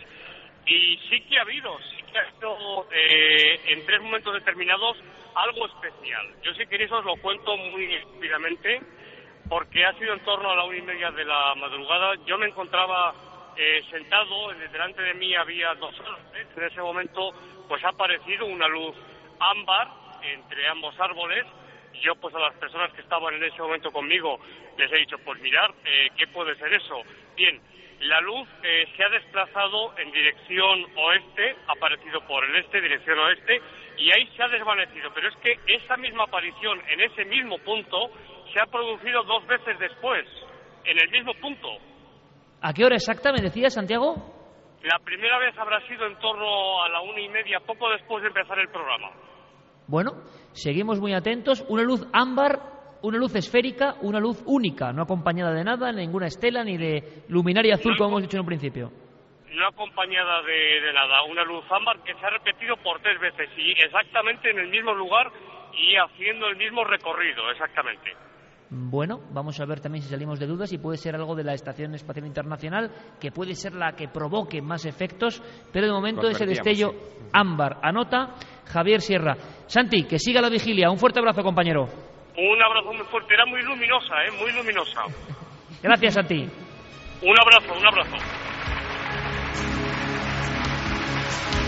Y 0.66 0.98
sí 1.10 1.22
que 1.22 1.40
ha 1.40 1.42
habido, 1.42 1.78
sí 1.90 2.04
que 2.12 2.18
ha 2.20 2.22
habido 2.22 2.88
eh, 2.92 3.60
en 3.68 3.86
tres 3.86 4.02
momentos 4.02 4.34
determinados 4.34 4.98
algo 5.36 5.66
especial. 5.66 6.36
Yo 6.44 6.54
si 6.54 6.68
queréis 6.68 6.92
os 6.92 7.04
lo 7.06 7.16
cuento 7.18 7.58
muy 7.58 7.98
rápidamente, 7.98 8.82
porque 9.50 9.86
ha 9.86 9.94
sido 9.94 10.14
en 10.14 10.24
torno 10.24 10.52
a 10.52 10.56
la 10.56 10.64
una 10.64 10.78
y 10.78 10.82
media 10.82 11.12
de 11.12 11.26
la 11.26 11.56
madrugada. 11.56 12.14
Yo 12.26 12.38
me 12.38 12.48
encontraba 12.48 13.14
eh, 13.58 13.84
sentado, 13.90 14.50
delante 14.72 15.02
de 15.02 15.14
mí 15.16 15.36
había 15.36 15.74
dos 15.76 15.94
árboles. 16.00 16.48
En 16.56 16.64
ese 16.64 16.82
momento 16.82 17.32
pues 17.68 17.84
ha 17.84 17.90
aparecido 17.90 18.46
una 18.46 18.68
luz 18.68 18.96
ámbar 19.40 20.01
entre 20.24 20.68
ambos 20.68 21.00
árboles. 21.00 21.46
Yo 22.02 22.16
pues 22.16 22.34
a 22.34 22.40
las 22.40 22.56
personas 22.56 22.92
que 22.94 23.02
estaban 23.02 23.34
en 23.36 23.44
ese 23.44 23.62
momento 23.62 23.92
conmigo 23.92 24.40
les 24.78 24.92
he 24.92 24.98
dicho, 24.98 25.18
pues 25.24 25.40
mirar, 25.42 25.72
eh, 25.86 26.08
¿qué 26.18 26.28
puede 26.28 26.56
ser 26.56 26.74
eso? 26.74 27.02
Bien, 27.36 27.62
la 28.02 28.20
luz 28.22 28.48
eh, 28.64 28.88
se 28.96 29.04
ha 29.04 29.10
desplazado 29.10 29.96
en 29.98 30.12
dirección 30.12 30.86
oeste, 30.96 31.56
ha 31.68 31.74
aparecido 31.74 32.22
por 32.28 32.44
el 32.44 32.56
este, 32.56 32.82
dirección 32.82 33.20
oeste, 33.20 33.62
y 33.98 34.12
ahí 34.12 34.28
se 34.36 34.42
ha 34.42 34.48
desvanecido. 34.48 35.12
Pero 35.14 35.30
es 35.30 35.36
que 35.38 35.60
esa 35.68 35.98
misma 35.98 36.24
aparición 36.24 36.82
en 36.90 37.02
ese 37.02 37.26
mismo 37.26 37.60
punto 37.60 38.10
se 38.52 38.60
ha 38.60 38.66
producido 38.66 39.24
dos 39.24 39.46
veces 39.46 39.78
después, 39.78 40.26
en 40.86 40.98
el 40.98 41.10
mismo 41.10 41.34
punto. 41.36 41.70
¿A 42.62 42.74
qué 42.74 42.86
hora 42.86 42.96
exacta 42.96 43.32
me 43.32 43.42
decía 43.42 43.70
Santiago? 43.70 44.16
La 44.84 44.98
primera 45.00 45.38
vez 45.38 45.56
habrá 45.60 45.80
sido 45.88 46.08
en 46.08 46.18
torno 46.18 46.82
a 46.82 46.90
la 46.90 47.02
una 47.02 47.20
y 47.20 47.30
media, 47.30 47.60
poco 47.60 47.90
después 47.92 48.24
de 48.24 48.30
empezar 48.30 48.58
el 48.58 48.70
programa. 48.70 49.12
Bueno, 49.88 50.14
seguimos 50.54 51.00
muy 51.00 51.14
atentos. 51.14 51.66
Una 51.70 51.84
luz 51.84 52.06
ámbar, 52.14 52.60
una 53.02 53.18
luz 53.18 53.36
esférica, 53.36 53.96
una 54.02 54.20
luz 54.20 54.42
única, 54.46 54.94
no 54.94 55.04
acompañada 55.04 55.54
de 55.54 55.64
nada, 55.64 55.92
ninguna 55.92 56.28
estela 56.28 56.64
ni 56.64 56.78
de 56.78 57.24
luminaria 57.30 57.76
azul, 57.76 57.96
como 57.98 58.10
hemos 58.12 58.22
dicho 58.24 58.38
en 58.38 58.42
un 58.42 58.48
principio. 58.48 58.92
no 59.52 59.68
acompañada 59.68 60.42
de, 60.44 60.82
de 60.82 60.94
nada, 60.94 61.24
una 61.30 61.44
luz 61.44 61.66
ámbar 61.70 62.02
que 62.04 62.14
se 62.14 62.26
ha 62.26 62.30
repetido 62.30 62.78
por 62.78 63.02
tres 63.02 63.20
veces 63.20 63.50
y 63.58 63.72
exactamente 63.72 64.50
en 64.50 64.60
el 64.60 64.70
mismo 64.70 64.94
lugar 64.94 65.30
y 65.74 65.96
haciendo 65.98 66.48
el 66.48 66.56
mismo 66.58 66.84
recorrido, 66.86 67.50
exactamente. 67.52 68.12
Bueno, 68.70 69.20
vamos 69.34 69.60
a 69.60 69.66
ver 69.66 69.82
también 69.82 70.02
si 70.02 70.10
salimos 70.10 70.40
de 70.40 70.48
dudas 70.48 70.72
y 70.72 70.78
puede 70.78 70.98
ser 70.98 71.16
algo 71.16 71.36
de 71.36 71.44
la 71.44 71.54
Estación 71.54 71.94
Espacial 71.94 72.26
Internacional, 72.26 72.90
que 73.20 73.30
puede 73.30 73.54
ser 73.54 73.74
la 73.74 73.92
que 73.98 74.08
provoque 74.08 74.62
más 74.62 74.86
efectos, 74.86 75.42
pero 75.74 75.88
de 75.88 75.92
momento 75.92 76.30
ese 76.30 76.46
destello 76.46 76.94
ámbar. 77.34 77.80
Anota 77.84 78.36
Javier 78.72 79.02
Sierra. 79.02 79.36
Santi, 79.68 80.04
que 80.04 80.20
siga 80.20 80.42
la 80.42 80.50
vigilia. 80.50 80.90
Un 80.90 80.98
fuerte 80.98 81.20
abrazo, 81.20 81.44
compañero. 81.44 81.84
Un 82.38 82.64
abrazo 82.64 82.94
muy 82.94 83.06
fuerte, 83.06 83.34
era 83.34 83.46
muy 83.46 83.62
luminosa, 83.62 84.16
¿eh? 84.26 84.32
muy 84.40 84.52
luminosa. 84.54 85.02
Gracias, 85.84 86.14
Santi. 86.14 86.48
Un 87.22 87.36
abrazo, 87.40 87.78
un 87.78 87.86
abrazo. 87.86 88.16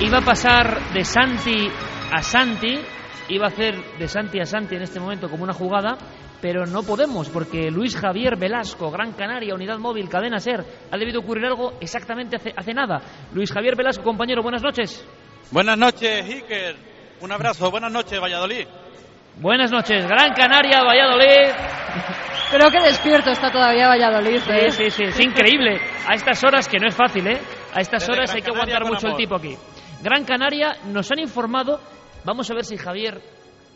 Iba 0.02 0.18
a 0.18 0.22
pasar 0.22 0.80
de 0.94 1.04
Santi 1.04 1.70
a 2.12 2.22
Santi, 2.22 2.80
iba 3.30 3.46
a 3.46 3.50
hacer 3.50 3.76
de 3.98 4.08
Santi 4.08 4.40
a 4.40 4.46
Santi 4.46 4.76
en 4.76 4.82
este 4.82 5.00
momento 5.00 5.30
como 5.30 5.44
una 5.44 5.54
jugada, 5.54 5.98
pero 6.42 6.66
no 6.66 6.84
podemos 6.84 7.30
porque 7.30 7.70
Luis 7.72 7.96
Javier 7.96 8.36
Velasco, 8.38 8.92
Gran 8.92 9.14
Canaria, 9.14 9.54
Unidad 9.54 9.78
Móvil, 9.78 10.10
Cadena 10.10 10.40
Ser, 10.40 10.64
ha 10.92 10.98
debido 10.98 11.22
ocurrir 11.22 11.46
algo 11.46 11.74
exactamente 11.80 12.36
hace, 12.36 12.54
hace 12.56 12.74
nada. 12.74 13.02
Luis 13.34 13.52
Javier 13.52 13.76
Velasco, 13.76 14.04
compañero, 14.04 14.42
buenas 14.42 14.64
noches. 14.64 15.08
Buenas 15.52 15.78
noches, 15.78 16.26
Iker. 16.26 16.93
Un 17.24 17.32
abrazo. 17.32 17.72
Buenas 17.72 17.90
noches, 17.90 18.20
Valladolid. 18.20 18.68
Buenas 19.38 19.72
noches, 19.72 20.06
Gran 20.06 20.34
Canaria, 20.34 20.84
Valladolid. 20.84 21.54
Creo 22.52 22.70
que 22.70 22.82
despierto 22.82 23.32
está 23.32 23.50
todavía 23.50 23.88
Valladolid. 23.88 24.42
Sí, 24.42 24.52
¿eh? 24.52 24.72
sí, 24.72 24.90
sí, 24.90 25.04
es 25.04 25.20
increíble. 25.22 25.80
A 26.06 26.16
estas 26.16 26.44
horas, 26.44 26.68
que 26.68 26.80
no 26.80 26.90
es 26.90 26.94
fácil, 26.94 27.26
¿eh? 27.26 27.40
A 27.74 27.80
estas 27.80 28.02
Desde 28.02 28.12
horas 28.12 28.30
Gran 28.30 28.36
hay 28.36 28.42
que 28.42 28.52
Canaria 28.52 28.76
aguantar 28.76 28.94
mucho 28.94 29.08
el 29.08 29.16
tipo 29.16 29.36
aquí. 29.36 29.58
Gran 30.02 30.26
Canaria 30.26 30.76
nos 30.92 31.10
han 31.14 31.20
informado, 31.20 31.80
vamos 32.26 32.52
a 32.52 32.56
ver 32.56 32.66
si 32.66 32.76
Javier 32.76 33.22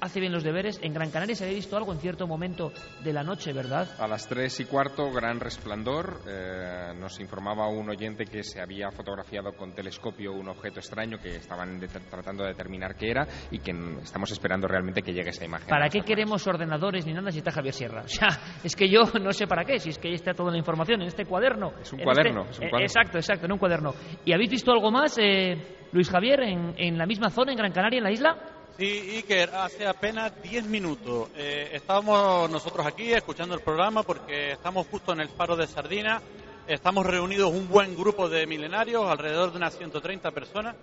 hace 0.01 0.19
bien 0.19 0.31
los 0.31 0.43
deberes. 0.43 0.79
En 0.83 0.93
Gran 0.93 1.09
Canaria 1.11 1.35
se 1.35 1.43
había 1.45 1.55
visto 1.55 1.75
algo 1.77 1.91
en 1.93 1.99
cierto 1.99 2.27
momento 2.27 2.71
de 3.03 3.13
la 3.13 3.23
noche, 3.23 3.53
¿verdad? 3.53 3.87
A 3.99 4.07
las 4.07 4.27
tres 4.27 4.59
y 4.59 4.65
cuarto, 4.65 5.11
gran 5.11 5.39
resplandor. 5.39 6.21
Eh, 6.27 6.93
nos 6.99 7.19
informaba 7.19 7.67
un 7.69 7.89
oyente 7.89 8.25
que 8.25 8.43
se 8.43 8.61
había 8.61 8.91
fotografiado 8.91 9.53
con 9.53 9.73
telescopio 9.73 10.33
un 10.33 10.49
objeto 10.49 10.79
extraño 10.79 11.17
que 11.17 11.35
estaban 11.37 11.79
de- 11.79 11.87
tratando 11.87 12.43
de 12.43 12.49
determinar 12.49 12.95
qué 12.95 13.09
era 13.11 13.27
y 13.51 13.59
que 13.59 13.71
estamos 14.01 14.31
esperando 14.31 14.67
realmente 14.67 15.01
que 15.01 15.13
llegue 15.13 15.29
esa 15.29 15.45
imagen. 15.45 15.67
¿Para 15.69 15.89
qué 15.89 16.01
queremos 16.01 16.45
ordenadores 16.47 17.05
ni 17.05 17.13
nada 17.13 17.31
si 17.31 17.39
está 17.39 17.51
Javier 17.51 17.73
Sierra? 17.73 18.01
O 18.05 18.07
sea, 18.09 18.29
es 18.63 18.75
que 18.75 18.89
yo 18.89 19.01
no 19.21 19.31
sé 19.33 19.47
para 19.47 19.63
qué, 19.65 19.79
si 19.79 19.89
es 19.89 19.97
que 19.99 20.07
ahí 20.07 20.13
está 20.15 20.33
toda 20.33 20.51
la 20.51 20.57
información 20.57 21.01
en 21.01 21.07
este 21.07 21.25
cuaderno. 21.25 21.73
Es 21.81 21.91
un 21.93 21.99
cuaderno, 21.99 22.43
es 22.49 22.59
un 22.59 22.69
cuaderno. 22.69 22.79
exacto, 22.79 23.17
exacto, 23.17 23.45
en 23.45 23.51
un 23.51 23.57
cuaderno. 23.59 23.93
¿Y 24.25 24.33
habéis 24.33 24.49
visto 24.51 24.71
algo 24.71 24.89
más, 24.91 25.17
eh, 25.19 25.77
Luis 25.91 26.09
Javier, 26.09 26.41
en, 26.41 26.73
en 26.77 26.97
la 26.97 27.05
misma 27.05 27.29
zona, 27.29 27.51
en 27.51 27.57
Gran 27.57 27.71
Canaria, 27.71 27.97
en 27.97 28.03
la 28.03 28.11
isla? 28.11 28.37
Sí, 28.77 29.15
Iker, 29.17 29.49
hace 29.55 29.87
apenas 29.87 30.31
10 30.43 30.65
minutos 30.65 31.29
eh, 31.35 31.69
estábamos 31.73 32.47
nosotros 32.51 32.85
aquí 32.85 33.11
escuchando 33.11 33.55
el 33.55 33.61
programa 33.61 34.03
porque 34.03 34.51
estamos 34.51 34.85
justo 34.87 35.13
en 35.13 35.21
el 35.21 35.29
faro 35.29 35.55
de 35.55 35.65
Sardina. 35.65 36.21
Estamos 36.67 37.05
reunidos 37.05 37.51
un 37.51 37.67
buen 37.67 37.95
grupo 37.97 38.29
de 38.29 38.45
milenarios, 38.45 39.03
alrededor 39.09 39.51
de 39.51 39.57
unas 39.57 39.75
130 39.75 40.29
personas. 40.31 40.75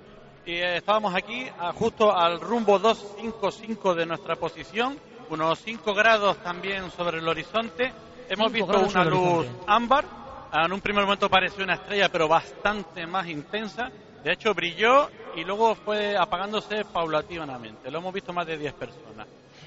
Y 0.44 0.54
eh, 0.54 0.78
estábamos 0.78 1.14
aquí 1.14 1.46
a- 1.58 1.72
justo 1.72 2.12
al 2.14 2.40
rumbo 2.40 2.78
255 2.80 3.94
de 3.94 4.06
nuestra 4.06 4.34
posición, 4.36 4.98
unos 5.30 5.60
5 5.60 5.94
grados 5.94 6.38
también 6.38 6.90
sobre 6.90 7.18
el 7.18 7.28
horizonte. 7.28 7.92
Hemos 8.28 8.50
visto 8.50 8.72
una 8.90 9.04
luz 9.04 9.46
ámbar. 9.68 10.04
En 10.52 10.72
un 10.72 10.80
primer 10.80 11.04
momento 11.04 11.28
pareció 11.28 11.62
una 11.64 11.74
estrella, 11.74 12.08
pero 12.10 12.26
bastante 12.26 13.06
más 13.06 13.26
intensa. 13.28 13.88
De 14.24 14.32
hecho, 14.32 14.52
brilló 14.54 15.08
y 15.36 15.44
luego 15.44 15.74
fue 15.74 16.16
apagándose 16.16 16.84
paulatinamente. 16.84 17.90
Lo 17.90 17.98
hemos 17.98 18.14
visto 18.14 18.32
más 18.32 18.46
de 18.46 18.58
10 18.58 18.74
personas. 18.74 19.26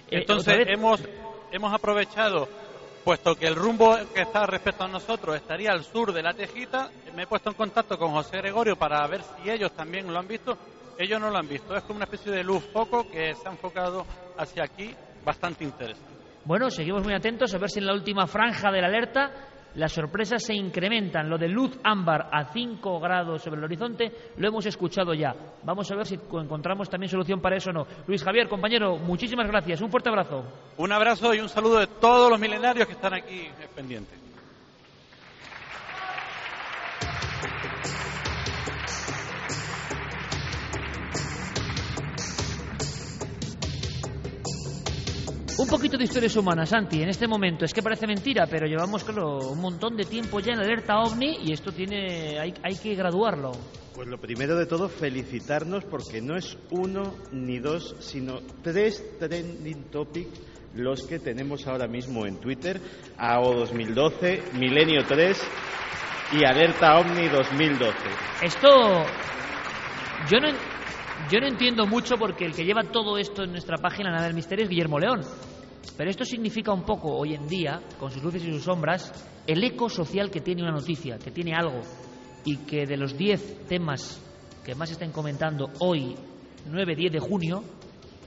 Eh, 0.09 0.19
Entonces 0.19 0.67
hemos, 0.67 1.01
hemos 1.51 1.73
aprovechado, 1.73 2.47
puesto 3.03 3.35
que 3.35 3.47
el 3.47 3.55
rumbo 3.55 3.97
que 4.13 4.21
está 4.21 4.45
respecto 4.45 4.83
a 4.83 4.87
nosotros 4.87 5.35
estaría 5.35 5.71
al 5.71 5.83
sur 5.83 6.13
de 6.13 6.21
la 6.23 6.33
Tejita, 6.33 6.89
me 7.15 7.23
he 7.23 7.27
puesto 7.27 7.49
en 7.49 7.55
contacto 7.55 7.97
con 7.97 8.11
José 8.11 8.37
Gregorio 8.37 8.75
para 8.75 9.05
ver 9.07 9.21
si 9.21 9.49
ellos 9.49 9.71
también 9.71 10.11
lo 10.11 10.19
han 10.19 10.27
visto. 10.27 10.57
Ellos 10.97 11.19
no 11.21 11.29
lo 11.29 11.37
han 11.37 11.47
visto. 11.47 11.75
Es 11.75 11.83
como 11.83 11.97
una 11.97 12.05
especie 12.05 12.31
de 12.31 12.43
luz 12.43 12.63
foco 12.73 13.07
que 13.09 13.35
se 13.35 13.47
ha 13.47 13.51
enfocado 13.51 14.05
hacia 14.37 14.63
aquí, 14.63 14.93
bastante 15.23 15.63
interesante. 15.63 16.17
Bueno, 16.43 16.69
seguimos 16.71 17.03
muy 17.03 17.13
atentos 17.13 17.53
a 17.53 17.57
ver 17.57 17.69
si 17.69 17.79
en 17.79 17.85
la 17.85 17.93
última 17.93 18.25
franja 18.25 18.71
de 18.71 18.81
la 18.81 18.87
alerta 18.87 19.31
las 19.77 19.93
sorpresas 19.93 20.43
se 20.43 20.53
incrementan. 20.53 21.29
Lo 21.29 21.37
de 21.37 21.47
luz 21.47 21.79
ámbar 21.83 22.29
a 22.31 22.51
5 22.51 22.99
grados 22.99 23.43
sobre 23.43 23.59
el 23.59 23.63
horizonte 23.63 24.11
lo 24.37 24.47
hemos 24.47 24.65
escuchado 24.65 25.13
ya. 25.13 25.35
Vamos 25.63 25.89
a 25.91 25.95
ver 25.95 26.05
si 26.05 26.15
encontramos 26.15 26.89
también 26.89 27.09
solución 27.09 27.39
para 27.39 27.57
eso 27.57 27.69
o 27.69 27.73
no. 27.73 27.87
Luis 28.07 28.23
Javier, 28.23 28.49
compañero, 28.49 28.97
muchísimas 28.97 29.47
gracias. 29.47 29.79
Un 29.81 29.91
fuerte 29.91 30.09
abrazo. 30.09 30.43
Un 30.77 30.91
abrazo 30.91 31.33
y 31.33 31.39
un 31.39 31.49
saludo 31.49 31.79
de 31.79 31.87
todos 31.87 32.29
los 32.29 32.39
milenarios 32.39 32.87
que 32.87 32.93
están 32.93 33.13
aquí 33.13 33.47
pendientes. 33.75 34.26
Un 45.59 45.67
poquito 45.67 45.97
de 45.97 46.03
historias 46.03 46.35
humanas, 46.35 46.69
Santi, 46.69 47.01
en 47.01 47.09
este 47.09 47.27
momento. 47.27 47.65
Es 47.65 47.73
que 47.73 47.81
parece 47.81 48.05
mentira, 48.05 48.45
pero 48.45 48.67
llevamos, 48.67 49.03
claro, 49.03 49.39
un 49.49 49.59
montón 49.59 49.97
de 49.97 50.05
tiempo 50.05 50.39
ya 50.39 50.53
en 50.53 50.59
alerta 50.59 50.99
OVNI 50.99 51.39
y 51.45 51.51
esto 51.51 51.71
tiene, 51.71 52.39
hay, 52.39 52.53
hay 52.61 52.75
que 52.75 52.93
graduarlo. 52.93 53.51
Pues 53.95 54.07
lo 54.07 54.19
primero 54.19 54.55
de 54.55 54.67
todo, 54.67 54.87
felicitarnos 54.87 55.83
porque 55.85 56.21
no 56.21 56.37
es 56.37 56.55
uno 56.69 57.11
ni 57.31 57.57
dos, 57.57 57.95
sino 57.99 58.41
tres 58.61 59.03
trending 59.17 59.85
topics 59.85 60.39
los 60.75 61.01
que 61.07 61.17
tenemos 61.17 61.65
ahora 61.65 61.87
mismo 61.87 62.27
en 62.27 62.39
Twitter. 62.39 62.79
AO 63.17 63.55
2012, 63.55 64.43
Milenio 64.59 65.05
3 65.07 65.41
y 66.33 66.45
Alerta 66.45 66.99
OVNI 66.99 67.29
2012. 67.29 67.97
Esto 68.43 68.67
yo 70.29 70.39
no, 70.39 70.49
yo 71.29 71.41
no 71.41 71.47
entiendo 71.47 71.85
mucho 71.85 72.17
porque 72.17 72.45
el 72.45 72.53
que 72.53 72.63
lleva 72.63 72.83
todo 72.83 73.17
esto 73.17 73.43
en 73.43 73.51
nuestra 73.51 73.77
página 73.77 74.11
Nada 74.11 74.25
del 74.25 74.33
Misterio 74.33 74.63
es 74.63 74.69
Guillermo 74.69 74.99
León. 74.99 75.21
Pero 75.97 76.09
esto 76.09 76.23
significa 76.23 76.71
un 76.71 76.83
poco 76.83 77.15
hoy 77.17 77.33
en 77.33 77.47
día, 77.47 77.81
con 77.99 78.11
sus 78.11 78.23
luces 78.23 78.43
y 78.45 78.51
sus 78.53 78.63
sombras, 78.63 79.11
el 79.45 79.63
eco 79.63 79.89
social 79.89 80.29
que 80.29 80.41
tiene 80.41 80.61
una 80.63 80.71
noticia, 80.71 81.17
que 81.17 81.31
tiene 81.31 81.53
algo. 81.53 81.81
Y 82.45 82.57
que 82.57 82.85
de 82.85 82.97
los 82.97 83.17
10 83.17 83.65
temas 83.67 84.21
que 84.63 84.75
más 84.75 84.91
estén 84.91 85.11
comentando 85.11 85.69
hoy, 85.79 86.15
9-10 86.69 87.11
de 87.11 87.19
junio, 87.19 87.63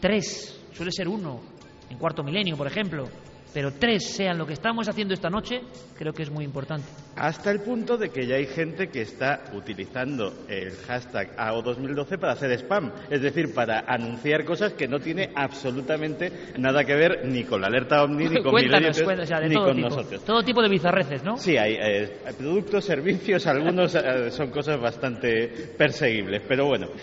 tres, 0.00 0.60
suele 0.72 0.92
ser 0.92 1.08
uno, 1.08 1.40
en 1.88 1.96
cuarto 1.96 2.22
milenio, 2.22 2.56
por 2.56 2.66
ejemplo, 2.66 3.04
pero 3.52 3.72
tres 3.72 4.12
sean 4.14 4.38
lo 4.38 4.46
que 4.46 4.52
estamos 4.52 4.88
haciendo 4.88 5.14
esta 5.14 5.28
noche, 5.28 5.60
creo 5.96 6.12
que 6.12 6.22
es 6.22 6.30
muy 6.30 6.44
importante. 6.44 6.86
Hasta 7.16 7.50
el 7.50 7.60
punto 7.60 7.96
de 7.96 8.10
que 8.10 8.26
ya 8.26 8.36
hay 8.36 8.46
gente 8.46 8.88
que 8.88 9.02
está 9.02 9.42
utilizando 9.54 10.32
el 10.48 10.72
hashtag 10.86 11.36
AO2012 11.36 12.18
para 12.18 12.32
hacer 12.32 12.50
spam, 12.52 12.92
es 13.10 13.20
decir, 13.20 13.52
para 13.54 13.80
anunciar 13.86 14.44
cosas 14.44 14.72
que 14.74 14.88
no 14.88 14.98
tiene 15.00 15.30
absolutamente 15.34 16.52
nada 16.58 16.84
que 16.84 16.94
ver 16.94 17.26
ni 17.26 17.44
con 17.44 17.60
la 17.60 17.66
alerta 17.66 18.02
OVNI, 18.04 18.28
ni 18.28 18.34
con 18.42 18.52
Cuéntanos, 18.52 18.96
3, 18.96 19.04
cuéntanos, 19.04 19.24
o 19.24 19.34
sea, 19.34 19.40
de 19.40 19.48
ni 19.48 19.54
todo 19.54 19.64
con 19.66 19.76
tipo, 19.76 19.88
nosotros. 19.88 20.24
todo 20.24 20.42
tipo 20.42 20.62
de 20.62 20.68
bizarreces, 20.68 21.24
¿no? 21.24 21.36
Sí, 21.36 21.56
hay 21.56 21.74
eh, 21.74 22.08
productos, 22.38 22.84
servicios, 22.84 23.46
algunos 23.46 23.94
eh, 23.94 24.30
son 24.30 24.50
cosas 24.50 24.80
bastante 24.80 25.48
perseguibles, 25.76 26.42
pero 26.46 26.66
bueno. 26.66 26.88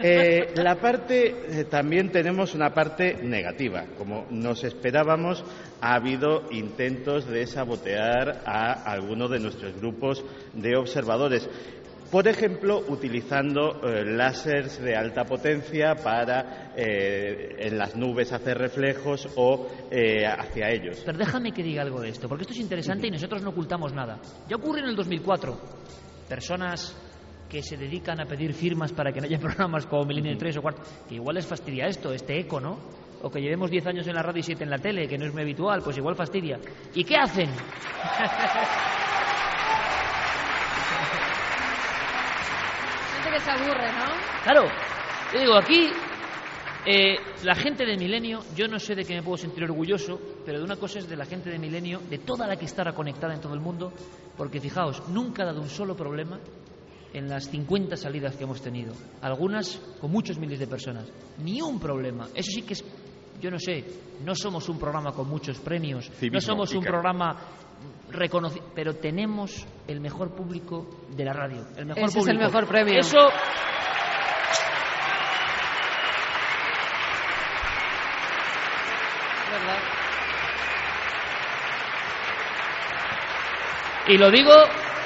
Eh, 0.00 0.52
la 0.56 0.76
parte, 0.76 1.64
también 1.70 2.10
tenemos 2.10 2.54
una 2.54 2.74
parte 2.74 3.14
negativa. 3.22 3.84
Como 3.96 4.26
nos 4.30 4.62
esperábamos, 4.64 5.44
ha 5.84 5.96
habido 5.96 6.44
intentos 6.50 7.26
de 7.26 7.46
sabotear 7.46 8.40
a 8.46 8.72
algunos 8.90 9.30
de 9.30 9.38
nuestros 9.38 9.76
grupos 9.76 10.24
de 10.54 10.78
observadores. 10.78 11.46
Por 12.10 12.26
ejemplo, 12.26 12.82
utilizando 12.88 13.82
eh, 13.82 14.02
láseres 14.02 14.82
de 14.82 14.96
alta 14.96 15.24
potencia 15.24 15.94
para 15.94 16.72
eh, 16.74 17.56
en 17.58 17.76
las 17.76 17.94
nubes 17.96 18.32
hacer 18.32 18.56
reflejos 18.56 19.28
o 19.36 19.68
eh, 19.90 20.24
hacia 20.24 20.70
ellos. 20.70 21.02
Pero 21.04 21.18
déjame 21.18 21.52
que 21.52 21.62
diga 21.62 21.82
algo 21.82 22.00
de 22.00 22.08
esto, 22.08 22.30
porque 22.30 22.42
esto 22.42 22.54
es 22.54 22.60
interesante 22.60 23.08
y 23.08 23.10
nosotros 23.10 23.42
no 23.42 23.50
ocultamos 23.50 23.92
nada. 23.92 24.18
Ya 24.48 24.56
ocurrió 24.56 24.84
en 24.84 24.90
el 24.90 24.96
2004. 24.96 25.54
Personas 26.30 26.96
que 27.50 27.62
se 27.62 27.76
dedican 27.76 28.22
a 28.22 28.24
pedir 28.24 28.54
firmas 28.54 28.90
para 28.94 29.12
que 29.12 29.20
no 29.20 29.26
haya 29.26 29.38
programas 29.38 29.84
como 29.84 30.06
Milenio 30.06 30.34
3 30.38 30.56
o 30.56 30.62
4, 30.62 30.84
que 31.10 31.16
igual 31.16 31.34
les 31.34 31.46
fastidia 31.46 31.84
esto, 31.88 32.10
este 32.10 32.40
eco, 32.40 32.58
¿no? 32.58 33.03
O 33.24 33.30
que 33.30 33.40
llevemos 33.40 33.70
10 33.70 33.86
años 33.86 34.06
en 34.06 34.14
la 34.14 34.22
radio 34.22 34.40
y 34.40 34.42
7 34.42 34.64
en 34.64 34.70
la 34.70 34.76
tele, 34.76 35.08
que 35.08 35.16
no 35.16 35.24
es 35.24 35.32
muy 35.32 35.40
habitual, 35.40 35.80
pues 35.82 35.96
igual 35.96 36.14
fastidia. 36.14 36.60
¿Y 36.94 37.04
qué 37.04 37.16
hacen? 37.16 37.48
Gente 43.14 43.30
que 43.32 43.40
se 43.40 43.50
aburre, 43.50 43.92
¿no? 43.92 44.04
Claro, 44.42 44.64
yo 45.32 45.40
digo, 45.40 45.56
aquí 45.56 45.88
eh, 46.84 47.16
la 47.44 47.54
gente 47.54 47.86
de 47.86 47.96
Milenio, 47.96 48.40
yo 48.54 48.68
no 48.68 48.78
sé 48.78 48.94
de 48.94 49.06
qué 49.06 49.14
me 49.14 49.22
puedo 49.22 49.38
sentir 49.38 49.64
orgulloso, 49.64 50.20
pero 50.44 50.58
de 50.58 50.64
una 50.64 50.76
cosa 50.76 50.98
es 50.98 51.08
de 51.08 51.16
la 51.16 51.24
gente 51.24 51.48
de 51.48 51.58
Milenio, 51.58 52.00
de 52.10 52.18
toda 52.18 52.46
la 52.46 52.56
que 52.56 52.66
estará 52.66 52.92
conectada 52.92 53.32
en 53.32 53.40
todo 53.40 53.54
el 53.54 53.60
mundo, 53.60 53.90
porque 54.36 54.60
fijaos, 54.60 55.08
nunca 55.08 55.44
ha 55.44 55.46
dado 55.46 55.62
un 55.62 55.70
solo 55.70 55.96
problema 55.96 56.38
en 57.14 57.28
las 57.28 57.48
50 57.48 57.96
salidas 57.96 58.36
que 58.36 58.44
hemos 58.44 58.60
tenido, 58.60 58.92
algunas 59.22 59.80
con 59.98 60.10
muchos 60.10 60.38
miles 60.38 60.58
de 60.58 60.66
personas, 60.66 61.06
ni 61.38 61.62
un 61.62 61.80
problema. 61.80 62.28
Eso 62.34 62.50
sí 62.50 62.62
que 62.62 62.74
es, 62.74 62.84
yo 63.44 63.50
no 63.50 63.58
sé, 63.58 63.84
no 64.24 64.34
somos 64.34 64.66
un 64.70 64.78
programa 64.78 65.12
con 65.12 65.28
muchos 65.28 65.58
premios, 65.58 66.10
no 66.32 66.40
somos 66.40 66.72
un 66.72 66.82
programa 66.82 67.36
reconocido, 68.10 68.64
pero 68.74 68.94
tenemos 68.94 69.66
el 69.86 70.00
mejor 70.00 70.34
público 70.34 71.04
de 71.14 71.24
la 71.26 71.34
radio, 71.34 71.66
el 71.76 71.84
mejor 71.84 72.04
Ese 72.04 72.20
es 72.20 72.26
el 72.26 72.36
público. 72.36 72.44
mejor 72.46 72.66
premio. 72.66 73.00
Eso 73.00 73.18
¿Verdad? 79.50 79.78
Y 84.08 84.16
lo 84.16 84.30
digo 84.30 84.52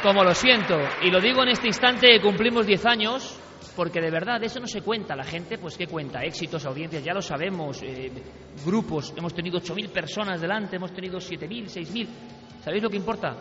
como 0.05 0.23
lo 0.23 0.33
siento, 0.33 0.78
y 1.02 1.10
lo 1.10 1.20
digo 1.20 1.42
en 1.42 1.49
este 1.49 1.67
instante 1.67 2.07
que 2.07 2.20
cumplimos 2.20 2.67
10 2.67 2.86
años, 2.86 3.38
porque 3.79 4.01
de 4.01 4.11
verdad 4.11 4.43
eso 4.43 4.59
no 4.59 4.67
se 4.67 4.83
cuenta. 4.83 5.15
La 5.15 5.23
gente, 5.23 5.57
pues, 5.57 5.79
¿qué 5.79 5.87
cuenta? 5.87 6.21
Éxitos, 6.25 6.67
audiencias, 6.67 7.05
ya 7.05 7.15
lo 7.15 7.23
sabemos. 7.23 7.81
eh, 7.85 8.11
grupos, 8.67 9.15
hemos 9.17 9.33
tenido 9.33 9.61
8.000 9.61 9.91
personas 9.91 10.41
delante, 10.41 10.75
hemos 10.75 10.93
tenido 10.93 11.19
7.000, 11.19 11.67
6.000. 11.67 12.09
¿Sabéis 12.61 12.83
lo 12.83 12.91
que 12.91 12.97
importa? 12.97 13.37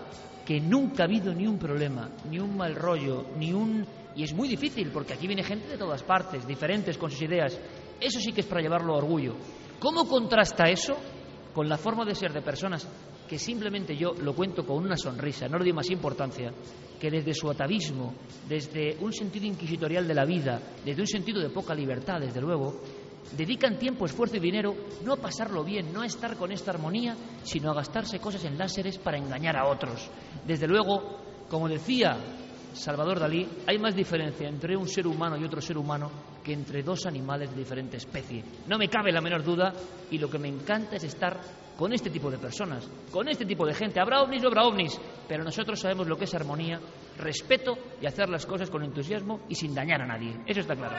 Que 0.46 0.60
nunca 0.60 1.02
ha 1.02 1.06
habido 1.08 1.34
ni 1.34 1.48
un 1.48 1.58
problema, 1.58 2.12
ni 2.30 2.38
un 2.38 2.56
mal 2.56 2.76
rollo, 2.76 3.30
ni 3.36 3.52
un. 3.52 3.84
Y 4.16 4.26
es 4.26 4.34
muy 4.36 4.48
difícil, 4.48 4.92
porque 4.92 5.14
aquí 5.14 5.26
viene 5.26 5.42
gente 5.42 5.70
de 5.70 5.78
todas 5.80 6.04
partes, 6.04 6.46
diferentes 6.46 7.00
con 7.00 7.10
sus 7.10 7.24
ideas. 7.24 7.60
Eso 8.00 8.20
sí 8.20 8.32
que 8.32 8.42
es 8.42 8.48
para 8.48 8.62
llevarlo 8.62 8.94
a 8.94 8.98
orgullo. 8.98 9.38
¿Cómo 9.80 10.08
contrasta 10.08 10.66
eso 10.70 10.96
con 11.52 11.68
la 11.68 11.80
forma 11.80 12.06
de 12.06 12.14
ser 12.14 12.32
de 12.32 12.44
personas 12.44 12.88
que 13.28 13.38
simplemente 13.38 13.96
yo 13.96 14.14
lo 14.14 14.34
cuento 14.34 14.66
con 14.66 14.78
una 14.78 14.98
sonrisa, 14.98 15.48
no 15.48 15.58
le 15.58 15.66
doy 15.66 15.74
más 15.74 15.90
importancia, 15.90 16.52
que 17.00 17.12
desde 17.12 17.34
su 17.34 17.50
atavismo, 17.50 18.14
desde 18.48 18.98
un 19.02 19.14
sentido 19.14 19.46
inquisitorial 19.46 20.08
de 20.08 20.14
la 20.14 20.26
vida, 20.26 20.60
desde 20.84 21.02
un 21.02 21.08
sentido 21.08 21.42
de 21.42 21.50
poca 21.50 21.76
libertad, 21.76 22.20
desde 22.20 22.42
luego, 22.42 22.82
dedican 23.36 23.78
tiempo, 23.78 24.06
esfuerzo 24.06 24.38
y 24.38 24.40
dinero 24.40 24.74
no 25.04 25.14
a 25.14 25.18
pasarlo 25.18 25.64
bien, 25.64 25.92
no 25.92 26.02
a 26.02 26.06
estar 26.06 26.38
con 26.38 26.52
esta 26.52 26.72
armonía, 26.72 27.16
sino 27.44 27.72
a 27.72 27.76
gastarse 27.76 28.20
cosas 28.20 28.46
en 28.46 28.58
láseres 28.58 28.98
para 28.98 29.18
engañar 29.18 29.58
a 29.58 29.68
otros. 29.68 30.10
Desde 30.46 30.68
luego, 30.68 31.18
como 31.50 31.68
decía 31.68 32.18
Salvador 32.74 33.20
Dalí, 33.20 33.48
hay 33.66 33.78
más 33.80 33.96
diferencia 33.96 34.48
entre 34.48 34.78
un 34.78 34.88
ser 34.88 35.08
humano 35.08 35.38
y 35.38 35.44
otro 35.44 35.62
ser 35.62 35.78
humano 35.78 36.10
que 36.48 36.53
entre 36.53 36.82
dos 36.82 37.06
animales 37.06 37.51
de 37.51 37.58
diferente 37.58 37.98
especie. 37.98 38.42
No 38.67 38.77
me 38.77 38.88
cabe 38.88 39.11
la 39.11 39.19
menor 39.19 39.43
duda 39.43 39.74
y 40.09 40.17
lo 40.17 40.30
que 40.30 40.40
me 40.40 40.48
encanta 40.48 40.95
es 40.95 41.03
estar 41.03 41.38
con 41.76 41.92
este 41.92 42.09
tipo 42.09 42.32
de 42.32 42.38
personas, 42.38 42.90
con 43.11 43.27
este 43.27 43.45
tipo 43.45 43.66
de 43.66 43.74
gente. 43.74 44.00
Habrá 44.00 44.22
ovnis 44.22 44.45
o 44.45 44.48
habrá 44.48 44.64
ovnis, 44.64 44.98
pero 45.27 45.43
nosotros 45.43 45.77
sabemos 45.77 46.08
lo 46.08 46.16
que 46.16 46.24
es 46.24 46.34
armonía, 46.34 46.80
respeto 47.17 47.77
y 48.01 48.06
hacer 48.06 48.30
las 48.30 48.45
cosas 48.45 48.69
con 48.69 48.82
entusiasmo 48.82 49.42
y 49.50 49.56
sin 49.56 49.76
dañar 49.76 50.01
a 50.01 50.08
nadie. 50.08 50.40
Eso 50.48 50.61
está 50.61 50.74
claro. 50.74 50.95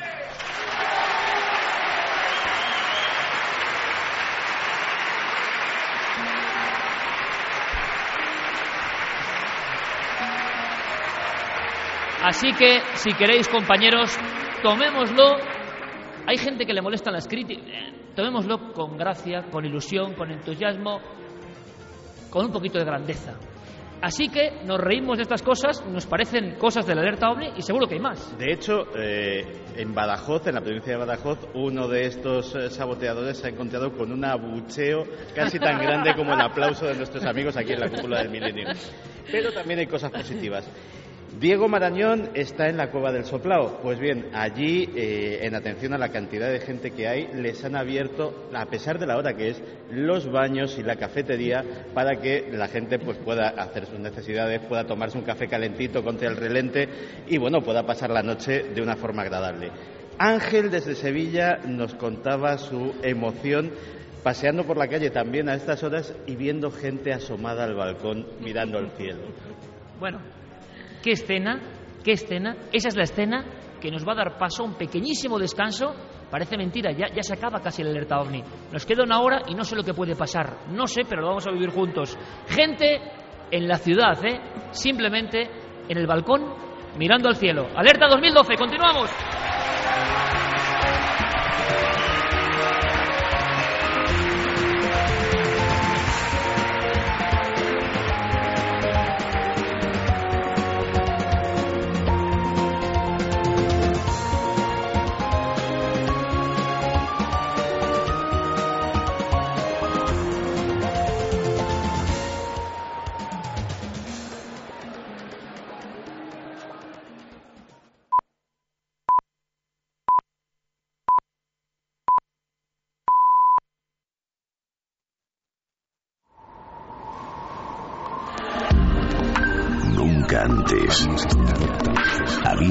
Así 12.22 12.52
que, 12.52 12.82
si 12.96 13.14
queréis, 13.14 13.48
compañeros, 13.48 14.18
tomémoslo. 14.62 15.36
Hay 16.26 16.36
gente 16.36 16.66
que 16.66 16.72
le 16.72 16.82
molestan 16.82 17.14
las 17.14 17.26
críticas. 17.26 17.64
Tomémoslo 18.14 18.72
con 18.72 18.96
gracia, 18.96 19.44
con 19.50 19.64
ilusión, 19.64 20.14
con 20.14 20.30
entusiasmo, 20.30 21.00
con 22.30 22.46
un 22.46 22.52
poquito 22.52 22.78
de 22.78 22.84
grandeza. 22.84 23.34
Así 24.00 24.28
que 24.28 24.62
nos 24.64 24.80
reímos 24.80 25.16
de 25.18 25.22
estas 25.22 25.42
cosas, 25.42 25.84
nos 25.86 26.06
parecen 26.06 26.54
cosas 26.54 26.86
de 26.86 26.94
la 26.94 27.00
alerta 27.00 27.30
OVNI 27.30 27.54
y 27.56 27.62
seguro 27.62 27.88
que 27.88 27.94
hay 27.94 28.00
más. 28.00 28.38
De 28.38 28.52
hecho, 28.52 28.86
eh, 28.96 29.44
en 29.76 29.92
Badajoz, 29.92 30.46
en 30.46 30.54
la 30.54 30.60
provincia 30.60 30.92
de 30.92 30.98
Badajoz, 30.98 31.48
uno 31.54 31.88
de 31.88 32.06
estos 32.06 32.54
eh, 32.54 32.70
saboteadores 32.70 33.38
se 33.38 33.48
ha 33.48 33.50
encontrado 33.50 33.92
con 33.92 34.12
un 34.12 34.24
abucheo 34.24 35.02
casi 35.34 35.58
tan 35.58 35.78
grande 35.80 36.14
como 36.14 36.32
el 36.32 36.40
aplauso 36.40 36.86
de 36.86 36.94
nuestros 36.94 37.24
amigos 37.24 37.56
aquí 37.56 37.72
en 37.72 37.80
la 37.80 37.88
cúpula 37.88 38.18
del 38.18 38.30
milenio. 38.30 38.68
Pero 39.32 39.52
también 39.52 39.80
hay 39.80 39.86
cosas 39.86 40.12
positivas. 40.12 40.70
Diego 41.36 41.68
Marañón 41.68 42.30
está 42.34 42.68
en 42.68 42.76
la 42.76 42.90
Cueva 42.90 43.12
del 43.12 43.24
Soplao. 43.24 43.80
Pues 43.80 44.00
bien, 44.00 44.30
allí, 44.32 44.88
eh, 44.96 45.40
en 45.42 45.54
atención 45.54 45.92
a 45.92 45.98
la 45.98 46.08
cantidad 46.08 46.50
de 46.50 46.58
gente 46.58 46.90
que 46.90 47.06
hay, 47.06 47.28
les 47.34 47.64
han 47.64 47.76
abierto, 47.76 48.48
a 48.52 48.66
pesar 48.66 48.98
de 48.98 49.06
la 49.06 49.16
hora 49.16 49.34
que 49.34 49.50
es, 49.50 49.62
los 49.90 50.30
baños 50.30 50.76
y 50.78 50.82
la 50.82 50.96
cafetería 50.96 51.62
para 51.94 52.16
que 52.20 52.48
la 52.50 52.66
gente 52.66 52.98
pues, 52.98 53.18
pueda 53.18 53.50
hacer 53.50 53.86
sus 53.86 54.00
necesidades, 54.00 54.62
pueda 54.62 54.84
tomarse 54.84 55.18
un 55.18 55.24
café 55.24 55.46
calentito 55.46 56.02
contra 56.02 56.28
el 56.28 56.36
relente 56.36 56.88
y, 57.28 57.38
bueno, 57.38 57.60
pueda 57.60 57.84
pasar 57.84 58.10
la 58.10 58.22
noche 58.22 58.64
de 58.74 58.82
una 58.82 58.96
forma 58.96 59.22
agradable. 59.22 59.70
Ángel 60.18 60.70
desde 60.70 60.96
Sevilla 60.96 61.58
nos 61.64 61.94
contaba 61.94 62.58
su 62.58 62.94
emoción 63.02 63.70
paseando 64.24 64.64
por 64.64 64.76
la 64.76 64.88
calle 64.88 65.10
también 65.10 65.48
a 65.48 65.54
estas 65.54 65.84
horas 65.84 66.12
y 66.26 66.34
viendo 66.34 66.72
gente 66.72 67.12
asomada 67.12 67.62
al 67.64 67.74
balcón 67.74 68.26
mirando 68.40 68.78
al 68.78 68.90
cielo. 68.90 69.20
Bueno, 70.00 70.18
¿qué 71.08 71.12
escena? 71.12 71.58
¿Qué 72.04 72.12
escena? 72.12 72.54
Esa 72.70 72.88
es 72.88 72.96
la 72.96 73.04
escena 73.04 73.42
que 73.80 73.90
nos 73.90 74.06
va 74.06 74.12
a 74.12 74.16
dar 74.16 74.36
paso 74.36 74.62
a 74.62 74.66
un 74.66 74.74
pequeñísimo 74.74 75.38
descanso. 75.38 75.94
Parece 76.30 76.58
mentira, 76.58 76.92
ya, 76.92 77.06
ya 77.08 77.22
se 77.22 77.32
acaba 77.32 77.60
casi 77.62 77.80
el 77.80 77.88
alerta 77.88 78.20
ovni. 78.20 78.42
Nos 78.70 78.84
queda 78.84 79.04
una 79.04 79.18
hora 79.22 79.40
y 79.48 79.54
no 79.54 79.64
sé 79.64 79.74
lo 79.74 79.82
que 79.82 79.94
puede 79.94 80.14
pasar. 80.14 80.66
No 80.70 80.86
sé, 80.86 81.06
pero 81.08 81.22
lo 81.22 81.28
vamos 81.28 81.46
a 81.46 81.50
vivir 81.50 81.70
juntos. 81.70 82.14
Gente 82.48 83.00
en 83.50 83.66
la 83.66 83.78
ciudad, 83.78 84.22
¿eh? 84.22 84.38
Simplemente 84.70 85.48
en 85.88 85.96
el 85.96 86.06
balcón 86.06 86.44
mirando 86.98 87.30
al 87.30 87.36
cielo. 87.36 87.68
Alerta 87.74 88.06
2012, 88.10 88.56
continuamos. 88.56 89.10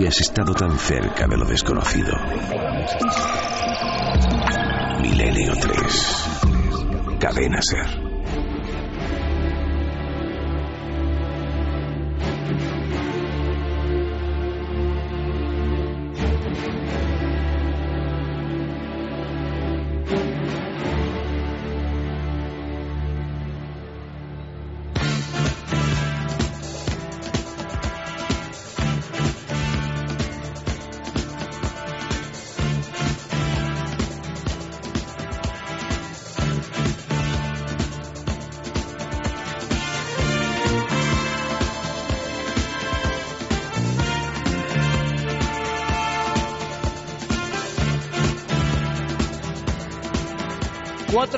Habías 0.08 0.22
estado 0.22 0.54
tan 0.54 0.80
cerca 0.80 1.28
de 1.28 1.36
lo 1.36 1.44
desconocido. 1.44 2.14
Milenio 5.02 5.52
3. 5.60 7.20
Cadena 7.20 7.60
Ser. 7.62 8.07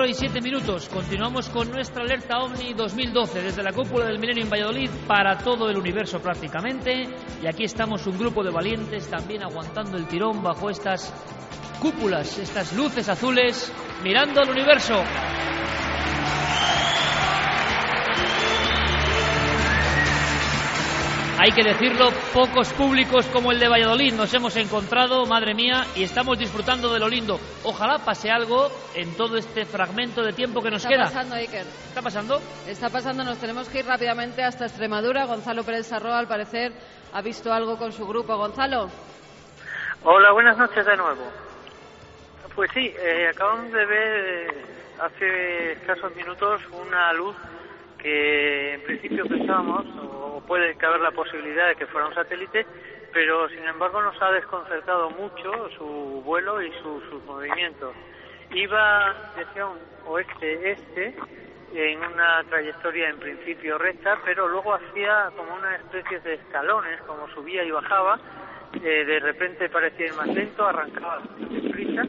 Y 0.09 0.13
siete 0.15 0.41
minutos. 0.41 0.89
Continuamos 0.89 1.49
con 1.49 1.69
nuestra 1.69 2.01
alerta 2.01 2.39
OVNI 2.39 2.73
2012 2.73 3.43
desde 3.43 3.61
la 3.61 3.71
cúpula 3.71 4.05
del 4.05 4.17
Milenio 4.17 4.43
en 4.43 4.49
Valladolid 4.49 4.89
para 5.07 5.37
todo 5.37 5.69
el 5.69 5.77
universo 5.77 6.19
prácticamente. 6.19 7.07
Y 7.43 7.47
aquí 7.47 7.65
estamos 7.65 8.07
un 8.07 8.17
grupo 8.17 8.43
de 8.43 8.49
valientes 8.49 9.07
también 9.07 9.43
aguantando 9.43 9.97
el 9.97 10.07
tirón 10.07 10.41
bajo 10.41 10.71
estas 10.71 11.13
cúpulas, 11.79 12.39
estas 12.39 12.73
luces 12.73 13.07
azules, 13.07 13.71
mirando 14.03 14.41
al 14.41 14.49
universo. 14.49 15.03
Hay 21.41 21.51
que 21.51 21.63
decirlo, 21.63 22.09
pocos 22.33 22.73
públicos 22.73 23.25
como 23.27 23.53
el 23.53 23.59
de 23.59 23.69
Valladolid 23.69 24.13
nos 24.13 24.33
hemos 24.33 24.57
encontrado, 24.57 25.25
madre 25.25 25.53
mía, 25.53 25.85
y 25.95 26.03
estamos 26.03 26.37
disfrutando 26.37 26.91
de 26.91 26.99
lo 26.99 27.07
lindo. 27.07 27.39
Ojalá 27.63 27.99
pase 27.99 28.29
algo 28.29 28.67
en 28.93 29.15
todo 29.15 29.37
este 29.37 29.63
fragmento 29.63 30.21
de 30.21 30.33
tiempo 30.33 30.61
que 30.61 30.69
nos 30.69 30.83
Está 30.83 30.89
queda. 30.89 31.03
pasando, 31.05 31.35
Iker. 31.35 31.65
¿Está 31.65 32.01
pasando? 32.01 32.41
Está 32.67 32.89
pasando, 32.89 33.23
nos 33.23 33.37
tenemos 33.37 33.69
que 33.69 33.79
ir 33.79 33.85
rápidamente 33.85 34.43
hasta 34.43 34.65
Extremadura. 34.65 35.25
Gonzalo 35.27 35.63
Pérez 35.63 35.87
Sarroa, 35.87 36.19
al 36.19 36.27
parecer, 36.27 36.73
ha 37.13 37.21
visto 37.21 37.53
algo 37.53 37.77
con 37.77 37.93
su 37.93 38.05
grupo. 38.05 38.35
Gonzalo. 38.35 38.89
Hola, 40.03 40.33
buenas 40.33 40.57
noches 40.57 40.85
de 40.85 40.97
nuevo. 40.97 41.23
Pues 42.53 42.69
sí, 42.73 42.93
eh, 42.99 43.29
acabamos 43.33 43.71
de 43.71 43.85
ver 43.85 44.19
eh, 44.19 44.65
hace 45.01 45.71
escasos 45.71 46.13
minutos 46.17 46.61
una 46.73 47.13
luz 47.13 47.35
que 47.97 48.73
en 48.75 48.83
principio 48.83 49.25
pensábamos, 49.25 49.85
o 49.97 50.18
puede 50.49 50.75
caber 50.77 50.99
la 50.99 51.11
posibilidad 51.11 51.67
de 51.67 51.75
que 51.75 51.85
fuera 51.85 52.07
un 52.07 52.15
satélite, 52.15 52.65
pero 53.13 53.47
sin 53.49 53.63
embargo 53.65 54.01
nos 54.01 54.19
ha 54.19 54.31
desconcertado 54.31 55.11
mucho 55.11 55.69
su 55.77 56.23
vuelo 56.25 56.59
y 56.61 56.71
su- 56.81 57.01
sus 57.09 57.23
movimientos. 57.25 57.93
Iba 58.51 59.13
dirección 59.35 59.77
oeste-este 60.07 61.13
en 61.75 61.99
una 61.99 62.43
trayectoria 62.49 63.09
en 63.09 63.19
principio 63.19 63.77
recta, 63.77 64.17
pero 64.25 64.47
luego 64.47 64.73
hacía 64.73 65.29
como 65.37 65.53
una 65.53 65.75
especie 65.75 66.19
de 66.21 66.33
escalones, 66.33 66.99
como 67.03 67.29
subía 67.29 67.63
y 67.63 67.69
bajaba, 67.69 68.19
eh, 68.83 69.05
de 69.05 69.19
repente 69.19 69.69
parecía 69.69 70.07
ir 70.07 70.13
más 70.15 70.27
lento, 70.29 70.65
arrancaba 70.67 71.21
deprisa 71.37 72.03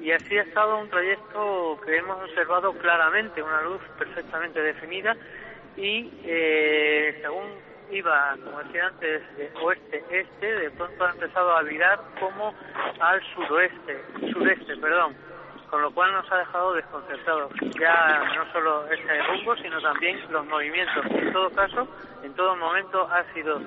y 0.00 0.10
así 0.10 0.38
ha 0.38 0.42
estado 0.42 0.78
un 0.78 0.88
trayecto 0.88 1.78
que 1.84 1.98
hemos 1.98 2.16
observado 2.22 2.72
claramente, 2.78 3.42
una 3.42 3.60
luz 3.60 3.82
perfectamente 3.98 4.60
definida 4.62 5.14
y 5.76 6.10
eh, 6.24 7.18
según 7.20 7.73
iba, 7.94 8.36
como 8.44 8.62
decía 8.64 8.86
antes, 8.86 9.36
de 9.36 9.50
oeste-este, 9.62 10.46
de 10.46 10.70
pronto 10.72 11.04
ha 11.04 11.10
empezado 11.10 11.56
a 11.56 11.62
virar 11.62 12.00
como 12.18 12.54
al 13.00 13.22
suroeste, 13.34 14.04
sureste, 14.32 14.76
perdón, 14.76 15.14
con 15.74 15.82
lo 15.82 15.90
cual 15.90 16.12
nos 16.12 16.30
ha 16.30 16.36
dejado 16.36 16.72
desconcertados. 16.74 17.52
Ya 17.80 18.22
no 18.36 18.52
solo 18.52 18.86
ese 18.92 19.22
rumbo, 19.24 19.56
sino 19.56 19.80
también 19.80 20.20
los 20.30 20.46
movimientos. 20.46 21.04
En 21.10 21.32
todo 21.32 21.50
caso, 21.50 21.88
en 22.22 22.32
todo 22.34 22.54
momento 22.54 23.08
ha 23.10 23.24
sido 23.34 23.58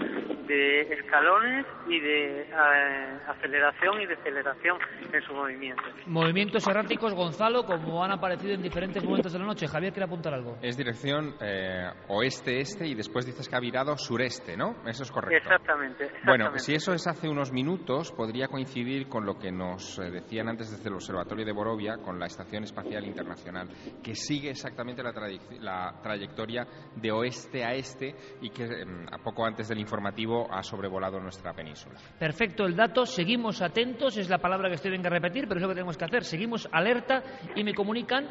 de 0.47 0.81
escalones 0.93 1.65
y 1.87 1.99
de 1.99 2.43
eh, 2.43 3.19
aceleración 3.27 4.01
y 4.01 4.05
deceleración 4.05 4.77
en 5.11 5.21
su 5.21 5.33
movimiento. 5.33 5.83
Movimientos 6.05 6.65
erráticos, 6.67 7.13
Gonzalo, 7.13 7.65
como 7.65 8.03
han 8.03 8.11
aparecido 8.11 8.53
en 8.53 8.61
diferentes 8.61 9.03
momentos 9.03 9.33
de 9.33 9.39
la 9.39 9.45
noche. 9.45 9.67
Javier 9.67 9.91
quiere 9.91 10.05
apuntar 10.05 10.33
algo. 10.33 10.57
Es 10.61 10.77
dirección 10.77 11.35
eh, 11.41 11.89
oeste-este 12.07 12.87
y 12.87 12.95
después 12.95 13.25
dices 13.25 13.49
que 13.49 13.55
ha 13.55 13.59
virado 13.59 13.97
sureste, 13.97 14.55
¿no? 14.55 14.77
Eso 14.85 15.03
es 15.03 15.11
correcto. 15.11 15.35
Exactamente. 15.37 16.09
Bueno, 16.25 16.57
si 16.57 16.73
eso 16.73 16.93
es 16.93 17.05
hace 17.05 17.27
unos 17.27 17.51
minutos, 17.51 18.13
podría 18.13 18.47
coincidir 18.47 19.09
con 19.09 19.25
lo 19.25 19.37
que 19.37 19.51
nos 19.51 19.99
eh, 19.99 20.09
decían 20.09 20.47
antes 20.47 20.71
desde 20.71 20.87
el 20.87 20.95
Observatorio 20.95 21.45
de 21.45 21.51
Borovia, 21.51 21.97
con 22.01 22.19
la 22.19 22.26
Estación 22.27 22.64
Espacial 22.64 23.06
Internacional, 23.06 23.67
que 24.01 24.16
sigue 24.16 24.50
exactamente 24.50 25.03
la, 25.03 25.14
trayec- 25.14 25.59
la 25.59 26.00
trayectoria 26.01 26.66
de 26.95 27.11
oeste 27.11 27.64
a 27.64 27.74
este 27.74 28.16
y 28.42 28.50
que 28.50 28.64
em, 28.64 29.06
poco 29.24 29.45
antes 29.45 29.67
del 29.67 29.80
informativo 29.80 30.48
ha 30.53 30.64
sobrevolado 30.64 31.19
nuestra 31.19 31.53
península. 31.53 32.00
Perfecto 32.19 32.66
el 32.66 32.76
dato, 32.76 33.06
seguimos 33.06 33.61
atentos, 33.61 34.17
es 34.17 34.30
la 34.30 34.38
palabra 34.40 34.69
que 34.69 34.76
estoy 34.76 34.92
venga 34.92 35.08
a 35.08 35.14
repetir, 35.14 35.45
pero 35.48 35.58
es 35.58 35.61
lo 35.64 35.69
que 35.69 35.76
tenemos 35.76 35.98
que 35.98 36.06
hacer. 36.06 36.24
Seguimos 36.24 36.67
alerta 36.72 37.24
y 37.56 37.64
me 37.64 37.74
comunican, 37.74 38.27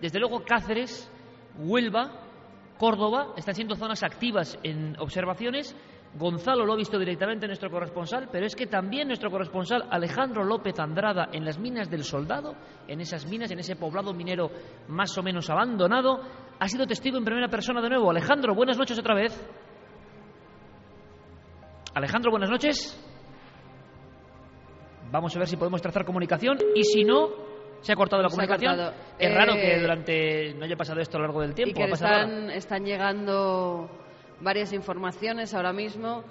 desde 0.00 0.18
luego, 0.18 0.44
Cáceres, 0.44 1.10
Huelva, 1.58 2.24
Córdoba, 2.78 3.34
están 3.36 3.54
siendo 3.54 3.74
zonas 3.74 4.02
activas 4.02 4.58
en 4.62 4.94
observaciones. 5.00 5.74
Gonzalo 6.14 6.64
lo 6.64 6.72
ha 6.72 6.76
visto 6.76 6.98
directamente 6.98 7.46
nuestro 7.46 7.70
corresponsal, 7.70 8.28
pero 8.32 8.46
es 8.46 8.56
que 8.56 8.66
también 8.66 9.08
nuestro 9.08 9.30
corresponsal 9.30 9.84
Alejandro 9.90 10.42
López 10.42 10.78
Andrada 10.80 11.28
en 11.32 11.44
las 11.44 11.58
minas 11.58 11.90
del 11.90 12.02
Soldado, 12.02 12.54
en 12.88 13.00
esas 13.00 13.26
minas, 13.26 13.50
en 13.50 13.58
ese 13.58 13.76
poblado 13.76 14.12
minero 14.14 14.50
más 14.88 15.16
o 15.18 15.22
menos 15.22 15.48
abandonado, 15.50 16.20
ha 16.58 16.66
sido 16.68 16.86
testigo 16.86 17.18
en 17.18 17.24
primera 17.24 17.48
persona 17.48 17.80
de 17.82 17.90
nuevo. 17.90 18.10
Alejandro, 18.10 18.54
buenas 18.54 18.78
noches 18.78 18.98
otra 18.98 19.14
vez. 19.14 19.32
Alejandro, 21.94 22.30
buenas 22.30 22.50
noches. 22.50 23.04
Vamos 25.10 25.34
a 25.34 25.38
ver 25.38 25.48
si 25.48 25.56
podemos 25.56 25.80
trazar 25.80 26.04
comunicación 26.04 26.58
y 26.74 26.82
si 26.84 27.04
no, 27.04 27.28
se 27.80 27.92
ha 27.92 27.96
cortado 27.96 28.22
la 28.22 28.28
comunicación. 28.28 28.92
Es 29.18 29.34
raro 29.34 29.54
que 29.54 29.74
Eh, 29.76 29.80
durante 29.80 30.54
no 30.54 30.64
haya 30.64 30.76
pasado 30.76 31.00
esto 31.00 31.16
a 31.16 31.20
lo 31.20 31.26
largo 31.26 31.40
del 31.42 31.52
Y 31.52 31.54
tiempo. 31.54 31.74
que 31.76 31.84
ha 31.84 31.88
pasado 31.88 32.14
ahora. 32.14 32.24
están, 32.28 32.50
están 32.50 32.84
llegando 32.84 33.88
varias 34.40 34.72
informaciones 34.72 35.54
ahora 35.54 35.72
mismo. 35.72 36.24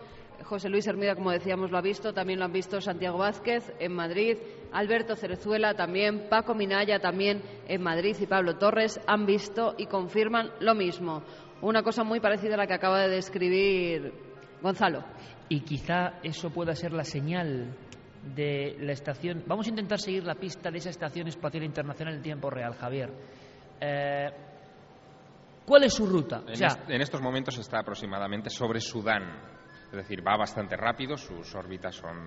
José 0.43 0.69
Luis 0.69 0.87
Hermida, 0.87 1.15
como 1.15 1.31
decíamos, 1.31 1.71
lo 1.71 1.77
ha 1.77 1.81
visto. 1.81 2.13
También 2.13 2.39
lo 2.39 2.45
han 2.45 2.53
visto 2.53 2.79
Santiago 2.79 3.17
Vázquez 3.17 3.73
en 3.79 3.93
Madrid. 3.93 4.37
Alberto 4.71 5.15
Cerezuela 5.15 5.73
también. 5.73 6.27
Paco 6.29 6.53
Minaya 6.53 6.99
también 6.99 7.41
en 7.67 7.81
Madrid. 7.81 8.15
Y 8.19 8.27
Pablo 8.27 8.57
Torres 8.57 8.99
han 9.07 9.25
visto 9.25 9.75
y 9.77 9.87
confirman 9.87 10.51
lo 10.59 10.75
mismo. 10.75 11.23
Una 11.61 11.81
cosa 11.81 12.03
muy 12.03 12.19
parecida 12.19 12.53
a 12.53 12.57
la 12.57 12.67
que 12.67 12.75
acaba 12.75 13.01
de 13.01 13.09
describir 13.09 14.13
Gonzalo. 14.61 15.03
Y 15.49 15.61
quizá 15.61 16.19
eso 16.23 16.49
pueda 16.51 16.75
ser 16.75 16.93
la 16.93 17.03
señal 17.03 17.75
de 18.35 18.75
la 18.79 18.91
estación. 18.91 19.43
Vamos 19.47 19.65
a 19.67 19.69
intentar 19.69 19.99
seguir 19.99 20.23
la 20.23 20.35
pista 20.35 20.69
de 20.69 20.77
esa 20.77 20.89
estación 20.89 21.27
espacial 21.27 21.63
internacional 21.63 22.15
en 22.15 22.21
tiempo 22.21 22.49
real, 22.49 22.73
Javier. 22.73 23.09
Eh, 23.79 24.29
¿Cuál 25.67 25.83
es 25.83 25.93
su 25.93 26.05
ruta? 26.07 26.41
O 26.45 26.49
En, 26.49 26.55
sea, 26.55 26.67
est- 26.69 26.89
en 26.89 27.01
estos 27.01 27.21
momentos 27.21 27.57
está 27.57 27.79
aproximadamente 27.79 28.49
sobre 28.49 28.79
Sudán. 28.79 29.57
Es 29.87 29.93
decir, 29.93 30.19
va 30.25 30.35
bastante 30.35 30.75
rápido, 30.75 31.15
sus 31.15 31.55
órbitas 31.55 31.95
son, 31.95 32.17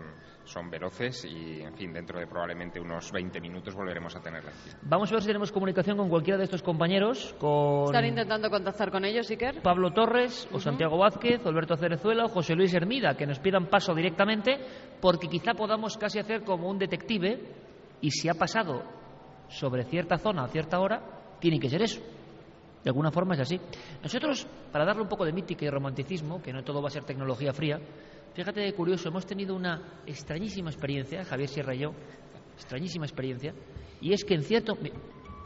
son 0.45 0.71
veloces 0.71 1.27
y, 1.27 1.61
en 1.61 1.75
fin, 1.75 1.93
dentro 1.93 2.19
de 2.19 2.27
probablemente 2.27 2.81
unos 2.81 3.13
20 3.13 3.39
minutos 3.39 3.75
volveremos 3.75 4.17
a 4.17 4.21
tenerla 4.21 4.51
vamos 4.81 5.11
a 5.11 5.17
ver 5.17 5.21
si 5.21 5.27
tenemos 5.27 5.53
comunicación 5.53 5.99
con 5.99 6.09
cualquiera 6.09 6.39
de 6.39 6.45
estos 6.45 6.63
compañeros, 6.63 7.35
con 7.39 7.85
¿Están 7.85 8.07
intentando 8.07 8.49
contactar 8.49 8.91
con 8.91 9.05
ellos, 9.05 9.29
Iker? 9.31 9.61
Pablo 9.61 9.91
Torres, 9.93 10.49
o 10.53 10.59
Santiago 10.59 10.97
Vázquez, 10.97 11.45
o 11.45 11.51
Alberto 11.51 11.77
Cerezuela, 11.77 12.25
o 12.25 12.29
José 12.29 12.55
Luis 12.55 12.73
Hermida, 12.73 13.15
que 13.15 13.27
nos 13.27 13.39
pidan 13.41 13.67
paso 13.67 13.95
directamente, 13.95 14.57
porque 14.99 15.29
quizá 15.29 15.53
podamos 15.53 15.99
casi 15.99 16.19
hacer 16.19 16.43
como 16.45 16.67
un 16.71 16.79
detective, 16.79 17.41
y 18.01 18.11
si 18.11 18.31
ha 18.31 18.35
pasado 18.35 18.83
sobre 19.49 19.85
cierta 19.85 20.17
zona 20.17 20.45
a 20.45 20.49
cierta 20.49 20.81
hora, 20.81 21.03
tiene 21.41 21.61
que 21.61 21.69
ser 21.69 21.83
eso. 21.83 22.01
De 22.83 22.91
alguna 22.91 23.11
forma 23.11 23.35
es 23.35 23.41
así. 23.41 23.61
Nosotros, 24.03 24.47
para 24.73 24.85
darle 24.85 25.03
un 25.03 25.09
poco 25.09 25.25
de 25.25 25.33
mítica 25.33 25.65
y 25.65 25.71
romanticismo, 25.71 26.41
que 26.41 26.53
no 26.53 26.65
todo 26.65 26.81
va 26.81 26.89
a 26.89 26.91
ser 26.91 27.05
tecnología 27.05 27.53
fría, 27.53 27.79
fíjate 28.35 28.65
que 28.65 28.73
curioso, 28.75 29.09
hemos 29.09 29.27
tenido 29.27 29.55
una 29.55 30.01
extrañísima 30.07 30.71
experiencia, 30.71 31.25
Javier 31.25 31.49
Sierra 31.49 31.75
y 31.75 31.81
yo, 31.81 31.93
extrañísima 32.55 33.05
experiencia, 33.05 33.55
y 34.01 34.13
es 34.13 34.25
que 34.25 34.35
en 34.35 34.43
cierto... 34.43 34.77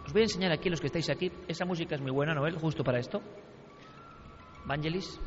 Os 0.06 0.12
voy 0.12 0.20
a 0.20 0.24
enseñar 0.24 0.52
aquí, 0.52 0.68
los 0.68 0.80
que 0.80 0.88
estáis 0.88 1.08
aquí, 1.08 1.32
esa 1.48 1.64
música 1.64 1.94
es 1.94 2.00
muy 2.02 2.10
buena, 2.10 2.34
Noel, 2.34 2.58
justo 2.58 2.84
para 2.84 2.98
esto. 2.98 3.22
Vangelis. 4.66 5.18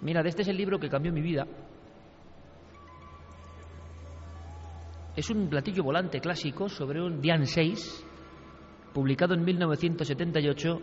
Mira, 0.00 0.22
este 0.22 0.42
es 0.42 0.48
el 0.48 0.56
libro 0.56 0.78
que 0.78 0.88
cambió 0.88 1.12
mi 1.12 1.20
vida. 1.20 1.44
Es 5.16 5.30
un 5.30 5.48
platillo 5.48 5.82
volante 5.82 6.20
clásico 6.20 6.68
sobre 6.68 7.02
un 7.02 7.20
Dian 7.20 7.46
6, 7.46 8.03
publicado 8.94 9.34
en 9.34 9.44
1978, 9.44 10.80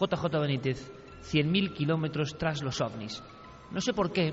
JJ 0.00 0.40
Benítez, 0.40 0.90
100.000 1.30 1.74
kilómetros 1.74 2.36
tras 2.38 2.62
los 2.62 2.80
ovnis. 2.80 3.22
No 3.70 3.80
sé 3.80 3.92
por 3.92 4.10
qué, 4.10 4.32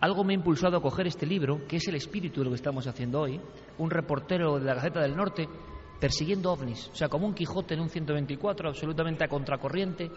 algo 0.00 0.24
me 0.24 0.32
ha 0.32 0.36
impulsado 0.36 0.78
a 0.78 0.82
coger 0.82 1.06
este 1.06 1.26
libro, 1.26 1.66
que 1.68 1.76
es 1.76 1.86
el 1.88 1.94
espíritu 1.94 2.40
de 2.40 2.46
lo 2.46 2.50
que 2.50 2.56
estamos 2.56 2.86
haciendo 2.86 3.20
hoy, 3.20 3.38
un 3.78 3.90
reportero 3.90 4.58
de 4.58 4.64
la 4.64 4.74
Gaceta 4.74 5.00
del 5.00 5.14
Norte 5.14 5.46
persiguiendo 6.00 6.52
ovnis, 6.52 6.88
o 6.92 6.94
sea, 6.96 7.08
como 7.08 7.26
un 7.26 7.34
Quijote 7.34 7.74
en 7.74 7.80
un 7.80 7.88
124, 7.88 8.68
absolutamente 8.68 9.24
a 9.24 9.28
contracorriente, 9.28 10.10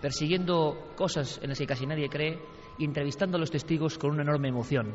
persiguiendo 0.00 0.92
cosas 0.96 1.40
en 1.42 1.48
las 1.48 1.58
que 1.58 1.66
casi 1.66 1.86
nadie 1.86 2.08
cree 2.08 2.38
entrevistando 2.84 3.36
a 3.36 3.40
los 3.40 3.50
testigos 3.50 3.98
con 3.98 4.10
una 4.12 4.22
enorme 4.22 4.48
emoción. 4.48 4.94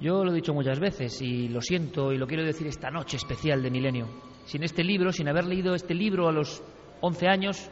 Yo 0.00 0.24
lo 0.24 0.32
he 0.32 0.34
dicho 0.34 0.54
muchas 0.54 0.80
veces 0.80 1.20
y 1.20 1.48
lo 1.48 1.60
siento 1.60 2.10
y 2.10 2.16
lo 2.16 2.26
quiero 2.26 2.42
decir 2.42 2.66
esta 2.66 2.90
noche 2.90 3.18
especial 3.18 3.62
de 3.62 3.70
Milenio. 3.70 4.08
Sin 4.46 4.62
este 4.62 4.82
libro, 4.82 5.12
sin 5.12 5.28
haber 5.28 5.44
leído 5.44 5.74
este 5.74 5.92
libro 5.92 6.26
a 6.26 6.32
los 6.32 6.62
11 7.02 7.28
años, 7.28 7.70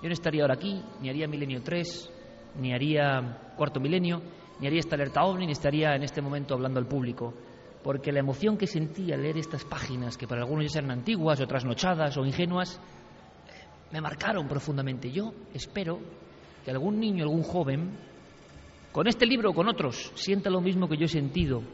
yo 0.00 0.08
no 0.08 0.12
estaría 0.12 0.42
ahora 0.42 0.54
aquí, 0.54 0.80
ni 1.00 1.08
haría 1.08 1.26
Milenio 1.26 1.62
3, 1.64 2.10
ni 2.60 2.72
haría 2.72 3.54
Cuarto 3.56 3.80
Milenio, 3.80 4.22
ni 4.60 4.68
haría 4.68 4.78
esta 4.78 4.94
alerta 4.94 5.24
OVNI, 5.24 5.46
ni 5.46 5.52
estaría 5.52 5.96
en 5.96 6.04
este 6.04 6.22
momento 6.22 6.54
hablando 6.54 6.78
al 6.78 6.86
público. 6.86 7.34
Porque 7.82 8.12
la 8.12 8.20
emoción 8.20 8.56
que 8.56 8.68
sentí 8.68 9.12
al 9.12 9.22
leer 9.22 9.38
estas 9.38 9.64
páginas, 9.64 10.16
que 10.16 10.28
para 10.28 10.42
algunos 10.42 10.66
ya 10.66 10.78
sean 10.78 10.92
antiguas 10.92 11.40
o 11.40 11.46
trasnochadas 11.48 12.16
o 12.16 12.24
ingenuas, 12.24 12.80
me 13.90 14.00
marcaron 14.00 14.46
profundamente. 14.46 15.10
Yo 15.10 15.34
espero 15.52 15.98
que 16.64 16.70
algún 16.70 17.00
niño, 17.00 17.24
algún 17.24 17.42
joven, 17.42 18.13
con 18.94 19.08
este 19.08 19.26
libro 19.26 19.50
o 19.50 19.54
con 19.54 19.68
otros, 19.68 20.12
sienta 20.14 20.48
lo 20.48 20.60
mismo 20.60 20.86
que 20.86 20.96
yo 20.96 21.06
he 21.06 21.08
sentido 21.08 21.64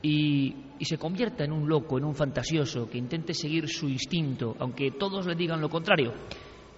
y, 0.00 0.56
se 0.80 0.96
convierta 0.96 1.44
en 1.44 1.52
un 1.52 1.68
loco, 1.68 1.98
en 1.98 2.04
un 2.04 2.14
fantasioso, 2.14 2.88
que 2.88 2.96
intente 2.96 3.34
seguir 3.34 3.68
su 3.68 3.90
instinto, 3.90 4.56
aunque 4.58 4.92
todos 4.92 5.26
le 5.26 5.34
digan 5.34 5.60
lo 5.60 5.68
contrario. 5.68 6.14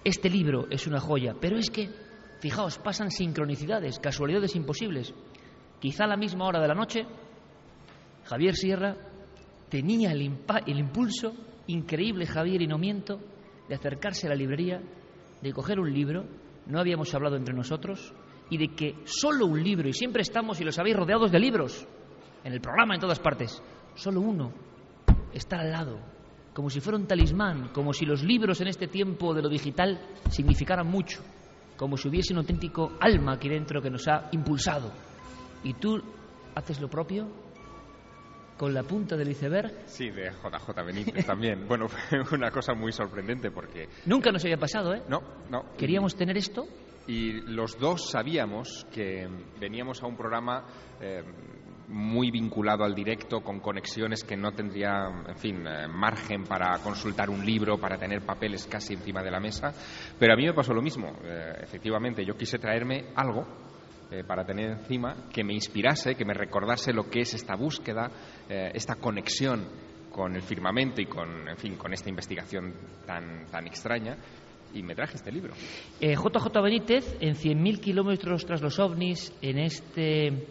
Este 0.03 0.29
libro 0.29 0.67
es 0.69 0.85
una 0.85 0.99
joya, 0.99 1.33
pero 1.39 1.57
es 1.57 1.71
que, 1.71 1.89
fijaos, 2.41 2.77
pasan 2.77 3.09
sincronicidades, 3.09 3.97
casualidades 3.99 4.55
imposibles. 4.57 5.13
Quizá 5.79 6.03
a 6.03 6.07
la 6.07 6.17
misma 6.17 6.45
hora 6.45 6.59
de 6.59 6.67
la 6.67 6.75
noche, 6.75 7.05
Javier 8.25 8.55
Sierra 8.55 8.97
tenía 9.69 10.11
el, 10.11 10.21
el 10.67 10.77
impulso 10.77 11.33
increíble, 11.67 12.27
Javier, 12.27 12.61
y 12.61 12.67
no 12.67 12.77
miento, 12.77 13.21
de 13.69 13.75
acercarse 13.75 14.27
a 14.27 14.31
la 14.31 14.35
librería, 14.35 14.81
de 15.41 15.53
coger 15.53 15.79
un 15.79 15.91
libro, 15.91 16.25
no 16.67 16.79
habíamos 16.79 17.15
hablado 17.15 17.37
entre 17.37 17.55
nosotros, 17.55 18.13
y 18.49 18.57
de 18.57 18.75
que 18.75 18.95
solo 19.05 19.47
un 19.47 19.63
libro, 19.63 19.87
y 19.87 19.93
siempre 19.93 20.21
estamos, 20.21 20.59
y 20.61 20.63
lo 20.63 20.71
sabéis, 20.71 20.95
rodeados 20.95 21.31
de 21.31 21.39
libros, 21.39 21.87
en 22.43 22.53
el 22.53 22.61
programa, 22.61 22.95
en 22.95 23.01
todas 23.01 23.19
partes, 23.19 23.61
solo 23.95 24.21
uno 24.21 24.53
está 25.33 25.59
al 25.59 25.71
lado, 25.71 25.99
como 26.53 26.69
si 26.69 26.79
fuera 26.79 26.97
un 26.97 27.07
talismán, 27.07 27.69
como 27.73 27.91
si 27.91 28.05
los 28.05 28.23
libros 28.23 28.61
en 28.61 28.67
este 28.67 28.87
tiempo 28.87 29.33
de 29.33 29.41
lo 29.41 29.49
digital 29.49 29.99
significaran 30.29 30.87
mucho, 30.87 31.21
como 31.75 31.97
si 31.97 32.07
hubiese 32.07 32.33
un 32.33 32.39
auténtico 32.39 32.93
alma 33.01 33.33
aquí 33.33 33.49
dentro 33.49 33.81
que 33.81 33.89
nos 33.89 34.07
ha 34.07 34.29
impulsado. 34.31 34.91
¿Y 35.63 35.73
tú 35.73 36.01
haces 36.53 36.79
lo 36.79 36.87
propio? 36.87 37.27
¿Con 38.57 38.73
la 38.73 38.83
punta 38.83 39.17
del 39.17 39.31
iceberg? 39.31 39.83
Sí, 39.85 40.09
de 40.11 40.31
JJ 40.31 40.85
Benítez 40.85 41.25
también. 41.25 41.67
bueno, 41.67 41.89
fue 41.89 42.21
una 42.31 42.51
cosa 42.51 42.73
muy 42.73 42.93
sorprendente 42.93 43.51
porque... 43.51 43.89
Nunca 44.05 44.31
nos 44.31 44.45
había 44.45 44.57
pasado, 44.57 44.93
¿eh? 44.93 45.01
No, 45.09 45.21
no. 45.49 45.75
Queríamos 45.77 46.15
tener 46.15 46.37
esto 46.37 46.65
Y 47.07 47.41
los 47.41 47.77
dos 47.77 48.09
sabíamos 48.09 48.85
que 48.91 49.27
veníamos 49.59 50.01
a 50.01 50.07
un 50.07 50.17
programa 50.17 50.65
eh, 50.99 51.21
muy 51.87 52.31
vinculado 52.31 52.83
al 52.83 52.95
directo, 52.95 53.41
con 53.41 53.59
conexiones 53.59 54.23
que 54.23 54.35
no 54.35 54.51
tendría, 54.53 55.07
en 55.27 55.37
fin, 55.37 55.67
eh, 55.67 55.87
margen 55.87 56.45
para 56.45 56.79
consultar 56.79 57.29
un 57.29 57.45
libro, 57.45 57.77
para 57.77 57.97
tener 57.97 58.25
papeles 58.25 58.65
casi 58.65 58.95
encima 58.95 59.21
de 59.21 59.29
la 59.29 59.39
mesa. 59.39 59.71
Pero 60.17 60.33
a 60.33 60.35
mí 60.35 60.45
me 60.45 60.53
pasó 60.53 60.73
lo 60.73 60.81
mismo. 60.81 61.13
Eh, 61.23 61.59
efectivamente, 61.61 62.25
yo 62.25 62.35
quise 62.35 62.57
traerme 62.57 63.05
algo 63.15 63.45
para 64.27 64.45
tener 64.45 64.69
encima 64.69 65.27
que 65.33 65.43
me 65.43 65.53
inspirase, 65.53 66.15
que 66.15 66.23
me 66.23 66.33
recordase 66.35 66.93
lo 66.93 67.09
que 67.09 67.21
es 67.21 67.33
esta 67.33 67.55
búsqueda, 67.55 68.11
esta 68.47 68.95
conexión 68.95 69.67
con 70.11 70.35
el 70.35 70.43
firmamento 70.43 71.01
y 71.01 71.07
con, 71.07 71.49
en 71.49 71.57
fin, 71.57 71.75
con 71.75 71.91
esta 71.91 72.07
investigación 72.07 72.71
tan, 73.05 73.47
tan 73.47 73.65
extraña. 73.65 74.15
Y 74.75 74.83
me 74.83 74.93
traje 74.93 75.15
este 75.15 75.31
libro. 75.31 75.53
Eh, 76.01 76.15
JJ 76.15 76.61
Benítez, 76.61 77.17
en 77.21 77.35
100.000 77.35 77.79
kilómetros 77.79 78.45
tras 78.45 78.61
los 78.61 78.77
ovnis, 78.77 79.33
en 79.41 79.57
este, 79.57 80.27
en 80.27 80.45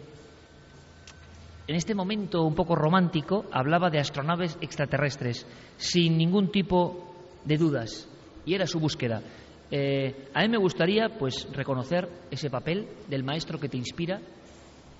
este 1.67 1.93
momento 1.93 2.43
un 2.43 2.55
poco 2.55 2.75
romántico, 2.75 3.45
hablaba 3.51 3.91
de 3.91 3.99
astronaves 3.99 4.57
extraterrestres, 4.61 5.45
sin 5.77 6.17
ningún 6.17 6.51
tipo 6.51 7.13
de 7.45 7.57
dudas. 7.57 8.09
Y 8.47 8.55
era 8.55 8.65
su 8.65 8.79
búsqueda. 8.79 9.21
Eh, 9.69 10.29
a 10.33 10.41
mí 10.41 10.49
me 10.49 10.57
gustaría 10.57 11.07
pues 11.19 11.47
reconocer 11.51 12.09
ese 12.31 12.49
papel 12.49 12.87
del 13.07 13.23
maestro 13.23 13.59
que 13.59 13.69
te 13.69 13.77
inspira 13.77 14.19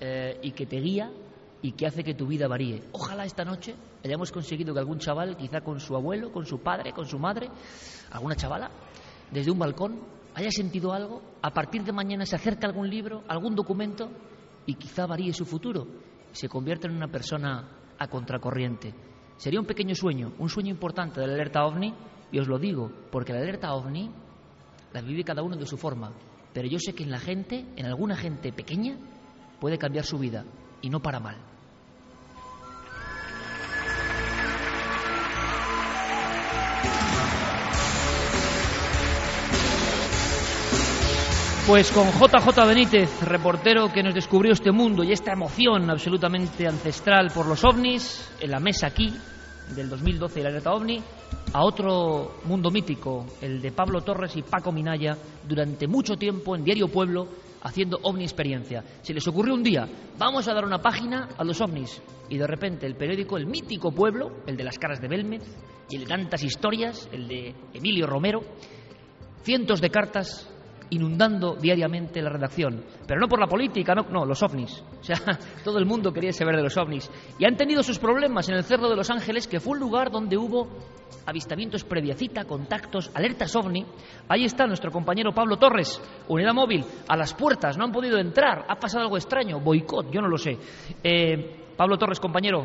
eh, 0.00 0.38
y 0.40 0.52
que 0.52 0.66
te 0.66 0.76
guía 0.76 1.10
y 1.62 1.72
que 1.72 1.86
hace 1.86 2.04
que 2.04 2.14
tu 2.14 2.28
vida 2.28 2.46
varíe. 2.46 2.82
Ojalá 2.92 3.24
esta 3.24 3.44
noche 3.44 3.74
hayamos 4.04 4.30
conseguido 4.30 4.72
que 4.72 4.80
algún 4.80 4.98
chaval, 4.98 5.36
quizá 5.36 5.62
con 5.62 5.80
su 5.80 5.96
abuelo, 5.96 6.30
con 6.30 6.46
su 6.46 6.60
padre, 6.60 6.92
con 6.92 7.06
su 7.06 7.18
madre, 7.18 7.48
alguna 8.10 8.36
chavala, 8.36 8.70
desde 9.30 9.50
un 9.50 9.58
balcón, 9.58 10.00
haya 10.34 10.50
sentido 10.50 10.92
algo, 10.92 11.22
a 11.42 11.50
partir 11.52 11.82
de 11.82 11.92
mañana 11.92 12.26
se 12.26 12.36
acerca 12.36 12.66
algún 12.66 12.88
libro, 12.90 13.24
algún 13.28 13.54
documento 13.54 14.10
y 14.66 14.74
quizá 14.74 15.06
varíe 15.06 15.32
su 15.32 15.44
futuro, 15.44 15.86
se 16.32 16.48
convierta 16.48 16.88
en 16.88 16.96
una 16.96 17.08
persona 17.08 17.68
a 17.98 18.08
contracorriente. 18.08 18.94
Sería 19.36 19.60
un 19.60 19.66
pequeño 19.66 19.94
sueño, 19.94 20.32
un 20.38 20.48
sueño 20.48 20.70
importante 20.70 21.20
de 21.20 21.26
la 21.26 21.34
alerta 21.34 21.64
ovni, 21.64 21.94
y 22.32 22.38
os 22.38 22.48
lo 22.48 22.58
digo, 22.58 22.90
porque 23.10 23.32
la 23.32 23.38
alerta 23.38 23.72
ovni, 23.74 24.10
las 24.92 25.04
vive 25.04 25.24
cada 25.24 25.42
uno 25.42 25.56
de 25.56 25.66
su 25.66 25.76
forma. 25.76 26.12
Pero 26.52 26.68
yo 26.68 26.78
sé 26.78 26.94
que 26.94 27.04
en 27.04 27.10
la 27.10 27.18
gente, 27.18 27.66
en 27.76 27.86
alguna 27.86 28.16
gente 28.16 28.52
pequeña, 28.52 28.96
puede 29.60 29.78
cambiar 29.78 30.04
su 30.04 30.18
vida 30.18 30.44
y 30.80 30.90
no 30.90 31.00
para 31.00 31.20
mal. 31.20 31.36
Pues 41.66 41.90
con 41.90 42.06
JJ 42.06 42.64
Benítez, 42.64 43.22
reportero 43.22 43.92
que 43.92 44.00
nos 44.00 44.14
descubrió 44.14 44.52
este 44.52 44.70
mundo 44.70 45.02
y 45.02 45.10
esta 45.10 45.32
emoción 45.32 45.90
absolutamente 45.90 46.64
ancestral 46.68 47.32
por 47.34 47.48
los 47.48 47.64
ovnis, 47.64 48.30
en 48.40 48.52
la 48.52 48.60
mesa 48.60 48.86
aquí 48.86 49.12
del 49.74 49.88
2012 49.88 50.38
y 50.38 50.42
la 50.44 50.50
alerta 50.50 50.72
ovni, 50.72 51.02
a 51.52 51.64
otro 51.64 52.36
mundo 52.44 52.70
mítico, 52.70 53.26
el 53.40 53.60
de 53.60 53.72
Pablo 53.72 54.02
Torres 54.02 54.36
y 54.36 54.42
Paco 54.42 54.70
Minaya, 54.70 55.18
durante 55.42 55.88
mucho 55.88 56.14
tiempo 56.14 56.54
en 56.54 56.62
Diario 56.62 56.86
Pueblo, 56.86 57.26
haciendo 57.62 57.98
ovni 58.00 58.22
experiencia. 58.22 58.84
Se 59.02 59.12
les 59.12 59.26
ocurrió 59.26 59.52
un 59.52 59.64
día, 59.64 59.88
vamos 60.16 60.46
a 60.46 60.54
dar 60.54 60.64
una 60.64 60.80
página 60.80 61.30
a 61.36 61.42
los 61.42 61.60
ovnis. 61.60 62.00
Y 62.28 62.38
de 62.38 62.46
repente 62.46 62.86
el 62.86 62.94
periódico, 62.94 63.36
el 63.36 63.46
mítico 63.46 63.90
pueblo, 63.90 64.44
el 64.46 64.56
de 64.56 64.62
las 64.62 64.78
caras 64.78 65.00
de 65.00 65.08
Belmez, 65.08 65.42
y 65.90 65.96
el 65.96 66.02
de 66.02 66.06
tantas 66.06 66.44
historias, 66.44 67.08
el 67.10 67.26
de 67.26 67.56
Emilio 67.74 68.06
Romero, 68.06 68.42
cientos 69.42 69.80
de 69.80 69.90
cartas 69.90 70.48
inundando 70.90 71.54
diariamente 71.54 72.22
la 72.22 72.30
redacción. 72.30 72.84
Pero 73.06 73.20
no 73.20 73.28
por 73.28 73.40
la 73.40 73.46
política, 73.46 73.94
no, 73.94 74.02
no, 74.10 74.24
los 74.24 74.42
ovnis. 74.42 74.84
O 75.00 75.02
sea, 75.02 75.20
todo 75.64 75.78
el 75.78 75.86
mundo 75.86 76.12
quería 76.12 76.32
saber 76.32 76.56
de 76.56 76.62
los 76.62 76.76
ovnis. 76.76 77.10
Y 77.38 77.44
han 77.44 77.56
tenido 77.56 77.82
sus 77.82 77.98
problemas 77.98 78.48
en 78.48 78.56
el 78.56 78.64
Cerro 78.64 78.88
de 78.88 78.96
los 78.96 79.10
Ángeles, 79.10 79.46
que 79.46 79.60
fue 79.60 79.74
un 79.74 79.80
lugar 79.80 80.10
donde 80.10 80.36
hubo 80.36 80.68
avistamientos 81.26 81.84
previa 81.84 82.14
cita, 82.14 82.44
contactos, 82.44 83.10
alertas 83.14 83.54
ovni. 83.56 83.84
Ahí 84.28 84.44
está 84.44 84.66
nuestro 84.66 84.90
compañero 84.90 85.32
Pablo 85.32 85.56
Torres, 85.56 86.00
unidad 86.28 86.54
móvil, 86.54 86.84
a 87.08 87.16
las 87.16 87.34
puertas, 87.34 87.76
no 87.76 87.84
han 87.84 87.92
podido 87.92 88.18
entrar, 88.18 88.64
ha 88.68 88.76
pasado 88.76 89.04
algo 89.04 89.16
extraño, 89.16 89.60
boicot, 89.60 90.10
yo 90.10 90.20
no 90.20 90.28
lo 90.28 90.38
sé. 90.38 90.56
Eh, 91.02 91.64
Pablo 91.76 91.98
Torres, 91.98 92.20
compañero, 92.20 92.64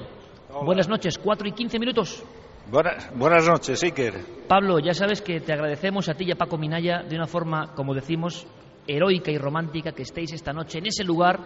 buenas 0.64 0.88
noches, 0.88 1.18
cuatro 1.18 1.48
y 1.48 1.52
quince 1.52 1.80
minutos. 1.80 2.24
Buenas, 2.70 3.48
noches, 3.48 3.84
Iker. 3.84 4.14
Pablo, 4.48 4.80
ya 4.80 4.94
sabes 4.94 5.22
que 5.22 5.40
te 5.42 5.54
agradecemos 5.54 6.08
a 6.10 6.14
ti 6.14 6.26
y 6.26 6.32
a 6.32 6.36
Paco 6.36 6.58
Minaya 6.58 7.04
de 7.04 7.16
una 7.16 7.28
forma, 7.28 7.74
como 7.74 7.94
decimos, 7.94 8.46
heroica 8.88 9.32
y 9.32 9.38
romántica 9.38 9.92
que 9.92 10.04
estéis 10.04 10.34
esta 10.34 10.54
noche 10.54 10.80
en 10.80 10.88
ese 10.88 11.04
lugar 11.04 11.40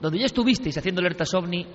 donde 0.00 0.18
ya 0.18 0.26
estuvisteis 0.26 0.78
haciendo 0.78 1.00
alertas 1.00 1.34
ovni 1.34 1.66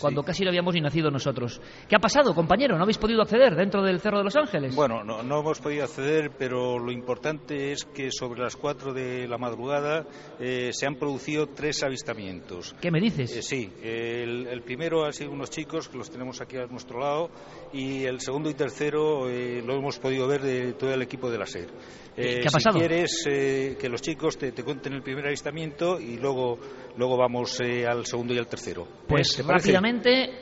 cuando 0.00 0.22
casi 0.22 0.44
no 0.44 0.50
habíamos 0.50 0.74
ni 0.74 0.80
nacido 0.80 1.10
nosotros. 1.10 1.60
¿Qué 1.88 1.96
ha 1.96 1.98
pasado, 1.98 2.34
compañero? 2.34 2.76
¿No 2.76 2.82
habéis 2.82 2.98
podido 2.98 3.22
acceder 3.22 3.54
dentro 3.54 3.82
del 3.82 4.00
Cerro 4.00 4.18
de 4.18 4.24
los 4.24 4.36
Ángeles? 4.36 4.74
Bueno, 4.74 5.04
no, 5.04 5.22
no 5.22 5.40
hemos 5.40 5.60
podido 5.60 5.84
acceder, 5.84 6.32
pero 6.38 6.78
lo 6.78 6.92
importante 6.92 7.72
es 7.72 7.84
que 7.84 8.10
sobre 8.10 8.40
las 8.40 8.56
4 8.56 8.92
de 8.92 9.26
la 9.28 9.38
madrugada 9.38 10.06
eh, 10.38 10.70
se 10.72 10.86
han 10.86 10.96
producido 10.96 11.48
tres 11.48 11.82
avistamientos. 11.82 12.74
¿Qué 12.80 12.90
me 12.90 13.00
dices? 13.00 13.36
Eh, 13.36 13.42
sí, 13.42 13.72
el, 13.82 14.46
el, 14.46 14.62
primero 14.62 15.04
ha 15.04 15.12
sido 15.12 15.30
unos 15.30 15.50
chicos 15.50 15.88
que 15.88 15.98
los 15.98 16.10
tenemos 16.10 16.40
aquí 16.40 16.56
a 16.56 16.66
nuestro 16.66 17.00
lado 17.00 17.30
y 17.72 18.04
el 18.04 18.20
segundo 18.20 18.50
y 18.50 18.54
tercero 18.54 19.28
eh, 19.28 19.62
lo 19.64 19.74
hemos 19.76 19.98
podido 19.98 20.26
ver 20.26 20.42
de 20.42 20.72
todo 20.74 20.92
el 20.92 21.02
equipo 21.02 21.30
de 21.30 21.38
la 21.38 21.46
SER. 21.46 21.68
¿Qué 22.14 22.44
ha 22.48 22.50
pasado? 22.50 22.78
Si 22.78 22.80
quieres 22.80 23.24
que 23.78 23.88
los 23.90 24.00
chicos 24.00 24.38
te, 24.38 24.50
te, 24.52 24.64
cuenten 24.64 24.94
el 24.94 25.02
primer 25.02 25.26
avistamiento 25.26 26.00
y 26.00 26.16
luego, 26.16 26.58
luego 26.96 27.18
vamos 27.18 27.60
al 27.60 28.06
segundo 28.06 28.32
y 28.32 28.38
al 28.38 28.46
tercero. 28.46 28.88
Pues 29.06 29.38
rápidamente, 29.46 29.75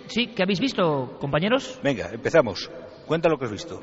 sí, 0.06 0.28
¿qué 0.28 0.42
habéis 0.42 0.60
visto, 0.60 1.16
compañeros? 1.20 1.78
Venga, 1.82 2.10
empezamos. 2.12 2.70
Cuenta 3.06 3.28
lo 3.28 3.38
que 3.38 3.46
has 3.46 3.52
visto. 3.52 3.80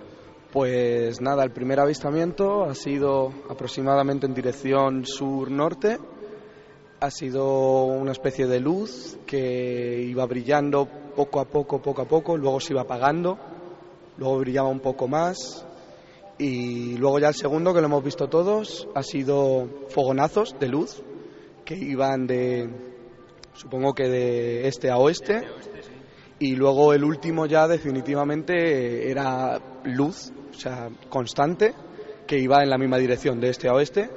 Pues 0.51 1.21
nada, 1.21 1.43
el 1.43 1.51
primer 1.51 1.79
avistamiento 1.79 2.65
ha 2.65 2.75
sido 2.75 3.31
aproximadamente 3.49 4.25
en 4.25 4.33
dirección 4.33 5.05
sur-norte. 5.05 5.97
Ha 6.99 7.09
sido 7.09 7.85
una 7.85 8.11
especie 8.11 8.47
de 8.47 8.59
luz 8.59 9.17
que 9.25 10.01
iba 10.03 10.25
brillando 10.25 10.87
poco 11.15 11.39
a 11.39 11.45
poco, 11.45 11.81
poco 11.81 12.01
a 12.01 12.05
poco, 12.05 12.37
luego 12.37 12.59
se 12.59 12.73
iba 12.73 12.81
apagando, 12.81 13.37
luego 14.17 14.39
brillaba 14.39 14.69
un 14.69 14.81
poco 14.81 15.07
más 15.07 15.65
y 16.37 16.97
luego 16.97 17.19
ya 17.19 17.29
el 17.29 17.35
segundo, 17.35 17.73
que 17.73 17.81
lo 17.81 17.87
hemos 17.87 18.03
visto 18.03 18.27
todos, 18.27 18.87
ha 18.95 19.03
sido 19.03 19.67
fogonazos 19.89 20.55
de 20.59 20.67
luz 20.67 21.01
que 21.63 21.75
iban 21.75 22.27
de, 22.27 22.90
supongo 23.61 23.93
que 23.93 24.09
de 24.09 24.67
este 24.67 24.89
a 24.89 24.97
oeste. 24.97 25.47
Y 26.39 26.55
luego 26.55 26.93
el 26.93 27.03
último 27.03 27.45
ya 27.45 27.67
definitivamente 27.67 29.11
era 29.11 29.59
luz, 29.83 30.31
o 30.49 30.53
sea, 30.53 30.89
constante, 31.09 31.73
que 32.25 32.39
iba 32.39 32.63
en 32.63 32.69
la 32.71 32.79
misma 32.79 32.97
dirección, 32.97 33.39
de 33.39 33.49
este 33.49 33.69
a 33.69 33.73
oeste. 33.73 34.09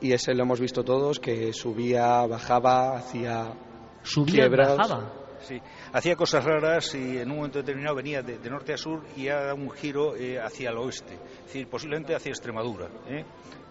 Y 0.00 0.12
ese 0.12 0.34
lo 0.34 0.42
hemos 0.42 0.60
visto 0.60 0.82
todos, 0.82 1.20
que 1.20 1.52
subía, 1.52 2.26
bajaba, 2.26 2.96
hacía 2.96 3.54
subía 4.02 4.34
quiebras. 4.34 4.76
bajaba. 4.76 5.21
Sí, 5.42 5.60
hacía 5.92 6.16
cosas 6.16 6.44
raras 6.44 6.94
y 6.94 7.18
en 7.18 7.30
un 7.30 7.36
momento 7.36 7.58
determinado 7.58 7.96
venía 7.96 8.22
de, 8.22 8.38
de 8.38 8.50
norte 8.50 8.72
a 8.72 8.76
sur 8.76 9.02
y 9.16 9.28
ha 9.28 9.36
dado 9.40 9.56
un 9.56 9.70
giro 9.70 10.16
eh, 10.16 10.38
hacia 10.40 10.70
el 10.70 10.78
oeste, 10.78 11.14
es 11.14 11.44
decir, 11.46 11.68
posiblemente 11.68 12.14
hacia 12.14 12.30
Extremadura. 12.30 12.88
¿eh? 13.08 13.24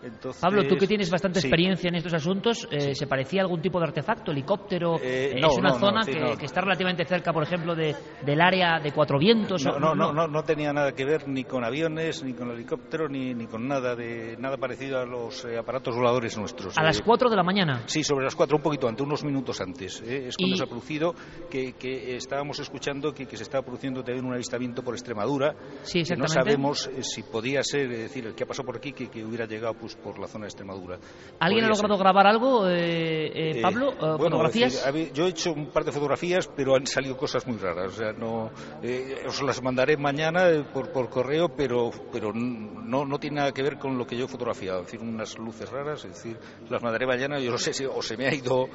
Entonces, 0.03 0.41
Pablo, 0.41 0.67
tú 0.67 0.77
que 0.77 0.87
tienes 0.87 1.11
bastante 1.11 1.39
sí. 1.39 1.45
experiencia 1.47 1.87
en 1.89 1.93
estos 1.95 2.13
asuntos, 2.15 2.67
eh, 2.71 2.95
¿se 2.95 3.05
parecía 3.05 3.41
a 3.41 3.43
algún 3.43 3.61
tipo 3.61 3.77
de 3.79 3.85
artefacto, 3.85 4.31
helicóptero? 4.31 4.95
Eh, 4.95 5.33
Eh, 5.35 5.39
no, 5.39 5.49
es 5.51 5.57
una 5.59 5.69
no, 5.69 5.75
no, 5.75 5.79
zona 5.79 6.03
sí, 6.03 6.13
que, 6.39 6.45
está 6.45 6.61
relativamente 6.61 7.05
cerca, 7.05 7.31
por 7.31 7.43
ejemplo, 7.43 7.75
de, 7.75 7.95
del 8.25 8.41
área 8.41 8.79
de 8.79 8.91
Cuatro 8.93 9.19
Vientos. 9.19 9.63
No, 9.63 9.77
no, 9.77 9.93
no, 9.93 10.27
no, 10.27 10.43
tenía 10.43 10.73
nada 10.73 10.93
que 10.93 11.05
ver 11.05 11.27
ni 11.27 11.43
con 11.43 11.63
aviones, 11.63 12.23
ni 12.23 12.33
con 12.33 12.49
helicópteros, 12.49 13.11
ni, 13.11 13.35
ni 13.35 13.45
con 13.45 13.67
nada 13.67 13.95
de 13.95 14.35
nada 14.39 14.57
parecido 14.57 14.97
a 14.99 15.05
los 15.05 15.45
eh, 15.45 15.55
aparatos 15.59 15.95
voladores 15.95 16.35
nuestros. 16.35 16.75
A 16.79 16.83
las 16.83 16.99
Eh, 16.99 17.03
4 17.05 17.29
de 17.29 17.35
la 17.35 17.43
mañana. 17.43 17.83
Sí, 17.85 18.03
sobre 18.03 18.25
las 18.25 18.35
cuatro, 18.35 18.57
un 18.57 18.63
poquito 18.63 18.87
antes, 18.87 19.05
unos 19.05 19.23
minutos 19.23 19.61
antes. 19.61 20.01
Es 20.01 20.35
cuando 20.35 20.55
Y- 20.55 20.57
se 20.57 20.63
ha 20.63 20.67
producido 20.67 21.13
que, 21.51 21.60
que 21.73 22.15
estábamos 22.15 22.59
escuchando 22.59 23.13
que, 23.13 23.25
que 23.25 23.37
se 23.37 23.43
estaba 23.43 23.63
produciendo 23.63 24.03
también 24.03 24.25
un 24.25 24.33
avistamiento 24.33 24.83
por 24.83 24.93
Extremadura. 24.93 25.55
Sí, 25.83 26.03
que 26.03 26.15
no 26.15 26.27
sabemos 26.27 26.87
eh, 26.87 27.03
si 27.03 27.23
podía 27.23 27.63
ser, 27.63 27.91
es 27.91 27.99
decir, 27.99 28.25
el 28.27 28.35
que 28.35 28.43
ha 28.43 28.47
pasado 28.47 28.65
por 28.65 28.77
aquí, 28.77 28.91
que, 28.93 29.09
que 29.09 29.23
hubiera 29.23 29.45
llegado 29.45 29.73
pues 29.75 29.95
por 29.95 30.19
la 30.19 30.27
zona 30.27 30.45
de 30.45 30.49
Extremadura. 30.49 30.97
¿Alguien 31.39 31.65
ha 31.65 31.69
logrado 31.69 31.95
ser. 31.95 32.03
grabar 32.03 32.27
algo, 32.27 32.67
eh, 32.67 33.27
eh, 33.27 33.51
Eh, 33.57 33.61
Pablo? 33.61 33.91
Eh, 33.93 34.17
¿Fotografías? 34.17 34.85
decir, 34.93 35.13
yo 35.13 35.25
he 35.25 35.29
hecho 35.29 35.51
un 35.53 35.67
par 35.71 35.83
de 35.83 35.91
fotografías, 35.91 36.47
pero 36.55 36.75
han 36.75 36.85
salido 36.87 37.17
cosas 37.17 37.45
muy 37.47 37.57
raras. 37.57 37.93
O 37.93 37.97
sea, 37.97 38.13
no, 38.13 38.51
eh, 38.81 39.23
os 39.27 39.41
las 39.41 39.61
mandaré 39.61 39.97
mañana 39.97 40.43
por, 40.73 40.91
por 40.91 41.09
correo, 41.09 41.49
pero, 41.49 41.91
pero 42.11 42.31
no, 42.33 43.05
no 43.05 43.19
tiene 43.19 43.37
nada 43.37 43.51
que 43.51 43.61
ver 43.63 43.77
con 43.77 43.97
lo 43.97 44.05
que 44.05 44.17
yo 44.17 44.25
he 44.25 44.27
fotografiado. 44.27 44.79
Es 44.81 44.85
decir, 44.87 45.01
unas 45.01 45.37
luces 45.37 45.69
raras, 45.69 46.05
es 46.05 46.13
decir, 46.13 46.37
las 46.69 46.81
mandaré 46.81 47.05
mañana. 47.05 47.39
Yo 47.39 47.51
no 47.51 47.57
sé 47.57 47.73
si 47.73 47.85
o 47.85 48.01
se 48.01 48.17
me 48.17 48.27
ha 48.27 48.33
ido 48.33 48.67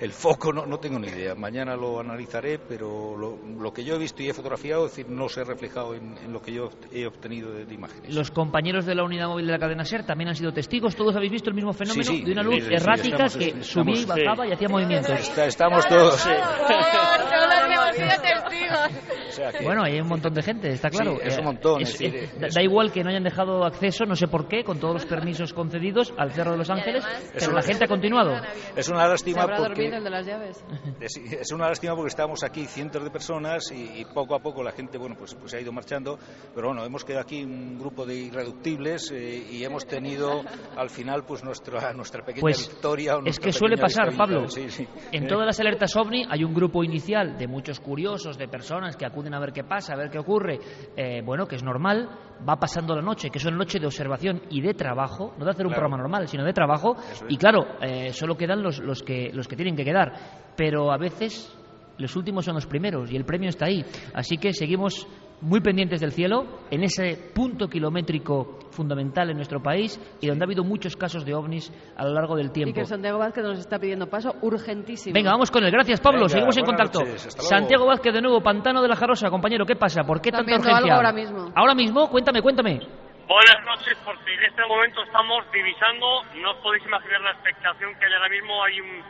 el 0.00 0.12
foco, 0.12 0.52
no, 0.52 0.66
no 0.66 0.78
tengo 0.78 0.98
ni 0.98 1.08
idea. 1.08 1.34
Mañana 1.34 1.76
lo 1.76 2.00
analizaré, 2.00 2.58
pero 2.58 3.16
lo, 3.16 3.38
lo 3.60 3.72
que 3.72 3.84
yo 3.84 3.94
he 3.94 3.98
visto 3.98 4.22
y 4.22 4.28
he 4.28 4.34
fotografiado, 4.34 4.86
es 4.86 4.92
decir, 4.96 5.10
no 5.10 5.28
se 5.28 5.40
ha 5.40 5.44
reflejado 5.44 5.94
en, 5.94 6.16
en 6.18 6.32
lo 6.32 6.40
que 6.42 6.52
yo 6.52 6.68
he 6.92 7.06
obtenido 7.06 7.52
de, 7.52 7.64
de 7.64 7.74
imágenes. 7.74 8.14
Los 8.14 8.30
compañeos 8.30 8.84
de 8.86 8.94
la 8.94 9.04
unidad 9.04 9.28
móvil 9.28 9.46
de 9.46 9.52
la 9.52 9.58
cadena 9.58 9.84
SER 9.84 10.04
también 10.04 10.28
han 10.28 10.36
sido 10.36 10.52
testigos. 10.52 10.94
Todos 10.96 11.14
habéis 11.16 11.32
visto 11.32 11.48
el 11.50 11.54
mismo 11.56 11.72
fenómeno 11.72 12.04
Sí, 12.04 12.18
sí, 12.18 12.24
de 12.24 12.32
una 12.32 12.42
luz 12.42 12.64
sí, 12.64 12.74
errática 12.74 13.26
estamos- 13.26 13.36
que 13.36 13.44
estamos- 13.60 13.66
subía 13.66 14.00
y 14.00 14.04
bajaba 14.04 14.44
sí. 14.44 14.50
y 14.50 14.52
hacía 14.54 14.68
movimientos. 14.68 15.20
Está- 15.20 15.46
estamos 15.46 15.86
todos. 15.88 16.22
Todos 16.24 17.54
hemos 17.68 17.96
sido 17.96 18.08
testigos. 18.20 19.04
O 19.28 19.32
sea 19.32 19.52
que- 19.52 19.64
Bueno, 19.64 19.82
hay 19.84 20.00
un 20.00 20.08
montón 20.08 20.32
de 20.34 20.42
gente, 20.42 20.68
está 20.70 20.90
claro. 20.90 21.14
Sí, 21.16 21.20
es 21.24 21.38
un 21.38 21.44
montón, 21.44 21.82
es- 21.82 21.88
es 21.94 21.98
decir, 21.98 22.14
eh, 22.16 22.24
es- 22.24 22.40
da, 22.40 22.48
da 22.54 22.62
igual 22.62 22.92
que 22.92 23.02
no 23.02 23.10
hayan 23.10 23.24
dejado 23.24 23.64
acceso, 23.64 24.04
no 24.04 24.14
sé 24.16 24.28
por 24.28 24.46
qué, 24.48 24.62
con 24.64 24.78
todos 24.78 24.94
los 24.94 25.06
permisos 25.06 25.52
concedidos 25.52 26.12
al 26.16 26.32
Cerro 26.32 26.52
de 26.52 26.58
los 26.58 26.70
Ángeles, 26.70 27.04
pero 27.38 27.52
la 27.52 27.62
gente 27.62 27.84
ha 27.84 27.88
continuado. 27.88 28.34
Es 28.76 28.88
una 28.88 29.06
lástima 29.08 29.46
porque... 29.56 29.83
dormido 29.90 29.98
el 29.98 30.04
de 30.04 30.10
las 30.10 30.26
llaves. 30.26 30.64
Es, 31.00 31.16
es 31.16 31.52
una 31.52 31.68
lástima 31.68 31.94
porque 31.94 32.08
estábamos 32.08 32.42
aquí 32.44 32.66
cientos 32.66 33.02
de 33.02 33.10
personas 33.10 33.70
y, 33.72 34.00
y 34.00 34.04
poco 34.04 34.34
a 34.34 34.40
poco 34.40 34.62
la 34.62 34.72
gente 34.72 34.98
bueno 34.98 35.16
pues, 35.16 35.34
pues 35.34 35.50
se 35.50 35.58
ha 35.58 35.60
ido 35.60 35.72
marchando 35.72 36.18
pero 36.54 36.68
bueno 36.68 36.84
hemos 36.84 37.04
quedado 37.04 37.22
aquí 37.22 37.42
un 37.44 37.78
grupo 37.78 38.06
de 38.06 38.14
irreductibles 38.14 39.10
eh, 39.12 39.46
y 39.50 39.64
hemos 39.64 39.86
tenido 39.86 40.42
al 40.76 40.90
final 40.90 41.24
pues 41.24 41.44
nuestra 41.44 41.92
nuestra 41.92 42.22
pequeña 42.24 42.40
Pues 42.42 42.68
victoria 42.68 43.14
es 43.14 43.22
nuestra 43.22 43.44
que 43.44 43.52
suele 43.52 43.76
pasar. 43.76 44.14
Pablo. 44.16 44.48
Sí, 44.48 44.70
sí. 44.70 44.86
En 45.12 45.26
todas 45.26 45.46
las 45.46 45.58
alertas 45.60 45.94
OVNI 45.96 46.26
hay 46.30 46.44
un 46.44 46.54
grupo 46.54 46.84
inicial 46.84 47.36
de 47.36 47.46
muchos 47.46 47.80
curiosos, 47.80 48.38
de 48.38 48.48
personas 48.48 48.96
que 48.96 49.06
acuden 49.06 49.34
a 49.34 49.40
ver 49.40 49.52
qué 49.52 49.64
pasa, 49.64 49.94
a 49.94 49.96
ver 49.96 50.10
qué 50.10 50.18
ocurre. 50.18 50.58
Eh, 50.96 51.22
bueno, 51.24 51.46
que 51.46 51.56
es 51.56 51.62
normal, 51.62 52.08
va 52.48 52.56
pasando 52.56 52.94
la 52.94 53.02
noche, 53.02 53.30
que 53.30 53.38
es 53.38 53.44
una 53.44 53.56
noche 53.56 53.78
de 53.78 53.86
observación 53.86 54.42
y 54.50 54.60
de 54.60 54.74
trabajo, 54.74 55.34
no 55.38 55.44
de 55.44 55.50
hacer 55.50 55.66
un 55.66 55.72
Claro. 55.72 55.82
programa 55.88 55.96
normal, 56.02 56.28
sino 56.28 56.44
de 56.44 56.52
trabajo. 56.52 56.96
Es. 56.98 57.24
Y 57.28 57.36
claro, 57.36 57.66
eh, 57.80 58.12
solo 58.12 58.36
quedan 58.36 58.62
los, 58.62 58.78
los, 58.80 59.02
que, 59.02 59.30
los 59.32 59.48
que 59.48 59.56
tienen 59.56 59.76
que 59.76 59.84
quedar. 59.84 60.12
Pero 60.56 60.92
a 60.92 60.98
veces 60.98 61.56
los 61.98 62.14
últimos 62.16 62.44
son 62.44 62.54
los 62.54 62.66
primeros 62.66 63.10
y 63.10 63.16
el 63.16 63.24
premio 63.24 63.48
está 63.48 63.66
ahí. 63.66 63.84
Así 64.14 64.36
que 64.36 64.52
seguimos 64.52 65.06
muy 65.40 65.60
pendientes 65.60 66.00
del 66.00 66.12
cielo, 66.12 66.46
en 66.70 66.82
ese 66.84 67.30
punto 67.34 67.68
kilométrico 67.68 68.58
fundamental 68.70 69.30
en 69.30 69.36
nuestro 69.36 69.62
país 69.62 70.00
y 70.20 70.26
donde 70.26 70.44
ha 70.44 70.46
habido 70.46 70.64
muchos 70.64 70.96
casos 70.96 71.24
de 71.24 71.34
ovnis 71.34 71.70
a 71.96 72.04
lo 72.04 72.12
largo 72.14 72.34
del 72.36 72.46
Y 72.46 72.50
tiempo. 72.50 72.74
que 72.74 72.84
Santiago 72.86 73.18
Vázquez 73.18 73.44
nos 73.44 73.58
está 73.58 73.78
pidiendo 73.78 74.06
paso 74.08 74.34
urgentísimo. 74.42 75.14
Venga, 75.14 75.30
vamos 75.32 75.50
con 75.50 75.62
él. 75.64 75.70
Gracias, 75.70 76.00
Pablo. 76.00 76.20
Venga, 76.20 76.28
Seguimos 76.30 76.56
en 76.56 76.64
contacto. 76.64 77.00
noches. 77.00 77.34
Santiago 77.38 77.86
Vázquez 77.86 78.12
de 78.14 78.22
nuevo, 78.22 78.40
Pantano 78.42 78.80
de 78.82 78.88
la 78.88 78.96
Jarosa. 78.96 79.30
Compañero, 79.30 79.64
¿qué 79.66 79.76
pasa? 79.76 80.02
¿Por 80.04 80.20
qué 80.20 80.30
tanta 80.32 80.50
urgencia? 80.56 80.76
algo 80.76 80.92
ahora 80.92 81.12
mismo. 81.12 81.52
Ahora 81.54 81.74
mismo, 81.74 82.08
cuéntame, 82.10 82.40
cuéntame. 82.42 82.80
Buenas 83.26 83.64
noches, 83.64 83.96
porque 84.04 84.34
en 84.34 84.44
este 84.44 84.62
momento 84.68 85.02
estamos 85.02 85.44
divisando, 85.52 86.22
no 86.42 86.50
os 86.52 86.58
podéis 86.58 86.84
imaginar 86.84 87.20
la 87.22 87.30
expectación 87.32 87.94
que 87.98 88.04
hay 88.04 88.12
ahora 88.12 88.28
mismo, 88.28 88.62
hay 88.64 88.80
un, 88.80 89.00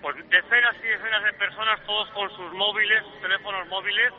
pues, 0.00 0.14
decenas 0.30 0.76
y 0.78 0.86
decenas 0.94 1.24
de 1.24 1.32
personas, 1.38 1.80
todos 1.86 2.08
con 2.14 2.30
sus 2.38 2.52
móviles, 2.54 3.02
sus 3.10 3.20
teléfonos 3.20 3.66
móviles, 3.68 4.12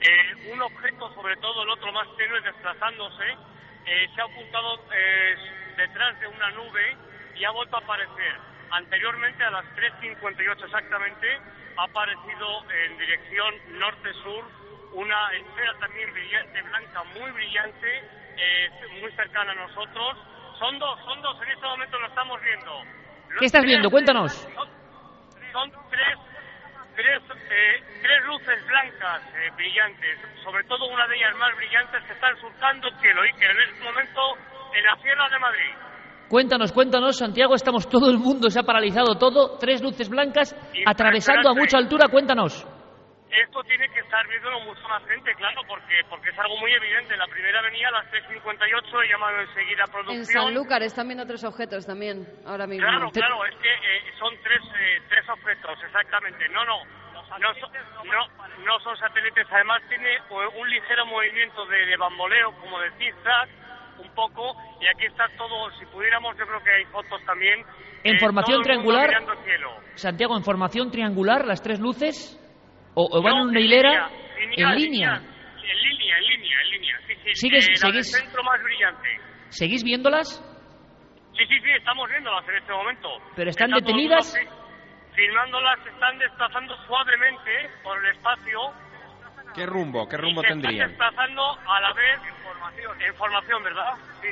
eh, 0.00 0.52
un 0.52 0.62
objeto, 0.62 1.12
sobre 1.14 1.36
todo 1.36 1.62
el 1.62 1.70
otro 1.70 1.92
más 1.92 2.06
tenue, 2.16 2.40
desplazándose, 2.40 3.24
eh, 3.86 4.08
se 4.14 4.20
ha 4.20 4.26
ocultado 4.26 4.80
eh, 4.92 5.34
detrás 5.76 6.18
de 6.20 6.26
una 6.28 6.50
nube 6.52 6.96
y 7.36 7.44
ha 7.44 7.50
vuelto 7.50 7.76
a 7.76 7.80
aparecer. 7.80 8.34
Anteriormente, 8.70 9.44
a 9.44 9.50
las 9.50 9.64
3.58 9.76 10.64
exactamente, 10.64 11.40
ha 11.76 11.84
aparecido 11.84 12.64
en 12.84 12.98
dirección 12.98 13.54
norte-sur 13.78 14.44
una 14.92 15.30
esfera 15.34 15.74
también 15.78 16.12
brillante, 16.12 16.62
blanca, 16.62 17.04
muy 17.18 17.30
brillante, 17.32 17.98
eh, 18.38 18.70
muy 19.00 19.12
cercana 19.12 19.52
a 19.52 19.54
nosotros. 19.54 20.16
Son 20.58 20.78
dos, 20.78 20.98
son 21.04 21.20
dos, 21.22 21.36
en 21.42 21.48
este 21.50 21.66
momento 21.66 21.98
lo 21.98 22.06
estamos 22.06 22.40
viendo. 22.42 22.84
Los 23.30 23.38
¿Qué 23.40 23.46
estás 23.46 23.60
tres- 23.60 23.66
viendo? 23.70 23.90
Cuéntanos. 23.90 24.32
Son, 24.32 24.68
son 25.52 25.72
tres, 25.90 26.16
tres, 26.96 27.22
eh, 27.50 27.84
tres 28.02 28.24
luces 28.26 28.58
blancas 28.66 29.22
eh, 29.36 29.50
brillantes, 29.54 30.18
sobre 30.42 30.64
todo 30.64 30.86
una 30.88 31.06
de 31.06 31.16
ellas 31.16 31.36
más 31.38 31.54
brillantes 31.56 32.02
que 32.04 32.12
están 32.12 32.34
surcando 32.40 32.88
el 32.88 32.96
cielo 32.98 33.24
y 33.24 33.32
que 33.38 33.44
en 33.44 33.60
este 33.60 33.84
momento 33.84 34.20
en 34.74 34.84
la 34.84 34.96
Sierra 35.02 35.28
de 35.28 35.38
Madrid. 35.38 35.74
Cuéntanos, 36.28 36.72
cuéntanos, 36.72 37.16
Santiago, 37.16 37.54
estamos 37.54 37.88
todo 37.88 38.10
el 38.10 38.18
mundo, 38.18 38.50
se 38.50 38.58
ha 38.58 38.64
paralizado 38.64 39.14
todo, 39.16 39.58
tres 39.58 39.80
luces 39.80 40.08
blancas 40.08 40.56
atravesando 40.84 41.50
a 41.50 41.54
mucha 41.54 41.78
altura, 41.78 42.08
cuéntanos. 42.08 42.66
Esto 43.30 43.62
tiene 43.64 43.88
que 43.90 44.00
estar 44.00 44.26
viéndolo 44.28 44.60
mucho 44.60 44.86
más 44.88 45.04
gente, 45.06 45.34
claro, 45.34 45.60
porque 45.68 46.00
porque 46.08 46.30
es 46.30 46.38
algo 46.38 46.56
muy 46.58 46.72
evidente. 46.72 47.16
La 47.16 47.26
primera 47.26 47.60
venía 47.62 47.88
a 47.88 47.90
las 47.90 48.06
3.58 48.12 49.04
y 49.04 49.08
llamado 49.10 49.40
enseguida 49.40 49.84
a 49.84 49.86
producción. 49.88 50.16
En 50.18 50.24
Sanlúcar 50.24 50.82
están 50.82 51.08
viendo 51.08 51.26
tres 51.26 51.42
objetos 51.44 51.84
también, 51.86 52.26
ahora 52.46 52.66
mismo. 52.66 52.86
Claro, 52.86 53.10
claro, 53.10 53.44
es 53.46 53.54
que 53.56 53.68
eh, 53.68 54.12
son 54.18 54.32
tres, 54.42 54.60
eh, 54.80 55.02
tres 55.08 55.28
objetos, 55.28 55.76
exactamente. 55.84 56.48
No, 56.50 56.64
no, 56.64 56.78
no, 57.38 57.54
son- 57.60 57.72
no, 58.06 58.64
no 58.64 58.80
son 58.80 58.96
satélites. 58.96 59.46
Además 59.50 59.82
tiene 59.88 60.14
eh, 60.14 60.20
un 60.58 60.70
ligero 60.70 61.04
movimiento 61.06 61.66
de, 61.66 61.84
de 61.84 61.96
bamboleo, 61.96 62.52
como 62.60 62.78
de 62.80 62.90
zigzag, 62.92 63.48
un 63.98 64.14
poco. 64.14 64.54
Y 64.80 64.86
aquí 64.86 65.06
está 65.06 65.26
todo, 65.36 65.70
si 65.78 65.84
pudiéramos, 65.86 66.36
yo 66.38 66.46
creo 66.46 66.62
que 66.62 66.70
hay 66.70 66.84
fotos 66.86 67.20
también. 67.26 67.64
En 68.04 68.16
eh, 68.16 68.18
formación 68.20 68.62
triangular. 68.62 69.10
Santiago, 69.96 70.36
en 70.36 70.44
formación 70.44 70.90
triangular, 70.92 71.44
las 71.44 71.60
tres 71.60 71.80
luces, 71.80 72.38
o, 72.96 73.08
o 73.18 73.22
van 73.22 73.32
No, 73.36 73.42
en 73.42 73.48
una 73.50 73.60
hilera, 73.60 74.08
línea, 74.40 74.70
en 74.72 74.76
línea. 74.80 75.10
En 75.16 75.78
línea, 75.82 76.16
en 76.18 76.24
línea, 76.26 76.60
en 76.62 76.70
línea. 76.70 76.96
Sí, 77.06 77.14
sí, 77.22 77.30
¿Sigues- 77.34 77.68
eh, 77.68 77.76
sigues- 77.76 78.10
centro 78.12 78.42
más 78.42 78.60
brillante. 78.62 79.08
¿Seguís 79.50 79.84
viéndolas? 79.84 80.42
Sí, 81.36 81.44
sí, 81.46 81.60
sí, 81.60 81.70
estamos 81.76 82.08
viéndolas 82.08 82.48
en 82.48 82.56
este 82.56 82.72
momento. 82.72 83.08
¿Pero 83.36 83.50
están 83.50 83.72
el 83.72 83.80
detenidas? 83.80 84.34
Filmándolas, 85.14 85.78
están 85.86 86.18
desplazando 86.18 86.76
suavemente 86.86 87.70
por 87.82 87.96
el 88.04 88.16
espacio. 88.16 88.58
¿Qué 89.54 89.64
rumbo? 89.66 90.06
¿Qué 90.08 90.16
rumbo 90.16 90.40
y 90.40 90.44
se 90.44 90.48
tendrían? 90.48 90.90
están 90.90 91.08
desplazando 91.08 91.42
a 91.70 91.80
la 91.80 91.92
vez 91.94 92.18
en 92.28 92.34
formación, 92.42 93.02
en 93.02 93.14
formación 93.14 93.62
¿verdad? 93.62 93.92
Sí. 94.20 94.28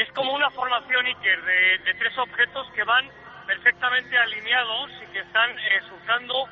Es 0.00 0.12
como 0.12 0.32
una 0.34 0.50
formación 0.50 1.06
Iker 1.06 1.42
de, 1.44 1.78
de 1.84 1.94
tres 1.98 2.16
objetos 2.18 2.70
que 2.74 2.84
van 2.84 3.08
perfectamente 3.46 4.16
alineados 4.18 4.90
y 5.02 5.12
que 5.12 5.20
están 5.20 5.50
eh, 5.50 5.80
surcando 5.88 6.44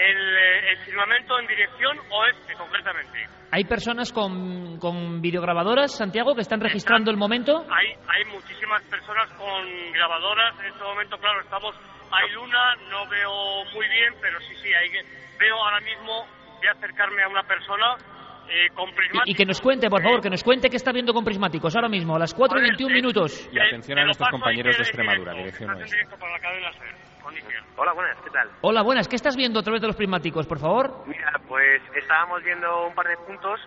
el, 0.00 0.36
eh, 0.36 0.70
el 0.70 0.78
firmamento 0.78 1.38
en 1.38 1.46
dirección 1.46 1.98
oeste, 2.10 2.54
concretamente. 2.54 3.28
¿Hay 3.52 3.64
personas 3.64 4.12
con, 4.12 4.78
con 4.78 5.20
videograbadoras, 5.20 5.96
Santiago, 5.96 6.34
que 6.34 6.42
están 6.42 6.60
registrando 6.60 7.10
el 7.10 7.16
momento? 7.16 7.64
Hay, 7.70 7.88
hay 8.08 8.24
muchísimas 8.32 8.82
personas 8.84 9.28
con 9.32 9.92
grabadoras. 9.92 10.58
En 10.60 10.66
este 10.66 10.82
momento, 10.82 11.18
claro, 11.18 11.40
estamos. 11.40 11.74
Hay 12.12 12.30
luna, 12.32 12.74
no 12.90 13.08
veo 13.08 13.64
muy 13.74 13.88
bien, 13.88 14.14
pero 14.20 14.38
sí, 14.40 14.54
sí, 14.62 14.72
hay, 14.72 14.90
veo 15.38 15.56
ahora 15.56 15.80
mismo. 15.80 16.26
Voy 16.58 16.66
a 16.66 16.72
acercarme 16.72 17.22
a 17.22 17.28
una 17.28 17.42
persona 17.42 17.96
eh, 18.48 18.68
con 18.74 18.86
prismáticos. 18.94 19.26
Y, 19.26 19.32
y 19.32 19.34
que 19.34 19.44
nos 19.44 19.60
cuente, 19.60 19.88
por 19.88 20.02
favor, 20.02 20.20
que 20.20 20.30
nos 20.30 20.42
cuente 20.42 20.70
qué 20.70 20.76
está 20.76 20.92
viendo 20.92 21.12
con 21.12 21.24
prismáticos 21.24 21.74
ahora 21.76 21.88
mismo, 21.88 22.16
a 22.16 22.18
las 22.18 22.34
4 22.34 22.58
y 22.58 22.62
21 22.62 22.94
minutos. 22.94 23.48
Y 23.52 23.58
atención 23.58 23.98
a 23.98 24.04
nuestros 24.04 24.30
compañeros 24.30 24.76
de 24.76 24.82
Extremadura, 24.82 25.34
dirección 25.34 25.70
oeste. 25.70 25.96
Hola, 27.76 27.92
buenas, 27.92 28.18
¿qué 28.22 28.30
tal? 28.30 28.50
Hola, 28.62 28.82
buenas, 28.82 29.08
¿qué 29.08 29.16
estás 29.16 29.36
viendo 29.36 29.60
a 29.60 29.62
través 29.62 29.80
de 29.80 29.86
los 29.86 29.96
prismáticos, 29.96 30.46
por 30.46 30.58
favor? 30.58 31.02
Mira, 31.06 31.32
pues 31.48 31.82
estábamos 31.94 32.42
viendo 32.42 32.86
un 32.86 32.94
par 32.94 33.06
de 33.08 33.16
puntos 33.18 33.60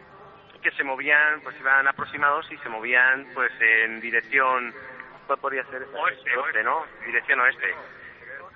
que 0.61 0.72
se 0.72 0.83
movían, 0.83 1.42
pues 1.43 1.56
iban 1.59 1.88
aproximados 1.88 2.45
y 2.51 2.58
se 2.58 2.69
movían 2.69 3.27
pues 3.33 3.51
en 3.59 4.00
dirección, 4.00 4.74
¿cuál 5.27 5.40
podría 5.40 5.64
ser? 5.66 5.82
Oeste, 5.93 6.38
oeste, 6.38 6.64
¿no? 6.64 6.83
Dirección 7.06 7.40
oeste. 7.40 7.67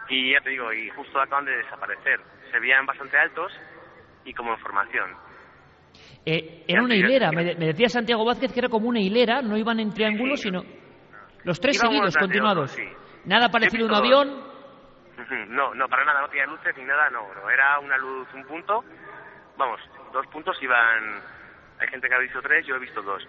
Y 0.10 0.34
ya 0.34 0.40
te 0.42 0.52
digo, 0.52 0.72
y 0.72 0.90
justo 0.92 1.19
acaban 1.19 1.45
de 1.45 1.58
desaparecer. 1.58 2.19
Se 2.52 2.60
veían 2.60 2.86
bastante 2.86 3.18
altos 3.18 3.52
y 4.24 4.34
como 4.34 4.53
en 4.53 4.60
formación. 4.60 5.16
Eh, 6.26 6.66
era 6.68 6.82
una 6.84 6.95
hilera, 6.95 7.32
me, 7.32 7.44
de- 7.44 7.56
me 7.56 7.66
decía 7.68 7.90
Santiago 7.90 8.24
Vázquez 8.26 8.53
que 8.53 8.60
era 8.60 8.69
como 8.69 8.88
una 8.88 9.00
hilera, 9.00 9.42
no 9.42 9.58
iban 9.58 9.80
en 9.80 9.94
triángulos, 9.94 10.40
sino 10.42 10.64
los 11.44 11.60
tres 11.60 11.80
uno 11.82 11.90
seguidos, 11.90 12.16
continuados. 12.18 12.72
otro, 12.72 12.84
sí. 12.86 12.90
Nada 13.26 13.50
parecido 13.50 13.86
a 13.86 13.90
un 13.90 13.95
avión, 13.95 14.42
No, 15.30 15.73
no, 15.73 15.89
para 15.89 16.06
nada, 16.06 16.22
no 16.22 16.30
tenía 16.30 16.45
luces 16.45 16.75
ni 16.77 16.83
nada, 16.83 17.09
no. 17.09 17.27
Era 17.49 17.80
una 17.80 17.97
luz, 17.97 18.27
un 18.33 18.45
punto. 18.45 18.83
Vamos, 19.57 19.81
dos 20.14 20.25
puntos 20.27 20.61
iban. 20.61 21.22
Hay 21.80 21.88
gente 21.89 22.07
que 22.07 22.15
ha 22.15 22.19
visto 22.19 22.41
tres, 22.41 22.65
yo 22.65 22.75
he 22.75 22.80
visto 22.80 23.01
dos. 23.01 23.27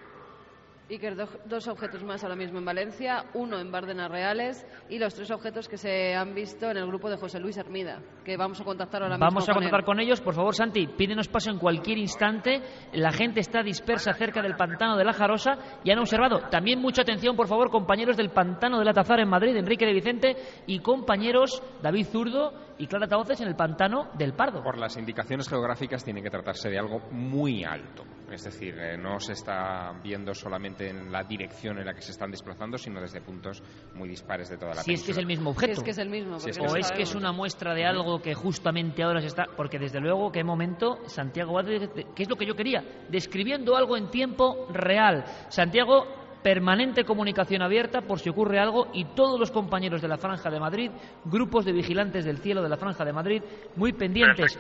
Iker, 0.90 1.16
do- 1.16 1.28
dos 1.44 1.68
objetos 1.68 2.02
más 2.02 2.22
ahora 2.24 2.34
mismo 2.34 2.58
en 2.58 2.64
Valencia, 2.64 3.26
uno 3.34 3.58
en 3.58 3.70
Bárdenas 3.70 4.10
Reales 4.10 4.66
y 4.88 4.98
los 4.98 5.14
tres 5.14 5.30
objetos 5.30 5.68
que 5.68 5.76
se 5.76 6.14
han 6.14 6.34
visto 6.34 6.70
en 6.70 6.78
el 6.78 6.86
grupo 6.86 7.10
de 7.10 7.18
José 7.18 7.38
Luis 7.40 7.58
Hermida, 7.58 8.00
que 8.24 8.38
vamos 8.38 8.58
a 8.60 8.64
contactar 8.64 9.02
ahora 9.02 9.18
Vamos 9.18 9.34
mismo 9.34 9.52
a 9.52 9.54
con 9.54 9.62
contactar 9.64 9.80
él. 9.80 9.84
con 9.86 10.00
ellos. 10.00 10.20
Por 10.22 10.34
favor, 10.34 10.54
Santi, 10.54 10.86
pídenos 10.86 11.28
paso 11.28 11.50
en 11.50 11.58
cualquier 11.58 11.98
instante. 11.98 12.62
La 12.94 13.12
gente 13.12 13.40
está 13.40 13.62
dispersa 13.62 14.14
cerca 14.14 14.40
del 14.40 14.56
pantano 14.56 14.96
de 14.96 15.04
la 15.04 15.12
Jarosa 15.12 15.58
y 15.84 15.90
han 15.90 15.98
observado. 15.98 16.48
También 16.48 16.80
mucha 16.80 17.02
atención, 17.02 17.36
por 17.36 17.48
favor, 17.48 17.70
compañeros 17.70 18.16
del 18.16 18.30
pantano 18.30 18.78
de 18.78 18.84
la 18.86 18.94
Tazara 18.94 19.22
en 19.22 19.28
Madrid, 19.28 19.56
Enrique 19.56 19.84
de 19.84 19.92
Vicente, 19.92 20.36
y 20.66 20.78
compañeros 20.80 21.62
David 21.82 22.06
Zurdo 22.06 22.52
y 22.78 22.86
Clara 22.86 23.08
Tavoces 23.08 23.40
en 23.42 23.48
el 23.48 23.56
pantano 23.56 24.08
del 24.16 24.32
Pardo. 24.34 24.62
Por 24.62 24.78
las 24.78 24.96
indicaciones 24.96 25.48
geográficas 25.48 26.04
tiene 26.04 26.22
que 26.22 26.30
tratarse 26.30 26.70
de 26.70 26.78
algo 26.78 27.00
muy 27.10 27.64
alto. 27.64 28.04
Es 28.30 28.44
decir, 28.44 28.78
eh, 28.78 28.96
no 28.96 29.18
se 29.20 29.32
está 29.32 29.92
viendo 30.02 30.32
solamente 30.34 30.77
en 30.80 31.10
la 31.12 31.24
dirección 31.24 31.78
en 31.78 31.86
la 31.86 31.94
que 31.94 32.02
se 32.02 32.12
están 32.12 32.30
desplazando, 32.30 32.78
sino 32.78 33.00
desde 33.00 33.20
puntos 33.20 33.62
muy 33.94 34.08
dispares 34.08 34.48
de 34.48 34.56
toda 34.56 34.74
la 34.74 34.82
Si 34.82 34.92
es 34.92 35.02
que 35.02 35.10
es 35.12 35.16
península. 35.16 35.20
el 35.20 35.26
mismo 35.26 35.50
objeto. 35.50 35.74
Si 35.74 35.78
es 35.80 35.84
que 35.84 35.90
es 35.90 35.98
el 35.98 36.10
mismo, 36.10 36.40
Si 36.40 36.50
es 36.50 36.58
porque 36.58 36.72
que 36.72 36.78
o 36.78 36.80
es 36.80 36.92
que 36.92 37.02
es 37.02 37.14
una 37.14 37.32
muestra 37.32 37.74
de 37.74 37.84
algo 37.84 38.20
que 38.20 38.34
justamente 38.34 39.02
ahora 39.02 39.20
se 39.20 39.26
está. 39.28 39.46
Porque 39.56 39.78
desde 39.78 40.00
luego, 40.00 40.30
qué 40.32 40.44
momento, 40.44 40.98
Santiago 41.06 41.54
Vázquez, 41.54 41.90
que 42.14 42.22
es 42.22 42.28
lo 42.28 42.36
que 42.36 42.46
yo 42.46 42.54
quería, 42.54 42.82
describiendo 43.08 43.76
algo 43.76 43.96
en 43.96 44.10
tiempo 44.10 44.68
real. 44.72 45.24
Santiago, 45.48 46.06
permanente 46.42 47.04
comunicación 47.04 47.62
abierta 47.62 48.02
por 48.02 48.20
si 48.20 48.30
ocurre 48.30 48.58
algo 48.60 48.88
y 48.92 49.04
todos 49.14 49.38
los 49.40 49.50
compañeros 49.50 50.00
de 50.00 50.08
la 50.08 50.18
Franja 50.18 50.50
de 50.50 50.60
Madrid, 50.60 50.90
grupos 51.24 51.64
de 51.64 51.72
vigilantes 51.72 52.24
del 52.24 52.38
cielo 52.38 52.62
de 52.62 52.68
la 52.68 52.76
Franja 52.76 53.04
de 53.04 53.12
Madrid, 53.12 53.42
muy 53.76 53.92
pendientes. 53.92 54.58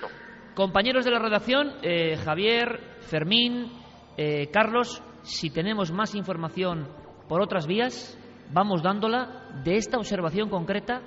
Compañeros 0.54 1.04
de 1.04 1.12
la 1.12 1.20
redacción, 1.20 1.74
eh, 1.82 2.16
Javier, 2.16 2.80
Fermín, 3.00 3.70
eh, 4.16 4.48
Carlos, 4.52 5.00
si 5.28 5.50
tenemos 5.50 5.92
más 5.92 6.14
información 6.14 6.88
por 7.28 7.42
otras 7.42 7.66
vías, 7.66 8.18
vamos 8.50 8.82
dándola 8.82 9.46
de 9.62 9.76
esta 9.76 9.98
observación 9.98 10.48
concreta. 10.48 11.02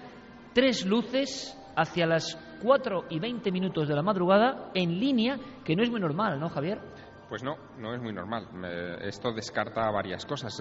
Tres 0.53 0.85
luces 0.85 1.58
hacia 1.75 2.06
las 2.06 2.38
4 2.61 3.06
y 3.09 3.19
20 3.19 3.51
minutos 3.51 3.88
de 3.88 3.95
la 3.95 4.03
madrugada 4.03 4.69
en 4.75 5.00
línea, 5.00 5.40
que 5.64 5.75
no 5.75 5.82
es 5.82 5.90
muy 5.90 6.00
normal, 6.00 6.40
¿no, 6.40 6.50
Javier? 6.50 6.80
Pues 7.32 7.43
no, 7.43 7.56
no 7.77 7.93
es 7.95 8.01
muy 8.01 8.11
normal. 8.11 8.45
Esto 9.03 9.32
descarta 9.32 9.90
varias 9.90 10.26
cosas, 10.26 10.53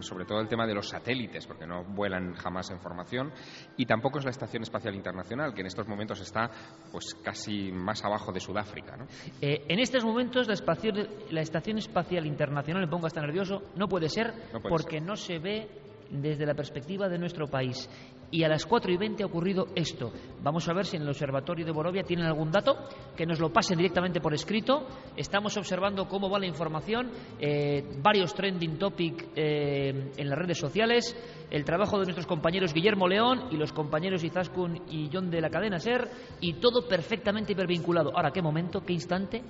sobre 0.00 0.24
todo 0.24 0.40
el 0.40 0.48
tema 0.48 0.66
de 0.66 0.74
los 0.74 0.88
satélites, 0.88 1.46
porque 1.46 1.64
no 1.64 1.84
vuelan 1.84 2.34
jamás 2.34 2.68
en 2.72 2.80
formación, 2.80 3.32
y 3.76 3.86
tampoco 3.86 4.18
es 4.18 4.24
la 4.24 4.32
Estación 4.32 4.64
Espacial 4.64 4.96
Internacional, 4.96 5.54
que 5.54 5.60
en 5.60 5.68
estos 5.68 5.86
momentos 5.86 6.20
está 6.20 6.50
pues 6.90 7.14
casi 7.22 7.70
más 7.70 8.04
abajo 8.04 8.32
de 8.32 8.40
Sudáfrica. 8.40 8.96
¿no? 8.96 9.06
Eh, 9.40 9.64
en 9.68 9.78
estos 9.78 10.04
momentos 10.04 10.48
la, 10.48 10.54
espacio- 10.54 10.92
la 11.30 11.40
Estación 11.40 11.78
Espacial 11.78 12.26
Internacional, 12.26 12.82
me 12.82 12.90
pongo 12.90 13.06
hasta 13.06 13.20
nervioso, 13.20 13.62
no 13.76 13.86
puede 13.86 14.08
ser 14.08 14.34
No 14.52 14.60
puede 14.60 14.70
porque 14.70 15.00
no 15.00 15.14
se 15.14 15.38
ve 15.38 15.68
desde 16.10 16.46
la 16.46 16.54
perspectiva 16.54 17.08
de 17.08 17.18
nuestro 17.18 17.46
país. 17.46 17.88
Y 18.30 18.44
a 18.44 18.48
las 18.48 18.66
4 18.66 18.92
y 18.92 18.96
20 18.96 19.22
ha 19.22 19.26
ocurrido 19.26 19.66
esto. 19.74 20.12
Vamos 20.42 20.68
a 20.68 20.74
ver 20.74 20.84
si 20.84 20.96
en 20.96 21.02
el 21.02 21.08
Observatorio 21.08 21.64
de 21.64 21.72
Borovia 21.72 22.02
tienen 22.02 22.26
algún 22.26 22.50
dato, 22.50 22.76
que 23.16 23.24
nos 23.24 23.40
lo 23.40 23.50
pasen 23.50 23.78
directamente 23.78 24.20
por 24.20 24.34
escrito. 24.34 24.86
Estamos 25.16 25.56
observando 25.56 26.06
cómo 26.06 26.28
va 26.28 26.38
la 26.38 26.46
información, 26.46 27.10
eh, 27.40 27.82
varios 28.02 28.34
trending 28.34 28.78
topic 28.78 29.28
eh, 29.34 30.12
en 30.16 30.28
las 30.28 30.38
redes 30.38 30.58
sociales, 30.58 31.16
el 31.50 31.64
trabajo 31.64 31.98
de 31.98 32.04
nuestros 32.04 32.26
compañeros 32.26 32.74
Guillermo 32.74 33.08
León 33.08 33.48
y 33.50 33.56
los 33.56 33.72
compañeros 33.72 34.22
Izaskun 34.22 34.82
y 34.90 35.08
John 35.12 35.30
de 35.30 35.40
la 35.40 35.50
cadena 35.50 35.78
SER, 35.78 36.08
y 36.40 36.54
todo 36.54 36.86
perfectamente 36.86 37.52
hipervinculado. 37.52 38.14
Ahora, 38.14 38.30
qué 38.30 38.42
momento, 38.42 38.82
qué 38.82 38.92
instante, 38.92 39.42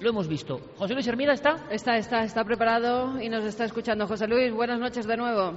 lo 0.00 0.10
hemos 0.10 0.28
visto. 0.28 0.60
José 0.78 0.94
Luis 0.94 1.06
Hermida 1.06 1.32
está. 1.32 1.56
Está, 1.70 1.96
está, 1.98 2.22
está 2.24 2.44
preparado 2.44 3.20
y 3.20 3.28
nos 3.28 3.44
está 3.44 3.64
escuchando. 3.64 4.06
José 4.06 4.26
Luis, 4.26 4.52
buenas 4.52 4.80
noches 4.80 5.06
de 5.06 5.16
nuevo. 5.16 5.52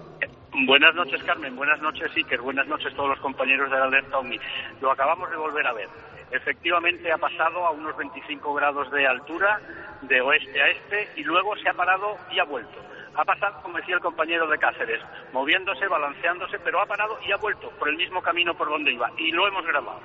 Buenas 0.67 0.93
noches, 0.93 1.23
Carmen. 1.23 1.55
Buenas 1.55 1.81
noches, 1.81 2.11
Iker. 2.15 2.41
Buenas 2.41 2.67
noches, 2.67 2.93
todos 2.95 3.09
los 3.09 3.19
compañeros 3.19 3.71
de 3.71 3.77
la 3.77 3.85
Alerta 3.85 4.19
OVNI. 4.19 4.39
Lo 4.81 4.91
acabamos 4.91 5.29
de 5.29 5.37
volver 5.37 5.65
a 5.65 5.73
ver. 5.73 5.87
Efectivamente, 6.31 7.11
ha 7.11 7.17
pasado 7.17 7.65
a 7.65 7.71
unos 7.71 7.95
25 7.95 8.53
grados 8.53 8.91
de 8.91 9.07
altura, 9.07 9.59
de 10.01 10.21
oeste 10.21 10.61
a 10.61 10.69
este, 10.69 11.09
y 11.15 11.23
luego 11.23 11.55
se 11.57 11.69
ha 11.69 11.73
parado 11.73 12.17
y 12.31 12.39
ha 12.39 12.43
vuelto. 12.43 12.79
Ha 13.15 13.23
pasado, 13.23 13.61
como 13.61 13.77
decía 13.77 13.95
el 13.95 14.01
compañero 14.01 14.47
de 14.47 14.57
Cáceres, 14.57 14.99
moviéndose, 15.31 15.87
balanceándose, 15.87 16.57
pero 16.59 16.81
ha 16.81 16.85
parado 16.85 17.17
y 17.27 17.31
ha 17.31 17.37
vuelto 17.37 17.69
por 17.77 17.87
el 17.87 17.95
mismo 17.95 18.21
camino 18.21 18.55
por 18.55 18.69
donde 18.69 18.91
iba. 18.91 19.11
Y 19.17 19.31
lo 19.31 19.47
hemos 19.47 19.65
grabado. 19.65 19.99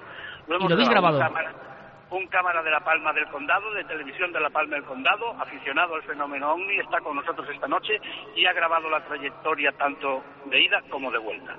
Lo 0.47 0.57
hemos 0.57 0.67
¿Y 0.67 0.69
lo 0.69 0.75
habéis 0.75 0.89
grabado? 0.91 1.19
Un 2.11 2.27
cámara 2.29 2.63
de 2.63 2.71
la 2.71 2.81
Palma 2.81 3.13
del 3.13 3.27
Condado, 3.29 3.73
de 3.73 3.85
televisión 3.85 4.33
de 4.33 4.41
la 4.41 4.51
Palma 4.51 4.77
del 4.77 4.85
Condado, 4.85 5.33
aficionado 5.41 5.95
al 5.95 6.03
fenómeno 6.03 6.53
OVNI, 6.53 6.79
está 6.79 7.01
con 7.01 7.17
nosotros 7.17 7.49
esta 7.51 7.69
noche 7.69 8.01
y 8.35 8.47
ha 8.47 8.53
grabado 8.53 8.89
la 8.89 9.05
trayectoria 9.05 9.73
tanto 9.73 10.23
de 10.47 10.61
ida 10.61 10.83
como 10.89 11.11
de 11.11 11.19
vuelta. 11.19 11.57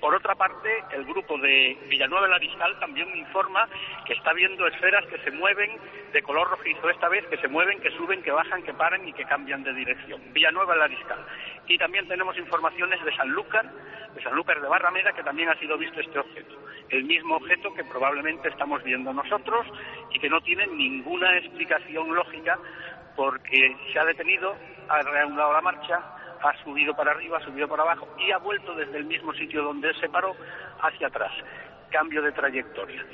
Por 0.00 0.14
otra 0.14 0.34
parte, 0.34 0.82
el 0.92 1.04
grupo 1.04 1.36
de 1.38 1.78
Villanueva 1.88 2.26
del 2.26 2.34
Ariscal 2.34 2.78
también 2.80 3.10
me 3.12 3.18
informa 3.18 3.68
que 4.06 4.14
está 4.14 4.32
viendo 4.32 4.66
esferas 4.66 5.04
que 5.06 5.18
se 5.18 5.30
mueven 5.30 5.78
de 6.12 6.22
color 6.22 6.48
rojizo 6.48 6.88
esta 6.88 7.08
vez, 7.08 7.26
que 7.26 7.36
se 7.36 7.48
mueven, 7.48 7.80
que 7.80 7.90
suben, 7.90 8.22
que 8.22 8.30
bajan, 8.30 8.62
que 8.62 8.72
paran 8.72 9.06
y 9.06 9.12
que 9.12 9.26
cambian 9.26 9.62
de 9.62 9.74
dirección. 9.74 10.20
Villanueva 10.32 10.72
del 10.72 10.82
Ariscal. 10.82 11.18
Y 11.66 11.76
también 11.76 12.08
tenemos 12.08 12.36
informaciones 12.38 13.04
de 13.04 13.14
Sanlúcar, 13.14 13.70
de 14.14 14.22
Sanlúcar 14.22 14.60
de 14.60 14.68
Barrameda, 14.68 15.12
que 15.12 15.22
también 15.22 15.50
ha 15.50 15.58
sido 15.58 15.76
visto 15.76 16.00
este 16.00 16.18
objeto. 16.18 16.56
El 16.88 17.04
mismo 17.04 17.36
objeto 17.36 17.72
que 17.74 17.84
probablemente 17.84 18.48
estamos 18.48 18.82
viendo 18.82 19.12
nosotros 19.12 19.66
y 20.12 20.18
que 20.18 20.30
no 20.30 20.40
tiene 20.40 20.66
ninguna 20.66 21.36
explicación 21.36 22.14
lógica 22.14 22.58
porque 23.16 23.76
se 23.92 23.98
ha 23.98 24.04
detenido, 24.06 24.56
ha 24.88 25.02
reanudado 25.02 25.52
la 25.52 25.60
marcha, 25.60 26.00
ha 26.42 26.64
subido 26.64 26.94
para 26.94 27.12
arriba, 27.12 27.38
ha 27.38 27.44
subido 27.44 27.68
para 27.68 27.82
abajo 27.82 28.08
y 28.18 28.30
ha 28.32 28.38
vuelto 28.38 28.74
desde 28.74 28.98
el 28.98 29.04
mismo 29.04 29.32
sitio 29.34 29.62
donde 29.62 29.92
se 30.00 30.08
paró 30.08 30.34
hacia 30.80 31.08
atrás. 31.08 31.32
Cambio 31.90 32.22
de 32.22 32.32
trayectoria. 32.32 33.04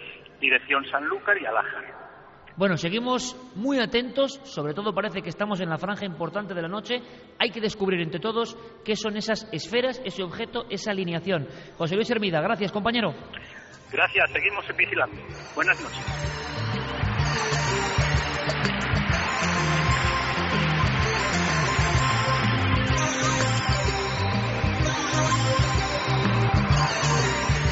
Dirección 0.40 0.84
Sanlúcar 0.90 1.40
y 1.40 1.46
Alájar. 1.46 2.06
Bueno, 2.56 2.78
seguimos 2.78 3.36
muy 3.54 3.80
atentos, 3.80 4.40
sobre 4.44 4.72
todo 4.72 4.94
parece 4.94 5.20
que 5.20 5.28
estamos 5.28 5.60
en 5.60 5.68
la 5.68 5.76
franja 5.76 6.06
importante 6.06 6.54
de 6.54 6.62
la 6.62 6.68
noche. 6.68 7.02
Hay 7.38 7.50
que 7.50 7.60
descubrir 7.60 8.00
entre 8.00 8.18
todos 8.18 8.56
qué 8.82 8.96
son 8.96 9.16
esas 9.16 9.46
esferas, 9.52 10.00
ese 10.06 10.22
objeto, 10.22 10.64
esa 10.70 10.92
alineación. 10.92 11.46
José 11.76 11.96
Luis 11.96 12.10
Hermida, 12.10 12.40
gracias, 12.40 12.72
compañero. 12.72 13.14
Gracias, 13.92 14.30
seguimos 14.32 14.64
vigilando. 14.74 15.20
Buenas 15.54 15.80
noches. 15.82 16.75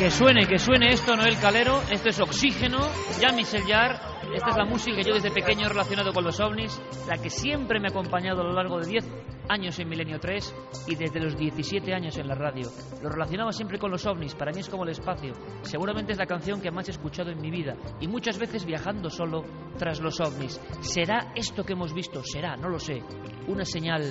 Que 0.04 0.10
suene, 0.10 0.46
que 0.46 0.58
suene 0.58 0.90
esto, 0.90 1.16
Noel 1.16 1.38
Calero. 1.38 1.80
Esto 1.90 2.10
es 2.10 2.20
Oxígeno, 2.20 2.76
ya 3.22 3.32
Michel 3.32 3.62
Esta 3.62 4.50
es 4.50 4.56
la 4.58 4.66
música 4.66 4.98
que 4.98 5.02
yo 5.02 5.14
desde 5.14 5.30
pequeño 5.30 5.64
he 5.64 5.68
relacionado 5.70 6.12
con 6.12 6.24
los 6.24 6.38
ovnis, 6.40 6.78
la 7.08 7.16
que 7.16 7.30
siempre 7.30 7.80
me 7.80 7.88
ha 7.88 7.90
acompañado 7.90 8.42
a 8.42 8.44
lo 8.44 8.52
largo 8.52 8.78
de 8.80 8.86
10 8.86 9.04
años 9.48 9.78
en 9.78 9.88
Milenio 9.88 10.20
3 10.20 10.54
y 10.88 10.96
desde 10.96 11.20
los 11.20 11.38
17 11.38 11.94
años 11.94 12.18
en 12.18 12.28
la 12.28 12.34
radio. 12.34 12.68
Lo 13.02 13.08
relacionaba 13.08 13.50
siempre 13.52 13.78
con 13.78 13.90
los 13.90 14.04
ovnis, 14.04 14.34
para 14.34 14.52
mí 14.52 14.60
es 14.60 14.68
como 14.68 14.84
el 14.84 14.90
espacio. 14.90 15.32
Seguramente 15.62 16.12
es 16.12 16.18
la 16.18 16.26
canción 16.26 16.60
que 16.60 16.70
más 16.70 16.86
he 16.88 16.90
escuchado 16.90 17.30
en 17.30 17.40
mi 17.40 17.50
vida 17.50 17.74
y 17.98 18.06
muchas 18.06 18.38
veces 18.38 18.66
viajando 18.66 19.08
solo 19.08 19.42
tras 19.78 20.02
los 20.02 20.20
ovnis. 20.20 20.60
¿Será 20.80 21.32
esto 21.34 21.64
que 21.64 21.72
hemos 21.72 21.94
visto? 21.94 22.22
¿Será? 22.22 22.56
No 22.56 22.68
lo 22.68 22.78
sé. 22.78 23.02
¿Una 23.48 23.64
señal 23.64 24.02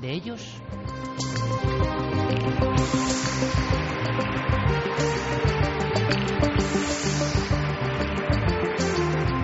de 0.00 0.10
ellos? 0.10 0.58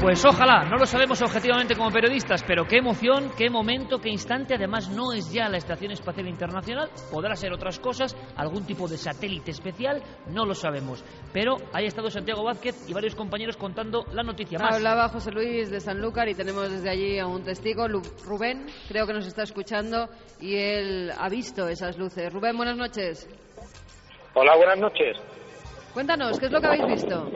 Pues 0.05 0.23
ojalá, 0.27 0.65
no 0.65 0.77
lo 0.77 0.85
sabemos 0.85 1.23
objetivamente 1.23 1.75
como 1.75 1.91
periodistas, 1.91 2.45
pero 2.47 2.67
qué 2.67 2.77
emoción, 2.77 3.31
qué 3.39 3.49
momento, 3.49 4.01
qué 4.01 4.11
instante. 4.11 4.55
Además, 4.55 4.91
no 4.91 5.15
es 5.15 5.33
ya 5.33 5.49
la 5.49 5.57
Estación 5.57 5.93
Espacial 5.93 6.29
Internacional, 6.29 6.91
podrá 7.11 7.35
ser 7.35 7.55
otras 7.55 7.79
cosas, 7.79 8.15
algún 8.37 8.67
tipo 8.67 8.87
de 8.87 8.99
satélite 8.99 9.53
especial, 9.53 10.03
no 10.27 10.45
lo 10.45 10.53
sabemos. 10.53 11.03
Pero 11.33 11.57
ahí 11.73 11.87
ha 11.87 11.89
estado 11.89 12.11
Santiago 12.11 12.45
Vázquez 12.45 12.87
y 12.87 12.93
varios 12.93 13.15
compañeros 13.15 13.57
contando 13.57 14.05
la 14.13 14.23
noticia 14.23 14.59
más. 14.59 14.75
Hablaba 14.75 15.09
José 15.09 15.31
Luis 15.33 15.71
de 15.71 15.81
Sanlúcar 15.81 16.29
y 16.29 16.35
tenemos 16.35 16.71
desde 16.71 16.91
allí 16.91 17.19
a 17.19 17.27
un 17.27 17.43
testigo, 17.43 17.89
Rubén, 17.89 18.67
creo 18.87 19.07
que 19.07 19.15
nos 19.15 19.27
está 19.27 19.45
escuchando 19.45 20.11
y 20.39 20.55
él 20.55 21.13
ha 21.19 21.31
visto 21.31 21.67
esas 21.67 21.97
luces. 21.97 22.31
Rubén, 22.31 22.59
buenas 22.59 22.77
noches. 22.77 23.27
Hola, 24.35 24.55
buenas 24.55 24.79
noches. 24.81 25.17
Cuéntanos, 25.95 26.39
¿qué 26.39 26.45
es 26.45 26.53
lo 26.53 26.61
que 26.61 26.67
habéis 26.67 26.87
visto? 26.89 27.31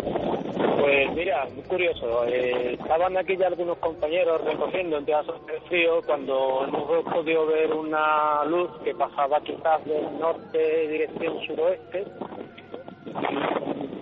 Pues 0.59 1.13
mira, 1.15 1.47
muy 1.55 1.63
curioso. 1.65 2.25
Eh, 2.27 2.77
estaban 2.81 3.17
aquí 3.17 3.37
ya 3.37 3.47
algunos 3.47 3.79
compañeros 3.79 4.43
recogiendo 4.45 4.99
en 4.99 5.05
Teatro 5.05 5.39
de 5.47 5.61
Frío 5.69 6.03
cuando 6.07 6.65
hemos 6.65 7.05
podido 7.05 7.47
ver 7.47 7.73
una 7.73 8.45
luz 8.45 8.71
que 8.85 8.95
pasaba 8.95 9.41
quizás 9.41 9.85
del 9.85 10.19
norte 10.19 10.89
dirección 10.89 11.41
suroeste. 11.47 12.05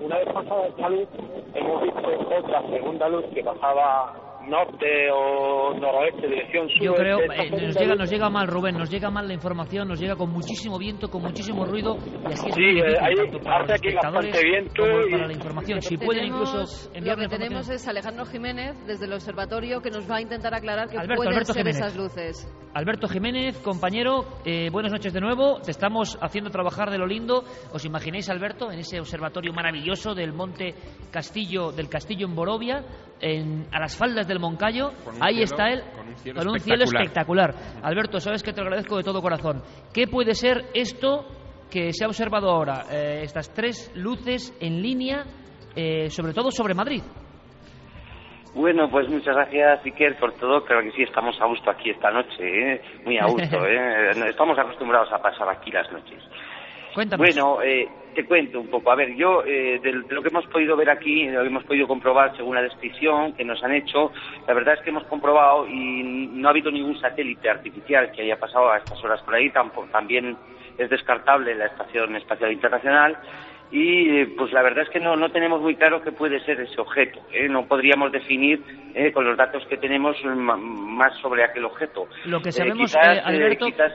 una 0.01 0.17
vez 0.18 0.33
pasada 0.33 0.67
esta 0.68 0.89
luz, 0.89 1.09
hemos 1.55 1.83
visto 1.83 2.36
otra 2.39 2.62
segunda 2.70 3.09
luz 3.09 3.25
que 3.35 3.43
pasaba 3.43 4.25
norte 4.49 5.10
o 5.12 5.75
noroeste, 5.75 6.28
dirección 6.28 6.68
sur. 6.68 6.83
Yo 6.83 6.94
creo, 6.94 7.18
eh, 7.20 7.50
nos, 7.50 7.76
llega, 7.76 7.94
nos 7.94 8.10
llega 8.10 8.31
mal, 8.31 8.47
Rubén, 8.47 8.76
nos 8.76 8.91
llega 8.91 9.10
mal 9.10 9.26
la 9.26 9.34
información, 9.34 9.89
nos 9.89 10.00
llega 10.00 10.16
con 10.16 10.31
muchísimo 10.31 10.78
viento, 10.78 11.08
con 11.08 11.23
muchísimo 11.23 11.65
ruido, 11.65 11.97
y 11.97 12.33
así 12.33 12.49
es 12.49 12.55
sí, 12.55 12.60
muy 12.60 12.81
eh, 12.81 12.94
tanto 13.16 13.41
para 13.41 13.60
los 13.60 13.70
espectadores 13.70 14.42
viento 14.42 14.83
como 14.83 15.10
para 15.10 15.26
la 15.26 15.33
información. 15.33 15.83
Si 15.83 15.97
pueden 15.97 16.26
incluso 16.26 16.89
enviar 16.94 17.18
Lo 17.18 17.28
que 17.28 17.36
tenemos 17.36 17.68
es 17.68 17.86
Alejandro 17.89 18.25
Jiménez, 18.25 18.76
desde 18.86 19.07
el 19.07 19.12
observatorio, 19.12 19.81
que 19.81 19.91
nos 19.91 20.10
va 20.10 20.16
a 20.16 20.20
intentar 20.20 20.55
aclarar 20.55 20.89
qué 20.89 20.99
Alberto, 20.99 21.16
pueden 21.16 21.33
Alberto 21.33 21.52
ser 21.52 21.62
Jiménez. 21.62 21.81
esas 21.81 21.97
luces. 21.97 22.49
Alberto 22.75 23.08
Jiménez, 23.08 23.58
compañero, 23.60 24.26
eh, 24.44 24.68
buenas 24.70 24.92
noches 24.92 25.12
de 25.12 25.20
nuevo. 25.20 25.60
Te 25.62 25.70
estamos 25.70 26.18
haciendo 26.20 26.50
trabajar 26.50 26.91
de 26.91 26.99
lo 26.99 27.07
lindo. 27.07 27.42
¿Os 27.73 27.84
imagináis, 27.86 28.28
Alberto, 28.28 28.70
en 28.70 28.81
ese 28.81 29.00
observatorio 29.00 29.55
maravilloso 29.55 30.15
del 30.15 30.34
Monte 30.34 30.75
Castillo, 31.10 31.73
del 31.73 31.89
Castillo 31.89 32.26
en 32.26 32.34
Borovia, 32.34 32.84
en, 33.20 33.66
a 33.73 33.81
las 33.81 33.97
faldas 33.97 34.28
del 34.36 34.40
Moncayo? 34.42 34.90
Ahí 35.20 35.34
cielo- 35.36 35.44
está 35.44 35.68
él, 35.70 35.82
con 35.97 36.08
un 36.08 36.16
cielo 36.16 36.39
con 36.40 36.48
un 36.50 36.58
cielo 36.60 36.84
espectacular. 36.84 37.50
espectacular. 37.50 37.82
Alberto, 37.82 38.20
sabes 38.20 38.42
que 38.42 38.52
te 38.52 38.60
lo 38.60 38.66
agradezco 38.68 38.97
de 38.97 39.02
todo 39.02 39.20
corazón. 39.23 39.62
¿Qué 39.92 40.06
puede 40.06 40.34
ser 40.34 40.65
esto 40.74 41.26
que 41.70 41.92
se 41.92 42.05
ha 42.05 42.08
observado 42.08 42.50
ahora? 42.50 42.82
Eh, 42.90 43.20
estas 43.23 43.52
tres 43.52 43.90
luces 43.97 44.56
en 44.60 44.81
línea, 44.82 45.24
eh, 45.74 46.08
sobre 46.10 46.32
todo 46.32 46.50
sobre 46.50 46.74
Madrid. 46.74 47.02
Bueno, 48.55 48.89
pues 48.90 49.06
muchas 49.10 49.34
gracias, 49.34 49.84
Iker, 49.84 50.16
por 50.18 50.32
todo. 50.34 50.65
Creo 50.65 50.81
que 50.81 50.90
sí, 50.92 51.02
estamos 51.02 51.39
a 51.42 51.47
gusto 51.47 51.70
aquí 51.70 51.90
esta 51.90 52.10
noche, 52.10 52.39
¿eh? 52.40 52.81
muy 53.05 53.18
a 53.18 53.26
gusto. 53.26 53.66
¿eh? 53.66 54.10
Estamos 54.31 54.58
acostumbrados 54.58 55.12
a 55.12 55.18
pasar 55.18 55.48
aquí 55.50 55.70
las 55.70 55.90
noches. 55.92 56.23
Cuéntanos. 56.97 57.26
Bueno, 57.26 57.60
eh, 57.62 57.86
te 58.15 58.25
cuento 58.25 58.58
un 58.58 58.68
poco. 58.68 58.91
A 58.91 58.94
ver, 58.94 59.15
yo, 59.16 59.44
eh, 59.44 59.78
de 59.83 59.92
lo 60.08 60.23
que 60.23 60.28
hemos 60.31 60.47
podido 60.47 60.75
ver 60.78 60.89
aquí, 60.89 61.28
lo 61.28 61.42
que 61.42 61.49
hemos 61.49 61.65
podido 61.65 61.86
comprobar 61.86 62.34
según 62.39 62.55
la 62.55 62.62
descripción 62.62 63.34
que 63.34 63.44
nos 63.44 63.62
han 63.62 63.73
hecho, 63.75 64.12
la 64.49 64.55
verdad 64.55 64.75
es 64.75 64.81
que 64.81 64.89
hemos 64.89 65.05
comprobado 65.05 65.68
y 65.68 66.02
no 66.33 66.49
ha 66.49 66.52
habido 66.52 66.70
ningún 66.70 66.99
satélite 66.99 67.50
artificial 67.50 68.10
que 68.12 68.23
haya 68.23 68.41
pasado 68.41 68.73
a 68.73 68.78
estas 68.78 69.05
horas 69.05 69.20
por 69.23 69.34
ahí. 69.34 69.50
Tampoco, 69.50 69.86
también 69.92 70.39
es 70.78 70.89
descartable 70.89 71.55
la 71.55 71.66
Estación 71.66 72.16
Espacial 72.16 72.50
Internacional. 72.50 73.18
Y 73.70 74.08
eh, 74.20 74.28
pues 74.39 74.50
la 74.55 74.62
verdad 74.62 74.84
es 74.84 74.89
que 74.91 75.00
no, 75.00 75.15
no 75.16 75.28
tenemos 75.31 75.60
muy 75.60 75.75
claro 75.75 76.00
qué 76.00 76.12
puede 76.12 76.41
ser 76.47 76.58
ese 76.60 76.81
objeto. 76.81 77.20
¿eh? 77.31 77.47
No 77.50 77.66
podríamos 77.66 78.10
definir 78.10 78.62
eh, 78.94 79.12
con 79.12 79.26
los 79.26 79.36
datos 79.36 79.66
que 79.66 79.76
tenemos 79.76 80.16
más 80.25 81.15
sobre 81.20 81.44
aquel 81.44 81.66
objeto. 81.66 82.07
Lo 82.25 82.41
que 82.41 82.49
Eh, 82.49 82.52
sabemos, 82.52 82.78
quizás, 82.91 83.18
Alberto, 83.26 83.66
quizás- 83.66 83.92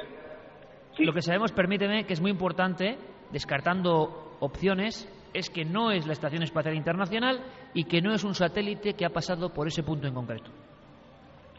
lo 1.05 1.13
que 1.13 1.21
sabemos, 1.21 1.51
permíteme, 1.51 2.05
que 2.05 2.13
es 2.13 2.21
muy 2.21 2.31
importante, 2.31 2.97
descartando 3.31 4.37
opciones, 4.39 5.07
es 5.33 5.49
que 5.49 5.65
no 5.65 5.91
es 5.91 6.05
la 6.05 6.13
Estación 6.13 6.43
Espacial 6.43 6.75
Internacional 6.75 7.41
y 7.73 7.85
que 7.85 8.01
no 8.01 8.13
es 8.13 8.23
un 8.23 8.35
satélite 8.35 8.93
que 8.93 9.05
ha 9.05 9.09
pasado 9.09 9.53
por 9.53 9.67
ese 9.67 9.83
punto 9.83 10.07
en 10.07 10.13
concreto. 10.13 10.51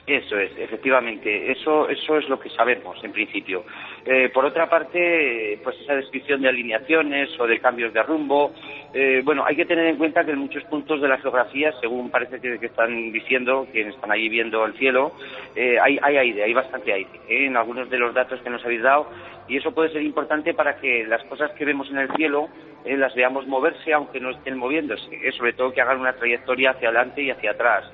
Eso 0.04 0.36
es, 0.36 0.50
efectivamente, 0.58 1.52
eso, 1.52 1.88
eso 1.88 2.18
es 2.18 2.28
lo 2.28 2.40
que 2.40 2.50
sabemos 2.50 3.02
en 3.04 3.12
principio. 3.12 3.64
Eh, 4.04 4.30
por 4.34 4.44
otra 4.44 4.68
parte, 4.68 5.60
pues 5.62 5.80
esa 5.80 5.94
descripción 5.94 6.42
de 6.42 6.48
alineaciones 6.48 7.30
o 7.38 7.46
de 7.46 7.60
cambios 7.60 7.92
de 7.92 8.02
rumbo, 8.02 8.52
eh, 8.92 9.22
bueno, 9.24 9.44
hay 9.46 9.54
que 9.54 9.64
tener 9.64 9.86
en 9.86 9.96
cuenta 9.96 10.24
que 10.24 10.32
en 10.32 10.38
muchos 10.38 10.64
puntos 10.64 11.00
de 11.00 11.06
la 11.06 11.18
geografía, 11.18 11.72
según 11.80 12.10
parece 12.10 12.40
que, 12.40 12.66
están 12.66 13.12
diciendo, 13.12 13.68
quienes 13.70 13.94
están 13.94 14.10
ahí 14.10 14.28
viendo 14.28 14.64
el 14.64 14.74
cielo, 14.74 15.12
eh, 15.54 15.78
hay, 15.80 15.98
hay 16.02 16.16
aire, 16.16 16.42
hay 16.42 16.52
bastante 16.52 16.92
aire, 16.92 17.20
¿eh? 17.28 17.46
en 17.46 17.56
algunos 17.56 17.88
de 17.88 17.98
los 17.98 18.12
datos 18.12 18.40
que 18.40 18.50
nos 18.50 18.64
habéis 18.64 18.82
dado, 18.82 19.08
y 19.48 19.56
eso 19.56 19.72
puede 19.72 19.92
ser 19.92 20.02
importante 20.02 20.52
para 20.52 20.76
que 20.76 21.04
las 21.06 21.22
cosas 21.24 21.52
que 21.52 21.64
vemos 21.64 21.88
en 21.90 21.98
el 21.98 22.10
cielo 22.16 22.48
eh, 22.84 22.96
las 22.96 23.14
veamos 23.14 23.46
moverse 23.46 23.92
aunque 23.92 24.20
no 24.20 24.30
estén 24.30 24.58
moviéndose, 24.58 25.14
¿eh? 25.14 25.32
sobre 25.32 25.52
todo 25.52 25.72
que 25.72 25.80
hagan 25.80 26.00
una 26.00 26.14
trayectoria 26.14 26.70
hacia 26.70 26.88
adelante 26.88 27.22
y 27.22 27.30
hacia 27.30 27.52
atrás. 27.52 27.84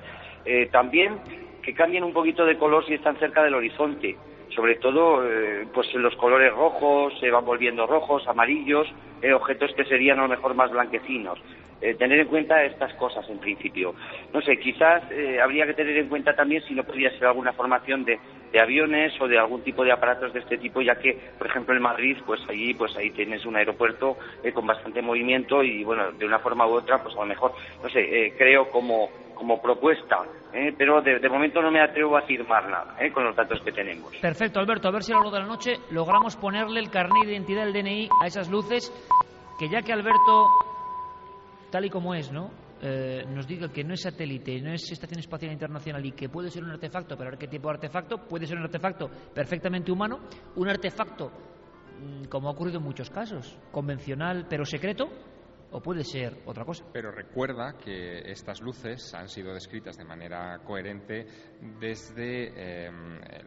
Eh, 0.45 0.67
también 0.71 1.19
que 1.61 1.73
cambien 1.73 2.03
un 2.03 2.13
poquito 2.13 2.45
de 2.45 2.57
color 2.57 2.85
si 2.85 2.93
están 2.93 3.17
cerca 3.17 3.43
del 3.43 3.55
horizonte. 3.55 4.17
Sobre 4.55 4.75
todo, 4.75 5.23
eh, 5.23 5.67
pues 5.73 5.93
los 5.93 6.15
colores 6.15 6.53
rojos 6.53 7.13
se 7.19 7.29
van 7.29 7.45
volviendo 7.45 7.85
rojos, 7.85 8.27
amarillos, 8.27 8.87
eh, 9.21 9.31
objetos 9.31 9.71
que 9.75 9.85
serían 9.85 10.19
a 10.19 10.23
lo 10.23 10.29
mejor 10.29 10.55
más 10.55 10.71
blanquecinos. 10.71 11.39
Eh, 11.81 11.95
tener 11.95 12.19
en 12.19 12.27
cuenta 12.27 12.61
estas 12.65 12.93
cosas 12.95 13.27
en 13.29 13.37
principio. 13.39 13.95
No 14.33 14.41
sé, 14.41 14.57
quizás 14.59 15.01
eh, 15.11 15.39
habría 15.41 15.65
que 15.65 15.73
tener 15.73 15.95
en 15.97 16.09
cuenta 16.09 16.35
también 16.35 16.61
si 16.63 16.73
no 16.73 16.83
podría 16.83 17.09
ser 17.11 17.27
alguna 17.27 17.53
formación 17.53 18.03
de, 18.03 18.19
de, 18.51 18.59
aviones 18.59 19.13
o 19.21 19.29
de 19.29 19.39
algún 19.39 19.63
tipo 19.63 19.85
de 19.85 19.93
aparatos 19.93 20.33
de 20.33 20.39
este 20.39 20.57
tipo, 20.57 20.81
ya 20.81 20.95
que, 20.95 21.17
por 21.37 21.47
ejemplo, 21.47 21.73
en 21.73 21.81
Madrid, 21.81 22.17
pues 22.25 22.41
allí, 22.49 22.73
pues 22.73 22.97
ahí 22.97 23.11
tienes 23.11 23.45
un 23.45 23.55
aeropuerto 23.55 24.17
eh, 24.43 24.51
con 24.51 24.67
bastante 24.67 25.01
movimiento 25.01 25.63
y, 25.63 25.85
bueno, 25.85 26.11
de 26.11 26.25
una 26.25 26.39
forma 26.39 26.67
u 26.67 26.71
otra, 26.71 27.01
pues 27.01 27.15
a 27.15 27.19
lo 27.19 27.27
mejor, 27.27 27.53
no 27.81 27.89
sé, 27.89 28.33
creo 28.37 28.69
como, 28.69 29.09
como 29.39 29.61
propuesta, 29.61 30.17
pero 30.77 31.01
de, 31.01 31.29
momento 31.29 31.61
no 31.61 31.71
me 31.71 31.81
atrevo 31.81 32.17
a 32.17 32.19
afirmar 32.19 32.69
nada 32.69 32.95
con 33.13 33.23
los 33.23 33.35
datos 33.35 33.61
que 33.63 33.71
tenemos. 33.71 34.13
Perfecto, 34.17 34.59
Alberto, 34.59 34.89
a 34.89 34.91
ver 34.91 35.01
si 35.01 35.13
a 35.13 35.15
lo 35.15 35.21
largo 35.21 35.37
de 35.37 35.41
la 35.41 35.47
noche 35.47 35.73
logramos 35.91 36.35
ponerle 36.35 36.81
el 36.81 36.89
carnet 36.89 37.25
de 37.25 37.31
identidad 37.31 37.63
del 37.63 37.73
DNI 37.73 38.09
a 38.21 38.27
esas 38.27 38.49
luces, 38.49 38.91
que 39.57 39.69
ya 39.69 39.81
que 39.81 39.93
Alberto 39.93 40.47
tal 41.71 41.85
y 41.85 41.89
como 41.89 42.13
es, 42.13 42.31
¿no? 42.31 42.51
Eh, 42.81 43.25
nos 43.27 43.47
diga 43.47 43.69
que 43.71 43.83
no 43.83 43.93
es 43.93 44.01
satélite, 44.01 44.61
no 44.61 44.73
es 44.73 44.91
estación 44.91 45.19
espacial 45.19 45.51
internacional 45.51 46.05
y 46.05 46.11
que 46.11 46.29
puede 46.29 46.49
ser 46.49 46.63
un 46.63 46.71
artefacto, 46.71 47.15
pero 47.15 47.29
a 47.29 47.31
ver 47.31 47.39
qué 47.39 47.47
tipo 47.47 47.67
de 47.69 47.75
artefacto, 47.75 48.27
puede 48.27 48.45
ser 48.45 48.57
un 48.57 48.63
artefacto 48.63 49.09
perfectamente 49.33 49.91
humano, 49.91 50.19
un 50.55 50.69
artefacto, 50.69 51.31
mm, 51.99 52.25
como 52.25 52.49
ha 52.49 52.51
ocurrido 52.51 52.79
en 52.79 52.85
muchos 52.85 53.09
casos, 53.09 53.57
convencional 53.71 54.47
pero 54.49 54.65
secreto, 54.65 55.09
o 55.71 55.81
puede 55.81 56.03
ser 56.03 56.37
otra 56.45 56.65
cosa. 56.65 56.85
Pero 56.91 57.11
recuerda 57.11 57.77
que 57.77 58.19
estas 58.31 58.61
luces 58.61 59.13
han 59.13 59.27
sido 59.29 59.53
descritas 59.53 59.97
de 59.97 60.03
manera 60.03 60.59
coherente 60.65 61.25
desde 61.79 62.51
eh, 62.55 62.91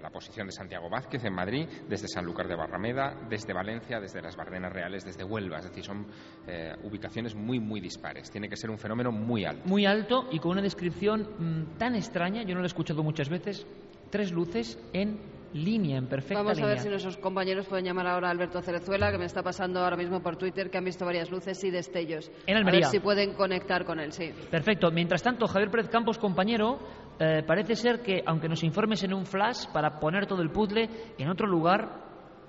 la 0.01 0.10
posición 0.10 0.47
de 0.47 0.52
Santiago 0.52 0.89
Vázquez 0.89 1.25
en 1.25 1.34
Madrid, 1.34 1.67
desde 1.89 2.09
Sanlúcar 2.09 2.49
de 2.49 2.57
Barrameda, 2.57 3.15
desde 3.28 3.52
Valencia, 3.52 4.01
desde 4.01 4.23
las 4.23 4.36
Bardenas 4.36 4.73
Reales, 4.73 5.05
desde 5.05 5.25
Huelva. 5.25 5.59
Es 5.59 5.65
decir, 5.65 5.84
son 5.84 6.07
eh, 6.47 6.75
ubicaciones 6.83 7.34
muy, 7.34 7.59
muy 7.59 7.81
dispares. 7.81 8.31
Tiene 8.31 8.49
que 8.49 8.57
ser 8.57 8.70
un 8.70 8.78
fenómeno 8.78 9.10
muy 9.10 9.44
alto. 9.44 9.68
Muy 9.68 9.86
alto 9.86 10.28
y 10.31 10.39
con 10.39 10.52
una 10.52 10.62
descripción 10.62 11.28
mmm, 11.39 11.78
tan 11.78 11.94
extraña, 11.94 12.42
yo 12.42 12.55
no 12.55 12.60
lo 12.60 12.67
he 12.67 12.68
escuchado 12.68 13.02
muchas 13.02 13.28
veces, 13.28 13.67
tres 14.10 14.33
luces 14.33 14.78
en 14.92 15.41
línea, 15.55 15.98
en 15.98 16.06
perfecta 16.06 16.42
Vamos 16.42 16.60
a 16.60 16.66
ver 16.66 16.78
si 16.78 16.89
nuestros 16.89 17.16
compañeros 17.16 17.66
pueden 17.66 17.84
llamar 17.84 18.06
ahora 18.06 18.28
a 18.28 18.31
Alberto 18.31 18.60
Cerezuela, 18.62 19.10
que 19.10 19.18
me 19.18 19.26
está 19.26 19.42
pasando 19.42 19.81
ahora 19.81 19.97
mismo 19.97 20.22
por 20.22 20.36
Twitter, 20.36 20.70
que 20.70 20.78
han 20.78 20.84
visto 20.84 21.05
varias 21.05 21.31
luces 21.31 21.62
y 21.64 21.70
destellos. 21.70 22.31
En 22.47 22.56
Almería. 22.56 22.86
A 22.86 22.90
ver 22.90 22.90
si 22.90 23.00
pueden 23.00 23.34
conectar 23.34 23.84
con 23.84 24.00
él, 24.00 24.12
sí. 24.12 24.31
Perfecto. 24.50 24.90
Mientras 24.90 25.22
tanto, 25.22 25.47
Javier 25.47 25.70
Pérez 25.70 25.89
Campos, 25.89 26.18
compañero, 26.18 26.78
eh, 27.18 27.42
parece 27.47 27.76
ser 27.76 28.00
que, 28.00 28.22
aunque 28.26 28.48
nos 28.48 28.62
informes 28.64 29.02
en 29.05 29.14
un 29.14 29.26
flash 29.26 29.66
para 29.72 29.98
poner 29.98 30.26
todo 30.26 30.42
el 30.42 30.50
puzzle 30.50 30.89
en 31.18 31.28
otro 31.28 31.47
lugar, 31.47 32.02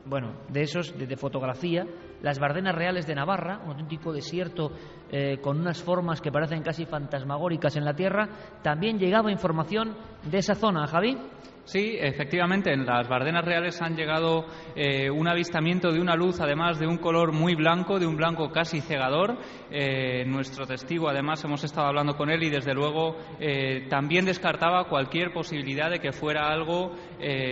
bueno, 0.05 0.33
de 0.49 0.61
esos, 0.61 0.97
de, 0.97 1.07
de 1.07 1.15
fotografía, 1.15 1.85
las 2.23 2.39
Bardenas 2.39 2.73
Reales 2.73 3.05
de 3.05 3.15
Navarra, 3.15 3.59
un 3.65 3.71
auténtico 3.71 4.13
desierto 4.13 4.71
eh, 5.11 5.37
con 5.41 5.59
unas 5.59 5.83
formas 5.83 6.21
que 6.21 6.31
parecen 6.31 6.63
casi 6.63 6.85
fantasmagóricas 6.85 7.75
en 7.75 7.85
la 7.85 7.93
tierra, 7.93 8.29
también 8.61 8.97
llegaba 8.97 9.31
información 9.31 9.95
de 10.23 10.37
esa 10.37 10.55
zona, 10.55 10.87
Javi. 10.87 11.17
Sí, 11.65 11.95
efectivamente, 11.97 12.73
en 12.73 12.85
las 12.85 13.07
Bardenas 13.07 13.45
Reales 13.45 13.81
han 13.81 13.95
llegado 13.95 14.45
eh, 14.75 15.09
un 15.09 15.29
avistamiento 15.29 15.93
de 15.93 16.01
una 16.01 16.13
luz, 16.13 16.41
además 16.41 16.77
de 16.77 16.85
un 16.85 16.97
color 16.97 17.31
muy 17.31 17.55
blanco, 17.55 17.99
de 17.99 18.05
un 18.05 18.17
blanco 18.17 18.51
casi 18.51 18.81
cegador. 18.81 19.37
Eh, 19.71 20.25
nuestro 20.25 20.65
testigo, 20.65 21.07
además, 21.07 21.41
hemos 21.45 21.63
estado 21.63 21.87
hablando 21.87 22.17
con 22.17 22.29
él 22.29 22.43
y, 22.43 22.49
desde 22.49 22.73
luego, 22.73 23.15
eh, 23.39 23.87
también 23.89 24.25
descartaba 24.25 24.89
cualquier 24.89 25.31
posibilidad 25.31 25.89
de 25.89 25.99
que 25.99 26.11
fuera 26.11 26.49
algo 26.51 26.91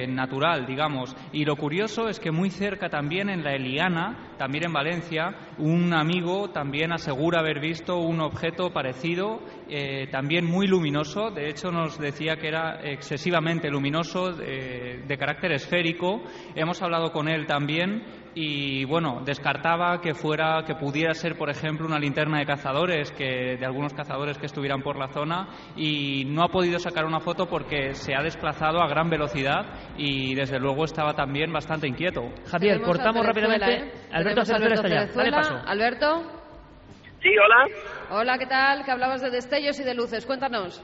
natural, 0.09 0.65
digamos. 0.65 1.15
Y 1.31 1.45
lo 1.45 1.55
curioso 1.55 2.09
es 2.09 2.19
que 2.19 2.29
muy 2.29 2.49
cerca 2.49 2.89
también, 2.89 3.29
en 3.29 3.41
la 3.41 3.55
Eliana, 3.55 4.33
también 4.37 4.65
en 4.65 4.73
Valencia, 4.73 5.33
un 5.59 5.93
amigo 5.93 6.49
también 6.49 6.91
asegura 6.91 7.39
haber 7.39 7.61
visto 7.61 7.97
un 7.97 8.19
objeto 8.19 8.73
parecido, 8.73 9.39
eh, 9.73 10.07
también 10.11 10.45
muy 10.45 10.67
luminoso. 10.67 11.31
De 11.31 11.49
hecho, 11.49 11.71
nos 11.71 11.97
decía 11.97 12.35
que 12.35 12.49
era 12.49 12.81
excesivamente 12.83 13.69
luminoso 13.69 14.33
de, 14.33 15.03
de, 15.07 15.17
carácter 15.17 15.53
esférico. 15.53 16.21
Hemos 16.55 16.81
hablado 16.81 17.13
con 17.13 17.29
él 17.29 17.45
también 17.45 18.03
y 18.35 18.83
bueno, 18.85 19.21
descartaba 19.25 20.01
que 20.01 20.13
fuera, 20.13 20.63
que 20.65 20.75
pudiera 20.75 21.13
ser, 21.13 21.37
por 21.37 21.49
ejemplo, 21.49 21.85
una 21.85 21.99
linterna 21.99 22.39
de 22.39 22.45
cazadores, 22.45 23.11
que, 23.11 23.57
de 23.57 23.65
algunos 23.65 23.93
cazadores 23.93 24.37
que 24.37 24.45
estuvieran 24.45 24.81
por 24.81 24.97
la 24.97 25.07
zona, 25.07 25.47
y 25.75 26.25
no 26.25 26.43
ha 26.43 26.49
podido 26.49 26.77
sacar 26.77 27.05
una 27.05 27.21
foto 27.21 27.47
porque 27.47 27.93
se 27.93 28.13
ha 28.13 28.21
desplazado 28.21 28.81
a 28.81 28.87
gran 28.87 29.09
velocidad 29.09 29.65
y 29.97 30.35
desde 30.35 30.59
luego 30.59 30.83
estaba 30.83 31.13
también 31.13 31.51
bastante 31.51 31.87
inquieto. 31.87 32.23
Javier, 32.49 32.81
cortamos 32.81 33.25
rápidamente. 33.25 33.73
¿eh? 33.73 33.91
Alberto 34.11 34.43
Cerezuela 34.43 34.75
Alberto 34.75 34.87
está 34.87 35.05
ya. 35.05 35.15
Dale 35.15 35.31
paso. 35.31 35.55
Alberto. 35.65 36.40
Sí, 37.21 37.29
hola. 37.37 37.67
Hola, 38.09 38.37
¿qué 38.37 38.47
tal? 38.47 38.83
Que 38.83 38.91
hablabas 38.91 39.21
de 39.21 39.29
destellos 39.29 39.79
y 39.79 39.83
de 39.83 39.93
luces. 39.93 40.25
Cuéntanos. 40.25 40.83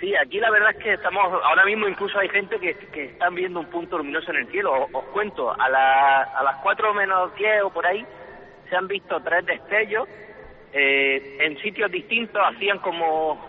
Sí, 0.00 0.14
aquí 0.14 0.38
la 0.38 0.50
verdad 0.50 0.70
es 0.76 0.82
que 0.82 0.92
estamos, 0.92 1.24
ahora 1.42 1.64
mismo 1.64 1.88
incluso 1.88 2.18
hay 2.18 2.28
gente 2.28 2.58
que, 2.60 2.74
que 2.92 3.04
están 3.06 3.34
viendo 3.34 3.60
un 3.60 3.66
punto 3.66 3.98
luminoso 3.98 4.30
en 4.30 4.36
el 4.36 4.48
cielo. 4.48 4.72
Os, 4.72 4.90
os 4.92 5.04
cuento, 5.06 5.50
a, 5.50 5.68
la, 5.68 6.22
a 6.22 6.44
las 6.44 6.56
4 6.62 6.94
menos 6.94 7.34
10 7.34 7.62
o 7.64 7.70
por 7.70 7.86
ahí 7.86 8.04
se 8.68 8.76
han 8.76 8.86
visto 8.86 9.20
tres 9.20 9.46
destellos 9.46 10.08
eh, 10.72 11.38
en 11.40 11.56
sitios 11.58 11.90
distintos, 11.90 12.42
hacían 12.44 12.78
como 12.80 13.40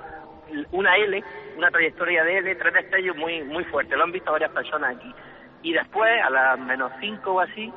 una 0.72 0.96
L, 0.96 1.22
una 1.58 1.70
trayectoria 1.70 2.24
de 2.24 2.38
L, 2.38 2.56
tres 2.56 2.74
destellos 2.74 3.18
muy, 3.18 3.44
muy 3.44 3.66
fuertes. 3.66 3.98
Lo 3.98 4.06
han 4.06 4.12
visto 4.12 4.32
varias 4.32 4.52
personas 4.52 4.96
aquí. 4.96 5.14
Y 5.64 5.74
después, 5.74 6.10
a 6.24 6.30
las 6.30 6.60
menos 6.60 6.92
5 7.02 7.32
o 7.32 7.40
así, 7.42 7.72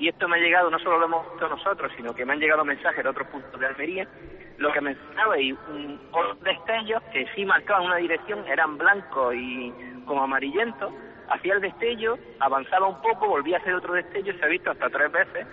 y 0.00 0.08
esto 0.08 0.26
me 0.26 0.36
ha 0.36 0.40
llegado, 0.40 0.70
no 0.70 0.78
solo 0.78 0.98
lo 0.98 1.04
hemos 1.04 1.30
visto 1.30 1.46
nosotros, 1.46 1.92
sino 1.94 2.14
que 2.14 2.24
me 2.24 2.32
han 2.32 2.40
llegado 2.40 2.64
mensajes 2.64 3.04
de 3.04 3.10
otros 3.10 3.28
puntos 3.28 3.60
de 3.60 3.66
Almería, 3.66 4.08
lo 4.56 4.72
que 4.72 4.80
mencionaba 4.80 5.38
y 5.38 5.52
un, 5.52 6.00
unos 6.10 6.40
destellos 6.40 7.02
que 7.12 7.26
sí 7.34 7.44
marcaban 7.44 7.84
una 7.84 7.96
dirección, 7.96 8.46
eran 8.48 8.78
blancos 8.78 9.34
y 9.34 9.72
como 10.06 10.22
amarillentos, 10.22 10.90
hacía 11.28 11.52
el 11.52 11.60
destello, 11.60 12.18
avanzaba 12.40 12.88
un 12.88 13.00
poco, 13.02 13.28
volvía 13.28 13.58
a 13.58 13.60
hacer 13.60 13.74
otro 13.74 13.92
destello, 13.92 14.32
se 14.38 14.44
ha 14.44 14.48
visto 14.48 14.70
hasta 14.70 14.88
tres 14.88 15.12
veces, 15.12 15.46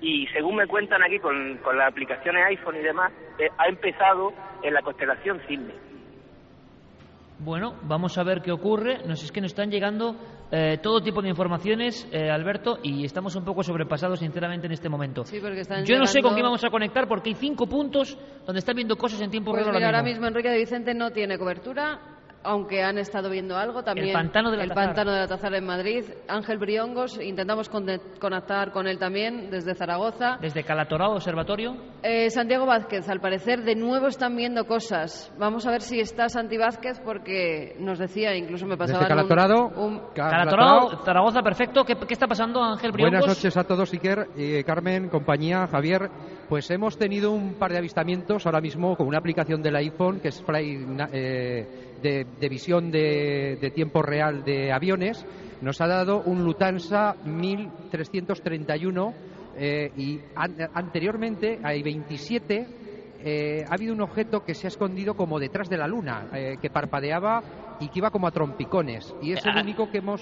y 0.00 0.26
según 0.28 0.56
me 0.56 0.66
cuentan 0.66 1.04
aquí 1.04 1.20
con, 1.20 1.56
con 1.58 1.78
las 1.78 1.88
aplicaciones 1.88 2.44
iPhone 2.46 2.76
y 2.76 2.80
demás, 2.80 3.12
eh, 3.38 3.48
ha 3.56 3.68
empezado 3.68 4.32
en 4.62 4.74
la 4.74 4.82
constelación 4.82 5.40
Cisne. 5.46 5.85
Bueno, 7.38 7.74
vamos 7.82 8.16
a 8.16 8.22
ver 8.22 8.40
qué 8.40 8.50
ocurre. 8.50 9.06
Nos 9.06 9.22
es 9.22 9.30
que 9.30 9.40
nos 9.42 9.50
están 9.50 9.70
llegando 9.70 10.16
eh, 10.50 10.78
todo 10.82 11.02
tipo 11.02 11.20
de 11.20 11.28
informaciones, 11.28 12.08
eh, 12.10 12.30
Alberto, 12.30 12.78
y 12.82 13.04
estamos 13.04 13.36
un 13.36 13.44
poco 13.44 13.62
sobrepasados, 13.62 14.20
sinceramente, 14.20 14.66
en 14.66 14.72
este 14.72 14.88
momento. 14.88 15.24
Sí, 15.24 15.38
porque 15.40 15.60
están 15.60 15.84
Yo 15.84 15.98
no 15.98 16.06
sé 16.06 16.22
con 16.22 16.32
quién 16.32 16.44
vamos 16.44 16.64
a 16.64 16.70
conectar 16.70 17.06
porque 17.06 17.30
hay 17.30 17.34
cinco 17.34 17.66
puntos 17.66 18.16
donde 18.46 18.60
están 18.60 18.76
viendo 18.76 18.96
cosas 18.96 19.20
en 19.20 19.30
tiempo 19.30 19.50
Pues 19.50 19.64
real 19.64 19.74
ahora 19.74 19.86
ahora 19.86 20.02
mismo. 20.02 20.20
mismo 20.22 20.28
Enrique 20.28 20.48
de 20.48 20.58
Vicente 20.58 20.94
no 20.94 21.10
tiene 21.10 21.36
cobertura, 21.36 22.00
aunque 22.46 22.82
han 22.82 22.98
estado 22.98 23.28
viendo 23.28 23.56
algo 23.56 23.82
también. 23.82 24.08
El 24.08 24.12
pantano 24.12 24.50
de 24.50 24.56
la 24.56 24.62
el 24.62 24.68
Tazar. 24.70 24.86
pantano 24.86 25.12
de 25.12 25.18
la 25.18 25.26
Tazar 25.26 25.54
en 25.54 25.66
Madrid. 25.66 26.04
Ángel 26.28 26.58
Briongos, 26.58 27.20
intentamos 27.20 27.68
conectar 27.68 28.72
con 28.72 28.86
él 28.86 28.98
también 28.98 29.50
desde 29.50 29.74
Zaragoza. 29.74 30.38
Desde 30.40 30.62
Calatorao 30.62 31.14
Observatorio. 31.14 31.76
Eh, 32.02 32.30
Santiago 32.30 32.66
Vázquez, 32.66 33.08
al 33.08 33.20
parecer 33.20 33.62
de 33.62 33.74
nuevo 33.74 34.06
están 34.06 34.36
viendo 34.36 34.64
cosas. 34.64 35.32
Vamos 35.38 35.66
a 35.66 35.70
ver 35.70 35.82
si 35.82 35.98
está 35.98 36.28
Santi 36.28 36.56
Vázquez 36.56 37.00
porque 37.04 37.74
nos 37.80 37.98
decía, 37.98 38.36
incluso 38.36 38.66
me 38.66 38.76
pasaba 38.76 39.00
Desde 39.00 39.08
Calatorado, 39.08 39.68
un, 39.76 40.00
Calatorao, 40.14 41.02
Zaragoza, 41.04 41.42
perfecto. 41.42 41.84
¿Qué, 41.84 41.94
qué 41.96 42.14
está 42.14 42.26
pasando, 42.26 42.62
Ángel 42.62 42.92
Briongos? 42.92 43.20
Buenas 43.20 43.36
noches 43.36 43.56
a 43.56 43.64
todos, 43.64 43.92
Iker, 43.92 44.28
eh, 44.36 44.62
Carmen, 44.64 45.08
compañía, 45.08 45.66
Javier. 45.66 46.08
Pues 46.48 46.70
hemos 46.70 46.96
tenido 46.96 47.32
un 47.32 47.54
par 47.54 47.72
de 47.72 47.78
avistamientos 47.78 48.46
ahora 48.46 48.60
mismo 48.60 48.96
con 48.96 49.08
una 49.08 49.18
aplicación 49.18 49.62
del 49.62 49.74
iPhone 49.76 50.20
que 50.20 50.28
es 50.28 50.42
Fly, 50.42 50.86
eh, 51.12 51.85
de, 52.02 52.24
de 52.38 52.48
visión 52.48 52.90
de, 52.90 53.58
de 53.60 53.70
tiempo 53.70 54.02
real 54.02 54.44
de 54.44 54.72
aviones. 54.72 55.24
Nos 55.62 55.80
ha 55.80 55.86
dado 55.86 56.22
un 56.22 56.44
Lufthansa 56.44 57.16
1331 57.24 59.14
eh, 59.56 59.90
y 59.96 60.20
an- 60.34 60.56
anteriormente 60.74 61.58
hay 61.62 61.82
27. 61.82 62.66
eh, 63.24 63.64
ha 63.68 63.74
habido 63.74 63.94
un 63.94 64.02
objeto 64.02 64.44
que 64.44 64.54
se 64.54 64.66
ha 64.66 64.68
escondido 64.68 65.14
como 65.14 65.38
detrás 65.38 65.68
de 65.68 65.78
la 65.78 65.86
luna, 65.88 66.26
eh, 66.34 66.56
que 66.60 66.70
parpadeaba 66.70 67.42
y 67.80 67.88
que 67.88 67.98
iba 67.98 68.10
como 68.10 68.26
a 68.26 68.30
trompicones. 68.30 69.14
Y 69.22 69.32
es 69.32 69.44
el 69.46 69.56
Ah, 69.56 69.62
único 69.62 69.90
que 69.90 69.98
hemos. 69.98 70.20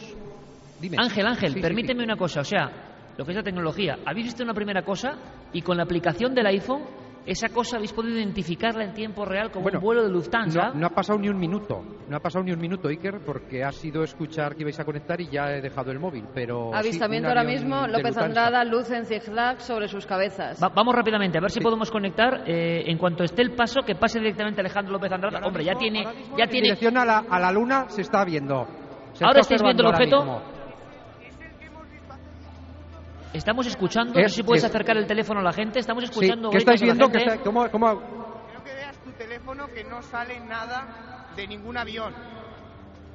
Dime. 0.81 0.97
Ángel, 1.01 1.27
Ángel, 1.27 1.51
Sí, 1.51 1.55
sí, 1.57 1.61
permíteme 1.63 2.01
sí. 2.01 2.05
una 2.05 2.17
cosa. 2.17 2.41
O 2.41 2.45
sea, 2.45 2.71
lo 3.17 3.25
que 3.25 3.33
es 3.33 3.37
la 3.37 3.43
tecnología. 3.43 3.99
¿Habéis 4.07 4.27
visto 4.27 4.43
una 4.45 4.55
primera 4.55 4.83
cosa 4.83 5.17
y 5.53 5.63
con 5.63 5.77
la 5.77 5.83
aplicación 5.85 6.35
del 6.35 6.47
iPhone 6.47 6.83
esa 7.27 7.49
cosa 7.49 7.77
habéis 7.77 7.93
podido 7.93 8.17
identificarla 8.19 8.85
en 8.85 8.93
tiempo 8.93 9.25
real 9.25 9.51
como 9.51 9.67
un 9.67 9.81
vuelo 9.81 10.03
de 10.03 10.11
Lufthansa. 10.11 10.69
No, 10.69 10.81
no, 10.81 10.87
ha 10.87 10.91
pasado 10.91 11.19
ni 11.19 11.29
un 11.29 11.39
minuto, 11.39 11.83
no 12.09 12.17
ha 12.17 12.21
pasado 12.21 12.45
ni 12.45 12.53
un 12.53 12.61
minuto, 12.61 12.89
Iker, 12.89 13.21
porque 13.25 13.65
ha 13.65 13.73
sido 13.73 14.03
escuchar 14.03 14.55
que 14.55 14.63
ibais 14.63 14.79
a 14.79 14.85
conectar 14.85 15.21
y 15.21 15.29
ya 15.29 15.51
he 15.53 15.61
dejado 15.61 15.91
el 15.91 15.99
móvil. 15.99 16.27
Pero 16.35 16.75
avistamiento 16.75 17.29
ahora 17.29 17.45
mismo, 17.45 17.87
López 17.87 18.17
Andrada, 18.17 18.65
luz 18.65 18.91
en 18.91 19.07
zigzag 19.07 19.61
sobre 19.61 19.89
sus 19.89 20.07
cabezas. 20.07 20.61
vamos 20.61 20.95
rápidamente 20.95 21.39
a 21.39 21.41
ver 21.41 21.51
si 21.51 21.61
podemos 21.61 21.91
conectar. 21.91 22.45
Eh, 22.47 22.85
en 22.87 22.99
cuanto 22.99 23.25
esté 23.25 23.43
el 23.43 23.53
paso, 23.53 23.81
que 23.83 23.95
pase 23.95 24.19
directamente 24.19 24.61
Alejandro 24.61 24.93
López 24.93 25.13
Andrada. 25.13 25.41
Hombre, 25.47 25.65
ya 25.65 25.75
tiene, 25.75 26.05
ya 26.37 26.47
tiene. 26.47 26.69
dirección 26.69 26.97
a 26.99 27.05
la, 27.05 27.25
a 27.29 27.39
la 27.39 27.51
luna 27.51 27.87
se 27.89 28.03
está 28.03 28.25
viendo. 28.25 28.67
ahora 29.23 29.41
estáis 29.41 29.63
viendo 29.63 29.83
el 29.83 29.89
objeto. 29.89 30.43
Estamos 33.35 33.67
escuchando, 33.67 34.21
no 34.21 34.29
sé 34.29 34.37
si 34.37 34.43
puedes 34.45 34.65
acercar 34.65 34.97
el 34.97 35.07
teléfono 35.07 35.41
a 35.41 35.43
la 35.43 35.53
gente, 35.53 35.81
estamos 35.81 36.05
escuchando... 36.05 36.51
¿Qué 36.51 36.59
estáis 36.59 36.81
viendo? 36.81 37.11
¿Cómo, 37.43 37.65
Creo 37.69 38.65
que 38.65 38.75
veas 38.75 38.97
tu 39.03 39.11
teléfono 39.13 39.67
que 39.67 39.83
no 39.83 40.01
sale 40.03 40.39
nada 40.39 41.33
de 41.35 41.47
ningún 41.49 41.77
avión. 41.77 42.15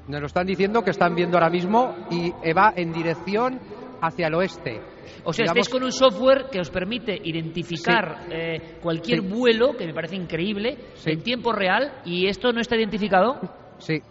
Nos 0.10 0.20
lo 0.20 0.28
están 0.28 0.46
diciendo 0.46 0.84
que 0.84 0.92
están 0.92 1.16
viendo 1.16 1.38
ahora 1.38 1.50
mismo 1.50 1.96
y 2.12 2.32
va 2.52 2.74
en 2.76 2.92
dirección 2.92 3.62
hacia 4.02 4.28
el 4.28 4.36
oeste. 4.36 4.82
O 5.24 5.32
sea, 5.32 5.46
estáis 5.46 5.70
con 5.70 5.84
un 5.84 5.92
software 5.92 6.48
que 6.52 6.60
os 6.60 6.70
permite 6.70 7.18
identificar 7.24 8.28
eh, 8.30 8.78
cualquier 8.82 9.22
vuelo, 9.22 9.76
que 9.78 9.86
me 9.86 9.94
parece 9.94 10.16
increíble, 10.16 10.78
en 11.06 11.24
tiempo 11.24 11.54
real, 11.54 12.02
y 12.04 12.28
esto 12.28 12.52
no 12.52 12.60
está 12.60 12.76
identificado. 12.76 13.40
Sí, 13.80 14.02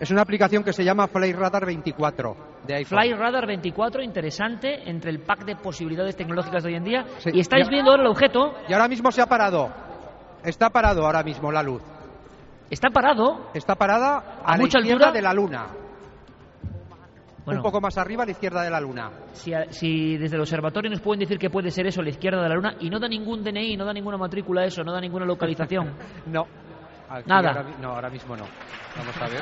es 0.00 0.10
una 0.10 0.22
aplicación 0.22 0.64
que 0.64 0.72
se 0.72 0.82
llama 0.82 1.06
Fly 1.06 1.32
Radar 1.32 1.66
24 1.66 2.36
de 2.66 2.74
iPhone. 2.74 2.98
Fly 3.00 3.12
Radar 3.12 3.46
24, 3.46 4.02
interesante, 4.02 4.88
entre 4.88 5.10
el 5.10 5.20
pack 5.20 5.44
de 5.44 5.56
posibilidades 5.56 6.16
tecnológicas 6.16 6.62
de 6.62 6.70
hoy 6.70 6.76
en 6.76 6.84
día. 6.84 7.04
Y 7.32 7.40
estáis 7.40 7.68
viendo 7.68 7.90
ahora 7.90 8.02
el 8.02 8.08
objeto. 8.08 8.54
Y 8.68 8.72
ahora 8.72 8.88
mismo 8.88 9.10
se 9.12 9.20
ha 9.20 9.26
parado. 9.26 9.70
Está 10.42 10.70
parado 10.70 11.04
ahora 11.04 11.22
mismo 11.22 11.52
la 11.52 11.62
luz. 11.62 11.82
¿Está 12.70 12.88
parado? 12.90 13.50
Está 13.52 13.74
parada 13.74 14.40
a, 14.44 14.52
la 14.52 14.58
mucha 14.58 14.78
izquierda 14.78 15.08
altura 15.08 15.12
de 15.12 15.22
la 15.22 15.34
luna. 15.34 15.66
un 17.46 17.62
poco 17.62 17.80
más 17.80 17.98
arriba 17.98 18.22
a 18.22 18.26
la 18.26 18.32
izquierda 18.32 18.62
de 18.62 18.70
la 18.70 18.80
luna. 18.80 19.10
Si, 19.32 19.52
si, 19.70 20.16
desde 20.16 20.36
el 20.36 20.40
observatorio 20.40 20.90
nos 20.90 21.00
pueden 21.00 21.20
decir 21.20 21.36
que 21.38 21.50
puede 21.50 21.70
ser 21.70 21.86
eso, 21.88 22.00
a 22.00 22.04
la 22.04 22.10
izquierda 22.10 22.42
de 22.42 22.48
la 22.48 22.54
luna, 22.54 22.76
y 22.80 22.88
no 22.88 23.00
da 23.00 23.08
ningún 23.08 23.42
DNI, 23.42 23.76
no 23.76 23.84
da 23.84 23.92
ninguna 23.92 24.16
matrícula 24.16 24.64
eso, 24.64 24.82
no 24.82 24.92
da 24.92 25.00
ninguna 25.00 25.26
localización. 25.26 25.94
no. 26.26 26.46
Nada. 27.26 27.50
Ahora, 27.50 27.64
no, 27.80 27.88
ahora 27.90 28.10
mismo 28.10 28.36
no. 28.36 28.44
Vamos 28.96 29.16
a 29.20 29.28
ver. 29.28 29.40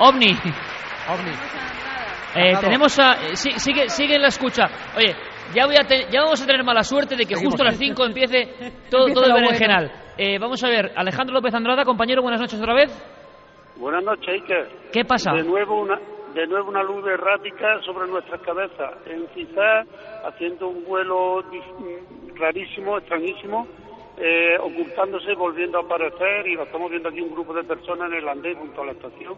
OVNI. 0.00 0.32
OVNI. 1.12 1.30
Eh, 2.36 2.56
tenemos 2.60 2.98
a. 2.98 3.12
Eh, 3.28 3.36
sigue, 3.36 3.88
sigue 3.88 4.16
en 4.16 4.22
la 4.22 4.28
escucha. 4.28 4.64
Oye, 4.96 5.14
ya, 5.54 5.66
voy 5.66 5.76
a 5.76 5.82
ya 6.10 6.22
vamos 6.22 6.42
a 6.42 6.46
tener 6.46 6.64
mala 6.64 6.82
suerte 6.82 7.16
de 7.16 7.24
que 7.24 7.34
justo 7.34 7.62
a 7.62 7.66
las 7.66 7.76
5 7.76 8.04
empiece 8.04 8.72
todo, 8.90 9.06
todo 9.12 9.26
el 9.26 9.32
berenjenal. 9.32 9.90
Eh, 10.16 10.38
vamos 10.38 10.62
a 10.64 10.68
ver, 10.68 10.92
Alejandro 10.96 11.34
López 11.34 11.54
Andrada, 11.54 11.84
compañero, 11.84 12.22
buenas 12.22 12.40
noches 12.40 12.60
otra 12.60 12.74
vez. 12.74 12.90
Buenas 13.76 14.02
noches, 14.02 14.28
Iker. 14.28 14.68
¿Qué 14.90 15.04
pasa? 15.04 15.32
De 15.32 15.42
nuevo 15.42 15.80
una, 15.82 15.98
de 16.34 16.46
nuevo 16.46 16.70
una 16.70 16.82
luz 16.82 17.06
errática 17.06 17.80
sobre 17.82 18.08
nuestras 18.08 18.40
cabezas. 18.40 18.94
En 19.06 19.26
quizás 19.28 19.86
haciendo 20.24 20.68
un 20.68 20.84
vuelo 20.84 21.42
rarísimo, 22.34 22.98
extrañísimo, 22.98 23.66
eh, 24.18 24.56
ocultándose, 24.60 25.34
volviendo 25.34 25.78
a 25.78 25.82
aparecer, 25.82 26.46
y 26.46 26.54
lo 26.54 26.64
estamos 26.64 26.90
viendo 26.90 27.08
aquí 27.08 27.20
un 27.20 27.32
grupo 27.32 27.52
de 27.52 27.64
personas 27.64 28.10
en 28.10 28.18
el 28.18 28.28
andén 28.28 28.56
junto 28.56 28.82
a 28.82 28.86
la 28.86 28.92
estación 28.92 29.34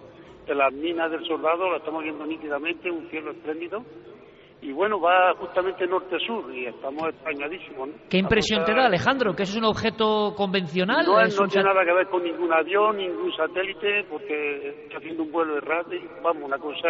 de 0.47 0.55
las 0.55 0.73
minas 0.73 1.11
del 1.11 1.25
soldado, 1.27 1.69
lo 1.69 1.77
estamos 1.77 2.03
viendo 2.03 2.25
nítidamente, 2.25 2.91
un 2.91 3.09
cielo 3.11 3.33
espléndido. 3.33 3.85
Y 4.61 4.73
bueno, 4.73 5.01
va 5.01 5.35
justamente 5.35 5.87
norte-sur 5.87 6.53
y 6.53 6.67
estamos 6.67 7.11
extrañadísimos. 7.11 7.91
¿Qué 8.11 8.19
impresión 8.19 8.65
te 8.65 8.75
da, 8.75 8.87
Alejandro? 8.87 9.33
¿Que 9.35 9.45
eso 9.45 9.53
es 9.53 9.59
un 9.59 9.67
objeto 9.67 10.35
convencional? 10.37 11.07
No, 11.07 11.15
no 11.23 11.47
tiene 11.47 11.69
nada 11.69 11.85
que 11.85 11.93
ver 11.93 12.09
con 12.09 12.25
ningún 12.25 12.53
avión, 12.53 12.97
ningún 12.97 13.33
satélite, 13.37 14.05
porque 14.11 14.85
está 14.85 14.99
haciendo 14.99 15.23
un 15.23 15.31
vuelo 15.31 15.59
errático, 15.59 16.09
vamos, 16.25 16.43
una 16.43 16.59
cosa 16.59 16.89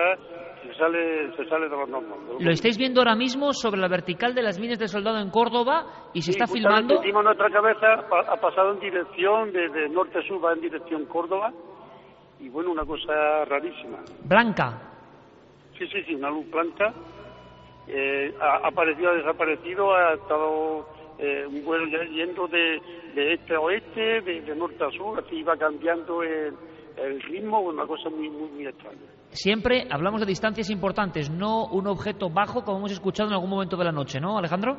se 0.63 0.75
sale, 0.75 1.31
se 1.37 1.45
sale 1.47 1.69
de 1.69 1.77
los 1.77 1.89
normales. 1.89 2.41
Lo 2.41 2.51
estáis 2.51 2.79
viendo 2.79 3.01
ahora 3.01 3.15
mismo 3.15 3.53
sobre 3.53 3.81
la 3.81 3.89
vertical 3.89 4.35
de 4.35 4.43
las 4.43 4.59
minas 4.59 4.79
del 4.79 4.89
soldado 4.89 5.19
en 5.19 5.31
Córdoba 5.31 6.11
y 6.15 6.23
se 6.23 6.31
está 6.31 6.47
filmando. 6.47 6.97
Encima 6.97 7.23
nuestra 7.23 7.51
cabeza 7.51 7.87
ha 8.11 8.37
pasado 8.41 8.73
en 8.73 8.81
dirección, 8.81 9.53
desde 9.53 9.91
norte-sur 9.91 10.43
va 10.43 10.55
en 10.55 10.63
dirección 10.63 11.05
Córdoba 11.05 11.53
y 12.41 12.49
bueno, 12.49 12.71
una 12.71 12.85
cosa 12.85 13.45
rarísima. 13.45 13.99
Blanca. 14.25 14.89
Sí, 15.79 15.87
sí, 15.89 16.03
sí, 16.05 16.15
una 16.15 16.31
luz 16.31 16.51
blanca. 16.51 16.93
Eh, 17.89 18.35
ha 18.41 18.69
aparecido, 18.69 19.11
ha 19.11 19.15
desaparecido, 19.15 19.95
ha 19.95 20.15
estado 20.15 20.87
eh, 21.19 21.47
un 21.47 21.65
vuelo 21.65 21.87
yendo 21.87 22.47
de, 22.47 22.81
de 23.15 23.33
este 23.35 23.55
a 23.55 23.61
oeste, 23.61 24.21
de, 24.21 24.55
norte 24.55 24.85
a 24.85 24.91
sur, 24.91 25.19
así 25.19 25.37
iba 25.37 25.57
cambiando 25.57 26.23
el, 26.23 26.55
el 26.97 27.23
ritmo, 27.23 27.61
una 27.61 27.87
cosa 27.87 28.11
muy, 28.11 28.29
muy, 28.29 28.51
muy 28.51 28.67
extraña. 28.67 28.99
Siempre 29.31 29.87
hablamos 29.91 30.21
de 30.21 30.27
distancias 30.27 30.71
importantes, 30.71 31.31
no 31.31 31.67
un 31.67 31.87
objeto 31.87 32.29
bajo 32.31 32.63
como 32.63 32.79
hemos 32.79 32.93
escuchado 32.93 33.29
en 33.29 33.35
algún 33.35 33.51
momento 33.51 33.77
de 33.77 33.85
la 33.85 33.93
noche, 33.93 34.21
¿no, 34.21 34.39
Alejandro? 34.39 34.77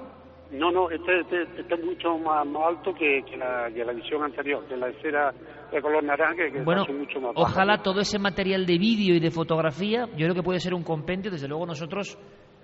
No, 0.52 0.72
no, 0.72 0.90
este, 0.90 1.20
este, 1.20 1.44
este 1.62 1.76
es 1.76 1.86
mucho 1.86 2.18
más, 2.18 2.48
alto 2.66 2.92
que, 2.94 3.22
que, 3.30 3.38
la, 3.38 3.70
que, 3.72 3.86
la, 3.86 3.94
visión 3.94 4.24
anterior, 4.24 4.66
que 4.68 4.76
la 4.76 4.90
esfera 4.90 5.32
de 5.72 5.80
color 5.80 6.04
naranja, 6.04 6.50
que 6.52 6.64
bueno, 6.64 6.84
es 6.88 6.96
mucho 6.96 7.22
más 7.22 7.34
Ojalá 7.36 7.84
todo 7.84 8.00
ese 8.00 8.18
material 8.18 8.66
de 8.66 8.80
vídeo 8.80 9.16
y 9.16 9.20
de 9.20 9.30
fotografía, 9.30 10.08
yo 10.08 10.26
creo 10.26 10.34
que 10.34 10.42
puede 10.42 10.60
ser 10.60 10.74
un 10.74 10.84
compendio, 10.84 11.30
desde 11.30 11.48
luego 11.48 11.68
nosotros 11.68 12.18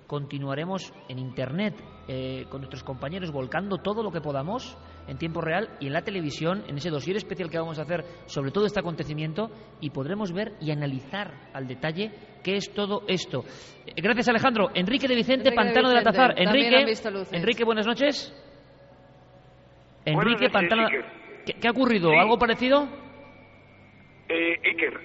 continuaremos 0.06 0.92
en 1.08 1.18
Internet 1.18 1.74
eh, 2.08 2.46
con 2.48 2.60
nuestros 2.60 2.84
compañeros 2.84 3.32
volcando 3.32 3.78
todo 3.78 4.02
lo 4.02 4.10
que 4.10 4.20
podamos 4.20 4.78
en 5.08 5.18
tiempo 5.18 5.40
real 5.40 5.70
y 5.80 5.86
en 5.86 5.92
la 5.92 6.02
televisión, 6.02 6.64
en 6.68 6.76
ese 6.76 6.90
dossier 6.90 7.16
especial 7.16 7.50
que 7.50 7.58
vamos 7.58 7.78
a 7.78 7.82
hacer 7.82 8.04
sobre 8.26 8.50
todo 8.50 8.66
este 8.66 8.80
acontecimiento 8.80 9.50
y 9.80 9.90
podremos 9.90 10.32
ver 10.32 10.54
y 10.60 10.70
analizar 10.70 11.50
al 11.52 11.66
detalle 11.66 12.12
qué 12.42 12.56
es 12.56 12.72
todo 12.72 13.02
esto. 13.08 13.44
Eh, 13.86 13.92
gracias 13.96 14.28
Alejandro. 14.28 14.70
Enrique 14.74 15.08
de 15.08 15.14
Vicente, 15.14 15.52
Pantano 15.52 15.88
de, 15.88 15.94
la 15.96 16.02
Tazar. 16.02 16.34
Enrique, 16.36 16.94
Enrique, 17.32 17.64
buenas 17.64 17.86
noches. 17.86 18.32
Enrique 20.04 20.48
Pantano. 20.50 20.88
¿Qué, 21.44 21.68
ha 21.68 21.70
ocurrido? 21.70 22.10
¿Algo 22.10 22.38
parecido? 22.38 22.88
Eh, 24.28 24.58
Iker. 24.64 25.00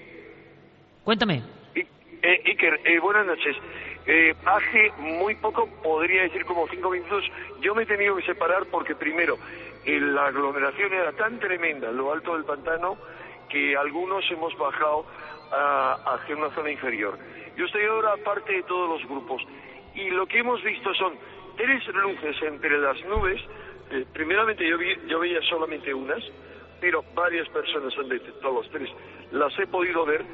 Cuéntame. 1.04 1.42
Eh, 1.74 2.42
Iker, 2.46 2.80
eh, 2.84 3.00
buenas 3.00 3.26
noches. 3.26 3.56
Eh, 4.06 4.34
hace 4.44 4.92
muy 4.98 5.34
poco, 5.36 5.68
podría 5.82 6.22
decir 6.22 6.44
como 6.44 6.66
cinco 6.68 6.90
minutos, 6.90 7.24
yo 7.60 7.74
me 7.74 7.84
he 7.84 7.86
tenido 7.86 8.16
que 8.16 8.22
separar 8.22 8.66
porque 8.66 8.94
primero, 8.96 9.38
la 9.86 10.26
aglomeración 10.26 10.92
era 10.92 11.12
tan 11.12 11.38
tremenda 11.38 11.90
en 11.90 11.96
lo 11.96 12.12
alto 12.12 12.34
del 12.34 12.44
pantano 12.44 12.96
que 13.48 13.76
algunos 13.76 14.24
hemos 14.30 14.56
bajado 14.56 15.04
hacia 15.52 16.36
una 16.36 16.50
zona 16.54 16.70
inferior. 16.70 17.18
Yo 17.56 17.66
estoy 17.66 17.84
ahora 17.84 18.14
aparte 18.14 18.52
de 18.52 18.62
todos 18.62 18.88
los 18.88 19.08
grupos 19.08 19.42
y 19.94 20.10
lo 20.10 20.26
que 20.26 20.38
hemos 20.38 20.62
visto 20.62 20.94
son 20.94 21.14
tres 21.56 21.86
luces 21.88 22.36
entre 22.42 22.78
las 22.78 23.02
nubes. 23.04 23.40
Eh, 23.90 24.06
primeramente 24.12 24.66
yo, 24.66 24.78
yo 25.06 25.20
veía 25.20 25.40
solamente 25.42 25.92
unas, 25.92 26.22
pero 26.80 27.04
varias 27.14 27.48
personas 27.50 27.92
han 27.98 28.08
detectado 28.08 28.54
los 28.54 28.70
tres. 28.70 28.88
Las 29.32 29.56
he 29.58 29.66
podido 29.66 30.06
ver 30.06 30.24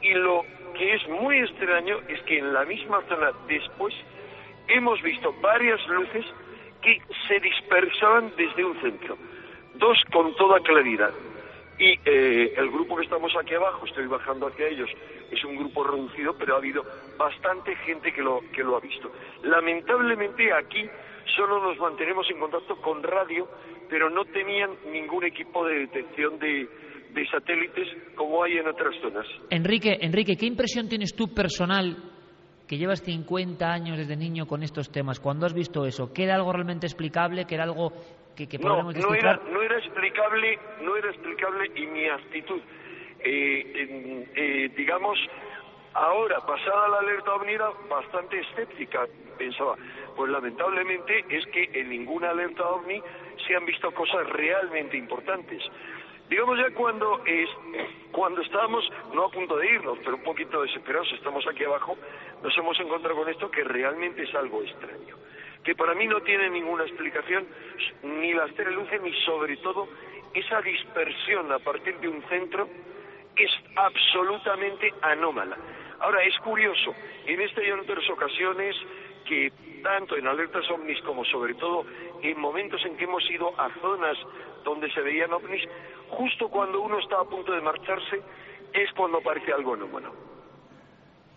y 0.00 0.14
lo 0.14 0.44
que 0.72 0.94
es 0.94 1.08
muy 1.08 1.38
extraño 1.38 1.98
es 2.08 2.20
que 2.22 2.38
en 2.38 2.52
la 2.52 2.64
misma 2.64 3.02
zona 3.08 3.32
después 3.46 3.94
hemos 4.68 5.00
visto 5.02 5.34
varias 5.40 5.84
luces 5.88 6.24
que 6.82 7.00
se 7.28 7.40
dispersaban 7.40 8.32
desde 8.36 8.64
un 8.64 8.80
centro, 8.80 9.16
dos 9.74 9.98
con 10.12 10.34
toda 10.36 10.60
claridad. 10.60 11.12
Y 11.78 11.98
eh, 12.04 12.54
el 12.56 12.70
grupo 12.70 12.96
que 12.96 13.04
estamos 13.04 13.32
aquí 13.36 13.54
abajo, 13.54 13.86
estoy 13.86 14.06
bajando 14.06 14.46
hacia 14.46 14.68
ellos, 14.68 14.90
es 15.30 15.44
un 15.44 15.56
grupo 15.56 15.84
reducido, 15.84 16.34
pero 16.36 16.54
ha 16.54 16.58
habido 16.58 16.84
bastante 17.16 17.74
gente 17.76 18.12
que 18.12 18.22
lo, 18.22 18.40
que 18.52 18.62
lo 18.62 18.76
ha 18.76 18.80
visto. 18.80 19.10
Lamentablemente 19.42 20.52
aquí 20.52 20.88
solo 21.36 21.62
nos 21.62 21.78
mantenemos 21.78 22.28
en 22.30 22.38
contacto 22.38 22.76
con 22.76 23.02
radio, 23.02 23.48
pero 23.88 24.10
no 24.10 24.24
tenían 24.26 24.70
ningún 24.92 25.24
equipo 25.24 25.66
de 25.66 25.80
detección 25.80 26.38
de, 26.38 26.68
de 27.12 27.26
satélites 27.28 27.88
como 28.14 28.42
hay 28.42 28.58
en 28.58 28.68
otras 28.68 28.94
zonas. 29.00 29.26
Enrique, 29.50 29.98
Enrique, 30.00 30.36
¿qué 30.36 30.46
impresión 30.46 30.88
tienes 30.88 31.14
tú 31.14 31.32
personal 31.34 31.96
que 32.66 32.78
llevas 32.78 33.02
50 33.02 33.66
años 33.66 33.98
desde 33.98 34.16
niño 34.16 34.46
con 34.46 34.62
estos 34.62 34.90
temas? 34.90 35.20
Cuando 35.20 35.46
has 35.46 35.54
visto 35.54 35.84
eso, 35.84 36.12
¿que 36.12 36.24
era 36.24 36.36
algo 36.36 36.52
realmente 36.52 36.86
explicable? 36.86 37.44
¿Que 37.44 37.54
era 37.54 37.64
algo 37.64 37.92
que, 38.34 38.48
que 38.48 38.58
podemos 38.58 38.96
no, 38.96 39.08
no 39.08 39.14
era, 39.14 39.40
no 39.50 39.62
era 39.62 39.78
explicable, 39.78 40.58
no 40.80 40.96
era 40.96 41.10
explicable 41.10 41.70
y 41.74 41.86
mi 41.86 42.08
actitud, 42.08 42.60
eh, 43.20 44.26
eh, 44.34 44.70
digamos, 44.76 45.18
ahora 45.94 46.40
pasada 46.40 46.88
la 46.88 46.98
alerta 46.98 47.34
ovni 47.34 47.52
era 47.52 47.70
bastante 47.88 48.40
escéptica, 48.40 49.06
pensaba. 49.38 49.76
Pues 50.16 50.30
lamentablemente 50.30 51.24
es 51.28 51.44
que 51.46 51.68
en 51.74 51.90
ninguna 51.90 52.30
alerta 52.30 52.64
ovni 52.64 53.02
se 53.46 53.56
han 53.56 53.66
visto 53.66 53.90
cosas 53.92 54.28
realmente 54.30 54.96
importantes. 54.96 55.62
Digamos 56.32 56.58
ya 56.58 56.70
cuando, 56.70 57.20
es, 57.26 57.50
cuando 58.10 58.40
estábamos, 58.40 58.90
no 59.12 59.26
a 59.26 59.30
punto 59.30 59.54
de 59.58 59.66
irnos, 59.66 59.98
pero 59.98 60.16
un 60.16 60.22
poquito 60.22 60.62
desesperados, 60.62 61.12
estamos 61.12 61.46
aquí 61.46 61.62
abajo, 61.62 61.94
nos 62.42 62.56
hemos 62.56 62.80
encontrado 62.80 63.16
con 63.16 63.28
esto 63.28 63.50
que 63.50 63.62
realmente 63.62 64.22
es 64.22 64.34
algo 64.34 64.62
extraño. 64.62 65.14
que 65.62 65.74
para 65.74 65.94
mí 65.94 66.06
no 66.06 66.22
tiene 66.22 66.48
ninguna 66.48 66.84
explicación, 66.84 67.46
ni 68.02 68.32
las 68.32 68.50
teleluces, 68.54 69.02
ni 69.02 69.12
sobre 69.26 69.58
todo 69.58 69.86
esa 70.32 70.62
dispersión 70.62 71.52
a 71.52 71.58
partir 71.58 71.98
de 71.98 72.08
un 72.08 72.22
centro 72.30 72.66
es 73.36 73.50
absolutamente 73.76 74.90
anómala. 75.02 75.58
Ahora, 76.00 76.24
es 76.24 76.34
curioso, 76.38 76.94
en 77.26 77.42
esta 77.42 77.62
y 77.62 77.66
en 77.66 77.80
otras 77.80 78.08
ocasiones 78.08 78.74
que 79.26 79.52
tanto 79.82 80.16
en 80.16 80.26
alertas 80.26 80.68
ovnis 80.70 81.00
como 81.02 81.24
sobre 81.26 81.54
todo 81.54 81.84
en 82.22 82.40
momentos 82.40 82.82
en 82.86 82.96
que 82.96 83.04
hemos 83.04 83.28
ido 83.30 83.52
a 83.60 83.68
zonas 83.80 84.16
donde 84.64 84.90
se 84.92 85.00
veían 85.00 85.32
ovnis, 85.32 85.62
justo 86.12 86.48
cuando 86.48 86.80
uno 86.80 86.98
está 86.98 87.16
a 87.20 87.24
punto 87.24 87.52
de 87.52 87.60
marcharse 87.60 88.22
es 88.72 88.92
cuando 88.96 89.18
aparece 89.18 89.52
algo 89.52 89.74
anómalo 89.74 90.12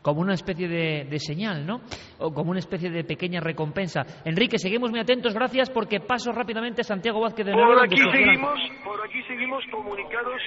como 0.06 0.22
una 0.22 0.36
especie 0.36 0.68
de, 0.68 1.18
señal, 1.18 1.66
¿no? 1.66 1.82
O 2.20 2.32
como 2.32 2.52
una 2.52 2.60
especie 2.60 2.92
de 2.92 3.04
pequeña 3.04 3.42
recompensa. 3.42 4.06
Enrique, 4.24 4.60
seguimos 4.60 4.92
muy 4.92 5.00
atentos, 5.00 5.34
gracias, 5.34 5.72
porque 5.72 6.00
paso 6.00 6.32
rápidamente 6.32 6.82
a 6.82 6.84
Santiago 6.84 7.22
Vázquez 7.22 7.44
de 7.44 7.54
nuevo. 7.54 7.74
Por 7.74 7.84
aquí 7.86 7.98
seguimos, 7.98 8.60
por 8.84 9.04
aquí 9.04 9.24
seguimos 9.24 9.64
comunicados. 9.72 10.42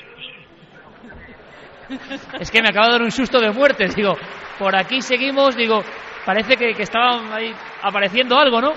Es 2.38 2.52
que 2.52 2.62
me 2.62 2.68
acaba 2.68 2.86
de 2.86 2.92
dar 2.92 3.02
un 3.02 3.10
susto 3.10 3.40
de 3.40 3.50
muerte, 3.50 3.88
digo, 3.96 4.14
por 4.60 4.76
aquí 4.76 5.00
seguimos, 5.00 5.56
digo, 5.56 5.80
parece 6.24 6.56
que, 6.56 6.74
que 6.74 6.82
estaba 6.84 7.34
ahí 7.34 7.50
apareciendo 7.82 8.38
algo, 8.38 8.60
¿no? 8.60 8.70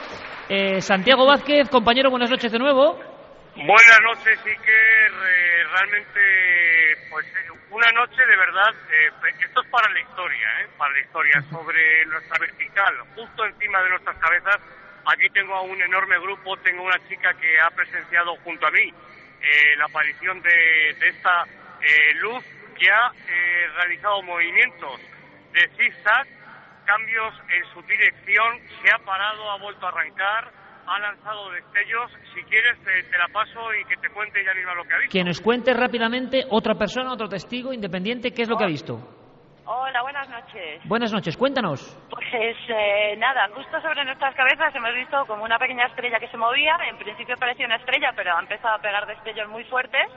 Eh, 0.49 0.81
Santiago 0.81 1.27
Vázquez, 1.27 1.69
compañero, 1.69 2.09
buenas 2.09 2.31
noches 2.31 2.51
de 2.51 2.57
nuevo. 2.57 3.10
Buenas 3.63 3.99
noches, 4.01 4.39
Iker. 4.43 5.11
Eh, 5.13 5.63
realmente, 5.71 6.97
pues 7.11 7.27
eh, 7.27 7.51
una 7.69 7.91
noche 7.91 8.25
de 8.25 8.35
verdad, 8.35 8.73
eh, 8.91 9.11
esto 9.39 9.61
es 9.61 9.69
para 9.69 9.87
la 9.91 9.99
historia, 9.99 10.61
¿eh? 10.61 10.67
para 10.79 10.91
la 10.91 10.99
historia, 10.99 11.41
sobre 11.43 12.05
nuestra 12.07 12.39
vertical, 12.39 12.97
justo 13.13 13.45
encima 13.45 13.83
de 13.83 13.89
nuestras 13.91 14.17
cabezas. 14.17 14.57
Aquí 15.05 15.29
tengo 15.29 15.53
a 15.53 15.61
un 15.61 15.79
enorme 15.79 16.17
grupo, 16.19 16.57
tengo 16.57 16.81
una 16.81 16.97
chica 17.07 17.35
que 17.35 17.59
ha 17.59 17.69
presenciado 17.69 18.35
junto 18.37 18.65
a 18.65 18.71
mí 18.71 18.91
eh, 19.41 19.75
la 19.77 19.85
aparición 19.85 20.41
de, 20.41 20.95
de 20.99 21.09
esta 21.09 21.43
eh, 21.81 22.15
luz 22.15 22.43
que 22.79 22.89
ha 22.89 23.11
realizado 23.75 24.23
movimientos 24.23 24.99
de 25.53 25.69
zigzag, 25.77 26.25
cambios 26.85 27.35
en 27.49 27.63
su 27.73 27.83
dirección, 27.83 28.59
se 28.81 28.91
ha 28.91 28.97
parado, 29.05 29.51
ha 29.51 29.57
vuelto 29.57 29.85
a 29.85 29.89
arrancar 29.89 30.60
ha 30.85 30.99
lanzado 30.99 31.51
destellos. 31.51 32.11
Si 32.33 32.41
quieres, 32.43 32.77
te, 32.83 33.17
la 33.17 33.27
paso 33.33 33.73
y 33.73 33.85
que 33.85 33.97
te 33.97 34.09
cuente 34.09 34.43
ya 34.43 34.53
mismo 34.53 34.75
lo 34.75 34.83
que 34.83 34.93
ha 34.93 34.97
visto. 34.97 35.11
Que 35.11 35.23
nos 35.23 35.41
cuente 35.41 35.73
rápidamente 35.73 36.43
otra 36.49 36.75
persona, 36.75 37.13
otro 37.13 37.27
testigo 37.27 37.73
independiente, 37.73 38.31
qué 38.31 38.43
es 38.43 38.49
lo 38.49 38.57
que 38.57 38.63
ha 38.63 38.67
visto. 38.67 38.99
Hola, 39.65 40.01
buenas 40.01 40.27
noches. 40.27 40.81
Buenas 40.85 41.13
noches, 41.13 41.37
cuéntanos. 41.37 41.79
Pues 42.09 42.57
eh, 42.67 43.15
nada, 43.17 43.47
justo 43.55 43.79
sobre 43.81 44.03
nuestras 44.03 44.35
cabezas 44.35 44.73
hemos 44.75 44.93
visto 44.93 45.25
como 45.27 45.43
una 45.43 45.57
pequeña 45.59 45.85
estrella 45.85 46.19
que 46.19 46.27
se 46.27 46.37
movía. 46.37 46.77
En 46.89 46.97
principio 46.97 47.35
parecía 47.39 47.67
una 47.67 47.77
estrella, 47.77 48.11
pero 48.15 48.35
ha 48.35 48.39
empezado 48.39 48.75
a 48.75 48.81
pegar 48.81 49.05
destellos 49.05 49.47
muy 49.49 49.63
fuertes. 49.65 50.09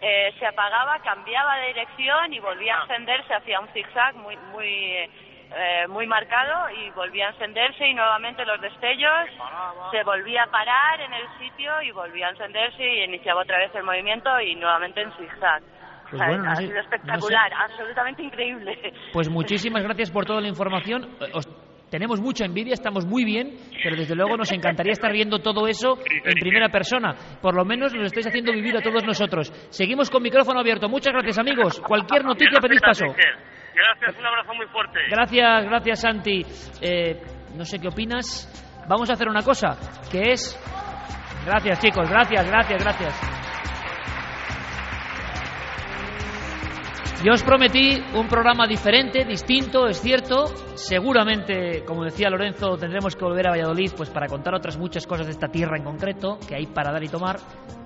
Eh, 0.00 0.34
se 0.38 0.46
apagaba, 0.46 0.98
cambiaba 1.00 1.56
de 1.56 1.68
dirección 1.68 2.32
y 2.32 2.40
volvía 2.40 2.78
a 2.78 2.82
encenderse 2.82 3.34
hacia 3.34 3.60
un 3.60 3.68
zigzag 3.68 4.14
muy, 4.16 4.36
muy 4.52 5.08
eh, 5.56 5.74
eh, 5.84 5.88
muy 5.88 6.06
marcado 6.06 6.70
y 6.70 6.90
volvía 6.90 7.28
a 7.28 7.30
encenderse 7.30 7.86
y 7.86 7.94
nuevamente 7.94 8.44
los 8.44 8.60
destellos, 8.60 9.28
se 9.90 10.02
volvía 10.02 10.44
a 10.44 10.50
parar 10.50 11.00
en 11.00 11.12
el 11.12 11.26
sitio 11.38 11.80
y 11.82 11.90
volvía 11.90 12.28
a 12.28 12.30
encenderse 12.30 12.82
y 12.82 13.04
iniciaba 13.04 13.42
otra 13.42 13.58
vez 13.58 13.74
el 13.74 13.82
movimiento 13.82 14.40
y 14.40 14.54
nuevamente 14.56 15.02
en 15.02 15.12
zigzag. 15.12 15.62
Pues 16.10 16.22
ha 16.22 16.54
sido 16.56 16.78
espectacular, 16.78 17.52
absolutamente 17.52 18.22
increíble. 18.22 18.78
Pues 19.12 19.28
muchísimas 19.28 19.82
gracias 19.82 20.10
por 20.10 20.24
toda 20.24 20.40
la 20.40 20.48
información. 20.48 21.16
tenemos 21.90 22.20
mucha 22.20 22.44
envidia, 22.44 22.74
estamos 22.74 23.06
muy 23.06 23.24
bien, 23.24 23.54
pero 23.82 23.96
desde 23.96 24.14
luego 24.14 24.36
nos 24.36 24.50
encantaría 24.52 24.92
estar 24.92 25.12
viendo 25.12 25.38
todo 25.38 25.66
eso 25.66 25.98
en 26.08 26.34
primera 26.34 26.68
persona. 26.68 27.14
Por 27.40 27.54
lo 27.54 27.64
menos 27.64 27.94
nos 27.94 28.06
estáis 28.06 28.26
haciendo 28.26 28.52
vivir 28.52 28.76
a 28.76 28.82
todos 28.82 29.04
nosotros. 29.04 29.50
Seguimos 29.70 30.10
con 30.10 30.22
micrófono 30.22 30.60
abierto. 30.60 30.88
Muchas 30.88 31.12
gracias, 31.12 31.38
amigos. 31.38 31.80
Cualquier 31.80 32.24
noticia 32.24 32.60
pedís 32.60 32.80
paso. 32.80 33.06
Gracias, 33.74 34.18
un 34.18 34.26
abrazo 34.26 34.54
muy 34.54 34.66
fuerte. 34.66 35.00
Gracias, 35.10 35.64
gracias 35.64 36.00
Santi. 36.00 36.42
Eh, 36.80 37.20
no 37.56 37.64
sé 37.64 37.78
qué 37.78 37.88
opinas. 37.88 38.48
Vamos 38.88 39.10
a 39.10 39.14
hacer 39.14 39.28
una 39.28 39.42
cosa, 39.42 39.76
que 40.10 40.32
es... 40.32 40.60
Gracias 41.46 41.80
chicos, 41.80 42.08
gracias, 42.08 42.46
gracias, 42.46 42.82
gracias. 42.82 43.53
Yo 47.22 47.32
os 47.32 47.42
prometí 47.42 48.02
un 48.14 48.28
programa 48.28 48.66
diferente, 48.66 49.24
distinto, 49.24 49.86
es 49.86 50.00
cierto. 50.00 50.46
Seguramente, 50.74 51.84
como 51.84 52.04
decía 52.04 52.28
Lorenzo, 52.28 52.76
tendremos 52.76 53.16
que 53.16 53.24
volver 53.24 53.46
a 53.46 53.50
Valladolid 53.50 53.92
pues 53.96 54.10
para 54.10 54.26
contar 54.26 54.54
otras 54.54 54.76
muchas 54.76 55.06
cosas 55.06 55.26
de 55.26 55.32
esta 55.32 55.48
tierra 55.48 55.78
en 55.78 55.84
concreto 55.84 56.38
que 56.46 56.54
hay 56.54 56.66
para 56.66 56.92
dar 56.92 57.02
y 57.02 57.08
tomar. 57.08 57.38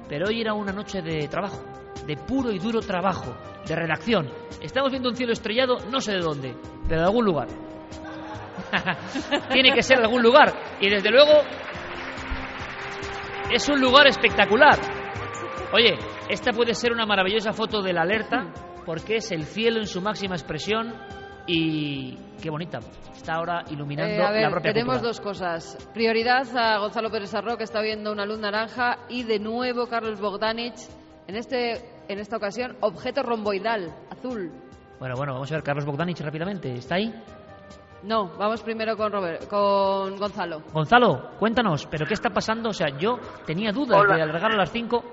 Pero 0.09 0.27
hoy 0.29 0.41
era 0.41 0.55
una 0.55 0.73
noche 0.73 1.03
de 1.03 1.29
trabajo, 1.29 1.63
de 2.05 2.17
puro 2.17 2.51
y 2.51 2.59
duro 2.59 2.81
trabajo, 2.81 3.37
de 3.65 3.77
redacción. 3.77 4.29
Estamos 4.61 4.91
viendo 4.91 5.11
un 5.11 5.15
cielo 5.15 5.33
estrellado, 5.33 5.77
no 5.89 6.01
sé 6.01 6.13
de 6.13 6.21
dónde, 6.21 6.57
pero 6.89 7.03
de 7.03 7.07
algún 7.07 7.25
lugar. 7.25 7.49
Tiene 9.53 9.73
que 9.73 9.83
ser 9.83 9.99
de 9.99 10.05
algún 10.05 10.23
lugar. 10.23 10.53
Y 10.81 10.91
desde 10.91 11.11
luego 11.11 11.43
es 13.53 13.69
un 13.69 13.81
lugar 13.81 14.09
espectacular. 14.09 14.79
Oye, 15.73 15.97
esta 16.29 16.53
puede 16.53 16.75
ser 16.75 16.93
una 16.93 17.07
maravillosa 17.07 17.53
foto 17.53 17.83
de 17.83 17.93
la 17.93 18.03
alerta 18.03 18.53
porque 18.89 19.17
es 19.17 19.31
el 19.33 19.45
cielo 19.45 19.81
en 19.81 19.87
su 19.87 20.01
máxima 20.01 20.35
expresión 20.35 20.95
y 21.47 22.17
qué 22.41 22.49
bonita. 22.49 22.79
Está 23.15 23.35
ahora 23.35 23.63
iluminando 23.69 24.15
eh, 24.15 24.41
la 24.41 24.51
propia 24.51 24.73
Tenemos 24.73 25.03
dos 25.03 25.21
cosas. 25.21 25.77
Prioridad 25.93 26.47
a 26.57 26.79
Gonzalo 26.79 27.11
Pérez 27.11 27.35
Arro, 27.35 27.59
que 27.59 27.65
está 27.65 27.83
viendo 27.83 28.11
una 28.11 28.25
luz 28.25 28.39
naranja, 28.39 29.01
y 29.11 29.25
de 29.25 29.41
nuevo 29.41 29.89
Carlos 29.89 30.19
Bogdanich, 30.19 30.81
en, 31.27 31.37
este, 31.37 31.85
en 32.09 32.19
esta 32.19 32.39
ocasión, 32.39 32.79
objeto 32.81 33.23
romboidal, 33.23 33.95
azul. 34.11 34.51
Bueno, 34.99 35.17
bueno, 35.19 35.35
vamos 35.35 35.53
a 35.53 35.57
ver 35.57 35.65
Carlos 35.65 35.85
Bogdanich 35.85 36.21
rápidamente. 36.23 36.73
¿Está 36.73 36.95
ahí? 36.95 37.13
No, 38.05 38.39
vamos 38.39 38.63
primero 38.63 38.97
con, 38.97 39.13
Robert, 39.13 39.47
con 39.49 40.17
Gonzalo. 40.17 40.63
Gonzalo, 40.73 41.33
cuéntanos, 41.39 41.87
¿pero 41.91 42.07
qué 42.07 42.15
está 42.15 42.31
pasando? 42.31 42.71
O 42.71 42.73
sea, 42.73 42.89
yo 42.97 43.19
tenía 43.45 43.71
dudas 43.71 44.01
de 44.09 44.23
al 44.23 44.33
regalo 44.33 44.55
a 44.55 44.59
las 44.59 44.73
5 44.73 45.05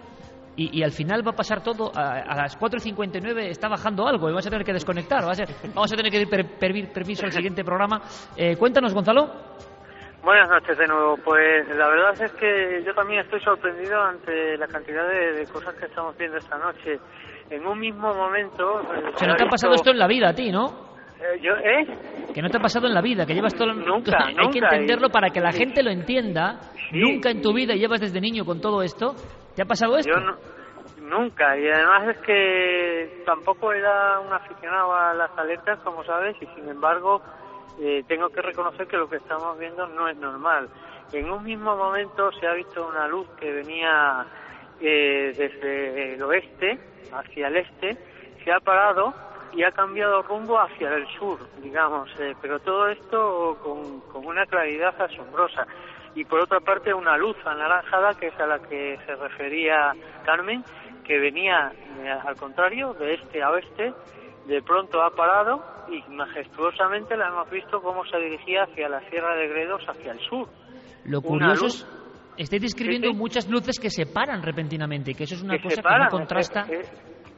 y, 0.57 0.83
al 0.83 0.91
final 0.91 1.25
va 1.25 1.31
a 1.31 1.35
pasar 1.35 1.61
todo, 1.61 1.91
a, 1.93 2.35
las 2.35 2.57
4.59 2.59 3.49
está 3.49 3.67
bajando 3.67 4.07
algo 4.07 4.27
y 4.29 4.31
vamos 4.31 4.47
a 4.47 4.49
tener 4.49 4.65
que 4.65 4.73
desconectar, 4.73 5.21
vamos 5.21 5.93
a 5.93 5.95
tener 5.95 6.11
que 6.11 6.25
pedir 6.59 6.91
permiso 6.93 7.25
al 7.25 7.31
siguiente 7.31 7.63
programa. 7.63 8.01
Eh, 8.37 8.55
cuéntanos, 8.55 8.93
Gonzalo. 8.93 9.29
Buenas 10.23 10.49
noches 10.49 10.75
de 10.77 10.87
nuevo. 10.87 11.17
Pues 11.23 11.67
la 11.77 11.87
verdad 11.87 12.19
es 12.19 12.31
que 12.33 12.81
yo 12.83 12.95
también 12.95 13.19
estoy 13.21 13.39
sorprendido 13.41 14.01
ante 14.01 14.57
la 14.57 14.67
cantidad 14.67 15.07
de, 15.07 15.45
cosas 15.53 15.75
que 15.75 15.85
estamos 15.85 16.17
viendo 16.17 16.37
esta 16.37 16.57
noche. 16.57 16.99
En 17.49 17.67
un 17.67 17.79
mismo 17.79 18.11
momento... 18.11 18.81
Eh, 18.81 19.11
Se 19.17 19.27
no 19.27 19.35
te 19.35 19.43
ha 19.43 19.47
pasado 19.47 19.75
esto 19.75 19.91
en 19.91 19.99
la 19.99 20.07
vida 20.07 20.29
a 20.29 20.33
ti, 20.33 20.51
¿no? 20.51 20.95
Eh, 21.19 21.39
yo, 21.41 21.53
¿eh? 21.57 22.33
Que 22.33 22.41
no 22.41 22.49
te 22.49 22.57
ha 22.57 22.59
pasado 22.59 22.87
en 22.87 22.95
la 22.95 23.01
vida, 23.01 23.25
que 23.27 23.35
llevas 23.35 23.53
todo... 23.53 23.71
Nunca, 23.73 24.17
Hay 24.25 24.49
que 24.49 24.59
entenderlo 24.59 25.09
para 25.09 25.29
que 25.29 25.41
la 25.41 25.51
gente 25.51 25.83
lo 25.83 25.91
entienda. 25.91 26.59
Nunca 26.91 27.29
en 27.29 27.43
tu 27.43 27.53
vida 27.53 27.75
llevas 27.75 28.01
desde 28.01 28.19
niño 28.19 28.45
con 28.45 28.59
todo 28.59 28.81
esto. 28.81 29.13
¿Te 29.55 29.61
ha 29.61 29.65
pasado 29.65 29.97
esto? 29.97 30.11
Yo 30.11 31.01
nunca, 31.01 31.57
y 31.57 31.69
además 31.69 32.09
es 32.09 32.17
que 32.21 33.23
tampoco 33.25 33.71
era 33.71 34.19
un 34.19 34.33
aficionado 34.33 34.93
a 34.93 35.13
las 35.13 35.31
alertas, 35.37 35.79
como 35.79 36.03
sabes, 36.03 36.35
y 36.41 36.45
sin 36.47 36.67
embargo 36.67 37.21
eh, 37.79 38.03
tengo 38.07 38.29
que 38.29 38.41
reconocer 38.41 38.85
que 38.87 38.97
lo 38.97 39.09
que 39.09 39.17
estamos 39.17 39.57
viendo 39.57 39.87
no 39.87 40.09
es 40.09 40.17
normal. 40.17 40.69
En 41.13 41.29
un 41.31 41.43
mismo 41.43 41.75
momento 41.75 42.31
se 42.33 42.47
ha 42.47 42.53
visto 42.53 42.85
una 42.85 43.07
luz 43.07 43.27
que 43.39 43.51
venía 43.51 44.25
eh, 44.81 45.31
desde 45.37 46.15
el 46.15 46.23
oeste 46.23 46.77
hacia 47.13 47.47
el 47.47 47.57
este, 47.57 47.97
se 48.43 48.51
ha 48.51 48.59
parado 48.59 49.13
y 49.53 49.63
ha 49.63 49.71
cambiado 49.71 50.21
rumbo 50.23 50.59
hacia 50.59 50.93
el 50.93 51.07
sur, 51.17 51.39
digamos, 51.61 52.09
eh, 52.19 52.35
pero 52.41 52.59
todo 52.59 52.89
esto 52.89 53.57
con, 53.63 54.01
con 54.11 54.25
una 54.25 54.45
claridad 54.45 55.01
asombrosa 55.01 55.65
y 56.15 56.23
por 56.23 56.39
otra 56.39 56.61
parte 56.61 56.93
una 56.93 57.17
luz 57.17 57.35
anaranjada 57.45 58.13
que 58.13 58.27
es 58.27 58.39
a 58.39 58.47
la 58.47 58.59
que 58.59 58.97
se 59.05 59.15
refería 59.15 59.93
Carmen, 60.25 60.63
que 61.03 61.19
venía 61.19 61.71
eh, 61.99 62.09
al 62.09 62.35
contrario 62.35 62.93
de 62.93 63.13
este 63.15 63.43
a 63.43 63.51
oeste, 63.51 63.93
de 64.47 64.61
pronto 64.61 65.03
ha 65.03 65.11
parado 65.11 65.63
y 65.89 66.01
majestuosamente 66.11 67.15
la 67.17 67.27
hemos 67.27 67.49
visto 67.49 67.81
cómo 67.81 68.05
se 68.05 68.17
dirigía 68.17 68.63
hacia 68.63 68.89
la 68.89 69.01
Sierra 69.09 69.35
de 69.35 69.47
Gredos, 69.47 69.81
hacia 69.87 70.13
el 70.13 70.19
sur. 70.21 70.47
Lo 71.05 71.21
curioso 71.21 71.67
es, 71.67 71.87
estáis 72.37 72.61
describiendo 72.61 73.13
muchas 73.13 73.49
luces 73.49 73.79
que 73.79 73.89
se 73.89 74.05
paran 74.05 74.41
repentinamente, 74.41 75.13
que 75.13 75.25
eso 75.25 75.35
es 75.35 75.43
una 75.43 75.61
cosa 75.61 75.81
que 75.81 75.99
no 75.99 76.09
contrasta. 76.09 76.65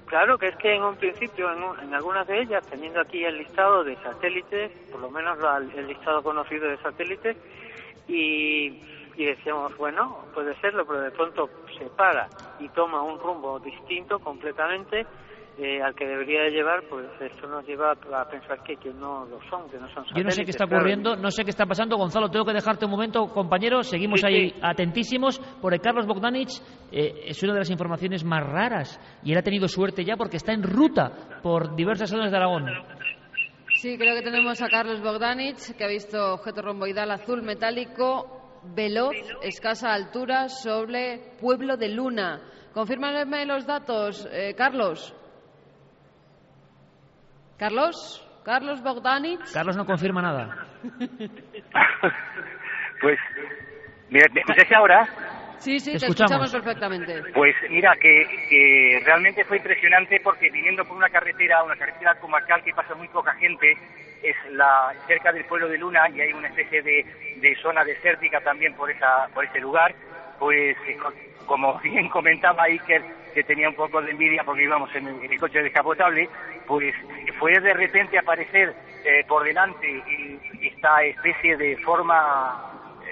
claro, 0.05 0.37
que 0.37 0.47
es 0.47 0.55
que 0.57 0.75
en 0.75 0.83
un 0.83 0.95
principio, 0.95 1.47
en, 1.81 1.93
algunas 1.93 2.27
de 2.27 2.41
ellas, 2.41 2.65
teniendo 2.69 3.01
aquí 3.01 3.23
el 3.23 3.37
listado 3.37 3.83
de 3.83 3.95
satélites, 3.97 4.71
por 4.91 5.01
lo 5.01 5.09
menos 5.09 5.37
el 5.75 5.87
listado 5.87 6.21
conocido 6.21 6.69
de 6.69 6.77
satélites, 6.77 7.35
y, 8.07 8.69
decíamos, 9.17 9.75
bueno, 9.77 10.25
puede 10.33 10.55
serlo, 10.61 10.85
pero 10.85 11.01
de 11.01 11.11
pronto 11.11 11.49
se 11.77 11.85
para 11.89 12.27
y 12.59 12.69
toma 12.69 13.01
un 13.01 13.19
rumbo 13.19 13.59
distinto 13.59 14.19
completamente 14.19 15.05
eh, 15.59 15.81
al 15.81 15.95
que 15.95 16.05
debería 16.05 16.43
de 16.43 16.51
llevar, 16.51 16.83
pues 16.87 17.07
esto 17.19 17.47
nos 17.47 17.65
lleva 17.65 17.91
a 17.91 18.25
pensar 18.29 18.61
que, 18.61 18.75
que 18.75 18.93
no 18.93 19.25
lo 19.25 19.39
son, 19.49 19.67
que 19.71 19.79
no 19.79 19.89
son 19.89 20.05
Yo 20.15 20.23
no 20.23 20.29
sé 20.29 20.43
qué 20.43 20.51
está 20.51 20.65
ocurriendo, 20.65 21.15
no 21.15 21.31
sé 21.31 21.43
qué 21.43 21.49
está 21.49 21.65
pasando. 21.65 21.97
Gonzalo, 21.97 22.29
tengo 22.29 22.45
que 22.45 22.53
dejarte 22.53 22.85
un 22.85 22.91
momento, 22.91 23.25
compañero. 23.33 23.81
Seguimos 23.81 24.23
ahí 24.23 24.53
atentísimos, 24.61 25.39
porque 25.59 25.79
Carlos 25.79 26.05
Bogdanich 26.05 26.51
eh, 26.91 27.23
es 27.25 27.41
una 27.41 27.53
de 27.53 27.59
las 27.59 27.71
informaciones 27.71 28.23
más 28.23 28.45
raras 28.45 28.99
y 29.23 29.31
él 29.31 29.37
ha 29.39 29.41
tenido 29.41 29.67
suerte 29.67 30.05
ya 30.05 30.15
porque 30.15 30.37
está 30.37 30.53
en 30.53 30.61
ruta 30.61 31.39
por 31.41 31.75
diversas 31.75 32.11
zonas 32.11 32.29
de 32.29 32.37
Aragón. 32.37 32.65
Sí, 33.77 33.95
creo 33.95 34.15
que 34.15 34.23
tenemos 34.23 34.59
a 34.63 34.69
Carlos 34.69 35.01
Bogdanich, 35.01 35.75
que 35.77 35.83
ha 35.83 35.87
visto 35.87 36.33
objeto 36.33 36.63
romboidal 36.63 37.11
azul 37.11 37.43
metálico, 37.43 38.59
veloz, 38.75 39.15
escasa 39.43 39.93
altura, 39.93 40.49
sobre 40.49 41.35
Pueblo 41.39 41.77
de 41.77 41.89
Luna. 41.89 42.41
Confírmame 42.73 43.45
los 43.45 43.67
datos, 43.67 44.27
eh, 44.31 44.55
Carlos. 44.57 45.13
Carlos, 47.59 48.27
Carlos 48.43 48.81
Bogdanich. 48.81 49.53
Carlos 49.53 49.77
no 49.77 49.85
confirma 49.85 50.23
nada. 50.23 50.65
pues, 52.99 53.19
¿me, 54.09 54.21
me 54.33 54.41
escucháis 54.41 54.73
ahora? 54.75 55.36
Sí, 55.59 55.79
sí, 55.79 55.91
te 55.91 55.97
escuchamos. 56.05 56.51
perfectamente. 56.51 57.21
Pues 57.33 57.55
mira, 57.69 57.95
que, 57.99 58.25
que 58.49 59.01
realmente 59.03 59.43
fue 59.45 59.57
impresionante 59.57 60.19
porque 60.23 60.49
viniendo 60.49 60.85
por 60.85 60.97
una 60.97 61.09
carretera, 61.09 61.63
una 61.63 61.75
carretera 61.75 62.15
comarcal 62.15 62.63
que 62.63 62.73
pasa 62.73 62.93
muy 62.95 63.07
poca 63.07 63.33
gente, 63.33 63.73
es 64.23 64.35
la 64.51 64.93
cerca 65.07 65.31
del 65.31 65.45
pueblo 65.45 65.67
de 65.67 65.77
Luna 65.77 66.09
y 66.09 66.21
hay 66.21 66.31
una 66.33 66.47
especie 66.47 66.81
de, 66.81 67.05
de 67.37 67.55
zona 67.61 67.83
desértica 67.83 68.39
también 68.41 68.73
por 68.75 68.89
esa 68.89 69.27
por 69.33 69.45
ese 69.45 69.59
lugar, 69.59 69.93
pues 70.39 70.75
eh, 70.87 70.95
co- 71.01 71.13
como 71.45 71.79
bien 71.83 72.09
comentaba 72.09 72.63
Iker, 72.63 73.03
que 73.33 73.43
tenía 73.43 73.69
un 73.69 73.75
poco 73.75 74.01
de 74.01 74.11
envidia 74.11 74.43
porque 74.43 74.63
íbamos 74.63 74.93
en 74.95 75.07
el, 75.07 75.23
en 75.23 75.31
el 75.31 75.39
coche 75.39 75.61
descapotable, 75.61 76.27
pues 76.65 76.93
fue 77.39 77.53
de 77.59 77.73
repente 77.73 78.17
aparecer 78.17 78.73
eh, 79.03 79.23
por 79.27 79.43
delante 79.43 80.03
esta 80.61 81.03
especie 81.03 81.55
de 81.57 81.77
forma 81.77 82.59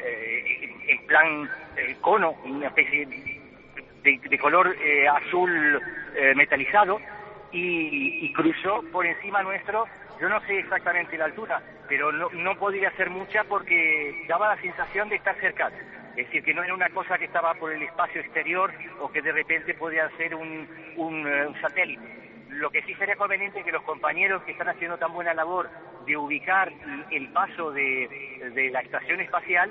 eh, 0.04 0.55
en 0.88 1.06
plan 1.08 1.50
eh, 1.78 1.96
cono, 2.02 2.36
una 2.46 2.68
especie 2.68 3.06
de, 3.06 4.20
de 4.30 4.38
color 4.38 4.76
eh, 4.80 5.08
azul 5.08 5.82
eh, 6.16 6.34
metalizado 6.36 7.00
y, 7.52 8.26
y 8.26 8.34
cruzó 8.34 8.84
por 8.92 9.06
encima 9.06 9.42
nuestro. 9.44 9.86
Yo 10.20 10.30
no 10.30 10.40
sé 10.42 10.60
exactamente 10.60 11.18
la 11.18 11.26
altura, 11.26 11.62
pero 11.90 12.12
no, 12.12 12.30
no 12.30 12.56
podría 12.56 12.92
ser 12.92 13.10
mucha 13.10 13.44
porque 13.44 14.26
daba 14.28 14.56
la 14.56 14.62
sensación 14.62 15.10
de 15.10 15.18
estar 15.18 15.36
cercano. 15.40 15.76
Es 16.16 16.28
decir, 16.28 16.44
que 16.44 16.54
no 16.54 16.64
era 16.64 16.74
una 16.74 16.90
cosa 16.90 17.18
que 17.18 17.26
estaba 17.26 17.54
por 17.56 17.74
el 17.74 17.82
espacio 17.82 18.22
exterior 18.22 18.72
o 19.02 19.12
que 19.12 19.22
de 19.22 19.34
repente 19.34 19.74
podía 19.74 20.10
ser 20.16 20.34
un, 20.34 20.68
un, 20.96 21.28
eh, 21.28 21.48
satélite. 21.60 22.46
Lo 22.50 22.70
que 22.70 22.82
sí 22.84 22.94
sería 22.94 23.18
conveniente 23.18 23.64
que 23.64 23.72
los 23.72 23.84
compañeros 23.84 24.42
que 24.44 24.54
están 24.54 24.70
haciendo 24.70 24.98
tan 24.98 25.12
buena 25.12 25.34
labor 25.34 25.70
de 26.06 26.16
ubicar 26.16 26.72
el 27.12 27.28
paso 27.34 27.72
de, 27.72 28.50
de 28.54 28.70
la 28.70 28.80
estación 28.80 29.20
espacial, 29.20 29.70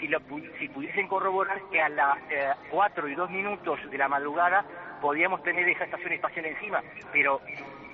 si, 0.00 0.08
lo 0.08 0.20
si 0.58 0.68
pudiesen 0.68 1.06
corroborar 1.06 1.60
que 1.70 1.80
a 1.80 1.88
las 1.88 2.18
eh, 2.30 2.50
4 2.70 3.08
y 3.08 3.14
2 3.14 3.30
minutos 3.30 3.78
de 3.90 3.98
la 3.98 4.08
madrugada 4.08 4.64
podíamos 5.00 5.42
tener 5.42 5.68
esa 5.68 5.84
estación 5.84 6.12
espacial 6.12 6.46
encima. 6.46 6.82
Pero 7.12 7.40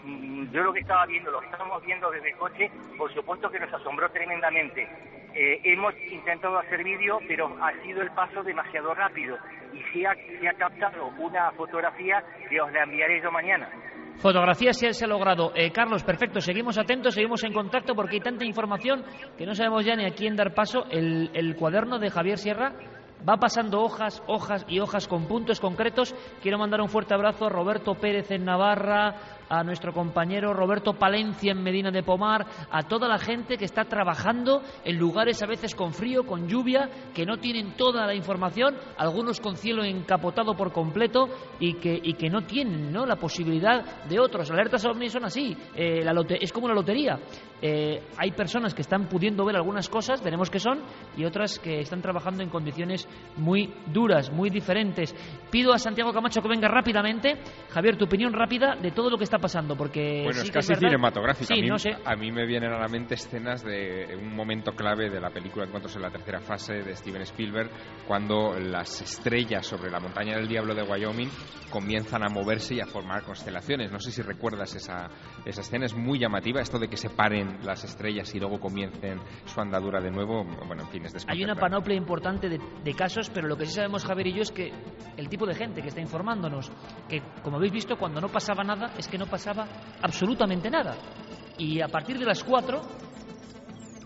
mm, 0.05 0.51
yo 0.51 0.63
lo 0.63 0.73
que 0.73 0.81
estaba 0.81 1.05
viendo, 1.07 1.31
lo 1.31 1.41
que 1.41 1.47
estábamos 1.47 1.85
viendo 1.85 2.11
desde 2.11 2.31
el 2.31 2.37
coche, 2.37 2.71
por 2.97 3.13
supuesto 3.13 3.51
que 3.51 3.61
nos 3.61 3.73
asombró 3.73 4.11
tremendamente. 4.11 4.89
Eh, 5.35 5.61
hemos 5.65 5.95
intentado 6.11 6.59
hacer 6.59 6.83
vídeo, 6.83 7.19
pero 7.29 7.55
ha 7.61 7.73
sido 7.83 8.01
el 8.01 8.11
paso 8.13 8.43
demasiado 8.43 8.95
rápido. 8.95 9.37
Y 9.75 9.83
se 9.93 10.07
ha, 10.07 10.15
se 10.15 10.49
ha 10.49 10.55
captado 10.55 11.09
una 11.19 11.51
fotografía 11.53 12.25
que 12.49 12.61
os 12.61 12.73
la 12.73 12.85
enviaré 12.85 13.21
yo 13.21 13.31
mañana. 13.31 13.69
Fotografía 14.19 14.73
se, 14.73 14.93
se 14.93 15.05
ha 15.05 15.09
logrado. 15.09 15.53
Eh, 15.55 15.71
Carlos, 15.71 16.03
perfecto, 16.03 16.41
seguimos 16.41 16.79
atentos, 16.79 17.15
seguimos 17.15 17.45
en 17.45 17.53
contacto 17.53 17.95
porque 17.95 18.17
hay 18.17 18.21
tanta 18.21 18.45
información 18.45 19.05
que 19.37 19.47
no 19.47 19.55
sabemos 19.55 19.85
ya 19.85 19.95
ni 19.95 20.05
a 20.05 20.15
quién 20.15 20.37
dar 20.37 20.55
paso. 20.55 20.85
El, 20.91 21.31
el 21.35 21.57
cuaderno 21.57 21.99
de 21.99 22.11
Javier 22.11 22.39
Sierra 22.39 22.73
va 23.29 23.37
pasando 23.37 23.81
hojas, 23.83 24.23
hojas 24.27 24.65
y 24.69 24.81
hojas 24.81 25.09
con 25.09 25.27
puntos 25.27 25.61
concretos. 25.61 26.15
Quiero 26.43 26.59
mandar 26.59 26.81
un 26.81 26.89
fuerte 26.89 27.15
abrazo 27.15 27.47
a 27.47 27.51
Roberto 27.51 27.95
Pérez 27.95 28.31
en 28.31 28.45
Navarra, 28.45 29.17
a 29.49 29.63
nuestro 29.63 29.93
compañero 29.93 30.53
Roberto 30.53 30.95
Palencia 30.95 31.53
en 31.53 31.63
Medina 31.63 31.91
de 31.91 32.03
Pomar, 32.03 32.47
a 32.71 32.83
toda 32.83 33.09
la 33.09 33.19
gente 33.19 33.57
que 33.57 33.65
está 33.65 33.85
trabajando 33.85 34.63
en 34.85 34.99
lugares 34.99 35.43
a 35.43 35.47
veces 35.47 35.75
con 35.75 35.93
frío, 35.93 36.25
con 36.25 36.49
lluvia, 36.49 36.89
que 37.15 37.25
no 37.25 37.39
tienen 37.39 37.77
toda 37.77 38.07
la 38.07 38.15
información, 38.15 38.77
algunos 38.97 39.41
con 39.41 39.57
cielo 39.57 39.85
encapotado 39.85 40.55
por 40.55 40.73
completo 40.73 41.29
y 41.61 41.75
que, 41.75 41.99
y 42.03 42.15
que 42.15 42.29
no 42.29 42.43
tienen 42.43 42.93
¿no? 42.93 43.07
la 43.07 43.17
posibilidad 43.17 44.05
de 44.05 44.19
otros. 44.19 44.51
Alertas 44.51 44.85
ovnis 44.85 45.13
son 45.13 45.25
así, 45.25 45.57
eh, 45.75 46.03
la 46.05 46.17
es 46.41 46.53
como 46.53 46.69
la 46.69 46.75
lotería. 46.75 47.19
Eh, 47.63 48.03
hay 48.19 48.33
personas 48.33 48.75
que 48.75 48.83
están 48.83 49.09
pudiendo 49.09 49.45
ver 49.45 49.57
algunas 49.57 49.89
cosas, 49.89 50.23
veremos 50.23 50.51
qué 50.51 50.59
son, 50.59 50.81
y 51.17 51.25
otras 51.25 51.59
que 51.59 51.81
están 51.81 52.03
trabajando 52.03 52.43
en 52.43 52.51
condiciones 52.51 53.09
muy 53.37 53.73
duras, 53.87 54.31
muy 54.31 54.51
diferentes. 54.51 55.15
Pido 55.51 55.73
a 55.73 55.79
Santiago 55.79 56.13
Camacho 56.13 56.43
que 56.43 56.49
venga 56.49 56.69
rápidamente. 56.69 57.37
Javier, 57.71 57.97
tu 57.97 58.05
opinión 58.05 58.33
rápida 58.33 58.77
de 58.77 58.91
todo 58.91 59.11
lo 59.11 59.17
que 59.17 59.25
está 59.25 59.36
pasando, 59.39 59.77
porque 59.77 60.23
Bueno, 60.25 60.41
sí 60.41 60.47
es 60.47 60.51
casi 60.51 60.75
cinematográfico. 60.75 61.47
Sí, 61.47 61.61
a, 61.61 61.63
mí, 61.63 61.69
no 61.69 61.79
sé. 61.79 61.91
a 62.05 62.17
mí 62.17 62.31
me 62.33 62.47
vienen 62.47 62.73
a 62.73 62.79
la 62.79 62.89
mente 62.89 63.15
escenas 63.15 63.63
de 63.63 64.17
un 64.21 64.35
momento 64.35 64.73
clave 64.73 65.11
de 65.11 65.21
la 65.21 65.31
película 65.31 65.65
Encuentros 65.65 65.95
en 65.97 66.03
la 66.03 66.11
tercera 66.11 66.41
fase 66.41 66.75
de 66.75 66.95
Steven 66.97 67.23
Spielberg, 67.23 67.71
cuando 68.07 68.59
las 68.59 69.01
estrellas 69.01 69.67
sobre 69.67 69.91
la 69.91 70.01
montaña 70.01 70.37
del 70.37 70.49
Diablo 70.49 70.75
de 70.75 70.83
Wyoming 70.83 71.29
comienzan 71.71 72.23
a 72.25 72.29
moverse 72.29 72.75
y 72.75 72.81
a 72.81 72.87
formar 72.87 73.23
constelaciones. 73.23 73.93
No 73.93 73.99
sé 73.99 74.11
si 74.11 74.23
recuerdas 74.23 74.75
esa, 74.75 75.09
esa 75.45 75.61
escena, 75.61 75.87
es 75.87 75.95
muy 75.95 76.19
llamativa, 76.19 76.61
esto 76.61 76.79
de 76.79 76.89
que 76.89 76.97
se 76.97 77.11
paren 77.11 77.59
las 77.65 77.85
estrellas 77.85 78.35
y 78.35 78.39
luego 78.39 78.59
comiencen 78.61 79.21
su 79.45 79.61
andadura 79.61 80.01
de 80.01 80.11
nuevo. 80.11 80.45
Bueno, 80.67 80.83
en 80.83 80.89
fin, 80.89 81.05
es 81.05 81.27
Hay 81.29 81.43
una 81.43 81.55
panoplia 81.55 81.97
importante 81.97 82.49
de, 82.49 82.59
de 82.83 82.95
casos, 82.95 83.31
pero 83.31 83.49
lo 83.49 83.57
que 83.57 83.67
sí 83.67 83.75
sabemos 83.75 84.05
Javier 84.05 84.29
y 84.29 84.33
yo 84.35 84.43
es 84.43 84.53
que 84.53 84.73
el 85.17 85.29
tipo 85.29 85.47
de 85.47 85.55
gente 85.55 85.83
que 85.83 85.89
está 85.89 86.01
informándonos, 86.01 86.71
que 87.09 87.23
como 87.43 87.57
habéis 87.57 87.73
visto, 87.73 87.97
cuando 87.97 88.21
no 88.21 88.29
pasaba 88.29 88.63
nada, 88.63 88.93
es 88.99 89.09
que 89.09 89.19
no 89.19 89.26
pasaba 89.27 89.67
absolutamente 90.03 90.71
nada. 90.71 90.95
Y 91.59 91.81
a 91.81 91.89
partir 91.89 92.19
de 92.19 92.25
las 92.27 92.43
4, 92.45 92.81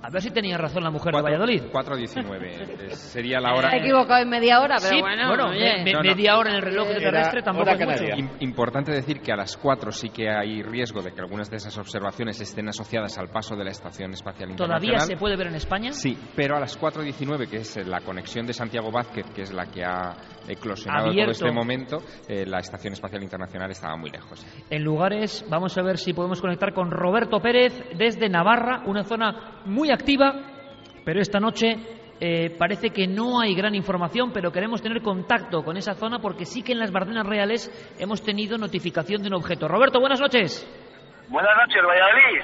a 0.03 0.09
ver 0.09 0.23
si 0.23 0.31
tenía 0.31 0.57
razón 0.57 0.83
la 0.83 0.91
mujer 0.91 1.15
de 1.15 1.21
Valladolid. 1.21 1.63
4.19, 1.71 2.87
es- 2.87 2.99
sería 2.99 3.39
la 3.39 3.53
hora... 3.55 3.69
Ha 3.69 3.77
equivocado 3.77 4.23
en 4.23 4.31
media 4.31 4.61
hora, 4.61 4.77
pero 4.81 4.89
Sí, 4.95 5.01
bueno, 5.01 5.29
bueno, 5.29 5.49
oye. 5.51 5.85
me- 5.85 5.93
me- 5.93 6.03
media 6.15 6.39
hora 6.39 6.51
en 6.51 6.57
el 6.57 6.63
reloj 6.63 6.89
terrestre 6.89 7.43
tampoco 7.43 7.71
es 7.71 7.79
mucho. 7.87 8.05
Im- 8.05 8.31
Importante 8.41 8.93
decir 8.93 9.21
que 9.21 9.31
a 9.31 9.37
las 9.37 9.57
4 9.59 9.93
sí 9.93 10.09
que 10.09 10.31
hay 10.31 10.63
riesgo 10.63 11.03
de 11.03 11.13
que 11.13 11.21
algunas 11.21 11.51
de 11.51 11.57
esas 11.59 11.77
observaciones 11.77 12.41
estén 12.41 12.69
asociadas 12.69 13.19
al 13.19 13.29
paso 13.29 13.55
de 13.57 13.65
la 13.65 13.71
Estación 13.73 14.13
Espacial 14.13 14.57
¿Todavía 14.57 14.77
Internacional. 14.93 15.07
se 15.07 15.17
puede 15.17 15.37
ver 15.37 15.49
en 15.49 15.57
España? 15.57 15.93
Sí, 15.93 16.17
pero 16.35 16.57
a 16.57 16.61
las 16.61 16.79
4.19, 16.81 17.47
que 17.51 17.57
es 17.59 17.77
la 17.87 18.01
conexión 18.01 18.47
de 18.47 18.55
Santiago 18.55 18.91
Vázquez, 18.91 19.27
que 19.35 19.43
es 19.43 19.53
la 19.53 19.67
que 19.67 19.85
ha 19.85 20.17
eclosionado 20.49 21.09
Abierto. 21.09 21.33
todo 21.33 21.49
este 21.49 21.53
momento, 21.53 21.99
eh, 22.29 22.45
la 22.47 22.59
Estación 22.59 22.93
Espacial 22.93 23.23
Internacional 23.23 23.71
estaba 23.71 23.97
muy 23.97 24.11
lejos. 24.11 24.45
en 24.71 24.83
lugares. 24.83 25.45
Vamos 25.49 25.77
a 25.79 25.83
ver 25.83 25.99
si 25.99 26.13
podemos 26.13 26.41
conectar 26.41 26.73
con 26.73 26.91
Roberto 26.91 27.41
Pérez 27.41 27.73
desde 27.97 28.29
Navarra, 28.29 28.83
una 28.87 29.05
zona 29.05 29.61
muy 29.67 29.91
activa, 29.91 30.33
pero 31.05 31.21
esta 31.21 31.41
noche 31.41 31.77
eh, 32.21 32.51
parece 32.59 32.91
que 32.91 33.07
no 33.07 33.41
hay 33.41 33.55
gran 33.55 33.75
información, 33.75 34.31
pero 34.33 34.53
queremos 34.53 34.83
tener 34.83 35.01
contacto 35.03 35.63
con 35.63 35.77
esa 35.77 35.95
zona 35.95 36.19
porque 36.19 36.45
sí 36.45 36.63
que 36.63 36.73
en 36.73 36.79
las 36.79 36.93
Bardenas 36.93 37.27
Reales 37.27 37.71
hemos 37.99 38.23
tenido 38.23 38.59
notificación 38.59 39.23
de 39.23 39.29
un 39.29 39.35
objeto. 39.35 39.69
Roberto, 39.69 40.01
buenas 40.01 40.21
noches. 40.21 40.67
Buenas 41.29 41.53
noches, 41.57 41.83
Valladolid. 41.87 42.43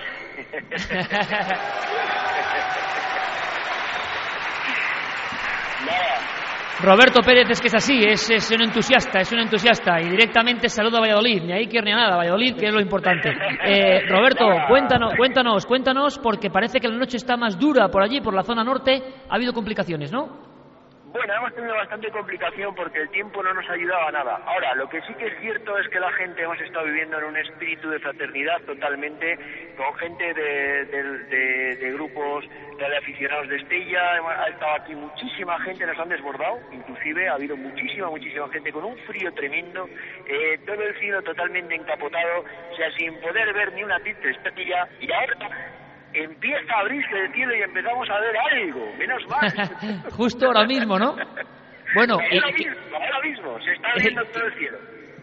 Roberto 6.83 7.23
Pérez 7.23 7.49
es 7.49 7.61
que 7.61 7.69
es 7.69 7.75
así, 7.75 8.05
es, 8.05 8.29
es 8.29 8.51
un 8.51 8.63
entusiasta, 8.63 9.21
es 9.21 9.33
un 9.33 9.39
entusiasta 9.39 9.99
y 9.99 10.11
directamente 10.11 10.69
saluda 10.69 10.99
a 10.99 11.01
Valladolid, 11.01 11.43
ni 11.43 11.53
ahí 11.53 11.67
quiere 11.69 11.87
ni 11.87 11.93
a 11.93 11.97
nada, 11.97 12.17
Valladolid, 12.17 12.55
que 12.55 12.67
es 12.67 12.73
lo 12.73 12.81
importante. 12.81 13.31
Eh, 13.31 14.07
Roberto, 14.07 14.45
cuéntanos, 14.69 15.15
cuéntanos, 15.17 15.65
cuéntanos, 15.65 16.19
porque 16.19 16.51
parece 16.51 16.79
que 16.79 16.89
la 16.89 16.97
noche 16.97 17.17
está 17.17 17.37
más 17.39 17.59
dura 17.59 17.89
por 17.89 18.03
allí, 18.03 18.21
por 18.21 18.35
la 18.35 18.43
zona 18.43 18.63
norte, 18.63 19.03
ha 19.29 19.35
habido 19.35 19.55
complicaciones, 19.55 20.13
¿no? 20.13 20.56
Bueno, 21.13 21.33
hemos 21.35 21.55
tenido 21.55 21.75
bastante 21.75 22.11
complicación 22.11 22.75
porque 22.75 23.01
el 23.01 23.09
tiempo 23.11 23.43
no 23.43 23.55
nos 23.55 23.69
ayudaba 23.71 24.09
a 24.09 24.13
nada. 24.13 24.41
Ahora, 24.45 24.75
lo 24.75 24.89
que 24.89 25.01
sí 25.03 25.15
que 25.15 25.27
es 25.29 25.39
cierto 25.41 25.79
es 25.79 25.89
que 25.89 25.99
la 26.01 26.13
gente 26.13 26.43
hemos 26.43 26.61
estado 26.61 26.85
viviendo 26.85 27.19
en 27.19 27.25
un 27.25 27.37
espíritu 27.39 27.89
de 27.89 27.99
fraternidad 28.01 28.61
totalmente, 28.63 29.39
con 29.77 29.95
gente 29.95 30.35
de, 30.35 30.85
de- 30.85 31.19
de- 31.27 31.77
de 31.77 31.93
grupos 31.93 32.45
de 32.79 32.97
aficionados 32.99 33.49
de 33.49 33.57
Estella, 33.57 34.13
ha 34.45 34.49
estado 34.49 34.75
aquí 34.75 34.95
muchísima 34.95 35.59
gente, 35.61 35.87
nos 35.87 35.99
han 35.99 36.09
desbordado, 36.11 36.61
inclusive 36.73 37.29
ha 37.29 37.35
habido 37.35 37.57
muchísima, 37.57 38.11
muchísima 38.11 38.49
gente 38.51 38.71
con 38.73 38.85
un 38.85 38.99
frío 39.07 39.33
tremendo, 39.33 39.89
eh, 40.27 40.59
todo 40.67 40.83
el 40.83 40.95
cielo 40.99 41.23
totalmente 41.23 41.75
encapotado, 41.75 42.45
o 42.73 42.77
sea, 42.77 42.91
sin 42.93 43.19
poder 43.21 43.55
ver 43.55 43.73
ni 43.73 43.83
una 43.85 43.99
triste 44.01 44.29
estrella, 44.31 44.87
y 45.01 45.11
ahora 45.11 45.35
empieza 46.23 46.75
a 46.75 46.81
abrirse 46.81 47.19
el 47.19 47.33
cielo 47.33 47.55
y 47.55 47.63
empezamos 47.63 48.09
a 48.11 48.21
ver 48.21 48.37
algo, 48.37 48.87
menos 48.99 49.23
mal. 49.29 50.11
Justo 50.17 50.47
ahora 50.47 50.65
mismo, 50.67 50.99
¿no? 50.99 51.15
Bueno, 51.95 52.15
ahora 52.15 52.53
mismo, 52.53 52.75
ahora 52.95 53.21
mismo, 53.23 53.59
se 53.61 53.73
está 53.73 53.89
viendo 54.01 54.23
todo 54.33 54.45
el 54.45 54.55
cielo. 54.59 54.79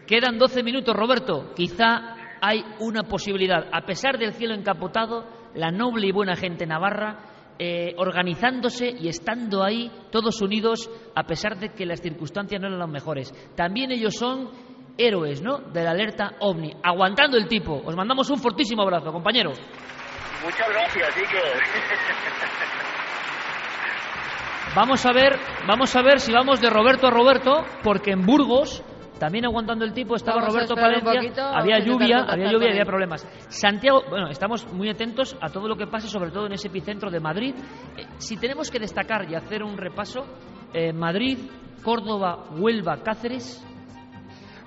quedan 0.06 0.38
12 0.38 0.62
minutos, 0.62 0.96
Roberto. 0.96 1.52
Quizá 1.54 2.16
hay 2.40 2.64
una 2.80 3.02
posibilidad. 3.04 3.68
A 3.72 3.82
pesar 3.82 4.18
del 4.18 4.32
cielo 4.32 4.54
encapotado, 4.54 5.28
la 5.54 5.70
noble 5.70 6.06
y 6.06 6.12
buena 6.12 6.36
gente 6.36 6.66
navarra 6.66 7.18
eh, 7.58 7.94
organizándose 7.98 8.90
y 8.90 9.08
estando 9.08 9.62
ahí 9.62 9.90
todos 10.10 10.42
unidos 10.42 10.90
a 11.14 11.22
pesar 11.24 11.56
de 11.56 11.68
que 11.68 11.86
las 11.86 12.00
circunstancias 12.00 12.60
no 12.60 12.66
eran 12.66 12.80
las 12.80 12.88
mejores. 12.88 13.32
También 13.54 13.92
ellos 13.92 14.14
son 14.16 14.50
héroes, 14.98 15.42
¿no? 15.42 15.58
De 15.58 15.82
la 15.82 15.90
alerta 15.90 16.32
OVNI, 16.40 16.74
aguantando 16.82 17.36
el 17.36 17.46
tipo. 17.46 17.80
Os 17.84 17.96
mandamos 17.96 18.28
un 18.30 18.38
fortísimo 18.38 18.82
abrazo, 18.82 19.12
compañero. 19.12 19.52
Muchas 20.44 20.68
gracias, 20.68 21.16
Iker. 21.16 21.62
Vamos 24.76 25.06
a 25.06 25.12
ver, 25.12 25.38
vamos 25.66 25.96
a 25.96 26.02
ver 26.02 26.20
si 26.20 26.32
vamos 26.32 26.60
de 26.60 26.68
Roberto 26.68 27.06
a 27.06 27.10
Roberto, 27.10 27.64
porque 27.82 28.10
en 28.10 28.26
Burgos 28.26 28.82
también 29.18 29.46
aguantando 29.46 29.84
el 29.84 29.94
tipo 29.94 30.16
estaba 30.16 30.40
Vamos 30.40 30.52
Roberto 30.52 30.74
Palencia, 30.74 31.14
poquito, 31.14 31.42
había 31.42 31.78
lluvia, 31.78 32.26
había 32.28 32.50
lluvia, 32.50 32.70
había 32.70 32.84
problemas. 32.84 33.24
Santiago, 33.48 34.02
bueno, 34.10 34.28
estamos 34.28 34.70
muy 34.72 34.90
atentos 34.90 35.34
a 35.40 35.48
todo 35.48 35.66
lo 35.66 35.76
que 35.76 35.86
pase, 35.86 36.08
sobre 36.08 36.30
todo 36.30 36.46
en 36.46 36.52
ese 36.52 36.68
epicentro 36.68 37.10
de 37.10 37.20
Madrid. 37.20 37.54
Eh, 37.96 38.04
si 38.18 38.36
tenemos 38.36 38.70
que 38.70 38.78
destacar 38.78 39.30
y 39.30 39.34
hacer 39.34 39.62
un 39.62 39.78
repaso, 39.78 40.26
eh, 40.74 40.92
Madrid, 40.92 41.38
Córdoba, 41.82 42.46
Huelva, 42.50 43.02
Cáceres, 43.02 43.64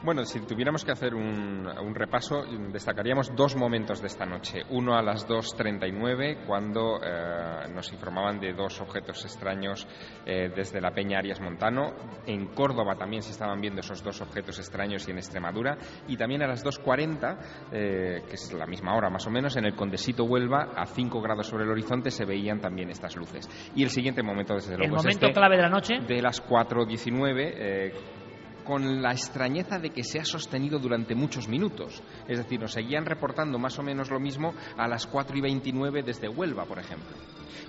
Bueno, 0.08 0.24
si 0.24 0.40
tuviéramos 0.40 0.86
que 0.86 0.94
hacer 0.94 1.14
un, 1.14 1.68
un 1.68 1.94
repaso, 1.94 2.46
destacaríamos 2.72 3.36
dos 3.36 3.58
momentos 3.58 4.00
de 4.00 4.08
esta 4.08 4.26
noche. 4.26 4.62
Uno 4.70 4.96
a 4.96 5.02
las 5.02 5.28
2.39, 5.28 6.46
cuando 6.48 6.98
eh, 7.04 7.68
nos 7.76 7.92
informaban 7.92 8.40
de 8.40 8.54
dos 8.54 8.80
objetos 8.80 9.26
extraños 9.26 9.86
eh, 10.26 10.50
desde 10.56 10.80
la 10.80 10.92
Peña 10.92 11.18
Arias 11.18 11.42
Montano. 11.42 11.94
En 12.26 12.54
Córdoba 12.54 12.96
también 12.96 13.22
se 13.22 13.32
estaban 13.32 13.60
viendo 13.60 13.82
esos 13.82 14.02
dos 14.02 14.22
objetos 14.22 14.58
extraños 14.60 15.06
y 15.10 15.12
en 15.12 15.18
Extremadura. 15.18 15.78
Y 16.08 16.16
también 16.16 16.42
a 16.42 16.48
las 16.48 16.64
2.40, 16.64 17.68
eh, 17.74 18.22
que 18.30 18.36
es 18.36 18.54
la 18.54 18.66
misma 18.66 18.96
hora 18.96 19.10
más 19.10 19.28
o 19.28 19.30
menos, 19.30 19.58
en 19.58 19.66
el 19.66 19.76
Condesito 19.76 20.24
Huelva, 20.24 20.72
a 20.74 20.86
5 20.86 21.22
grados 21.22 21.48
sobre 21.48 21.66
el 21.66 21.72
horizonte, 21.72 22.12
se 22.12 22.24
veían 22.24 22.62
también 22.62 22.90
estas 22.90 23.18
luces. 23.18 23.50
Y 23.76 23.84
el 23.84 23.90
siguiente 23.90 24.24
momento, 24.24 24.54
desde 24.54 24.76
el 24.76 24.80
luego, 24.80 24.96
es 24.96 25.04
momento 25.04 25.26
este 25.26 25.38
clave 25.38 25.58
de 25.58 25.64
la 25.64 25.70
noche. 25.70 26.00
de 26.00 26.22
las 26.22 26.42
4.19, 26.48 27.54
eh, 27.58 27.94
con 28.68 29.02
la 29.02 29.12
extrañeza 29.12 29.80
de 29.80 29.92
que 29.92 30.04
se 30.04 30.20
ha 30.20 30.26
sostenido 30.26 30.78
durante 30.78 31.16
muchos 31.16 31.48
minutos. 31.48 32.04
Es 32.28 32.38
decir, 32.38 32.60
nos 32.60 32.74
seguían 32.74 33.06
reportando 33.06 33.58
más 33.58 33.80
o 33.80 33.84
menos 33.84 34.12
lo 34.12 34.20
mismo 34.20 34.54
a 34.78 34.90
las 34.90 35.08
4 35.08 35.38
y 35.38 35.42
29 35.42 36.04
desde 36.04 36.28
Huelva, 36.28 36.66
por 36.66 36.78
ejemplo. 36.78 37.16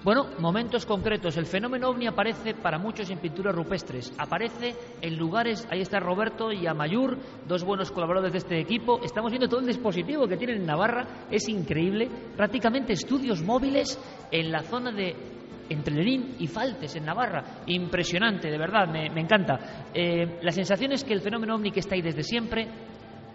Bueno, 0.02 0.26
momentos 0.38 0.84
concretos. 0.84 1.36
El 1.36 1.46
fenómeno 1.46 1.88
ovni 1.88 2.08
aparece 2.08 2.54
para 2.54 2.78
muchos 2.78 3.10
en 3.10 3.18
pinturas 3.18 3.54
rupestres. 3.54 4.12
Aparece 4.18 4.74
en 5.00 5.16
lugares, 5.16 5.66
ahí 5.70 5.80
está 5.80 6.00
Roberto 6.00 6.50
y 6.52 6.66
Amayur, 6.66 7.16
dos 7.46 7.64
buenos 7.64 7.92
colaboradores 7.92 8.32
de 8.32 8.38
este 8.38 8.60
equipo. 8.60 9.00
Estamos 9.02 9.30
viendo 9.30 9.48
todo 9.48 9.60
el 9.60 9.66
dispositivo 9.66 10.26
que 10.26 10.36
tienen 10.36 10.58
en 10.58 10.66
Navarra. 10.66 11.26
Es 11.30 11.48
increíble. 11.48 12.08
Prácticamente 12.36 12.92
estudios 12.92 13.42
móviles 13.42 13.98
en 14.32 14.50
la 14.50 14.62
zona 14.62 14.90
de 14.90 15.38
entre 15.68 15.94
Lerín 15.94 16.36
y 16.38 16.47
Faltes, 16.47 16.94
en 16.97 17.05
Navarra. 17.05 17.62
Impresionante, 17.66 18.50
de 18.50 18.58
verdad, 18.58 18.88
me, 18.88 19.06
encanta. 19.20 19.88
Eh, 19.94 20.38
la 20.42 20.52
sensación 20.52 20.92
es 20.92 21.05
que 21.05 21.14
el 21.14 21.20
fenómeno 21.20 21.55
ovni 21.55 21.70
que 21.70 21.80
está 21.80 21.94
ahí 21.94 22.02
desde 22.02 22.22
siempre 22.22 22.68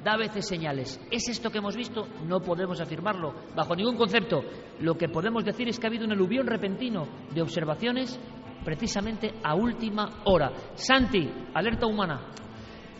da 0.04 0.14
a 0.14 0.18
veces 0.18 0.46
señales. 0.46 1.00
¿Es 1.10 1.30
esto 1.30 1.50
que 1.50 1.60
hemos 1.60 1.76
visto? 1.76 2.08
No 2.28 2.42
podemos 2.42 2.80
afirmarlo 2.82 3.34
bajo 3.56 3.76
ningún 3.76 3.96
concepto. 3.96 4.44
Lo 4.80 4.96
que 4.96 5.08
podemos 5.08 5.46
decir 5.46 5.68
es 5.70 5.80
que 5.80 5.88
ha 5.88 5.90
habido 5.90 6.06
un 6.06 6.12
aluvión 6.12 6.46
repentino 6.46 7.08
de 7.34 7.42
observaciones 7.42 8.20
precisamente 8.64 9.32
a 9.44 9.56
última 9.56 10.22
hora. 10.26 10.52
Santi, 10.76 11.30
alerta 11.54 11.86
humana. 11.86 12.34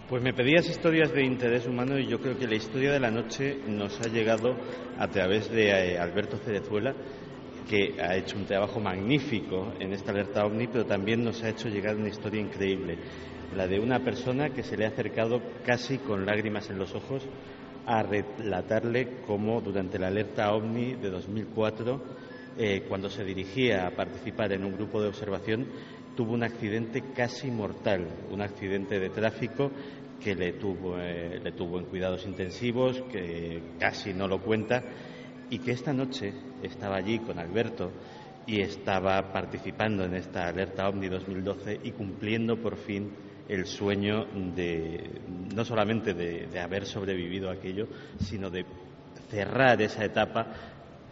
Pues 0.10 0.22
me 0.22 0.34
pedías 0.34 0.70
historias 0.70 1.12
de 1.14 1.24
interés 1.24 1.66
humano 1.66 1.98
y 1.98 2.06
yo 2.06 2.20
creo 2.20 2.38
que 2.38 2.46
la 2.46 2.56
historia 2.56 2.92
de 2.92 3.00
la 3.00 3.10
noche 3.10 3.58
nos 3.68 4.00
ha 4.02 4.10
llegado 4.10 4.56
a 5.00 5.08
través 5.08 5.50
de 5.50 5.70
eh, 5.70 5.98
Alberto 5.98 6.38
Cerezuela, 6.38 6.94
que 7.68 8.02
ha 8.02 8.16
hecho 8.16 8.38
un 8.38 8.46
trabajo 8.46 8.80
magnífico 8.80 9.74
en 9.80 9.94
esta 9.94 10.12
alerta 10.12 10.46
ovni, 10.46 10.68
pero 10.68 10.86
también 10.86 11.24
nos 11.24 11.44
ha 11.44 11.50
hecho 11.50 11.70
llegar 11.70 11.96
una 11.96 12.10
historia 12.10 12.42
increíble, 12.42 12.98
la 13.56 13.68
de 13.68 13.80
una 13.80 14.00
persona 14.00 14.50
que 14.50 14.64
se 14.64 14.78
le 14.78 14.86
ha 14.86 14.90
acercado 14.90 15.42
casi 15.66 15.98
con 16.00 16.26
lágrimas 16.26 16.70
en 16.70 16.80
los 16.80 16.94
ojos 16.96 17.24
a 17.86 18.02
relatarle 18.04 19.18
cómo 19.26 19.62
durante 19.62 20.00
la 20.00 20.08
alerta 20.08 20.54
ovni 20.54 20.94
de 20.94 21.10
2004, 21.10 22.02
eh, 22.58 22.84
cuando 22.88 23.10
se 23.10 23.24
dirigía 23.24 23.88
a 23.88 23.92
participar 23.92 24.54
en 24.54 24.64
un 24.64 24.74
grupo 24.74 25.02
de 25.02 25.10
observación, 25.10 25.68
tuvo 26.16 26.34
un 26.34 26.44
accidente 26.44 27.04
casi 27.14 27.50
mortal, 27.50 28.08
un 28.32 28.42
accidente 28.42 29.00
de 29.00 29.10
tráfico 29.10 29.72
que 30.22 30.36
le 30.36 30.54
tuvo, 30.54 30.98
eh, 31.00 31.40
le 31.44 31.52
tuvo 31.52 31.80
en 31.80 31.86
cuidados 31.86 32.26
intensivos, 32.26 33.02
que 33.12 33.62
casi 33.80 34.14
no 34.14 34.28
lo 34.28 34.40
cuenta, 34.40 34.82
y 35.50 35.60
que 35.60 35.72
esta 35.72 35.92
noche 35.92 36.34
estaba 36.64 36.98
allí 36.98 37.20
con 37.20 37.40
Alberto 37.40 37.92
y 38.46 38.62
estaba 38.62 39.32
participando 39.32 40.04
en 40.04 40.16
esta 40.16 40.48
alerta 40.48 40.88
OVNI 40.90 41.10
2012 41.10 41.80
y 41.84 41.92
cumpliendo 41.92 42.58
por 42.58 42.78
fin 42.78 43.12
el 43.48 43.66
sueño 43.66 44.26
de 44.56 45.22
no 45.56 45.64
solamente 45.66 46.14
de, 46.14 46.48
de 46.48 46.60
haber 46.60 46.86
sobrevivido 46.86 47.50
a 47.50 47.54
aquello, 47.54 47.88
sino 48.20 48.50
de 48.50 48.66
cerrar 49.30 49.82
esa 49.82 50.06
etapa 50.06 50.48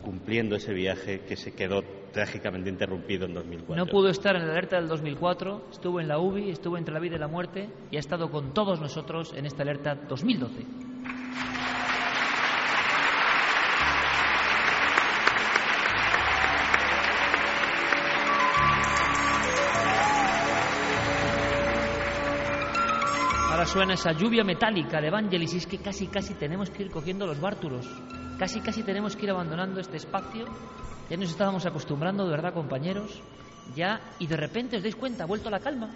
cumpliendo 0.02 0.56
ese 0.56 0.74
viaje 0.74 1.22
que 1.22 1.36
se 1.36 1.54
quedó 1.54 1.84
trágicamente 2.12 2.70
interrumpido 2.70 3.26
en 3.26 3.34
2004. 3.34 3.86
No 3.86 3.90
pudo 3.90 4.10
estar 4.10 4.36
en 4.36 4.46
la 4.46 4.52
alerta 4.52 4.78
del 4.78 4.88
2004, 4.88 5.68
estuvo 5.72 6.00
en 6.00 6.08
la 6.08 6.20
UBI, 6.20 6.50
estuvo 6.50 6.78
entre 6.78 6.94
la 6.94 7.00
vida 7.00 7.16
y 7.16 7.20
la 7.20 7.28
muerte 7.28 7.70
y 7.90 7.98
ha 7.98 8.00
estado 8.00 8.30
con 8.30 8.54
todos 8.54 8.82
nosotros 8.82 9.34
en 9.36 9.46
esta 9.46 9.64
alerta 9.64 9.96
2012. 9.96 10.66
Suena 23.72 23.94
esa 23.94 24.12
lluvia 24.14 24.44
metálica 24.44 25.00
de 25.00 25.08
Evangelis 25.08 25.54
y 25.54 25.58
es 25.58 25.68
que 25.68 25.78
casi 25.80 26.08
casi 26.08 26.34
tenemos 26.36 26.70
que 26.70 26.84
ir 26.84 26.92
cogiendo 26.92 27.26
los 27.26 27.40
bártulos. 27.40 27.88
Casi 28.38 28.60
casi 28.62 28.84
tenemos 28.84 29.16
que 29.16 29.26
ir 29.26 29.32
abandonando 29.32 29.80
este 29.80 29.98
espacio. 29.98 30.46
Ya 31.10 31.18
nos 31.18 31.30
estábamos 31.30 31.66
acostumbrando, 31.66 32.26
de 32.26 32.32
verdad, 32.32 32.54
compañeros. 32.54 33.22
Ya, 33.76 34.02
y 34.20 34.28
de 34.28 34.36
repente 34.36 34.78
os 34.78 34.84
dais 34.84 34.96
cuenta, 34.96 35.24
ha 35.24 35.28
vuelto 35.28 35.50
la 35.50 35.60
calma. 35.60 35.90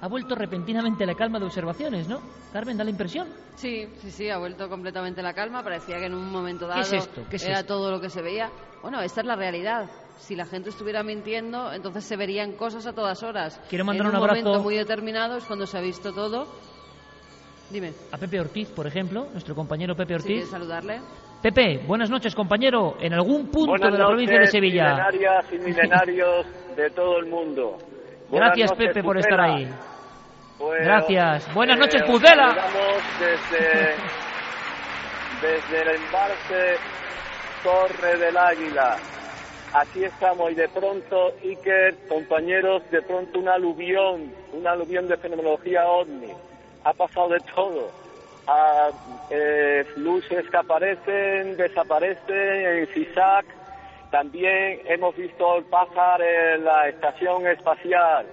Ha 0.00 0.08
vuelto 0.08 0.34
repentinamente 0.34 1.06
la 1.06 1.14
calma 1.14 1.38
de 1.38 1.44
observaciones, 1.46 2.08
¿no? 2.08 2.20
Carmen, 2.52 2.76
da 2.76 2.84
la 2.84 2.90
impresión. 2.90 3.28
Sí, 3.54 3.86
sí, 3.98 4.10
sí, 4.10 4.28
ha 4.30 4.38
vuelto 4.38 4.68
completamente 4.68 5.22
la 5.22 5.32
calma. 5.34 5.62
Parecía 5.62 5.98
que 5.98 6.06
en 6.06 6.14
un 6.14 6.30
momento 6.30 6.66
dado 6.66 6.80
¿Qué 6.82 6.86
es 6.96 7.04
esto? 7.04 7.22
¿Qué 7.30 7.36
es 7.36 7.44
era 7.44 7.60
esto? 7.60 7.74
todo 7.74 7.90
lo 7.90 8.00
que 8.00 8.10
se 8.10 8.22
veía. 8.22 8.50
Bueno, 8.82 9.00
esta 9.00 9.20
es 9.20 9.26
la 9.26 9.36
realidad. 9.36 9.88
Si 10.18 10.34
la 10.34 10.46
gente 10.46 10.70
estuviera 10.70 11.02
mintiendo, 11.02 11.72
entonces 11.72 12.04
se 12.04 12.16
verían 12.16 12.52
cosas 12.52 12.86
a 12.86 12.92
todas 12.92 13.22
horas. 13.22 13.60
Quiero 13.68 13.84
mandar 13.84 14.06
en 14.06 14.10
un 14.10 14.16
un 14.16 14.22
abrazo- 14.22 14.44
momento 14.44 14.62
muy 14.62 14.76
determinado 14.76 15.36
es 15.36 15.44
cuando 15.44 15.66
se 15.66 15.78
ha 15.78 15.80
visto 15.80 16.12
todo. 16.12 16.46
Dime, 17.74 17.92
A 18.12 18.16
Pepe 18.18 18.38
Ortiz, 18.38 18.70
por 18.70 18.86
ejemplo, 18.86 19.26
nuestro 19.32 19.52
compañero 19.52 19.96
Pepe 19.96 20.14
Ortiz. 20.14 20.48
saludarle. 20.48 21.00
Pepe, 21.42 21.80
buenas 21.88 22.08
noches, 22.08 22.32
compañero. 22.32 22.94
En 23.00 23.12
algún 23.12 23.48
punto 23.48 23.72
Buenas 23.72 23.90
de 23.92 23.98
la 23.98 24.06
provincia 24.06 24.34
de 24.34 24.38
noches, 24.42 24.52
Sevilla. 24.52 24.84
milenarias 24.92 25.52
y 25.52 25.58
milenarios 25.58 26.46
de 26.76 26.90
todo 26.90 27.18
el 27.18 27.26
mundo. 27.26 27.76
Buenas 28.30 28.50
Gracias, 28.50 28.70
noches, 28.70 28.86
Pepe, 28.86 29.02
por 29.02 29.18
estar 29.18 29.40
ahí. 29.40 29.68
Pues, 30.56 30.84
Gracias. 30.84 31.52
Buenas 31.52 31.76
noches, 31.76 32.00
os 32.02 32.08
Pucela. 32.10 32.54
desde, 33.18 33.94
desde 35.42 35.82
el 35.82 35.96
embalse 35.96 36.76
Torre 37.64 38.18
del 38.18 38.36
Águila. 38.36 38.96
Aquí 39.74 40.04
estamos 40.04 40.52
y 40.52 40.54
de 40.54 40.68
pronto, 40.68 41.32
Iker, 41.42 42.06
compañeros, 42.08 42.88
de 42.92 43.02
pronto 43.02 43.40
un 43.40 43.48
aluvión, 43.48 44.32
un 44.52 44.64
aluvión 44.64 45.08
de 45.08 45.16
fenomenología 45.16 45.88
ovni. 45.88 46.30
Ha 46.84 46.92
pasado 46.92 47.30
de 47.30 47.40
todo. 47.54 47.90
A, 48.46 48.90
eh, 49.30 49.86
luces 49.96 50.48
que 50.50 50.56
aparecen, 50.56 51.56
desaparecen 51.56 52.66
en 52.66 52.86
zigzag. 52.88 53.46
También 54.10 54.80
hemos 54.84 55.16
visto 55.16 55.64
pájaro 55.70 56.24
en 56.24 56.64
la 56.64 56.88
estación 56.88 57.46
espacial 57.46 58.26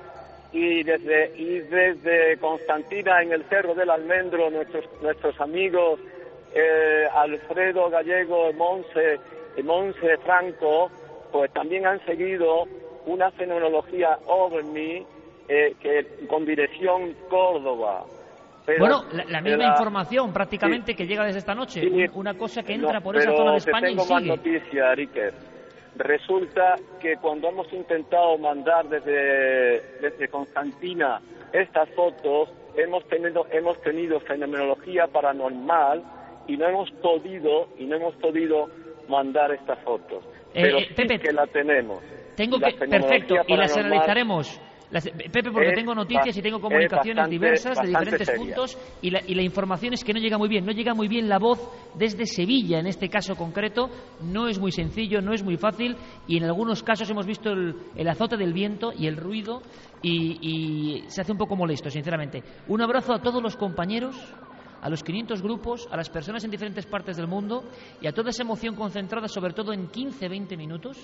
y 0.52 0.84
desde 0.84 1.32
y 1.38 1.60
desde 1.60 2.38
Constantina 2.38 3.22
en 3.22 3.32
el 3.32 3.44
Cerro 3.46 3.74
del 3.74 3.90
Almendro 3.90 4.50
nuestros 4.50 4.86
nuestros 5.02 5.40
amigos 5.40 6.00
eh, 6.54 7.08
Alfredo 7.14 7.90
Gallego 7.90 8.52
Monse 8.54 9.20
Monse 9.64 10.18
Franco 10.18 10.92
pues 11.32 11.52
también 11.54 11.88
han 11.88 12.04
seguido 12.06 12.66
una 13.06 13.32
fenomenología 13.32 14.20
ovni 14.26 15.06
eh, 15.48 15.74
que 15.82 16.28
con 16.28 16.46
dirección 16.46 17.16
Córdoba 17.30 18.04
Pero 18.77 18.80
bueno, 18.80 19.03
la, 19.14 19.25
la 19.25 19.41
misma 19.41 19.64
la- 19.64 19.69
información 19.69 20.33
prácticamente 20.33 20.95
que 20.95 21.06
llega 21.06 21.25
desde 21.25 21.40
esta 21.40 21.56
noche. 21.56 21.82
Sí. 21.82 21.88
Un- 21.88 22.09
Una 22.14 22.33
cosa 22.35 22.64
que 22.64 22.74
entra 22.74 22.93
No, 22.93 23.01
por 23.01 23.16
esa 23.17 23.32
zona 23.35 23.51
de 23.53 23.58
te 23.59 23.69
España 23.69 23.90
y 23.90 23.95
tengo 23.95 24.06
más 24.08 24.22
sigue. 24.24 24.35
noticia, 24.35 24.90
Iker. 24.91 25.33
Resulta 25.98 26.75
que 27.01 27.17
cuando 27.17 27.50
hemos 27.50 27.72
intentado 27.74 28.38
mandar 28.38 28.88
desde, 28.88 29.82
desde 30.01 30.27
Constantina 30.30 31.19
estas 31.51 31.90
fotos, 31.90 32.50
hemos 32.77 33.03
tenido, 33.08 33.45
hemos 33.51 33.80
tenido 33.82 34.19
fenomenología 34.22 35.08
paranormal 35.08 36.01
y 36.48 36.56
no 36.58 36.67
hemos 36.67 36.90
podido 36.91 37.67
y 37.77 37.85
no 37.85 37.98
hemos 37.98 38.16
podido 38.16 38.69
mandar 39.09 39.51
estas 39.51 39.80
fotos. 39.80 40.24
Eh, 40.53 40.61
Pero 40.64 40.77
eh, 40.80 40.85
sí 40.88 40.93
Pepe, 40.93 41.19
que 41.19 41.33
la 41.33 41.45
tenemos. 41.48 42.01
Tengo 42.35 42.56
Y 42.58 42.59
la 42.61 42.72
que, 42.72 42.88
perfecto, 42.88 43.35
y 43.48 43.58
las 43.58 43.75
analizaremos. 43.75 44.61
Las- 44.92 45.10
Pepe, 45.10 45.52
porque 45.52 45.70
es 45.70 45.76
tengo 45.76 45.95
noticias 45.95 46.36
y 46.38 46.42
tengo 46.42 46.60
comunicaciones 46.60 47.08
es 47.11 47.16
bastante- 47.16 47.32
diversas 47.32 47.64
de 47.78 47.92
bastante 47.94 48.00
diferentes 48.00 48.28
seria. 48.28 48.44
puntos 48.56 48.78
y 49.02 49.10
la, 49.10 49.22
y 49.26 49.36
la 49.36 49.42
información 49.42 49.94
es 49.94 50.03
que 50.03 50.14
no 50.14 50.20
llega 50.20 50.38
muy 50.38 50.50
bien. 50.50 50.66
No 50.66 50.72
llega 50.74 50.94
muy 50.94 51.08
bien 51.08 51.30
la 51.30 51.40
voz 51.40 51.60
desde 51.95 52.26
Sevilla, 52.26 52.80
en 52.80 52.88
este 52.88 53.10
caso 53.10 53.36
concreto. 53.36 53.90
No 54.22 54.48
es 54.48 54.60
muy 54.60 54.72
sencillo, 54.72 55.22
no 55.22 55.34
es 55.34 55.44
muy 55.44 55.58
fácil 55.58 55.95
y 56.28 56.38
en 56.38 56.44
algunos 56.44 56.84
casos 56.84 57.10
hemos 57.10 57.26
visto 57.26 57.52
el, 57.52 57.76
el 57.95 58.08
azote 58.10 58.36
del 58.38 58.53
viento 58.53 58.92
y 58.98 59.08
el 59.08 59.16
ruido 59.18 59.61
y, 60.02 60.38
y 60.42 61.10
se 61.10 61.22
hace 61.22 61.32
un 61.32 61.38
poco 61.38 61.56
molesto, 61.56 61.90
sinceramente. 61.90 62.44
Un 62.68 62.82
abrazo 62.82 63.14
a 63.14 63.22
todos 63.22 63.42
los 63.42 63.56
compañeros 63.56 64.16
a 64.84 64.90
los 64.90 65.03
500 65.03 65.44
grupos, 65.44 65.88
a 65.92 65.95
las 65.95 66.10
personas 66.10 66.44
en 66.44 66.50
diferentes 66.50 66.88
partes 66.88 67.16
del 67.16 67.28
mundo 67.28 67.64
y 68.02 68.08
a 68.08 68.11
toda 68.14 68.32
esa 68.32 68.42
emoción 68.42 68.76
concentrada 68.76 69.28
sobre 69.28 69.53
todo 69.53 69.74
en 69.74 69.88
15-20 69.90 70.58
minutos 70.58 70.98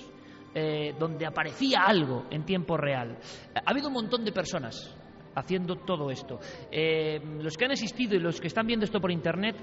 eh, 0.53 0.95
donde 0.98 1.26
aparecía 1.26 1.82
algo 1.85 2.26
en 2.30 2.45
tiempo 2.45 2.77
real. 2.77 3.17
Ha 3.56 3.69
habido 3.69 3.88
un 3.88 3.93
montón 3.93 4.26
de 4.26 4.32
personas 4.32 4.95
haciendo 5.38 5.76
todo 5.76 6.09
esto. 6.09 6.40
Eh, 6.72 7.19
los 7.42 7.56
que 7.56 7.66
han 7.66 7.72
asistido 7.72 8.16
y 8.16 8.19
los 8.19 8.42
que 8.42 8.48
están 8.48 8.66
viendo 8.66 8.85
esto 8.85 9.00
por 9.00 9.11
internet 9.11 9.56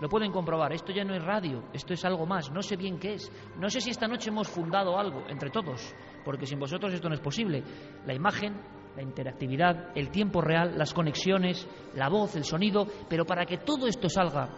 lo 0.00 0.08
pueden 0.08 0.30
comprobar. 0.30 0.72
Esto 0.72 0.92
ya 0.92 1.04
no 1.04 1.14
es 1.14 1.24
radio, 1.24 1.64
esto 1.72 1.94
es 1.94 2.04
algo 2.04 2.26
más. 2.26 2.50
No 2.50 2.62
sé 2.62 2.76
bien 2.76 2.98
qué 2.98 3.14
es. 3.14 3.32
No 3.58 3.70
sé 3.70 3.80
si 3.80 3.90
esta 3.90 4.06
noche 4.06 4.28
hemos 4.28 4.48
fundado 4.48 4.98
algo 4.98 5.24
entre 5.28 5.50
todos, 5.50 5.94
porque 6.24 6.46
sin 6.46 6.58
vosotros 6.58 6.92
esto 6.92 7.08
no 7.08 7.14
es 7.14 7.20
posible. 7.20 7.62
La 8.04 8.14
imagen, 8.14 8.60
la 8.94 9.02
interactividad, 9.02 9.96
el 9.96 10.10
tiempo 10.10 10.42
real, 10.42 10.76
las 10.76 10.92
conexiones, 10.92 11.66
la 11.94 12.10
voz, 12.10 12.36
el 12.36 12.44
sonido, 12.44 12.86
pero 13.08 13.24
para 13.24 13.46
que 13.46 13.58
todo 13.58 13.86
esto 13.86 14.10
salga, 14.10 14.50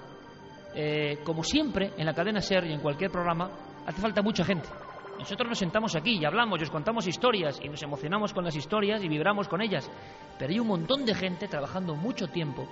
eh, 0.74 1.18
como 1.24 1.44
siempre 1.44 1.92
en 1.96 2.04
la 2.04 2.14
cadena 2.14 2.40
SER 2.40 2.64
y 2.66 2.72
en 2.72 2.80
cualquier 2.80 3.12
programa, 3.12 3.48
hace 3.86 4.00
falta 4.00 4.22
mucha 4.22 4.44
gente. 4.44 4.68
Nosotros 5.18 5.48
nos 5.48 5.58
sentamos 5.58 5.94
aquí 5.96 6.18
y 6.18 6.24
hablamos 6.24 6.60
y 6.60 6.64
os 6.64 6.70
contamos 6.70 7.06
historias 7.06 7.60
y 7.62 7.68
nos 7.68 7.82
emocionamos 7.82 8.32
con 8.32 8.44
las 8.44 8.56
historias 8.56 9.02
y 9.02 9.08
vibramos 9.08 9.48
con 9.48 9.60
ellas, 9.60 9.90
pero 10.38 10.52
hay 10.52 10.58
un 10.58 10.68
montón 10.68 11.04
de 11.04 11.14
gente 11.14 11.48
trabajando 11.48 11.94
mucho 11.94 12.28
tiempo 12.28 12.68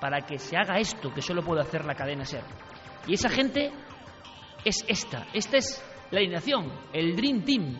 para 0.00 0.20
que 0.20 0.38
se 0.38 0.56
haga 0.56 0.78
esto 0.78 1.12
que 1.12 1.22
solo 1.22 1.42
puede 1.42 1.62
hacer 1.62 1.84
la 1.84 1.94
cadena 1.94 2.24
SER. 2.24 2.44
Y 3.06 3.14
esa 3.14 3.28
gente 3.28 3.72
es 4.64 4.84
esta, 4.86 5.26
esta 5.32 5.56
es 5.56 5.82
la 6.10 6.20
alineación, 6.20 6.70
el 6.92 7.16
Dream 7.16 7.42
Team 7.44 7.78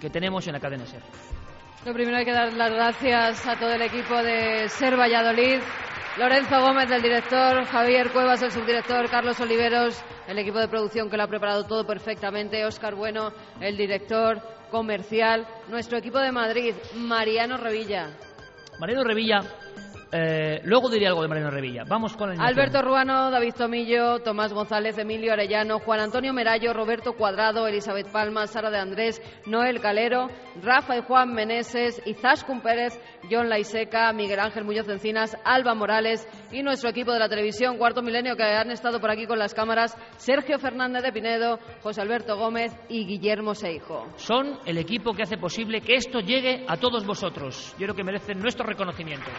que 0.00 0.10
tenemos 0.10 0.46
en 0.46 0.54
la 0.54 0.60
cadena 0.60 0.86
SER. 0.86 1.02
Lo 1.84 1.92
primero 1.92 2.16
hay 2.16 2.24
que 2.24 2.32
dar 2.32 2.52
las 2.52 2.72
gracias 2.72 3.46
a 3.46 3.58
todo 3.58 3.72
el 3.72 3.82
equipo 3.82 4.14
de 4.22 4.68
Ser 4.68 4.96
Valladolid. 4.96 5.60
Lorenzo 6.16 6.60
Gómez, 6.60 6.90
el 6.90 7.02
director, 7.02 7.64
Javier 7.64 8.10
Cuevas, 8.10 8.42
el 8.42 8.50
subdirector, 8.50 9.08
Carlos 9.08 9.40
Oliveros, 9.40 10.04
el 10.28 10.38
equipo 10.38 10.58
de 10.58 10.68
producción 10.68 11.10
que 11.10 11.16
lo 11.16 11.24
ha 11.24 11.28
preparado 11.28 11.64
todo 11.64 11.86
perfectamente, 11.86 12.64
Óscar 12.64 12.94
Bueno, 12.94 13.32
el 13.60 13.76
director 13.76 14.40
comercial, 14.70 15.46
nuestro 15.68 15.98
equipo 15.98 16.18
de 16.18 16.32
Madrid, 16.32 16.74
Mariano 16.96 17.56
Revilla, 17.56 18.10
Mariano 18.78 19.04
Revilla, 19.04 19.40
eh, 20.14 20.60
luego 20.64 20.90
diré 20.90 21.06
algo 21.06 21.22
de 21.22 21.28
Mariano 21.28 21.50
Revilla. 21.50 21.84
Vamos 21.88 22.14
con 22.16 22.28
alineación. 22.28 22.58
Alberto 22.58 22.82
Ruano, 22.82 23.30
David 23.30 23.54
Tomillo, 23.56 24.18
Tomás 24.18 24.52
González, 24.52 24.98
Emilio 24.98 25.32
Arellano, 25.32 25.78
Juan 25.78 26.00
Antonio 26.00 26.34
Merallo, 26.34 26.74
Roberto 26.74 27.14
Cuadrado, 27.14 27.66
Elizabeth 27.66 28.12
Palma, 28.12 28.46
Sara 28.46 28.70
de 28.70 28.78
Andrés, 28.78 29.22
Noel 29.46 29.80
Calero, 29.80 30.28
Rafa 30.62 30.98
y 30.98 31.02
Juan 31.02 31.32
Meneses, 31.32 32.02
Izaskun 32.04 32.60
Pérez, 32.60 33.00
John 33.30 33.48
Laiseca, 33.48 34.12
Miguel 34.12 34.40
Ángel 34.40 34.64
Muñoz 34.64 34.88
Encinas, 34.88 35.36
Alba 35.44 35.74
Morales 35.74 36.26
y 36.50 36.62
nuestro 36.62 36.90
equipo 36.90 37.12
de 37.12 37.18
la 37.18 37.28
televisión 37.28 37.78
Cuarto 37.78 38.02
Milenio 38.02 38.36
que 38.36 38.42
han 38.42 38.70
estado 38.70 39.00
por 39.00 39.10
aquí 39.10 39.26
con 39.26 39.38
las 39.38 39.54
cámaras, 39.54 39.96
Sergio 40.16 40.58
Fernández 40.58 41.02
de 41.02 41.12
Pinedo, 41.12 41.58
José 41.82 42.00
Alberto 42.00 42.36
Gómez 42.36 42.72
y 42.88 43.06
Guillermo 43.06 43.54
Seijo. 43.54 44.06
Son 44.16 44.58
el 44.66 44.78
equipo 44.78 45.14
que 45.14 45.22
hace 45.22 45.36
posible 45.36 45.80
que 45.80 45.94
esto 45.94 46.20
llegue 46.20 46.64
a 46.68 46.76
todos 46.76 47.06
vosotros. 47.06 47.74
Yo 47.78 47.86
creo 47.86 47.94
que 47.94 48.04
merecen 48.04 48.38
nuestro 48.38 48.66
reconocimiento. 48.66 49.30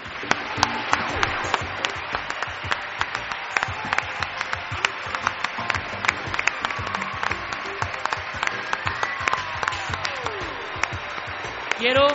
Quiero 11.78 12.08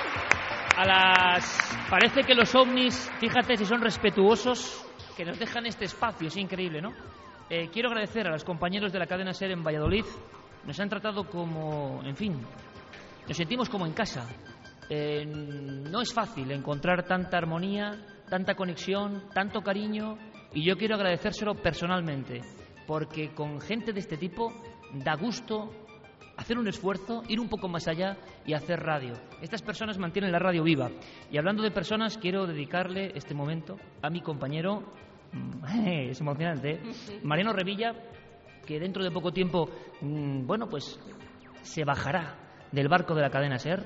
a 0.79 0.85
las... 0.87 1.77
Parece 1.91 2.23
que 2.23 2.37
los 2.37 2.55
ovnis, 2.55 3.11
fíjate 3.19 3.57
si 3.57 3.65
son 3.65 3.81
respetuosos, 3.81 4.87
que 5.17 5.25
nos 5.25 5.37
dejan 5.37 5.67
este 5.67 5.87
espacio, 5.87 6.29
es 6.29 6.37
increíble, 6.37 6.81
¿no? 6.81 6.93
Eh, 7.51 7.69
quiero 7.73 7.89
agradecer 7.89 8.29
a 8.29 8.31
los 8.31 8.45
compañeros 8.45 8.93
de 8.93 9.01
la 9.01 9.07
cadena 9.07 9.33
SER 9.33 9.51
en 9.51 9.65
Valladolid. 9.65 10.05
Nos 10.65 10.79
han 10.79 10.89
tratado 10.89 11.25
como, 11.25 12.01
en 12.05 12.15
fin, 12.15 12.41
nos 13.27 13.37
sentimos 13.37 13.69
como 13.69 13.87
en 13.87 13.93
casa. 13.93 14.29
Eh, 14.89 15.25
no 15.27 16.01
es 16.01 16.15
fácil 16.15 16.49
encontrar 16.53 17.05
tanta 17.05 17.39
armonía, 17.39 17.99
tanta 18.31 18.55
conexión, 18.55 19.25
tanto 19.35 19.63
cariño 19.63 20.17
y 20.55 20.65
yo 20.65 20.77
quiero 20.77 20.95
agradecérselo 20.95 21.57
personalmente 21.57 22.41
porque 22.87 23.35
con 23.35 23.61
gente 23.61 23.93
de 23.93 24.01
este 24.01 24.17
tipo 24.17 24.53
da 24.95 25.17
gusto 25.17 25.71
hacer 26.39 26.57
un 26.57 26.69
esfuerzo, 26.69 27.25
ir 27.29 27.41
un 27.41 27.49
poco 27.49 27.69
más 27.69 27.89
allá 27.89 28.17
y 28.47 28.55
hacer 28.55 28.79
radio. 28.79 29.15
Estas 29.43 29.61
personas 29.61 29.99
mantienen 29.99 30.31
la 30.31 30.39
radio 30.39 30.63
viva. 30.63 30.89
Y 31.33 31.37
hablando 31.37 31.65
de 31.65 31.73
personas, 31.73 32.17
quiero 32.17 32.47
dedicarle 32.47 33.11
este 33.17 33.35
momento 33.35 33.77
a 34.01 34.09
mi 34.09 34.21
compañero, 34.21 34.85
es 35.85 36.21
emocionante, 36.21 36.75
¿eh? 36.75 36.81
Mariano 37.25 37.53
Revilla, 37.53 37.93
que 38.65 38.79
dentro 38.79 39.03
de 39.03 39.11
poco 39.11 39.33
tiempo, 39.33 39.69
mm, 40.01 40.47
bueno, 40.47 40.69
pues 40.69 41.01
se 41.63 41.85
bajará 41.85 42.37
del 42.71 42.89
barco 42.89 43.17
de 43.17 43.23
la 43.23 43.31
cadena 43.31 43.59
SER. 43.59 43.85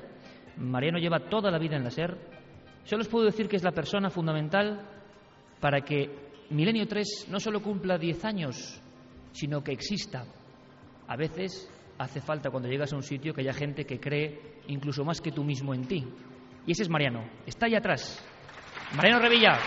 Mariano 0.59 0.99
lleva 0.99 1.31
toda 1.31 1.51
la 1.51 1.59
vida 1.59 1.77
en 1.77 1.85
la 1.85 1.91
SER. 1.91 2.19
Solo 2.85 3.01
os 3.01 3.09
puedo 3.09 3.25
decir 3.25 3.49
que 3.49 3.57
es 3.57 3.65
la 3.65 3.73
persona 3.73 4.11
fundamental 4.11 4.87
para 5.59 5.81
que 5.81 6.11
Milenio 6.51 6.87
3 6.87 7.29
no 7.31 7.41
solo 7.41 7.63
cumpla 7.63 7.97
10 7.97 8.25
años, 8.27 8.79
sino 9.33 9.65
que 9.65 9.73
exista. 9.73 10.27
A 11.09 11.17
veces 11.17 11.71
hace 11.99 12.21
falta 12.21 12.51
cuando 12.51 12.69
llegas 12.69 12.93
a 12.93 12.97
un 12.97 13.03
sitio 13.03 13.35
que 13.35 13.43
haya 13.43 13.53
gente 13.53 13.85
que 13.85 14.01
cree 14.01 14.61
incluso 14.69 15.05
más 15.05 15.21
que 15.21 15.33
tú 15.33 15.45
mismo 15.45 15.75
en 15.75 15.87
ti. 15.87 16.07
Y 16.67 16.73
ese 16.73 16.83
es 16.83 16.89
Mariano. 16.89 17.25
Está 17.47 17.67
ahí 17.67 17.75
atrás. 17.75 18.25
Mariano 18.97 19.21
Revilla. 19.21 19.59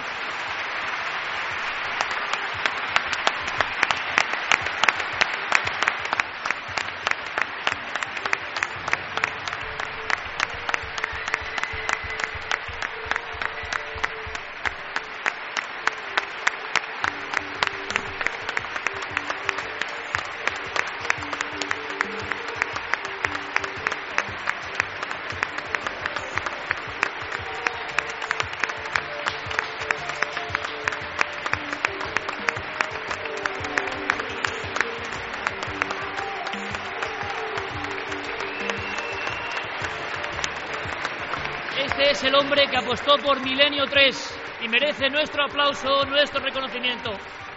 Por 43.25 43.43
Milenio 43.43 43.85
3 43.85 44.39
y 44.63 44.69
merece 44.69 45.09
nuestro 45.09 45.45
aplauso, 45.45 46.05
nuestro 46.05 46.39
reconocimiento. 46.41 47.11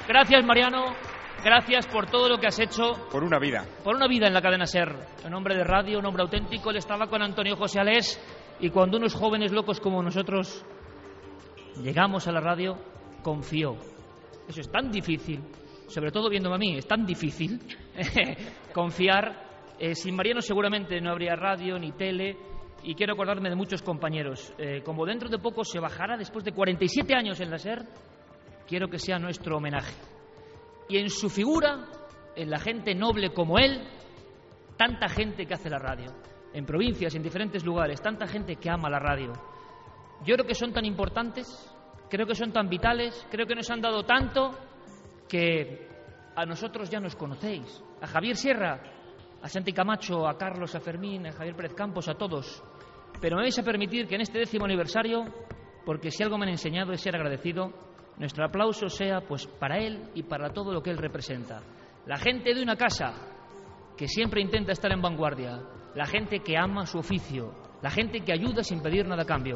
Gracias, 0.06 0.44
Mariano. 0.44 0.94
Gracias 1.44 1.86
por 1.86 2.06
todo 2.06 2.28
lo 2.28 2.38
que 2.38 2.46
has 2.46 2.58
hecho. 2.58 2.94
Por 3.10 3.22
una 3.22 3.38
vida. 3.38 3.64
Por 3.84 3.94
una 3.94 4.08
vida 4.08 4.26
en 4.26 4.34
la 4.34 4.40
cadena 4.40 4.66
SER. 4.66 4.96
Un 5.26 5.34
hombre 5.34 5.54
de 5.54 5.64
radio, 5.64 5.98
un 5.98 6.06
hombre 6.06 6.22
auténtico. 6.22 6.70
Él 6.70 6.78
estaba 6.78 7.06
con 7.06 7.22
Antonio 7.22 7.54
José 7.54 7.80
Alés 7.80 8.18
y 8.60 8.70
cuando 8.70 8.96
unos 8.96 9.14
jóvenes 9.14 9.52
locos 9.52 9.78
como 9.78 10.02
nosotros 10.02 10.64
llegamos 11.82 12.26
a 12.26 12.32
la 12.32 12.40
radio, 12.40 12.78
confió. 13.22 13.76
Eso 14.48 14.62
es 14.62 14.72
tan 14.72 14.90
difícil, 14.90 15.40
sobre 15.86 16.10
todo 16.10 16.30
viéndome 16.30 16.56
a 16.56 16.58
mí, 16.58 16.78
es 16.78 16.88
tan 16.88 17.04
difícil 17.04 17.60
confiar. 18.72 19.46
Eh, 19.78 19.94
sin 19.94 20.16
Mariano 20.16 20.40
seguramente 20.40 21.00
no 21.00 21.10
habría 21.10 21.36
radio 21.36 21.78
ni 21.78 21.92
tele 21.92 22.36
y 22.82 22.94
quiero 22.94 23.14
acordarme 23.14 23.50
de 23.50 23.56
muchos 23.56 23.82
compañeros. 23.82 24.52
Eh, 24.58 24.82
como 24.84 25.04
dentro 25.04 25.28
de 25.28 25.38
poco 25.38 25.64
se 25.64 25.80
bajará 25.80 26.16
después 26.16 26.44
de 26.44 26.52
47 26.52 27.14
años 27.14 27.40
en 27.40 27.50
la 27.50 27.58
SER, 27.58 27.84
quiero 28.66 28.88
que 28.88 28.98
sea 28.98 29.18
nuestro 29.18 29.56
homenaje. 29.56 29.94
Y 30.88 30.98
en 30.98 31.10
su 31.10 31.28
figura, 31.28 31.86
en 32.36 32.50
la 32.50 32.58
gente 32.58 32.94
noble 32.94 33.30
como 33.30 33.58
él, 33.58 33.86
tanta 34.76 35.08
gente 35.08 35.46
que 35.46 35.54
hace 35.54 35.68
la 35.68 35.78
radio. 35.78 36.12
En 36.52 36.64
provincias, 36.64 37.14
en 37.14 37.22
diferentes 37.22 37.64
lugares, 37.64 38.00
tanta 38.00 38.26
gente 38.26 38.56
que 38.56 38.70
ama 38.70 38.88
la 38.88 38.98
radio. 38.98 39.32
Yo 40.24 40.34
creo 40.34 40.46
que 40.46 40.54
son 40.54 40.72
tan 40.72 40.84
importantes, 40.84 41.46
creo 42.08 42.26
que 42.26 42.34
son 42.34 42.52
tan 42.52 42.68
vitales, 42.68 43.26
creo 43.30 43.46
que 43.46 43.54
nos 43.54 43.70
han 43.70 43.80
dado 43.80 44.04
tanto 44.04 44.56
que 45.28 45.86
a 46.34 46.46
nosotros 46.46 46.88
ya 46.88 47.00
nos 47.00 47.16
conocéis. 47.16 47.82
A 48.00 48.06
Javier 48.06 48.36
Sierra, 48.36 48.80
a 49.42 49.48
Santi 49.48 49.72
Camacho, 49.72 50.26
a 50.26 50.36
Carlos, 50.36 50.74
a 50.74 50.80
Fermín, 50.80 51.26
a 51.26 51.32
Javier 51.32 51.54
Pérez 51.54 51.74
Campos, 51.74 52.08
a 52.08 52.14
todos. 52.14 52.62
Pero 53.20 53.36
me 53.36 53.42
vais 53.42 53.58
a 53.58 53.62
permitir 53.62 54.06
que 54.06 54.16
en 54.16 54.22
este 54.22 54.38
décimo 54.38 54.64
aniversario, 54.64 55.24
porque 55.84 56.10
si 56.10 56.22
algo 56.22 56.38
me 56.38 56.44
han 56.46 56.52
enseñado 56.52 56.92
es 56.92 57.00
ser 57.00 57.14
agradecido, 57.14 57.72
nuestro 58.18 58.44
aplauso 58.44 58.88
sea 58.88 59.20
pues 59.20 59.46
para 59.46 59.78
él 59.78 60.10
y 60.14 60.22
para 60.24 60.50
todo 60.52 60.72
lo 60.72 60.82
que 60.82 60.90
él 60.90 60.98
representa. 60.98 61.62
La 62.06 62.16
gente 62.16 62.54
de 62.54 62.62
una 62.62 62.76
casa 62.76 63.14
que 63.96 64.08
siempre 64.08 64.40
intenta 64.40 64.72
estar 64.72 64.92
en 64.92 65.02
vanguardia, 65.02 65.60
la 65.94 66.06
gente 66.06 66.40
que 66.40 66.56
ama 66.56 66.86
su 66.86 66.98
oficio, 66.98 67.52
la 67.82 67.90
gente 67.90 68.20
que 68.20 68.32
ayuda 68.32 68.62
sin 68.62 68.82
pedir 68.82 69.06
nada 69.06 69.22
a 69.22 69.26
cambio. 69.26 69.54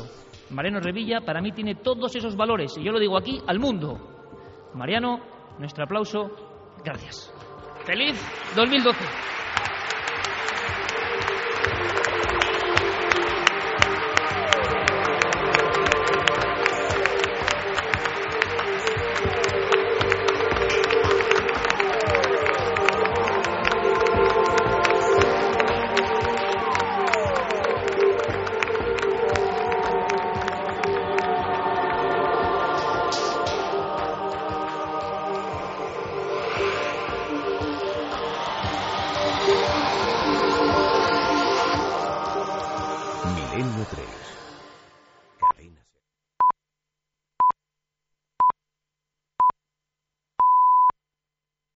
Mariano 0.50 0.80
Revilla 0.80 1.20
para 1.20 1.40
mí 1.40 1.52
tiene 1.52 1.76
todos 1.76 2.14
esos 2.14 2.36
valores 2.36 2.76
y 2.76 2.84
yo 2.84 2.92
lo 2.92 2.98
digo 2.98 3.16
aquí 3.16 3.40
al 3.46 3.58
mundo. 3.58 4.70
Mariano, 4.74 5.20
nuestro 5.58 5.84
aplauso, 5.84 6.30
gracias. 6.84 7.32
Feliz 7.84 8.16
2012. 8.54 8.98